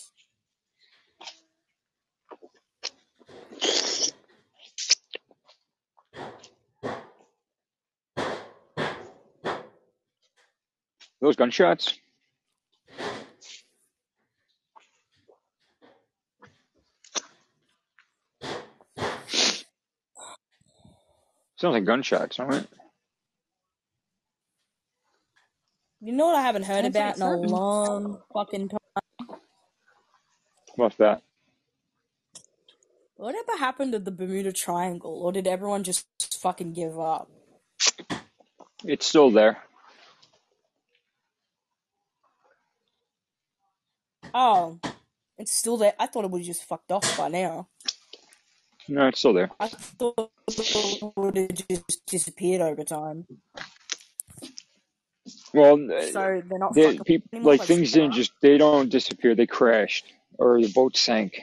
Those 11.30 11.36
gunshots. 11.36 11.94
Sounds 21.54 21.72
like 21.74 21.84
gunshots, 21.84 22.38
don't 22.38 22.52
it? 22.52 22.66
You 26.00 26.10
know 26.14 26.26
what 26.26 26.34
I 26.34 26.42
haven't 26.42 26.64
heard 26.64 26.84
Sounds 26.84 26.98
like 26.98 27.14
about 27.14 27.16
in 27.16 27.22
a 27.22 27.30
something. 27.30 27.50
long 27.50 28.18
fucking 28.34 28.70
time? 28.70 28.78
What's 30.74 30.96
that? 30.96 31.22
Whatever 33.14 33.56
happened 33.56 33.92
to 33.92 34.00
the 34.00 34.10
Bermuda 34.10 34.52
Triangle, 34.52 35.12
or 35.22 35.30
did 35.30 35.46
everyone 35.46 35.84
just 35.84 36.06
fucking 36.40 36.72
give 36.72 36.98
up? 36.98 37.30
It's 38.84 39.06
still 39.06 39.30
there. 39.30 39.58
Oh, 44.34 44.80
it's 45.38 45.52
still 45.52 45.76
there. 45.78 45.94
I 45.98 46.06
thought 46.06 46.24
it 46.24 46.30
would 46.30 46.42
just 46.44 46.64
fucked 46.64 46.92
off 46.92 47.16
by 47.16 47.28
now. 47.28 47.68
No, 48.88 49.08
it's 49.08 49.20
still 49.20 49.34
there. 49.34 49.50
I 49.60 49.68
thought 49.68 50.30
it 50.48 51.12
would 51.16 51.36
have 51.36 51.68
just 51.70 52.06
disappeared 52.06 52.62
over 52.62 52.84
time. 52.84 53.26
Well, 55.54 55.78
So 55.98 56.42
they're 56.48 56.58
not 56.58 56.74
they, 56.74 56.98
people 57.04 57.28
anymore. 57.34 57.52
like 57.52 57.60
They 57.60 57.66
things 57.66 57.92
didn't 57.92 58.12
just 58.12 58.32
they 58.42 58.58
don't 58.58 58.90
disappear. 58.90 59.34
They 59.34 59.46
crashed 59.46 60.06
or 60.38 60.60
the 60.62 60.68
boat 60.72 60.96
sank. 60.96 61.42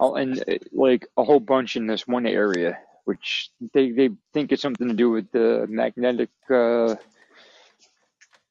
Oh, 0.00 0.14
and 0.16 0.38
uh, 0.48 0.58
like 0.72 1.06
a 1.16 1.24
whole 1.24 1.40
bunch 1.40 1.76
in 1.76 1.86
this 1.86 2.06
one 2.08 2.26
area. 2.26 2.78
which 3.04 3.50
they 3.74 3.92
they 3.92 4.10
think 4.34 4.52
it's 4.52 4.62
something 4.62 4.88
to 4.88 4.94
do 4.94 5.10
with 5.10 5.30
the 5.32 5.66
magnetic. 5.68 6.30
Uh, 6.50 6.96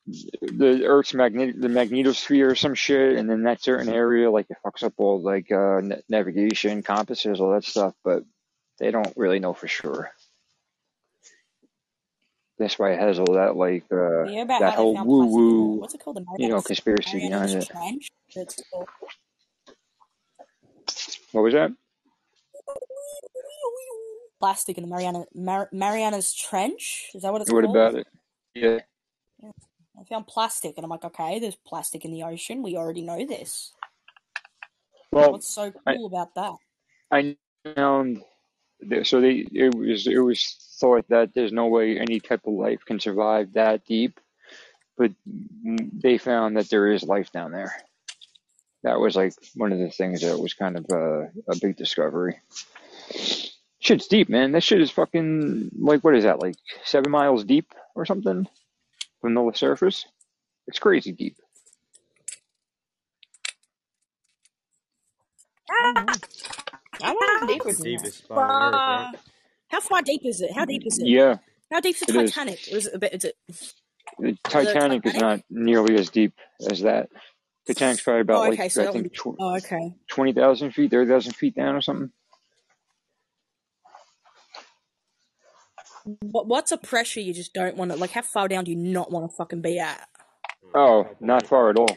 the 0.07 0.85
Earth's 0.85 1.13
magnetic, 1.13 1.59
the 1.59 1.67
magnetosphere 1.67 2.51
or 2.51 2.55
some 2.55 2.75
shit, 2.75 3.17
and 3.17 3.29
then 3.29 3.43
that 3.43 3.61
certain 3.61 3.89
area, 3.89 4.31
like 4.31 4.47
it 4.49 4.57
fucks 4.65 4.83
up 4.83 4.93
all 4.97 5.21
like 5.21 5.51
uh, 5.51 5.81
na- 5.81 5.97
navigation, 6.09 6.81
compasses, 6.83 7.39
all 7.39 7.53
that 7.53 7.65
stuff. 7.65 7.93
But 8.03 8.23
they 8.79 8.91
don't 8.91 9.13
really 9.17 9.39
know 9.39 9.53
for 9.53 9.67
sure. 9.67 10.11
That's 12.59 12.79
why 12.79 12.93
it 12.93 12.99
has 12.99 13.19
all 13.19 13.33
that 13.33 13.55
like 13.55 13.83
uh, 13.91 14.23
You 14.23 14.31
hear 14.31 14.43
about 14.43 14.61
that 14.61 14.73
whole 14.75 14.95
woo 14.95 15.03
plastic 15.03 15.13
in 15.13 15.17
the 15.19 15.35
woo, 15.35 15.75
what's 15.75 15.93
it 15.93 16.01
called? 16.03 16.19
You 16.37 16.47
know, 16.49 16.61
conspiracy 16.61 17.19
behind 17.19 17.53
it. 17.53 17.69
What 21.31 21.41
was 21.41 21.53
that? 21.53 21.71
plastic 24.39 24.77
in 24.77 24.83
the 24.83 24.89
Mariana 24.89 25.25
Mar- 25.33 25.69
Marianas 25.71 26.33
Trench. 26.33 27.09
Is 27.13 27.23
that 27.23 27.31
what 27.31 27.41
it's 27.41 27.51
What 27.51 27.63
called? 27.63 27.75
about 27.75 27.95
it? 27.95 28.07
Yeah. 28.53 28.79
Yeah. 29.41 29.51
I 29.99 30.03
found 30.03 30.27
plastic, 30.27 30.73
and 30.77 30.83
I'm 30.83 30.89
like, 30.89 31.05
okay, 31.05 31.39
there's 31.39 31.55
plastic 31.55 32.05
in 32.05 32.11
the 32.11 32.23
ocean. 32.23 32.61
We 32.61 32.75
already 32.75 33.01
know 33.01 33.25
this. 33.25 33.73
Well, 35.11 35.31
What's 35.31 35.49
so 35.49 35.73
I 35.85 35.95
cool 35.95 36.07
about 36.07 36.35
that? 36.35 36.53
I 37.11 37.37
found 37.75 38.21
so 39.03 39.21
they 39.21 39.47
it 39.51 39.73
was 39.73 40.05
it 40.05 40.19
was 40.19 40.55
thought 40.79 41.05
that 41.09 41.33
there's 41.33 41.51
no 41.51 41.65
way 41.67 41.99
any 41.99 42.19
type 42.19 42.41
of 42.45 42.53
life 42.53 42.85
can 42.85 42.99
survive 42.99 43.53
that 43.53 43.85
deep, 43.85 44.19
but 44.97 45.11
they 45.65 46.17
found 46.19 46.57
that 46.57 46.69
there 46.69 46.91
is 46.91 47.03
life 47.03 47.31
down 47.31 47.51
there. 47.51 47.73
That 48.83 48.99
was 48.99 49.15
like 49.15 49.33
one 49.55 49.71
of 49.71 49.79
the 49.79 49.89
things 49.89 50.21
that 50.21 50.37
was 50.37 50.53
kind 50.53 50.77
of 50.77 50.85
a, 50.91 51.31
a 51.49 51.57
big 51.59 51.75
discovery. 51.75 52.39
Shit's 53.79 54.07
deep, 54.07 54.29
man. 54.29 54.51
That 54.51 54.63
shit 54.63 54.81
is 54.81 54.91
fucking 54.91 55.71
like 55.79 56.03
what 56.03 56.15
is 56.15 56.25
that? 56.25 56.41
Like 56.41 56.55
seven 56.83 57.11
miles 57.11 57.43
deep 57.43 57.73
or 57.95 58.05
something 58.05 58.47
from 59.21 59.33
the 59.35 59.51
surface. 59.55 60.05
It's 60.67 60.79
crazy 60.79 61.11
deep. 61.13 61.37
I. 65.69 66.17
I 67.03 67.09
went 67.11 67.33
in 67.41 67.47
deeper 67.47 67.73
than. 67.73 67.83
Deepest 67.83 68.19
spot 68.19 68.49
on 68.49 68.61
Earth, 68.61 68.83
right? 68.87 69.09
Uh, 69.13 69.17
how 69.69 69.81
far 69.81 70.01
deep 70.03 70.21
is 70.25 70.41
it? 70.41 70.51
How 70.55 70.65
deep 70.65 70.83
is 70.85 70.99
it? 70.99 71.09
Yeah, 71.09 71.37
How 71.71 71.81
deep's 71.81 72.01
the 72.01 72.07
it 72.07 72.15
is. 72.15 72.33
Titanic? 72.35 72.59
Or 72.71 72.77
is 72.77 72.87
it 72.87 72.95
a 72.95 72.99
bit? 72.99 73.13
Is 73.13 73.25
it? 73.25 73.35
The 74.19 74.37
Is 74.53 74.63
it 74.65 74.81
Titanic 74.83 75.05
is 75.05 75.15
Titanic? 75.15 75.17
not 75.17 75.41
nearly 75.49 75.95
as 75.97 76.09
deep 76.09 76.33
as 76.71 76.81
that. 76.81 77.09
Titanic's 77.67 78.01
probably 78.03 78.21
about 78.21 78.43
Oh, 78.43 78.47
like 78.47 78.53
okay. 78.53 78.69
So 78.69 78.83
I 78.83 78.85
that 78.85 78.93
think 78.93 79.03
would 79.03 79.11
be. 79.13 79.19
Oh, 79.39 79.55
okay. 79.57 79.95
twenty 80.09 80.33
thousand 80.33 80.71
feet, 80.73 80.91
thirty 80.91 81.09
thousand 81.09 81.33
feet 81.35 81.55
down 81.55 81.75
or 81.75 81.81
something. 81.81 82.11
What 86.21 86.47
What's 86.47 86.71
a 86.71 86.77
pressure 86.77 87.19
you 87.19 87.33
just 87.33 87.53
don't 87.53 87.75
want 87.75 87.91
to 87.91 87.97
like? 87.97 88.11
How 88.11 88.21
far 88.21 88.47
down 88.47 88.63
do 88.63 88.71
you 88.71 88.77
not 88.77 89.11
want 89.11 89.29
to 89.29 89.35
fucking 89.35 89.61
be 89.61 89.77
at? 89.79 90.07
Oh, 90.73 91.09
not 91.19 91.45
far 91.45 91.69
at 91.69 91.77
all. 91.77 91.87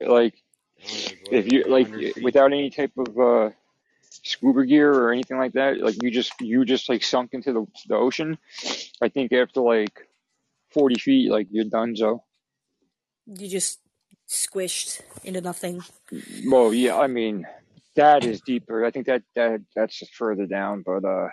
Like 0.00 0.34
I 0.80 0.86
don't 0.86 1.04
know, 1.04 1.16
what 1.22 1.34
if 1.34 1.52
you 1.52 1.64
like 1.64 2.22
without 2.22 2.52
any 2.52 2.70
type 2.70 2.92
of 2.96 3.18
uh 3.18 3.50
scuba 4.24 4.64
gear 4.64 4.90
or 4.90 5.12
anything 5.12 5.36
like 5.36 5.52
that, 5.52 5.80
like 5.80 6.02
you 6.02 6.10
just 6.10 6.32
you 6.40 6.64
just 6.64 6.88
like 6.88 7.02
sunk 7.02 7.34
into 7.34 7.52
the 7.52 7.66
the 7.88 7.96
ocean. 7.96 8.38
I 9.02 9.08
think 9.08 9.32
after 9.32 9.60
like 9.60 10.08
forty 10.70 10.98
feet, 10.98 11.30
like 11.30 11.48
you're 11.50 11.64
done. 11.64 11.94
So, 11.94 12.22
You 13.26 13.48
just 13.48 13.80
squished 14.28 15.02
into 15.24 15.42
nothing. 15.42 15.82
well, 16.46 16.72
yeah, 16.72 16.96
I 16.98 17.06
mean 17.06 17.46
that 17.96 18.24
is 18.24 18.40
deeper. 18.40 18.86
I 18.86 18.90
think 18.90 19.06
that 19.06 19.22
that 19.34 19.60
that's 19.76 19.98
just 19.98 20.14
further 20.14 20.46
down, 20.46 20.82
but 20.86 21.04
uh. 21.04 21.28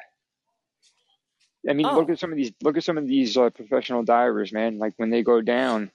I 1.67 1.73
mean, 1.73 1.87
look 1.87 2.09
Oh, 2.09 2.13
at 2.13 2.19
some 2.19 2.31
of 2.31 2.37
these. 2.37 2.51
Look 2.63 2.77
at 2.77 2.83
some 2.83 2.97
of 2.97 3.07
these 3.07 3.35
uh, 3.37 3.49
professional 3.49 4.03
divers, 4.03 4.51
man. 4.51 4.77
Like 4.77 4.93
when 4.97 5.09
they 5.09 5.23
go 5.23 5.41
down 5.41 5.91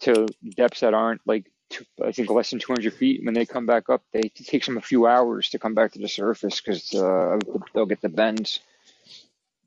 to 0.00 0.26
depths 0.56 0.80
that 0.80 0.94
aren't 0.94 1.20
like, 1.26 1.50
two, 1.70 1.84
I 2.04 2.12
think 2.12 2.30
less 2.30 2.50
than 2.50 2.60
200 2.60 2.94
feet. 2.94 3.24
When 3.24 3.34
they 3.34 3.46
come 3.46 3.66
back 3.66 3.88
up, 3.88 4.02
they 4.12 4.20
it 4.20 4.34
takes 4.34 4.66
them 4.66 4.78
a 4.78 4.82
few 4.82 5.06
hours 5.06 5.50
to 5.50 5.58
come 5.58 5.74
back 5.74 5.92
to 5.92 5.98
the 5.98 6.08
surface 6.08 6.60
because 6.60 6.94
uh, 6.94 7.38
they'll 7.74 7.86
get 7.86 8.00
the 8.00 8.08
bends 8.08 8.60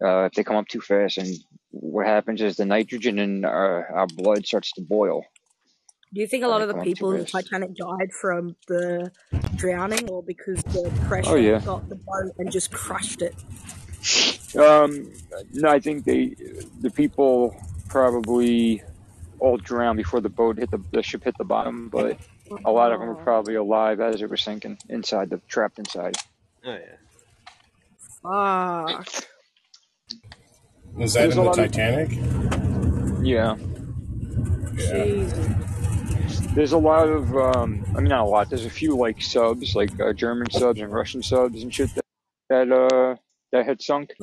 uh, 0.01 0.25
if 0.25 0.33
they 0.33 0.43
come 0.43 0.55
up 0.55 0.67
too 0.67 0.81
fast. 0.81 1.17
And 1.17 1.35
what 1.71 2.05
happens 2.05 2.41
is 2.41 2.55
the 2.55 2.65
nitrogen 2.65 3.19
in 3.19 3.45
our, 3.45 3.87
our 3.87 4.07
blood 4.07 4.45
starts 4.45 4.71
to 4.73 4.81
boil 4.81 5.25
do 6.13 6.21
you 6.21 6.27
think 6.27 6.43
a 6.43 6.47
lot 6.47 6.61
of 6.61 6.67
the 6.67 6.73
come 6.75 6.81
up 6.81 6.85
too 6.85 6.93
people 6.93 7.11
in 7.13 7.19
the. 7.19 7.25
Titanic 7.25 7.75
died 7.75 8.11
from 8.13 8.55
the 8.67 9.11
drowning, 9.57 10.07
or 10.09 10.21
because 10.21 10.61
the 10.61 10.91
pressure 11.07 11.31
Oh 11.31 11.35
yeah. 11.35 11.59
got 11.59 11.89
the 11.89 11.95
boat 11.95 12.33
and 12.37 12.51
just 12.51 12.71
crushed 12.71 13.23
it? 13.23 13.33
Um, 14.55 15.11
no, 15.53 15.69
I 15.69 15.79
think 15.79 16.05
they 16.05 16.35
the 16.81 16.91
people 16.91 17.55
probably 17.89 18.83
all 19.39 19.57
drowned 19.57 19.97
before 19.97 20.21
the 20.21 20.29
boat 20.29 20.57
hit 20.57 20.71
the, 20.71 20.81
the 20.91 21.03
ship 21.03 21.23
hit 21.23 21.37
the 21.37 21.43
bottom, 21.43 21.89
but 21.89 22.17
a 22.65 22.71
lot 22.71 22.91
of 22.91 22.99
them 22.99 23.09
were 23.09 23.15
probably 23.15 23.55
alive 23.55 23.99
as 23.99 24.21
it 24.21 24.29
was 24.29 24.41
sinking 24.41 24.77
inside 24.89 25.29
the 25.29 25.37
trapped 25.47 25.79
inside. 25.79 26.15
Oh 26.65 26.77
yeah. 26.77 26.97
fuck. 28.21 29.25
Was 30.95 31.13
that 31.13 31.21
There's 31.21 31.33
in 31.35 31.39
the 31.39 31.43
lot 31.43 31.59
of 31.59 31.71
Titanic? 31.71 32.11
yeah. 33.23 33.55
Yeah. 34.75 35.03
Jesus. 35.05 35.49
There's 36.55 36.71
a 36.71 36.77
lot 36.77 37.09
of 37.09 37.35
um, 37.35 37.83
I 37.95 37.99
mean 37.99 38.09
not 38.09 38.21
a 38.21 38.29
lot. 38.29 38.49
There's 38.49 38.65
a 38.65 38.69
few 38.69 38.95
like 38.95 39.21
subs, 39.21 39.75
like 39.75 39.99
uh, 39.99 40.13
German 40.13 40.49
subs 40.51 40.79
and 40.79 40.93
Russian 40.93 41.23
subs 41.23 41.63
and 41.63 41.73
shit 41.73 41.93
that 41.95 42.05
that 42.49 42.71
uh 42.71 43.15
that 43.51 43.65
had 43.65 43.81
sunk, 43.81 44.13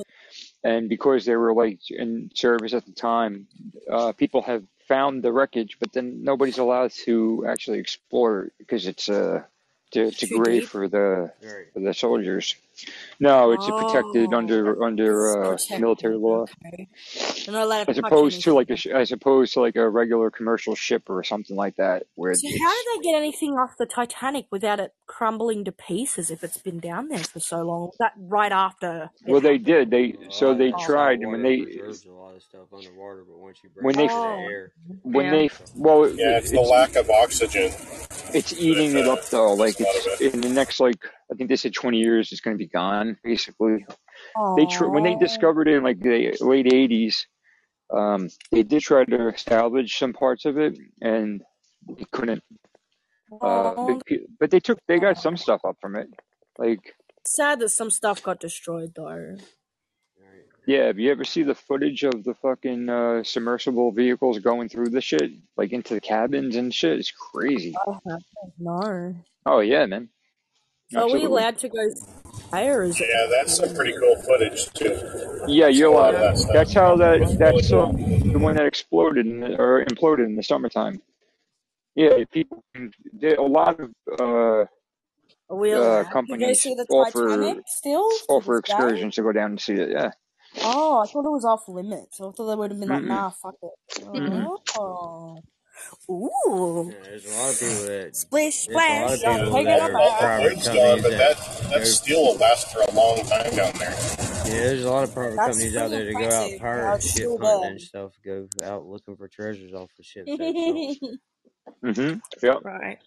and 0.63 0.89
because 0.89 1.25
they 1.25 1.35
were 1.35 1.53
like 1.53 1.79
in 1.89 2.31
service 2.33 2.73
at 2.73 2.85
the 2.85 2.91
time, 2.91 3.47
uh, 3.89 4.11
people 4.13 4.41
have 4.43 4.63
found 4.87 5.23
the 5.23 5.31
wreckage, 5.31 5.77
but 5.79 5.93
then 5.93 6.23
nobody's 6.23 6.57
allowed 6.57 6.91
to 6.91 7.45
actually 7.47 7.79
explore 7.79 8.43
it 8.43 8.53
because 8.57 8.87
it's 8.87 9.09
uh 9.09 9.43
to, 9.91 10.01
it's 10.07 10.23
a 10.23 10.27
grave 10.27 10.69
for 10.69 10.87
the 10.87 11.31
for 11.73 11.79
the 11.79 11.93
soldiers. 11.93 12.55
No, 13.19 13.51
it's 13.51 13.65
protected 13.65 14.33
Oh, 14.33 14.37
under 14.37 14.83
under 14.83 15.29
uh, 15.29 15.49
protected. 15.51 15.81
military 15.81 16.17
law. 16.17 16.45
Okay. 16.65 16.87
Not 17.47 17.85
to 17.85 17.91
as 17.91 17.97
opposed 17.97 18.41
to 18.43 18.53
like 18.53 18.69
a 18.69 18.77
as 18.95 19.11
opposed 19.11 19.53
to 19.53 19.61
like 19.61 19.75
a 19.75 19.87
regular 19.87 20.31
commercial 20.31 20.75
ship 20.75 21.09
or 21.09 21.23
something 21.23 21.55
like 21.55 21.75
that 21.75 22.03
where 22.15 22.33
So 22.33 22.47
how 22.47 22.53
it's 22.53 22.83
did 22.83 22.99
they 22.99 23.03
get 23.11 23.17
anything 23.17 23.51
off 23.51 23.71
the 23.77 23.85
Titanic 23.85 24.47
without 24.51 24.79
it 24.79 24.93
crumbling 25.07 25.65
to 25.65 25.71
pieces 25.71 26.31
if 26.31 26.43
it's 26.43 26.57
been 26.57 26.79
down 26.79 27.09
there 27.09 27.19
for 27.19 27.39
so 27.39 27.57
long? 27.61 27.81
Was 27.87 27.97
that 27.99 28.13
right 28.17 28.51
after 28.51 29.11
it 29.25 29.31
well 29.31 29.41
they 29.41 29.57
did 29.57 29.91
they 29.91 30.15
Well, 30.19 30.31
so 30.31 30.53
they 30.55 30.71
Oh, 30.71 30.85
tried 30.85 31.19
and 31.19 31.31
when 31.31 31.43
they 31.43 31.61
preserves 31.61 32.05
a 32.05 32.11
lot 32.11 32.35
of 32.35 32.41
stuff 32.41 32.67
underwater, 32.73 33.23
but 33.27 33.37
once 33.37 33.57
you 33.63 33.69
when 33.81 33.95
they 33.95 34.07
the 34.07 34.13
oh, 34.13 34.47
air, 34.49 34.71
when 35.03 35.25
yeah. 35.25 35.31
they 35.31 35.49
well 35.75 36.03
it, 36.05 36.15
Yeah, 36.15 36.37
it's 36.37 36.51
the 36.51 36.61
lack 36.61 36.95
of 36.95 37.09
oxygen 37.09 37.71
it's 38.33 38.53
eating 38.53 38.95
it 38.95 39.07
up 39.07 39.23
though 39.29 39.53
like 39.53 39.77
does 39.77 39.81
a 39.81 39.83
lot 39.83 39.95
of 39.97 40.05
it's 40.13 40.21
it. 40.21 40.33
in 40.33 40.41
the 40.41 40.49
next 40.49 40.79
like 40.79 41.05
I 41.31 41.35
think 41.35 41.49
they 41.49 41.55
said 41.55 41.73
20 41.73 41.97
years 41.97 42.31
it's 42.31 42.41
going 42.41 42.55
to 42.55 42.63
be 42.63 42.67
gone 42.67 43.17
basically 43.23 43.85
they 44.57 44.65
tr- 44.65 44.87
when 44.87 45.03
they 45.03 45.15
Oh, 45.15 45.19
discovered 45.19 45.67
it 45.67 45.75
in 45.75 45.83
like 45.83 45.99
the 45.99 46.35
late 46.41 46.65
80s 46.65 47.25
um 47.93 48.29
they 48.51 48.63
did 48.63 48.81
try 48.81 49.05
to 49.05 49.33
salvage 49.37 49.97
some 49.97 50.13
parts 50.13 50.45
of 50.45 50.57
it 50.57 50.77
and 51.01 51.43
they 51.87 52.05
couldn't 52.11 52.43
uh 53.41 53.73
oh, 53.77 53.99
but, 54.39 54.51
they 54.51 54.59
took 54.59 54.79
they 54.87 54.99
got 54.99 55.17
some 55.17 55.37
stuff 55.37 55.61
up 55.65 55.77
from 55.81 55.95
it 55.95 56.07
like 56.57 56.95
sad 57.25 57.59
that 57.59 57.69
some 57.69 57.89
stuff 57.89 58.21
got 58.23 58.39
destroyed 58.39 58.93
though. 58.95 59.37
Yeah, 60.67 60.85
have 60.85 60.99
you 60.99 61.11
ever 61.11 61.23
see 61.23 61.41
the 61.41 61.55
footage 61.55 62.03
of 62.03 62.23
the 62.23 62.35
fucking 62.35 62.87
uh, 62.87 63.23
submersible 63.23 63.91
vehicles 63.91 64.37
going 64.39 64.69
through 64.69 64.89
the 64.89 65.01
shit, 65.01 65.31
like 65.57 65.73
into 65.73 65.95
the 65.95 66.01
cabins 66.01 66.55
and 66.55 66.73
shit? 66.73 66.99
It's 66.99 67.11
crazy. 67.11 67.73
Haven't. 67.85 68.23
No. 68.59 69.15
Oh 69.45 69.59
yeah, 69.59 69.87
man, 69.87 70.09
are 70.95 71.05
we 71.05 71.13
absolutely. 71.13 71.25
allowed 71.25 71.57
to 71.59 71.69
go 71.69 71.89
there, 72.51 72.79
or 72.79 72.83
is 72.83 72.99
Yeah, 72.99 73.27
that's 73.29 73.57
some 73.57 73.73
pretty 73.75 73.93
cool 73.97 74.15
footage 74.17 74.71
too. 74.73 74.99
Yeah, 75.47 75.67
you're 75.67 75.91
lot 75.91 76.15
allowed. 76.15 76.35
that. 76.35 76.49
That's 76.53 76.73
how 76.73 76.95
that 76.97 77.37
that's 77.39 77.71
uh, 77.71 77.91
the 78.31 78.39
one 78.39 78.55
that 78.55 78.65
exploded 78.65 79.25
in 79.25 79.39
the, 79.39 79.55
or 79.57 79.83
imploded 79.85 80.25
in 80.25 80.35
the 80.35 80.43
summertime. 80.43 81.01
Yeah, 81.95 82.23
people. 82.31 82.63
There, 83.13 83.35
a 83.35 83.43
lot 83.43 83.79
of 83.79 83.89
uh, 84.19 84.65
we 85.53 85.73
uh, 85.73 85.77
allowed 85.77 85.97
to 85.97 86.03
go 86.05 86.11
companies 86.11 86.61
see 86.61 86.75
the 86.75 86.85
offer 86.89 87.27
Titanic 87.27 87.63
still 87.67 88.09
offer 88.29 88.61
this 88.63 88.73
day? 88.73 88.83
excursions 88.83 89.15
to 89.15 89.23
go 89.23 89.31
down 89.31 89.51
and 89.51 89.61
see 89.61 89.73
it. 89.73 89.89
Yeah. 89.89 90.11
Oh, 90.63 90.99
I 90.99 91.05
thought 91.07 91.25
it 91.25 91.31
was 91.31 91.45
off 91.45 91.67
limits. 91.67 92.19
I 92.19 92.23
thought 92.31 92.47
they 92.47 92.55
would 92.55 92.71
have 92.71 92.79
been 92.79 92.89
like, 92.89 93.03
Mm-mm. 93.03 93.07
nah, 93.07 93.29
fuck 93.29 93.55
it. 93.61 94.03
Mm-mm. 94.03 94.57
Oh. 94.77 95.39
Ooh. 96.09 96.91
Yeah, 96.91 97.03
there's 97.03 97.25
a 97.25 97.37
lot 97.37 97.53
of 97.53 97.59
people 97.59 97.85
that 97.85 98.15
Splish 98.15 98.65
there's 98.65 98.75
a 98.75 98.79
lot 98.79 99.13
of 99.13 99.19
splash, 99.19 99.33
I'm 99.33 99.39
people 99.39 99.53
taking 99.53 99.65
that 99.67 99.89
a 99.89 99.93
the 99.93 100.15
private 100.19 100.49
food's 100.53 100.67
gone, 100.67 101.01
but 101.01 101.11
that 101.11 101.37
that 101.37 101.69
that 101.69 101.87
steel 101.87 102.21
will 102.21 102.35
last 102.37 102.73
for 102.73 102.81
a 102.81 102.91
long 102.91 103.17
time 103.17 103.55
down 103.55 103.73
there. 103.79 103.95
Yeah, 104.45 104.67
there's 104.67 104.83
a 104.83 104.91
lot 104.91 105.03
of 105.03 105.13
private 105.13 105.37
That's 105.37 105.47
companies 105.47 105.77
out 105.77 105.89
there 105.91 106.05
that 106.05 106.13
go 106.13 106.29
out 106.29 106.59
pirate 106.59 106.95
it's 106.95 107.11
ship 107.13 107.27
hunting 107.29 107.61
there. 107.61 107.71
and 107.71 107.81
stuff, 107.81 108.11
go 108.25 108.47
out 108.63 108.85
looking 108.85 109.15
for 109.15 109.27
treasures 109.27 109.73
off 109.73 109.89
the 109.97 110.03
ships 110.03 110.25
that 110.25 110.39
have 110.39 110.55
sunk. 110.97 111.19
Mm-hmm. 111.83 112.45
Yep. 112.45 112.57
right. 112.63 112.97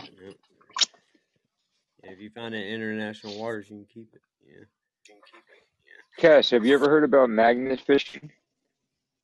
Yep. 0.00 0.34
If 2.04 2.20
you 2.20 2.30
find 2.30 2.54
it 2.54 2.66
in 2.66 2.74
international 2.74 3.38
waters, 3.38 3.68
you 3.68 3.76
can 3.76 3.86
keep 3.92 4.14
it. 4.14 4.22
Yeah. 4.46 4.64
Cass, 6.16 6.50
have 6.50 6.64
you 6.64 6.74
ever 6.74 6.88
heard 6.88 7.04
about 7.04 7.30
magnet 7.30 7.80
fishing? 7.80 8.30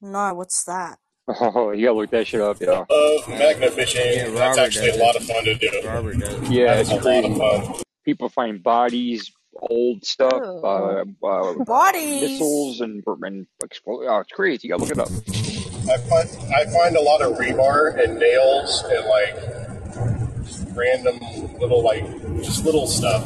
No, 0.00 0.34
what's 0.34 0.64
that? 0.64 0.98
Oh, 1.26 1.70
you 1.72 1.86
gotta 1.86 1.96
look 1.98 2.10
that 2.10 2.26
shit 2.26 2.40
up, 2.40 2.60
y'all. 2.60 2.86
Love 2.90 3.28
magnet 3.28 3.72
fishing. 3.72 4.02
Yeah, 4.14 4.28
That's 4.30 4.58
actually 4.58 4.90
a 4.90 4.96
lot 4.96 5.16
of 5.16 5.24
fun 5.24 5.44
to 5.44 5.54
do. 5.54 5.70
Robert 5.84 6.18
does. 6.18 6.50
Yeah, 6.50 6.74
it's 6.74 6.90
is 6.90 7.04
a 7.04 7.08
lot 7.08 7.24
of 7.24 7.36
fun. 7.72 7.82
People 8.04 8.28
find 8.28 8.62
bodies, 8.62 9.32
old 9.58 10.04
stuff, 10.04 10.34
uh, 10.34 11.04
uh, 11.24 11.54
Bodies. 11.64 12.20
missiles, 12.22 12.80
and 12.82 13.02
and 13.22 13.46
explode. 13.62 14.04
Oh, 14.06 14.18
it's 14.18 14.32
crazy. 14.32 14.68
You 14.68 14.76
gotta 14.76 14.82
look 14.82 14.90
it 14.92 14.98
up. 14.98 15.08
I 15.88 15.96
find 15.98 16.54
I 16.54 16.64
find 16.70 16.96
a 16.96 17.00
lot 17.00 17.22
of 17.22 17.38
rebar 17.38 17.98
and 18.02 18.18
nails 18.18 18.84
and 18.84 19.06
like 19.06 20.76
random 20.76 21.18
little 21.58 21.82
like 21.82 22.04
just 22.42 22.66
little 22.66 22.86
stuff, 22.86 23.24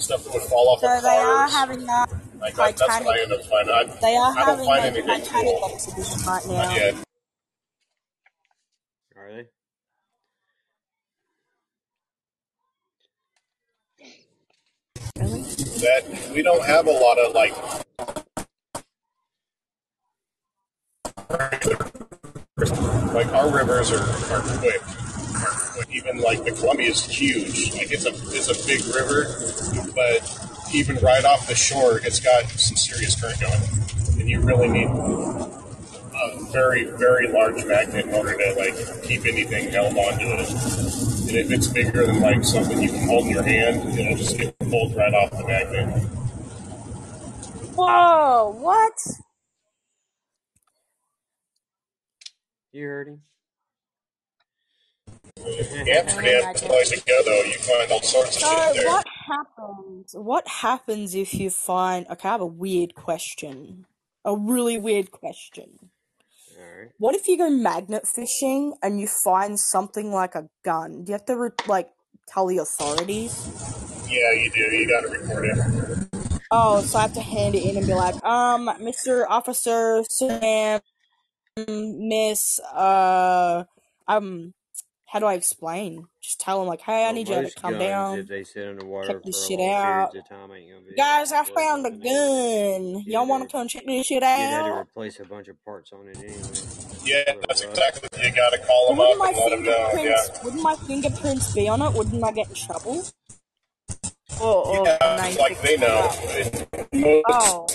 stuff 0.00 0.24
that 0.24 0.34
would 0.34 0.42
fall 0.42 0.68
off 0.70 0.80
So 0.80 0.96
of 0.96 1.02
they 1.02 1.08
are 1.08 1.48
having 1.48 1.86
that. 1.86 2.08
Like 2.42 2.56
that, 2.56 2.76
that's 2.78 3.00
what 3.00 3.08
I 3.08 3.20
Titanic. 3.20 3.22
end 3.22 3.32
up 3.34 3.44
finding. 3.46 3.74
I, 3.74 3.84
They 4.02 4.16
are 4.16 4.34
I 4.36 4.44
don't 4.44 4.60
having 4.60 4.66
find 4.66 4.84
a 4.84 4.92
anything 4.98 5.06
Titanic 5.06 5.32
cool. 5.32 5.70
exhibition 5.72 6.22
right 6.26 6.46
Not 6.46 6.70
now. 6.70 6.76
yet. 6.76 6.96
Are 9.16 9.32
they? 9.32 9.46
Really? 15.16 15.42
That 15.82 16.32
we 16.34 16.42
don't 16.42 16.64
have 16.66 16.86
a 16.86 16.92
lot 16.92 17.18
of 17.18 17.34
like 17.34 17.54
like 23.14 23.28
our 23.34 23.50
rivers 23.54 23.92
are, 23.92 24.02
are 24.34 24.42
quick. 24.58 24.82
Are 25.42 25.64
quick. 25.74 25.88
Even 25.92 26.18
like 26.20 26.44
the 26.44 26.52
Columbia 26.52 26.90
is 26.90 27.04
huge. 27.04 27.74
Like 27.74 27.92
it's 27.92 28.06
a 28.06 28.10
it's 28.10 28.48
a 28.50 28.66
big 28.66 28.82
river, 28.94 29.26
but 29.94 30.51
even 30.74 30.96
right 30.96 31.24
off 31.24 31.46
the 31.48 31.54
shore, 31.54 31.98
it's 31.98 32.20
got 32.20 32.44
some 32.50 32.76
serious 32.76 33.20
current 33.20 33.40
going, 33.40 34.20
and 34.20 34.28
you 34.28 34.40
really 34.40 34.68
need 34.68 34.88
a 34.88 36.44
very 36.52 36.84
very 36.84 37.28
large 37.28 37.64
magnet 37.64 38.06
in 38.06 38.14
order 38.14 38.36
to 38.36 38.54
like 38.54 38.74
keep 39.02 39.24
anything 39.26 39.70
held 39.70 39.96
onto 39.96 40.26
it. 40.26 40.50
And 41.28 41.36
if 41.36 41.50
it's 41.50 41.66
bigger 41.68 42.06
than 42.06 42.20
like 42.20 42.44
something 42.44 42.80
you 42.80 42.90
can 42.90 43.06
hold 43.08 43.26
in 43.26 43.32
your 43.32 43.42
hand, 43.42 43.98
it'll 43.98 44.16
just 44.16 44.38
get 44.38 44.58
pulled 44.58 44.94
right 44.96 45.14
off 45.14 45.30
the 45.30 45.46
magnet. 45.46 46.02
Whoa! 47.74 48.54
What? 48.58 48.92
You 52.72 52.86
heard 52.86 53.08
him. 53.08 53.22
Amsterdam's 55.38 56.60
the 56.60 56.66
place 56.68 56.90
to 56.90 57.00
go, 57.06 57.22
though. 57.24 57.42
You 57.42 57.52
find 57.58 57.92
all 57.92 58.02
sorts 58.02 58.36
of 58.36 58.42
So 58.42 58.48
shit 58.72 58.74
there. 58.76 58.86
what 58.86 59.06
happens? 59.28 60.12
What 60.14 60.48
happens 60.48 61.14
if 61.14 61.34
you 61.34 61.50
find? 61.50 62.06
Okay, 62.10 62.28
I 62.28 62.32
have 62.32 62.40
a 62.40 62.46
weird 62.46 62.94
question. 62.94 63.86
A 64.24 64.36
really 64.36 64.78
weird 64.78 65.10
question. 65.10 65.90
Right. 66.56 66.90
What 66.98 67.14
if 67.14 67.26
you 67.28 67.36
go 67.38 67.50
magnet 67.50 68.06
fishing 68.06 68.74
and 68.82 69.00
you 69.00 69.08
find 69.08 69.58
something 69.58 70.12
like 70.12 70.34
a 70.34 70.48
gun? 70.64 71.04
Do 71.04 71.10
you 71.10 71.14
have 71.14 71.24
to 71.26 71.36
re- 71.36 71.50
like 71.66 71.88
tell 72.28 72.46
the 72.46 72.58
authorities? 72.58 73.34
Yeah, 74.08 74.32
you 74.32 74.50
do. 74.50 74.60
You 74.60 74.88
got 74.88 75.00
to 75.02 75.08
report 75.18 75.44
it. 75.46 76.08
Oh, 76.50 76.82
so 76.82 76.98
I 76.98 77.02
have 77.02 77.14
to 77.14 77.20
hand 77.22 77.54
it 77.54 77.64
in 77.64 77.78
and 77.78 77.86
be 77.86 77.94
like, 77.94 78.22
um, 78.24 78.66
Mr. 78.80 79.24
Officer, 79.26 80.04
Sir, 80.10 80.38
ma'am, 80.38 80.80
Miss, 81.66 82.60
uh, 82.74 83.64
um, 84.06 84.52
how 85.12 85.18
do 85.18 85.26
I 85.26 85.34
explain? 85.34 86.06
Just 86.22 86.40
tell 86.40 86.58
them 86.58 86.68
like, 86.68 86.80
hey, 86.80 87.04
I 87.04 87.08
Well, 87.08 87.14
need 87.14 87.28
you 87.28 87.34
to 87.34 87.42
most 87.42 87.60
calm 87.60 87.72
guns, 87.72 87.80
down. 87.80 88.18
if 88.20 88.28
they 88.28 88.44
sit 88.44 88.66
underwater 88.66 89.08
check 89.08 89.22
this 89.24 89.36
long 89.36 89.46
shit 89.46 89.60
out. 89.60 90.14
time, 90.24 90.52
ain't 90.52 90.70
gonna 90.70 90.80
be 90.88 90.94
Guys, 90.96 91.32
I 91.32 91.44
found 91.44 91.86
a 91.86 91.90
gun. 91.90 93.04
You'd 93.04 93.12
Y'all 93.12 93.20
have 93.20 93.28
want 93.28 93.42
to 93.42 93.48
to 93.48 93.52
come 93.52 93.68
check 93.68 93.84
this 93.86 94.06
shit 94.06 94.16
you'd 94.16 94.22
have 94.24 94.64
to 94.64 94.72
replace 94.72 95.20
a 95.20 95.24
bunch 95.24 95.48
of 95.48 95.62
parts 95.66 95.92
on 95.92 96.08
it 96.08 96.16
anyway. 96.16 96.38
Yeah, 97.04 97.24
that's 97.46 97.60
exactly. 97.60 98.08
You 98.24 98.32
got 98.34 98.50
to 98.52 98.58
call 98.60 98.88
them 98.88 99.00
wouldn't 99.00 99.18
up 99.20 99.26
my 99.26 99.32
and 99.34 99.36
let 99.36 99.50
them 99.50 99.62
know. 99.64 99.90
fingerprints? 99.92 100.30
Yeah. 100.32 100.44
Wouldn't 100.44 100.62
my 100.62 100.76
fingerprints 100.76 101.54
be 101.54 101.68
on 101.68 101.82
it? 101.82 101.92
Wouldn't 101.92 102.24
I 102.24 102.32
get 102.32 102.48
in 102.48 102.54
trouble? 102.54 103.04
Or, 104.40 104.66
or 104.66 104.84
Yeah, 104.86 104.98
can 104.98 105.16
they 105.34 105.36
like 105.38 105.60
they 105.62 105.76
know. 105.76 106.10
Oh, 106.94 107.66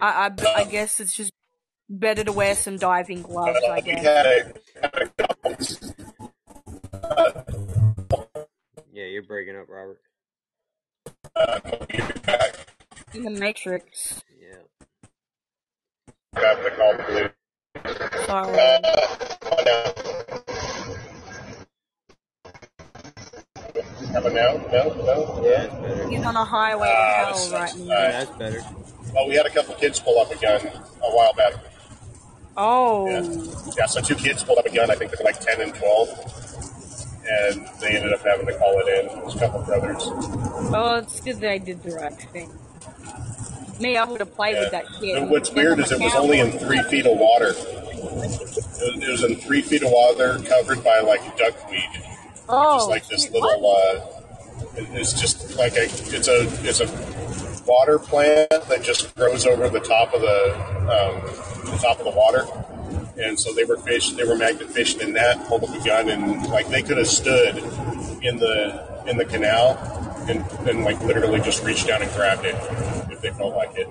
I, 0.00 0.26
I, 0.26 0.30
I 0.56 0.64
guess 0.64 1.00
it's 1.00 1.14
just 1.14 1.32
better 1.90 2.24
to 2.24 2.32
wear 2.32 2.54
some 2.54 2.76
diving 2.78 3.22
gloves. 3.22 3.58
I 3.68 3.80
guess. 3.80 4.04
had 4.04 4.26
a, 4.26 4.52
had 4.80 5.02
a 5.02 5.06
couple. 5.26 5.56
yeah, 8.92 9.04
you're 9.06 9.22
breaking 9.22 9.56
up, 9.56 9.68
Robert. 9.68 10.00
Uh, 11.36 11.60
we'll 11.64 11.86
give 11.88 12.10
it 12.10 12.22
back. 12.26 12.56
In 13.14 13.24
the 13.24 13.30
Matrix. 13.30 14.22
Yeah. 14.40 14.56
Got 16.40 16.62
the 16.62 16.70
call, 16.70 16.94
please. 17.06 17.30
Sorry. 18.26 18.58
Uh, 18.58 18.80
come 19.40 19.52
on 19.52 19.64
now. 19.64 19.92
How 24.12 24.18
about? 24.20 24.32
No, 24.32 24.82
no, 25.04 25.42
Yeah, 25.44 25.66
no. 25.66 25.68
that's 25.68 25.74
better. 25.74 26.08
He's 26.08 26.24
on 26.24 26.36
a 26.36 26.44
highway 26.44 26.88
to 26.88 26.92
Ah, 26.94 27.32
hell 27.32 27.50
right 27.52 27.76
now. 27.78 27.84
Yeah, 27.84 28.10
that's 28.24 28.30
better. 28.38 28.60
Well, 29.14 29.28
we 29.28 29.34
had 29.34 29.46
a 29.46 29.50
couple 29.50 29.74
kids 29.74 30.00
pull 30.00 30.18
up 30.20 30.30
a 30.30 30.36
gun 30.36 30.66
a 30.66 31.10
while 31.10 31.32
back. 31.34 31.54
Oh. 32.56 33.08
Yeah. 33.08 33.72
Yeah, 33.78 33.86
so 33.86 34.00
two 34.00 34.14
kids 34.14 34.42
pulled 34.44 34.58
up 34.58 34.66
a 34.66 34.74
gun. 34.74 34.90
I 34.90 34.94
think 34.94 35.10
they 35.10 35.16
were 35.18 35.24
like 35.24 35.40
10 35.40 35.60
and 35.60 35.74
12. 35.74 36.36
And 37.32 37.68
they 37.80 37.96
ended 37.96 38.12
up 38.12 38.20
having 38.22 38.46
to 38.46 38.58
call 38.58 38.80
it 38.80 38.88
in. 38.88 39.18
It 39.18 39.24
was 39.24 39.36
a 39.36 39.38
couple 39.38 39.60
of 39.60 39.66
brothers. 39.66 40.02
Oh, 40.02 40.96
it's 41.02 41.20
good 41.20 41.40
that 41.40 41.50
I 41.50 41.58
did 41.58 41.82
the 41.82 41.92
right 41.94 42.12
thing. 42.12 42.50
May 43.80 43.96
I 43.96 44.04
would 44.04 44.20
have 44.20 44.34
played 44.34 44.58
with 44.58 44.72
that 44.72 44.86
kid. 45.00 45.16
And 45.16 45.30
what's 45.30 45.50
weird 45.52 45.78
is 45.78 45.92
it 45.92 46.00
was 46.00 46.14
only 46.14 46.40
in 46.40 46.50
three 46.58 46.82
feet 46.84 47.06
of 47.06 47.16
water. 47.18 47.54
It 47.56 49.10
was, 49.10 49.24
in 49.24 49.36
three 49.36 49.62
feet 49.62 49.82
of 49.82 49.90
water 49.90 50.38
covered 50.44 50.82
by 50.82 51.00
like 51.00 51.36
duckweed. 51.36 51.88
Oh, 52.48 52.86
like 52.90 53.06
this 53.06 53.30
little, 53.30 53.70
uh, 53.70 54.00
it's 54.94 55.12
just 55.18 55.56
like 55.56 55.74
a, 55.74 55.84
it's 55.84 56.28
a, 56.28 56.48
it's 56.68 56.80
a 56.80 56.86
water 57.70 57.98
plant 58.00 58.50
that 58.50 58.82
just 58.82 59.14
grows 59.14 59.46
over 59.46 59.68
the 59.68 59.80
top 59.80 60.12
of 60.12 60.20
the, 60.20 60.54
um, 60.90 61.70
the 61.70 61.78
top 61.80 61.98
of 62.00 62.04
the 62.04 62.10
water. 62.10 62.44
And 63.22 63.38
so 63.38 63.52
they 63.54 63.64
were 63.64 63.76
fish, 63.76 64.12
they 64.12 64.24
were 64.24 64.36
magnet 64.36 64.70
fishing 64.70 65.00
in 65.00 65.12
that, 65.12 65.44
pulled 65.46 65.62
up 65.64 65.70
a 65.70 65.84
gun, 65.84 66.08
and 66.08 66.48
like 66.48 66.68
they 66.68 66.82
could 66.82 66.98
have 66.98 67.06
stood 67.06 67.58
in 68.22 68.38
the 68.38 69.04
in 69.06 69.16
the 69.16 69.24
canal 69.24 69.78
and, 70.28 70.44
and 70.68 70.84
like 70.84 71.00
literally 71.02 71.40
just 71.40 71.62
reached 71.64 71.86
down 71.86 72.02
and 72.02 72.10
grabbed 72.12 72.44
it 72.44 72.54
if 73.10 73.20
they 73.20 73.30
felt 73.30 73.54
like 73.56 73.76
it. 73.76 73.88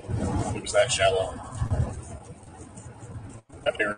It 0.55 0.61
was 0.61 0.73
that 0.73 0.91
shallow. 0.91 1.39
Were 3.79 3.95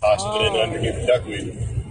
tossing 0.00 0.32
it 0.42 0.46
in 0.46 0.54
Oh. 0.54 0.62
underneath 0.62 0.96
the 1.00 1.06
duckweed. 1.06 1.85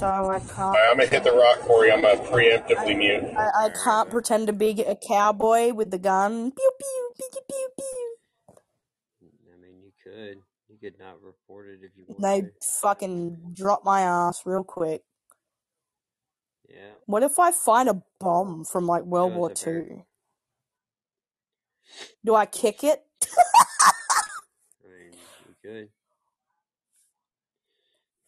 So 0.00 0.06
I 0.06 0.38
can't. 0.38 0.58
All 0.58 0.72
right, 0.72 0.88
I'm 0.90 0.96
gonna 0.96 1.10
hit 1.10 1.24
the 1.24 1.32
rock, 1.32 1.60
Corey. 1.60 1.92
I'm 1.92 2.00
gonna 2.00 2.16
preemptively 2.22 2.96
mute. 2.96 3.24
I, 3.36 3.66
I 3.66 3.70
can't 3.84 4.10
pretend 4.10 4.46
to 4.46 4.54
be 4.54 4.70
a 4.82 4.96
cowboy 4.96 5.74
with 5.74 5.90
the 5.90 5.98
gun. 5.98 6.52
Pew 6.52 6.70
pew 6.80 7.10
pew 7.18 7.28
pew 7.46 7.68
pew. 7.76 8.16
I 9.52 9.60
mean, 9.60 9.82
you 9.84 9.92
could. 10.02 10.38
You 10.70 10.78
could 10.80 10.98
not 10.98 11.22
report 11.22 11.68
it 11.68 11.80
if 11.82 11.90
you 11.98 12.04
wanted 12.08 12.22
They 12.22 12.40
to. 12.40 12.52
fucking 12.80 13.52
drop 13.54 13.84
my 13.84 14.00
ass 14.00 14.40
real 14.46 14.64
quick. 14.64 15.02
Yeah. 16.68 16.92
What 17.06 17.22
if 17.22 17.38
I 17.38 17.52
find 17.52 17.90
a 17.90 18.02
bomb 18.20 18.64
from 18.64 18.86
like 18.86 19.02
World 19.04 19.32
No, 19.32 19.38
War 19.38 19.50
it's 19.50 19.66
a. 19.66 19.66
Two? 19.66 20.04
Do 22.24 22.34
I 22.34 22.46
kick 22.46 22.84
it? 22.84 23.02
I 24.84 24.88
mean, 24.88 25.12
you 25.46 25.54
could. 25.62 25.88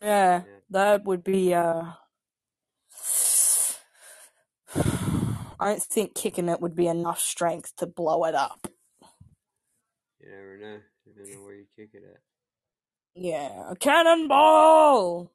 Yeah, 0.02 0.42
Yeah. 0.44 0.61
That 0.72 1.04
would 1.04 1.24
be. 1.24 1.54
uh 1.54 1.92
I 4.74 5.66
don't 5.68 5.82
think 5.82 6.14
kicking 6.14 6.48
it 6.48 6.60
would 6.60 6.74
be 6.74 6.88
enough 6.88 7.20
strength 7.20 7.76
to 7.76 7.86
blow 7.86 8.24
it 8.24 8.34
up. 8.34 8.66
You 10.20 10.30
never 10.30 10.58
know. 10.58 10.80
You 11.06 11.12
don't 11.14 11.34
know 11.34 11.44
where 11.44 11.54
you 11.54 11.66
kick 11.76 11.90
it 11.94 12.02
at. 12.04 12.20
Yeah, 13.14 13.70
a 13.70 13.76
cannonball. 13.76 15.30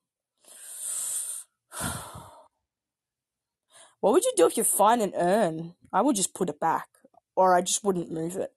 What 4.01 4.13
would 4.13 4.25
you 4.25 4.33
do 4.35 4.47
if 4.47 4.57
you 4.57 4.63
find 4.63 5.01
an 5.01 5.13
urn? 5.15 5.75
I 5.91 6.01
would 6.01 6.15
just 6.15 6.33
put 6.33 6.49
it 6.49 6.59
back, 6.59 6.87
or 7.35 7.55
I 7.55 7.61
just 7.61 7.83
wouldn't 7.83 8.11
move 8.11 8.35
it. 8.35 8.51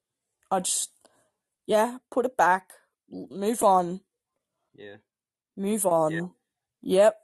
I 0.50 0.60
just, 0.60 0.90
yeah, 1.66 1.98
put 2.10 2.26
it 2.26 2.36
back. 2.36 2.72
Move 3.08 3.62
on. 3.62 4.00
Yeah. 4.74 4.96
Move 5.56 5.86
Yeah. 6.12 6.39
Yep. 6.82 7.16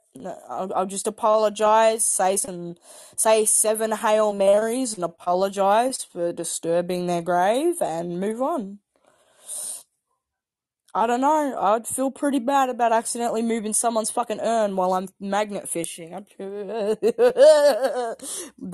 I'll, 0.49 0.71
I'll 0.75 0.85
just 0.85 1.07
apologize. 1.07 2.05
Say 2.05 2.37
some, 2.37 2.75
say 3.15 3.45
seven 3.45 3.91
hail 3.91 4.33
marys 4.33 4.95
and 4.95 5.03
apologize 5.03 6.03
for 6.03 6.33
disturbing 6.33 7.07
their 7.07 7.21
grave, 7.21 7.75
and 7.81 8.19
move 8.19 8.41
on. 8.41 8.79
I 10.95 11.05
don't 11.07 11.21
know. 11.21 11.57
I'd 11.59 11.87
feel 11.87 12.11
pretty 12.11 12.39
bad 12.39 12.69
about 12.69 12.91
accidentally 12.91 13.43
moving 13.43 13.73
someone's 13.73 14.11
fucking 14.11 14.39
urn 14.39 14.75
while 14.75 14.93
I'm 14.93 15.07
magnet 15.19 15.69
fishing. 15.69 16.25
They're 16.39 16.97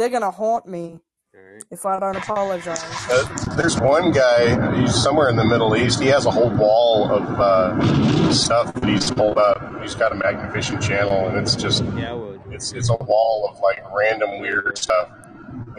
gonna 0.10 0.32
haunt 0.32 0.68
me 0.68 1.00
Alright. 1.36 1.64
if 1.72 1.84
I 1.86 2.00
don't 2.00 2.16
apologize. 2.16 2.80
Uh, 3.10 3.56
there's 3.56 3.80
one 3.80 4.12
guy, 4.12 4.80
he's 4.82 4.94
somewhere 4.94 5.30
in 5.30 5.36
the 5.36 5.44
Middle 5.44 5.76
East. 5.76 6.00
He 6.00 6.08
has 6.10 6.28
a 6.28 6.32
whole 6.32 6.52
wall 6.52 7.10
of 7.12 7.24
uh, 7.40 8.32
stuff 8.32 8.72
that 8.76 8.86
he's 8.88 9.10
pulled 9.10 9.40
up. 9.40 9.82
He's 9.82 9.96
got 9.96 10.12
a 10.12 10.16
magnet 10.16 10.54
fishing 10.54 10.80
channel, 10.80 11.28
and 11.28 11.38
it's 11.38 11.56
just 11.56 11.84
Yeah, 11.96 12.14
I 12.14 12.38
it's 12.54 12.72
it's 12.74 12.90
a 12.92 12.96
wall 13.06 13.50
of 13.52 13.60
like 13.62 13.84
random 13.92 14.42
weird 14.42 14.78
stuff. 14.78 15.10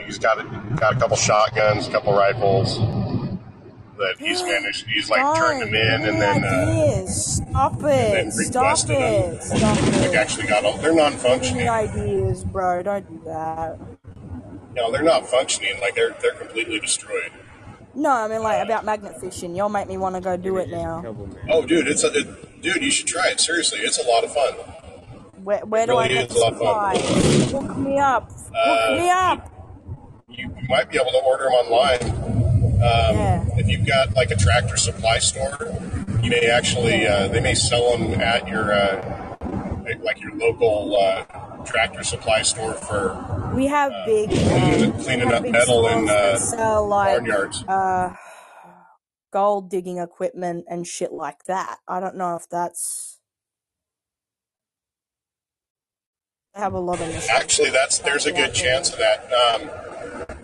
He's 0.04 0.18
got 0.18 0.40
a, 0.40 0.74
got 0.76 0.96
a 0.96 0.98
couple 0.98 1.16
shotguns, 1.16 1.86
a 1.86 1.90
couple 1.92 2.12
rifles 2.14 2.78
that 3.96 4.16
he's 4.18 4.42
managed. 4.42 4.86
He's 4.88 5.08
like 5.08 5.36
turned 5.38 5.62
them 5.62 5.72
in, 5.74 6.08
and 6.08 6.20
then 6.20 6.42
uh, 6.44 6.48
ideas. 6.48 7.36
Stop 7.36 7.78
then 7.78 8.26
it. 8.26 8.32
Stop 8.32 8.62
requested 8.62 8.96
them. 8.96 9.34
it. 9.34 9.42
Stop 9.42 9.82
like 9.82 9.94
it. 9.94 10.14
actually 10.16 10.46
got 10.48 10.64
all. 10.64 10.72
They're 10.78 10.90
Give 10.90 10.96
me 10.96 11.02
non-functioning. 11.02 11.68
ideas, 11.68 12.42
bro. 12.44 12.82
Don't 12.82 13.08
do 13.08 13.22
that. 13.26 13.78
No, 14.74 14.90
they're 14.90 15.02
not 15.02 15.26
functioning. 15.28 15.80
Like 15.80 15.94
they're 15.94 16.14
they're 16.20 16.34
completely 16.34 16.80
destroyed. 16.80 17.32
No, 17.94 18.10
I 18.10 18.26
mean 18.28 18.42
like 18.42 18.64
about 18.64 18.84
magnet 18.84 19.20
fishing. 19.20 19.54
Y'all 19.54 19.68
make 19.68 19.86
me 19.88 19.96
want 19.96 20.14
to 20.16 20.20
go 20.20 20.36
do 20.36 20.56
it 20.58 20.68
now. 20.68 21.04
Oh, 21.48 21.64
dude, 21.64 21.86
it's 21.86 22.02
a 22.04 22.12
it, 22.12 22.60
dude. 22.62 22.82
You 22.82 22.90
should 22.90 23.06
try 23.06 23.28
it. 23.30 23.40
Seriously, 23.40 23.78
it's 23.80 23.98
a 23.98 24.08
lot 24.08 24.24
of 24.24 24.32
fun. 24.34 24.52
Where, 25.44 25.58
where 25.66 25.82
It 25.82 25.86
do 25.86 25.96
I 25.96 26.08
really 26.08 26.14
get 26.14 26.30
is 26.30 26.34
the 26.36 26.40
a 26.40 26.42
lot 26.42 26.52
of 26.54 26.58
fun. 26.58 26.96
supplies? 26.96 27.50
Hook 27.52 27.76
me 27.76 27.98
up. 27.98 28.30
Hook 28.32 28.54
Uh, 28.54 28.96
me 28.96 29.10
up. 29.10 29.50
You, 30.28 30.48
you 30.60 30.68
might 30.68 30.90
be 30.90 30.98
able 30.98 31.12
to 31.12 31.18
order 31.24 31.44
them 31.44 31.52
online. 31.52 32.02
Um, 32.74 32.80
Yeah. 33.16 33.44
If 33.56 33.68
you've 33.68 33.86
got 33.86 34.14
like 34.14 34.30
a 34.32 34.36
tractor 34.36 34.76
supply 34.76 35.18
store, 35.18 35.56
you 36.22 36.30
may 36.30 36.46
actually 36.50 37.06
uh, 37.06 37.28
they 37.28 37.40
may 37.40 37.54
sell 37.54 37.96
them 37.96 38.20
at 38.20 38.48
your 38.48 38.72
uh, 38.72 39.23
like 40.02 40.20
your 40.20 40.34
local 40.34 40.96
uh, 40.98 41.24
tractor 41.64 42.02
supply 42.02 42.42
store 42.42 42.74
for 42.74 43.52
We 43.54 43.66
have 43.66 43.92
big, 44.06 44.30
cleaning, 44.30 44.92
um, 44.92 45.00
cleaning 45.00 45.32
up 45.32 45.42
metal 45.42 45.86
in 45.88 46.08
uh, 46.08 46.36
sell 46.36 46.86
like 46.88 47.20
barnyards. 47.22 47.64
uh 47.68 48.14
gold 49.32 49.68
digging 49.68 49.98
equipment 49.98 50.64
and 50.68 50.86
shit 50.86 51.12
like 51.12 51.44
that. 51.44 51.78
I 51.88 52.00
don't 52.00 52.16
know 52.16 52.36
if 52.36 52.48
that's. 52.48 53.18
They 56.54 56.60
have 56.60 56.72
a 56.72 56.78
lot 56.78 57.00
of 57.00 57.08
this 57.08 57.28
Actually, 57.28 57.70
that's 57.70 57.98
there's 57.98 58.26
a 58.26 58.32
good 58.32 58.54
chance 58.54 58.92
of 58.92 58.98
that. 58.98 59.28
Um, 59.32 60.38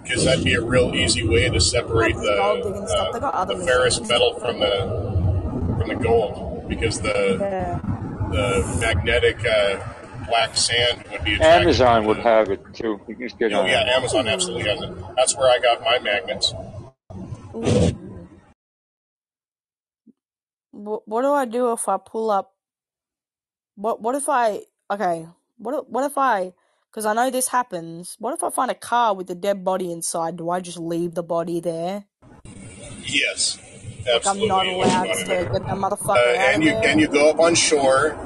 because 0.00 0.24
that'd 0.24 0.44
be 0.44 0.54
a 0.54 0.60
real 0.60 0.94
easy 0.94 1.26
way 1.26 1.48
to 1.48 1.60
separate 1.60 2.16
Like 2.16 2.24
this 2.24 2.38
gold 2.38 2.62
digging 2.62 2.80
the 2.82 2.88
stuff. 2.88 3.12
They 3.12 3.20
got 3.20 3.34
uh, 3.34 3.44
the 3.44 3.56
ferrous 3.56 4.00
metal 4.00 4.38
from 4.38 4.60
the 4.60 5.76
from 5.78 5.88
the 5.88 5.96
gold 5.96 6.68
because 6.68 7.00
the 7.00 7.36
Yeah. 7.40 7.91
The 8.32 8.78
magnetic 8.80 9.44
uh, 9.46 9.78
black 10.28 10.56
sand 10.56 11.04
would 11.12 11.24
be 11.24 11.34
attracted 11.34 11.44
Amazon 11.44 12.06
would 12.06 12.18
have 12.18 12.50
it 12.50 12.60
too. 12.74 13.00
You 13.08 13.16
can 13.16 13.28
just 13.28 13.38
get 13.38 13.52
Oh 13.52 13.66
yeah. 13.66 13.84
Amazon 13.96 14.28
absolutely 14.28 14.68
has 14.70 14.80
it. 14.82 14.90
That's 15.16 15.36
where 15.36 15.50
I 15.50 15.58
got 15.60 15.82
my 15.82 15.98
magnets. 16.00 16.54
Ooh. 17.54 17.90
What, 20.72 21.08
what 21.08 21.22
do 21.22 21.32
I 21.32 21.44
do 21.46 21.72
if 21.72 21.88
I 21.88 21.98
pull 21.98 22.30
up? 22.30 22.54
What 23.76 24.02
What 24.02 24.14
if 24.14 24.28
I? 24.28 24.62
Okay. 24.90 25.26
What 25.58 25.90
What 25.90 26.04
if 26.04 26.18
I? 26.18 26.52
Because 26.90 27.06
I 27.06 27.14
know 27.14 27.30
this 27.30 27.48
happens. 27.48 28.16
What 28.18 28.34
if 28.34 28.44
I 28.44 28.50
find 28.50 28.70
a 28.70 28.74
car 28.74 29.14
with 29.14 29.30
a 29.30 29.34
dead 29.34 29.64
body 29.64 29.92
inside? 29.92 30.36
Do 30.36 30.50
I 30.50 30.60
just 30.60 30.78
leave 30.78 31.14
the 31.14 31.22
body 31.22 31.60
there? 31.60 32.04
Yes, 33.04 33.58
Like 34.10 34.26
I'm 34.26 34.46
not 34.46 34.66
allowed 34.68 35.12
to 35.14 35.24
there. 35.26 35.50
get 35.52 35.64
that 35.66 35.76
Uh, 36.14 36.18
motherfucker 36.18 36.36
out 36.36 36.54
and 36.54 36.64
you 36.64 36.72
and 36.84 37.00
you 37.00 37.08
go 37.08 37.30
up 37.30 37.40
on 37.40 37.54
shore 37.54 38.18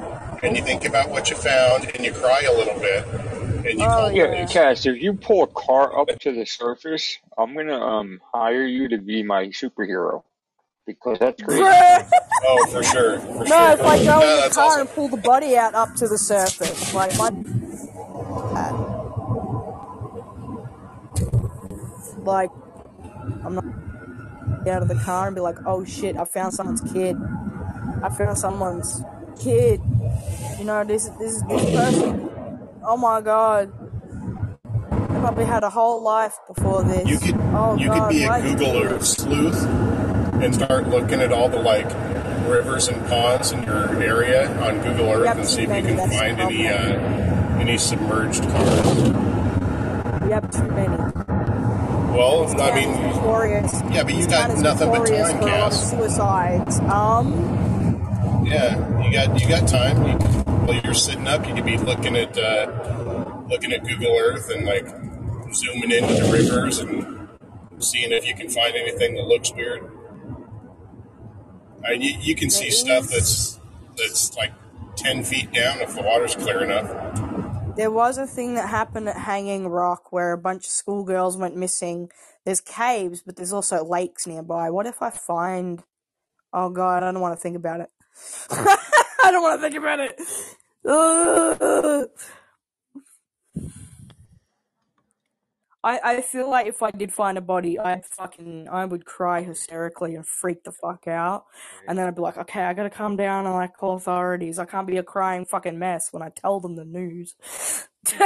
and 0.43 0.55
you 0.57 0.63
think 0.63 0.85
about 0.85 1.09
what 1.09 1.29
you 1.31 1.37
found 1.37 1.85
and 1.95 2.05
you 2.05 2.13
cry 2.13 2.41
a 2.41 2.53
little 2.53 2.79
bit 2.79 3.05
and 3.65 3.79
you 3.81 3.87
Oh 3.87 3.89
call 3.89 4.11
Yeah, 4.11 4.27
yeah. 4.33 4.45
police. 4.45 4.49
Cass, 4.49 4.85
if 4.85 5.01
you 5.01 5.13
pull 5.15 5.43
a 5.43 5.47
car 5.47 5.99
up 5.99 6.09
to 6.21 6.33
the 6.33 6.45
surface, 6.45 7.17
I'm 7.37 7.55
gonna 7.55 7.79
um 7.79 8.21
hire 8.33 8.65
you 8.65 8.89
to 8.89 8.99
be 8.99 9.23
my 9.23 9.47
superhero 9.47 10.23
because 10.87 11.19
that's 11.19 11.41
crazy. 11.43 11.77
Bruh. 11.79 12.05
Oh, 12.43 12.65
for 12.71 12.83
sure, 12.83 13.19
for 13.21 13.45
No, 13.45 13.73
sure. 13.73 13.73
if 13.73 13.85
I 13.85 13.99
go 13.99 14.27
in 14.27 14.35
the 14.35 14.43
car 14.43 14.79
awesome. 14.79 14.81
and 14.81 14.89
pull 14.91 15.09
the 15.09 15.17
body 15.17 15.57
out 15.57 15.75
up 15.75 15.95
to 15.97 16.07
the 16.07 16.17
surface, 16.19 16.93
like 16.93 17.15
my, 17.15 17.29
like 22.25 22.51
I'm 23.45 23.55
not 23.55 23.65
get 23.65 23.86
out 24.69 24.81
of 24.81 24.87
the 24.87 24.95
car 24.95 25.27
and 25.27 25.35
be 25.35 25.41
like, 25.41 25.57
oh 25.65 25.83
shit, 25.83 26.17
I 26.17 26.25
found 26.25 26.53
someone's 26.53 26.81
kid. 26.93 27.15
I 28.03 28.09
found 28.09 28.37
someone's 28.37 29.01
kid. 29.39 29.81
You 30.59 30.65
know, 30.65 30.83
this 30.83 31.09
this 31.19 31.33
is 31.33 31.43
this 31.43 31.75
person. 31.75 32.29
Oh 32.83 32.97
my 32.97 33.21
god, 33.21 33.71
they 34.91 35.19
probably 35.19 35.45
had 35.45 35.63
a 35.63 35.69
whole 35.69 36.01
life 36.01 36.37
before 36.47 36.83
this. 36.83 37.07
You 37.07 37.19
could 37.19 37.37
Oh 37.53 37.75
you 37.75 37.89
could 37.91 38.09
be 38.09 38.23
a 38.23 38.27
why 38.27 38.41
did 38.41 38.57
Google 38.57 38.83
Earth 38.83 39.05
sleuth 39.05 39.63
and 39.63 40.53
start 40.53 40.87
looking 40.89 41.21
at 41.21 41.31
all 41.31 41.49
the 41.49 41.59
like 41.59 41.87
rivers 42.47 42.87
and 42.87 43.05
ponds 43.07 43.51
in 43.51 43.63
your 43.63 44.01
area 44.01 44.49
on 44.61 44.81
Google 44.81 45.09
Earth 45.09 45.27
have 45.27 45.39
and 45.39 45.47
see 45.47 45.63
if 45.63 45.69
you 45.69 45.95
can 45.95 46.09
find 46.09 46.39
any 46.39 46.67
uh, 46.67 46.93
any 47.59 47.77
submerged 47.77 48.43
cars. 48.43 49.03
We 50.21 50.31
have 50.31 50.51
too 50.51 50.67
many. 50.67 51.36
Well, 52.17 52.61
I 52.61 52.73
mean, 52.73 52.91
notorious. 52.91 53.71
yeah, 53.91 54.01
but 54.03 54.13
you 54.13 54.23
This 54.23 54.27
town 54.27 54.49
got 54.49 54.61
nothing 54.63 54.89
but 54.89 55.05
time, 55.05 55.05
for 55.05 55.13
a 55.13 55.19
lot 55.21 55.35
of 55.35 55.41
Cass. 55.49 55.91
suicides. 55.91 56.79
Um, 56.79 58.43
Yeah, 58.45 59.03
you 59.05 59.11
got 59.11 59.39
you 59.39 59.47
got 59.47 59.67
time. 59.67 59.97
You, 60.07 60.13
while 60.65 60.81
you're 60.83 60.93
sitting 60.95 61.27
up, 61.27 61.47
you 61.47 61.53
could 61.53 61.65
be 61.65 61.77
looking 61.77 62.15
at 62.15 62.35
uh, 62.37 63.43
looking 63.49 63.71
at 63.71 63.85
Google 63.85 64.17
Earth 64.19 64.49
and 64.49 64.65
like 64.65 64.87
zooming 65.53 65.91
into 65.91 66.13
the 66.15 66.29
rivers 66.31 66.79
and 66.79 67.27
seeing 67.79 68.11
if 68.11 68.25
you 68.27 68.33
can 68.33 68.49
find 68.49 68.75
anything 68.75 69.15
that 69.15 69.27
looks 69.27 69.53
weird. 69.53 69.83
I 71.85 71.91
mean, 71.91 72.01
you, 72.01 72.17
you 72.19 72.35
can 72.35 72.49
see 72.49 72.71
stuff 72.71 73.09
that's 73.09 73.59
that's 73.95 74.35
like 74.35 74.53
ten 74.95 75.23
feet 75.23 75.51
down 75.53 75.81
if 75.81 75.93
the 75.93 76.01
water's 76.01 76.35
clear 76.35 76.63
enough. 76.63 76.89
There 77.77 77.91
was 77.91 78.17
a 78.17 78.25
thing 78.25 78.55
that 78.55 78.69
happened 78.69 79.07
at 79.07 79.17
Hanging 79.17 79.67
Rock 79.67 80.11
where 80.11 80.33
a 80.33 80.37
bunch 80.37 80.65
of 80.65 80.71
schoolgirls 80.71 81.37
went 81.37 81.55
missing. 81.55 82.09
There's 82.43 82.59
caves, 82.59 83.21
but 83.23 83.35
there's 83.35 83.53
also 83.53 83.85
lakes 83.85 84.25
nearby. 84.25 84.71
What 84.71 84.87
if 84.87 84.99
I 85.03 85.11
find? 85.11 85.83
Oh 86.51 86.69
god, 86.71 87.03
I 87.03 87.11
don't 87.11 87.21
want 87.21 87.35
to 87.35 87.41
think 87.41 87.55
about 87.55 87.81
it. 87.81 87.89
I 88.49 89.29
don't 89.31 89.43
want 89.43 89.61
to 89.61 89.69
think 89.69 89.75
about 89.75 89.99
it. 89.99 90.19
Ugh. 90.85 92.09
I, 95.87 95.99
I 96.03 96.21
feel 96.21 96.49
like 96.49 96.67
if 96.67 96.83
I 96.83 96.91
did 96.91 97.13
find 97.13 97.37
a 97.39 97.41
body, 97.41 97.79
I'd 97.79 98.05
fucking 98.05 98.69
I 98.71 98.85
would 98.85 99.05
cry 99.05 99.43
hysterically 99.43 100.15
and 100.15 100.27
freak 100.27 100.63
the 100.65 100.73
fuck 100.73 101.07
out, 101.07 101.45
and 101.87 101.97
then 101.97 102.07
I'd 102.07 102.15
be 102.15 102.21
like, 102.23 102.37
okay, 102.37 102.63
I 102.63 102.73
gotta 102.73 102.91
calm 102.91 103.17
down 103.17 103.47
and 103.47 103.55
like 103.55 103.77
call 103.77 103.97
authorities. 103.97 104.59
I 104.59 104.65
can't 104.65 104.87
be 104.87 104.97
a 104.97 105.03
crying 105.03 105.45
fucking 105.45 105.79
mess 105.79 106.09
when 106.13 106.23
I 106.23 106.29
tell 106.29 106.59
them 106.61 106.75
the 106.77 106.85
news. 106.85 107.35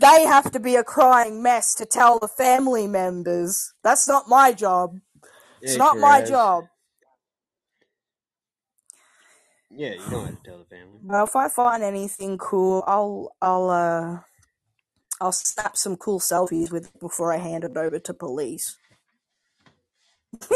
they 0.00 0.24
have 0.26 0.50
to 0.52 0.60
be 0.60 0.76
a 0.76 0.84
crying 0.84 1.42
mess 1.42 1.74
to 1.76 1.86
tell 1.86 2.18
the 2.20 2.28
family 2.28 2.88
members. 2.88 3.74
That's 3.84 4.08
not 4.08 4.28
my 4.28 4.52
job. 4.52 5.00
It's 5.62 5.76
Yeah, 5.76 5.78
not 5.78 5.98
sure 5.98 6.00
my 6.00 6.20
has. 6.20 6.30
job. 6.30 6.66
Yeah, 9.70 9.94
you 9.94 10.10
don't 10.10 10.26
have 10.26 10.42
to 10.42 10.50
tell 10.50 10.58
the 10.58 10.64
family. 10.66 11.00
Well, 11.02 11.24
if 11.24 11.36
I 11.36 11.48
find 11.48 11.82
anything 11.82 12.38
cool, 12.38 12.84
I'll 12.86 13.32
I'll 13.42 13.70
uh 13.70 14.20
I'll 15.20 15.32
snap 15.32 15.76
some 15.76 15.96
cool 15.96 16.20
selfies 16.20 16.72
with 16.72 16.86
it 16.86 17.00
before 17.00 17.32
I 17.32 17.38
hand 17.38 17.64
it 17.64 17.76
over 17.76 17.98
to 17.98 18.14
police. 18.14 18.76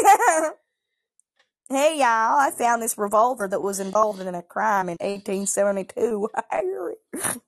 hey 1.68 1.98
y'all, 1.98 2.38
I 2.38 2.50
found 2.56 2.82
this 2.82 2.98
revolver 2.98 3.48
that 3.48 3.62
was 3.62 3.80
involved 3.80 4.20
in 4.20 4.34
a 4.34 4.42
crime 4.42 4.88
in 4.88 4.98
1872. 5.00 6.28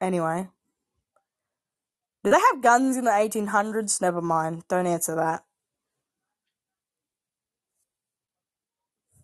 anyway, 0.00 0.48
did 2.22 2.32
they 2.32 2.38
have 2.52 2.62
guns 2.62 2.96
in 2.96 3.04
the 3.04 3.10
1800s? 3.10 4.00
Never 4.00 4.22
mind. 4.22 4.62
Don't 4.68 4.86
answer 4.86 5.16
that. 5.16 5.44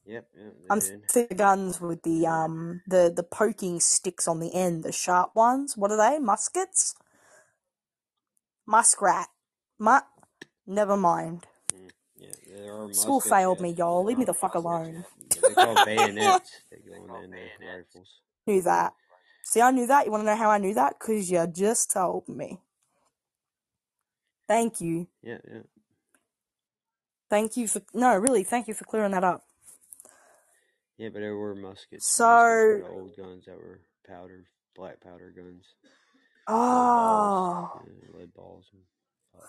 Yep, 0.06 0.28
yep, 0.36 0.54
I'm 0.70 0.80
did. 0.80 1.02
thinking 1.10 1.36
guns 1.38 1.80
with 1.80 2.02
the 2.02 2.26
um 2.26 2.82
the 2.86 3.12
the 3.14 3.22
poking 3.22 3.80
sticks 3.80 4.28
on 4.28 4.40
the 4.40 4.54
end, 4.54 4.84
the 4.84 4.92
sharp 4.92 5.36
ones. 5.36 5.76
What 5.76 5.92
are 5.92 5.96
they? 5.98 6.18
Muskets? 6.18 6.94
Muskrat. 8.66 9.28
Mu- 9.78 10.00
Never 10.66 10.96
mind. 10.96 11.46
Mm, 11.74 11.90
yeah, 12.18 12.28
School 12.92 13.20
muskets, 13.20 13.26
failed 13.30 13.60
me, 13.60 13.70
y'all. 13.70 14.04
Leave 14.04 14.18
me 14.18 14.24
the 14.26 14.34
fuck 14.34 14.54
alone. 14.54 15.04
They're 15.46 15.56
called 15.56 15.84
bayonets. 15.84 16.62
They 16.70 16.78
go 16.78 16.94
in 16.94 17.32
there, 17.32 17.50
the 17.58 17.66
rifles. 17.66 18.20
Knew 18.46 18.62
that. 18.62 18.94
See, 19.44 19.60
I 19.62 19.70
knew 19.72 19.86
that. 19.86 20.06
You 20.06 20.12
want 20.12 20.22
to 20.22 20.26
know 20.26 20.36
how 20.36 20.50
I 20.50 20.58
knew 20.58 20.74
that? 20.74 20.96
Because 20.98 21.30
you 21.30 21.46
just 21.48 21.92
told 21.92 22.28
me. 22.28 22.60
Thank 24.48 24.80
you. 24.80 25.08
Yeah, 25.22 25.38
yeah. 25.48 25.60
Thank 27.30 27.56
you 27.56 27.68
for 27.68 27.82
no, 27.94 28.16
really. 28.16 28.44
Thank 28.44 28.68
you 28.68 28.74
for 28.74 28.84
clearing 28.84 29.12
that 29.12 29.24
up. 29.24 29.44
Yeah, 30.98 31.08
but 31.12 31.20
there 31.20 31.36
were 31.36 31.54
muskets. 31.54 32.06
So- 32.06 32.24
muskets 32.24 32.88
were 32.94 33.00
old 33.00 33.16
guns 33.16 33.44
that 33.46 33.56
were 33.56 33.80
powder, 34.06 34.44
black 34.76 35.00
powder 35.00 35.32
guns. 35.34 35.64
Lead 36.48 36.56
balls, 36.56 37.70
Oh, 37.74 37.82
yeah, 37.86 38.18
lead 38.18 38.34
balls. 38.34 38.66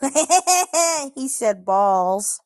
And, 0.02 1.12
he 1.16 1.28
said 1.28 1.66
balls. 1.66 2.40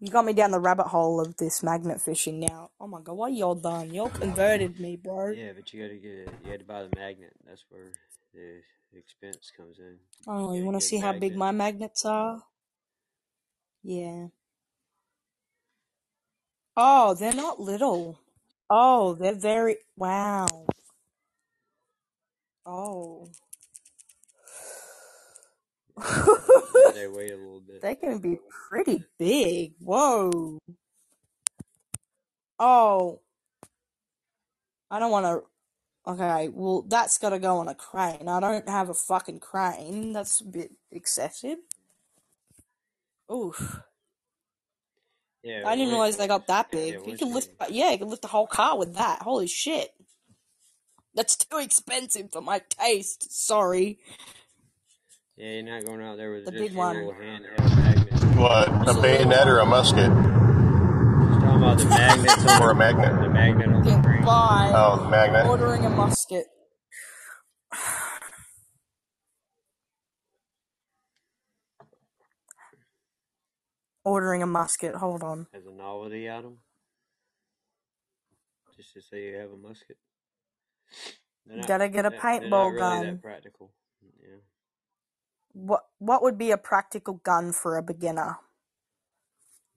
You 0.00 0.10
got 0.12 0.24
me 0.24 0.32
down 0.32 0.52
the 0.52 0.60
rabbit 0.60 0.86
hole 0.86 1.20
of 1.20 1.36
this 1.38 1.62
magnet 1.62 2.00
fishing 2.00 2.38
now. 2.38 2.70
Oh 2.80 2.86
my 2.86 3.00
god, 3.00 3.14
what 3.14 3.32
y'all 3.32 3.56
done? 3.56 3.92
Y'all 3.92 4.08
converted 4.10 4.78
me, 4.78 4.94
bro. 4.96 5.30
yeah, 5.30 5.52
but 5.56 5.72
you 5.72 5.82
gotta 5.82 5.96
get 5.98 6.10
it. 6.12 6.28
You 6.44 6.50
had 6.52 6.60
to 6.60 6.66
buy 6.66 6.82
the 6.84 6.90
magnet. 6.96 7.32
That's 7.44 7.64
where 7.68 7.90
the 8.32 8.60
expense 8.96 9.50
comes 9.56 9.78
in. 9.80 9.96
Oh, 10.28 10.52
you 10.52 10.60
Yeah, 10.60 10.64
want 10.66 10.76
to 10.80 10.86
see 10.86 10.98
how 10.98 11.12
big 11.14 11.34
my 11.34 11.50
magnets 11.50 12.04
are? 12.04 12.44
Yeah. 13.88 14.26
Oh, 16.76 17.14
they're 17.14 17.32
not 17.32 17.58
little. 17.58 18.20
Oh, 18.68 19.14
they're 19.14 19.34
very. 19.34 19.76
Wow. 19.96 20.46
Oh. 22.66 23.30
Yeah, 25.96 26.90
they 26.92 27.08
weigh 27.08 27.30
a 27.30 27.36
little 27.38 27.62
bit. 27.66 27.80
they 27.80 27.94
can 27.94 28.18
be 28.18 28.36
pretty 28.68 29.04
big. 29.18 29.72
Whoa. 29.80 30.58
Oh. 32.58 33.20
I 34.90 34.98
don't 34.98 35.10
want 35.10 35.24
to. 35.24 36.12
Okay, 36.12 36.48
well, 36.48 36.82
that's 36.82 37.16
got 37.16 37.30
to 37.30 37.38
go 37.38 37.56
on 37.56 37.68
a 37.68 37.74
crane. 37.74 38.28
I 38.28 38.38
don't 38.38 38.68
have 38.68 38.90
a 38.90 38.94
fucking 38.94 39.40
crane. 39.40 40.12
That's 40.12 40.42
a 40.42 40.44
bit 40.44 40.72
excessive. 40.90 41.56
Oof. 43.32 43.80
Yeah, 45.42 45.62
I 45.66 45.76
didn't 45.76 45.88
when- 45.88 45.94
realize 45.96 46.16
they 46.16 46.26
got 46.26 46.46
that 46.48 46.70
big. 46.70 46.94
yeah, 46.94 47.00
you 47.10 47.16
can 47.16 47.28
you- 47.28 47.34
lift, 47.34 47.50
yeah, 47.70 47.90
you 47.92 47.98
can 47.98 48.08
lift 48.08 48.22
the 48.22 48.28
whole 48.28 48.46
car 48.46 48.76
with 48.76 48.94
that. 48.94 49.22
Holy 49.22 49.46
shit. 49.46 49.94
That's 51.14 51.36
too 51.36 51.58
expensive 51.58 52.30
for 52.32 52.40
my 52.40 52.60
taste. 52.68 53.32
Sorry. 53.32 53.98
Yeah, 55.36 55.52
you're 55.52 55.62
not 55.62 55.84
going 55.84 56.02
out 56.02 56.16
there 56.16 56.32
with 56.32 56.44
The 56.46 56.50
just 56.52 56.62
big 56.62 56.74
a 56.74 56.78
one. 56.78 56.96
little. 56.96 57.12
What? 58.42 58.68
A 58.88 59.00
bayonet 59.00 59.48
or 59.48 59.58
a 59.60 59.66
musket? 59.66 60.06
Just 60.10 61.40
talking 61.40 61.62
about 61.62 61.78
the 61.78 61.84
magnets 61.86 62.46
on 62.46 62.62
Or 62.62 62.70
a 62.70 62.74
magnet? 62.74 63.20
the 63.22 63.28
magnet 63.30 63.68
on 63.68 63.82
the 63.82 63.90
Get 63.90 64.04
Oh, 64.26 65.00
the 65.02 65.08
magnet. 65.08 65.46
ordering 65.46 65.84
a 65.86 65.90
musket. 65.90 66.46
Ordering 74.08 74.42
a 74.42 74.46
musket. 74.46 74.94
Hold 74.94 75.22
on. 75.22 75.46
As 75.54 75.66
a 75.66 75.70
novelty 75.70 76.30
item. 76.30 76.58
Just 78.76 78.94
to 78.94 79.00
say 79.02 79.28
you 79.30 79.36
have 79.36 79.50
a 79.52 79.56
musket. 79.56 79.96
They're 81.46 81.64
Gotta 81.66 81.88
get 81.88 82.06
a 82.06 82.10
they're- 82.10 82.20
they're 82.20 82.40
paintball 82.40 82.66
really 82.72 82.78
gun. 82.78 83.06
that 83.06 83.22
practical. 83.22 83.72
Yeah. 84.22 84.36
What 85.52 85.84
what 85.98 86.22
would 86.22 86.38
be 86.38 86.50
a 86.52 86.56
practical 86.58 87.14
gun 87.14 87.52
for 87.52 87.76
a 87.76 87.82
beginner? 87.82 88.38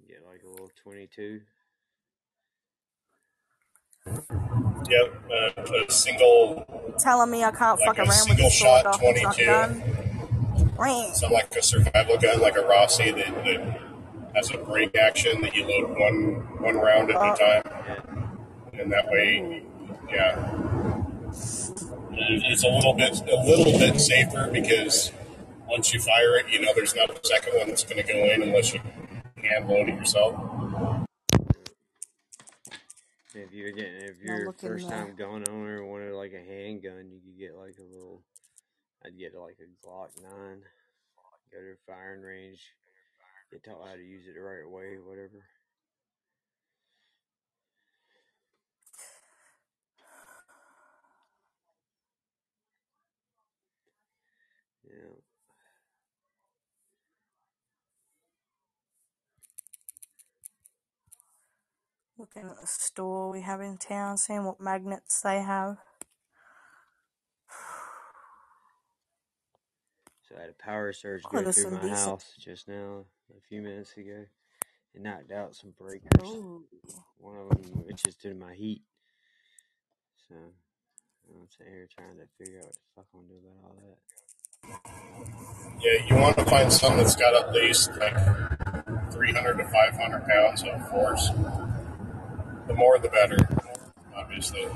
Yeah, 0.05 0.17
like 0.29 0.43
a 0.43 0.47
little 0.49 0.69
22. 0.83 1.41
Yep. 4.05 5.31
Uh, 5.31 5.61
a 5.87 5.91
single, 5.91 6.65
Telling 6.99 7.31
me 7.31 7.43
I 7.43 7.51
can't 7.51 7.79
like 7.79 7.87
fuck 7.87 7.97
a 7.97 8.01
around 8.01 8.07
with 8.09 8.17
single 8.37 8.47
a 8.47 8.49
shot 8.51 8.83
sawed-off 8.83 8.99
22. 8.99 9.45
gun. 9.45 10.73
Wah. 10.77 11.11
Something 11.13 11.37
like 11.37 11.55
a 11.55 11.61
survival 11.61 12.17
gun, 12.17 12.39
like 12.41 12.55
a 12.57 12.65
Rossi 12.65 13.11
that, 13.11 13.27
that 13.45 13.90
has 14.35 14.51
a 14.51 14.57
break 14.57 14.95
action 14.95 15.41
that 15.41 15.55
you 15.55 15.65
load 15.65 15.89
one 15.97 16.33
one 16.61 16.75
round 16.75 17.09
at 17.11 17.15
Uh, 17.17 17.33
a 17.33 17.37
time, 17.37 17.63
Yeah. 18.73 18.81
and 18.81 18.91
that 18.91 19.07
way, 19.09 19.63
yeah, 20.09 21.01
it's 22.13 22.63
a 22.63 22.67
little 22.67 22.93
bit 22.93 23.19
a 23.21 23.43
little 23.43 23.77
bit 23.79 23.99
safer 23.99 24.49
because 24.51 25.11
once 25.67 25.93
you 25.93 25.99
fire 25.99 26.37
it, 26.37 26.47
you 26.49 26.61
know 26.61 26.73
there's 26.73 26.95
not 26.95 27.09
a 27.09 27.19
second 27.27 27.57
one 27.57 27.67
that's 27.69 27.83
going 27.83 27.97
to 28.05 28.11
go 28.13 28.19
in 28.19 28.41
unless 28.43 28.73
you 28.73 28.81
hand 29.37 29.67
load 29.67 29.89
it 29.89 29.95
yourself. 29.95 30.35
If 33.33 33.53
you're 33.53 33.71
getting, 33.71 33.95
if 33.95 34.17
Now 34.23 34.35
you're 34.35 34.45
look 34.47 34.59
first 34.59 34.89
time 34.89 35.15
gun 35.15 35.45
owner 35.49 35.77
and 35.81 35.89
wanted 35.89 36.13
like 36.13 36.33
a 36.33 36.43
handgun, 36.43 37.09
you 37.11 37.21
could 37.21 37.37
get 37.39 37.55
like 37.55 37.77
a 37.79 37.83
little. 37.83 38.21
I'd 39.05 39.17
get 39.17 39.33
like 39.35 39.57
a 39.59 39.87
Glock 39.87 40.09
nine. 40.21 40.63
Go 41.51 41.57
to 41.59 41.71
a 41.71 41.75
firing 41.87 42.21
range. 42.21 42.61
Get 43.51 43.63
taught 43.63 43.87
how 43.87 43.95
to 43.95 44.03
use 44.03 44.27
it 44.27 44.35
the 44.35 44.41
right 44.41 44.69
way, 44.69 44.97
whatever. 45.03 45.43
Yeah. 54.85 55.15
Looking 62.17 62.43
at 62.49 62.61
the 62.61 62.67
store 62.67 63.31
we 63.31 63.41
have 63.41 63.61
in 63.61 63.77
town, 63.77 64.17
seeing 64.17 64.45
what 64.45 64.59
magnets 64.61 65.21
they 65.21 65.41
have. 65.41 65.77
So 70.27 70.35
I 70.37 70.41
had 70.41 70.49
a 70.51 70.53
power 70.53 70.93
surge 70.93 71.23
Oh, 71.25 71.29
go 71.43 71.51
through 71.51 71.71
my 71.71 71.81
decent- 71.81 71.97
house 71.97 72.33
just 72.39 72.67
now, 72.67 73.05
a 73.37 73.41
few 73.47 73.61
minutes 73.61 73.95
ago. 73.97 74.25
It 74.93 75.01
knocked 75.01 75.31
out 75.31 75.55
some 75.55 75.73
breakers. 75.79 76.23
Ooh. 76.23 76.65
One 77.17 77.37
of 77.37 77.49
them, 77.49 77.83
which 77.85 78.05
is 78.07 78.15
to 78.17 78.33
my 78.33 78.53
heat. 78.53 78.81
So 80.27 80.35
I'm 80.35 81.47
sitting 81.57 81.73
here 81.73 81.87
trying 81.95 82.17
to 82.17 82.27
figure 82.37 82.59
out 82.59 82.65
what 82.65 82.75
the 82.75 82.79
fuck 82.95 83.05
I'm 83.13 83.21
gonna 83.21 83.39
do 83.39 83.47
about 83.47 83.63
all 83.65 83.75
that. 83.87 83.99
Yeah, 85.81 86.05
you 86.07 86.15
want 86.21 86.37
to 86.37 86.45
find 86.45 86.71
something 86.71 86.99
that's 86.99 87.15
got 87.15 87.33
at 87.35 87.53
least 87.53 87.91
like 87.97 88.15
300 89.11 89.57
to 89.57 89.63
500 89.67 90.27
pounds 90.27 90.63
of 90.63 90.89
force. 90.89 91.29
The 92.67 92.73
more, 92.73 92.99
the 92.99 93.09
better, 93.09 93.37
obviously. 94.15 94.67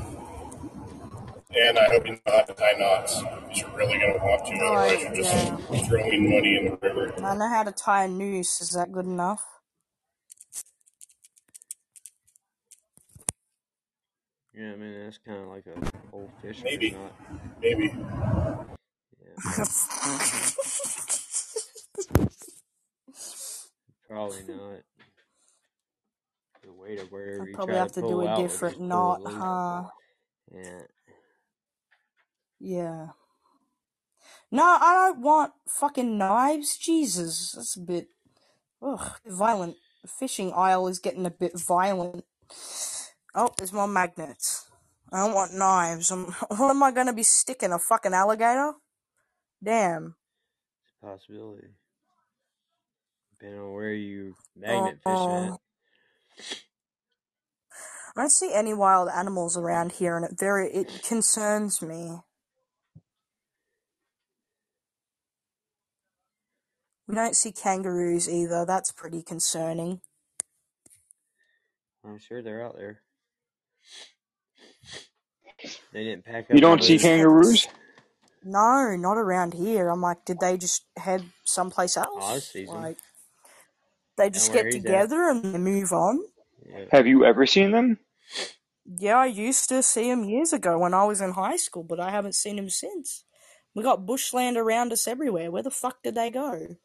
And 1.57 1.79
I 1.79 1.85
hope 1.85 2.05
you 2.05 2.11
know 2.13 2.19
how 2.25 2.41
to 2.41 2.53
tie 2.53 2.73
knots 2.77 3.21
because 3.21 3.61
you're 3.61 3.77
really 3.77 3.97
going 3.97 4.13
to 4.13 4.19
want 4.19 4.45
to. 4.45 4.53
Oh, 4.61 4.75
otherwise, 4.75 5.01
you're 5.03 5.15
just 5.15 5.33
yeah. 5.33 5.55
throwing 5.87 6.29
money 6.29 6.57
in 6.57 6.65
the 6.65 6.77
river. 6.81 7.13
I 7.23 7.35
know 7.35 7.47
how 7.47 7.63
to 7.63 7.71
tie 7.71 8.03
a 8.05 8.07
noose. 8.09 8.59
Is 8.59 8.71
that 8.71 8.91
good 8.91 9.05
enough? 9.05 9.41
Yeah, 14.57 14.71
I 14.71 14.75
mean 14.77 15.03
that's 15.03 15.17
kind 15.17 15.43
of 15.43 15.47
like 15.49 15.65
a 15.67 15.75
old 16.13 16.29
fisherman 16.41 16.73
Maybe. 16.73 16.91
knot. 16.91 17.13
Maybe. 17.61 17.93
Yeah, 19.21 19.35
probably 24.09 24.43
not. 24.47 24.81
The 26.63 26.71
weight 26.71 26.99
of 27.01 27.11
wherever 27.11 27.43
I'd 27.43 27.49
you 27.49 27.55
probably 27.55 27.75
have 27.75 27.91
to 27.93 28.01
to 28.01 28.07
do 28.07 28.21
a 28.21 28.37
different 28.37 28.79
knot, 28.79 29.21
huh? 29.25 29.83
Yeah. 30.53 30.81
Yeah. 32.59 33.09
No, 34.51 34.63
I 34.63 34.93
don't 34.93 35.21
want 35.21 35.53
fucking 35.67 36.17
knives. 36.17 36.77
Jesus, 36.77 37.53
that's 37.55 37.75
a 37.75 37.81
bit, 37.81 38.07
ugh, 38.81 39.11
violent. 39.25 39.75
The 40.01 40.07
fishing 40.07 40.53
aisle 40.53 40.87
is 40.87 40.99
getting 40.99 41.25
a 41.25 41.31
bit 41.31 41.59
violent. 41.59 42.25
Oh, 43.33 43.49
there's 43.57 43.73
more 43.73 43.87
magnets. 43.87 44.69
I 45.11 45.19
don't 45.25 45.33
want 45.33 45.53
knives. 45.53 46.11
I'm, 46.11 46.25
what 46.49 46.69
am 46.69 46.83
I 46.83 46.91
gonna 46.91 47.13
be 47.13 47.23
sticking? 47.23 47.71
A 47.73 47.79
fucking 47.79 48.13
alligator? 48.13 48.73
Damn. 49.63 50.15
It's 50.83 50.93
a 51.01 51.05
possibility. 51.05 51.67
Depending 53.39 53.61
on 53.61 53.73
where 53.73 53.93
you 53.93 54.35
magnet 54.55 54.99
fish 55.03 55.27
at. 55.29 55.53
I 58.15 58.21
don't 58.21 58.29
see 58.29 58.53
any 58.53 58.73
wild 58.73 59.09
animals 59.09 59.57
around 59.57 59.93
here, 59.93 60.15
and 60.17 60.25
it 60.25 60.39
very 60.39 60.71
it 60.71 61.03
concerns 61.03 61.81
me. 61.81 62.19
We 67.07 67.15
don't 67.15 67.35
see 67.35 67.51
kangaroos 67.51 68.29
either. 68.29 68.65
That's 68.65 68.91
pretty 68.91 69.21
concerning. 69.21 70.01
I'm 72.03 72.19
sure 72.19 72.41
they're 72.41 72.63
out 72.63 72.75
there. 72.75 73.01
They 75.93 76.03
didn't 76.03 76.25
pack 76.25 76.45
up. 76.49 76.55
You 76.55 76.61
don't 76.61 76.83
see 76.83 76.97
kangaroos? 76.99 77.67
No, 78.43 78.95
not 78.95 79.17
around 79.17 79.53
here. 79.53 79.89
I'm 79.89 80.01
like, 80.01 80.25
did 80.25 80.39
they 80.39 80.57
just 80.57 80.85
head 80.97 81.23
someplace 81.45 81.97
else? 81.97 82.09
Oh, 82.11 82.35
I 82.35 82.39
see 82.39 82.65
them. 82.65 82.75
Like, 82.75 82.97
they 84.17 84.29
just 84.29 84.53
get 84.53 84.65
he's 84.65 84.75
at. 84.75 84.81
together 84.83 85.29
and 85.29 85.43
they 85.43 85.57
move 85.57 85.91
on. 85.91 86.19
Yeah. 86.67 86.85
Have 86.91 87.07
you 87.07 87.25
ever 87.25 87.45
seen 87.45 87.71
them? 87.71 87.99
Yeah, 88.85 89.17
I 89.17 89.25
used 89.25 89.67
to 89.69 89.81
see 89.81 90.09
them 90.09 90.23
years 90.23 90.53
ago 90.53 90.77
when 90.77 90.93
I 90.93 91.05
was 91.05 91.21
in 91.21 91.31
high 91.31 91.57
school, 91.57 91.83
but 91.83 91.99
I 91.99 92.11
haven't 92.11 92.35
seen 92.35 92.55
them 92.57 92.69
since. 92.69 93.23
We 93.73 93.81
got 93.81 94.05
bushland 94.05 94.57
around 94.57 94.91
us 94.91 95.07
everywhere. 95.07 95.49
Where 95.49 95.63
the 95.63 95.71
fuck 95.71 96.03
did 96.03 96.15
they 96.15 96.29
go? 96.29 96.77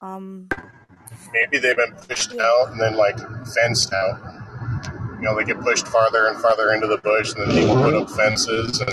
Um, 0.00 0.48
Maybe 1.32 1.58
they've 1.58 1.76
been 1.76 1.94
pushed 2.08 2.36
out 2.38 2.70
and 2.72 2.80
then 2.80 2.96
like 2.96 3.18
fenced 3.54 3.92
out. 3.92 4.20
You 5.16 5.22
know, 5.28 5.36
they 5.36 5.44
get 5.44 5.60
pushed 5.60 5.86
farther 5.86 6.26
and 6.26 6.40
farther 6.40 6.72
into 6.72 6.88
the 6.88 6.98
bush, 6.98 7.32
and 7.34 7.42
then 7.42 7.56
people 7.56 7.76
put 7.76 7.94
up 7.94 8.10
fences, 8.10 8.80
and 8.80 8.92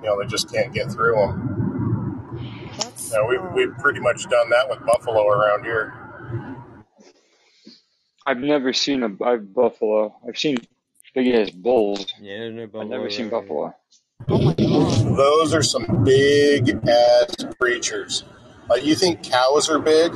you 0.00 0.08
know 0.08 0.18
they 0.18 0.26
just 0.26 0.50
can't 0.50 0.72
get 0.72 0.90
through 0.90 1.14
them. 1.16 2.70
that's 2.78 3.12
Now, 3.12 3.28
we've 3.28 3.40
uh, 3.40 3.52
we've 3.54 3.76
pretty 3.76 4.00
much 4.00 4.26
done 4.28 4.48
that 4.50 4.70
with 4.70 4.84
buffalo 4.86 5.28
around 5.28 5.64
here. 5.64 5.92
I've 8.24 8.38
never 8.38 8.72
seen 8.72 9.02
a 9.02 9.24
I've 9.24 9.52
buffalo. 9.52 10.16
I've 10.26 10.38
seen 10.38 10.56
big 11.14 11.28
ass 11.28 11.50
bulls. 11.50 12.06
Yeah, 12.20 12.38
there's 12.38 12.72
no 12.72 12.80
I've 12.80 12.88
never 12.88 13.10
seen 13.10 13.26
around 13.26 13.30
here. 13.32 13.40
buffalo. 13.42 13.74
Oh 14.28 14.38
my 14.42 14.54
god. 14.54 15.16
Those 15.16 15.54
are 15.54 15.62
some 15.62 16.04
big 16.04 16.70
ass 16.88 17.44
creatures. 17.60 18.24
Like 18.68 18.84
you 18.84 18.94
think 18.94 19.22
cows 19.22 19.68
are 19.70 19.78
big? 19.78 20.12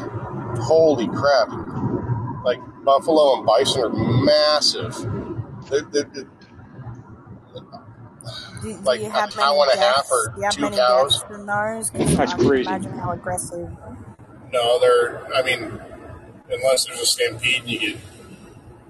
Holy 0.58 1.06
crap! 1.08 1.48
Like 2.44 2.58
buffalo 2.84 3.36
and 3.38 3.46
bison 3.46 3.82
are 3.82 3.88
massive. 4.24 4.94
They're, 5.70 5.82
they're, 5.82 6.04
they're 6.04 6.24
Do, 8.62 8.74
do 8.74 8.80
like 8.82 9.00
you 9.00 9.06
a 9.06 9.28
cow 9.28 9.62
and 9.62 9.72
a 9.72 9.76
half 9.82 10.06
or 10.10 10.32
Do 10.34 10.38
you 10.40 10.44
have 10.44 10.54
two 10.54 10.62
many 10.62 10.76
cows. 10.76 11.20
deaths 11.20 11.24
from 11.30 11.46
those? 11.46 11.90
That's 11.90 12.32
I 12.32 12.36
crazy. 12.36 12.68
imagine 12.68 12.92
how 12.98 13.12
aggressive. 13.12 13.70
No, 14.52 14.78
they're. 14.80 15.32
I 15.34 15.42
mean, 15.42 15.80
unless 16.50 16.84
there's 16.86 17.00
a 17.00 17.06
stampede, 17.06 17.60
and 17.62 17.70
you 17.70 17.78
get, 17.78 17.96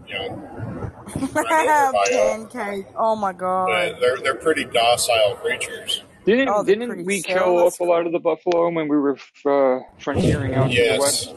you 0.08 0.14
know, 0.14 0.69
run 1.16 1.68
over 1.68 1.92
by 1.92 2.04
them. 2.10 2.48
Pancake. 2.50 2.86
Oh 2.96 3.16
my 3.16 3.32
god. 3.32 3.66
But 3.68 4.00
they're 4.00 4.18
they're 4.18 4.34
pretty 4.34 4.64
docile 4.64 5.36
creatures. 5.36 6.02
Didn't 6.26 6.48
Oh, 6.48 6.62
didn't 6.64 7.04
we 7.06 7.22
chill. 7.22 7.36
kill 7.38 7.56
That's 7.64 7.74
off 7.76 7.80
a 7.80 7.84
lot 7.84 8.06
of 8.06 8.12
the 8.12 8.18
buffalo 8.18 8.70
when 8.70 8.88
we 8.88 8.96
were 8.98 9.16
uh, 9.46 9.80
frontiering 9.98 10.54
out 10.54 10.64
to 10.64 10.68
the 10.68 10.74
Yes, 10.74 11.00
west? 11.00 11.34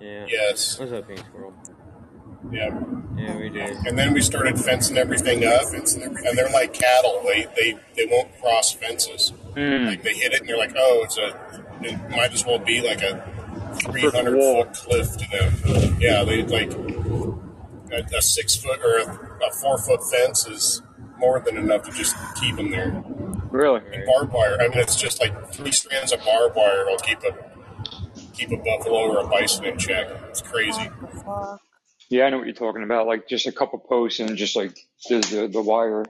Yeah. 0.00 0.26
yes, 0.28 0.78
What's 0.80 0.92
up, 0.92 1.06
Pink 1.06 1.20
Squirrel? 1.20 1.52
yeah. 2.50 2.80
Yeah, 3.18 3.36
we 3.36 3.50
did. 3.50 3.76
And 3.86 3.98
then 3.98 4.14
we 4.14 4.22
started 4.22 4.58
fencing 4.58 4.96
everything 4.96 5.44
up, 5.44 5.60
and 5.74 5.86
they're 6.38 6.48
like 6.48 6.72
cattle. 6.72 7.20
They 7.26 7.46
they 7.54 7.78
they 7.94 8.06
won't 8.06 8.28
cross 8.40 8.72
fences. 8.72 9.34
Mm. 9.54 9.86
Like 9.88 10.02
they 10.02 10.14
hit 10.14 10.32
it, 10.32 10.40
and 10.40 10.48
they're 10.48 10.56
like, 10.56 10.72
oh, 10.76 11.02
it's 11.04 11.18
a. 11.18 11.64
It 11.82 12.10
might 12.10 12.32
as 12.32 12.44
well 12.46 12.58
be 12.58 12.80
like 12.80 13.02
a 13.02 13.22
three 13.82 14.00
Brick 14.02 14.14
hundred 14.14 14.36
wall. 14.38 14.64
foot 14.64 14.72
cliff 14.72 15.16
to 15.18 15.28
them. 15.30 15.96
Yeah, 16.00 16.24
they 16.24 16.42
like 16.44 16.70
a, 17.92 18.16
a 18.16 18.22
six 18.22 18.56
foot 18.56 18.80
or 18.80 18.98
a, 18.98 19.46
a 19.48 19.52
four 19.60 19.78
foot 19.78 20.00
fence 20.10 20.46
is 20.46 20.82
more 21.18 21.40
than 21.40 21.56
enough 21.56 21.82
to 21.84 21.90
just 21.92 22.16
keep 22.40 22.56
them 22.56 22.70
there. 22.70 23.02
Really? 23.50 23.80
And 23.92 24.04
barbed 24.06 24.32
wire. 24.32 24.58
I 24.60 24.68
mean, 24.68 24.78
it's 24.78 24.96
just 24.96 25.20
like 25.20 25.52
three 25.52 25.72
strands 25.72 26.12
of 26.12 26.24
barbed 26.24 26.56
wire 26.56 26.86
will 26.86 26.98
keep 26.98 27.22
a 27.22 27.34
keep 28.32 28.50
a 28.52 28.56
buffalo 28.56 29.12
or 29.12 29.24
a 29.24 29.28
bison 29.28 29.64
in 29.64 29.78
check. 29.78 30.08
It's 30.28 30.42
crazy. 30.42 30.82
What 30.82 31.12
the 31.12 31.20
fuck? 31.20 31.60
Yeah, 32.08 32.24
I 32.24 32.30
know 32.30 32.38
what 32.38 32.46
you're 32.46 32.54
talking 32.54 32.82
about. 32.82 33.06
Like 33.06 33.28
just 33.28 33.46
a 33.46 33.52
couple 33.52 33.78
posts 33.78 34.20
and 34.20 34.36
just 34.36 34.56
like 34.56 34.76
the 35.08 35.18
the, 35.20 35.48
the 35.48 35.62
wire. 35.62 36.04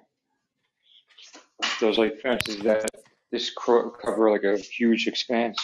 Those 1.81 1.99
like 1.99 2.21
fences 2.21 2.59
that 2.61 2.89
this 3.31 3.51
cover 3.51 4.31
like 4.31 4.45
a 4.45 4.57
huge 4.59 5.07
expanse. 5.07 5.59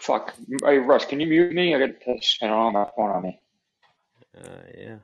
Fuck. 0.00 0.34
Hey 0.64 0.78
Russ, 0.78 1.04
can 1.06 1.20
you 1.20 1.26
mute 1.26 1.52
me? 1.52 1.74
I 1.74 1.78
got 1.80 1.90
this 2.06 2.38
and 2.42 2.52
on 2.52 2.72
my 2.74 2.86
phone 2.96 3.10
on 3.10 3.22
me. 3.24 3.40
Uh, 4.36 4.42
yeah. 4.76 4.96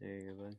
There 0.00 0.16
you 0.18 0.32
go, 0.32 0.44
bud. 0.44 0.56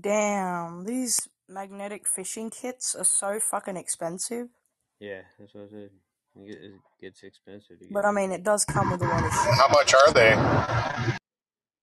Damn, 0.00 0.84
these 0.84 1.28
magnetic 1.48 2.06
fishing 2.06 2.50
kits 2.50 2.94
are 2.94 3.04
so 3.04 3.40
fucking 3.40 3.76
expensive. 3.76 4.48
Yeah, 5.00 5.22
that's 5.38 5.54
what 5.54 5.64
I 5.64 5.70
said. 5.70 5.90
It 6.40 6.72
gets 7.00 7.22
expensive 7.22 7.80
get 7.80 7.92
But 7.92 8.04
I 8.04 8.12
mean, 8.12 8.30
it 8.32 8.44
does 8.44 8.64
come 8.64 8.90
with 8.90 9.02
a 9.02 9.04
lot 9.04 9.24
of 9.24 9.32
shit. 9.32 9.54
How 9.54 9.68
much 9.68 9.94
are 9.94 10.12
they? 10.12 10.34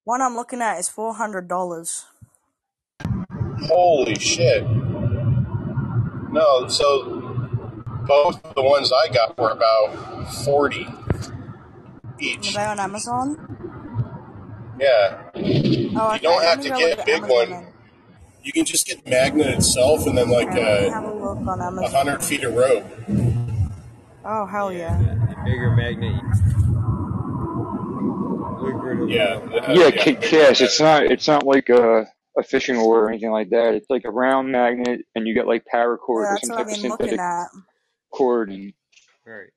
One 0.06 0.22
I'm 0.22 0.35
looking 0.35 0.61
at 0.61 0.80
is 0.80 0.88
four 0.88 1.14
hundred 1.16 1.48
dollars. 1.48 2.06
Holy 3.64 4.16
shit! 4.16 4.64
No, 6.32 6.68
so 6.68 7.22
both 8.08 8.42
the 8.56 8.61
ones 8.61 8.92
I 8.94 9.10
got 9.11 9.38
were 9.38 9.50
about 9.52 9.95
forty 10.45 10.85
Are 10.85 12.19
each. 12.19 12.53
they 12.53 12.64
on 12.66 12.80
Amazon? 12.80 13.38
Yeah, 14.80 15.32
Oh, 15.95 16.14
you 16.14 16.19
okay. 16.19 16.19
don't 16.19 16.44
Let 16.44 16.50
have 16.50 16.58
me 16.58 16.64
to 16.66 16.69
go 16.69 16.77
get 16.77 16.90
look 16.92 17.00
a 17.00 17.02
at 17.02 17.06
big 17.06 17.16
Amazon 17.24 17.50
one. 17.50 17.68
Then. 18.45 18.48
You 18.48 18.53
can 18.53 18.65
just 18.65 18.88
get 18.88 19.03
the 19.03 19.09
magnet 19.11 19.48
itself, 19.48 20.07
and 20.07 20.17
then 20.17 20.30
like 20.30 20.48
Okay, 20.49 20.64
let 20.64 20.82
me 20.82 20.88
uh, 20.88 20.91
have 20.91 21.06
a 21.06 21.14
a 21.85 21.90
hundred 21.90 22.24
feet 22.24 22.43
of 22.43 22.53
rope. 22.56 22.85
Oh 24.25 24.45
hell 24.45 24.74
Yeah, 24.74 24.98
yeah! 24.98 24.98
the, 24.98 25.35
the 25.35 25.41
bigger 25.45 25.72
magnet. 25.72 26.14
Yeah, 29.09 29.24
uh, 29.24 29.74
Yeah, 29.74 29.85
yeah, 29.85 29.91
K- 29.91 30.15
Cash. 30.15 30.61
It's 30.61 30.80
not. 30.80 31.06
It's 31.06 31.27
not 31.27 31.45
like 31.45 31.69
a 31.69 32.07
a 32.38 32.43
fishing 32.43 32.77
oar 32.77 33.06
or 33.06 33.09
anything 33.09 33.32
like 33.32 33.49
that. 33.51 33.75
It's 33.75 33.90
like 33.90 34.06
a 34.06 34.11
round 34.11 34.51
magnet, 34.51 35.01
and 35.15 35.27
you 35.27 35.33
get 35.33 35.48
like 35.48 35.65
paracord 35.74 35.99
Yeah, 36.09 36.33
or 36.33 36.38
some 36.40 36.49
type 36.51 36.67
of 36.67 36.77
synthetic 36.77 37.19
cord. 38.11 38.49
And 38.51 38.74
Right. 39.25 39.49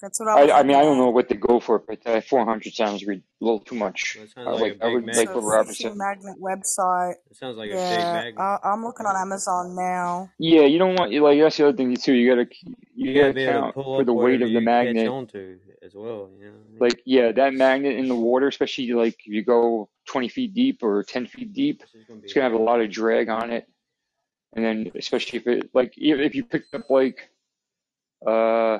That's 0.00 0.20
what 0.20 0.28
I 0.28 0.42
was 0.42 0.50
I, 0.52 0.60
I 0.60 0.62
mean, 0.62 0.76
I 0.76 0.82
don't 0.82 0.96
know 0.98 1.10
what 1.10 1.28
they 1.28 1.34
go 1.34 1.58
for, 1.58 1.80
but 1.80 1.98
uh, 2.06 2.20
400 2.20 2.72
sounds 2.72 3.02
a 3.02 3.20
little 3.40 3.58
too 3.60 3.74
much. 3.74 4.14
Well, 4.16 4.24
it 4.26 4.30
sounds 4.30 4.46
I 4.46 4.50
like 4.52 4.60
a 4.60 4.62
like. 4.62 4.82
I 4.82 4.86
would 4.94 5.06
magnet. 5.06 5.16
like 5.16 5.28
So 5.28 5.34
what 5.40 5.44
Robert 5.44 5.68
fishing 5.68 5.90
said. 5.90 5.96
magnet 5.96 6.36
website. 6.40 7.14
It 7.30 7.36
sounds 7.36 7.56
like 7.56 7.70
a 7.70 7.74
big 7.74 7.80
magnet. 7.80 8.34
I, 8.38 8.58
I'm 8.64 8.84
looking 8.84 9.06
on 9.06 9.16
Amazon 9.16 9.74
now. 9.74 10.30
Yeah, 10.38 10.62
you 10.62 10.78
don't 10.78 10.94
want. 10.94 11.12
Like 11.12 11.40
that's 11.40 11.56
the 11.56 11.68
other 11.68 11.76
thing 11.76 11.96
too. 11.96 12.12
You 12.14 12.30
gotta 12.30 12.48
You 12.94 13.10
you 13.10 13.14
gotta 13.14 13.32
gotta 13.32 13.34
be 13.34 13.42
able 13.42 13.52
to 13.52 13.60
count 13.60 13.74
pull 13.74 13.98
for 13.98 14.04
the 14.04 14.12
weight 14.12 14.42
of 14.42 14.50
the 14.50 14.60
magnet. 14.60 15.08
onto 15.08 15.58
as 15.82 15.94
well. 15.94 16.30
You 16.38 16.46
know 16.46 16.52
what 16.52 16.60
I 16.68 16.70
mean? 16.70 16.78
Like 16.80 17.02
yeah, 17.04 17.32
that 17.32 17.54
magnet 17.54 17.96
in 17.96 18.08
the 18.08 18.14
water, 18.14 18.46
especially 18.48 18.92
like 18.92 19.14
if 19.26 19.26
you 19.26 19.42
go 19.44 19.88
20 20.06 20.28
feet 20.28 20.54
deep 20.54 20.82
or 20.82 21.02
10 21.02 21.26
feet 21.26 21.52
deep, 21.52 21.82
gonna 22.06 22.20
it's 22.22 22.32
gonna 22.32 22.44
have 22.44 22.52
a 22.58 22.62
lot 22.62 22.80
of 22.80 22.90
drag 22.90 23.28
on 23.28 23.50
it. 23.50 23.66
And 24.54 24.64
then 24.64 24.92
especially 24.96 25.38
if 25.40 25.46
it 25.46 25.70
like 25.74 25.94
if 25.96 26.18
if 26.20 26.34
you 26.34 26.44
picked 26.44 26.74
up 26.74 26.88
like 26.88 27.30
uh 28.26 28.78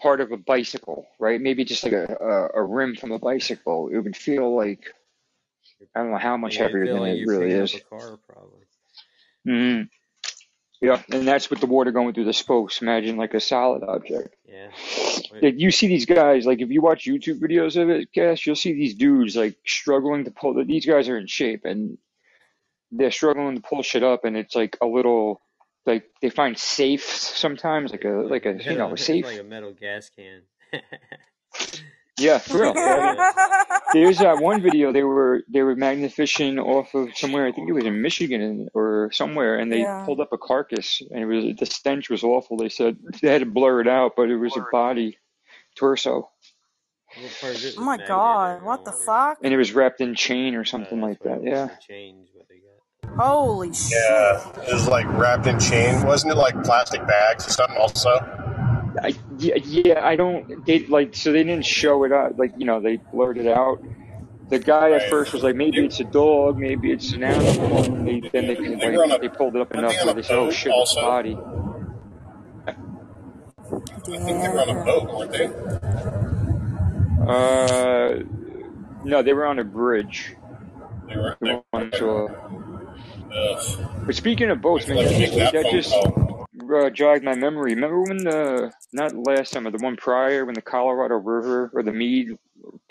part 0.00 0.20
of 0.20 0.32
a 0.32 0.36
bicycle, 0.36 1.06
right? 1.18 1.40
Maybe 1.40 1.64
just 1.64 1.84
like 1.84 1.92
a 1.92 2.16
a, 2.54 2.60
a 2.60 2.62
rim 2.62 2.96
from 2.96 3.12
a 3.12 3.18
bicycle, 3.18 3.88
it 3.88 3.98
would 3.98 4.16
feel 4.16 4.54
like 4.54 4.94
I 5.94 6.00
don't 6.00 6.10
know 6.10 6.18
how 6.18 6.36
much 6.36 6.56
heavier 6.56 6.86
than 6.86 7.04
it 7.04 7.26
really 7.26 7.52
is. 7.52 7.74
car, 7.88 8.18
probably. 8.28 8.64
hmm 9.44 9.82
Yeah, 10.80 11.02
and 11.10 11.26
that's 11.26 11.50
with 11.50 11.60
the 11.60 11.66
water 11.66 11.92
going 11.92 12.14
through 12.14 12.24
the 12.24 12.32
spokes. 12.32 12.82
Imagine 12.82 13.16
like 13.16 13.34
a 13.34 13.40
solid 13.40 13.82
object. 13.82 14.34
Yeah. 14.48 14.70
Like 15.40 15.58
you 15.58 15.70
see 15.70 15.86
these 15.86 16.06
guys, 16.06 16.46
like 16.46 16.60
if 16.60 16.70
you 16.70 16.80
watch 16.80 17.04
YouTube 17.04 17.40
videos 17.40 17.80
of 17.80 17.90
it, 17.90 18.12
Cash, 18.12 18.46
you'll 18.46 18.56
see 18.56 18.72
these 18.72 18.94
dudes 18.94 19.36
like 19.36 19.56
struggling 19.64 20.24
to 20.24 20.30
pull. 20.30 20.54
These 20.64 20.86
guys 20.86 21.08
are 21.08 21.18
in 21.18 21.26
shape 21.26 21.64
and 21.64 21.98
they're 22.90 23.10
struggling 23.10 23.56
to 23.56 23.60
pull 23.62 23.82
shit 23.82 24.02
up, 24.02 24.24
and 24.24 24.36
it's 24.36 24.54
like 24.54 24.76
a 24.80 24.86
little, 24.86 25.40
like 25.88 26.04
they 26.22 26.30
find 26.30 26.56
safe 26.56 27.04
sometimes, 27.04 27.90
like 27.90 28.04
a 28.04 28.10
like 28.10 28.46
a 28.46 28.58
you 28.62 28.76
know 28.76 28.92
a 28.92 28.98
safe. 29.08 29.24
like 29.24 29.40
a 29.40 29.42
metal 29.44 29.72
gas 29.72 30.10
can. 30.10 30.42
Yeah, 32.20 32.38
for 32.38 32.58
real. 32.58 32.72
Yeah, 32.74 33.14
yeah. 33.14 33.78
There's 33.92 34.18
that 34.18 34.38
one 34.40 34.60
video 34.60 34.92
they 34.92 35.04
were 35.04 35.42
they 35.48 35.62
were 35.62 35.76
magnet 35.76 36.12
fishing 36.12 36.58
off 36.58 36.94
of 36.94 37.16
somewhere. 37.16 37.46
I 37.46 37.52
think 37.52 37.68
it 37.68 37.72
was 37.72 37.84
in 37.84 38.02
Michigan 38.02 38.68
or 38.74 39.10
somewhere, 39.12 39.56
and 39.58 39.70
they 39.72 39.80
Yeah. 39.82 40.04
pulled 40.04 40.20
up 40.20 40.32
a 40.32 40.38
carcass, 40.38 41.00
and 41.10 41.22
it 41.22 41.26
was 41.26 41.56
the 41.56 41.66
stench 41.66 42.10
was 42.10 42.24
awful. 42.24 42.56
They 42.56 42.68
said 42.70 42.96
they 43.22 43.30
had 43.30 43.40
to 43.42 43.46
blur 43.46 43.80
it 43.80 43.88
out, 43.88 44.12
but 44.16 44.30
it 44.30 44.36
was 44.36 44.56
a 44.56 44.64
body 44.72 45.16
torso, 45.76 46.28
What 47.20 47.32
part 47.40 47.54
of 47.56 47.64
it 47.64 47.74
Oh 47.78 47.82
my 47.82 47.96
god, 47.98 48.62
what 48.64 48.84
the 48.84 48.92
fuck? 48.92 49.38
and 49.42 49.54
it 49.54 49.56
was 49.56 49.72
wrapped 49.72 50.00
in 50.00 50.16
chain 50.16 50.56
or 50.56 50.62
Uh, 50.62 50.64
something 50.64 51.00
that's 51.00 51.20
like 51.20 51.22
that. 51.22 51.44
Yeah. 51.44 51.68
Chains, 51.78 52.30
what 52.34 52.34
they 52.34 52.37
got. 52.37 52.37
Holy 53.18 53.74
shit. 53.74 53.98
Yeah, 54.08 54.62
it 54.62 54.72
was 54.72 54.86
like 54.88 55.06
wrapped 55.08 55.46
in 55.46 55.58
chain. 55.58 56.04
Wasn't 56.04 56.32
it 56.32 56.36
like 56.36 56.62
plastic 56.64 57.06
bags 57.06 57.46
or 57.46 57.50
something? 57.50 57.76
Also, 57.76 58.10
I, 59.02 59.14
yeah, 59.38 59.56
yeah, 59.64 60.06
I 60.06 60.16
don't. 60.16 60.64
They 60.66 60.86
like 60.86 61.14
so 61.16 61.32
they 61.32 61.42
didn't 61.44 61.66
show 61.66 62.04
it 62.04 62.12
up. 62.12 62.38
Like 62.38 62.54
you 62.58 62.64
know, 62.66 62.80
they 62.80 62.96
blurred 62.96 63.38
it 63.38 63.48
out. 63.48 63.82
The 64.48 64.58
guy 64.58 64.92
at 64.92 65.10
first 65.10 65.34
was 65.34 65.42
like, 65.42 65.56
maybe 65.56 65.84
it's 65.84 66.00
a 66.00 66.04
dog, 66.04 66.58
maybe 66.58 66.90
it's 66.90 67.12
an 67.12 67.22
animal. 67.22 67.84
And 67.84 68.08
they, 68.08 68.20
then 68.20 68.46
they 68.46 68.54
They 68.54 68.96
like 68.96 69.18
a 69.18 69.20
they 69.20 69.28
pulled 69.28 69.54
it 69.56 69.60
up 69.60 69.74
enough 69.74 69.92
they 69.92 69.98
on 69.98 70.06
where 70.06 70.14
they 70.14 70.22
said, 70.22 70.38
oh 70.38 70.50
shit, 70.50 70.72
it's 70.74 70.96
a 70.96 71.00
also? 71.00 71.00
body. 71.02 71.38
I 72.66 72.72
think 74.00 74.24
they 74.24 74.48
were 74.48 74.60
on 74.60 74.68
a 74.70 74.84
boat, 74.84 75.14
weren't 75.14 75.32
they? 75.32 75.50
Uh, 77.28 78.22
no, 79.04 79.22
they 79.22 79.34
were 79.34 79.44
on 79.44 79.58
a 79.58 79.64
bridge. 79.64 80.34
They 81.08 81.16
were. 81.16 81.36
They, 81.42 81.60
went 81.72 81.92
to 81.94 82.08
a- 82.10 82.77
ugh. 83.32 83.90
But 84.06 84.14
speaking 84.14 84.50
of 84.50 84.60
boats, 84.60 84.86
man, 84.88 84.96
that 85.04 85.50
that 85.52 85.66
just 85.70 85.92
uh, 85.94 86.90
jogged 86.90 87.24
my 87.24 87.34
memory. 87.34 87.74
Remember 87.74 88.02
when 88.02 88.18
the 88.18 88.72
not 88.92 89.14
last 89.14 89.52
summer, 89.52 89.70
the 89.70 89.78
one 89.78 89.96
prior, 89.96 90.44
when 90.44 90.54
the 90.54 90.62
Colorado 90.62 91.16
River 91.16 91.70
or 91.74 91.82
the 91.82 91.92
Mead 91.92 92.38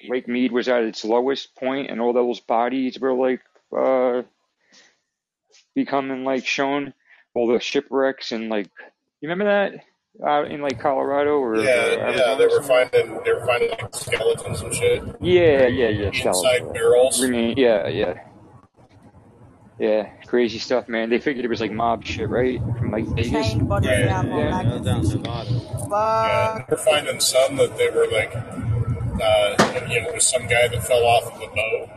Lake 0.08 0.28
Mead 0.28 0.52
was 0.52 0.68
at 0.68 0.84
its 0.84 1.04
lowest 1.04 1.56
point, 1.56 1.90
and 1.90 2.00
all 2.02 2.14
those 2.14 2.40
bodies 2.40 3.00
were 3.00 3.14
like 3.14 3.42
uh, 3.76 4.24
becoming 5.76 6.24
like 6.24 6.46
shown, 6.46 6.94
all 7.34 7.48
the 7.48 7.60
shipwrecks 7.60 8.32
and 8.32 8.50
like 8.50 8.70
you 9.22 9.30
remember 9.30 9.46
that 9.46 9.84
out 10.26 10.50
in 10.50 10.62
like 10.62 10.80
Colorado 10.80 11.38
or 11.38 11.58
uh, 11.58 11.62
Yeah, 11.62 12.12
yeah. 12.16 12.36
They 12.36 12.48
were 12.48 12.64
finding 12.64 13.20
they 13.24 13.32
were 13.34 13.46
finding 13.46 13.70
like 13.70 13.94
skeletons 13.94 14.62
and 14.62 14.74
shit 14.74 15.04
Yeah, 15.22 15.68
yeah, 15.68 15.90
yeah. 15.90 16.08
inside 16.08 16.34
Skeleton. 16.34 16.74
barrels. 16.74 17.22
Remain, 17.22 17.56
yeah, 17.58 17.88
yeah. 17.88 18.27
Yeah, 19.80 20.10
crazy 20.26 20.58
stuff, 20.60 20.88
man. 20.90 21.10
They 21.10 21.20
figured 21.20 21.46
it 21.46 21.50
was 21.50 21.62
like 21.62 21.72
mob 21.72 22.04
shit, 22.04 22.30
right? 22.30 22.60
From 22.80 22.92
like 22.92 23.06
Vegas. 23.16 23.32
Chained 23.32 23.70
body 23.70 23.88
Yeah, 23.88 24.08
found 24.08 24.34
on 24.34 24.40
yeah. 24.40 24.52
That 24.64 24.80
was 24.80 24.88
out 24.88 25.04
in. 25.04 25.22
Nevada. 25.22 25.50
Yeah, 25.52 26.54
Fuck. 26.58 26.68
they 26.68 26.72
were 26.76 26.78
finding 26.82 27.20
some 27.20 27.56
that 27.58 27.78
they 27.78 27.90
were 27.90 28.08
like, 28.12 28.36
uh, 28.36 29.86
you 29.90 30.02
know, 30.02 30.08
it 30.10 30.16
was 30.16 30.26
some 30.28 30.44
guy 30.48 30.68
that 30.68 30.84
fell 30.88 31.04
off 31.06 31.26
of 31.32 31.42
a 31.42 31.48
boat 31.48 31.90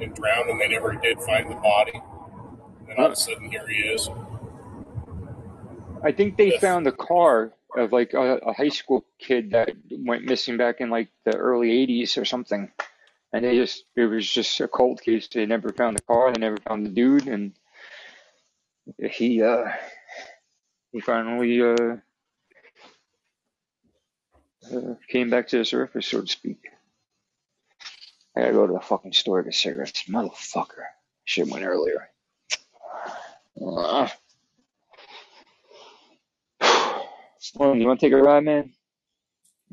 and 0.00 0.14
drowned, 0.14 0.50
and 0.50 0.60
they 0.60 0.68
never 0.68 0.94
did 0.94 1.20
find 1.22 1.50
the 1.50 1.56
body. 1.56 1.92
And 1.94 2.88
then 2.88 2.96
all 2.98 3.06
of 3.06 3.12
a 3.12 3.16
sudden, 3.16 3.50
here 3.50 3.66
he 3.68 3.76
is. 3.76 4.08
I 6.02 6.12
think 6.12 6.38
they 6.38 6.48
Yes. 6.52 6.60
found 6.60 6.86
the 6.86 6.92
car 6.92 7.52
of 7.76 7.92
like 7.92 8.14
a, 8.14 8.36
a 8.38 8.52
high 8.54 8.70
school 8.70 9.04
kid 9.18 9.50
that 9.50 9.72
went 9.90 10.24
missing 10.24 10.56
back 10.56 10.80
in 10.80 10.88
like 10.90 11.08
the 11.24 11.36
early 11.36 11.68
80s 11.86 12.16
or 12.16 12.24
something. 12.24 12.72
And 13.32 13.44
they 13.44 13.56
just, 13.56 13.84
it 13.96 14.06
was 14.06 14.28
just 14.28 14.60
a 14.60 14.68
cold 14.68 15.00
case. 15.02 15.28
They 15.28 15.46
never 15.46 15.72
found 15.72 15.96
the 15.96 16.02
car, 16.02 16.32
they 16.32 16.40
never 16.40 16.56
found 16.58 16.84
the 16.84 16.90
dude. 16.90 17.28
And 17.28 17.52
he, 18.98 19.42
uh, 19.42 19.66
he 20.92 21.00
finally, 21.00 21.62
uh, 21.62 21.96
uh, 24.74 24.94
came 25.08 25.30
back 25.30 25.48
to 25.48 25.58
the 25.58 25.64
surface, 25.64 26.06
so 26.06 26.22
to 26.22 26.26
speak. 26.26 26.58
I 28.36 28.40
gotta 28.40 28.52
go 28.52 28.66
to 28.66 28.72
the 28.74 28.80
fucking 28.80 29.12
store 29.12 29.42
to 29.42 29.44
get 29.44 29.54
cigarettes. 29.54 30.04
Motherfucker. 30.08 30.84
Shit 31.24 31.48
went 31.48 31.64
earlier. 31.64 32.08
Uh, 37.58 37.72
you 37.72 37.86
want 37.86 37.98
to 37.98 38.06
take 38.06 38.12
a 38.12 38.16
ride, 38.16 38.44
man? 38.44 38.72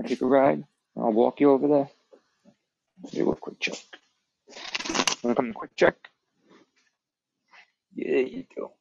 To 0.02 0.08
take 0.08 0.22
a 0.22 0.26
ride? 0.26 0.64
I'll 0.95 1.11
walk 1.11 1.40
you 1.40 1.52
over 1.52 1.68
there. 1.68 1.90
Do 3.11 3.32
a 3.32 3.35
quick 3.35 3.59
check. 3.59 3.77
Want 5.24 5.35
to 5.35 5.35
come 5.35 5.53
quick 5.53 5.76
check? 5.76 5.95
Yeah, 7.95 8.17
you 8.17 8.45
go. 8.56 8.74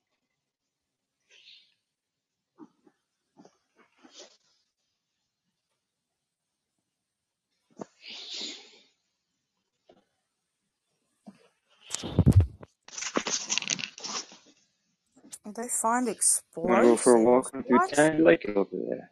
They 15.54 15.68
find 15.68 16.08
Want 16.56 16.82
to 16.82 16.88
go 16.88 16.96
for 16.96 17.14
a 17.14 17.22
walk 17.22 17.52
explosives. 17.54 17.68
through 17.68 17.96
town? 17.96 18.16
I 18.16 18.18
like 18.18 18.44
it 18.44 18.56
over 18.56 18.68
there. 18.72 19.10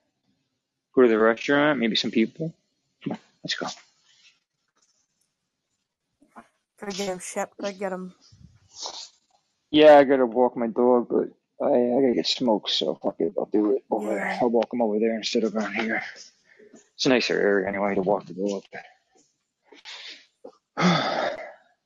Go 0.94 1.02
to 1.02 1.08
the 1.08 1.18
restaurant, 1.18 1.78
maybe 1.78 1.96
some 1.96 2.10
people. 2.10 2.52
Come 3.02 3.12
on, 3.12 3.18
let's 3.42 3.54
go. 3.54 3.66
Gotta 6.80 6.96
get 6.96 7.08
him, 7.08 7.18
Shep. 7.18 7.52
Gotta 7.60 7.72
get 7.72 7.92
him. 7.92 8.14
Yeah, 9.70 9.98
I 9.98 10.04
gotta 10.04 10.26
walk 10.26 10.56
my 10.56 10.66
dog, 10.66 11.08
but 11.08 11.28
I, 11.64 11.70
I 11.70 12.00
gotta 12.00 12.14
get 12.14 12.26
smoked, 12.26 12.70
so 12.70 12.94
fuck 12.96 13.16
it, 13.18 13.32
I'll 13.38 13.46
do 13.46 13.76
it 13.76 13.84
over 13.90 14.08
there. 14.08 14.38
I'll 14.40 14.50
walk 14.50 14.72
him 14.72 14.82
over 14.82 14.98
there 14.98 15.16
instead 15.16 15.44
of 15.44 15.54
around 15.54 15.74
here. 15.74 16.02
It's 16.94 17.06
a 17.06 17.08
nicer 17.08 17.40
area 17.40 17.68
anyway 17.68 17.94
to 17.94 18.02
walk 18.02 18.26
the 18.26 18.34
dog. 18.34 18.62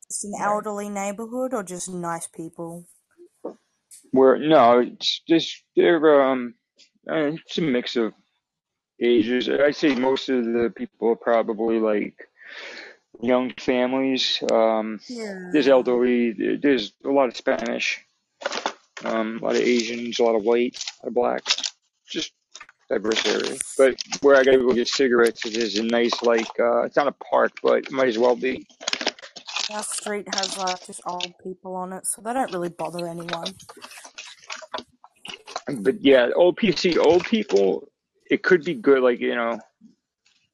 It's 0.06 0.24
an 0.24 0.32
elderly 0.40 0.88
neighborhood 0.88 1.54
or 1.54 1.62
just 1.62 1.88
nice 1.88 2.26
people? 2.26 2.86
Where 4.10 4.38
no, 4.38 4.80
it's 4.80 5.20
just 5.28 5.62
they're 5.76 6.22
um, 6.30 6.54
it's 7.06 7.58
a 7.58 7.62
mix 7.62 7.96
of 7.96 8.12
ages. 9.00 9.48
I'd 9.48 9.76
say 9.76 9.94
most 9.94 10.28
of 10.28 10.44
the 10.44 10.72
people 10.74 11.10
are 11.10 11.16
probably 11.16 11.78
like 11.78 12.16
young 13.20 13.52
families. 13.58 14.42
Um, 14.50 15.00
there's 15.52 15.68
elderly. 15.68 16.56
There's 16.56 16.92
a 17.04 17.10
lot 17.10 17.28
of 17.28 17.36
Spanish. 17.36 18.04
Um, 19.04 19.38
a 19.40 19.44
lot 19.44 19.54
of 19.54 19.62
Asians, 19.62 20.18
a 20.18 20.24
lot 20.24 20.34
of 20.34 20.42
white, 20.42 20.76
a 21.02 21.06
lot 21.06 21.08
of 21.08 21.14
blacks. 21.14 21.74
Just 22.08 22.32
diverse 22.88 23.24
area. 23.26 23.56
But 23.76 23.96
where 24.22 24.36
I 24.36 24.44
gotta 24.44 24.58
go 24.58 24.72
get 24.72 24.88
cigarettes 24.88 25.44
is 25.46 25.56
is 25.56 25.78
a 25.78 25.84
nice 25.84 26.22
like 26.22 26.48
uh, 26.58 26.82
it's 26.82 26.96
not 26.96 27.08
a 27.08 27.12
park, 27.12 27.52
but 27.62 27.78
it 27.78 27.92
might 27.92 28.08
as 28.08 28.18
well 28.18 28.36
be. 28.36 28.66
Our 29.70 29.82
street 29.82 30.26
has 30.34 30.56
like 30.56 30.86
just 30.86 31.02
old 31.06 31.34
people 31.42 31.74
on 31.74 31.92
it, 31.92 32.06
so 32.06 32.22
they 32.22 32.32
don't 32.32 32.52
really 32.52 32.70
bother 32.70 33.06
anyone. 33.06 33.52
But 35.80 36.02
yeah, 36.02 36.30
old 36.34 36.56
PC, 36.56 36.96
old 36.96 37.24
people, 37.24 37.86
it 38.30 38.42
could 38.42 38.64
be 38.64 38.74
good. 38.74 39.02
Like 39.02 39.20
you 39.20 39.34
know, 39.34 39.60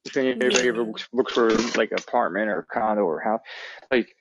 if 0.05 0.17
anybody 0.17 0.67
ever 0.67 0.83
looks, 0.83 1.07
looks 1.11 1.33
for 1.33 1.51
like 1.77 1.91
apartment 1.91 2.49
or 2.49 2.65
condo 2.71 3.01
or 3.01 3.19
house, 3.19 3.41
like 3.91 4.15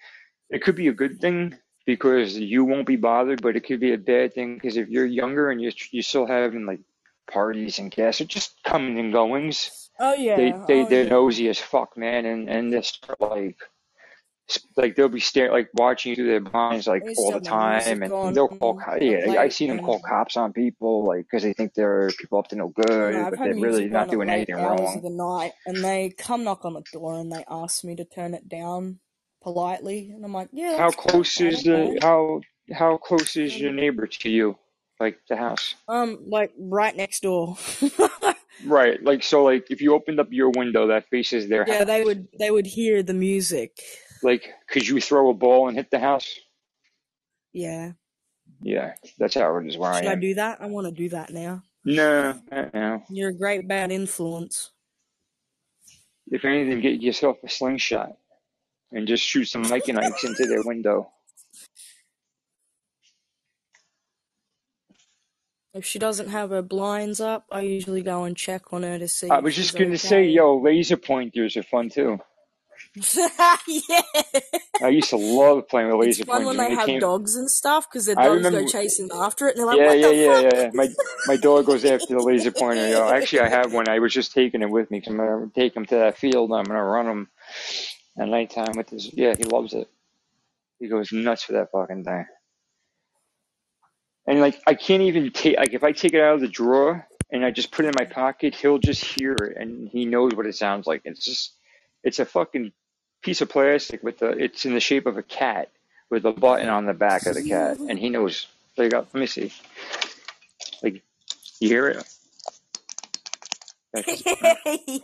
it 0.51 0.63
could 0.63 0.77
be 0.77 0.89
a 0.89 0.93
good 0.93 1.21
thing 1.21 1.57
because 1.87 2.39
you 2.39 2.65
won't 2.65 2.87
be 2.87 2.97
bothered, 2.97 3.43
but 3.43 3.57
it 3.57 3.65
could 3.65 3.81
be 3.81 3.93
a 3.93 3.99
bad 3.99 4.35
thing 4.35 4.55
because 4.55 4.77
if 4.77 4.89
you're 4.89 5.07
younger 5.07 5.51
and 5.51 5.61
you're 5.61 5.73
you're 5.91 6.03
still 6.03 6.27
having 6.27 6.67
like 6.67 6.81
parties 7.31 7.79
and 7.79 7.91
gas 7.91 8.21
or 8.21 8.25
just 8.25 8.63
coming 8.65 8.99
and 8.99 9.13
goings, 9.13 9.91
Oh 9.99 10.15
they 10.15 10.25
yeah. 10.25 10.65
they 10.67 10.83
Oh 10.83 10.89
they're 10.89 11.05
yeah. 11.05 11.11
nosy 11.11 11.49
as 11.49 11.59
fuck, 11.59 11.97
man, 11.97 12.25
and 12.27 12.49
and 12.49 12.73
they 12.73 12.83
start 12.83 13.21
like 13.21 13.59
like 14.77 14.95
they'll 14.97 15.09
be 15.09 15.21
staring 15.21 15.53
like 15.53 15.71
watching 15.75 16.11
you 16.11 16.17
through 16.17 16.27
their 16.29 16.41
blinds 16.41 16.87
like 16.87 17.07
all 17.17 17.33
the 17.33 17.41
have 17.41 17.45
their 17.45 17.55
music 17.55 17.99
time, 17.99 18.03
and 18.03 18.13
they'll 18.35 18.49
call 18.49 18.75
co- 18.75 18.99
yeah. 19.01 19.27
late 19.27 19.53
seen 19.53 19.69
them 19.69 19.81
call 19.81 20.01
cops 20.01 20.37
on 20.37 20.53
people 20.53 21.07
like 21.07 21.25
because 21.25 21.43
they 21.43 21.53
think 21.53 21.75
they're 21.75 22.15
people 22.19 22.39
up 22.39 22.49
to 22.49 22.57
no 22.57 22.69
good, 22.69 23.27
I've 23.27 23.31
but 23.31 23.41
they're 23.43 23.55
really 23.57 23.89
not 23.89 24.11
doing 24.11 24.29
anything 24.31 24.57
of 24.57 24.63
wrong. 24.63 25.03
the 25.03 25.11
night, 25.11 25.53
and 25.67 25.85
they 25.85 26.11
come 26.11 26.45
knock 26.45 26.65
on 26.65 26.75
the 26.75 26.85
door 26.93 27.19
and 27.19 27.33
they 27.33 27.45
ask 27.49 27.85
me 27.85 27.97
to 27.97 28.05
turn 28.05 28.35
it 28.35 28.49
down 28.49 29.01
politely, 29.43 30.11
and 30.15 30.25
I'm 30.25 30.33
like, 30.33 30.49
yeah, 30.53 30.83
How 30.83 30.93
cool. 30.93 30.93
close 30.93 31.41
is 31.41 31.63
the 31.63 31.99
how 32.03 32.43
how 32.71 32.99
close 32.99 33.35
is 33.37 33.59
your 33.59 33.71
Um, 33.71 33.73
neighbor 33.73 34.07
to 34.07 34.29
you, 34.29 34.59
like 35.01 35.21
the 35.27 35.37
house? 35.37 35.75
um, 35.89 36.19
like 36.29 36.53
right 36.59 36.95
next 36.97 37.23
door. 37.23 37.57
Right, 38.65 39.01
like 39.03 39.23
so, 39.23 39.45
like 39.45 39.71
if 39.71 39.81
you 39.81 39.95
opened 39.95 40.19
up 40.19 40.33
your 40.33 40.51
window 40.51 40.89
that 40.89 41.09
faces 41.09 41.49
their 41.49 41.65
yeah, 41.65 41.85
house, 41.85 41.85
they 41.85 42.05
would 42.05 42.29
they 42.39 42.51
would 42.51 42.67
hear 42.67 43.03
the 43.03 43.15
music. 43.15 43.79
Like 44.25 44.49
could 44.69 44.87
you 44.87 45.01
throw 45.01 45.31
a 45.31 45.35
ball 45.35 45.69
and 45.69 45.77
hit 45.77 45.91
the 45.91 45.99
house? 46.01 46.35
Yeah. 47.53 47.93
Yeah, 48.63 48.95
that's 49.19 49.35
how 49.35 49.57
it 49.59 49.67
is 49.67 49.77
where 49.77 49.93
I 49.93 50.01
Should 50.01 50.09
I 50.09 50.13
am. 50.13 50.21
do 50.21 50.35
that? 50.35 50.61
I 50.61 50.67
want 50.67 50.87
to 50.87 50.93
do 50.93 51.09
that 51.11 51.31
now. 51.33 51.63
No, 51.85 52.41
no. 52.51 53.03
You're 53.11 53.31
a 53.31 53.35
great 53.35 53.69
bad 53.69 53.93
influence. 53.93 54.71
If 56.31 56.45
anything, 56.45 56.81
get 56.81 57.03
yourself 57.03 57.37
a 57.45 57.49
slingshot 57.49 58.17
and 58.91 59.07
just 59.07 59.23
shoot 59.23 59.45
some 59.45 59.63
Nike 59.63 59.93
Nikes 59.93 60.25
into 60.25 60.47
their 60.47 60.63
window. 60.63 61.11
If 65.75 65.85
she 65.85 65.99
doesn't 65.99 66.29
have 66.29 66.51
her 66.51 66.63
blinds 66.63 67.21
up, 67.21 67.47
I 67.51 67.63
usually 67.63 68.03
go 68.03 68.25
and 68.25 68.37
check 68.37 68.73
on 68.73 68.85
her 68.85 68.99
to 68.99 69.09
see 69.09 69.29
I 69.29 69.41
was 69.41 69.57
just 69.57 69.77
gonna 69.77 69.99
say, 69.99 70.21
okay. 70.21 70.31
yo, 70.31 70.59
laser 70.59 70.97
pointers 70.97 71.57
are 71.57 71.65
fun 71.65 71.91
too. 71.91 72.19
yeah. 73.67 74.03
I 74.83 74.89
used 74.89 75.11
to 75.11 75.17
love 75.17 75.69
playing 75.69 75.89
with 75.89 75.99
It's 76.01 76.21
laser 76.21 76.25
fun 76.25 76.45
when 76.45 76.57
pointers 76.57 76.59
when 76.59 76.71
they 76.71 76.77
have 76.77 76.87
came. 76.87 77.01
dogs 77.01 77.37
and 77.37 77.51
stuff 77.51 77.89
because 77.91 78.07
their 78.07 78.17
I 78.17 78.29
dogs 78.29 78.49
go 78.51 78.63
chasing 78.65 79.11
after 79.15 79.49
it 79.49 79.53
and 79.53 79.61
they're 79.61 79.67
like, 79.67 79.81
yeah, 79.81 79.87
what 79.87 80.01
yeah, 80.01 80.09
the 80.09 80.15
yeah, 80.15 80.41
fuck? 80.43 80.47
yeah. 80.55 80.63
yeah. 80.63 80.71
My 80.75 80.89
my 81.27 81.37
dog 81.37 81.67
goes 81.67 81.85
after 81.85 82.15
the 82.15 82.23
laser 82.23 82.53
pointer, 82.53 82.89
yo. 82.89 83.09
Actually, 83.09 83.41
I 83.41 83.49
have 83.51 83.73
one. 83.73 83.89
I 83.89 84.01
was 84.01 84.13
just 84.13 84.33
taking 84.33 84.63
it 84.63 84.71
with 84.71 84.91
me 84.91 85.01
because 85.01 85.13
I'm 85.13 85.19
gonna 85.19 85.51
take 85.55 85.77
him 85.77 85.87
to 85.87 85.97
that 85.97 86.19
field. 86.19 86.51
And 86.51 86.59
I'm 86.61 86.65
gonna 86.67 86.85
run 86.85 87.07
him 87.07 87.31
at 88.19 88.29
nighttime 88.29 88.75
with 88.77 88.91
his. 88.91 89.13
Yeah, 89.15 89.35
he 89.37 89.45
loves 89.45 89.75
it. 89.75 89.89
He 90.81 90.89
goes 90.89 91.13
nuts 91.13 91.45
for 91.45 91.55
that 91.55 91.71
fucking 91.73 92.05
thing. 92.05 92.27
And 94.27 94.41
like, 94.41 94.61
I 94.67 94.75
can't 94.75 95.03
even 95.05 95.33
take 95.33 95.59
like 95.59 95.75
if 95.75 95.85
I 95.85 95.93
take 95.93 96.15
it 96.15 96.23
out 96.23 96.37
of 96.37 96.43
the 96.43 96.49
drawer 96.49 97.07
and 97.33 97.45
I 97.45 97.53
just 97.53 97.73
put 97.73 97.87
it 97.87 97.89
in 97.89 97.95
my 97.99 98.07
pocket, 98.07 98.55
he'll 98.57 98.79
just 98.79 99.05
hear 99.05 99.35
it 99.35 99.57
and 99.59 99.89
he 99.89 100.07
knows 100.07 100.35
what 100.35 100.47
it 100.47 100.57
sounds 100.57 100.87
like. 100.87 101.03
It's 101.05 101.25
just, 101.25 101.55
it's 102.05 102.21
a 102.21 102.27
fucking 102.27 102.73
piece 103.25 103.43
of 103.43 103.51
plastic 103.51 104.05
with 104.05 104.21
the. 104.21 104.31
It's 104.31 104.67
in 104.67 104.75
the 104.75 104.81
shape 104.81 105.07
of 105.07 105.19
a 105.19 105.25
cat 105.25 105.71
with 106.11 106.27
a 106.27 106.33
button 106.33 106.71
on 106.71 106.87
the 106.87 106.95
back 106.95 107.27
of 107.27 107.37
the 107.37 107.43
cat, 107.43 107.79
and 107.89 107.99
he 107.99 108.11
knows. 108.11 108.49
There 108.77 108.87
you 108.87 108.93
go. 108.93 109.01
Let 109.01 109.15
me 109.15 109.27
see. 109.27 109.53
Like, 110.83 111.03
you 111.61 111.69
hear 111.69 111.89
it? 111.89 112.05
That's 113.95 114.09
his 114.09 114.23
plan. 114.23 114.57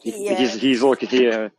He- 0.02 0.26
yeah. 0.26 0.34
He's, 0.36 0.54
he's 0.54 0.82
looking 0.82 1.08
uh, 1.08 1.12
here. 1.12 1.52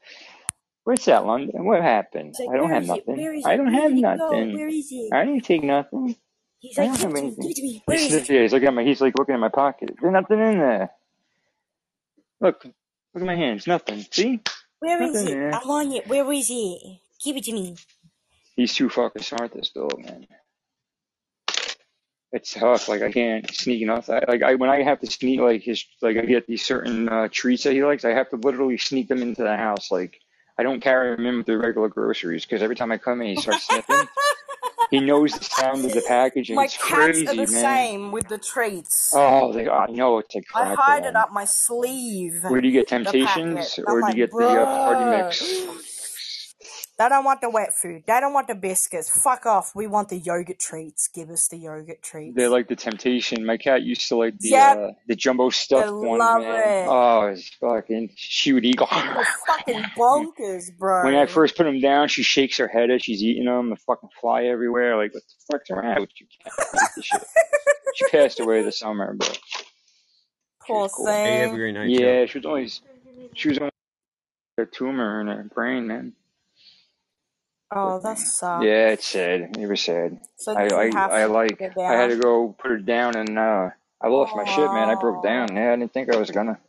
What's 0.85 1.05
that, 1.05 1.25
London? 1.25 1.65
What 1.65 1.81
happened? 1.81 2.35
Like, 2.39 2.49
I 2.49 2.57
don't 2.57 2.69
have 2.71 2.85
nothing. 2.85 3.19
I 3.45 3.57
don't 3.57 3.73
have 3.73 3.91
did 3.91 3.99
it 3.99 4.17
go? 4.17 4.29
nothing. 4.29 4.53
Where 4.53 4.67
is 4.69 4.87
it? 4.91 5.13
I 5.13 5.25
didn't 5.25 5.45
take 5.45 5.63
nothing. 5.63 6.15
He's 6.59 6.77
I 6.77 6.83
like, 6.83 6.91
don't 6.91 7.01
have 7.01 7.11
it 7.11 7.13
to 7.13 7.21
me, 7.21 7.21
give 7.21 7.37
anything. 7.37 7.51
it. 7.51 7.57
He 7.57 7.83
Where 7.85 7.97
is 7.99 8.13
it? 8.13 8.29
it. 8.29 8.41
He's 8.43 8.53
looking 8.53 8.69
at 8.69 8.73
my. 8.73 8.83
He's 8.83 9.01
like 9.01 9.17
looking 9.17 9.35
at 9.35 9.41
my 9.41 9.49
pocket. 9.49 9.95
There's 10.01 10.13
nothing 10.13 10.39
in 10.39 10.59
there. 10.59 10.91
Look, 12.41 12.63
look 12.65 12.73
at 13.15 13.21
my 13.23 13.35
hands. 13.35 13.67
Nothing. 13.67 14.05
See? 14.11 14.41
Where 14.81 15.01
is 15.03 15.13
Nothing 15.13 15.37
it? 15.37 15.53
I 15.53 15.61
want 15.65 15.93
it. 15.93 16.07
Where 16.07 16.31
is 16.33 16.49
it? 16.49 16.99
Give 17.23 17.37
it 17.37 17.43
to 17.45 17.53
me. 17.53 17.77
He's 18.55 18.73
too 18.73 18.89
fucking 18.89 19.21
smart, 19.21 19.53
this 19.53 19.69
dog, 19.69 20.03
man. 20.03 20.25
It's 22.31 22.53
tough. 22.53 22.89
Like 22.89 23.03
I 23.03 23.11
can't 23.11 23.49
sneak 23.53 23.81
enough. 23.81 24.09
I, 24.09 24.23
like 24.27 24.41
I 24.41 24.55
when 24.55 24.71
I 24.71 24.81
have 24.81 24.99
to 25.01 25.07
sneak 25.07 25.39
like 25.39 25.61
his 25.61 25.85
like 26.01 26.17
I 26.17 26.21
get 26.21 26.47
these 26.47 26.65
certain 26.65 27.07
uh, 27.09 27.27
treats 27.31 27.63
that 27.63 27.73
he 27.73 27.83
likes. 27.83 28.05
I 28.05 28.11
have 28.11 28.29
to 28.31 28.37
literally 28.37 28.77
sneak 28.77 29.07
them 29.07 29.21
into 29.21 29.43
the 29.43 29.55
house. 29.55 29.91
Like 29.91 30.19
I 30.57 30.63
don't 30.63 30.81
carry 30.81 31.15
them 31.15 31.25
in 31.27 31.37
with 31.37 31.45
the 31.45 31.57
regular 31.57 31.89
groceries 31.89 32.45
because 32.45 32.63
every 32.63 32.75
time 32.75 32.91
I 32.91 32.97
come 32.97 33.21
in, 33.21 33.35
he 33.35 33.35
starts 33.35 33.67
sniffing. 33.67 34.07
He 34.91 34.99
knows 34.99 35.31
the 35.31 35.45
sound 35.45 35.85
of 35.85 35.93
the 35.93 36.01
packaging. 36.01 36.57
My 36.57 36.65
It's 36.65 36.75
cats 36.75 36.91
crazy, 36.91 37.27
are 37.27 37.33
the 37.33 37.37
man. 37.37 37.47
same 37.47 38.11
with 38.11 38.27
the 38.27 38.37
treats. 38.37 39.13
Oh, 39.15 39.53
they, 39.53 39.69
I 39.69 39.87
know 39.87 40.17
it's 40.17 40.35
like 40.35 40.43
I 40.53 40.75
hide 40.75 41.05
it 41.05 41.15
up 41.15 41.31
my 41.31 41.45
sleeve. 41.45 42.43
Where 42.43 42.59
do 42.59 42.67
you 42.67 42.73
get 42.73 42.89
Temptations 42.89 43.79
or 43.87 43.95
do 43.95 44.01
like, 44.01 44.17
you 44.17 44.27
get 44.27 44.31
the 44.31 44.61
uh, 44.61 44.65
party 44.65 45.05
mix? 45.05 45.63
They 47.01 47.09
don't 47.09 47.23
want 47.25 47.41
the 47.41 47.49
wet 47.49 47.73
food. 47.73 48.03
They 48.05 48.19
don't 48.19 48.31
want 48.31 48.47
the 48.47 48.53
biscuits. 48.53 49.09
Fuck 49.23 49.47
off. 49.47 49.71
We 49.73 49.87
want 49.87 50.09
the 50.09 50.19
yogurt 50.19 50.59
treats. 50.59 51.07
Give 51.07 51.31
us 51.31 51.47
the 51.47 51.57
yogurt 51.57 52.03
treats. 52.03 52.35
They 52.35 52.47
like 52.47 52.67
the 52.67 52.75
Temptation. 52.75 53.43
My 53.43 53.57
cat 53.57 53.81
used 53.81 54.07
to 54.09 54.17
like 54.17 54.37
the 54.37 54.49
Yep. 54.49 54.77
uh, 54.77 54.87
the 55.07 55.15
jumbo 55.15 55.49
They 55.49 55.53
stuffed 55.55 55.91
one, 55.91 56.19
love 56.19 56.43
man. 56.43 56.83
it. 56.83 56.87
Oh, 56.87 57.21
it's 57.33 57.49
fucking. 57.55 58.11
She 58.15 58.53
would 58.53 58.63
eat. 58.65 58.77
Fucking 58.79 59.81
bonkers, 59.97 60.77
bro. 60.77 61.03
When 61.05 61.15
I 61.15 61.25
first 61.25 61.57
put 61.57 61.63
them 61.63 61.79
down, 61.79 62.07
she 62.07 62.21
shakes 62.21 62.57
her 62.57 62.67
head 62.67 62.91
as 62.91 63.01
she's 63.03 63.23
eating 63.23 63.45
them. 63.45 63.71
The 63.71 63.77
fucking 63.77 64.09
fly 64.21 64.43
everywhere. 64.43 64.95
Like, 64.95 65.15
what 65.15 65.23
the 65.23 65.53
fuck's 65.57 65.71
around 65.71 66.01
with 66.01 66.11
you? 66.19 66.27
Cat? 66.43 66.53
Eat. 66.99 67.05
She 67.95 68.05
passed 68.11 68.39
away 68.39 68.61
this 68.61 68.77
summer, 68.77 69.15
but 69.15 69.25
she 69.33 69.63
Poor 70.67 70.81
was 70.83 70.91
cool. 70.93 71.07
Hey, 71.07 71.37
have 71.39 71.47
a 71.47 71.49
thing. 71.49 71.55
great 71.57 71.73
night, 71.73 71.89
Chuck. 71.89 71.99
Yeah, 71.99 72.25
she 72.27 72.37
was 72.37 72.45
always 72.45 72.81
she 73.33 73.49
was 73.49 73.57
only 73.57 73.71
a 74.59 74.65
tumor 74.67 75.21
in 75.21 75.27
her 75.27 75.49
brain, 75.55 75.87
man. 75.87 76.13
Oh, 77.73 77.99
that's 78.03 78.39
sad. 78.39 78.63
Yeah, 78.63 78.89
it's 78.89 79.07
sad. 79.07 79.57
It 79.57 79.67
was 79.67 79.81
sad. 79.81 80.19
So 80.37 80.55
I 80.55 80.63
I 80.69 80.87
I 81.09 81.25
like 81.25 81.59
I 81.87 81.95
had 81.95 82.09
to 82.09 82.17
go 82.17 82.55
put 82.59 82.71
her 82.71 82.77
down, 82.79 83.15
and 83.15 83.37
uh 83.39 83.69
I 84.01 84.07
lost 84.09 84.35
my 84.35 84.45
shit, 84.45 84.71
man. 84.71 84.89
I 84.89 84.95
broke 84.95 85.21
down. 85.21 85.49
Oh. 85.49 85.55
Yeah, 85.55 85.73
I 85.73 85.75
didn't 85.77 85.93
think 85.93 86.09
I 86.13 86.17
was 86.17 86.31
gonna. 86.31 86.59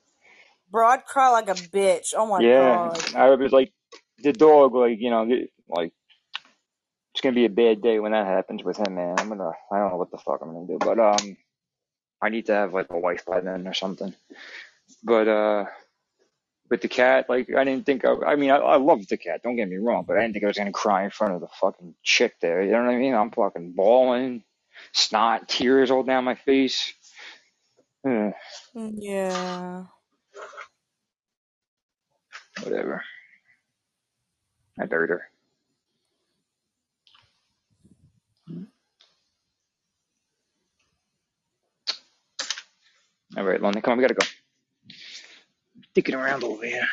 Bro, 0.70 0.88
I'd 0.88 1.04
cry 1.06 1.30
like 1.30 1.48
a 1.48 1.54
bitch. 1.54 2.14
Oh 2.16 2.26
my 2.26 2.42
Yeah, 2.42 2.52
god. 2.54 3.02
I 3.16 3.30
was 3.30 3.52
like 3.52 3.72
the 4.18 4.32
dog, 4.32 4.74
like 4.74 5.00
you 5.00 5.10
know, 5.10 5.24
like 5.68 5.92
it's 7.14 7.20
gonna 7.22 7.34
be 7.34 7.46
a 7.46 7.50
bad 7.50 7.82
day 7.82 7.98
when 8.00 8.12
that 8.12 8.26
happens 8.26 8.64
with 8.64 8.78
him, 8.78 8.96
man. 8.96 9.16
I'm 9.18 9.28
gonna, 9.28 9.52
I 9.72 9.78
don't 9.78 9.90
know 9.90 9.96
what 9.98 10.10
the 10.10 10.18
fuck 10.18 10.40
I'm 10.42 10.52
gonna 10.54 10.66
do, 10.66 10.78
but 10.78 10.98
um, 10.98 11.36
I 12.22 12.30
need 12.30 12.46
to 12.46 12.54
have 12.54 12.74
like 12.74 12.88
a 12.90 12.98
wife 12.98 13.24
by 13.26 13.40
then 13.40 13.68
or 13.68 13.74
something. 13.74 14.14
But 15.04 15.28
uh, 15.28 15.66
with 16.70 16.82
the 16.82 16.88
cat, 16.88 17.26
like 17.28 17.48
I 17.56 17.64
didn't 17.64 17.86
think 17.86 18.04
I, 18.04 18.14
I 18.26 18.36
mean, 18.36 18.50
I, 18.50 18.56
I 18.58 18.76
love 18.76 19.06
the 19.08 19.18
cat. 19.18 19.42
Don't 19.44 19.56
get 19.56 19.68
me 19.68 19.76
wrong, 19.76 20.04
but 20.06 20.18
I 20.18 20.22
didn't 20.22 20.34
think 20.34 20.44
I 20.44 20.48
was 20.48 20.58
gonna 20.58 20.72
cry 20.72 21.04
in 21.04 21.10
front 21.10 21.34
of 21.34 21.42
the 21.42 21.48
fucking 21.60 21.94
chick 22.02 22.36
there. 22.40 22.62
You 22.62 22.72
know 22.72 22.84
what 22.84 22.90
I 22.94 22.98
mean? 22.98 23.14
I'm 23.14 23.30
fucking 23.30 23.72
bawling, 23.72 24.44
snot, 24.92 25.48
tears 25.48 25.90
all 25.90 26.04
down 26.04 26.24
my 26.24 26.36
face. 26.36 26.94
Eh, 28.06 28.32
Yeah. 28.74 29.84
whatever. 32.64 33.02
I 34.80 34.86
buried 34.86 35.10
her. 35.10 35.28
All 43.36 43.44
right, 43.44 43.62
London, 43.62 43.82
come 43.82 43.92
on, 43.92 43.98
we 43.98 44.02
gotta 44.02 44.14
go. 44.14 44.26
Dicking 45.96 46.14
around 46.16 46.44
over 46.44 46.64
here. 46.66 46.88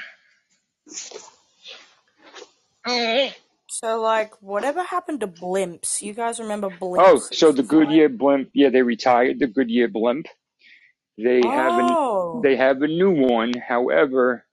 So 3.67 4.01
like, 4.01 4.41
whatever 4.41 4.83
happened 4.83 5.21
to 5.21 5.27
blimps? 5.27 6.01
You 6.01 6.13
guys 6.13 6.39
remember 6.39 6.69
blimps? 6.69 7.05
Oh, 7.05 7.17
so 7.31 7.51
the 7.51 7.63
Goodyear 7.63 8.09
blimp, 8.09 8.49
yeah, 8.53 8.69
they 8.69 8.81
retired 8.81 9.39
the 9.39 9.47
Goodyear 9.47 9.87
blimp. 9.89 10.27
They 11.17 11.41
have 11.49 11.77
an 11.77 11.89
Oh. 11.91 12.41
they 12.41 12.55
have 12.55 12.81
a 12.81 12.87
new 12.87 13.11
one. 13.11 13.53
However, 13.55 14.45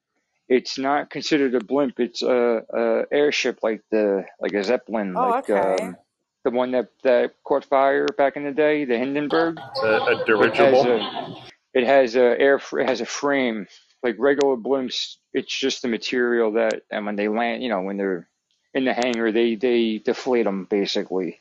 it's 0.49 0.78
not 0.78 1.10
considered 1.10 1.55
a 1.55 1.60
blimp. 1.65 1.99
It's 2.00 2.23
a, 2.23 2.62
a 2.73 3.02
airship 3.12 3.60
like 3.62 3.83
the 3.91 4.25
like 4.41 4.52
a 4.55 4.65
zeppelin, 4.65 5.15
Oh, 5.16 5.28
like 5.28 5.50
okay. 5.50 5.76
um, 5.84 5.97
the 6.44 6.50
one 6.50 6.73
that 6.73 6.89
that 7.05 7.34
caught 7.44 7.65
fire 7.65 8.07
back 8.18 8.36
in 8.36 8.44
the 8.44 8.52
day, 8.52 8.84
the 8.84 8.99
Hindenburg. 8.99 9.58
A, 9.84 9.86
a 9.86 10.25
It 10.41 10.55
has 10.57 10.84
dirigible. 10.84 10.84
a 10.84 11.36
it 11.75 11.86
has 11.86 12.16
a 12.16 12.41
air 12.41 12.60
it 12.73 12.89
has 12.89 13.00
a 13.00 13.07
frame 13.07 13.66
like 14.07 14.17
regular 14.20 14.57
blimps. 14.57 15.17
It's 15.35 15.55
just 15.59 15.83
the 15.83 15.89
material 15.89 16.55
that 16.55 16.83
and 16.91 17.07
when 17.07 17.17
they 17.17 17.28
land, 17.28 17.62
you 17.65 17.70
know, 17.70 17.83
when 17.83 17.99
they're 17.99 18.28
in 18.75 18.86
the 18.86 18.94
hangar, 18.94 19.33
they 19.33 19.57
they 19.57 19.99
deflate 19.99 20.47
them 20.47 20.67
basically. 20.70 21.41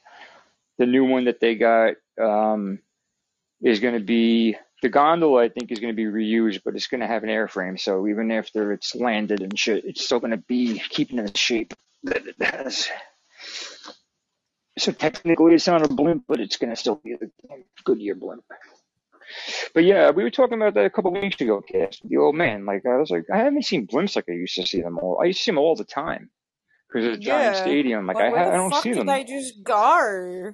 The 0.79 0.87
new 0.87 1.05
one 1.05 1.25
that 1.25 1.41
they 1.41 1.55
got 1.55 1.95
um, 2.21 2.79
is 3.61 3.79
going 3.81 3.95
to 3.95 4.01
be 4.05 4.57
the 4.83 4.89
gondola. 4.89 5.45
I 5.45 5.49
think 5.49 5.71
is 5.71 5.79
going 5.79 5.95
to 5.95 5.97
be 5.97 6.05
reused, 6.11 6.61
but 6.65 6.75
it's 6.75 6.87
going 6.87 7.01
to 7.01 7.07
have 7.07 7.23
an 7.23 7.29
airframe. 7.29 7.79
So 7.79 8.07
even 8.07 8.31
after 8.31 8.73
it's 8.73 8.95
landed 8.95 9.41
and 9.41 9.57
shit, 9.59 9.85
it's 9.85 10.05
still 10.05 10.19
going 10.21 10.31
to 10.31 10.37
be 10.37 10.79
keeping 10.89 11.17
the 11.23 11.31
shape 11.37 11.73
that 12.05 12.27
it 12.27 12.35
has. 12.41 12.89
So 14.79 14.91
technically, 14.91 15.55
it's 15.55 15.67
not 15.67 15.85
a 15.85 15.89
blimp, 15.93 16.25
but 16.27 16.41
it's 16.41 16.57
going 16.57 16.71
to 16.71 16.77
still 16.77 17.01
be 17.03 17.13
a 17.13 17.17
Goodyear 17.85 18.15
blimp. 18.15 18.43
But 19.73 19.83
yeah, 19.85 20.11
we 20.11 20.23
were 20.23 20.29
talking 20.31 20.57
about 20.61 20.73
that 20.75 20.85
a 20.85 20.89
couple 20.89 21.15
of 21.15 21.21
weeks 21.21 21.41
ago, 21.41 21.61
Cass. 21.61 21.99
The 22.03 22.17
old 22.17 22.35
man, 22.35 22.65
like 22.65 22.85
I 22.85 22.97
was 22.97 23.09
like, 23.09 23.25
I 23.33 23.37
haven't 23.37 23.63
seen 23.65 23.87
blimps 23.87 24.15
like 24.15 24.25
I 24.29 24.33
used 24.33 24.55
to 24.55 24.65
see 24.65 24.81
them 24.81 24.97
all. 24.99 25.19
I 25.21 25.25
used 25.25 25.39
to 25.39 25.43
see 25.45 25.51
them 25.51 25.57
all 25.57 25.75
the 25.75 25.83
time 25.83 26.29
because 26.87 27.05
it's 27.07 27.17
a 27.17 27.21
giant 27.21 27.57
stadium. 27.57 28.05
Like 28.07 28.15
Like, 28.17 28.25
I, 28.25 28.29
where 28.31 28.39
ha- 28.43 28.47
I 28.47 28.51
the 28.51 28.57
don't 28.57 28.71
fuck 28.71 28.83
see 28.83 28.89
did 28.89 28.99
them. 28.99 29.07
they 29.07 29.23
just 29.23 29.63
go? 29.63 30.53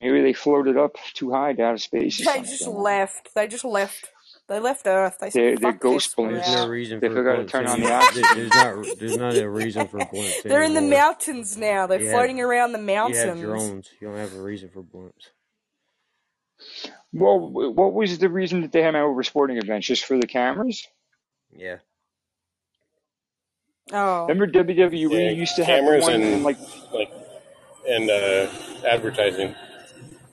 Maybe 0.00 0.22
they 0.22 0.32
floated 0.32 0.78
up 0.78 0.96
too 1.12 1.30
high 1.30 1.52
to 1.52 1.62
outer 1.62 1.78
space 1.78 2.20
or 2.20 2.24
They 2.32 2.40
just 2.40 2.66
left. 2.66 3.34
They 3.34 3.46
just 3.46 3.64
left. 3.64 4.08
They 4.48 4.58
left 4.58 4.86
Earth. 4.86 5.18
They 5.20 5.30
they're, 5.30 5.56
they're 5.56 5.72
"Fuck 5.72 5.80
ghost 5.80 6.08
this, 6.08 6.16
we're 6.16 6.30
blimps. 6.30 6.44
There's 6.46 6.54
no 6.56 6.68
reason 6.68 7.00
They 7.00 7.08
for 7.08 7.14
forgot 7.16 7.36
to 7.36 7.44
turn 7.44 7.66
on 7.68 7.80
the 7.80 7.86
there- 7.86 7.96
oxygen. 8.00 8.24
There's 8.34 8.50
not. 8.50 8.98
There's 8.98 9.16
not 9.16 9.36
a 9.36 9.48
reason 9.48 9.86
for 9.88 9.98
blimps 10.00 10.42
They're 10.42 10.62
in 10.62 10.74
the 10.74 10.80
mountains 10.80 11.56
now. 11.56 11.86
They're 11.86 12.00
You 12.00 12.06
have 12.06 12.14
floating 12.14 12.40
around 12.40 12.72
the 12.72 12.78
you 12.80 12.86
have 12.88 13.12
mountains. 13.12 13.40
drones. 13.42 13.90
You 14.00 14.08
don't 14.08 14.16
have 14.16 14.34
a 14.34 14.42
reason 14.42 14.70
for 14.70 14.82
blimps. 14.82 15.28
Well, 17.12 17.38
wh- 17.38 17.76
what 17.76 17.92
was 17.92 18.18
the 18.18 18.28
reason 18.28 18.62
that 18.62 18.72
they 18.72 18.82
had 18.82 18.94
them 18.94 19.02
over 19.04 19.22
sporting 19.22 19.58
events? 19.58 19.86
Just 19.86 20.04
for 20.04 20.18
the 20.18 20.26
cameras? 20.26 20.86
Yeah. 21.52 21.78
Oh. 23.92 24.26
Remember 24.28 24.46
WWE 24.46 25.08
Yeah, 25.26 25.30
used 25.30 25.56
to 25.56 25.64
have 25.64 25.80
cameras 25.80 26.04
one 26.04 26.14
and 26.14 26.22
and 26.22 26.44
like 26.44 26.58
like 26.92 27.12
and 27.88 28.10
uh, 28.10 28.48
advertising. 28.86 29.54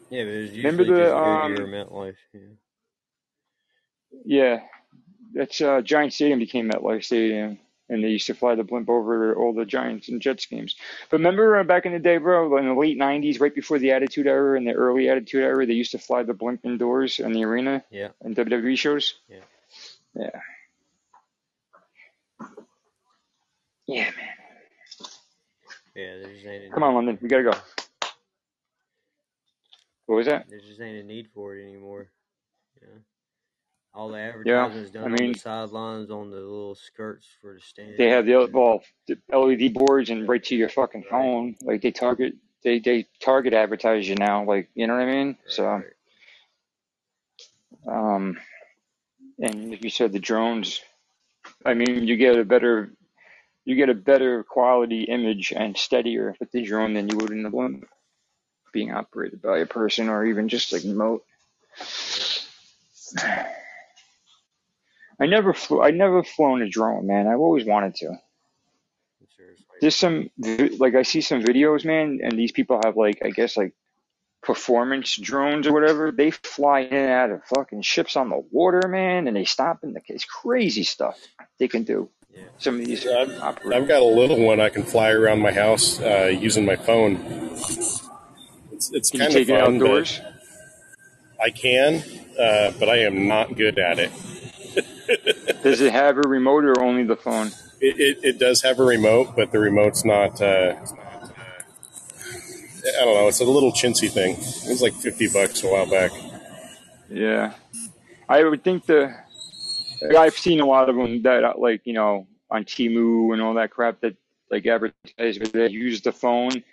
Yeah, 0.10 0.24
but 0.24 0.30
it 0.34 0.42
was 0.42 0.52
remember 0.58 0.84
usually 0.84 0.92
the 0.94 1.14
just 1.14 1.24
Goodyear 1.24 1.66
um 1.66 1.68
MetLife. 1.68 2.16
Yeah. 2.34 2.42
yeah 4.26 4.60
that's 5.34 5.62
uh 5.62 5.82
Giant 5.82 6.14
Stadium 6.14 6.40
became 6.40 6.70
MetLife 6.70 7.04
Stadium 7.04 7.60
and 7.90 8.04
they 8.04 8.10
used 8.10 8.28
to 8.28 8.34
fly 8.34 8.56
the 8.56 8.64
blimp 8.64 8.90
over 8.90 9.36
all 9.36 9.54
the 9.54 9.66
Giants 9.66 10.10
and 10.10 10.22
Jets 10.22 10.46
games. 10.46 10.76
But 11.10 11.18
remember 11.18 11.58
uh, 11.58 11.64
back 11.64 11.86
in 11.86 11.94
the 11.94 12.00
day, 12.00 12.18
bro, 12.18 12.58
in 12.58 12.66
the 12.68 12.74
late 12.74 12.98
'90s, 12.98 13.40
right 13.40 13.54
before 13.54 13.80
the 13.80 13.92
Attitude 13.92 14.28
Era 14.28 14.58
and 14.58 14.68
the 14.68 14.74
early 14.74 15.10
Attitude 15.10 15.44
Era, 15.44 15.66
they 15.66 15.74
used 15.74 15.92
to 15.92 16.00
fly 16.00 16.24
the 16.24 16.34
blimp 16.34 16.62
indoors 16.66 17.20
in 17.20 17.32
the 17.34 17.44
arena 17.46 17.84
Yeah. 17.90 18.10
in 18.24 18.36
WWE 18.36 18.78
shows. 18.78 19.16
Yeah. 19.30 19.38
Yeah, 20.16 20.30
yeah, 23.88 24.04
man. 24.04 24.14
Yeah. 25.96 26.18
There 26.18 26.34
just 26.34 26.46
ain't 26.46 26.66
a 26.66 26.70
Come 26.74 26.84
on, 26.84 26.96
London, 26.96 27.18
we 27.22 27.30
gotta 27.30 27.44
go. 27.44 27.54
What 30.08 30.16
was 30.16 30.26
that? 30.28 30.48
there 30.50 30.60
just 30.60 30.80
ain't 30.82 31.04
a 31.04 31.04
need 31.04 31.28
for 31.34 31.56
it 31.56 31.64
anymore. 31.64 32.08
Yeah. 32.82 32.88
All 33.98 34.10
the 34.12 34.20
Yeah, 34.46 34.68
advertisements 34.70 34.92
I 35.04 35.10
done 35.10 35.14
on 35.14 35.20
mean, 35.22 35.34
the 35.34 35.40
sidelines, 35.40 36.12
on 36.12 36.32
the 36.32 36.38
little 36.38 36.76
skirts 36.76 37.28
for 37.42 37.56
the 37.56 37.62
stands. 37.62 37.98
they 37.98 38.10
have 38.10 38.26
the 38.28 38.50
well 38.54 38.84
the 39.08 39.18
LED 39.34 39.74
boards 39.74 40.10
and 40.12 40.30
right 40.30 40.44
to 40.46 40.56
your 40.56 40.70
fucking 40.70 41.06
Right. 41.12 41.12
phone. 41.12 41.56
Like 41.62 41.82
they 41.84 41.92
target 41.92 42.36
they 42.64 42.80
they 42.80 43.08
target 43.22 43.54
advertise 43.54 44.10
you 44.10 44.16
now. 44.16 44.46
Like 44.46 44.70
you 44.76 44.88
know 44.88 44.96
what 44.96 45.04
I 45.04 45.08
mean? 45.08 45.38
Right. 45.48 45.54
So 45.54 45.84
Right. 45.84 45.94
um, 47.88 48.38
and 49.40 49.72
like 49.72 49.84
you 49.84 49.90
said, 49.92 50.14
the 50.14 50.20
drones. 50.20 50.82
I 51.66 51.74
mean, 51.76 52.08
you 52.08 52.18
get 52.18 52.38
a 52.38 52.46
better 52.46 52.92
you 53.66 53.76
get 53.76 53.90
a 53.90 53.96
better 53.96 54.44
quality 54.44 55.04
image 55.04 55.54
and 55.56 55.78
steadier 55.78 56.36
with 56.40 56.52
the 56.52 56.64
drone 56.64 56.94
than 56.96 57.10
you 57.10 57.18
would 57.18 57.32
in 57.32 57.44
the 57.44 57.50
blimp 57.52 57.86
being 58.74 58.92
operated 58.94 59.42
by 59.42 59.60
a 59.60 59.66
person 59.68 60.10
or 60.10 60.26
even 60.26 60.50
just 60.50 60.74
like 60.74 60.84
remote. 60.84 61.24
Yep. 62.16 62.28
I 65.20 65.26
never 65.26 65.54
flew. 65.54 65.82
I 65.82 65.92
never 65.92 66.24
flown 66.24 66.62
a 66.62 66.70
drone, 66.70 67.08
man. 67.08 67.28
I've 67.28 67.40
always 67.40 67.66
wanted 67.66 67.96
to. 67.96 68.20
Seriously. 69.36 69.66
There's 69.82 69.96
some 69.96 70.30
like 70.80 70.96
I 70.96 71.04
see 71.04 71.22
some 71.22 71.42
videos, 71.42 71.86
man, 71.86 72.20
and 72.24 72.34
these 72.34 72.52
people 72.52 72.80
have 72.84 72.96
like 72.96 73.22
I 73.24 73.30
guess 73.30 73.58
like 73.58 73.74
performance 74.42 75.16
drones 75.16 75.68
or 75.68 75.74
whatever. 75.74 76.12
They 76.12 76.32
fly 76.32 76.82
in 76.82 76.94
and 76.94 77.12
out 77.12 77.32
of 77.32 77.44
fucking 77.46 77.82
ships 77.82 78.16
on 78.16 78.30
the 78.30 78.44
water, 78.52 78.88
man, 78.88 79.28
and 79.28 79.36
they 79.36 79.46
stop 79.46 79.84
in 79.84 79.94
the. 79.94 80.02
It's 80.08 80.26
crazy 80.26 80.84
stuff 80.84 81.20
they 81.58 81.68
can 81.68 81.84
do. 81.84 82.10
Yeah. 82.34 82.44
Some 82.60 82.80
of 82.80 82.86
these 82.86 83.08
I've, 83.08 83.40
operators. 83.42 83.74
I've 83.74 83.88
got 83.88 84.02
a 84.02 84.06
little 84.06 84.40
one 84.40 84.60
I 84.60 84.70
can 84.70 84.84
fly 84.84 85.10
around 85.10 85.42
my 85.42 85.52
house 85.52 86.00
uh, 86.00 86.32
using 86.32 86.66
my 86.66 86.76
phone. 86.76 87.16
It's, 88.72 88.92
it's 88.94 89.10
Can 89.10 89.22
kind 89.22 89.36
of 89.36 89.48
fun, 89.48 89.80
but 89.80 89.88
outdoors? 89.90 90.22
I 91.42 91.50
can, 91.50 92.04
uh, 92.40 92.72
but 92.80 92.90
I 92.90 93.00
am 93.00 93.28
not 93.28 93.56
good 93.56 93.80
at 93.80 93.98
it. 94.00 94.12
Does 95.72 95.82
it 95.82 95.94
have 95.94 96.18
a 96.18 96.22
remote 96.22 96.66
or 96.66 96.82
only 96.82 97.04
the 97.04 97.16
phone? 97.16 97.48
It, 97.80 98.00
it, 98.00 98.18
it 98.24 98.40
does 98.40 98.62
have 98.64 98.80
a 98.80 98.84
remote, 98.84 99.36
but 99.36 99.52
the 99.52 99.60
remote's 99.60 100.04
not. 100.04 100.42
Uh, 100.42 100.76
I 102.88 103.04
don't 103.04 103.16
know. 103.16 103.28
It's 103.28 103.40
a 103.40 103.46
little 103.46 103.72
chintzy 103.72 104.10
thing. 104.10 104.36
It 104.36 104.70
was 104.70 104.82
like 104.82 104.94
fifty 104.94 105.28
bucks 105.28 105.64
a 105.64 105.68
while 105.68 105.90
back. 105.90 106.12
Yeah, 107.10 107.54
I 108.28 108.44
would 108.44 108.64
think 108.64 108.86
the. 108.86 109.14
I've 110.18 110.38
seen 110.38 110.60
a 110.60 110.66
lot 110.66 110.90
of 110.90 110.96
them 110.96 111.22
that 111.24 111.44
uh, 111.44 111.54
like 111.58 111.82
you 111.86 111.94
know 111.94 112.28
on 112.50 112.64
Temu 112.64 113.34
and 113.34 113.42
all 113.42 113.56
that 113.56 113.72
crap 113.72 114.02
that 114.02 114.16
like 114.50 114.66
advertise, 114.66 115.38
they 115.52 115.70
use 115.70 116.02
the 116.02 116.12
phone. 116.12 116.64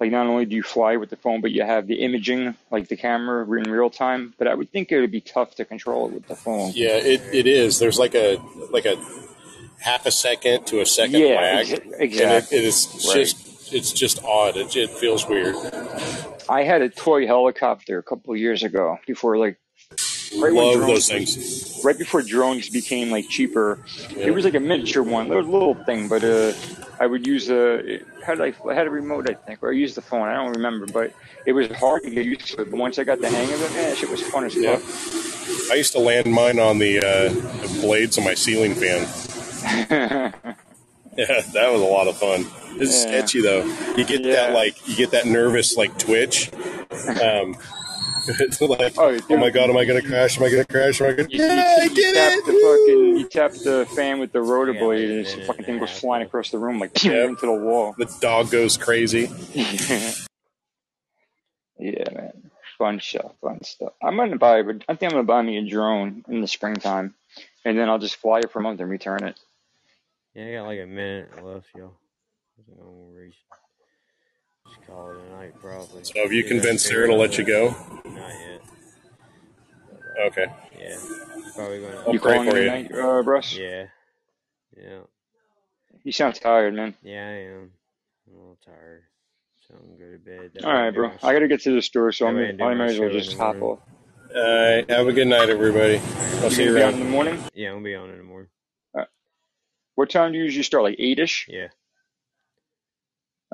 Like 0.00 0.10
not 0.10 0.26
only 0.26 0.46
do 0.46 0.56
you 0.56 0.62
fly 0.62 0.96
with 0.96 1.10
the 1.10 1.16
phone, 1.16 1.42
but 1.42 1.50
you 1.52 1.62
have 1.62 1.86
the 1.86 1.96
imaging, 1.96 2.54
like 2.70 2.88
the 2.88 2.96
camera 2.96 3.42
in 3.58 3.70
real 3.70 3.90
time. 3.90 4.32
But 4.38 4.48
I 4.48 4.54
would 4.54 4.72
think 4.72 4.90
it 4.90 5.00
would 5.00 5.10
be 5.12 5.20
tough 5.20 5.54
to 5.56 5.64
control 5.66 6.06
it 6.08 6.14
with 6.14 6.26
the 6.26 6.34
phone. 6.36 6.72
Yeah, 6.74 6.96
it, 6.96 7.20
it 7.32 7.46
is. 7.46 7.78
There's 7.78 7.98
like 7.98 8.14
a 8.14 8.40
like 8.70 8.86
a 8.86 8.96
half 9.80 10.06
a 10.06 10.10
second 10.10 10.66
to 10.68 10.80
a 10.80 10.86
second 10.86 11.20
Yeah, 11.20 11.34
lag, 11.36 11.70
ex- 11.70 11.80
and 12.00 12.12
it, 12.12 12.52
it 12.52 12.64
is 12.64 12.86
Right. 13.08 13.14
just 13.24 13.72
it's 13.74 13.92
just 13.92 14.24
odd. 14.24 14.56
It, 14.56 14.74
it 14.74 14.90
feels 14.90 15.28
weird. 15.28 15.54
I 16.48 16.62
had 16.64 16.82
a 16.82 16.88
toy 16.88 17.26
helicopter 17.26 17.98
a 17.98 18.02
couple 18.02 18.32
of 18.32 18.38
years 18.40 18.62
ago 18.62 18.98
before 19.06 19.36
like 19.36 19.58
right 20.38 20.52
Love 20.52 20.74
drones 20.76 20.86
those 20.86 21.08
things. 21.08 21.84
right 21.84 21.98
before 21.98 22.22
drones 22.22 22.68
became 22.70 23.10
like 23.10 23.28
cheaper. 23.28 23.78
Yeah. 24.10 24.26
It 24.28 24.30
was 24.34 24.44
like 24.44 24.54
a 24.54 24.60
miniature 24.60 25.02
one, 25.02 25.30
a 25.30 25.34
little 25.40 25.74
thing, 25.74 26.08
but 26.08 26.24
uh, 26.24 26.52
I 27.00 27.06
would 27.06 27.26
use 27.26 27.50
a 27.50 28.00
how 28.24 28.34
did 28.34 28.54
I, 28.54 28.68
I 28.68 28.74
had 28.74 28.86
a 28.86 28.90
remote 28.90 29.28
I 29.28 29.34
think, 29.34 29.62
or 29.62 29.70
I 29.70 29.74
used 29.74 29.96
the 29.96 30.02
phone. 30.02 30.28
I 30.28 30.34
don't 30.34 30.52
remember, 30.52 30.86
but 30.86 31.12
it 31.46 31.52
was 31.52 31.68
hard 31.72 32.02
to 32.04 32.10
get 32.10 32.26
used 32.26 32.46
to 32.48 32.62
it. 32.62 32.70
But 32.70 32.78
once 32.78 32.98
I 32.98 33.04
got 33.04 33.20
the 33.20 33.28
hang 33.30 33.50
of 33.52 33.62
it, 33.62 33.72
man, 33.72 33.96
shit 33.96 34.10
was 34.10 34.22
fun 34.28 34.44
as 34.44 34.54
Yeah. 34.54 34.76
fuck. 34.76 35.72
I 35.72 35.76
used 35.76 35.92
to 35.92 35.98
land 35.98 36.30
mine 36.30 36.58
on 36.60 36.78
the, 36.78 36.98
uh, 36.98 37.28
the 37.30 37.78
blades 37.80 38.18
of 38.18 38.24
my 38.24 38.34
ceiling 38.34 38.74
fan. 38.74 39.08
Yeah, 41.18 41.40
that 41.54 41.72
was 41.72 41.82
a 41.82 41.84
lot 41.84 42.06
of 42.06 42.16
fun. 42.18 42.46
It's 42.80 43.04
Yeah. 43.04 43.10
sketchy 43.20 43.40
though. 43.42 43.64
You 43.96 44.04
get 44.04 44.20
Yeah. 44.24 44.34
that 44.36 44.54
like 44.54 44.76
you 44.88 44.94
get 44.94 45.10
that 45.10 45.26
nervous 45.26 45.76
like 45.76 45.98
twitch. 45.98 46.50
Um, 47.22 47.56
like, 48.60 48.94
Oh, 48.98 49.18
oh, 49.30 49.36
my 49.38 49.50
god, 49.50 49.70
am 49.70 49.76
I 49.76 49.84
gonna 49.86 50.02
crash? 50.02 50.38
Am 50.38 50.44
I 50.44 50.50
gonna 50.50 50.64
crash? 50.66 51.00
Am 51.00 51.08
I 51.08 51.12
gonna? 51.14 51.28
You, 51.30 51.40
you, 51.48 51.56
Yeah, 51.56 51.76
I 51.82 51.88
you 51.88 51.94
did 51.94 52.14
tap 52.14 52.34
it! 52.38 52.44
the 52.46 52.54
fucking 52.54 53.16
you 53.18 53.24
tap 53.24 53.52
the 53.64 53.86
fan 53.94 54.20
with 54.20 54.32
the 54.32 54.42
rotor 54.42 54.74
Yeah, 54.74 54.80
blade, 54.80 55.10
like 55.10 55.10
and 55.10 55.20
this 55.20 55.34
minute 55.36 55.46
fucking 55.46 55.64
thing 55.66 55.78
a 55.78 55.80
goes 55.80 55.90
flying 55.92 56.22
across 56.22 56.50
the 56.50 56.58
room 56.58 56.80
like 56.80 56.94
pew, 56.94 57.12
Yep. 57.12 57.28
into 57.30 57.46
the 57.46 57.52
wall. 57.54 57.94
The 57.98 58.06
dog 58.20 58.50
goes 58.50 58.76
crazy. 58.76 59.28
yeah, 59.54 60.14
man, 61.78 62.50
fun 62.78 63.00
stuff, 63.00 63.32
fun 63.42 63.62
stuff. 63.64 63.92
I'm 64.02 64.16
gonna 64.16 64.36
buy, 64.36 64.62
but 64.62 64.84
I 64.88 64.94
think 64.96 65.12
I'm 65.12 65.16
gonna 65.18 65.24
buy 65.24 65.42
me 65.42 65.58
a 65.58 65.68
drone 65.68 66.24
in 66.28 66.40
the 66.40 66.48
springtime, 66.48 67.14
and 67.64 67.78
then 67.78 67.88
I'll 67.88 67.98
just 67.98 68.16
fly 68.16 68.40
it 68.40 68.52
for 68.52 68.60
a 68.60 68.62
month 68.62 68.80
and 68.80 68.90
return 68.90 69.24
it. 69.24 69.38
Yeah, 70.34 70.46
I 70.48 70.52
got 70.54 70.66
like 70.66 70.80
a 70.80 70.86
minute 70.86 71.30
left, 71.44 71.66
y'all. 71.76 71.98
Call 74.90 75.12
it 75.12 75.18
a 75.18 75.30
night, 75.30 75.54
probably. 75.60 76.04
So 76.04 76.22
have 76.22 76.32
you 76.32 76.44
Yeah, 76.44 76.48
convinced 76.48 76.86
figure 76.86 76.88
Sarah 76.88 77.08
to 77.08 77.14
let 77.14 77.38
you 77.38 77.44
go? 77.44 77.76
Not 78.14 78.30
yet. 78.38 78.62
Okay. 80.26 80.46
Yeah, 80.78 80.98
probably 81.54 81.80
gonna. 81.80 82.02
I'll 82.06 82.12
You 82.12 82.20
pray 82.20 82.38
calling 82.38 82.44
for 82.44 82.56
it 82.56 82.62
a 82.62 82.62
you. 82.64 82.70
night, 82.70 82.90
uh, 82.94 83.22
Bruce? 83.22 83.60
Yeah, 83.60 83.86
yeah, 84.76 85.00
You 86.04 86.12
sound 86.12 86.36
tired, 86.36 86.74
man. 86.74 86.94
yeah. 87.02 87.26
I 87.26 87.32
am. 87.54 87.70
I'm 88.28 88.34
a 88.34 88.38
little 88.38 88.58
tired, 88.64 89.04
so 89.68 89.74
I'm 89.74 89.86
gonna 89.96 89.98
go 89.98 90.12
to 90.12 90.18
bed. 90.18 90.52
That 90.54 90.64
All 90.64 90.72
way 90.72 90.80
I 90.80 90.84
right, 90.84 90.90
do 90.90 90.94
bro. 90.94 91.12
I 91.22 91.32
gotta 91.34 91.48
get 91.48 91.62
to 91.62 91.74
the 91.74 91.82
store, 91.82 92.12
so 92.12 92.26
That 92.26 92.28
I'm, 92.28 92.38
I 92.38 92.52
do 92.52 92.68
I 92.68 92.70
my 92.70 92.74
might 92.74 92.90
as 92.90 93.00
well 93.00 93.10
just 93.10 93.36
hop 93.38 93.62
off. 93.62 93.80
All 94.34 94.42
right. 94.42 94.90
Have 94.90 95.08
a 95.08 95.12
good 95.12 95.28
night, 95.28 95.50
everybody. 95.50 95.98
I'll 96.42 96.50
You 96.50 96.56
see 96.56 96.64
you 96.64 96.74
gonna 96.74 96.84
on 96.84 96.94
in 96.94 97.00
the 97.00 97.06
morning? 97.06 97.44
Yeah, 97.54 97.68
I'm 97.70 97.76
gonna 97.76 97.84
be 97.84 97.94
on 97.96 98.10
in 98.10 98.18
the 98.18 98.24
morning. 98.24 98.50
Uh, 98.98 99.04
what 99.96 100.10
time 100.10 100.32
do 100.32 100.38
you 100.38 100.44
usually 100.44 100.64
start? 100.64 100.84
Like 100.84 100.96
eight-ish? 100.98 101.48
Yeah. 101.48 101.68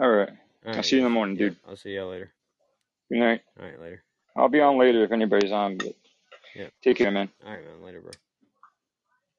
All 0.00 0.10
right. 0.10 0.30
All 0.66 0.72
I'll 0.72 0.76
right, 0.78 0.84
see 0.84 0.96
you 0.96 1.02
in 1.02 1.04
the 1.04 1.10
morning, 1.10 1.36
Yeah, 1.36 1.48
dude. 1.48 1.56
I'll 1.68 1.76
see 1.76 1.94
y'all 1.94 2.10
later. 2.10 2.32
Good 3.10 3.18
night. 3.20 3.40
All 3.60 3.66
right, 3.66 3.80
later. 3.80 4.02
I'll 4.36 4.48
be 4.48 4.60
on 4.60 4.78
later 4.78 5.04
if 5.04 5.12
anybody's 5.12 5.52
on, 5.52 5.78
but 5.78 5.94
Yeah. 6.56 6.68
take 6.82 6.96
care, 6.98 7.10
man. 7.10 7.30
All 7.44 7.52
right, 7.52 7.64
man. 7.64 7.82
Later, 7.82 8.00
bro. 8.00 8.12